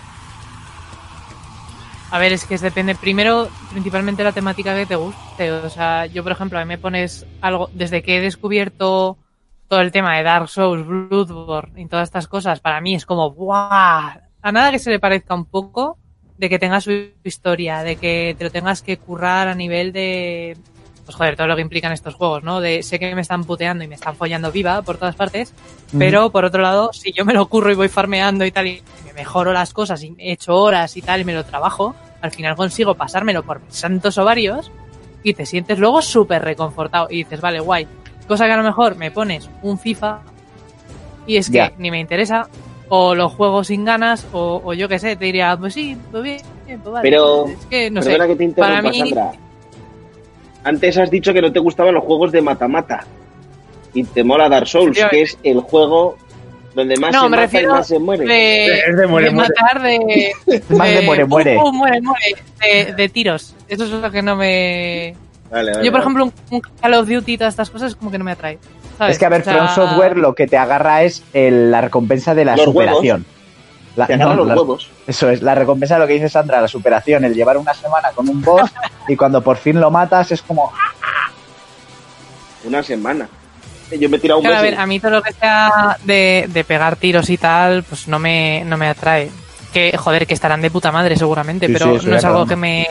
A 2.11 2.19
ver, 2.19 2.33
es 2.33 2.47
que 2.47 2.55
es 2.55 2.63
depende 2.63 2.95
primero, 2.95 3.49
principalmente 3.71 4.25
la 4.25 4.33
temática 4.33 4.75
que 4.75 4.87
te 4.87 4.97
guste. 4.97 5.53
O 5.53 5.69
sea, 5.69 6.07
yo, 6.07 6.23
por 6.23 6.33
ejemplo, 6.33 6.59
a 6.59 6.65
mí 6.65 6.69
me 6.69 6.79
pones 6.79 7.27
algo, 7.43 7.69
desde 7.75 8.03
que 8.03 8.17
he 8.17 8.21
descubierto 8.21 9.19
todo 9.69 9.81
el 9.81 9.93
tema 9.93 10.17
de 10.17 10.23
Dark 10.23 10.49
Souls, 10.49 10.87
Bloodborne 10.87 11.83
y 11.83 11.87
todas 11.87 12.09
estas 12.09 12.27
cosas, 12.27 12.61
para 12.61 12.81
mí 12.81 12.95
es 12.95 13.05
como, 13.05 13.31
¡buah! 13.33 14.21
A 14.41 14.53
nada 14.53 14.71
que 14.71 14.79
se 14.79 14.91
le 14.91 14.99
parezca 14.99 15.35
un 15.35 15.45
poco, 15.45 15.99
de 16.39 16.49
que 16.49 16.59
tenga 16.59 16.81
su 16.81 16.93
historia, 17.23 17.83
de 17.83 17.97
que 17.97 18.35
te 18.39 18.45
lo 18.45 18.51
tengas 18.51 18.81
que 18.81 18.97
currar 18.97 19.49
a 19.49 19.55
nivel 19.55 19.93
de, 19.93 20.57
pues 21.09 21.17
joder, 21.17 21.37
todo 21.37 21.47
lo 21.47 21.57
que 21.57 21.63
implican 21.63 21.91
estos 21.91 22.15
juegos, 22.17 22.43
¿no? 22.43 22.61
De 22.61 22.83
sé 22.83 22.99
que 22.99 23.15
me 23.15 23.23
están 23.23 23.45
puteando 23.45 23.83
y 23.83 23.89
me 23.89 23.95
están 23.95 24.15
follando 24.15 24.53
viva 24.53 24.83
por 24.83 24.99
todas 24.99 25.17
partes, 25.17 25.55
pero 25.97 26.29
por 26.29 26.45
otro 26.45 26.61
lado, 26.61 26.91
si 26.93 27.13
yo 27.13 27.25
me 27.25 27.33
lo 27.33 27.47
curro 27.47 27.73
y 27.73 27.75
voy 27.75 27.89
farmeando 27.89 28.45
y 28.45 28.51
tal, 28.51 28.67
y 28.67 28.83
me 29.07 29.15
mejoro 29.15 29.55
las 29.55 29.73
cosas 29.73 30.03
y 30.03 30.15
he 30.19 30.33
hecho 30.33 30.55
horas 30.55 30.99
y 30.99 31.01
tal, 31.01 31.23
y 31.23 31.25
me 31.25 31.33
lo 31.33 31.47
trabajo, 31.47 31.95
al 32.21 32.31
final 32.31 32.57
consigo 32.57 32.95
pasármelo 32.95 33.43
por 33.43 33.63
mis 33.63 33.75
santos 33.75 34.19
ovarios 34.19 34.71
y 35.23 35.33
te 35.33 35.47
sientes 35.47 35.79
luego 35.79 36.03
súper 36.03 36.43
reconfortado 36.43 37.07
y 37.09 37.25
dices, 37.25 37.41
vale, 37.41 37.61
guay. 37.61 37.87
Cosa 38.27 38.45
que 38.45 38.53
a 38.53 38.59
lo 38.59 38.63
mejor 38.63 38.97
me 38.97 39.11
pones 39.11 39.49
un 39.63 39.79
FIFA 39.79 40.21
y 41.27 41.39
es 41.39 41.49
que 41.49 41.73
ni 41.79 41.91
me 41.91 42.01
interesa, 42.01 42.51
o 42.91 43.15
lo 43.15 43.31
juego 43.31 43.65
sin 43.65 43.87
ganas, 43.87 44.27
o, 44.35 44.61
o 44.63 44.75
yo 44.75 44.91
qué 44.91 44.99
sé, 44.99 45.17
te 45.17 45.25
diría, 45.25 45.57
pues 45.57 45.73
sí, 45.73 45.97
pues 46.11 46.23
bien, 46.23 46.43
pues 46.67 46.93
vale. 46.93 47.01
Pero, 47.01 47.47
es 47.47 47.65
que 47.65 47.91
no 47.91 48.03
sé. 48.03 48.11
que 48.11 48.37
te 48.37 48.45
interrumpa, 48.45 48.61
para 48.61 48.83
mí, 48.83 48.99
Sandra. 48.99 49.48
Antes 50.65 50.99
has 50.99 51.11
dicho 51.11 51.33
que 51.33 51.41
no 51.43 51.53
te 51.53 51.59
gustaban 51.61 51.95
los 51.95 52.05
juegos 52.05 52.33
de 52.33 52.43
mata-mata. 52.43 53.05
Y 53.95 54.05
te 54.05 54.23
mola 54.23 54.49
Dark 54.49 54.67
Souls, 54.69 54.99
que 55.11 55.23
es 55.23 55.39
el 55.43 55.61
juego 55.61 56.17
donde 56.75 56.97
más 56.99 57.13
No, 57.13 57.23
se 57.23 57.25
me 57.25 57.31
mata 57.31 57.43
refiero 57.43 57.71
y 57.71 57.73
más 57.73 57.87
se 57.89 57.99
muere. 57.99 58.25
de, 58.27 58.79
Es 58.89 58.97
de 58.97 59.07
muere, 59.07 59.27
de 59.29 59.35
muere. 59.35 59.49
matar 59.55 59.83
de, 59.83 60.33
Más 60.77 60.93
de 60.93 61.03
muere, 61.03 61.25
muere. 61.25 61.57
uh, 61.57 61.69
uh, 61.69 61.73
muere, 61.73 62.01
muere, 62.03 62.37
de, 62.87 62.93
de 62.95 63.09
tiros. 63.09 63.55
Eso 63.69 63.85
es 63.85 63.91
lo 63.91 64.11
que 64.11 64.23
no 64.23 64.37
me... 64.37 65.15
Vale, 65.51 65.73
vale, 65.73 65.85
Yo, 65.87 65.91
por 65.91 66.01
vale. 66.01 66.03
ejemplo, 66.03 66.25
un, 66.25 66.33
un 66.51 66.61
Call 66.81 66.95
of 66.95 67.09
Duty 67.09 67.33
y 67.33 67.39
todas 67.39 67.55
estas 67.55 67.71
cosas 67.71 67.95
como 67.97 68.11
que 68.11 68.19
no 68.19 68.25
me 68.25 68.33
atrae. 68.33 68.59
¿sabes? 68.99 69.13
Es 69.15 69.19
que 69.19 69.25
a 69.27 69.31
ver, 69.31 69.41
O 69.41 69.45
sea, 69.45 69.55
From 69.55 69.69
Software 69.75 70.19
lo 70.19 70.35
que 70.35 70.47
te 70.47 70.59
agarra 70.59 71.03
es 71.05 71.23
el- 71.33 71.71
la 71.71 71.81
recompensa 71.81 72.35
de 72.35 72.45
la 72.45 72.57
Los 72.57 72.67
superación. 72.67 73.25
La- 73.99 74.07
te 74.07 74.15
agarran 74.15 74.37
no, 74.37 74.43
los 74.45 74.49
las- 74.49 74.57
huevos. 74.59 74.91
Eso 75.07 75.29
es, 75.31 75.43
la 75.43 75.55
recompensa 75.55 75.95
de 75.95 76.01
lo 76.01 76.07
que 76.07 76.15
dice 76.15 76.29
Sandra, 76.29 76.61
la 76.61 76.69
superación, 76.69 77.25
el 77.25 77.35
llevar 77.35 77.57
una 77.59 77.75
semana 77.75 78.11
con 78.15 78.29
un 78.29 78.41
boss 78.41 78.71
y 79.09 79.17
cuando 79.17 79.43
por 79.43 79.57
fin 79.57 79.81
lo 79.81 79.91
matas 79.91 80.31
es 80.33 80.41
como, 80.43 80.73
Una 82.65 82.83
semana. 82.83 83.29
Yo 83.99 84.09
me 84.11 84.19
he 84.19 84.21
tirado 84.21 84.41
un 84.41 84.45
Claro, 84.45 84.59
a 84.59 84.63
ver, 84.63 84.79
a 84.79 84.85
mí 84.87 85.01
todo 85.01 85.13
lo 85.13 85.23
que 85.23 85.33
sea 85.33 85.97
de, 86.05 86.47
de 86.49 86.65
pegar 86.65 86.97
tiros 86.97 87.31
y 87.31 87.39
tal, 87.39 87.85
pues 87.85 88.07
no 88.09 88.19
me, 88.19 88.63
no 88.67 88.77
me 88.77 88.89
atrae. 88.89 89.31
Que, 89.73 89.97
joder, 89.97 90.27
que 90.27 90.35
estarán 90.35 90.61
de 90.61 90.71
puta 90.71 90.93
madre 90.93 91.17
seguramente, 91.17 91.67
Sí, 91.67 91.73
pero 91.73 91.99
sí, 91.99 92.07
no 92.07 92.17
es 92.17 92.25
algo 92.25 92.47
que 92.47 92.57
me, 92.57 92.87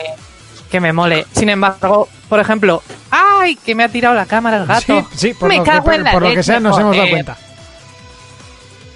que 0.70 0.80
me 0.80 0.92
mole. 0.92 1.26
Sin 1.32 1.48
embargo, 1.50 2.08
por 2.28 2.40
ejemplo, 2.40 2.82
¡ay! 3.10 3.56
Que 3.56 3.74
me 3.74 3.84
ha 3.84 3.88
tirado 3.88 4.14
la 4.14 4.26
cámara 4.26 4.56
el 4.58 4.66
gato. 4.66 5.06
Sí, 5.12 5.16
sí, 5.16 5.34
por, 5.34 5.48
me 5.48 5.58
lo, 5.58 5.64
cago 5.64 5.88
que, 5.90 5.96
en 5.96 6.04
la 6.04 6.12
por 6.12 6.22
lo 6.22 6.34
que 6.34 6.42
sea 6.42 6.58
nos 6.60 6.78
hemos 6.78 6.96
dado 6.96 7.08
joder. 7.08 7.24
cuenta. 7.24 7.36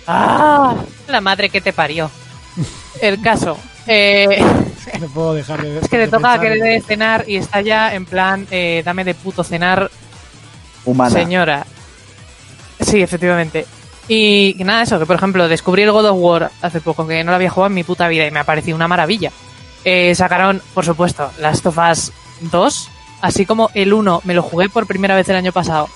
¡Ah! 0.06 0.74
La 1.08 1.20
madre 1.20 1.48
que 1.50 1.60
te 1.60 1.72
parió. 1.72 2.10
El 3.00 3.20
caso. 3.20 3.56
Eh, 3.86 4.42
No 5.00 5.06
puedo 5.08 5.34
dejar 5.34 5.62
de 5.62 5.78
es 5.78 5.88
que 5.88 5.96
le 5.98 6.08
toca 6.08 6.38
que 6.40 6.50
le 6.50 6.56
en- 6.56 6.62
dé 6.64 6.80
cenar 6.80 7.24
y 7.28 7.36
está 7.36 7.60
ya 7.60 7.94
en 7.94 8.04
plan, 8.04 8.46
eh, 8.50 8.82
dame 8.84 9.04
de 9.04 9.14
puto 9.14 9.42
cenar, 9.44 9.90
Humana. 10.84 11.10
señora. 11.10 11.66
Sí, 12.80 13.00
efectivamente. 13.00 13.64
Y 14.08 14.56
nada, 14.58 14.82
eso, 14.82 14.98
que 14.98 15.06
por 15.06 15.16
ejemplo, 15.16 15.48
descubrí 15.48 15.82
el 15.82 15.92
God 15.92 16.06
of 16.10 16.16
War 16.18 16.50
hace 16.60 16.80
poco, 16.80 17.06
que 17.06 17.22
no 17.24 17.30
lo 17.30 17.36
había 17.36 17.48
jugado 17.50 17.68
en 17.68 17.74
mi 17.74 17.84
puta 17.84 18.08
vida 18.08 18.26
y 18.26 18.30
me 18.32 18.40
ha 18.40 18.44
parecido 18.44 18.76
una 18.76 18.88
maravilla. 18.88 19.30
Eh, 19.84 20.14
sacaron, 20.14 20.60
por 20.74 20.84
supuesto, 20.84 21.30
Last 21.38 21.64
of 21.66 21.78
Us 21.78 22.12
2, 22.40 22.88
así 23.22 23.46
como 23.46 23.70
el 23.74 23.92
1 23.92 24.20
me 24.24 24.34
lo 24.34 24.42
jugué 24.42 24.68
por 24.68 24.86
primera 24.86 25.14
vez 25.16 25.28
el 25.28 25.36
año 25.36 25.52
pasado. 25.52 25.88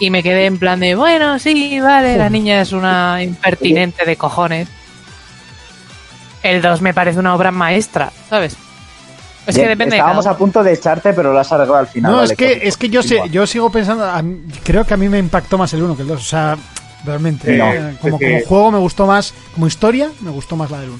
Y 0.00 0.10
me 0.10 0.22
quedé 0.22 0.46
en 0.46 0.58
plan 0.58 0.80
de, 0.80 0.94
bueno, 0.96 1.38
sí, 1.38 1.78
vale, 1.78 2.16
la 2.16 2.28
niña 2.30 2.60
es 2.62 2.72
una 2.72 3.22
impertinente 3.22 4.04
de 4.04 4.16
cojones. 4.16 4.66
El 6.42 6.62
2 6.62 6.80
me 6.80 6.94
parece 6.94 7.18
una 7.18 7.34
obra 7.34 7.50
maestra, 7.50 8.10
¿sabes? 8.28 8.56
Es 9.46 9.54
que 9.56 9.68
depende 9.68 9.96
de 9.96 9.98
Estábamos 9.98 10.26
a 10.26 10.36
punto 10.36 10.62
de 10.62 10.72
echarte, 10.72 11.12
pero 11.12 11.32
lo 11.32 11.38
has 11.38 11.52
arreglado 11.52 11.80
al 11.80 11.86
final. 11.86 12.12
No, 12.12 12.18
vale, 12.18 12.32
es 12.32 12.36
que, 12.38 12.60
es 12.66 12.76
que 12.76 12.88
yo 12.88 13.02
sé, 13.02 13.20
yo 13.30 13.46
sigo 13.46 13.70
pensando, 13.70 14.04
a 14.04 14.22
creo 14.64 14.84
que 14.86 14.94
a 14.94 14.96
mí 14.96 15.08
me 15.08 15.18
impactó 15.18 15.58
más 15.58 15.72
el 15.74 15.82
1 15.82 15.96
que 15.96 16.02
el 16.02 16.08
2, 16.08 16.20
o 16.20 16.24
sea, 16.24 16.56
realmente, 17.04 17.52
No. 17.56 17.72
eh, 17.72 17.96
como, 18.00 18.18
que- 18.18 18.26
como 18.32 18.46
juego 18.46 18.70
me 18.72 18.78
gustó 18.78 19.06
más, 19.06 19.34
como 19.52 19.66
historia 19.66 20.10
me 20.20 20.30
gustó 20.30 20.56
más 20.56 20.70
la 20.70 20.80
del 20.80 20.90
1. 20.90 20.98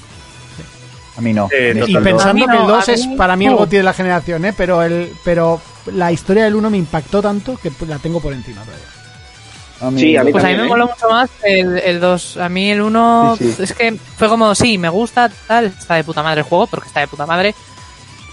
A 1.20 1.22
mí 1.22 1.34
no. 1.34 1.48
Eh, 1.52 1.72
Me 1.74 1.80
total, 1.80 1.90
Y 1.90 1.92
no. 1.92 2.02
pensando 2.02 2.46
que 2.46 2.52
el 2.56 2.58
no, 2.62 2.68
2 2.68 2.88
a 2.88 2.92
es 2.94 3.06
mí- 3.06 3.16
para 3.16 3.36
mí 3.36 3.44
el 3.46 3.54
goti 3.54 3.76
de 3.76 3.82
la 3.82 3.92
generación, 3.92 4.42
¿eh? 4.46 4.54
pero, 4.56 4.82
el, 4.82 5.12
pero 5.22 5.60
la 5.92 6.10
historia 6.10 6.44
del 6.44 6.54
1 6.54 6.70
me 6.70 6.78
impactó 6.78 7.20
tanto 7.20 7.58
que 7.58 7.70
la 7.86 7.98
tengo 7.98 8.20
por 8.20 8.32
encima 8.32 8.62
todavía. 8.62 8.86
A 9.82 9.90
mí- 9.90 10.00
Sí, 10.00 10.16
a 10.16 10.24
mí 10.24 10.32
Pues 10.32 10.42
a 10.44 10.48
mí 10.48 10.56
me 10.56 10.64
¿eh? 10.64 10.68
moló 10.68 10.86
mucho 10.86 11.08
más 11.10 11.28
el, 11.42 11.78
el 11.78 12.00
2. 12.00 12.36
A 12.38 12.48
mí 12.48 12.70
el 12.70 12.80
1 12.80 13.36
Sí, 13.38 13.52
sí. 13.52 13.62
es 13.64 13.72
que 13.74 13.96
fue 14.16 14.28
como, 14.28 14.54
sí, 14.54 14.78
me 14.78 14.88
gusta, 14.88 15.30
tal, 15.46 15.66
está 15.66 15.94
de 15.96 16.04
puta 16.04 16.22
madre 16.22 16.40
el 16.40 16.46
juego, 16.46 16.66
porque 16.66 16.88
está 16.88 17.00
de 17.00 17.08
puta 17.08 17.26
madre. 17.26 17.54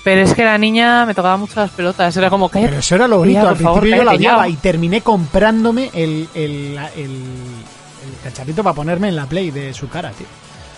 Pero 0.05 0.21
es 0.21 0.33
que 0.33 0.45
la 0.45 0.57
niña 0.57 1.05
me 1.05 1.13
tocaba 1.13 1.35
mucho 1.35 1.59
las 1.59 1.71
pelotas. 1.71 2.15
Era 2.15 2.29
como, 2.29 2.47
cállate. 2.47 2.69
Pero 2.69 2.79
eso 2.79 2.95
era 2.95 3.07
lo 3.09 3.17
bonito, 3.17 3.39
al 3.41 3.47
por 3.55 3.57
favor, 3.63 3.79
principio 3.81 4.03
yo 4.03 4.09
la 4.09 4.15
odiaba 4.15 4.47
y 4.47 4.55
terminé 4.55 5.01
comprándome 5.01 5.89
el, 5.93 6.29
el, 6.33 6.79
el, 6.95 7.11
el 7.11 8.13
cacharrito 8.23 8.63
para 8.63 8.73
ponerme 8.73 9.09
en 9.09 9.17
la 9.17 9.25
play 9.25 9.51
de 9.51 9.73
su 9.73 9.89
cara, 9.89 10.11
tío. 10.11 10.27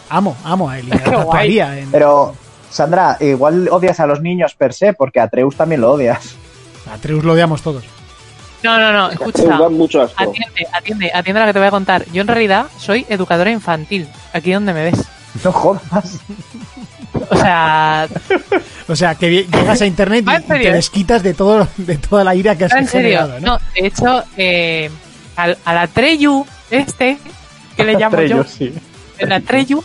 Amo, 0.09 0.35
amo 0.43 0.69
a 0.69 0.77
tatuaría 1.03 1.79
en- 1.79 1.91
Pero, 1.91 2.35
Sandra, 2.69 3.17
igual 3.19 3.67
odias 3.71 3.99
a 3.99 4.05
los 4.07 4.21
niños 4.21 4.53
per 4.55 4.73
se, 4.73 4.93
porque 4.93 5.19
a 5.19 5.23
Atreus 5.23 5.55
también 5.55 5.81
lo 5.81 5.91
odias. 5.93 6.35
A 6.91 6.97
Treus 6.97 7.23
lo 7.23 7.33
odiamos 7.33 7.61
todos. 7.61 7.83
No, 8.63 8.77
no, 8.77 8.91
no, 8.91 9.09
escucha. 9.09 9.43
da 9.43 9.69
mucho 9.69 10.01
asco. 10.01 10.21
Atiende, 10.21 10.67
atiende, 10.73 11.11
atiende 11.13 11.39
a 11.41 11.43
lo 11.45 11.49
que 11.49 11.53
te 11.53 11.59
voy 11.59 11.67
a 11.69 11.71
contar. 11.71 12.05
Yo 12.11 12.21
en 12.21 12.27
realidad 12.27 12.65
soy 12.77 13.05
educadora 13.07 13.51
infantil. 13.51 14.07
Aquí 14.33 14.51
donde 14.51 14.73
me 14.73 14.83
ves. 14.83 14.99
No 15.43 15.51
jodas. 15.53 16.19
O 17.29 17.35
sea, 17.37 18.07
O 18.89 18.95
sea, 18.95 19.15
que 19.15 19.29
llegas 19.45 19.81
a 19.81 19.85
internet 19.85 20.25
y, 20.27 20.29
¿en 20.35 20.41
y 20.61 20.63
te 20.63 20.71
desquitas 20.73 21.21
de 21.23 21.33
todo 21.35 21.67
de 21.77 21.97
toda 21.97 22.23
la 22.23 22.33
ira 22.35 22.55
que 22.57 22.65
has 22.65 22.73
en 22.73 22.87
serio. 22.87 23.19
generado, 23.19 23.39
¿no? 23.39 23.53
No, 23.53 23.59
de 23.75 23.87
hecho, 23.87 24.23
eh, 24.35 24.89
al, 25.35 25.57
a 25.63 25.73
la 25.73 25.87
Treyu, 25.87 26.45
este, 26.71 27.17
que 27.77 27.83
le 27.85 27.93
llamo 27.99 28.17
yo, 28.17 28.41
Atreus, 28.41 28.47
sí. 28.49 28.73
el 29.19 29.31
Atreyu, 29.31 29.83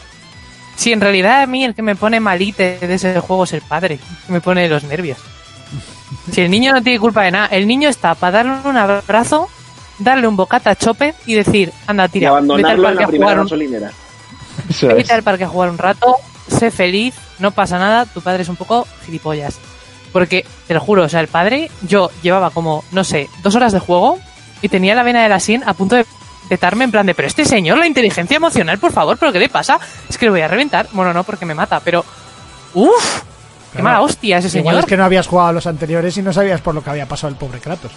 si 0.77 0.93
en 0.93 1.01
realidad 1.01 1.43
a 1.43 1.47
mí 1.47 1.65
el 1.65 1.75
que 1.75 1.83
me 1.83 1.97
pone 1.97 2.21
malite 2.21 2.79
de 2.81 2.95
ese 2.95 3.19
juego 3.21 3.45
es 3.45 3.53
el 3.53 3.63
padre, 3.63 3.99
que 4.27 4.33
me 4.33 4.41
pone 4.41 4.69
los 4.69 4.85
nervios. 4.85 5.19
Si 6.31 6.41
el 6.41 6.51
niño 6.51 6.73
no 6.73 6.83
tiene 6.83 6.99
culpa 6.99 7.23
de 7.23 7.31
nada, 7.31 7.47
el 7.47 7.67
niño 7.67 7.89
está 7.89 8.15
para 8.15 8.43
darle 8.43 8.69
un 8.69 8.77
abrazo, 8.77 9.49
darle 9.99 10.27
un 10.27 10.37
bocata 10.37 10.71
a 10.71 10.77
Chope 10.77 11.15
y 11.27 11.35
decir, 11.35 11.73
anda, 11.87 12.07
Y 12.07 12.09
tira, 12.09 12.33
vete 12.33 12.39
al 12.39 12.45
abandonarlo 12.45 12.77
en 12.77 12.83
parque 12.83 13.01
la 13.01 13.05
a 13.05 13.09
primera 13.09 13.45
jugar 13.45 13.53
un, 13.53 14.97
vete 14.97 15.13
al 15.13 15.23
parque 15.23 15.45
a 15.45 15.49
jugar 15.49 15.71
un 15.71 15.79
rato, 15.79 16.17
sé 16.49 16.71
feliz, 16.71 17.15
no 17.39 17.51
pasa 17.51 17.79
nada, 17.79 18.07
tu 18.07 18.21
padre 18.21 18.43
es 18.43 18.49
un 18.49 18.57
poco 18.57 18.87
gilipollas. 19.05 19.59
Porque, 20.13 20.47
te 20.69 20.75
lo 20.75 20.81
juro, 20.81 21.05
o 21.05 21.09
sea, 21.09 21.21
el 21.21 21.29
padre, 21.29 21.71
yo 21.83 22.11
llevaba 22.23 22.51
como, 22.51 22.85
no 22.93 23.03
sé, 23.03 23.29
dos 23.43 23.55
horas 23.57 23.73
de 23.73 23.81
juego 23.81 24.19
y 24.63 24.69
tenía 24.69 24.95
la 24.95 25.03
vena 25.03 25.23
de 25.23 25.29
la 25.29 25.41
sien 25.41 25.63
a 25.67 25.75
punto 25.75 25.97
de 25.97 26.07
petarme 26.49 26.85
en 26.85 26.91
plan 26.91 27.07
de, 27.07 27.15
pero 27.15 27.29
este 27.29 27.45
señor, 27.45 27.79
la 27.79 27.87
inteligencia 27.87 28.37
emocional, 28.37 28.79
por 28.79 28.93
favor, 28.93 29.16
¿pero 29.19 29.33
qué 29.33 29.39
le 29.39 29.49
pasa? 29.49 29.79
Es 30.09 30.19
que 30.19 30.27
lo 30.27 30.33
voy 30.33 30.41
a 30.43 30.49
reventar. 30.49 30.89
Bueno, 30.93 31.12
no, 31.12 31.25
porque 31.25 31.47
me 31.47 31.55
mata, 31.55 31.81
pero... 31.81 32.05
¡Uf! 32.75 33.23
¡Qué 33.75 33.83
mala 33.83 34.03
hostia 34.03 34.39
ese 34.39 34.59
Igual 34.59 34.75
señor! 34.75 34.85
es 34.85 34.89
que 34.89 34.97
no 34.97 35.05
habías 35.05 35.27
jugado 35.27 35.49
a 35.49 35.53
los 35.53 35.66
anteriores 35.66 36.16
y 36.16 36.23
no 36.23 36.33
sabías 36.33 36.61
por 36.61 36.75
lo 36.75 36.83
que 36.83 36.91
había 36.91 37.07
pasado 37.07 37.33
el 37.33 37.37
pobre 37.37 37.59
Kratos. 37.61 37.93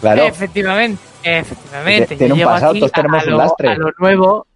Claro. 0.00 0.24
Efectivamente, 0.24 1.00
efectivamente. 1.22 2.16
Tiene 2.16 2.28
Yo 2.28 2.34
un 2.34 2.38
llego 2.38 2.50
pasado, 2.50 2.70
aquí 2.72 2.80
todos 2.80 2.92
tenemos 2.92 3.22
a, 3.22 3.24
un 3.26 3.30
lo, 3.30 3.38
lastre. 3.38 3.68
a 3.68 3.74
lo 3.76 3.92
nuevo. 3.98 4.46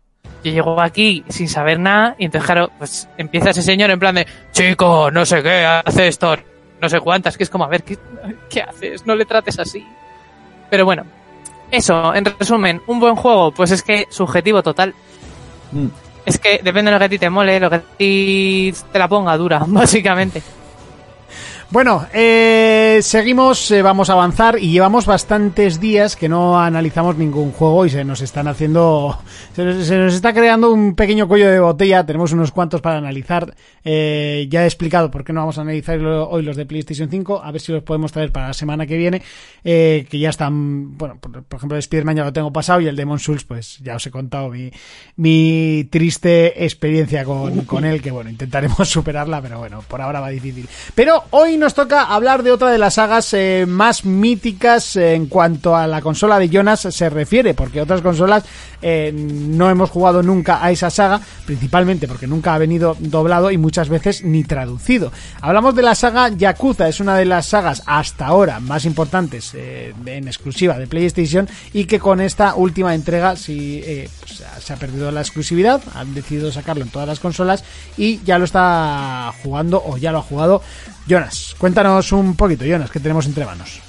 Yo 0.42 0.52
llego 0.52 0.80
aquí 0.80 1.24
sin 1.28 1.48
saber 1.48 1.78
nada 1.78 2.16
y 2.18 2.24
entonces, 2.24 2.46
claro, 2.46 2.70
pues 2.78 3.08
empieza 3.16 3.50
ese 3.50 3.62
señor 3.62 3.90
en 3.90 3.98
plan 4.00 4.16
de, 4.16 4.26
chico, 4.52 5.08
no 5.12 5.24
sé 5.24 5.42
qué, 5.42 5.64
hace 5.64 6.08
esto, 6.08 6.36
no 6.80 6.88
sé 6.88 6.98
cuántas, 7.00 7.36
que 7.36 7.44
es 7.44 7.50
como, 7.50 7.64
a 7.64 7.68
ver, 7.68 7.84
¿qué, 7.84 7.96
qué 8.50 8.62
haces? 8.62 9.06
No 9.06 9.14
le 9.14 9.24
trates 9.24 9.58
así. 9.60 9.86
Pero 10.68 10.84
bueno, 10.84 11.04
eso, 11.70 12.14
en 12.14 12.24
resumen, 12.24 12.82
un 12.86 13.00
buen 13.00 13.16
juego, 13.16 13.50
pues 13.52 13.70
es 13.70 13.82
que 13.82 14.06
subjetivo 14.10 14.62
total. 14.62 14.94
Mm. 15.72 15.86
Es 16.24 16.38
que 16.38 16.60
depende 16.62 16.90
de 16.90 16.92
lo 16.92 16.98
que 16.98 17.04
a 17.04 17.08
ti 17.08 17.18
te 17.18 17.30
mole, 17.30 17.60
lo 17.60 17.70
que 17.70 17.76
a 17.76 17.80
ti 17.80 18.74
te 18.92 18.98
la 18.98 19.08
ponga 19.08 19.36
dura, 19.36 19.62
básicamente. 19.66 20.42
Bueno, 21.76 22.06
eh, 22.14 23.00
seguimos, 23.02 23.70
eh, 23.70 23.82
vamos 23.82 24.08
a 24.08 24.14
avanzar 24.14 24.58
y 24.58 24.70
llevamos 24.70 25.04
bastantes 25.04 25.78
días 25.78 26.16
que 26.16 26.26
no 26.26 26.58
analizamos 26.58 27.18
ningún 27.18 27.52
juego 27.52 27.84
y 27.84 27.90
se 27.90 28.02
nos 28.02 28.22
están 28.22 28.48
haciendo, 28.48 29.18
se 29.54 29.62
nos, 29.62 29.86
se 29.86 29.98
nos 29.98 30.14
está 30.14 30.32
creando 30.32 30.72
un 30.72 30.94
pequeño 30.94 31.28
cuello 31.28 31.50
de 31.50 31.60
botella. 31.60 32.06
Tenemos 32.06 32.32
unos 32.32 32.50
cuantos 32.50 32.80
para 32.80 32.96
analizar. 32.96 33.54
Eh, 33.84 34.46
ya 34.48 34.64
he 34.64 34.64
explicado 34.64 35.10
por 35.10 35.22
qué 35.22 35.34
no 35.34 35.40
vamos 35.40 35.58
a 35.58 35.60
analizar 35.60 36.00
hoy 36.00 36.42
los 36.44 36.56
de 36.56 36.64
PlayStation 36.64 37.10
5. 37.10 37.42
A 37.44 37.52
ver 37.52 37.60
si 37.60 37.72
los 37.72 37.82
podemos 37.82 38.10
traer 38.10 38.32
para 38.32 38.46
la 38.46 38.54
semana 38.54 38.86
que 38.86 38.96
viene, 38.96 39.20
eh, 39.62 40.06
que 40.08 40.18
ya 40.18 40.30
están, 40.30 40.96
bueno, 40.96 41.18
por, 41.20 41.42
por 41.42 41.58
ejemplo, 41.58 41.76
el 41.76 41.80
Spider-Man 41.80 42.16
ya 42.16 42.24
lo 42.24 42.32
tengo 42.32 42.54
pasado 42.54 42.80
y 42.80 42.86
el 42.86 42.96
Demon 42.96 43.18
Souls, 43.18 43.44
pues 43.44 43.80
ya 43.80 43.96
os 43.96 44.06
he 44.06 44.10
contado 44.10 44.48
mi, 44.48 44.70
mi 45.16 45.86
triste 45.90 46.64
experiencia 46.64 47.22
con, 47.26 47.66
con 47.66 47.84
él, 47.84 48.00
que 48.00 48.12
bueno, 48.12 48.30
intentaremos 48.30 48.88
superarla, 48.88 49.42
pero 49.42 49.58
bueno, 49.58 49.84
por 49.86 50.00
ahora 50.00 50.20
va 50.20 50.30
difícil. 50.30 50.66
Pero 50.94 51.22
hoy 51.32 51.65
nos 51.66 51.74
toca 51.74 52.04
hablar 52.04 52.44
de 52.44 52.52
otra 52.52 52.70
de 52.70 52.78
las 52.78 52.94
sagas 52.94 53.34
eh, 53.34 53.64
más 53.66 54.04
míticas 54.04 54.94
en 54.94 55.26
cuanto 55.26 55.74
a 55.74 55.88
la 55.88 56.00
consola 56.00 56.38
de 56.38 56.48
Jonas 56.48 56.86
se 56.88 57.10
refiere, 57.10 57.54
porque 57.54 57.80
otras 57.80 58.02
consolas 58.02 58.44
eh, 58.82 59.10
no 59.12 59.68
hemos 59.68 59.90
jugado 59.90 60.22
nunca 60.22 60.64
a 60.64 60.70
esa 60.70 60.90
saga, 60.90 61.20
principalmente 61.44 62.06
porque 62.06 62.28
nunca 62.28 62.54
ha 62.54 62.58
venido 62.58 62.96
doblado 63.00 63.50
y 63.50 63.58
muchas 63.58 63.88
veces 63.88 64.22
ni 64.22 64.44
traducido. 64.44 65.10
Hablamos 65.40 65.74
de 65.74 65.82
la 65.82 65.96
saga 65.96 66.28
Yakuza, 66.28 66.88
es 66.88 67.00
una 67.00 67.16
de 67.16 67.24
las 67.24 67.46
sagas 67.46 67.82
hasta 67.86 68.26
ahora 68.26 68.60
más 68.60 68.84
importantes 68.84 69.52
eh, 69.54 69.92
en 70.04 70.28
exclusiva 70.28 70.78
de 70.78 70.86
PlayStation 70.86 71.48
y 71.72 71.86
que 71.86 71.98
con 71.98 72.20
esta 72.20 72.54
última 72.54 72.94
entrega 72.94 73.34
sí, 73.34 73.82
eh, 73.84 74.08
pues, 74.20 74.44
se 74.60 74.72
ha 74.72 74.76
perdido 74.76 75.10
la 75.10 75.20
exclusividad, 75.22 75.82
han 75.96 76.14
decidido 76.14 76.52
sacarlo 76.52 76.84
en 76.84 76.90
todas 76.90 77.08
las 77.08 77.18
consolas 77.18 77.64
y 77.96 78.22
ya 78.22 78.38
lo 78.38 78.44
está 78.44 79.32
jugando 79.42 79.82
o 79.84 79.96
ya 79.96 80.12
lo 80.12 80.18
ha 80.18 80.22
jugado 80.22 80.62
Jonas. 81.06 81.45
Cuéntanos 81.58 82.12
un 82.12 82.36
poquito, 82.36 82.64
Jonas, 82.64 82.90
que 82.90 83.00
tenemos 83.00 83.26
entre 83.26 83.44
manos. 83.44 83.80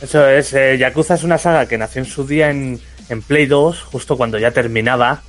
Eso 0.00 0.26
es, 0.26 0.52
eh, 0.54 0.76
Yakuza 0.78 1.14
es 1.14 1.24
una 1.24 1.38
saga 1.38 1.66
que 1.66 1.78
nació 1.78 2.02
en 2.02 2.06
su 2.06 2.26
día 2.26 2.50
en, 2.50 2.80
en 3.08 3.22
Play 3.22 3.46
2, 3.46 3.82
justo 3.82 4.16
cuando 4.16 4.38
ya 4.38 4.50
terminaba. 4.50 5.22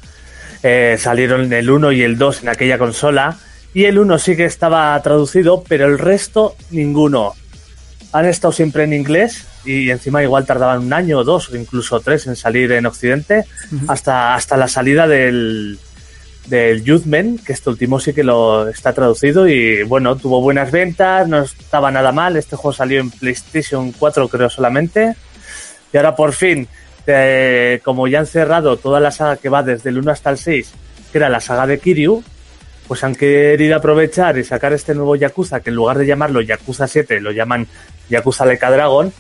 Eh, 0.64 0.98
salieron 1.00 1.52
el 1.52 1.70
1 1.70 1.92
y 1.92 2.02
el 2.04 2.18
2 2.18 2.44
en 2.44 2.50
aquella 2.50 2.78
consola. 2.78 3.38
Y 3.74 3.86
el 3.86 4.00
1 4.00 4.18
sí 4.20 4.36
que 4.36 4.46
estaba 4.46 5.00
traducido, 5.02 5.64
pero 5.68 5.86
el 5.88 6.00
resto 6.00 6.56
ninguno. 6.72 7.34
Han 8.14 8.26
estado 8.26 8.52
siempre 8.52 8.84
en 8.84 8.94
inglés 8.94 9.46
y 9.66 9.90
encima 9.90 10.22
igual 10.24 10.46
tardaban 10.46 10.84
un 10.84 10.94
año 10.94 11.20
o 11.20 11.24
dos 11.24 11.50
o 11.50 11.58
incluso 11.58 12.00
tres 12.00 12.28
en 12.28 12.36
salir 12.36 12.72
en 12.74 12.86
Occidente 12.86 13.46
hasta, 13.88 14.36
hasta 14.36 14.58
la 14.58 14.68
salida 14.68 15.08
del, 15.08 15.80
del 16.48 16.84
Youthman, 16.84 17.38
que 17.38 17.54
este 17.54 17.70
último 17.70 18.00
sí 18.00 18.14
que 18.14 18.24
lo 18.24 18.68
está 18.68 18.94
traducido 18.94 19.48
y 19.48 19.84
bueno, 19.84 20.16
tuvo 20.18 20.42
buenas 20.42 20.72
ventas, 20.72 21.28
no 21.28 21.42
estaba 21.42 21.92
nada 21.92 22.12
mal. 22.12 22.36
Este 22.36 22.56
juego 22.56 22.74
salió 22.74 23.00
en 23.00 23.12
PlayStation 23.12 23.92
4 23.92 24.28
creo 24.28 24.50
solamente. 24.50 25.16
Y 25.92 25.98
ahora 25.98 26.16
por 26.16 26.34
fin, 26.34 26.68
eh, 27.08 27.80
como 27.84 28.08
ya 28.08 28.20
han 28.20 28.28
cerrado 28.28 28.78
toda 28.78 29.00
la 29.00 29.12
saga 29.12 29.38
que 29.38 29.50
va 29.50 29.64
desde 29.64 29.90
el 29.90 30.00
1 30.00 30.12
hasta 30.12 30.30
el 30.30 30.38
6, 30.38 30.74
que 31.12 31.18
era 31.18 31.30
la 31.30 31.40
saga 31.40 31.68
de 31.68 31.80
Kiryu, 31.80 32.24
pues 32.88 33.04
han 33.04 33.16
querido 33.16 33.76
aprovechar 33.76 34.38
y 34.38 34.44
sacar 34.44 34.74
este 34.74 34.94
nuevo 34.94 35.16
Yakuza, 35.16 35.62
que 35.62 35.70
en 35.70 35.76
lugar 35.76 35.98
de 35.98 36.06
llamarlo 36.06 36.42
Yakuza 36.42 36.88
7 36.88 37.22
lo 37.22 37.32
llaman 37.32 37.68
Yakuza 38.10 38.46
Like 38.46 38.66
a 38.66 38.72
Dragon. 38.72 39.14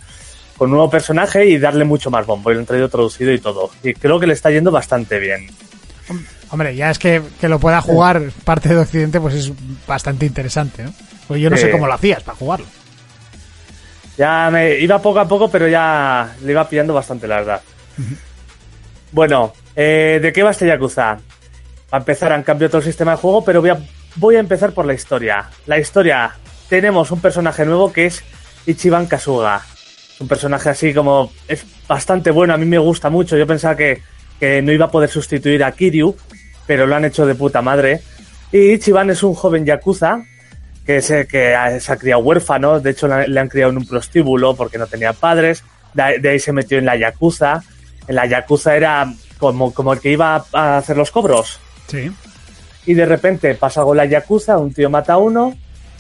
con 0.57 0.69
un 0.69 0.75
nuevo 0.77 0.89
personaje 0.89 1.45
y 1.45 1.57
darle 1.57 1.83
mucho 1.83 2.11
más 2.11 2.25
bombo. 2.25 2.51
Y 2.51 2.53
lo 2.53 2.59
han 2.59 2.65
traído 2.65 2.89
traducido 2.89 3.31
y 3.31 3.39
todo. 3.39 3.71
Y 3.81 3.93
creo 3.93 4.19
que 4.19 4.27
le 4.27 4.33
está 4.33 4.51
yendo 4.51 4.71
bastante 4.71 5.17
bien. 5.19 5.47
Hombre, 6.53 6.75
ya 6.75 6.91
es 6.91 6.99
que, 6.99 7.19
que 7.41 7.49
lo 7.49 7.57
pueda 7.57 7.81
jugar 7.81 8.21
parte 8.43 8.69
de 8.69 8.77
Occidente, 8.77 9.19
pues 9.19 9.33
es 9.33 9.51
bastante 9.87 10.27
interesante, 10.27 10.83
¿no? 10.83 10.93
Pues 11.27 11.41
yo 11.41 11.49
no 11.49 11.57
sé 11.57 11.71
cómo 11.71 11.87
lo 11.87 11.93
hacías 11.93 12.21
para 12.21 12.37
jugarlo. 12.37 12.67
Ya 14.19 14.51
me 14.51 14.77
iba 14.77 15.01
poco 15.01 15.19
a 15.19 15.27
poco, 15.27 15.49
pero 15.49 15.67
ya 15.67 16.35
le 16.43 16.51
iba 16.51 16.69
pillando 16.69 16.93
bastante, 16.93 17.27
la 17.27 17.37
verdad. 17.37 17.61
Bueno, 19.11 19.51
eh, 19.75 20.19
¿de 20.21 20.31
qué 20.31 20.43
va 20.43 20.51
este 20.51 20.67
Yakuza? 20.67 21.13
Va 21.13 21.19
a 21.89 21.97
empezar, 21.97 22.31
han 22.31 22.43
cambiado 22.43 22.69
todo 22.69 22.81
el 22.81 22.85
sistema 22.85 23.13
de 23.13 23.17
juego, 23.17 23.43
pero 23.43 23.59
voy 23.59 23.71
a, 23.71 23.79
voy 24.17 24.35
a 24.35 24.39
empezar 24.39 24.73
por 24.73 24.85
la 24.85 24.93
historia. 24.93 25.49
La 25.65 25.79
historia, 25.79 26.35
tenemos 26.69 27.09
un 27.09 27.19
personaje 27.19 27.65
nuevo 27.65 27.91
que 27.91 28.05
es 28.05 28.23
Ichiban 28.67 29.07
Kasuga. 29.07 29.63
Es 30.13 30.21
un 30.21 30.27
personaje 30.27 30.69
así 30.69 30.93
como, 30.93 31.31
es 31.47 31.65
bastante 31.87 32.29
bueno, 32.29 32.53
a 32.53 32.57
mí 32.57 32.67
me 32.67 32.77
gusta 32.77 33.09
mucho. 33.09 33.37
Yo 33.37 33.47
pensaba 33.47 33.75
que, 33.75 34.03
que 34.39 34.61
no 34.61 34.71
iba 34.71 34.85
a 34.85 34.91
poder 34.91 35.09
sustituir 35.09 35.63
a 35.63 35.71
Kiryu, 35.71 36.15
pero 36.67 36.85
lo 36.87 36.95
han 36.95 37.05
hecho 37.05 37.25
de 37.25 37.35
puta 37.35 37.61
madre. 37.61 38.01
Y 38.51 38.73
Ichiban 38.73 39.09
es 39.09 39.23
un 39.23 39.33
joven 39.33 39.65
Yakuza 39.65 40.23
que 40.85 41.01
se, 41.01 41.25
que 41.27 41.55
ha- 41.55 41.79
se 41.79 41.91
ha 41.93 41.97
criado 41.97 42.21
huérfano, 42.21 42.79
de 42.79 42.91
hecho 42.91 43.07
le 43.07 43.39
han 43.39 43.47
criado 43.49 43.71
en 43.71 43.77
un 43.77 43.87
prostíbulo 43.87 44.55
porque 44.55 44.77
no 44.77 44.85
tenía 44.87 45.13
padres, 45.13 45.63
de, 45.93 46.19
de 46.19 46.29
ahí 46.29 46.39
se 46.39 46.51
metió 46.51 46.77
en 46.77 46.85
la 46.85 46.95
Yakuza, 46.97 47.63
en 48.07 48.15
la 48.15 48.25
Yakuza 48.25 48.75
era 48.75 49.11
como, 49.39 49.73
como 49.73 49.93
el 49.93 49.99
que 50.01 50.11
iba 50.11 50.45
a 50.53 50.77
hacer 50.77 50.97
los 50.97 51.09
cobros, 51.11 51.59
Sí. 51.87 52.11
y 52.85 52.93
de 52.95 53.05
repente 53.05 53.55
pasa 53.55 53.79
algo 53.81 53.93
en 53.93 53.97
la 53.97 54.05
Yakuza, 54.05 54.57
un 54.57 54.73
tío 54.73 54.89
mata 54.89 55.13
a 55.13 55.17
uno, 55.17 55.55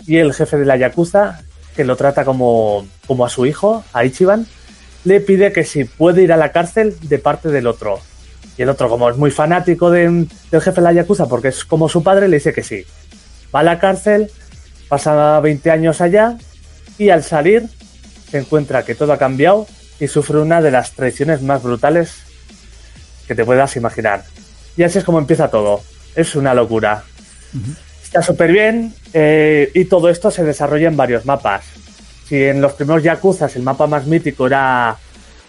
y 0.05 0.17
el 0.17 0.33
jefe 0.33 0.57
de 0.57 0.65
la 0.65 0.75
Yakuza, 0.75 1.39
que 1.75 1.85
lo 1.85 1.95
trata 1.95 2.25
como, 2.25 2.85
como 3.07 3.25
a 3.25 3.29
su 3.29 3.45
hijo, 3.45 3.83
a 3.93 4.03
Ichiban, 4.03 4.45
le 5.05 5.21
pide 5.21 5.53
que 5.53 5.63
si 5.63 5.85
puede 5.85 6.23
ir 6.23 6.33
a 6.33 6.37
la 6.37 6.51
cárcel 6.51 6.95
de 7.01 7.19
parte 7.19 7.47
del 7.49 7.67
otro. 7.67 7.99
Y 8.57 8.61
el 8.61 8.69
otro, 8.69 8.87
como 8.89 9.09
es 9.09 9.17
muy 9.17 9.31
fanático 9.31 9.89
de- 9.89 10.27
del 10.51 10.61
jefe 10.61 10.75
de 10.79 10.81
la 10.81 10.93
Yakuza, 10.93 11.27
porque 11.27 11.47
es 11.49 11.65
como 11.65 11.89
su 11.89 12.03
padre, 12.03 12.27
le 12.27 12.37
dice 12.37 12.53
que 12.53 12.63
sí. 12.63 12.85
Va 13.53 13.61
a 13.61 13.63
la 13.63 13.79
cárcel, 13.79 14.29
pasa 14.89 15.39
20 15.39 15.71
años 15.71 16.01
allá, 16.01 16.37
y 16.97 17.09
al 17.09 17.23
salir 17.23 17.67
se 18.29 18.37
encuentra 18.39 18.83
que 18.83 18.95
todo 18.95 19.13
ha 19.13 19.17
cambiado 19.17 19.65
y 19.99 20.07
sufre 20.07 20.37
una 20.39 20.61
de 20.61 20.71
las 20.71 20.91
traiciones 20.91 21.41
más 21.41 21.63
brutales 21.63 22.13
que 23.27 23.35
te 23.35 23.45
puedas 23.45 23.75
imaginar. 23.75 24.23
Y 24.77 24.83
así 24.83 24.97
es 24.99 25.03
como 25.03 25.19
empieza 25.19 25.49
todo. 25.49 25.81
Es 26.15 26.35
una 26.35 26.53
locura. 26.53 27.03
Está 28.03 28.21
súper 28.21 28.51
bien 28.51 28.93
eh, 29.13 29.71
y 29.73 29.85
todo 29.85 30.09
esto 30.09 30.29
se 30.29 30.43
desarrolla 30.43 30.87
en 30.87 30.97
varios 30.97 31.25
mapas. 31.25 31.63
Si 32.27 32.43
en 32.43 32.61
los 32.61 32.73
primeros 32.73 33.03
Yakuzas 33.03 33.55
el 33.55 33.63
mapa 33.63 33.87
más 33.87 34.05
mítico 34.05 34.45
era 34.47 34.97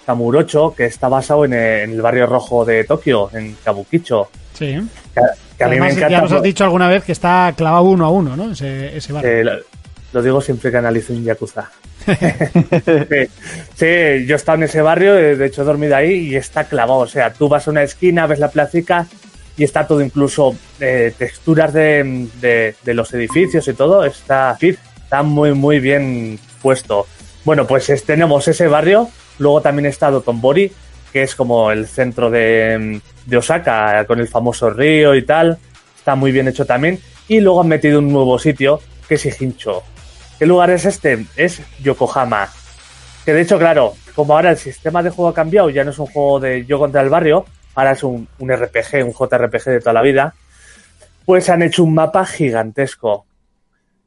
Kamurocho, 0.04 0.74
que 0.74 0.86
está 0.86 1.08
basado 1.08 1.44
en, 1.44 1.52
en 1.54 1.90
el 1.92 2.02
barrio 2.02 2.26
rojo 2.26 2.64
de 2.64 2.84
Tokio, 2.84 3.30
en 3.32 3.56
Kabukicho. 3.64 4.28
Sí. 4.52 4.78
Que, 5.14 5.20
que 5.58 5.64
a 5.64 5.68
mí 5.68 5.76
me 5.76 5.86
Además, 5.86 5.96
encanta. 5.96 6.08
ya 6.10 6.20
nos 6.22 6.32
has 6.32 6.42
dicho 6.42 6.64
alguna 6.64 6.88
vez 6.88 7.04
que 7.04 7.12
está 7.12 7.52
clavado 7.56 7.84
uno 7.84 8.04
a 8.06 8.10
uno, 8.10 8.36
¿no? 8.36 8.52
Ese, 8.52 8.96
ese 8.96 9.12
barrio. 9.12 9.30
Eh, 9.30 9.44
lo, 9.44 9.52
lo 10.12 10.22
digo 10.22 10.40
siempre 10.40 10.70
que 10.70 10.76
analizo 10.76 11.12
un 11.12 11.24
Yakuza. 11.24 11.70
sí, 12.06 13.26
sí, 13.74 14.26
yo 14.26 14.34
he 14.34 14.36
estado 14.36 14.56
en 14.58 14.64
ese 14.64 14.82
barrio, 14.82 15.16
eh, 15.16 15.36
de 15.36 15.46
hecho 15.46 15.62
he 15.62 15.64
dormido 15.64 15.96
ahí 15.96 16.12
y 16.28 16.36
está 16.36 16.64
clavado. 16.64 17.00
O 17.00 17.06
sea, 17.06 17.32
tú 17.32 17.48
vas 17.48 17.66
a 17.66 17.70
una 17.70 17.82
esquina, 17.82 18.26
ves 18.26 18.38
la 18.38 18.50
placica 18.50 19.06
y 19.56 19.64
está 19.64 19.86
todo, 19.86 20.02
incluso 20.02 20.54
eh, 20.80 21.12
texturas 21.16 21.72
de, 21.72 22.28
de- 22.40 22.74
de 22.82 22.94
los 22.94 23.12
edificios 23.14 23.66
y 23.68 23.74
todo, 23.74 24.04
está, 24.04 24.56
está 24.60 25.22
muy, 25.22 25.52
muy 25.54 25.78
bien 25.80 26.38
puesto. 26.60 27.06
Bueno, 27.44 27.66
pues 27.66 27.88
es- 27.90 28.04
tenemos 28.04 28.46
ese 28.48 28.66
barrio, 28.66 29.08
luego 29.38 29.60
también 29.60 29.86
está 29.86 30.10
Dotonbori, 30.10 30.70
que 31.12 31.22
es 31.22 31.34
como 31.34 31.70
el 31.70 31.86
centro 31.86 32.30
de, 32.30 33.00
de 33.26 33.36
Osaka, 33.36 34.04
con 34.06 34.20
el 34.20 34.28
famoso 34.28 34.70
río 34.70 35.14
y 35.14 35.22
tal. 35.22 35.58
Está 35.96 36.14
muy 36.14 36.32
bien 36.32 36.48
hecho 36.48 36.66
también. 36.66 36.98
Y 37.28 37.40
luego 37.40 37.60
han 37.60 37.68
metido 37.68 38.00
un 38.00 38.12
nuevo 38.12 38.38
sitio, 38.38 38.80
que 39.08 39.14
es 39.14 39.26
Ijincho. 39.26 39.82
¿Qué 40.38 40.46
lugar 40.46 40.70
es 40.70 40.84
este? 40.84 41.24
Es 41.36 41.62
Yokohama. 41.82 42.48
Que 43.24 43.32
de 43.32 43.42
hecho, 43.42 43.58
claro, 43.58 43.94
como 44.14 44.34
ahora 44.34 44.50
el 44.50 44.58
sistema 44.58 45.02
de 45.02 45.10
juego 45.10 45.30
ha 45.30 45.34
cambiado, 45.34 45.70
ya 45.70 45.84
no 45.84 45.90
es 45.90 45.98
un 45.98 46.06
juego 46.06 46.40
de 46.40 46.66
yo 46.66 46.78
contra 46.78 47.00
el 47.00 47.08
barrio, 47.08 47.46
ahora 47.74 47.92
es 47.92 48.02
un, 48.02 48.28
un 48.38 48.52
RPG, 48.52 49.04
un 49.04 49.12
JRPG 49.12 49.64
de 49.64 49.80
toda 49.80 49.92
la 49.92 50.02
vida, 50.02 50.34
pues 51.24 51.48
han 51.48 51.62
hecho 51.62 51.84
un 51.84 51.94
mapa 51.94 52.26
gigantesco. 52.26 53.26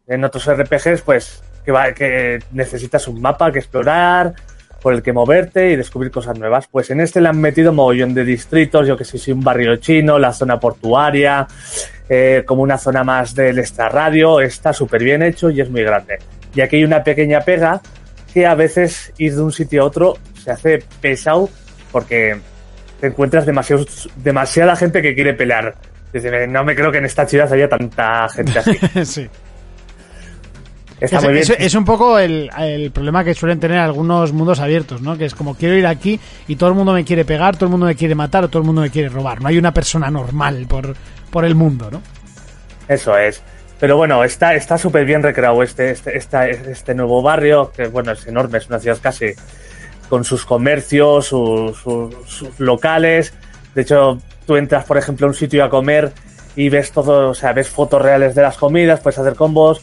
En 0.08 0.24
otros 0.24 0.46
RPGs, 0.46 1.02
pues, 1.02 1.44
que, 1.66 1.72
va, 1.72 1.92
que 1.94 2.40
necesitas 2.52 3.08
un 3.08 3.22
mapa 3.22 3.52
que 3.52 3.60
explorar, 3.60 4.34
por 4.82 4.94
el 4.94 5.02
que 5.02 5.14
moverte 5.14 5.72
y 5.72 5.76
descubrir 5.76 6.12
cosas 6.12 6.38
nuevas. 6.38 6.68
Pues 6.68 6.90
en 6.92 7.02
este 7.02 7.22
le 7.22 7.30
han 7.30 7.40
metido 7.40 7.74
mogollón 7.74 8.14
de 8.14 8.24
distritos, 8.24 8.88
yo 8.88 8.98
que 8.98 9.06
sé, 9.06 9.18
si 9.18 9.32
un 9.32 9.42
barrio 9.42 9.76
chino, 9.78 10.20
la 10.20 10.34
zona 10.34 10.60
portuaria, 10.60 11.48
eh, 12.10 12.44
como 12.46 12.62
una 12.62 12.78
zona 12.78 13.04
más 13.04 13.36
del 13.36 13.60
extrarradio, 13.60 14.40
está 14.40 14.74
súper 14.74 15.04
bien 15.04 15.24
hecho 15.24 15.50
y 15.50 15.62
es 15.62 15.70
muy 15.70 15.84
grande. 15.84 16.20
Y 16.56 16.62
aquí 16.62 16.78
hay 16.78 16.84
una 16.84 17.04
pequeña 17.04 17.42
pega 17.42 17.82
que 18.34 18.46
a 18.46 18.56
veces 18.56 19.14
ir 19.18 19.36
de 19.36 19.42
un 19.42 19.52
sitio 19.52 19.84
a 19.84 19.86
otro 19.86 20.18
se 20.44 20.52
hace 20.52 20.84
pesado 21.02 21.50
porque 21.92 22.38
te 23.00 23.08
encuentras 23.08 23.46
demasiada 24.16 24.76
gente 24.76 25.02
que 25.02 25.14
quiere 25.14 25.34
pelear. 25.34 25.76
No 26.50 26.64
me 26.64 26.76
creo 26.76 26.92
que 26.92 26.98
en 26.98 27.06
esta 27.06 27.28
ciudad 27.28 27.52
haya 27.52 27.68
tanta 27.68 28.28
gente 28.30 28.60
así. 28.60 28.78
sí. 29.06 29.30
Está 31.00 31.18
Es, 31.18 31.24
muy 31.24 31.34
bien. 31.34 31.44
es- 31.44 31.50
es 31.60 31.76
un 31.76 31.86
poco 31.86 32.18
el, 32.18 32.50
el 32.58 32.92
problema 32.92 33.24
que 33.24 33.34
suelen 33.36 33.60
tener 33.60 33.78
algunos 33.78 34.34
mundos 34.34 34.60
abiertos, 34.60 35.02
¿no? 35.02 35.18
Que 35.18 35.26
es 35.26 35.36
como 35.36 35.56
quiero 35.56 35.76
ir 35.76 35.86
aquí 35.86 36.20
y 36.48 36.56
todo 36.56 36.70
el 36.70 36.76
mundo 36.76 36.92
me 36.94 37.06
quiere 37.06 37.24
pegar, 37.24 37.56
todo 37.56 37.66
el 37.66 37.72
mundo 37.72 37.86
me 37.86 37.96
quiere 37.96 38.16
matar 38.16 38.44
o 38.44 38.48
todo 38.50 38.62
el 38.62 38.66
mundo 38.66 38.82
me 38.82 38.90
quiere 38.90 39.10
robar. 39.10 39.42
No 39.42 39.48
hay 39.48 39.58
una 39.60 39.74
persona 39.74 40.10
normal 40.10 40.66
por, 40.68 40.96
por 41.30 41.46
el 41.46 41.54
mundo, 41.56 41.90
¿no? 41.92 42.02
Eso 42.88 43.16
es. 43.18 43.42
Pero 43.80 43.96
bueno, 43.96 44.24
está 44.24 44.56
está 44.56 44.78
súper 44.80 45.06
bien 45.06 45.22
recreado 45.22 45.62
este, 45.62 45.92
este, 45.92 46.18
esta- 46.18 46.48
este 46.50 46.96
nuevo 46.96 47.22
barrio, 47.22 47.72
que 47.76 47.88
bueno, 47.88 48.12
es 48.14 48.26
enorme, 48.26 48.58
es 48.58 48.68
una 48.68 48.80
ciudad 48.80 48.98
casi 49.00 49.28
con 50.10 50.24
sus 50.24 50.46
comercios, 50.46 51.28
sus, 51.28 51.78
sus- 51.78 52.16
sus 52.26 52.60
locales. 52.60 53.34
De 53.76 53.84
hecho, 53.84 54.18
tú 54.48 54.56
entras, 54.56 54.86
por 54.86 54.98
ejemplo, 54.98 55.28
a 55.28 55.30
un 55.30 55.36
sitio 55.36 55.64
a 55.64 55.70
comer 55.70 56.12
y 56.56 56.70
ves 56.70 56.92
todo, 56.92 57.30
o 57.30 57.34
sea, 57.36 57.54
ves 57.54 57.70
fotos 57.70 58.02
reales 58.02 58.34
de 58.34 58.42
las 58.42 58.58
comidas, 58.58 59.00
puedes 59.02 59.20
hacer 59.20 59.36
combos. 59.36 59.80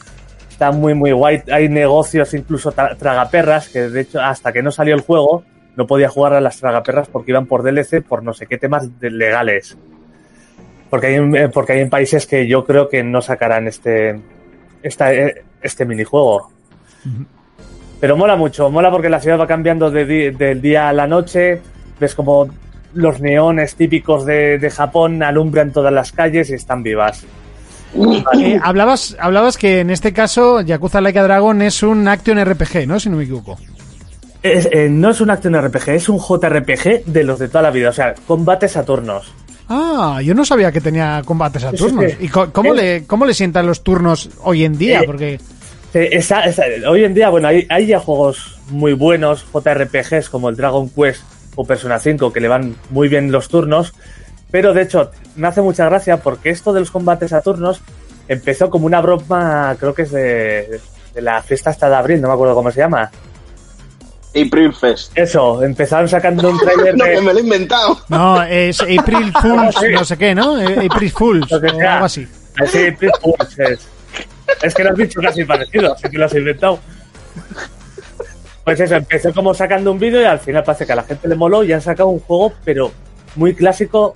Está 0.55 0.71
muy, 0.71 0.93
muy 0.93 1.11
guay. 1.11 1.41
Hay 1.51 1.67
negocios, 1.67 2.33
incluso 2.33 2.71
tra- 2.71 2.95
tragaperras, 2.95 3.67
que 3.67 3.89
de 3.89 3.99
hecho, 3.99 4.21
hasta 4.21 4.53
que 4.53 4.63
no 4.63 4.71
salió 4.71 4.95
el 4.95 5.01
juego, 5.01 5.43
no 5.75 5.85
podía 5.85 6.07
jugar 6.07 6.33
a 6.33 6.39
las 6.39 6.57
tragaperras 6.61 7.09
porque 7.09 7.31
iban 7.31 7.45
por 7.45 7.61
DLC 7.61 8.01
por 8.01 8.23
no 8.23 8.33
sé 8.33 8.47
qué 8.47 8.57
temas 8.57 8.87
legales. 9.01 9.77
Porque 10.89 11.07
hay, 11.07 11.15
eh, 11.15 11.49
porque 11.53 11.73
hay 11.73 11.81
en 11.81 11.89
países 11.89 12.25
que 12.25 12.47
yo 12.47 12.63
creo 12.63 12.87
que 12.87 13.03
no 13.03 13.21
sacarán 13.21 13.67
este, 13.67 14.17
esta, 14.81 15.13
eh, 15.13 15.43
este 15.61 15.83
minijuego. 15.83 16.49
Pero 17.99 18.15
mola 18.15 18.37
mucho, 18.37 18.69
mola 18.69 18.89
porque 18.89 19.09
la 19.09 19.19
ciudad 19.19 19.37
va 19.37 19.47
cambiando 19.47 19.91
de 19.91 20.05
di- 20.05 20.29
del 20.29 20.61
día 20.61 20.87
a 20.87 20.93
la 20.93 21.05
noche, 21.05 21.59
ves 21.99 22.15
como 22.15 22.47
los 22.93 23.19
neones 23.19 23.75
típicos 23.75 24.25
de, 24.25 24.57
de 24.57 24.69
Japón 24.69 25.21
alumbran 25.21 25.73
todas 25.73 25.91
las 25.91 26.13
calles 26.13 26.49
y 26.49 26.53
están 26.53 26.81
vivas. 26.81 27.25
Eh, 28.39 28.59
hablabas, 28.61 29.15
hablabas 29.19 29.57
que 29.57 29.79
en 29.79 29.89
este 29.89 30.11
caso 30.13 30.61
Yakuza 30.61 31.01
Like 31.01 31.19
a 31.19 31.23
Dragon 31.23 31.61
es 31.61 31.81
un 31.83 32.07
Action 32.07 32.37
RPG, 32.43 32.87
¿no? 32.87 32.99
Si 32.99 33.09
no 33.09 33.17
me 33.17 33.23
equivoco. 33.23 33.57
Es- 34.43 34.67
eh, 34.71 34.89
no 34.89 35.09
es 35.11 35.21
un 35.21 35.29
Action 35.31 35.55
RPG, 35.55 35.89
es 35.95 36.09
un 36.09 36.19
JRPG 36.19 37.03
de 37.05 37.23
los 37.23 37.39
de 37.39 37.47
toda 37.47 37.61
la 37.63 37.71
vida, 37.71 37.89
o 37.89 37.93
sea, 37.93 38.13
combates 38.27 38.77
a 38.77 38.83
turnos. 38.83 39.31
Ah, 39.69 40.21
yo 40.23 40.35
no 40.35 40.45
sabía 40.45 40.71
que 40.71 40.81
tenía 40.81 41.21
combates 41.25 41.63
a 41.63 41.71
Sí, 41.71 41.77
sí, 41.77 41.83
turnos. 41.83 42.11
sí. 42.11 42.17
¿Y 42.19 42.27
cómo, 42.27 42.73
Eh. 42.73 42.77
le, 42.77 43.07
cómo 43.07 43.25
le 43.25 43.33
sientan 43.33 43.65
los 43.65 43.83
turnos 43.83 44.29
hoy 44.43 44.63
en 44.65 44.77
día? 44.77 44.99
Eh, 44.99 45.03
Porque 45.05 45.39
Eh, 45.93 46.09
esa- 46.11 46.41
esa- 46.43 46.63
hoy 46.89 47.05
en 47.05 47.13
día, 47.13 47.29
bueno, 47.29 47.47
hay, 47.47 47.65
hay 47.69 47.87
ya 47.87 47.99
juegos 47.99 48.57
muy 48.69 48.91
buenos, 48.93 49.45
JRPGs 49.53 50.29
como 50.29 50.49
el 50.49 50.57
Dragon 50.57 50.89
Quest 50.89 51.21
o 51.55 51.65
Persona 51.65 51.99
5, 51.99 52.33
que 52.33 52.41
le 52.41 52.49
van 52.49 52.75
muy 52.89 53.07
bien 53.07 53.31
los 53.31 53.47
turnos, 53.47 53.93
pero 54.55 54.73
de 54.73 54.83
hecho 54.83 55.11
me 55.35 55.49
hace 55.49 55.61
mucha 55.61 55.83
gracia 55.83 56.15
porque 56.15 56.49
esto 56.49 56.71
de 56.71 56.79
los 56.79 56.89
combates 56.89 57.33
a 57.33 57.41
turnos 57.41 57.81
empezó 58.29 58.69
como 58.69 58.85
una 58.85 59.01
broma, 59.01 59.75
creo 59.77 59.93
que 59.93 60.03
es 60.03 60.11
de, 60.11 60.79
de 61.13 61.21
la 61.21 61.43
fiesta 61.43 61.71
hasta 61.71 61.89
de 61.89 61.95
abril, 61.97 62.21
no 62.21 62.29
me 62.29 62.35
acuerdo 62.35 62.55
cómo 62.55 62.71
se 62.71 62.79
llama. 62.79 63.11
April 64.29 64.73
Fest. 64.73 65.11
Eso, 65.13 65.61
empezaron 65.61 66.07
sacando 66.07 66.49
un 66.49 66.57
trailer 66.61 66.95
No, 66.95 67.03
que 67.03 67.19
me 67.19 67.27
de... 67.27 67.33
lo 67.33 67.37
he 67.37 67.41
inventado. 67.41 67.99
no, 68.07 68.41
es 68.43 68.79
April 68.79 69.33
Fools, 69.41 69.75
no 69.91 70.05
sé 70.05 70.17
qué, 70.17 70.33
¿no? 70.33 70.57
Eh, 70.57 70.87
April 70.89 71.11
Fools 71.11 71.51
o 71.51 71.55
algo 71.57 72.05
así. 72.05 72.25
Así, 72.57 72.87
April 72.87 73.11
Fools 73.21 73.59
es. 73.59 73.89
Es 74.63 74.73
que 74.73 74.85
lo 74.85 74.91
has 74.91 74.95
dicho 74.97 75.19
casi 75.19 75.43
parecido, 75.43 75.91
así 75.95 76.09
que 76.09 76.17
lo 76.17 76.27
has 76.27 76.33
inventado. 76.33 76.79
Pues 78.63 78.79
eso, 78.79 78.95
empezó 78.95 79.33
como 79.33 79.53
sacando 79.53 79.91
un 79.91 79.99
vídeo 79.99 80.21
y 80.21 80.23
al 80.23 80.39
final 80.39 80.63
parece 80.63 80.85
que 80.85 80.93
a 80.93 80.95
la 80.95 81.03
gente 81.03 81.27
le 81.27 81.35
moló 81.35 81.61
y 81.65 81.73
han 81.73 81.81
sacado 81.81 82.07
un 82.07 82.21
juego, 82.21 82.53
pero 82.63 82.93
muy 83.35 83.53
clásico, 83.53 84.13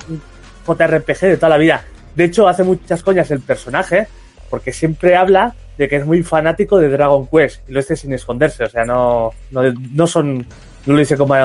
JRPG 0.75 1.19
de 1.21 1.37
toda 1.37 1.49
la 1.49 1.57
vida. 1.57 1.83
De 2.15 2.25
hecho, 2.25 2.47
hace 2.47 2.63
muchas 2.63 3.03
coñas 3.03 3.31
el 3.31 3.39
personaje, 3.39 4.07
porque 4.49 4.73
siempre 4.73 5.15
habla 5.15 5.55
de 5.77 5.87
que 5.87 5.95
es 5.95 6.05
muy 6.05 6.23
fanático 6.23 6.77
de 6.77 6.89
Dragon 6.89 7.27
Quest 7.27 7.67
y 7.69 7.71
lo 7.71 7.79
dice 7.79 7.95
sin 7.95 8.11
esconderse, 8.13 8.65
o 8.65 8.69
sea, 8.69 8.83
no, 8.83 9.31
no, 9.51 9.61
no 9.93 10.07
son 10.07 10.39
No 10.85 10.93
lo 10.93 10.99
dice 10.99 11.15
como... 11.15 11.35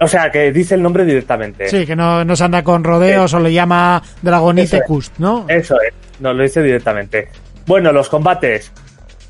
O 0.00 0.08
sea, 0.08 0.30
que 0.30 0.50
dice 0.52 0.74
el 0.74 0.82
nombre 0.82 1.04
directamente. 1.04 1.68
Sí, 1.68 1.86
que 1.86 1.94
no, 1.94 2.24
no 2.24 2.36
se 2.36 2.44
anda 2.44 2.62
con 2.62 2.84
rodeos 2.84 3.32
o 3.32 3.40
le 3.40 3.52
llama 3.52 4.02
Dragonite. 4.22 4.82
Kust, 4.82 5.18
¿no? 5.18 5.46
Eso 5.48 5.76
es, 5.80 5.94
no 6.20 6.34
lo 6.34 6.42
dice 6.42 6.62
directamente. 6.62 7.28
Bueno, 7.66 7.92
los 7.92 8.08
combates. 8.08 8.72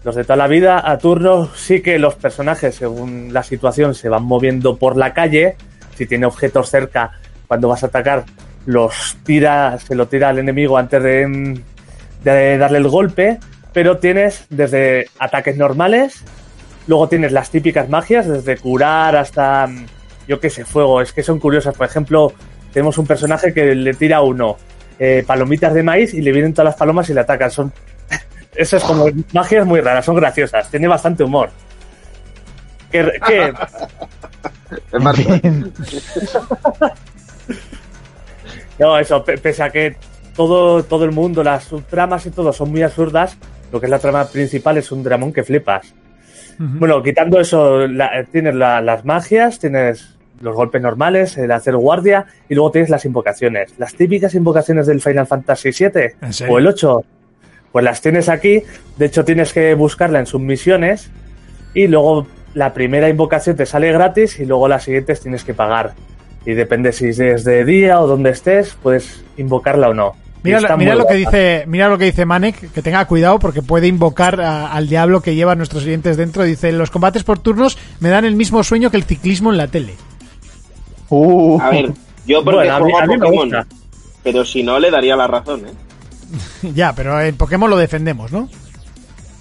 Los 0.05 0.15
de 0.15 0.23
toda 0.23 0.37
la 0.37 0.47
vida, 0.47 0.83
a 0.85 0.97
turno, 0.99 1.51
sí 1.55 1.81
que 1.83 1.99
los 1.99 2.15
personajes, 2.15 2.77
según 2.77 3.33
la 3.33 3.43
situación, 3.43 3.95
se 3.95 4.09
van 4.09 4.25
moviendo 4.25 4.77
por 4.77 4.97
la 4.97 5.13
calle. 5.13 5.57
Si 5.97 6.07
tiene 6.07 6.27
objetos 6.27 6.71
cerca, 6.71 7.13
cuando 7.49 7.69
vas 7.69 7.83
a 7.83 7.87
atacar, 7.87 8.25
los 8.67 9.17
tira, 9.25 9.79
se 9.79 9.95
lo 9.95 10.07
tira 10.07 10.29
al 10.29 10.39
enemigo 10.39 10.79
antes 10.79 11.03
de, 11.03 11.61
de 12.23 12.59
darle 12.59 12.79
el 12.79 12.89
golpe. 12.89 13.41
Pero 13.73 13.99
tienes 13.99 14.47
desde 14.51 15.09
ataques 15.19 15.57
normales, 15.57 16.23
luego 16.87 17.09
tienes 17.09 17.33
las 17.33 17.51
típicas 17.51 17.89
magias, 17.89 18.27
desde 18.29 18.57
curar 18.57 19.17
hasta, 19.17 19.69
yo 20.27 20.39
qué 20.41 20.51
sé, 20.51 20.65
fuego. 20.65 21.01
Es 21.01 21.13
que 21.13 21.23
son 21.23 21.39
curiosas. 21.39 21.77
Por 21.77 21.87
ejemplo, 21.87 22.33
tenemos 22.73 22.99
un 22.99 23.07
personaje 23.07 23.53
que 23.53 23.75
le 23.75 23.95
tira 23.95 24.19
a 24.19 24.23
uno 24.23 24.57
eh, 24.99 25.25
palomitas 25.27 25.75
de 25.75 25.83
maíz 25.83 26.13
y 26.15 26.21
le 26.21 26.33
vienen 26.33 26.53
todas 26.53 26.73
las 26.73 26.77
palomas 26.77 27.09
y 27.11 27.15
le 27.15 27.21
atacan. 27.21 27.51
Son 27.51 27.73
eso 28.55 28.77
es 28.77 28.85
como 28.85 29.07
magias 29.33 29.67
muy 29.67 29.81
raras, 29.81 30.05
son 30.05 30.17
graciosas, 30.17 30.71
tiene 30.71 30.89
bastante 30.89 31.25
humor. 31.25 31.51
Es 32.91 33.07
más, 35.01 35.17
no, 38.79 38.99
eso, 38.99 39.25
pe- 39.25 39.39
pese 39.39 39.63
a 39.63 39.71
que 39.71 39.97
todo, 40.37 40.83
todo 40.85 41.05
el 41.05 41.13
mundo, 41.13 41.43
las 41.43 41.65
subtramas 41.65 42.27
y 42.27 42.31
todo 42.31 42.53
son 42.53 42.71
muy 42.71 42.83
absurdas, 42.83 43.37
lo 43.73 43.81
que 43.81 43.87
es 43.87 43.91
la 43.91 43.99
trama 43.99 44.25
principal 44.27 44.79
es 44.79 44.91
un 44.93 45.03
dramón 45.03 45.33
que 45.33 45.43
flipas. 45.45 45.95
Bueno, 46.61 47.03
quitando 47.03 47.39
eso, 47.41 47.87
la- 47.87 48.25
tienes 48.33 48.55
la- 48.55 48.81
las 48.81 49.05
magias, 49.05 49.59
tienes 49.61 50.17
los 50.41 50.55
golpes 50.55 50.81
normales, 50.83 51.37
el 51.39 51.51
hacer 51.53 51.77
guardia, 51.77 52.27
y 52.49 52.55
luego 52.55 52.71
tienes 52.73 52.91
las 52.91 53.05
invocaciones. 53.05 53.75
Las 53.79 53.95
típicas 53.95 54.35
invocaciones 54.35 54.87
del 54.87 55.01
Final 55.01 55.27
Fantasy 55.27 55.71
VII 55.71 56.15
o 56.49 56.59
el 56.59 56.67
8, 56.67 57.05
pues 57.73 57.85
las 57.85 58.01
tienes 58.01 58.29
aquí. 58.29 58.63
De 58.97 59.07
hecho, 59.07 59.25
tienes 59.25 59.53
que 59.53 59.75
buscarla 59.75 60.19
en 60.21 60.27
submisiones, 60.27 61.11
y 61.75 61.87
luego 61.89 62.27
la 62.55 62.73
primera 62.73 63.09
invocación 63.09 63.57
te 63.57 63.67
sale 63.67 63.93
gratis, 63.93 64.39
y 64.41 64.45
luego 64.47 64.67
las 64.69 64.83
siguientes 64.85 65.21
tienes 65.21 65.45
que 65.45 65.55
pagar. 65.55 65.93
Y 66.49 66.55
depende 66.55 66.93
si 66.93 67.09
es 67.09 67.45
de 67.45 67.63
día 67.67 68.01
o 68.01 68.07
donde 68.07 68.31
estés, 68.31 68.75
puedes 68.83 69.23
invocarla 69.37 69.91
o 69.91 69.93
no. 69.95 70.15
Mira, 70.43 70.77
mira 70.79 70.95
lo 70.95 71.07
que 71.07 71.13
dice, 71.17 71.65
mira 71.67 71.91
lo 71.91 71.99
que 71.99 72.07
dice 72.07 72.25
Manek, 72.25 72.73
que 72.73 72.81
tenga 72.81 73.05
cuidado 73.05 73.39
porque 73.39 73.61
puede 73.61 73.87
invocar 73.87 74.41
a- 74.41 74.73
al 74.73 74.89
diablo 74.89 75.21
que 75.21 75.35
lleva 75.35 75.53
a 75.53 75.57
nuestros 75.57 75.83
siguientes 75.83 76.17
dentro. 76.17 76.45
Dice, 76.45 76.73
los 76.73 76.91
combates 76.91 77.23
por 77.23 77.39
turnos 77.39 77.77
me 78.01 78.09
dan 78.09 78.25
el 78.25 78.35
mismo 78.35 78.65
sueño 78.65 78.91
que 78.91 78.97
el 78.97 79.05
ciclismo 79.05 79.51
en 79.51 79.59
la 79.59 79.67
tele. 79.67 79.93
Uh, 81.11 81.61
a 81.61 81.69
ver, 81.69 81.93
yo 82.27 82.43
porque 82.43 82.61
Bueno, 82.61 82.75
a 82.77 82.81
mí- 83.07 83.13
mí 83.15 83.19
Pokémon, 83.19 83.67
pero 84.23 84.43
si 84.45 84.63
no 84.63 84.79
le 84.79 84.91
daría 84.91 85.17
la 85.17 85.27
razón, 85.27 85.65
¿eh? 85.67 85.73
ya, 86.75 86.95
pero 86.95 87.21
en 87.21 87.37
Pokémon 87.37 87.69
lo 87.69 87.77
defendemos, 87.77 88.33
¿no? 88.33 88.49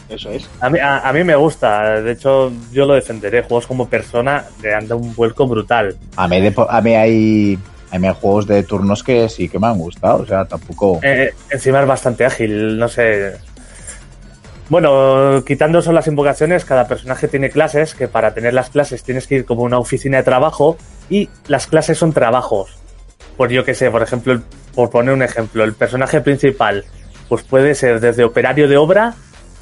Eso 0.10 0.32
es. 0.32 0.50
A 0.62 0.70
mí, 0.70 0.80
a, 0.80 1.00
a 1.00 1.14
mí 1.14 1.24
me 1.24 1.36
gusta, 1.36 2.02
de 2.02 2.12
hecho 2.12 2.52
yo 2.72 2.86
lo 2.86 2.94
defenderé. 2.94 3.44
Juegos 3.44 3.68
como 3.68 3.90
persona 3.90 4.46
le 4.62 4.74
han 4.74 4.88
dado 4.88 5.02
un 5.02 5.14
vuelco 5.16 5.48
brutal. 5.48 5.96
a, 6.16 6.28
mí 6.28 6.40
de 6.40 6.54
a 6.70 6.82
mí 6.82 6.96
hay, 6.96 7.60
a 7.92 8.00
mí 8.00 8.08
hay 8.08 8.16
juegos 8.20 8.48
de 8.48 8.64
turnos 8.64 9.04
que 9.04 9.28
sí 9.30 9.50
que 9.50 9.60
me 9.60 9.68
han 9.68 9.78
gustado. 9.78 10.24
O 10.24 10.26
sea, 10.26 10.46
tampoco. 10.46 11.00
Eh, 11.04 11.34
encima 11.50 11.82
es 11.82 11.88
bastante 11.88 12.26
ágil, 12.26 12.78
no 12.78 12.88
sé. 12.88 13.36
Bueno, 14.70 15.44
quitando 15.46 15.82
son 15.82 15.96
las 15.96 16.08
invocaciones, 16.08 16.66
cada 16.66 16.88
personaje 16.88 17.30
tiene 17.30 17.50
clases, 17.50 17.94
que 17.94 18.10
para 18.10 18.34
tener 18.34 18.54
las 18.54 18.70
clases 18.70 19.02
tienes 19.02 19.26
que 19.26 19.36
ir 19.36 19.46
como 19.46 19.62
a 19.62 19.66
una 19.66 19.80
oficina 19.80 20.18
de 20.18 20.24
trabajo 20.24 20.78
y 21.10 21.30
las 21.48 21.68
clases 21.68 21.98
son 21.98 22.12
trabajos. 22.12 22.78
Pues 23.38 23.52
yo 23.52 23.64
que 23.64 23.74
sé, 23.74 23.90
por 23.90 24.02
ejemplo, 24.02 24.42
por 24.76 24.90
poner 24.90 25.14
un 25.14 25.22
ejemplo, 25.22 25.64
el 25.64 25.74
personaje 25.74 26.20
principal, 26.20 26.84
pues 27.30 27.44
puede 27.44 27.76
ser 27.76 28.02
desde 28.02 28.26
operario 28.26 28.68
de 28.68 28.76
obra 28.76 29.16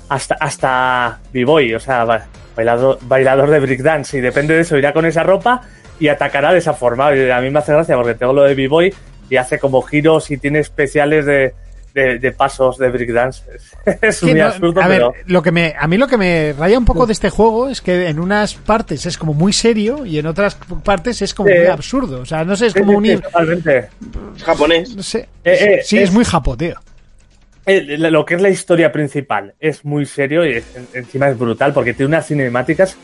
hasta, 0.09 0.35
hasta 0.39 1.19
b-boy, 1.33 1.73
o 1.75 1.79
sea, 1.79 2.03
ba- 2.05 2.25
bailador, 2.55 2.99
bailador 3.03 3.49
de 3.49 3.59
breakdance, 3.59 4.17
y 4.17 4.21
depende 4.21 4.53
de 4.55 4.61
eso, 4.61 4.77
irá 4.77 4.93
con 4.93 5.05
esa 5.05 5.23
ropa 5.23 5.61
y 5.99 6.07
atacará 6.07 6.51
de 6.53 6.59
esa 6.59 6.73
forma. 6.73 7.15
Y 7.15 7.29
a 7.29 7.39
mí 7.41 7.49
me 7.49 7.59
hace 7.59 7.73
gracia 7.73 7.95
porque 7.95 8.15
tengo 8.15 8.33
lo 8.33 8.43
de 8.43 8.55
b-boy 8.55 8.93
y 9.29 9.35
hace 9.37 9.59
como 9.59 9.81
giros 9.81 10.29
y 10.31 10.37
tiene 10.37 10.59
especiales 10.59 11.25
de, 11.25 11.53
de, 11.93 12.19
de 12.19 12.31
pasos 12.31 12.77
de 12.77 12.89
breakdance. 12.89 13.41
Es 14.01 14.21
muy 14.21 14.33
no- 14.35 14.45
absurdo, 14.45 14.81
a 14.81 14.87
ver, 14.87 14.97
pero... 14.99 15.13
lo 15.25 15.41
que 15.41 15.51
me, 15.51 15.73
a 15.79 15.87
mí 15.87 15.97
lo 15.97 16.07
que 16.07 16.17
me 16.17 16.53
raya 16.53 16.77
un 16.77 16.85
poco 16.85 17.05
de 17.05 17.13
este 17.13 17.29
juego 17.29 17.69
es 17.69 17.81
que 17.81 18.07
en 18.07 18.19
unas 18.19 18.53
partes 18.55 19.05
es 19.05 19.17
como 19.17 19.33
muy 19.33 19.53
serio 19.53 20.05
y 20.05 20.19
en 20.19 20.27
otras 20.27 20.55
partes 20.83 21.21
es 21.21 21.33
como 21.33 21.49
Sí. 21.49 21.55
muy 21.57 21.67
absurdo. 21.67 22.21
O 22.21 22.25
sea, 22.25 22.43
no 22.43 22.55
sé, 22.55 22.67
es 22.67 22.73
Sí, 22.73 22.79
como 22.81 22.91
sí, 22.91 22.97
un... 22.97 23.05
sí, 23.17 23.23
totalmente. 23.23 23.89
Es 24.35 24.43
japonés. 24.43 24.95
No 24.95 25.03
sé. 25.03 25.19
Eh, 25.43 25.77
eh, 25.79 25.81
sí, 25.83 25.97
es, 25.97 26.03
es- 26.09 26.11
muy 26.13 26.23
japo, 26.25 26.55
tío. 26.55 26.75
Lo 27.67 28.25
que 28.25 28.35
es 28.35 28.41
la 28.41 28.49
historia 28.49 28.91
principal 28.91 29.55
es 29.59 29.83
muy 29.85 30.05
serio 30.05 30.45
y 30.45 30.63
encima 30.93 31.29
es 31.29 31.37
brutal 31.37 31.73
porque 31.73 31.93
tiene 31.93 32.09
unas 32.09 32.27
cinemáticas 32.27 32.95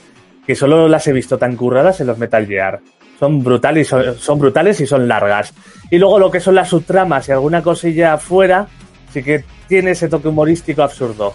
que 0.46 0.56
solo 0.56 0.88
las 0.88 1.08
he 1.08 1.14
visto 1.14 1.38
tan 1.38 1.56
curradas 1.56 2.00
en 2.00 2.08
los 2.08 2.18
Metal 2.20 2.46
Gear. 2.46 2.80
Son 3.20 3.44
brutales 3.44 3.88
son, 3.88 4.18
son 4.18 4.40
brutales 4.40 4.80
y 4.82 4.88
son 4.88 5.08
largas. 5.08 5.54
Y 5.90 5.98
luego 5.98 6.20
lo 6.20 6.30
que 6.30 6.40
son 6.40 6.56
las 6.56 6.70
subtramas 6.70 7.28
y 7.28 7.32
alguna 7.32 7.64
cosilla 7.64 8.14
afuera, 8.14 8.68
sí 9.12 9.24
que 9.24 9.44
tiene 9.68 9.92
ese 9.92 10.10
toque 10.10 10.28
humorístico 10.28 10.84
absurdo. 10.84 11.34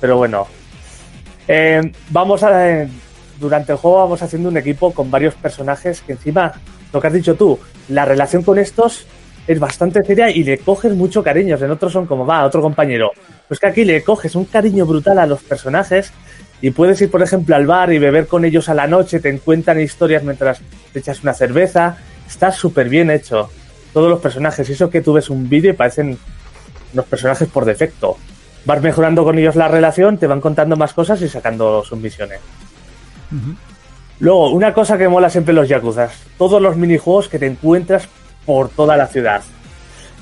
Pero 0.00 0.16
bueno. 0.16 0.46
Eh, 1.46 1.92
vamos 2.10 2.42
a. 2.42 2.86
durante 3.38 3.72
el 3.72 3.78
juego 3.78 3.98
vamos 3.98 4.22
haciendo 4.22 4.48
un 4.48 4.56
equipo 4.56 4.92
con 4.92 5.10
varios 5.10 5.34
personajes 5.34 6.00
que 6.00 6.12
encima, 6.12 6.52
lo 6.92 7.00
que 7.00 7.06
has 7.06 7.12
dicho 7.12 7.34
tú, 7.34 7.58
la 7.88 8.04
relación 8.04 8.42
con 8.42 8.58
estos 8.58 9.06
es 9.46 9.60
bastante 9.60 10.02
seria 10.02 10.30
y 10.30 10.42
le 10.44 10.58
coges 10.58 10.92
mucho 10.94 11.22
cariño. 11.22 11.56
En 11.56 11.70
otros 11.70 11.92
son 11.92 12.06
como, 12.06 12.24
va, 12.24 12.44
otro 12.44 12.62
compañero. 12.62 13.12
Pues 13.48 13.60
que 13.60 13.66
aquí 13.66 13.84
le 13.84 14.02
coges 14.02 14.34
un 14.34 14.46
cariño 14.46 14.86
brutal 14.86 15.18
a 15.18 15.26
los 15.26 15.42
personajes 15.42 16.12
y 16.60 16.70
puedes 16.70 17.00
ir, 17.02 17.10
por 17.10 17.22
ejemplo, 17.22 17.54
al 17.54 17.66
bar 17.66 17.92
y 17.92 17.98
beber 17.98 18.26
con 18.26 18.44
ellos 18.44 18.68
a 18.68 18.74
la 18.74 18.86
noche, 18.86 19.20
te 19.20 19.38
cuentan 19.38 19.80
historias 19.80 20.22
mientras 20.22 20.60
te 20.92 20.98
echas 20.98 21.22
una 21.22 21.34
cerveza. 21.34 21.98
Está 22.26 22.50
súper 22.52 22.88
bien 22.88 23.10
hecho. 23.10 23.50
Todos 23.92 24.08
los 24.08 24.20
personajes. 24.20 24.68
Y 24.68 24.72
eso 24.72 24.88
que 24.88 25.02
tú 25.02 25.12
ves 25.12 25.28
un 25.28 25.48
vídeo 25.48 25.72
y 25.72 25.74
parecen 25.74 26.18
los 26.94 27.04
personajes 27.04 27.48
por 27.48 27.64
defecto. 27.64 28.16
Vas 28.64 28.80
mejorando 28.80 29.24
con 29.24 29.38
ellos 29.38 29.56
la 29.56 29.68
relación, 29.68 30.16
te 30.16 30.26
van 30.26 30.40
contando 30.40 30.74
más 30.76 30.94
cosas 30.94 31.20
y 31.20 31.28
sacando 31.28 31.84
sus 31.84 31.98
misiones. 31.98 32.40
Luego, 34.20 34.50
una 34.50 34.72
cosa 34.72 34.96
que 34.96 35.08
mola 35.08 35.28
siempre 35.28 35.52
en 35.52 35.56
los 35.56 35.68
Yakuza, 35.68 36.08
todos 36.38 36.62
los 36.62 36.76
minijuegos 36.76 37.28
que 37.28 37.38
te 37.38 37.46
encuentras 37.46 38.08
por 38.46 38.68
toda 38.68 38.96
la 38.96 39.06
ciudad. 39.06 39.42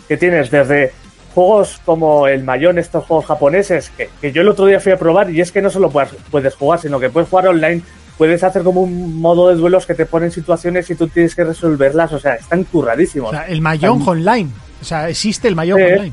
Que 0.08 0.16
tienes 0.16 0.50
desde 0.50 0.92
juegos 1.34 1.80
como 1.84 2.26
el 2.28 2.44
Mayón, 2.44 2.78
estos 2.78 3.04
juegos 3.06 3.26
japoneses, 3.26 3.90
que, 3.96 4.10
que 4.20 4.32
yo 4.32 4.42
el 4.42 4.48
otro 4.48 4.66
día 4.66 4.80
fui 4.80 4.92
a 4.92 4.98
probar 4.98 5.30
y 5.30 5.40
es 5.40 5.50
que 5.52 5.62
no 5.62 5.70
solo 5.70 5.90
puedes, 5.90 6.10
puedes 6.30 6.54
jugar, 6.54 6.78
sino 6.80 7.00
que 7.00 7.08
puedes 7.08 7.28
jugar 7.30 7.48
online, 7.48 7.80
puedes 8.18 8.42
hacer 8.44 8.62
como 8.62 8.82
un 8.82 9.18
modo 9.20 9.48
de 9.48 9.54
duelos 9.54 9.86
que 9.86 9.94
te 9.94 10.04
ponen 10.06 10.30
situaciones 10.30 10.90
y 10.90 10.94
tú 10.94 11.08
tienes 11.08 11.34
que 11.34 11.44
resolverlas, 11.44 12.12
o 12.12 12.18
sea, 12.18 12.34
están 12.34 12.64
curradísimos. 12.64 13.30
O 13.30 13.32
sea, 13.32 13.46
el 13.46 13.60
Mahjong 13.62 14.06
online. 14.06 14.50
O 14.80 14.84
sea, 14.84 15.08
existe 15.08 15.48
el 15.48 15.56
Mahjong 15.56 15.78
Sí. 15.78 15.84
online. 15.92 16.12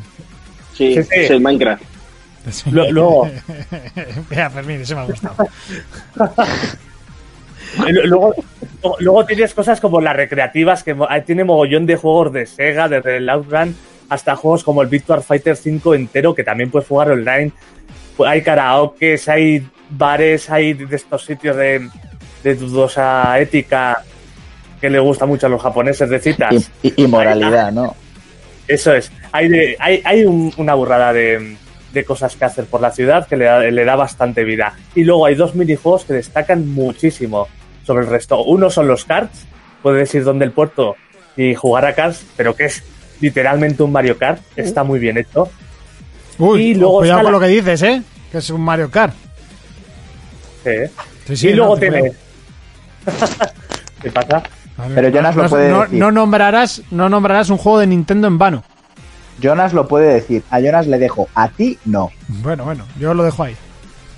Sí, 0.78 0.94
Sí, 0.96 1.04
sí. 1.04 1.10
es 1.12 1.30
el 1.32 1.42
Minecraft. 1.42 1.84
Luego, 2.72 3.30
Mira, 4.30 4.50
Fermín, 4.50 4.80
ese 4.82 4.96
me 4.96 5.02
ha 5.02 5.04
gustado. 5.04 5.36
Luego, 8.06 8.34
luego- 9.00 9.26
tienes 9.26 9.54
cosas 9.54 9.80
como 9.80 10.02
las 10.02 10.16
recreativas, 10.16 10.84
que 10.84 10.96
tiene 11.26 11.44
mogollón 11.44 11.86
de 11.86 11.96
juegos 11.96 12.34
de 12.34 12.46
Sega, 12.46 12.88
desde 12.90 13.18
el 13.18 13.30
Outrun 13.30 13.76
hasta 14.10 14.36
juegos 14.36 14.64
como 14.64 14.82
el 14.82 14.88
Victor 14.88 15.22
Fighter 15.22 15.56
5 15.56 15.94
entero, 15.94 16.34
que 16.34 16.44
también 16.44 16.72
puedes 16.72 16.88
jugar 16.88 17.12
online. 17.12 17.52
Hay 18.26 18.42
karaokes, 18.42 19.30
hay 19.30 19.68
bares, 19.90 20.50
hay 20.50 20.74
de 20.74 20.96
estos 20.96 21.24
sitios 21.26 21.56
de, 21.56 21.88
de 22.44 22.56
dudosa 22.56 23.40
ética 23.40 24.04
que 24.82 24.90
le 24.90 25.00
gusta 25.00 25.26
mucho 25.26 25.46
a 25.46 25.50
los 25.50 25.62
japoneses 25.62 26.10
de 26.10 26.20
citas. 26.20 26.72
Y, 26.82 26.88
y- 26.90 27.04
y 27.04 27.08
moralidad, 27.08 27.72
¿no? 27.72 27.96
Eso 28.68 28.94
es. 28.94 29.12
Hay, 29.32 29.48
de, 29.50 29.76
hay, 29.80 30.02
hay 30.04 30.26
un- 30.26 30.52
una 30.58 30.74
burrada 30.74 31.14
de, 31.14 31.56
de 31.94 32.04
cosas 32.06 32.36
que 32.36 32.46
hacer 32.46 32.66
por 32.66 32.82
la 32.82 32.92
ciudad 32.92 33.28
que 33.28 33.38
le 33.38 33.46
da, 33.46 33.60
le 33.60 33.86
da 33.86 33.96
bastante 33.96 34.44
vida. 34.44 34.74
Y 34.96 35.04
luego 35.04 35.26
hay 35.28 35.36
dos 35.36 35.54
minijuegos 35.56 36.04
que 36.06 36.14
destacan 36.14 36.68
muchísimo 36.68 37.48
sobre 37.90 38.04
el 38.06 38.12
resto. 38.12 38.44
Uno 38.44 38.70
son 38.70 38.88
los 38.88 39.04
karts. 39.04 39.48
Puedes 39.82 40.14
ir 40.14 40.24
donde 40.24 40.46
el 40.46 40.52
puerto 40.52 40.96
y 41.36 41.56
jugar 41.56 41.86
a 41.88 41.96
karts, 41.96 42.24
pero 42.38 42.56
que 42.56 42.66
es 42.66 42.84
literalmente 43.20 43.82
un 43.82 43.92
Mario 43.92 44.16
Kart. 44.20 44.40
Está 44.56 44.84
muy 44.84 45.00
bien 45.00 45.18
hecho. 45.18 45.50
Uy, 46.38 46.62
Y 46.68 46.74
luego 46.76 47.00
cuidado 47.00 47.20
está 47.20 47.24
con 47.24 47.32
la- 47.34 47.40
lo 47.40 47.44
que 47.44 47.48
dices, 47.52 47.82
¿eh? 47.82 48.04
Que 48.32 48.38
es 48.38 48.50
un 48.52 48.62
Mario 48.62 48.92
Kart. 48.92 49.16
Sí. 50.64 50.72
Sí, 51.26 51.36
sí, 51.38 51.48
y 51.48 51.54
luego 51.54 51.74
no, 51.74 51.80
tiene... 51.80 52.12
¿Qué 54.04 54.12
pasa? 54.12 54.44
Pero 54.94 55.10
Jonas 55.10 55.36
lo 55.36 55.50
puede 55.50 55.70
no- 55.72 55.82
decir. 55.82 56.00
no 56.00 56.12
nombrarás, 56.12 56.84
no 56.92 57.10
nombrarás 57.10 57.50
un 57.50 57.58
juego 57.58 57.80
de 57.80 57.88
Nintendo 57.88 58.28
en 58.28 58.38
vano. 58.38 58.64
Jonas 59.42 59.74
lo 59.74 59.88
puede 59.88 60.14
decir. 60.14 60.44
A 60.52 60.60
Jonas 60.60 60.86
le 60.86 61.00
dejo. 61.00 61.28
A 61.34 61.48
ti 61.50 61.80
no. 61.86 62.12
Bueno, 62.28 62.66
bueno, 62.66 62.86
yo 63.00 63.14
lo 63.16 63.24
dejo 63.24 63.44
ahí. 63.44 63.56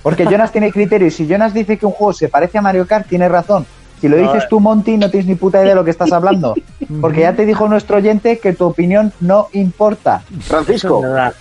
Porque 0.04 0.26
Jonas 0.26 0.52
tiene 0.52 0.72
criterio 0.72 1.08
y 1.08 1.12
si 1.12 1.28
Jonas 1.28 1.54
dice 1.54 1.78
que 1.78 1.86
un 1.86 1.92
juego 1.92 2.14
se 2.14 2.28
parece 2.28 2.58
a 2.58 2.62
Mario 2.62 2.88
Kart, 2.88 3.08
tiene 3.08 3.30
razón. 3.30 3.66
Si 4.00 4.08
lo 4.10 4.18
dices 4.18 4.48
tú, 4.50 4.60
Monty, 4.60 4.98
no 4.98 5.12
tienes 5.12 5.28
ni 5.28 5.36
puta 5.36 5.60
idea 5.60 5.70
de 5.70 5.76
lo 5.76 5.84
que 5.86 5.92
estás 5.92 6.12
hablando. 6.12 6.56
Porque 7.02 7.22
ya 7.22 7.34
te 7.34 7.46
dijo 7.46 7.68
nuestro 7.68 7.98
oyente 7.98 8.40
que 8.40 8.54
tu 8.54 8.66
opinión 8.66 9.14
no 9.20 9.48
importa. 9.54 10.24
Francisco, 10.42 10.98
es 10.98 11.04
verdad. 11.04 11.34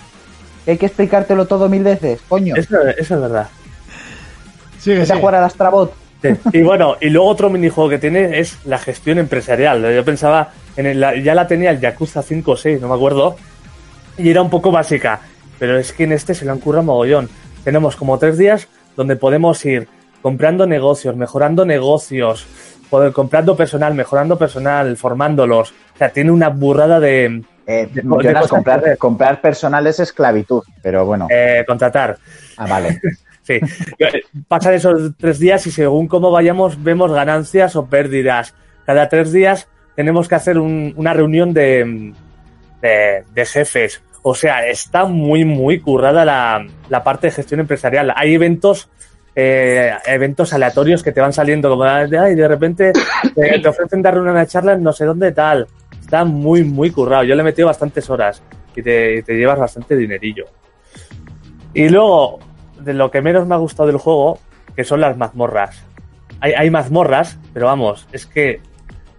Hay 0.66 0.76
que 0.76 0.86
explicártelo 0.86 1.46
todo 1.46 1.68
mil 1.70 1.82
veces, 1.82 2.20
coño. 2.28 2.54
Eso, 2.56 2.78
eso 2.98 3.14
es 3.14 3.20
verdad. 3.20 3.48
Sigue, 4.78 4.98
Vete 5.00 5.12
a 5.12 5.16
jugar 5.16 5.34
al 5.36 5.44
Astrabot. 5.44 5.92
Sí. 6.22 6.28
Y 6.52 6.62
bueno, 6.62 6.96
y 7.00 7.08
luego 7.08 7.28
otro 7.28 7.48
minijuego 7.48 7.88
que 7.88 7.98
tiene 7.98 8.38
es 8.40 8.58
la 8.66 8.78
gestión 8.78 9.18
empresarial. 9.18 9.82
Yo 9.94 10.04
pensaba, 10.04 10.50
en 10.76 10.84
el- 10.86 11.00
la- 11.00 11.16
ya 11.16 11.34
la 11.34 11.46
tenía 11.46 11.70
el 11.70 11.80
Yakuza 11.80 12.22
5 12.22 12.52
o 12.52 12.56
6, 12.56 12.80
no 12.80 12.88
me 12.88 12.94
acuerdo, 12.94 13.36
y 14.18 14.28
era 14.28 14.42
un 14.42 14.50
poco 14.50 14.70
básica, 14.70 15.20
pero 15.58 15.78
es 15.78 15.92
que 15.94 16.04
en 16.04 16.12
este 16.12 16.34
se 16.34 16.44
lo 16.44 16.52
han 16.52 16.58
currado 16.58 16.84
mogollón. 16.84 17.28
Tenemos 17.64 17.96
como 17.96 18.18
tres 18.18 18.38
días 18.38 18.68
donde 18.96 19.16
podemos 19.16 19.64
ir 19.64 19.88
comprando 20.22 20.66
negocios, 20.66 21.16
mejorando 21.16 21.64
negocios, 21.64 22.46
poder- 22.90 23.12
comprando 23.12 23.56
personal, 23.56 23.94
mejorando 23.94 24.36
personal, 24.38 24.96
formándolos. 24.96 25.70
O 25.94 25.98
sea, 25.98 26.08
tiene 26.10 26.30
una 26.30 26.48
burrada 26.48 27.00
de 27.00 27.42
Eh, 27.66 27.88
De- 27.92 28.02
Jonas, 28.02 28.48
comprar 28.98 29.40
personal 29.40 29.86
es 29.86 30.00
esclavitud, 30.00 30.62
pero 30.82 31.04
bueno. 31.06 31.28
eh, 31.30 31.62
contratar. 31.66 32.16
Ah, 32.56 32.66
vale. 32.66 33.00
Sí. 33.42 33.58
Pasan 34.46 34.74
esos 34.74 35.12
tres 35.16 35.38
días 35.38 35.66
y 35.66 35.70
según 35.72 36.06
cómo 36.06 36.30
vayamos 36.30 36.80
vemos 36.82 37.10
ganancias 37.10 37.74
o 37.74 37.86
pérdidas. 37.86 38.54
Cada 38.86 39.08
tres 39.08 39.32
días 39.32 39.66
tenemos 39.96 40.28
que 40.28 40.34
hacer 40.36 40.58
un- 40.58 40.92
una 40.96 41.14
reunión 41.14 41.52
de, 41.52 42.12
de, 42.82 43.24
de 43.34 43.46
jefes. 43.46 44.02
O 44.22 44.34
sea, 44.34 44.66
está 44.66 45.04
muy, 45.06 45.44
muy 45.44 45.80
currada 45.80 46.24
la, 46.24 46.66
la 46.88 47.02
parte 47.02 47.28
de 47.28 47.32
gestión 47.32 47.60
empresarial. 47.60 48.12
Hay 48.14 48.34
eventos 48.34 48.88
eh, 49.34 49.92
eventos 50.06 50.52
aleatorios 50.52 51.02
que 51.02 51.12
te 51.12 51.20
van 51.20 51.32
saliendo 51.32 51.70
como 51.70 51.84
de, 51.84 52.18
"Ay, 52.18 52.34
de 52.34 52.48
repente 52.48 52.92
te, 53.34 53.58
te 53.60 53.68
ofrecen 53.68 54.02
dar 54.02 54.18
una 54.18 54.44
charla 54.46 54.72
en 54.72 54.82
no 54.82 54.92
sé 54.92 55.04
dónde 55.04 55.32
tal. 55.32 55.66
Está 56.00 56.24
muy, 56.24 56.64
muy 56.64 56.90
currado. 56.90 57.22
Yo 57.24 57.34
le 57.34 57.40
he 57.42 57.44
metido 57.44 57.68
bastantes 57.68 58.10
horas 58.10 58.42
y 58.74 58.82
te, 58.82 59.18
y 59.18 59.22
te 59.22 59.34
llevas 59.34 59.58
bastante 59.58 59.96
dinerillo. 59.96 60.46
Y 61.72 61.88
luego, 61.88 62.40
de 62.80 62.92
lo 62.94 63.10
que 63.10 63.22
menos 63.22 63.46
me 63.46 63.54
ha 63.54 63.58
gustado 63.58 63.86
del 63.86 63.98
juego, 63.98 64.38
que 64.74 64.84
son 64.84 65.00
las 65.00 65.16
mazmorras. 65.16 65.84
Hay, 66.40 66.52
hay 66.52 66.70
mazmorras, 66.70 67.38
pero 67.52 67.66
vamos, 67.66 68.08
es 68.12 68.26
que 68.26 68.60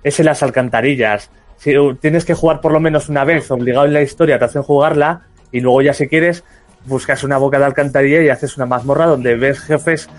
es 0.04 0.20
en 0.20 0.26
las 0.26 0.44
alcantarillas. 0.44 1.32
Si 1.62 1.76
tienes 2.00 2.26
que 2.26 2.34
jugar 2.34 2.60
por 2.60 2.72
lo 2.72 2.80
menos 2.80 3.08
una 3.08 3.24
vez, 3.24 3.52
obligado 3.52 3.86
en 3.86 3.94
la 3.94 4.02
historia, 4.02 4.40
te 4.40 4.46
hacen 4.46 4.64
jugarla, 4.64 5.28
y 5.52 5.60
luego 5.60 5.84
ya 5.84 5.94
si 5.94 6.08
quieres, 6.08 6.44
buscas 6.86 7.24
una 7.24 7.38
boca 7.38 7.60
de 7.60 7.66
alcantarilla 7.66 8.24
y 8.24 8.30
haces 8.30 8.58
una 8.58 8.66
mazmorra 8.66 9.06
donde 9.06 9.36
ves 9.36 9.60
jefes 9.60 10.10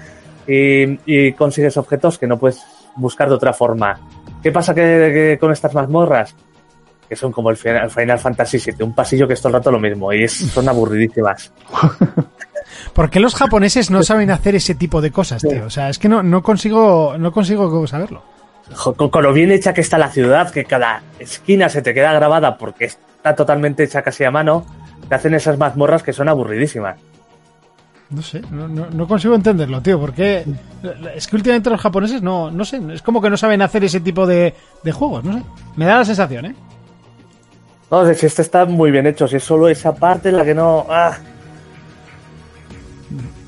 y, 0.46 1.00
y 1.04 1.32
consigues 1.32 1.76
objetos 1.76 2.16
que 2.16 2.28
no 2.28 2.38
puedes 2.38 2.62
buscar 2.94 3.28
de 3.28 3.34
otra 3.34 3.52
forma. 3.52 3.98
¿Qué 4.40 4.52
pasa 4.52 4.72
que, 4.72 4.80
que 4.80 5.38
con 5.40 5.50
estas 5.50 5.74
mazmorras? 5.74 6.36
Que 7.08 7.16
son 7.16 7.32
como 7.32 7.50
el 7.50 7.56
Final 7.56 7.90
Final 7.90 8.20
Fantasy 8.20 8.58
VII, 8.58 8.84
un 8.84 8.94
pasillo 8.94 9.26
que 9.26 9.34
es 9.34 9.40
todo 9.40 9.48
el 9.48 9.54
rato 9.54 9.72
lo 9.72 9.80
mismo 9.80 10.12
y 10.12 10.22
es, 10.22 10.32
son 10.32 10.68
aburridísimas. 10.68 11.52
¿Por 12.94 13.10
qué 13.10 13.18
los 13.18 13.34
japoneses 13.34 13.90
no 13.90 14.04
saben 14.04 14.30
hacer 14.30 14.54
ese 14.54 14.76
tipo 14.76 15.00
de 15.00 15.10
cosas, 15.10 15.42
tío? 15.42 15.66
O 15.66 15.70
sea, 15.70 15.88
es 15.88 15.98
que 15.98 16.08
no, 16.08 16.22
no 16.22 16.40
consigo 16.40 17.16
no 17.18 17.32
consigo 17.32 17.84
saberlo. 17.88 18.22
Con, 18.96 19.10
con 19.10 19.22
lo 19.22 19.32
bien 19.32 19.50
hecha 19.50 19.74
que 19.74 19.80
está 19.80 19.98
la 19.98 20.08
ciudad, 20.08 20.50
que 20.50 20.64
cada 20.64 21.02
esquina 21.18 21.68
se 21.68 21.82
te 21.82 21.92
queda 21.92 22.12
grabada 22.12 22.56
porque 22.56 22.86
está 22.86 23.34
totalmente 23.34 23.84
hecha 23.84 24.02
casi 24.02 24.24
a 24.24 24.30
mano, 24.30 24.64
te 25.08 25.14
hacen 25.14 25.34
esas 25.34 25.58
mazmorras 25.58 26.02
que 26.02 26.12
son 26.12 26.28
aburridísimas. 26.28 26.96
No 28.10 28.20
sé, 28.20 28.42
no, 28.50 28.68
no, 28.68 28.90
no 28.90 29.06
consigo 29.08 29.34
entenderlo, 29.34 29.80
tío. 29.80 29.98
Porque 29.98 30.44
es 31.14 31.26
que 31.26 31.36
últimamente 31.36 31.70
los 31.70 31.80
japoneses 31.80 32.22
no, 32.22 32.50
no 32.50 32.64
sé, 32.64 32.80
es 32.92 33.00
como 33.02 33.22
que 33.22 33.30
no 33.30 33.36
saben 33.36 33.62
hacer 33.62 33.84
ese 33.84 34.00
tipo 34.00 34.26
de, 34.26 34.54
de 34.82 34.92
juegos, 34.92 35.24
no 35.24 35.32
sé. 35.38 35.42
Me 35.76 35.86
da 35.86 35.98
la 35.98 36.04
sensación, 36.04 36.46
¿eh? 36.46 36.54
No, 37.90 38.14
si 38.14 38.26
este 38.26 38.42
está 38.42 38.64
muy 38.64 38.90
bien 38.90 39.06
hecho, 39.06 39.26
si 39.28 39.36
es 39.36 39.44
solo 39.44 39.68
esa 39.68 39.94
parte 39.94 40.30
la 40.32 40.44
que 40.44 40.54
no. 40.54 40.86
ah. 40.88 41.16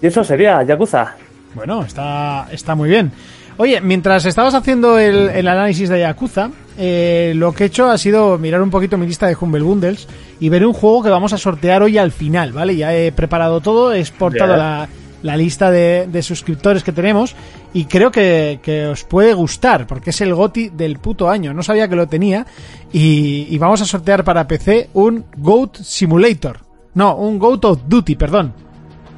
Y 0.00 0.06
eso 0.06 0.24
sería 0.24 0.62
Yakuza. 0.62 1.14
Bueno, 1.54 1.82
está, 1.82 2.46
está 2.50 2.74
muy 2.74 2.88
bien. 2.88 3.12
Oye, 3.56 3.80
mientras 3.80 4.24
estabas 4.26 4.54
haciendo 4.54 4.98
el, 4.98 5.30
el 5.30 5.46
análisis 5.46 5.88
de 5.88 6.00
Yakuza, 6.00 6.50
eh, 6.76 7.32
lo 7.36 7.52
que 7.52 7.64
he 7.64 7.66
hecho 7.68 7.88
ha 7.88 7.96
sido 7.98 8.36
mirar 8.36 8.60
un 8.60 8.70
poquito 8.70 8.98
mi 8.98 9.06
lista 9.06 9.28
de 9.28 9.36
Humble 9.40 9.62
Bundles 9.62 10.08
y 10.40 10.48
ver 10.48 10.66
un 10.66 10.72
juego 10.72 11.04
que 11.04 11.10
vamos 11.10 11.32
a 11.32 11.38
sortear 11.38 11.82
hoy 11.82 11.96
al 11.96 12.10
final, 12.10 12.52
¿vale? 12.52 12.74
Ya 12.74 12.92
he 12.94 13.12
preparado 13.12 13.60
todo, 13.60 13.92
he 13.92 14.00
exportado 14.00 14.56
la, 14.56 14.88
la 15.22 15.36
lista 15.36 15.70
de, 15.70 16.08
de 16.10 16.22
suscriptores 16.22 16.82
que 16.82 16.90
tenemos 16.90 17.36
y 17.72 17.84
creo 17.84 18.10
que, 18.10 18.58
que 18.60 18.86
os 18.86 19.04
puede 19.04 19.34
gustar 19.34 19.86
porque 19.86 20.10
es 20.10 20.20
el 20.20 20.34
GOTI 20.34 20.70
del 20.70 20.98
puto 20.98 21.30
año. 21.30 21.54
No 21.54 21.62
sabía 21.62 21.86
que 21.88 21.94
lo 21.94 22.08
tenía 22.08 22.46
y, 22.92 23.46
y 23.48 23.58
vamos 23.58 23.80
a 23.82 23.86
sortear 23.86 24.24
para 24.24 24.48
PC 24.48 24.90
un 24.94 25.26
Goat 25.36 25.76
Simulator. 25.76 26.58
No, 26.94 27.14
un 27.14 27.38
Goat 27.38 27.64
of 27.66 27.80
Duty, 27.86 28.16
perdón. 28.16 28.52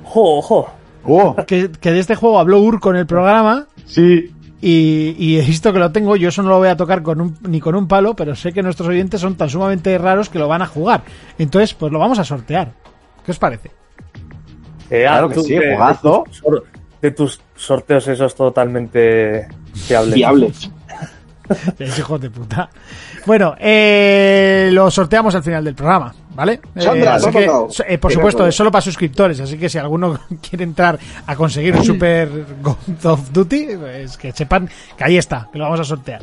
¡Jo, 0.04 0.38
ojo! 0.38 0.68
¡Oh! 1.04 1.36
Que, 1.46 1.70
que 1.70 1.92
de 1.92 2.00
este 2.00 2.16
juego 2.16 2.38
habló 2.38 2.60
Ur 2.60 2.80
con 2.80 2.96
el 2.96 3.06
programa 3.06 3.66
Sí. 3.86 4.32
y, 4.60 5.14
y 5.18 5.38
he 5.38 5.42
visto 5.42 5.72
que 5.72 5.78
lo 5.78 5.92
tengo. 5.92 6.16
Yo 6.16 6.28
eso 6.28 6.42
no 6.42 6.48
lo 6.50 6.58
voy 6.58 6.68
a 6.68 6.76
tocar 6.76 7.02
con 7.02 7.20
un- 7.20 7.38
ni 7.48 7.60
con 7.60 7.74
un 7.74 7.88
palo, 7.88 8.14
pero 8.14 8.34
sé 8.34 8.52
que 8.52 8.62
nuestros 8.62 8.88
oyentes 8.88 9.20
son 9.20 9.36
tan 9.36 9.48
sumamente 9.48 9.96
raros 9.98 10.28
que 10.28 10.38
lo 10.38 10.48
van 10.48 10.62
a 10.62 10.66
jugar. 10.66 11.02
Entonces, 11.38 11.72
pues 11.74 11.92
lo 11.92 11.98
vamos 11.98 12.18
a 12.18 12.24
sortear. 12.24 12.72
¿Qué 13.24 13.30
os 13.32 13.38
parece? 13.38 13.70
Eh, 14.90 15.02
Claro 15.02 15.28
que 15.28 15.34
tú, 15.36 15.42
sí, 15.42 15.54
de- 15.54 15.60
de 15.60 15.76
juegazo. 15.76 16.24
tus 16.26 16.36
sor- 16.38 16.64
De 17.02 17.10
tus 17.10 17.40
sorteos 17.54 18.08
esos 18.08 18.34
totalmente 18.34 19.46
fiables. 19.74 20.14
Fiables. 20.14 20.70
Es 21.78 21.96
hijo 21.98 22.18
de 22.18 22.28
puta. 22.28 22.68
Bueno, 23.24 23.54
eh, 23.60 24.68
lo 24.72 24.90
sorteamos 24.90 25.32
al 25.36 25.44
final 25.44 25.62
del 25.64 25.76
programa, 25.76 26.12
¿vale? 26.36 26.60
Eh, 26.74 26.82
Sandra, 26.82 27.14
así 27.14 27.30
¿lo 27.32 27.66
has 27.66 27.76
que, 27.76 27.94
eh, 27.94 27.98
por 27.98 28.12
supuesto, 28.12 28.46
es 28.46 28.54
solo 28.54 28.70
para 28.70 28.82
suscriptores, 28.82 29.40
así 29.40 29.56
que 29.58 29.68
si 29.68 29.78
alguno 29.78 30.20
quiere 30.48 30.64
entrar 30.64 30.98
a 31.26 31.34
conseguir 31.34 31.74
un 31.74 31.84
Super 31.84 32.28
God 32.62 33.06
of 33.06 33.32
Duty, 33.32 33.68
pues 33.76 34.16
que 34.16 34.32
sepan 34.32 34.68
que 34.96 35.04
ahí 35.04 35.16
está, 35.16 35.48
que 35.50 35.58
lo 35.58 35.64
vamos 35.64 35.80
a 35.80 35.84
sortear. 35.84 36.20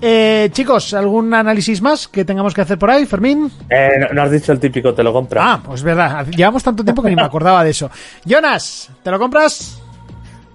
Eh, 0.00 0.48
chicos, 0.52 0.94
¿algún 0.94 1.34
análisis 1.34 1.82
más 1.82 2.06
que 2.06 2.24
tengamos 2.24 2.54
que 2.54 2.60
hacer 2.60 2.78
por 2.78 2.90
ahí, 2.90 3.04
Fermín? 3.04 3.50
Eh, 3.68 3.90
no, 3.98 4.08
no 4.14 4.22
has 4.22 4.30
dicho 4.30 4.52
el 4.52 4.60
típico, 4.60 4.94
te 4.94 5.02
lo 5.02 5.12
compra. 5.12 5.54
Ah, 5.54 5.62
pues 5.64 5.82
verdad, 5.82 6.26
llevamos 6.26 6.62
tanto 6.62 6.84
tiempo 6.84 7.02
que 7.02 7.10
ni 7.10 7.16
me 7.16 7.22
acordaba 7.22 7.64
de 7.64 7.70
eso. 7.70 7.90
Jonas, 8.24 8.90
¿te 9.02 9.10
lo 9.10 9.18
compras? 9.18 9.80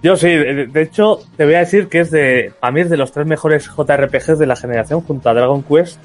Yo 0.02 0.16
sí, 0.16 0.28
de, 0.28 0.66
de 0.66 0.82
hecho, 0.82 1.20
te 1.36 1.44
voy 1.44 1.54
a 1.54 1.60
decir 1.60 1.88
que 1.88 2.00
es 2.00 2.10
de. 2.10 2.52
A 2.60 2.70
mí 2.70 2.82
es 2.82 2.90
de 2.90 2.96
los 2.96 3.12
tres 3.12 3.26
mejores 3.26 3.66
JRPGs 3.66 4.38
de 4.38 4.46
la 4.46 4.56
generación 4.56 5.00
junto 5.00 5.28
a 5.28 5.34
Dragon 5.34 5.62
Quest 5.62 5.98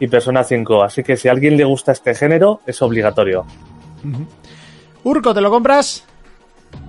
y 0.00 0.06
Persona 0.08 0.44
5. 0.44 0.82
Así 0.82 1.02
que 1.02 1.16
si 1.16 1.28
a 1.28 1.32
alguien 1.32 1.56
le 1.56 1.64
gusta 1.64 1.92
este 1.92 2.14
género, 2.14 2.60
es 2.66 2.80
obligatorio. 2.82 3.44
Urco, 5.04 5.34
¿te 5.34 5.40
lo 5.40 5.50
compras? 5.50 6.04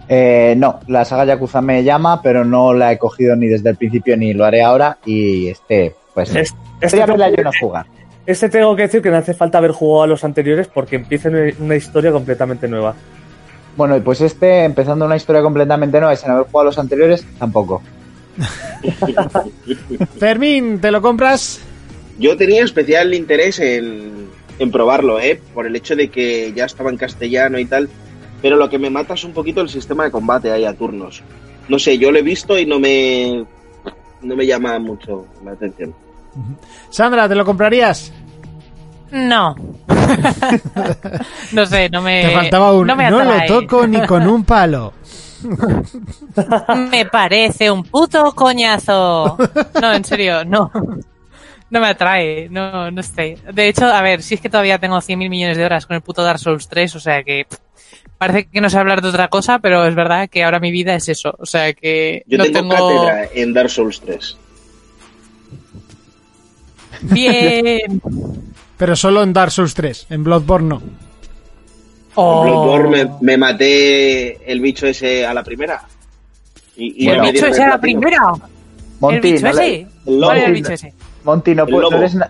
Eh, 0.07 0.55
no, 0.57 0.79
la 0.87 1.05
saga 1.05 1.25
Yakuza 1.25 1.61
me 1.61 1.83
llama, 1.83 2.21
pero 2.21 2.43
no 2.45 2.73
la 2.73 2.91
he 2.91 2.97
cogido 2.97 3.35
ni 3.35 3.47
desde 3.47 3.69
el 3.69 3.75
principio 3.75 4.15
ni 4.17 4.33
lo 4.33 4.45
haré 4.45 4.63
ahora. 4.63 4.97
Y 5.05 5.47
este, 5.49 5.95
pues. 6.13 6.33
Es- 6.35 6.55
este, 6.81 6.99
yo 6.99 7.05
tengo, 7.05 7.43
no 7.43 7.51
jugar. 7.59 7.85
este 8.25 8.49
tengo 8.49 8.75
que 8.75 8.83
decir 8.83 9.01
que 9.01 9.09
no 9.09 9.17
hace 9.17 9.33
falta 9.33 9.57
haber 9.59 9.71
jugado 9.71 10.03
a 10.03 10.07
los 10.07 10.23
anteriores 10.23 10.67
porque 10.67 10.97
empieza 10.97 11.29
una- 11.29 11.51
una 11.59 11.75
historia 11.75 12.11
completamente 12.11 12.67
nueva. 12.67 12.93
Bueno, 13.77 13.95
y 13.97 14.01
pues 14.01 14.21
este, 14.21 14.63
empezando 14.63 15.05
una 15.05 15.15
historia 15.17 15.41
completamente 15.41 15.99
nueva 15.99 16.13
y 16.13 16.17
sin 16.17 16.31
haber 16.31 16.45
jugado 16.45 16.61
a 16.61 16.65
los 16.65 16.79
anteriores, 16.79 17.25
tampoco. 17.37 17.81
Fermín, 20.19 20.79
¿te 20.79 20.91
lo 20.91 21.01
compras? 21.01 21.61
Yo 22.17 22.37
tenía 22.37 22.63
especial 22.63 23.13
interés 23.13 23.59
en, 23.59 24.29
en 24.59 24.71
probarlo, 24.71 25.19
¿eh? 25.19 25.41
Por 25.53 25.67
el 25.67 25.75
hecho 25.75 25.95
de 25.95 26.09
que 26.09 26.53
ya 26.55 26.65
estaba 26.65 26.89
en 26.89 26.97
castellano 26.97 27.59
y 27.59 27.65
tal. 27.65 27.89
Pero 28.41 28.57
lo 28.57 28.69
que 28.69 28.79
me 28.79 28.89
mata 28.89 29.15
es 29.15 29.23
un 29.23 29.33
poquito 29.33 29.61
el 29.61 29.69
sistema 29.69 30.03
de 30.05 30.11
combate 30.11 30.51
ahí 30.51 30.65
a 30.65 30.73
turnos. 30.73 31.23
No 31.67 31.79
sé, 31.79 31.97
yo 31.97 32.11
lo 32.11 32.19
he 32.19 32.21
visto 32.21 32.57
y 32.59 32.65
no 32.65 32.79
me, 32.79 33.43
no 34.21 34.35
me 34.35 34.45
llama 34.45 34.77
mucho 34.79 35.25
la 35.43 35.51
atención. 35.51 35.93
Sandra, 36.89 37.27
¿te 37.27 37.35
lo 37.35 37.45
comprarías? 37.45 38.11
No. 39.11 39.55
no 41.53 41.65
sé, 41.65 41.89
no 41.89 42.01
me. 42.01 42.23
Te 42.23 42.31
faltaba 42.31 42.73
un. 42.73 42.87
No, 42.87 42.95
me 42.95 43.09
no 43.09 43.23
lo 43.23 43.45
toco 43.47 43.87
ni 43.87 44.05
con 44.05 44.27
un 44.27 44.43
palo. 44.43 44.93
Me 46.91 47.05
parece 47.05 47.69
un 47.69 47.83
puto 47.83 48.31
coñazo. 48.33 49.37
No, 49.79 49.93
en 49.93 50.03
serio, 50.03 50.43
no. 50.43 50.71
No 51.69 51.79
me 51.79 51.87
atrae, 51.87 52.47
no, 52.49 52.91
no 52.91 53.03
sé. 53.03 53.37
De 53.51 53.67
hecho, 53.67 53.85
a 53.85 54.01
ver, 54.01 54.21
si 54.21 54.35
es 54.35 54.41
que 54.41 54.49
todavía 54.49 54.77
tengo 54.77 54.97
100.000 54.97 55.29
millones 55.29 55.57
de 55.57 55.65
horas 55.65 55.85
con 55.85 55.95
el 55.95 56.01
puto 56.01 56.23
Dark 56.23 56.39
Souls 56.39 56.67
3, 56.67 56.95
o 56.95 56.99
sea 56.99 57.23
que 57.23 57.45
pff, 57.49 57.57
parece 58.17 58.45
que 58.45 58.61
no 58.61 58.69
sé 58.69 58.77
hablar 58.77 59.01
de 59.01 59.09
otra 59.09 59.27
cosa, 59.29 59.59
pero 59.59 59.85
es 59.85 59.95
verdad 59.95 60.29
que 60.29 60.43
ahora 60.43 60.59
mi 60.59 60.71
vida 60.71 60.95
es 60.95 61.09
eso. 61.09 61.35
O 61.39 61.45
sea 61.45 61.73
que 61.73 62.23
Yo 62.27 62.37
no 62.37 62.45
tengo, 62.45 62.75
tengo... 62.75 63.05
cátedra 63.05 63.29
en 63.33 63.53
Dark 63.53 63.69
Souls 63.69 63.99
3. 64.01 64.37
Bien. 67.01 68.01
Pero 68.77 68.95
solo 68.95 69.23
en 69.23 69.31
Dark 69.31 69.51
Souls 69.51 69.73
3. 69.73 70.07
En 70.09 70.23
Bloodborne 70.23 70.67
no. 70.67 70.81
Oh. 72.15 72.43
En 72.43 72.51
Bloodborne 72.51 72.89
me, 72.89 73.11
me 73.21 73.37
maté 73.37 74.51
el 74.51 74.59
bicho 74.59 74.85
ese 74.85 75.25
a 75.25 75.33
la 75.33 75.43
primera. 75.43 75.83
Y, 76.75 77.05
y 77.05 77.09
¿El 77.09 77.21
me 77.21 77.31
bicho 77.31 77.47
ese 77.47 77.63
a 77.63 77.69
la 77.69 77.79
primera? 77.79 78.19
Monty, 78.99 79.15
¿El 79.15 79.21
bicho 79.33 79.45
no 79.45 79.49
ese? 79.51 79.87
¿Cuál 80.03 80.37
era 80.37 80.47
el 80.47 80.53
bicho 80.53 80.73
ese? 80.73 80.93
Monty, 81.25 81.55
no, 81.55 81.63
El 81.63 81.69
pu- 81.69 81.75
no 81.77 81.81
lobo. 81.81 81.97
eres 81.97 82.15
na- 82.15 82.29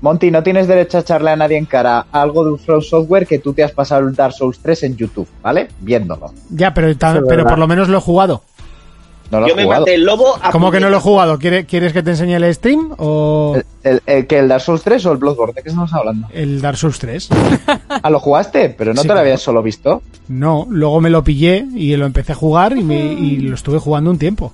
Monty, 0.00 0.30
no 0.30 0.42
tienes 0.42 0.66
derecho 0.68 0.98
a 0.98 1.00
echarle 1.00 1.30
a 1.30 1.36
nadie 1.36 1.56
en 1.56 1.64
cara 1.66 2.06
algo 2.12 2.44
de 2.44 2.50
un 2.52 2.58
From 2.58 2.82
Software 2.82 3.26
que 3.26 3.38
tú 3.38 3.52
te 3.54 3.62
has 3.64 3.72
pasado 3.72 4.06
el 4.06 4.14
Dark 4.14 4.32
Souls 4.34 4.58
3 4.60 4.82
en 4.84 4.96
YouTube, 4.96 5.28
¿vale? 5.42 5.68
Viéndolo. 5.80 6.32
Ya, 6.50 6.74
pero, 6.74 6.88
pero 7.28 7.44
por 7.46 7.58
lo 7.58 7.66
menos 7.66 7.88
lo 7.88 7.98
he 7.98 8.00
jugado. 8.00 8.42
No 9.30 9.40
lo 9.40 9.48
Yo 9.48 9.56
me 9.56 9.64
jugado. 9.64 9.80
maté 9.80 9.94
el 9.94 10.04
lobo 10.04 10.36
a 10.40 10.52
¿Cómo 10.52 10.70
que 10.70 10.78
no 10.78 10.88
lo 10.88 10.98
he 10.98 11.00
jugado? 11.00 11.36
¿Quiere- 11.40 11.64
¿Quieres 11.66 11.92
que 11.92 12.00
te 12.04 12.10
enseñe 12.10 12.34
el 12.36 12.54
stream 12.54 12.94
o 12.98 13.56
El, 13.56 13.64
el- 13.82 14.02
el- 14.06 14.26
¿Que 14.28 14.38
el 14.38 14.46
Dark 14.46 14.60
Souls 14.62 14.82
3 14.82 15.04
o 15.06 15.10
el 15.12 15.18
Bloodborne? 15.18 15.52
¿De 15.54 15.62
qué 15.64 15.70
estamos 15.70 15.92
hablando? 15.92 16.28
el 16.32 16.60
Dark 16.60 16.76
Souls 16.76 16.98
3? 17.00 17.28
Ah, 17.88 18.08
¿lo 18.10 18.20
jugaste? 18.20 18.68
Pero 18.68 18.94
no 18.94 19.02
Sí, 19.02 19.08
te 19.08 19.14
lo 19.14 19.18
habías 19.20 19.40
solo 19.40 19.62
visto. 19.64 20.02
No, 20.28 20.66
luego 20.70 21.00
me 21.00 21.10
lo 21.10 21.24
pillé 21.24 21.66
y 21.74 21.96
lo 21.96 22.06
empecé 22.06 22.32
a 22.32 22.34
jugar 22.36 22.76
y, 22.76 22.84
me- 22.84 23.14
y 23.14 23.38
lo 23.38 23.54
estuve 23.56 23.78
jugando 23.80 24.10
un 24.10 24.18
tiempo. 24.18 24.52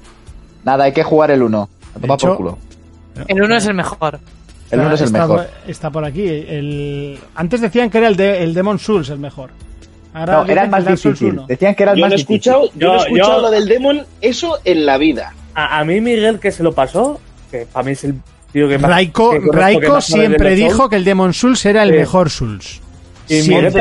Nada, 0.64 0.84
hay 0.84 0.92
que 0.92 1.02
jugar 1.02 1.30
el 1.32 1.42
1. 1.42 1.68
A 1.94 1.98
tomar 2.00 2.14
hecho- 2.16 2.28
por 2.28 2.36
culo. 2.38 2.58
El 3.28 3.42
uno 3.42 3.56
es 3.56 3.66
el 3.66 3.74
mejor. 3.74 4.18
El 4.70 4.80
1 4.80 4.94
es 4.94 5.00
el 5.02 5.06
Está- 5.06 5.18
mejor. 5.26 5.46
Está 5.66 5.90
por 5.90 6.04
aquí. 6.04 6.26
El... 6.26 7.18
Antes 7.34 7.60
decían 7.60 7.90
que 7.90 7.98
era 7.98 8.08
el, 8.08 8.16
de, 8.16 8.42
el 8.42 8.54
Demon 8.54 8.78
Souls 8.78 9.10
el 9.10 9.18
mejor. 9.18 9.50
Ahora 10.14 10.44
No, 10.44 10.46
era 10.50 10.64
el 10.64 10.70
más 10.70 10.86
difícil. 10.86 11.32
1. 11.34 11.46
Decían 11.46 11.74
que 11.74 11.82
era 11.82 11.92
el 11.92 11.98
Yo 11.98 12.04
más 12.04 12.10
no 12.10 12.14
he 12.14 12.18
difícil. 12.18 12.36
escuchado, 12.36 12.70
yo 12.74 12.88
no 12.88 12.94
he 12.94 13.02
escuchado 13.02 13.36
yo- 13.36 13.42
lo 13.42 13.50
del 13.50 13.68
Demon, 13.68 14.02
eso 14.22 14.58
en 14.64 14.86
la 14.86 14.96
vida. 14.98 15.34
A, 15.54 15.78
a 15.78 15.84
mí, 15.84 16.00
Miguel, 16.00 16.38
que 16.40 16.50
se 16.50 16.62
lo 16.62 16.72
pasó, 16.72 17.20
que 17.50 17.66
para 17.70 17.84
mí 17.84 17.92
es 17.92 18.04
el 18.04 18.14
tío 18.52 18.66
que 18.68 18.78
más. 18.78 18.90
Raiko, 18.90 19.30
que 19.32 19.40
Raiko 19.52 20.00
siempre 20.00 20.54
dijo 20.54 20.88
que 20.88 20.96
el 20.96 21.04
Demon 21.04 21.34
Souls 21.34 21.64
era 21.66 21.82
el 21.82 21.90
Sí. 21.90 21.96
mejor 21.96 22.30
Souls. 22.30 22.80
Y 23.28 23.42
Miguel 23.48 23.72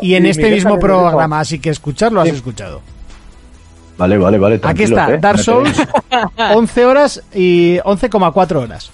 Y 0.00 0.14
en 0.14 0.26
este 0.26 0.42
Miguel 0.44 0.54
mismo 0.56 0.78
programa, 0.78 1.40
así 1.40 1.58
que 1.58 1.70
escucharlo 1.70 2.20
has 2.20 2.28
Sí. 2.28 2.34
escuchado. 2.36 2.80
Vale, 4.02 4.18
vale, 4.18 4.38
vale. 4.38 4.60
Aquí 4.64 4.82
está, 4.82 5.14
eh. 5.14 5.18
Dark 5.20 5.38
Me 5.38 5.44
Souls, 5.44 5.76
tenéis- 6.10 6.56
11 6.56 6.84
horas 6.86 7.22
y 7.32 7.76
11,4 7.78 8.56
horas. 8.56 8.90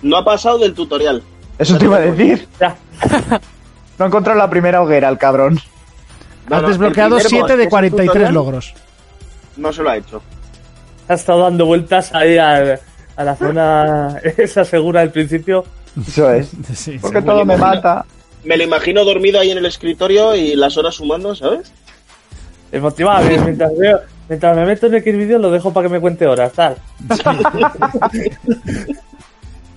No 0.00 0.16
ha 0.16 0.24
pasado 0.24 0.56
del 0.58 0.72
tutorial. 0.72 1.22
Eso 1.58 1.76
te 1.76 1.84
iba 1.84 1.98
a 1.98 2.00
decir. 2.00 2.48
Ya. 2.58 2.76
No 3.98 4.04
he 4.04 4.08
encontrado 4.08 4.38
la 4.38 4.48
primera 4.48 4.80
hoguera, 4.80 5.08
el 5.10 5.18
cabrón. 5.18 5.60
No, 6.48 6.56
Has 6.56 6.62
no, 6.62 6.68
desbloqueado 6.68 7.18
el 7.18 7.22
primer 7.24 7.28
7 7.28 7.40
boss, 7.42 7.48
de 7.50 7.56
que 7.56 7.62
es 7.62 7.66
el 7.66 7.70
43 7.70 8.06
tutorial, 8.06 8.34
logros. 8.34 8.74
No 9.58 9.70
se 9.72 9.82
lo 9.82 9.90
ha 9.90 9.96
hecho. 9.98 10.22
Ha 11.08 11.14
estado 11.14 11.40
dando 11.40 11.66
vueltas 11.66 12.14
ahí 12.14 12.38
a, 12.38 12.78
a 13.16 13.24
la 13.24 13.36
zona 13.36 14.16
esa 14.38 14.64
segura 14.64 15.00
del 15.00 15.10
principio. 15.10 15.64
Eso 16.06 16.32
es. 16.32 16.50
Sí, 16.74 16.98
Porque 16.98 17.20
todo 17.20 17.44
me 17.44 17.58
mata. 17.58 18.06
Me 18.44 18.56
lo 18.56 18.64
imagino 18.64 19.04
dormido 19.04 19.40
ahí 19.40 19.50
en 19.50 19.58
el 19.58 19.66
escritorio 19.66 20.34
y 20.34 20.54
las 20.56 20.78
horas 20.78 20.94
sumando, 20.94 21.34
¿sabes? 21.34 21.70
Es 22.72 22.82
motivado. 22.82 23.28
mientras, 23.44 23.76
veo, 23.78 24.00
mientras 24.28 24.56
me 24.56 24.64
meto 24.66 24.86
en 24.86 24.94
el 24.94 25.02
vídeo 25.16 25.38
lo 25.38 25.50
dejo 25.50 25.72
para 25.72 25.88
que 25.88 25.94
me 25.94 26.00
cuente 26.00 26.26
horas, 26.26 26.52
tal. 26.52 26.76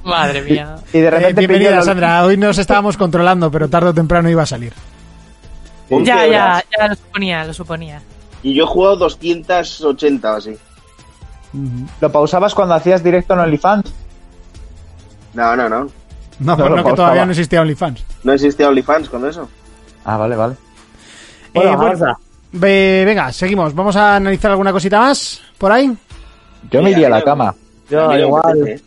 Madre 0.04 0.42
mía. 0.42 0.76
Y 0.94 1.00
de 1.00 1.08
Eh, 1.08 1.12
repente 1.12 1.42
bienvenida, 1.48 1.82
Sandra. 1.84 2.24
Hoy 2.26 2.36
nos 2.38 2.58
estábamos 2.58 2.98
controlando, 2.98 3.52
pero 3.52 3.70
tarde 3.70 3.90
o 3.90 3.94
temprano 3.94 4.30
iba 4.30 4.44
a 4.44 4.48
salir. 4.48 4.74
11 5.90 6.06
Ya, 6.06 6.26
ya, 6.26 6.64
ya 6.78 6.88
lo 6.88 6.96
suponía, 6.96 7.44
lo 7.46 7.54
suponía. 7.54 8.02
Y 8.44 8.56
yo 8.56 8.64
he 8.64 8.68
jugado 8.68 8.96
280 8.98 10.32
o 10.32 10.36
así. 10.36 10.58
¿Lo 12.00 12.12
pausabas 12.12 12.56
cuando 12.56 12.74
hacías 12.76 13.04
directo 13.04 13.34
en 13.34 13.42
OnlyFans? 13.42 13.94
No, 15.34 15.56
no, 15.56 15.70
no. 15.70 15.80
No, 15.84 15.90
No 16.40 16.58
pues 16.58 16.70
lo 16.72 16.76
no, 16.78 16.84
que 16.84 16.94
todavía 16.94 17.26
no 17.26 17.32
existía 17.32 17.62
OnlyFans. 17.62 18.04
No 18.24 18.34
existía 18.34 18.68
OnlyFans 18.70 19.10
con 19.10 19.28
eso. 19.30 19.48
Ah, 20.06 20.18
vale, 20.18 20.36
vale. 20.36 20.56
Bueno, 21.54 21.72
Eh, 21.72 21.76
bueno, 21.76 21.88
avanza. 21.92 22.18
Ve- 22.52 23.04
venga, 23.06 23.32
seguimos. 23.32 23.74
Vamos 23.74 23.96
a 23.96 24.16
analizar 24.18 24.52
alguna 24.52 24.72
cosita 24.72 25.00
más 25.00 25.42
por 25.58 25.72
ahí. 25.72 25.86
Yo 26.70 26.80
me 26.82 26.90
Mira, 26.90 26.98
iría 26.98 27.08
a 27.08 27.12
la 27.12 27.24
cama. 27.24 27.56
Yo, 27.90 28.16
igual, 28.18 28.82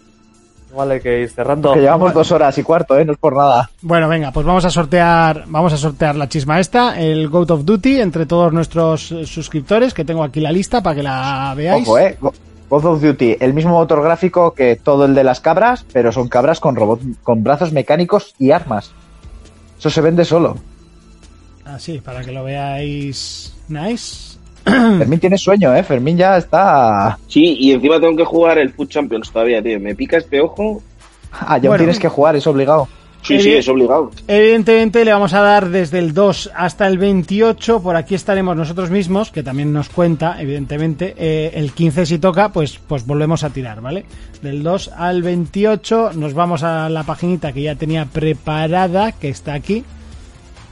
igual 0.71 0.91
hay 0.93 1.01
que 1.01 1.21
ir 1.23 1.31
cerrando. 1.31 1.73
Que 1.75 1.81
llevamos 1.81 2.15
dos 2.15 2.31
horas 2.33 2.57
y 2.59 2.63
cuarto, 2.63 2.99
¿eh? 2.99 3.05
No 3.05 3.13
es 3.13 3.19
por 3.19 3.37
nada. 3.37 3.71
Bueno, 3.83 4.09
venga, 4.09 4.31
pues 4.33 4.47
vamos 4.47 4.65
a 4.65 4.71
sortear, 4.71 5.45
vamos 5.47 5.73
a 5.73 5.77
sortear 5.77 6.17
la 6.17 6.29
chisma 6.29 6.59
esta, 6.61 6.99
el 7.01 7.29
Goat 7.29 7.51
of 7.51 7.65
Duty, 7.65 8.01
entre 8.01 8.27
todos 8.27 8.53
nuestros 8.53 9.03
suscriptores, 9.27 9.93
que 9.93 10.05
tengo 10.05 10.23
aquí 10.25 10.41
la 10.41 10.53
lista 10.53 10.83
para 10.83 10.97
que 10.97 11.03
la 11.03 11.53
veáis. 11.57 11.87
Ojo, 11.87 11.99
¿eh? 11.99 12.17
Go- 12.21 12.33
God 12.71 12.85
of 12.87 13.03
Duty, 13.03 13.37
el 13.41 13.53
mismo 13.55 13.73
motor 13.73 14.03
gráfico 14.03 14.53
que 14.55 14.77
todo 14.77 15.05
el 15.05 15.15
de 15.15 15.23
las 15.23 15.41
cabras, 15.41 15.85
pero 15.93 16.11
son 16.13 16.29
cabras 16.29 16.61
con 16.61 16.75
robot, 16.75 17.01
con 17.23 17.45
brazos 17.45 17.73
mecánicos 17.73 18.35
y 18.39 18.51
armas. 18.53 18.91
Eso 19.79 19.91
se 19.91 20.01
vende 20.01 20.25
solo. 20.25 20.57
Así, 21.65 21.99
para 22.01 22.23
que 22.23 22.33
lo 22.33 22.45
veáis. 22.45 23.55
Nice. 23.69 24.39
Fermín 24.65 25.21
tiene 25.21 25.39
sueño, 25.39 25.75
¿eh? 25.75 25.83
Fermín 25.83 26.17
ya 26.17 26.37
está... 26.37 27.19
Sí, 27.29 27.57
y 27.59 27.73
encima 27.73 28.01
tengo 28.01 28.17
que 28.17 28.25
jugar 28.25 28.59
el 28.59 28.73
Food 28.73 28.89
Champions 28.89 29.31
todavía, 29.31 29.63
tío. 29.63 29.79
Me 29.81 29.95
pica 29.95 30.17
este 30.19 30.41
ojo. 30.41 30.83
Ah, 31.33 31.59
ya 31.59 31.69
Bueno. 31.69 31.79
tienes 31.85 31.99
que 31.99 32.09
jugar, 32.09 32.37
es 32.37 32.47
obligado. 32.47 32.89
Sí, 33.23 33.41
sí, 33.41 33.55
es 33.55 33.67
obligado. 33.69 34.11
Evidentemente 34.29 35.03
le 35.03 35.11
vamos 35.11 35.33
a 35.33 35.41
dar 35.41 35.71
desde 35.71 35.99
el 35.99 36.13
2 36.13 36.51
hasta 36.55 36.87
el 36.87 36.99
28. 36.99 37.81
Por 37.81 37.97
aquí 37.97 38.15
estaremos 38.15 38.55
nosotros 38.55 38.91
mismos, 38.91 39.31
que 39.31 39.43
también 39.43 39.73
nos 39.73 39.89
cuenta, 39.89 40.37
evidentemente. 40.43 41.15
Eh, 41.17 41.53
el 41.55 41.73
15 41.73 42.05
si 42.05 42.19
toca, 42.19 42.51
pues, 42.51 42.79
pues 42.87 43.07
volvemos 43.07 43.43
a 43.43 43.49
tirar, 43.49 43.81
¿vale? 43.81 44.05
Del 44.43 44.63
2 44.63 44.91
al 44.95 45.23
28 45.23 46.11
nos 46.15 46.35
vamos 46.35 46.63
a 46.65 46.91
la 46.91 47.05
paginita 47.05 47.53
que 47.55 47.63
ya 47.63 47.75
tenía 47.77 48.05
preparada, 48.05 49.13
que 49.13 49.31
está 49.31 49.55
aquí, 49.55 49.85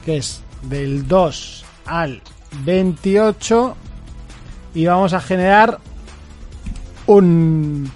que 0.05 0.17
es 0.17 0.42
del 0.63 1.07
2 1.07 1.65
al 1.85 2.21
28. 2.63 3.75
Y 4.75 4.85
vamos 4.87 5.13
a 5.13 5.19
generar 5.21 5.77
un, 7.05 7.91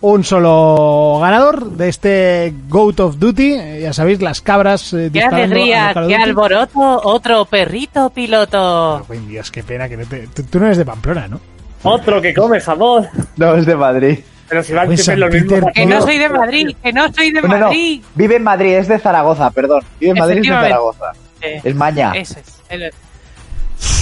un 0.00 0.24
solo 0.24 1.18
ganador 1.20 1.70
de 1.72 1.88
este 1.88 2.54
Goat 2.68 3.00
of 3.00 3.18
Duty. 3.18 3.52
Eh, 3.54 3.80
Ya 3.82 3.92
sabéis, 3.92 4.22
las 4.22 4.40
cabras. 4.40 4.92
eh, 4.94 5.10
¡Qué 5.12 5.22
alegría! 5.22 5.92
¡Qué 6.08 6.14
alboroto! 6.16 7.00
Otro 7.04 7.44
perrito 7.44 8.10
piloto. 8.10 9.04
Ay, 9.10 9.18
Dios, 9.28 9.50
qué 9.50 9.62
pena 9.62 9.88
que 9.88 9.96
no 9.96 10.06
te... 10.06 10.26
Tú, 10.28 10.42
tú 10.44 10.58
no 10.60 10.66
eres 10.66 10.78
de 10.78 10.84
Pamplona, 10.84 11.28
¿no? 11.28 11.40
Otro 11.82 12.20
que 12.22 12.32
come 12.32 12.60
jamón. 12.60 13.06
No, 13.36 13.54
es 13.56 13.66
de 13.66 13.76
Madrid. 13.76 14.18
Pero 14.48 14.62
si 14.62 14.72
van 14.72 14.86
Pues 14.86 15.06
mismos. 15.08 15.30
Peter, 15.30 15.64
Que 15.74 15.86
no 15.86 16.00
soy 16.00 16.18
de 16.18 16.28
Madrid, 16.28 16.76
que 16.82 16.92
no 16.92 17.12
soy 17.12 17.30
de 17.30 17.42
No, 17.42 17.48
no, 17.48 17.58
Madrid. 17.66 18.02
Vive 18.14 18.36
en 18.36 18.42
Madrid, 18.42 18.74
es 18.76 18.88
de 18.88 18.98
Zaragoza, 18.98 19.50
perdón. 19.50 19.82
Vive 20.00 20.12
en 20.12 20.18
Madrid, 20.18 20.36
es 20.38 20.42
de. 20.44 20.48
Zaragoza. 20.54 21.12
Eh, 21.44 21.60
Es 21.64 21.74
maña. 21.74 22.12
Ese 22.14 22.40
es. 22.40 22.46
el- 22.68 22.90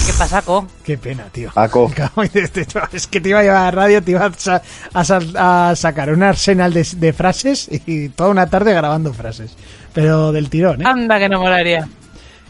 ¿Qué 0.05 0.13
pasa, 0.17 0.41
Co? 0.41 0.67
Qué 0.83 0.97
pena, 0.97 1.25
tío. 1.31 1.49
Paco. 1.53 1.91
Este- 2.33 2.65
Es 2.91 3.07
que 3.07 3.21
te 3.21 3.29
iba 3.29 3.39
a 3.39 3.43
llevar 3.43 3.57
a 3.57 3.63
la 3.65 3.71
radio, 3.71 4.03
te 4.03 4.11
iba 4.11 4.25
a, 4.25 4.33
sa- 4.33 4.61
a 4.93 5.03
sa- 5.03 5.69
a 5.69 5.75
sacar 5.75 6.11
un 6.11 6.23
arsenal 6.23 6.73
de, 6.73 6.85
de 6.97 7.13
frases 7.13 7.69
y 7.85 8.09
toda 8.09 8.29
una 8.29 8.47
tarde 8.49 8.73
grabando 8.73 9.13
frases. 9.13 9.55
Pero 9.93 10.31
del 10.31 10.49
tirón, 10.49 10.81
¿eh? 10.81 10.85
Anda, 10.85 11.19
que 11.19 11.29
no 11.29 11.39
molaría. 11.39 11.87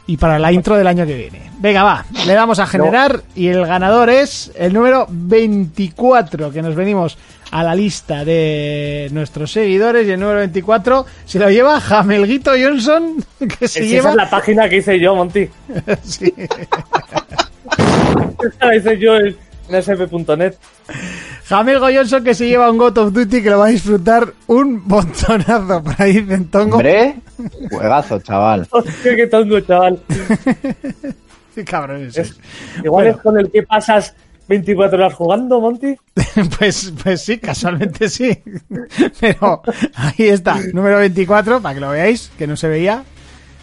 Y 0.08 0.18
para 0.18 0.38
la 0.40 0.52
intro 0.52 0.76
del 0.76 0.88
año 0.88 1.06
que 1.06 1.16
viene. 1.16 1.52
Venga, 1.60 1.84
va. 1.84 2.06
Le 2.26 2.34
damos 2.34 2.60
a 2.60 2.68
generar 2.68 3.22
y 3.36 3.48
el 3.48 3.66
ganador 3.66 4.10
es 4.10 4.52
el 4.56 4.74
número 4.74 5.06
24, 5.10 6.52
que 6.52 6.62
nos 6.62 6.76
venimos 6.76 7.18
a 7.56 7.62
la 7.64 7.76
lista 7.76 8.26
de 8.26 9.10
nuestros 9.12 9.52
seguidores. 9.52 10.08
Y 10.08 10.12
el 10.12 10.20
número 10.20 10.40
24 10.40 11.06
se 11.26 11.38
lo 11.38 11.50
lleva 11.52 11.80
Jamelguito 11.80 12.52
Johnson, 12.60 13.24
que 13.60 13.68
se 13.68 13.80
Esa 13.82 13.88
lleva... 13.88 14.10
es 14.10 14.16
la 14.16 14.30
página 14.30 14.68
que 14.68 14.78
hice 14.78 15.00
yo, 15.00 15.16
Monty. 15.16 15.48
Sí. 16.04 16.34
Esa 18.44 18.66
la 18.66 18.76
hice 18.76 18.98
yo 19.00 19.16
en, 19.18 19.36
en 19.70 19.76
sp.net. 19.84 20.56
Jamelgo 21.46 21.88
Johnson 21.94 22.24
que 22.24 22.34
se 22.34 22.48
lleva 22.48 22.72
un 22.72 22.78
God 22.78 22.98
of 22.98 23.14
Duty 23.14 23.42
que 23.44 23.50
lo 23.50 23.60
va 23.60 23.68
a 23.68 23.70
disfrutar 23.70 24.34
un 24.48 24.82
montonazo. 24.88 25.84
Por 25.84 25.96
ahí 26.02 26.22
dicen 26.22 26.48
Tongo. 26.50 26.78
Hombre, 26.78 27.16
juegazo, 27.70 28.20
chaval. 28.20 28.68
Hostia, 28.72 29.16
qué 29.16 29.28
tongo, 29.28 29.60
chaval. 29.62 30.00
Qué 31.56 31.64
cabrón 31.64 32.06
es. 32.08 32.18
Es- 32.18 32.36
Igual 32.84 33.08
es 33.08 33.18
con 33.18 33.38
el 33.40 33.52
que 33.52 33.64
pasas 33.64 34.16
24 34.48 34.98
horas 34.98 35.14
jugando, 35.14 35.60
Monty. 35.62 35.96
Pues, 36.58 36.92
pues 37.04 37.22
sí, 37.22 37.38
casualmente 37.38 38.10
sí. 38.10 38.38
Pero 39.20 39.62
ahí 39.96 40.28
está, 40.28 40.58
número 40.74 40.98
24, 40.98 41.62
para 41.62 41.76
que 41.76 41.80
lo 41.82 41.90
veáis, 41.90 42.32
que 42.38 42.48
no 42.48 42.56
se 42.58 42.68
veía. 42.68 43.04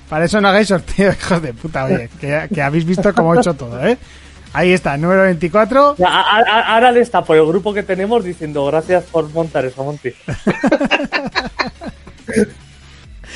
Para 0.09 0.25
eso 0.25 0.41
no 0.41 0.49
hagáis 0.49 0.69
sorteo, 0.69 1.13
hijos 1.21 1.43
de 1.43 1.53
puta, 1.55 1.85
oye, 1.85 2.09
que, 2.21 2.49
que 2.53 2.63
habéis 2.63 2.85
visto 2.85 3.13
cómo 3.15 3.35
he 3.35 3.39
hecho 3.39 3.55
todo, 3.55 3.85
¿eh? 3.85 3.99
Ahí 4.53 4.73
está, 4.73 4.97
número 4.97 5.23
24. 5.23 5.97
Ya, 5.99 6.09
a- 6.09 6.39
a- 6.41 6.75
Ahora 6.75 6.91
le 6.93 7.01
está 7.01 7.23
por 7.23 7.37
el 7.37 7.47
grupo 7.47 7.73
que 7.73 7.83
tenemos 7.85 8.25
diciendo 8.25 8.65
gracias 8.67 9.05
por 9.05 9.29
montar 9.33 9.65
eso, 9.65 9.85
Monty. 9.85 10.11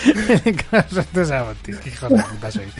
de 2.08 2.22
puta 2.22 2.50
sois. 2.50 2.72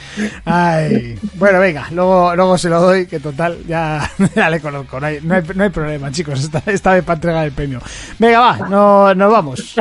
Ay. 0.45 1.19
Bueno, 1.35 1.61
venga, 1.61 1.87
luego, 1.91 2.35
luego 2.37 2.59
se 2.59 2.69
lo 2.69 2.81
doy, 2.81 3.07
que 3.07 3.21
total, 3.21 3.59
ya, 3.67 4.11
le 4.51 4.61
conozco. 4.61 5.01
No 5.01 5.07
hay, 5.07 5.21
no 5.23 5.35
hay, 5.65 5.71
problema, 5.71 6.11
chicos, 6.11 6.41
esta, 6.45 6.61
vez 6.61 6.81
para 6.81 7.15
entregar 7.15 7.45
el 7.47 7.53
premio. 7.53 7.81
Venga, 8.19 8.41
va, 8.41 8.69
no, 8.69 9.15
nos 9.15 9.33
vamos. 9.33 9.75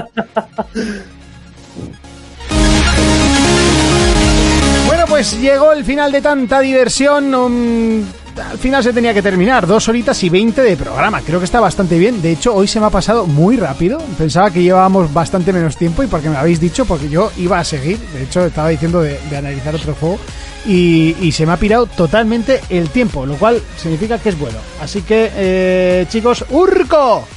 Bueno, 4.87 5.05
pues 5.07 5.39
llegó 5.39 5.71
el 5.73 5.83
final 5.83 6.11
de 6.11 6.21
tanta 6.21 6.59
diversión. 6.59 7.33
un- 7.35 8.22
al 8.37 8.57
final 8.57 8.83
se 8.83 8.93
tenía 8.93 9.13
que 9.13 9.21
terminar. 9.21 9.67
Dos 9.67 9.87
horitas 9.89 10.23
y 10.23 10.29
20 10.29 10.61
de 10.61 10.77
programa. 10.77 11.21
Creo 11.21 11.39
que 11.39 11.45
está 11.45 11.59
bastante 11.59 11.97
bien. 11.97 12.21
De 12.21 12.31
hecho, 12.31 12.53
hoy 12.55 12.67
se 12.67 12.79
me 12.79 12.85
ha 12.87 12.89
pasado 12.89 13.25
muy 13.25 13.57
rápido. 13.57 13.99
Pensaba 14.17 14.51
que 14.51 14.63
llevábamos 14.63 15.13
bastante 15.13 15.53
menos 15.53 15.77
tiempo 15.77 16.03
y 16.03 16.07
porque 16.07 16.29
me 16.29 16.37
habéis 16.37 16.59
dicho, 16.59 16.85
porque 16.85 17.09
yo 17.09 17.31
iba 17.37 17.59
a 17.59 17.63
seguir. 17.63 17.99
De 18.13 18.23
hecho, 18.23 18.45
estaba 18.45 18.69
diciendo 18.69 19.01
de, 19.01 19.19
de 19.29 19.37
analizar 19.37 19.75
otro 19.75 19.95
juego. 19.95 20.19
Y, 20.65 21.15
y 21.19 21.31
se 21.33 21.45
me 21.45 21.51
ha 21.51 21.57
pirado 21.57 21.85
totalmente 21.87 22.61
el 22.69 22.89
tiempo, 22.89 23.25
lo 23.25 23.35
cual 23.35 23.61
significa 23.77 24.17
que 24.17 24.29
es 24.29 24.39
bueno. 24.39 24.57
Así 24.81 25.01
que, 25.01 25.29
eh, 25.35 26.05
chicos, 26.09 26.45
¡Urco! 26.49 27.27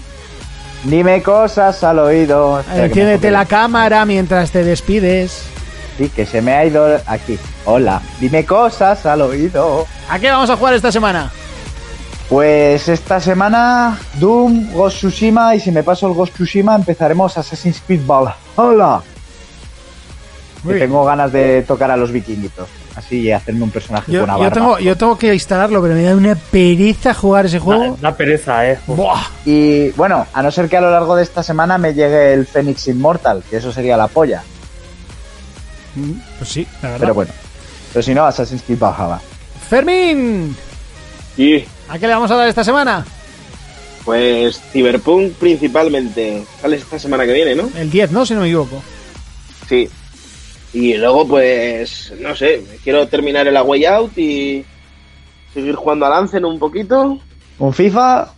Dime 0.85 1.21
cosas 1.23 1.83
al 1.83 1.99
oído. 1.99 2.61
Enciéndete 2.61 3.13
enfoque. 3.15 3.31
la 3.33 3.45
cámara 3.47 4.05
mientras 4.05 4.53
te 4.53 4.63
despides. 4.63 5.43
Sí, 5.97 6.09
que 6.11 6.27
se 6.27 6.43
me 6.43 6.53
ha 6.53 6.65
ido 6.65 7.01
aquí. 7.07 7.39
Hola. 7.65 8.03
Dime 8.21 8.45
cosas 8.45 9.07
al 9.07 9.23
oído. 9.23 9.87
¿A 10.11 10.19
qué 10.19 10.31
vamos 10.31 10.51
a 10.51 10.57
jugar 10.57 10.75
esta 10.75 10.93
semana? 10.93 11.31
Pues 12.29 12.89
esta 12.89 13.21
semana 13.21 13.99
Doom, 14.15 14.73
Ghost 14.73 14.97
Tsushima 14.99 15.55
y 15.55 15.61
si 15.61 15.71
me 15.71 15.83
paso 15.85 16.09
el 16.09 16.15
Ghost 16.15 16.35
Tsushima 16.35 16.75
empezaremos 16.75 17.39
Assassin's 17.39 17.81
Creed 17.87 18.01
Valhalla. 18.05 19.01
Que 20.67 20.75
tengo 20.81 21.05
ganas 21.05 21.31
de 21.33 21.63
tocar 21.63 21.91
a 21.93 21.97
los 21.97 22.11
vikinguitos. 22.11 22.69
Así 22.97 23.21
y 23.21 23.31
hacerme 23.31 23.63
un 23.63 23.71
personaje 23.71 24.11
Yo, 24.11 24.21
con 24.23 24.31
una 24.31 24.39
yo 24.39 24.45
barba. 24.45 24.55
tengo, 24.55 24.79
yo 24.81 24.97
tengo 24.97 25.17
que 25.19 25.33
instalarlo, 25.33 25.81
pero 25.83 25.95
me 25.95 26.03
da 26.03 26.17
una 26.17 26.35
pereza 26.35 27.15
jugar 27.15 27.47
ese 27.47 27.59
juego. 27.61 27.97
da 28.01 28.13
pereza, 28.17 28.69
eh. 28.69 28.79
Buah. 28.87 29.23
Y 29.45 29.91
bueno, 29.91 30.27
a 30.33 30.43
no 30.43 30.51
ser 30.51 30.69
que 30.69 30.79
a 30.79 30.81
lo 30.81 30.91
largo 30.91 31.15
de 31.15 31.23
esta 31.23 31.43
semana 31.43 31.79
me 31.79 31.95
llegue 31.95 32.33
el 32.33 32.47
Phoenix 32.47 32.89
Immortal, 32.89 33.45
que 33.49 33.59
eso 33.59 33.71
sería 33.71 33.97
la 33.97 34.09
polla. 34.09 34.43
Pues 36.39 36.51
sí, 36.51 36.67
la 36.83 36.91
verdad. 36.91 37.01
Pero 37.01 37.15
bueno. 37.15 37.33
Pero 37.93 38.03
si 38.03 38.15
no, 38.15 38.25
Assassin's 38.25 38.63
Creed 38.63 38.79
Valhalla. 38.79 39.21
Fermín, 39.69 40.55
Y 41.37 41.65
¿a 41.89 41.99
qué 41.99 42.07
le 42.07 42.15
vamos 42.15 42.31
a 42.31 42.37
dar 42.37 42.49
esta 42.49 42.63
semana? 42.65 43.05
pues 44.05 44.61
Cyberpunk 44.73 45.33
principalmente. 45.33 46.45
Sale 46.61 46.77
esta 46.77 46.97
semana 46.99 47.27
que 47.27 47.33
viene, 47.33 47.57
¿no? 47.57 47.69
El 47.77 47.91
10, 47.91 48.13
¿no? 48.13 48.25
Si 48.25 48.35
no 48.35 48.41
me 48.41 48.47
equivoco. 48.47 48.81
Sí. 49.69 49.89
Y 50.73 50.95
luego, 50.95 51.27
pues, 51.27 52.13
no 52.21 52.37
sé, 52.37 52.63
quiero 52.85 53.09
terminar 53.09 53.49
el 53.49 53.57
Away 53.57 53.85
Out 53.87 54.17
y 54.19 54.65
seguir 55.53 55.75
jugando 55.75 56.07
al 56.07 56.13
Lancen 56.13 56.45
un 56.45 56.59
poquito. 56.61 57.19
Un 57.59 57.73
FIFA, 57.73 58.31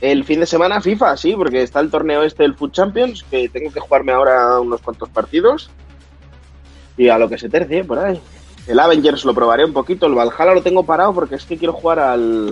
El 0.00 0.24
fin 0.24 0.38
de 0.40 0.46
semana 0.46 0.80
FIFA, 0.80 1.16
sí, 1.16 1.32
porque 1.36 1.62
está 1.62 1.80
el 1.80 1.90
torneo 1.90 2.22
este 2.22 2.42
del 2.44 2.54
Food 2.54 2.70
Champions, 2.72 3.24
que 3.28 3.48
tengo 3.48 3.72
que 3.72 3.80
jugarme 3.80 4.12
ahora 4.12 4.60
unos 4.60 4.80
cuantos 4.80 5.08
partidos. 5.08 5.70
Y 6.96 7.08
a 7.08 7.18
lo 7.18 7.28
que 7.28 7.38
se 7.38 7.48
tercie, 7.48 7.84
por 7.84 7.98
ahí. 7.98 8.20
El 8.66 8.78
Avengers 8.80 9.24
lo 9.24 9.34
probaré 9.34 9.64
un 9.64 9.72
poquito, 9.72 10.06
el 10.06 10.14
Valhalla 10.14 10.54
lo 10.54 10.62
tengo 10.62 10.84
parado 10.84 11.12
porque 11.12 11.34
es 11.34 11.44
que 11.44 11.56
quiero 11.58 11.72
jugar 11.74 11.98
al, 11.98 12.48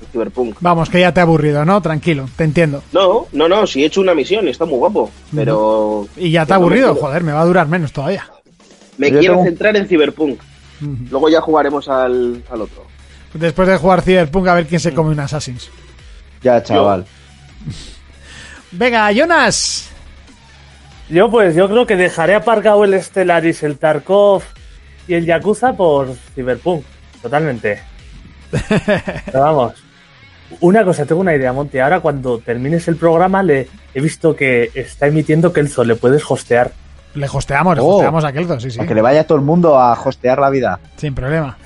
al 0.00 0.06
Cyberpunk. 0.12 0.56
Vamos, 0.60 0.90
que 0.90 1.00
ya 1.00 1.12
te 1.14 1.20
ha 1.20 1.22
aburrido, 1.22 1.64
¿no? 1.64 1.80
Tranquilo, 1.80 2.28
te 2.36 2.44
entiendo. 2.44 2.82
No, 2.92 3.26
no, 3.32 3.48
no, 3.48 3.66
si 3.66 3.82
he 3.82 3.86
hecho 3.86 4.00
una 4.02 4.14
misión 4.14 4.46
y 4.46 4.50
está 4.50 4.64
muy 4.66 4.76
guapo, 4.78 5.10
pero... 5.34 6.06
Y 6.16 6.30
ya 6.30 6.44
te 6.44 6.52
ha 6.52 6.58
me 6.58 6.64
aburrido, 6.64 6.94
joder, 6.96 7.22
me 7.22 7.32
va 7.32 7.40
a 7.40 7.46
durar 7.46 7.66
menos 7.68 7.92
todavía. 7.92 8.28
Me 8.98 9.10
Yo 9.10 9.20
quiero 9.20 9.34
tengo- 9.36 9.46
centrar 9.46 9.76
en 9.76 9.86
Cyberpunk. 9.88 10.40
Luego 11.10 11.28
ya 11.28 11.40
jugaremos 11.40 11.88
al, 11.88 12.42
al 12.50 12.60
otro. 12.60 12.84
Después 13.32 13.68
de 13.68 13.76
jugar 13.78 14.02
Cyberpunk, 14.02 14.48
a 14.48 14.54
ver 14.54 14.66
quién 14.66 14.80
se 14.80 14.92
come 14.92 15.10
un 15.10 15.20
Assassin's. 15.20 15.70
ya 16.42 16.62
chaval. 16.62 17.06
Venga, 18.70 19.10
Jonas. 19.12 19.90
Yo 21.10 21.30
pues 21.30 21.54
yo 21.54 21.68
creo 21.68 21.86
que 21.86 21.96
dejaré 21.96 22.34
aparcado 22.34 22.84
el 22.84 23.00
Stellaris, 23.02 23.62
el 23.62 23.78
Tarkov 23.78 24.42
y 25.06 25.14
el 25.14 25.24
Yakuza 25.24 25.72
por 25.72 26.08
Cyberpunk. 26.34 26.84
Totalmente. 27.22 27.80
Pero 29.26 29.40
vamos. 29.40 29.72
Una 30.60 30.84
cosa, 30.84 31.04
tengo 31.06 31.20
una 31.20 31.34
idea, 31.34 31.52
Monty. 31.52 31.78
Ahora 31.78 32.00
cuando 32.00 32.38
termines 32.38 32.88
el 32.88 32.96
programa 32.96 33.42
le 33.42 33.68
he 33.94 34.00
visto 34.00 34.34
que 34.36 34.70
está 34.74 35.06
emitiendo 35.06 35.52
Kelzo, 35.52 35.84
le 35.84 35.94
puedes 35.96 36.22
hostear. 36.30 36.72
Le 37.14 37.26
hosteamos, 37.30 37.76
le 37.76 37.82
Oh. 37.82 37.96
hosteamos 37.96 38.24
a 38.24 38.32
Kelzo, 38.32 38.60
sí, 38.60 38.70
sí. 38.70 38.76
Para 38.78 38.88
que 38.88 38.94
le 38.94 39.02
vaya 39.02 39.26
todo 39.26 39.38
el 39.38 39.44
mundo 39.44 39.78
a 39.78 39.92
hostear 39.94 40.38
la 40.38 40.50
vida. 40.50 40.78
Sin 40.96 41.14
problema. 41.14 41.56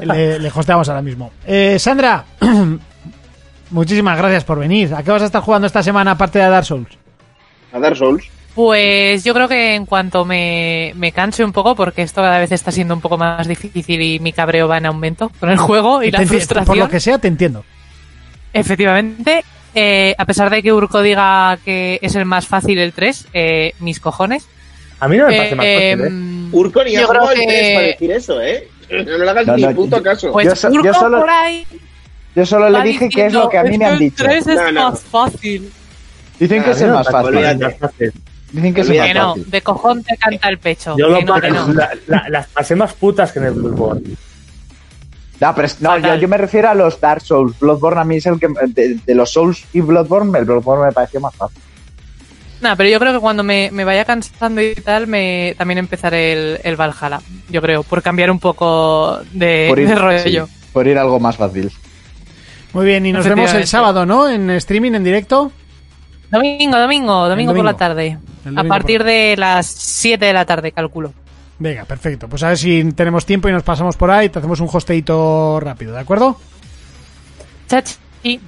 le, 0.00 0.38
le 0.38 0.48
hosteamos 0.54 0.88
ahora 0.88 1.02
mismo. 1.02 1.32
Eh, 1.46 1.76
Sandra, 1.78 2.24
muchísimas 3.70 4.16
gracias 4.18 4.44
por 4.44 4.58
venir. 4.58 4.94
¿A 4.94 5.02
qué 5.02 5.10
vas 5.10 5.22
a 5.22 5.26
estar 5.26 5.42
jugando 5.42 5.66
esta 5.66 5.82
semana 5.82 6.12
aparte 6.12 6.38
de 6.38 6.48
Dark 6.48 6.64
Souls? 6.66 6.88
A 7.72 7.78
Dark 7.78 7.96
Souls. 7.96 8.24
Pues 8.56 9.22
yo 9.22 9.34
creo 9.34 9.48
que 9.48 9.74
en 9.74 9.84
cuanto 9.84 10.24
me, 10.24 10.92
me 10.96 11.12
canse 11.12 11.44
un 11.44 11.52
poco, 11.52 11.76
porque 11.76 12.00
esto 12.00 12.22
cada 12.22 12.38
vez 12.38 12.50
está 12.52 12.72
siendo 12.72 12.94
un 12.94 13.02
poco 13.02 13.18
más 13.18 13.46
difícil 13.46 14.00
y 14.00 14.18
mi 14.18 14.32
cabreo 14.32 14.66
va 14.66 14.78
en 14.78 14.86
aumento 14.86 15.30
con 15.38 15.50
el 15.50 15.58
juego 15.58 16.02
y 16.02 16.10
la 16.10 16.22
frustración. 16.22 16.64
Por 16.64 16.78
lo 16.78 16.88
que 16.88 16.98
sea, 16.98 17.18
te 17.18 17.28
entiendo. 17.28 17.64
Efectivamente, 18.54 19.44
eh, 19.74 20.14
a 20.16 20.24
pesar 20.24 20.48
de 20.48 20.62
que 20.62 20.72
Urco 20.72 21.02
diga 21.02 21.58
que 21.66 21.98
es 22.00 22.14
el 22.14 22.24
más 22.24 22.46
fácil 22.46 22.78
el 22.78 22.94
3, 22.94 23.26
eh, 23.34 23.72
mis 23.80 24.00
cojones. 24.00 24.46
A 25.00 25.08
mí 25.08 25.18
no 25.18 25.26
me 25.28 25.36
parece 25.36 25.52
Eh, 25.52 25.96
más 25.96 26.06
fácil, 26.06 26.16
¿eh? 26.16 26.16
em, 26.16 26.54
Urco 26.54 26.82
ni 26.84 26.96
ha 26.96 27.04
jugado 27.06 27.30
el 27.32 27.40
que- 27.40 27.46
3 27.46 27.74
para 27.74 27.86
decir 27.88 28.12
eso, 28.12 28.40
¿eh? 28.40 28.68
No 28.90 29.18
le 29.18 29.30
hagas 29.30 29.46
No, 29.46 29.56
ni 29.56 29.62
no, 29.64 29.72
puto 29.74 29.96
yo- 29.98 30.02
caso. 30.02 30.32
Pues 30.32 30.46
Yo 30.48 30.56
so- 30.56 30.72
yo 30.72 30.80
Urco 30.80 30.94
solo- 30.94 31.20
por 31.20 31.28
ahí 31.30 31.66
Yo 32.34 32.46
solo 32.46 32.70
le 32.70 32.82
dije 32.82 33.08
que 33.10 33.26
es 33.26 33.32
lo 33.34 33.48
que 33.50 33.58
a 33.58 33.64
mí 33.64 33.76
me 33.76 33.84
han 33.84 33.92
el 33.94 33.98
dicho. 33.98 34.24
3 34.24 34.46
es 34.46 34.56
No, 34.56 34.72
no. 34.72 34.90
más 34.92 35.00
fácil. 35.02 35.70
Dicen 36.38 36.62
que 36.64 36.70
es 36.70 36.80
el 36.80 36.88
no, 36.88 36.94
más 36.94 37.08
fácil. 37.10 38.12
Dicen 38.52 38.74
que 38.74 38.82
Que 38.84 39.14
no, 39.14 39.28
fácil. 39.34 39.50
de 39.50 39.62
cojón 39.62 40.02
te 40.04 40.16
canta 40.16 40.48
el 40.48 40.58
pecho. 40.58 40.94
Yo 40.96 41.08
lo 41.08 41.20
no, 41.22 41.36
no. 41.38 41.72
la- 41.74 41.90
la- 42.06 42.28
las 42.28 42.46
pasé 42.48 42.74
más 42.76 42.92
putas 42.94 43.32
que 43.32 43.38
en 43.40 43.46
el 43.46 43.52
Bloodborne. 43.52 44.02
No, 45.40 45.54
pero 45.54 45.66
es- 45.66 45.80
no, 45.82 45.98
yo, 46.16 46.28
me 46.28 46.38
refiero 46.38 46.70
a 46.70 46.74
los 46.74 46.98
Dark 47.00 47.20
Souls. 47.20 47.58
Bloodborne 47.58 48.00
a 48.00 48.04
mí 48.04 48.16
es 48.16 48.26
el 48.26 48.38
que. 48.40 48.48
De, 48.68 48.94
de 49.04 49.14
los 49.14 49.30
Souls 49.32 49.64
y 49.72 49.80
Bloodborne, 49.80 50.38
el 50.38 50.44
Bloodborne 50.46 50.86
me 50.86 50.92
pareció 50.92 51.20
más 51.20 51.34
fácil. 51.34 51.60
Nah, 52.62 52.74
pero 52.74 52.88
yo 52.88 52.98
creo 52.98 53.12
que 53.12 53.18
cuando 53.18 53.42
me, 53.42 53.68
me 53.70 53.84
vaya 53.84 54.06
cansando 54.06 54.62
y 54.62 54.74
tal, 54.76 55.06
me 55.06 55.54
también 55.58 55.76
empezaré 55.76 56.32
el, 56.32 56.60
el 56.64 56.76
Valhalla. 56.76 57.20
Yo 57.50 57.60
creo, 57.60 57.82
por 57.82 58.00
cambiar 58.00 58.30
un 58.30 58.38
poco 58.38 59.20
de, 59.32 59.66
Por 59.68 59.78
ir, 59.78 59.88
de 59.88 59.94
rollo. 59.94 60.46
sí, 60.46 60.52
por 60.72 60.86
ir 60.86 60.96
algo 60.96 61.20
más 61.20 61.36
fácil. 61.36 61.70
Muy 62.72 62.86
bien, 62.86 63.04
y 63.04 63.12
nos 63.12 63.26
vemos 63.26 63.52
el 63.52 63.66
sábado, 63.66 64.06
¿no? 64.06 64.28
En 64.30 64.48
streaming, 64.50 64.92
en 64.92 65.04
directo. 65.04 65.52
Domingo, 66.30 66.78
domingo, 66.78 67.28
domingo, 67.28 67.54
por 67.54 67.64
la 67.64 67.74
tarde. 67.76 68.18
A 68.56 68.64
partir 68.64 68.98
por- 68.98 69.06
de 69.06 69.34
las 69.36 69.66
7 69.66 70.24
de 70.26 70.32
la 70.32 70.44
tarde, 70.44 70.72
calculo. 70.72 71.12
Venga, 71.58 71.84
perfecto. 71.84 72.28
Pues 72.28 72.42
a 72.42 72.48
ver 72.48 72.58
si 72.58 72.92
tenemos 72.92 73.24
tiempo 73.24 73.48
y 73.48 73.52
nos 73.52 73.62
pasamos 73.62 73.96
por 73.96 74.10
ahí. 74.10 74.28
Te 74.28 74.38
hacemos 74.38 74.60
un 74.60 74.68
hosteito 74.72 75.58
rápido, 75.60 75.92
¿de 75.94 76.00
acuerdo? 76.00 76.38
Chachi. 77.68 77.94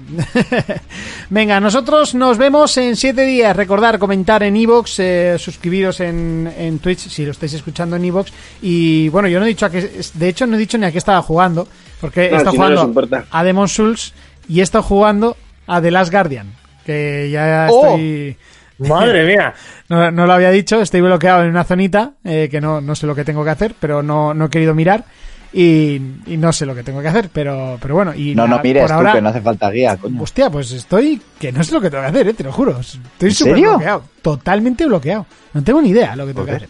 Venga, 1.31 1.60
nosotros 1.60 2.15
nos 2.15 2.36
vemos 2.39 2.76
en 2.78 2.97
siete 2.97 3.23
días. 3.24 3.55
Recordar, 3.57 3.98
comentar 3.98 4.42
en 4.42 4.57
Evox, 4.57 4.98
eh, 4.98 5.36
suscribiros 5.39 6.00
en, 6.00 6.52
en 6.58 6.78
Twitch 6.81 7.08
si 7.08 7.24
lo 7.24 7.31
estáis 7.31 7.55
escuchando 7.55 7.97
en 7.97 8.05
Evox. 8.05 8.32
Y 8.62 9.08
bueno, 9.10 9.28
yo 9.28 9.39
no 9.39 9.47
he 9.47 9.48
dicho 9.50 9.66
a 9.66 9.70
qué, 9.70 9.89
de 10.15 10.28
hecho 10.28 10.47
no 10.47 10.57
he 10.57 10.58
dicho 10.58 10.78
ni 10.78 10.86
a 10.86 10.92
qué 10.92 10.98
estaba 10.98 11.23
jugando, 11.23 11.68
porque 12.00 12.26
he 12.26 12.31
No, 12.32 12.36
estado 12.39 12.52
si 12.52 12.58
no 12.58 12.68
nos 12.70 12.81
jugando 12.86 13.26
a 13.31 13.44
Demon 13.44 13.68
Souls 13.68 14.15
y 14.48 14.60
he 14.60 14.62
estado 14.62 14.82
jugando 14.82 15.36
a 15.66 15.81
The 15.81 15.90
Last 15.90 16.10
Guardian, 16.10 16.52
que 16.89 17.28
ya 17.31 17.68
¡Oh! 17.70 17.86
estoy... 17.97 18.36
Madre 18.89 19.26
mía. 19.26 19.55
No, 19.89 20.10
no 20.10 20.26
lo 20.26 20.33
había 20.33 20.50
dicho, 20.50 20.81
estoy 20.81 21.00
bloqueado 21.00 21.42
en 21.42 21.50
una 21.50 21.65
zonita, 21.65 22.12
eh, 22.25 22.49
que 22.50 22.60
no, 22.60 22.81
no 22.81 22.94
sé 22.94 23.07
lo 23.07 23.15
que 23.15 23.25
tengo 23.25 23.42
que 23.44 23.50
hacer, 23.50 23.75
pero 23.78 24.02
no, 24.02 24.33
no 24.34 24.44
he 24.47 24.50
querido 24.50 24.75
mirar. 24.75 25.05
Y, 25.52 26.00
y 26.26 26.36
no 26.36 26.52
sé 26.52 26.65
lo 26.67 26.75
que 26.75 26.83
tengo 26.84 27.00
que 27.00 27.08
hacer, 27.08 27.31
pero, 27.33 27.78
pero 27.81 27.94
bueno. 27.94 28.15
Y 28.15 28.34
No, 28.34 28.44
la- 28.47 28.57
no 28.57 28.62
mires 28.62 28.83
por 28.83 28.91
tú, 28.91 28.94
ahora, 28.97 29.12
que 29.15 29.23
no 29.23 29.31
hace 29.31 29.41
falta 29.41 29.70
guía, 29.70 29.97
coño. 29.97 30.23
Hostia, 30.23 30.50
pues 30.50 30.70
estoy. 30.73 31.20
Que 31.41 31.50
no 31.52 31.65
sé 31.65 31.73
lo 31.73 31.81
que 31.81 31.89
tengo 31.91 32.02
que 32.02 32.08
hacer, 32.10 32.28
eh, 32.28 32.34
te 32.34 32.44
lo 32.44 32.52
juro. 32.52 32.78
Estoy 32.78 33.00
¿En 33.31 33.34
súper 33.34 33.55
bloqueado. 33.60 34.05
Totalmente 34.23 34.86
bloqueado. 34.86 35.26
No 35.55 35.65
tengo 35.65 35.81
ni 35.83 35.89
idea 35.89 36.15
lo 36.15 36.26
que 36.26 36.34
tengo 36.34 36.47
que 36.47 36.52
hacer. 36.52 36.68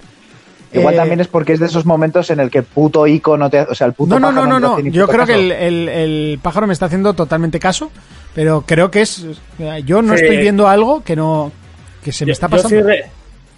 Igual 0.73 0.95
Eh, 0.95 0.97
también 0.97 1.21
es 1.21 1.29
porque 1.29 1.55
es 1.55 1.61
de 1.61 1.67
esos 1.67 1.85
momentos 1.87 2.31
en 2.31 2.41
el 2.41 2.51
que 2.51 2.59
el 2.59 2.65
puto 2.65 3.07
ico 3.07 3.37
no 3.37 3.51
te. 3.51 3.61
O 3.63 3.75
sea, 3.75 3.87
el 3.89 3.95
puto 3.95 4.15
No, 4.15 4.21
no, 4.21 4.31
no, 4.33 4.43
pájaro 4.43 4.61
no, 4.61 4.79
no. 4.83 4.89
Yo 4.91 5.09
creo 5.09 5.27
que 5.27 5.33
caso. 5.33 5.41
el, 5.45 5.53
el- 5.53 5.89
el 5.89 6.39
pájaro 6.41 6.67
me 6.67 6.73
está 6.73 6.87
haciendo 6.87 7.15
totalmente 7.15 7.59
caso, 7.59 7.91
pero 8.39 8.63
creo 8.65 8.89
que 8.89 9.01
es. 9.01 9.25
Yo 9.85 10.01
no 10.01 10.17
Sí. 10.17 10.23
estoy 10.23 10.37
viendo 10.37 10.69
algo 10.69 11.03
que 11.03 11.17
no. 11.17 11.51
que 12.05 12.13
se 12.13 12.25
me 12.25 12.29
Yo- 12.29 12.33
está 12.35 12.47
yo 12.47 12.57
pasando. 12.57 12.77
sí, 12.77 12.83
re- 12.83 13.05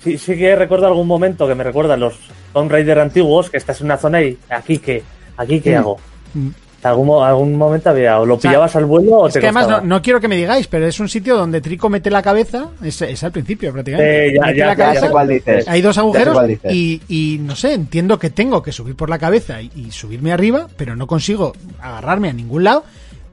sí, 0.03 0.17
sí 0.17 0.39
que 0.39 0.57
recuerdo 0.57 0.87
algún 0.87 1.07
momento 1.07 1.47
que 1.47 1.55
me 1.55 1.63
recuerda 1.63 1.93
a 1.95 1.97
los 1.99 2.15
Tomb 2.55 2.71
Raider 2.73 2.99
antiguos, 2.99 3.51
que 3.51 3.59
estás 3.59 3.79
en 3.83 3.89
una 3.89 3.99
zona 3.99 4.23
y 4.23 4.39
aquí 4.49 4.79
qué, 4.79 5.03
aquí 5.37 5.61
qué 5.61 5.75
Mm. 5.75 5.79
hago. 5.79 5.99
Mm. 6.33 6.49
Algún, 6.83 7.23
algún 7.23 7.57
momento 7.57 7.91
había, 7.91 8.19
o 8.19 8.25
lo 8.25 8.41
sea, 8.41 8.51
pillabas 8.53 8.75
al 8.75 8.87
vuelo 8.87 9.19
o 9.19 9.27
Es 9.29 9.35
te 9.35 9.41
que 9.41 9.47
además 9.49 9.69
no, 9.69 9.83
no 9.83 10.01
quiero 10.01 10.19
que 10.19 10.29
me 10.29 10.37
digáis, 10.37 10.67
pero 10.67 10.87
es 10.87 10.99
un 10.99 11.11
sitio 11.11 11.37
donde 11.37 11.61
Trico 11.61 11.91
mete 11.91 12.09
la 12.11 12.23
cabeza. 12.23 12.71
Es, 12.83 13.03
es 13.03 13.23
al 13.23 13.33
principio 13.33 13.71
prácticamente. 13.75 14.29
Eh, 14.29 14.33
ya- 14.35 14.47
Mete 14.47 14.59
ya- 14.59 14.67
la 14.69 14.73
ya 14.73 14.79
Ya 14.79 14.85
cabeza, 14.87 15.07
sé 15.07 15.13
cuál 15.13 15.29
dices. 15.29 15.69
Hay 15.69 15.83
dos 15.83 15.99
agujeros 15.99 16.39
y, 16.71 17.03
y 17.07 17.39
no 17.43 17.55
sé, 17.55 17.75
entiendo 17.75 18.19
que 18.19 18.31
tengo 18.31 18.63
que 18.63 18.73
subir 18.73 18.97
por 18.97 19.11
la 19.11 19.19
cabeza 19.19 19.61
y, 19.61 19.71
y 19.77 19.91
subirme 19.91 20.33
arriba, 20.33 20.69
pero 20.79 20.97
no 20.97 21.07
consigo 21.07 21.53
agarrarme 21.83 22.31
a 22.31 22.33
ningún 22.33 22.65
lado 22.65 22.85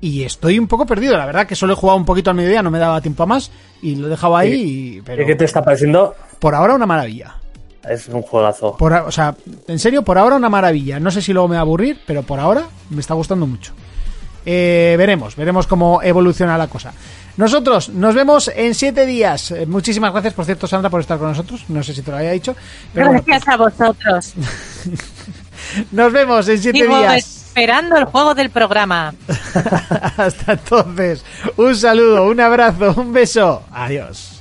y 0.02 0.24
estoy 0.24 0.60
un 0.60 0.68
poco 0.68 0.86
perdido. 0.86 1.18
La 1.18 1.26
verdad 1.26 1.48
que 1.48 1.56
solo 1.56 1.74
he 1.74 1.76
jugado 1.76 1.98
un 1.98 2.06
poquito 2.06 2.30
al 2.30 2.36
mediodía, 2.36 2.62
no 2.62 2.72
me 2.72 2.80
daba 2.80 3.02
tiempo 3.02 3.24
a 3.24 3.26
más 3.26 3.52
y 3.82 3.96
lo 3.96 4.08
he 4.08 4.10
dejado 4.10 4.36
ahí, 4.38 4.54
y- 4.98 5.02
pero 5.02 5.24
¿Y 5.24 5.26
¿Qué 5.26 5.36
te 5.36 5.46
está 5.46 5.64
pareciendo? 5.64 6.16
por 6.40 6.54
ahora 6.56 6.76
una 6.76 6.86
maravilla. 6.86 7.36
Es 7.88 8.08
un 8.10 8.22
juegazo. 8.22 8.76
Por, 8.76 8.92
o 8.94 9.12
sea, 9.12 9.34
en 9.68 9.80
serio, 9.80 10.04
por 10.04 10.18
ahora 10.18 10.36
una 10.36 10.50
maravilla. 10.50 11.00
No 11.00 11.10
sé 11.10 11.22
si 11.22 11.32
luego 11.32 11.48
me 11.48 11.56
va 11.56 11.60
a 11.60 11.62
aburrir, 11.62 12.00
pero 12.06 12.22
por 12.24 12.38
ahora 12.40 12.64
me 12.90 13.00
está 13.00 13.14
gustando 13.14 13.48
mucho. 13.48 13.72
eh, 14.46 14.96
veremos, 14.98 15.36
veremos 15.36 15.68
cómo 15.68 16.02
evoluciona 16.02 16.58
la 16.58 16.68
cosa. 16.68 16.94
Nosotros 17.38 17.90
nos 17.90 18.16
vemos 18.16 18.50
en 18.56 18.74
siete 18.76 19.06
días. 19.06 19.52
Eh, 19.52 19.66
Muchísimas 19.68 20.12
gracias, 20.12 20.34
por 20.34 20.44
cierto, 20.46 20.68
Sandra, 20.68 20.90
por 20.90 21.00
estar 21.02 21.18
con 21.20 21.28
nosotros. 21.30 21.64
No 21.70 21.82
sé 21.84 21.94
si 21.94 22.02
te 22.02 22.12
lo 22.12 22.18
había 22.18 22.32
dicho. 22.32 22.56
Pero 22.94 23.08
bueno, 23.08 23.24
Gracias 23.26 23.48
a 23.54 23.58
vosotros. 23.58 24.34
nos 25.92 26.12
vemos 26.12 26.48
en 26.48 26.62
siete 26.62 26.80
Sigo 26.80 26.98
días. 26.98 27.46
esperando 27.48 27.98
el 27.98 28.06
juego 28.06 28.36
del 28.36 28.50
programa. 28.50 29.14
Hasta 30.18 30.54
entonces, 30.54 31.24
un 31.56 31.76
saludo, 31.76 32.26
un 32.28 32.40
abrazo, 32.40 32.94
un 32.98 33.14
beso. 33.14 33.64
Adiós. 33.72 34.37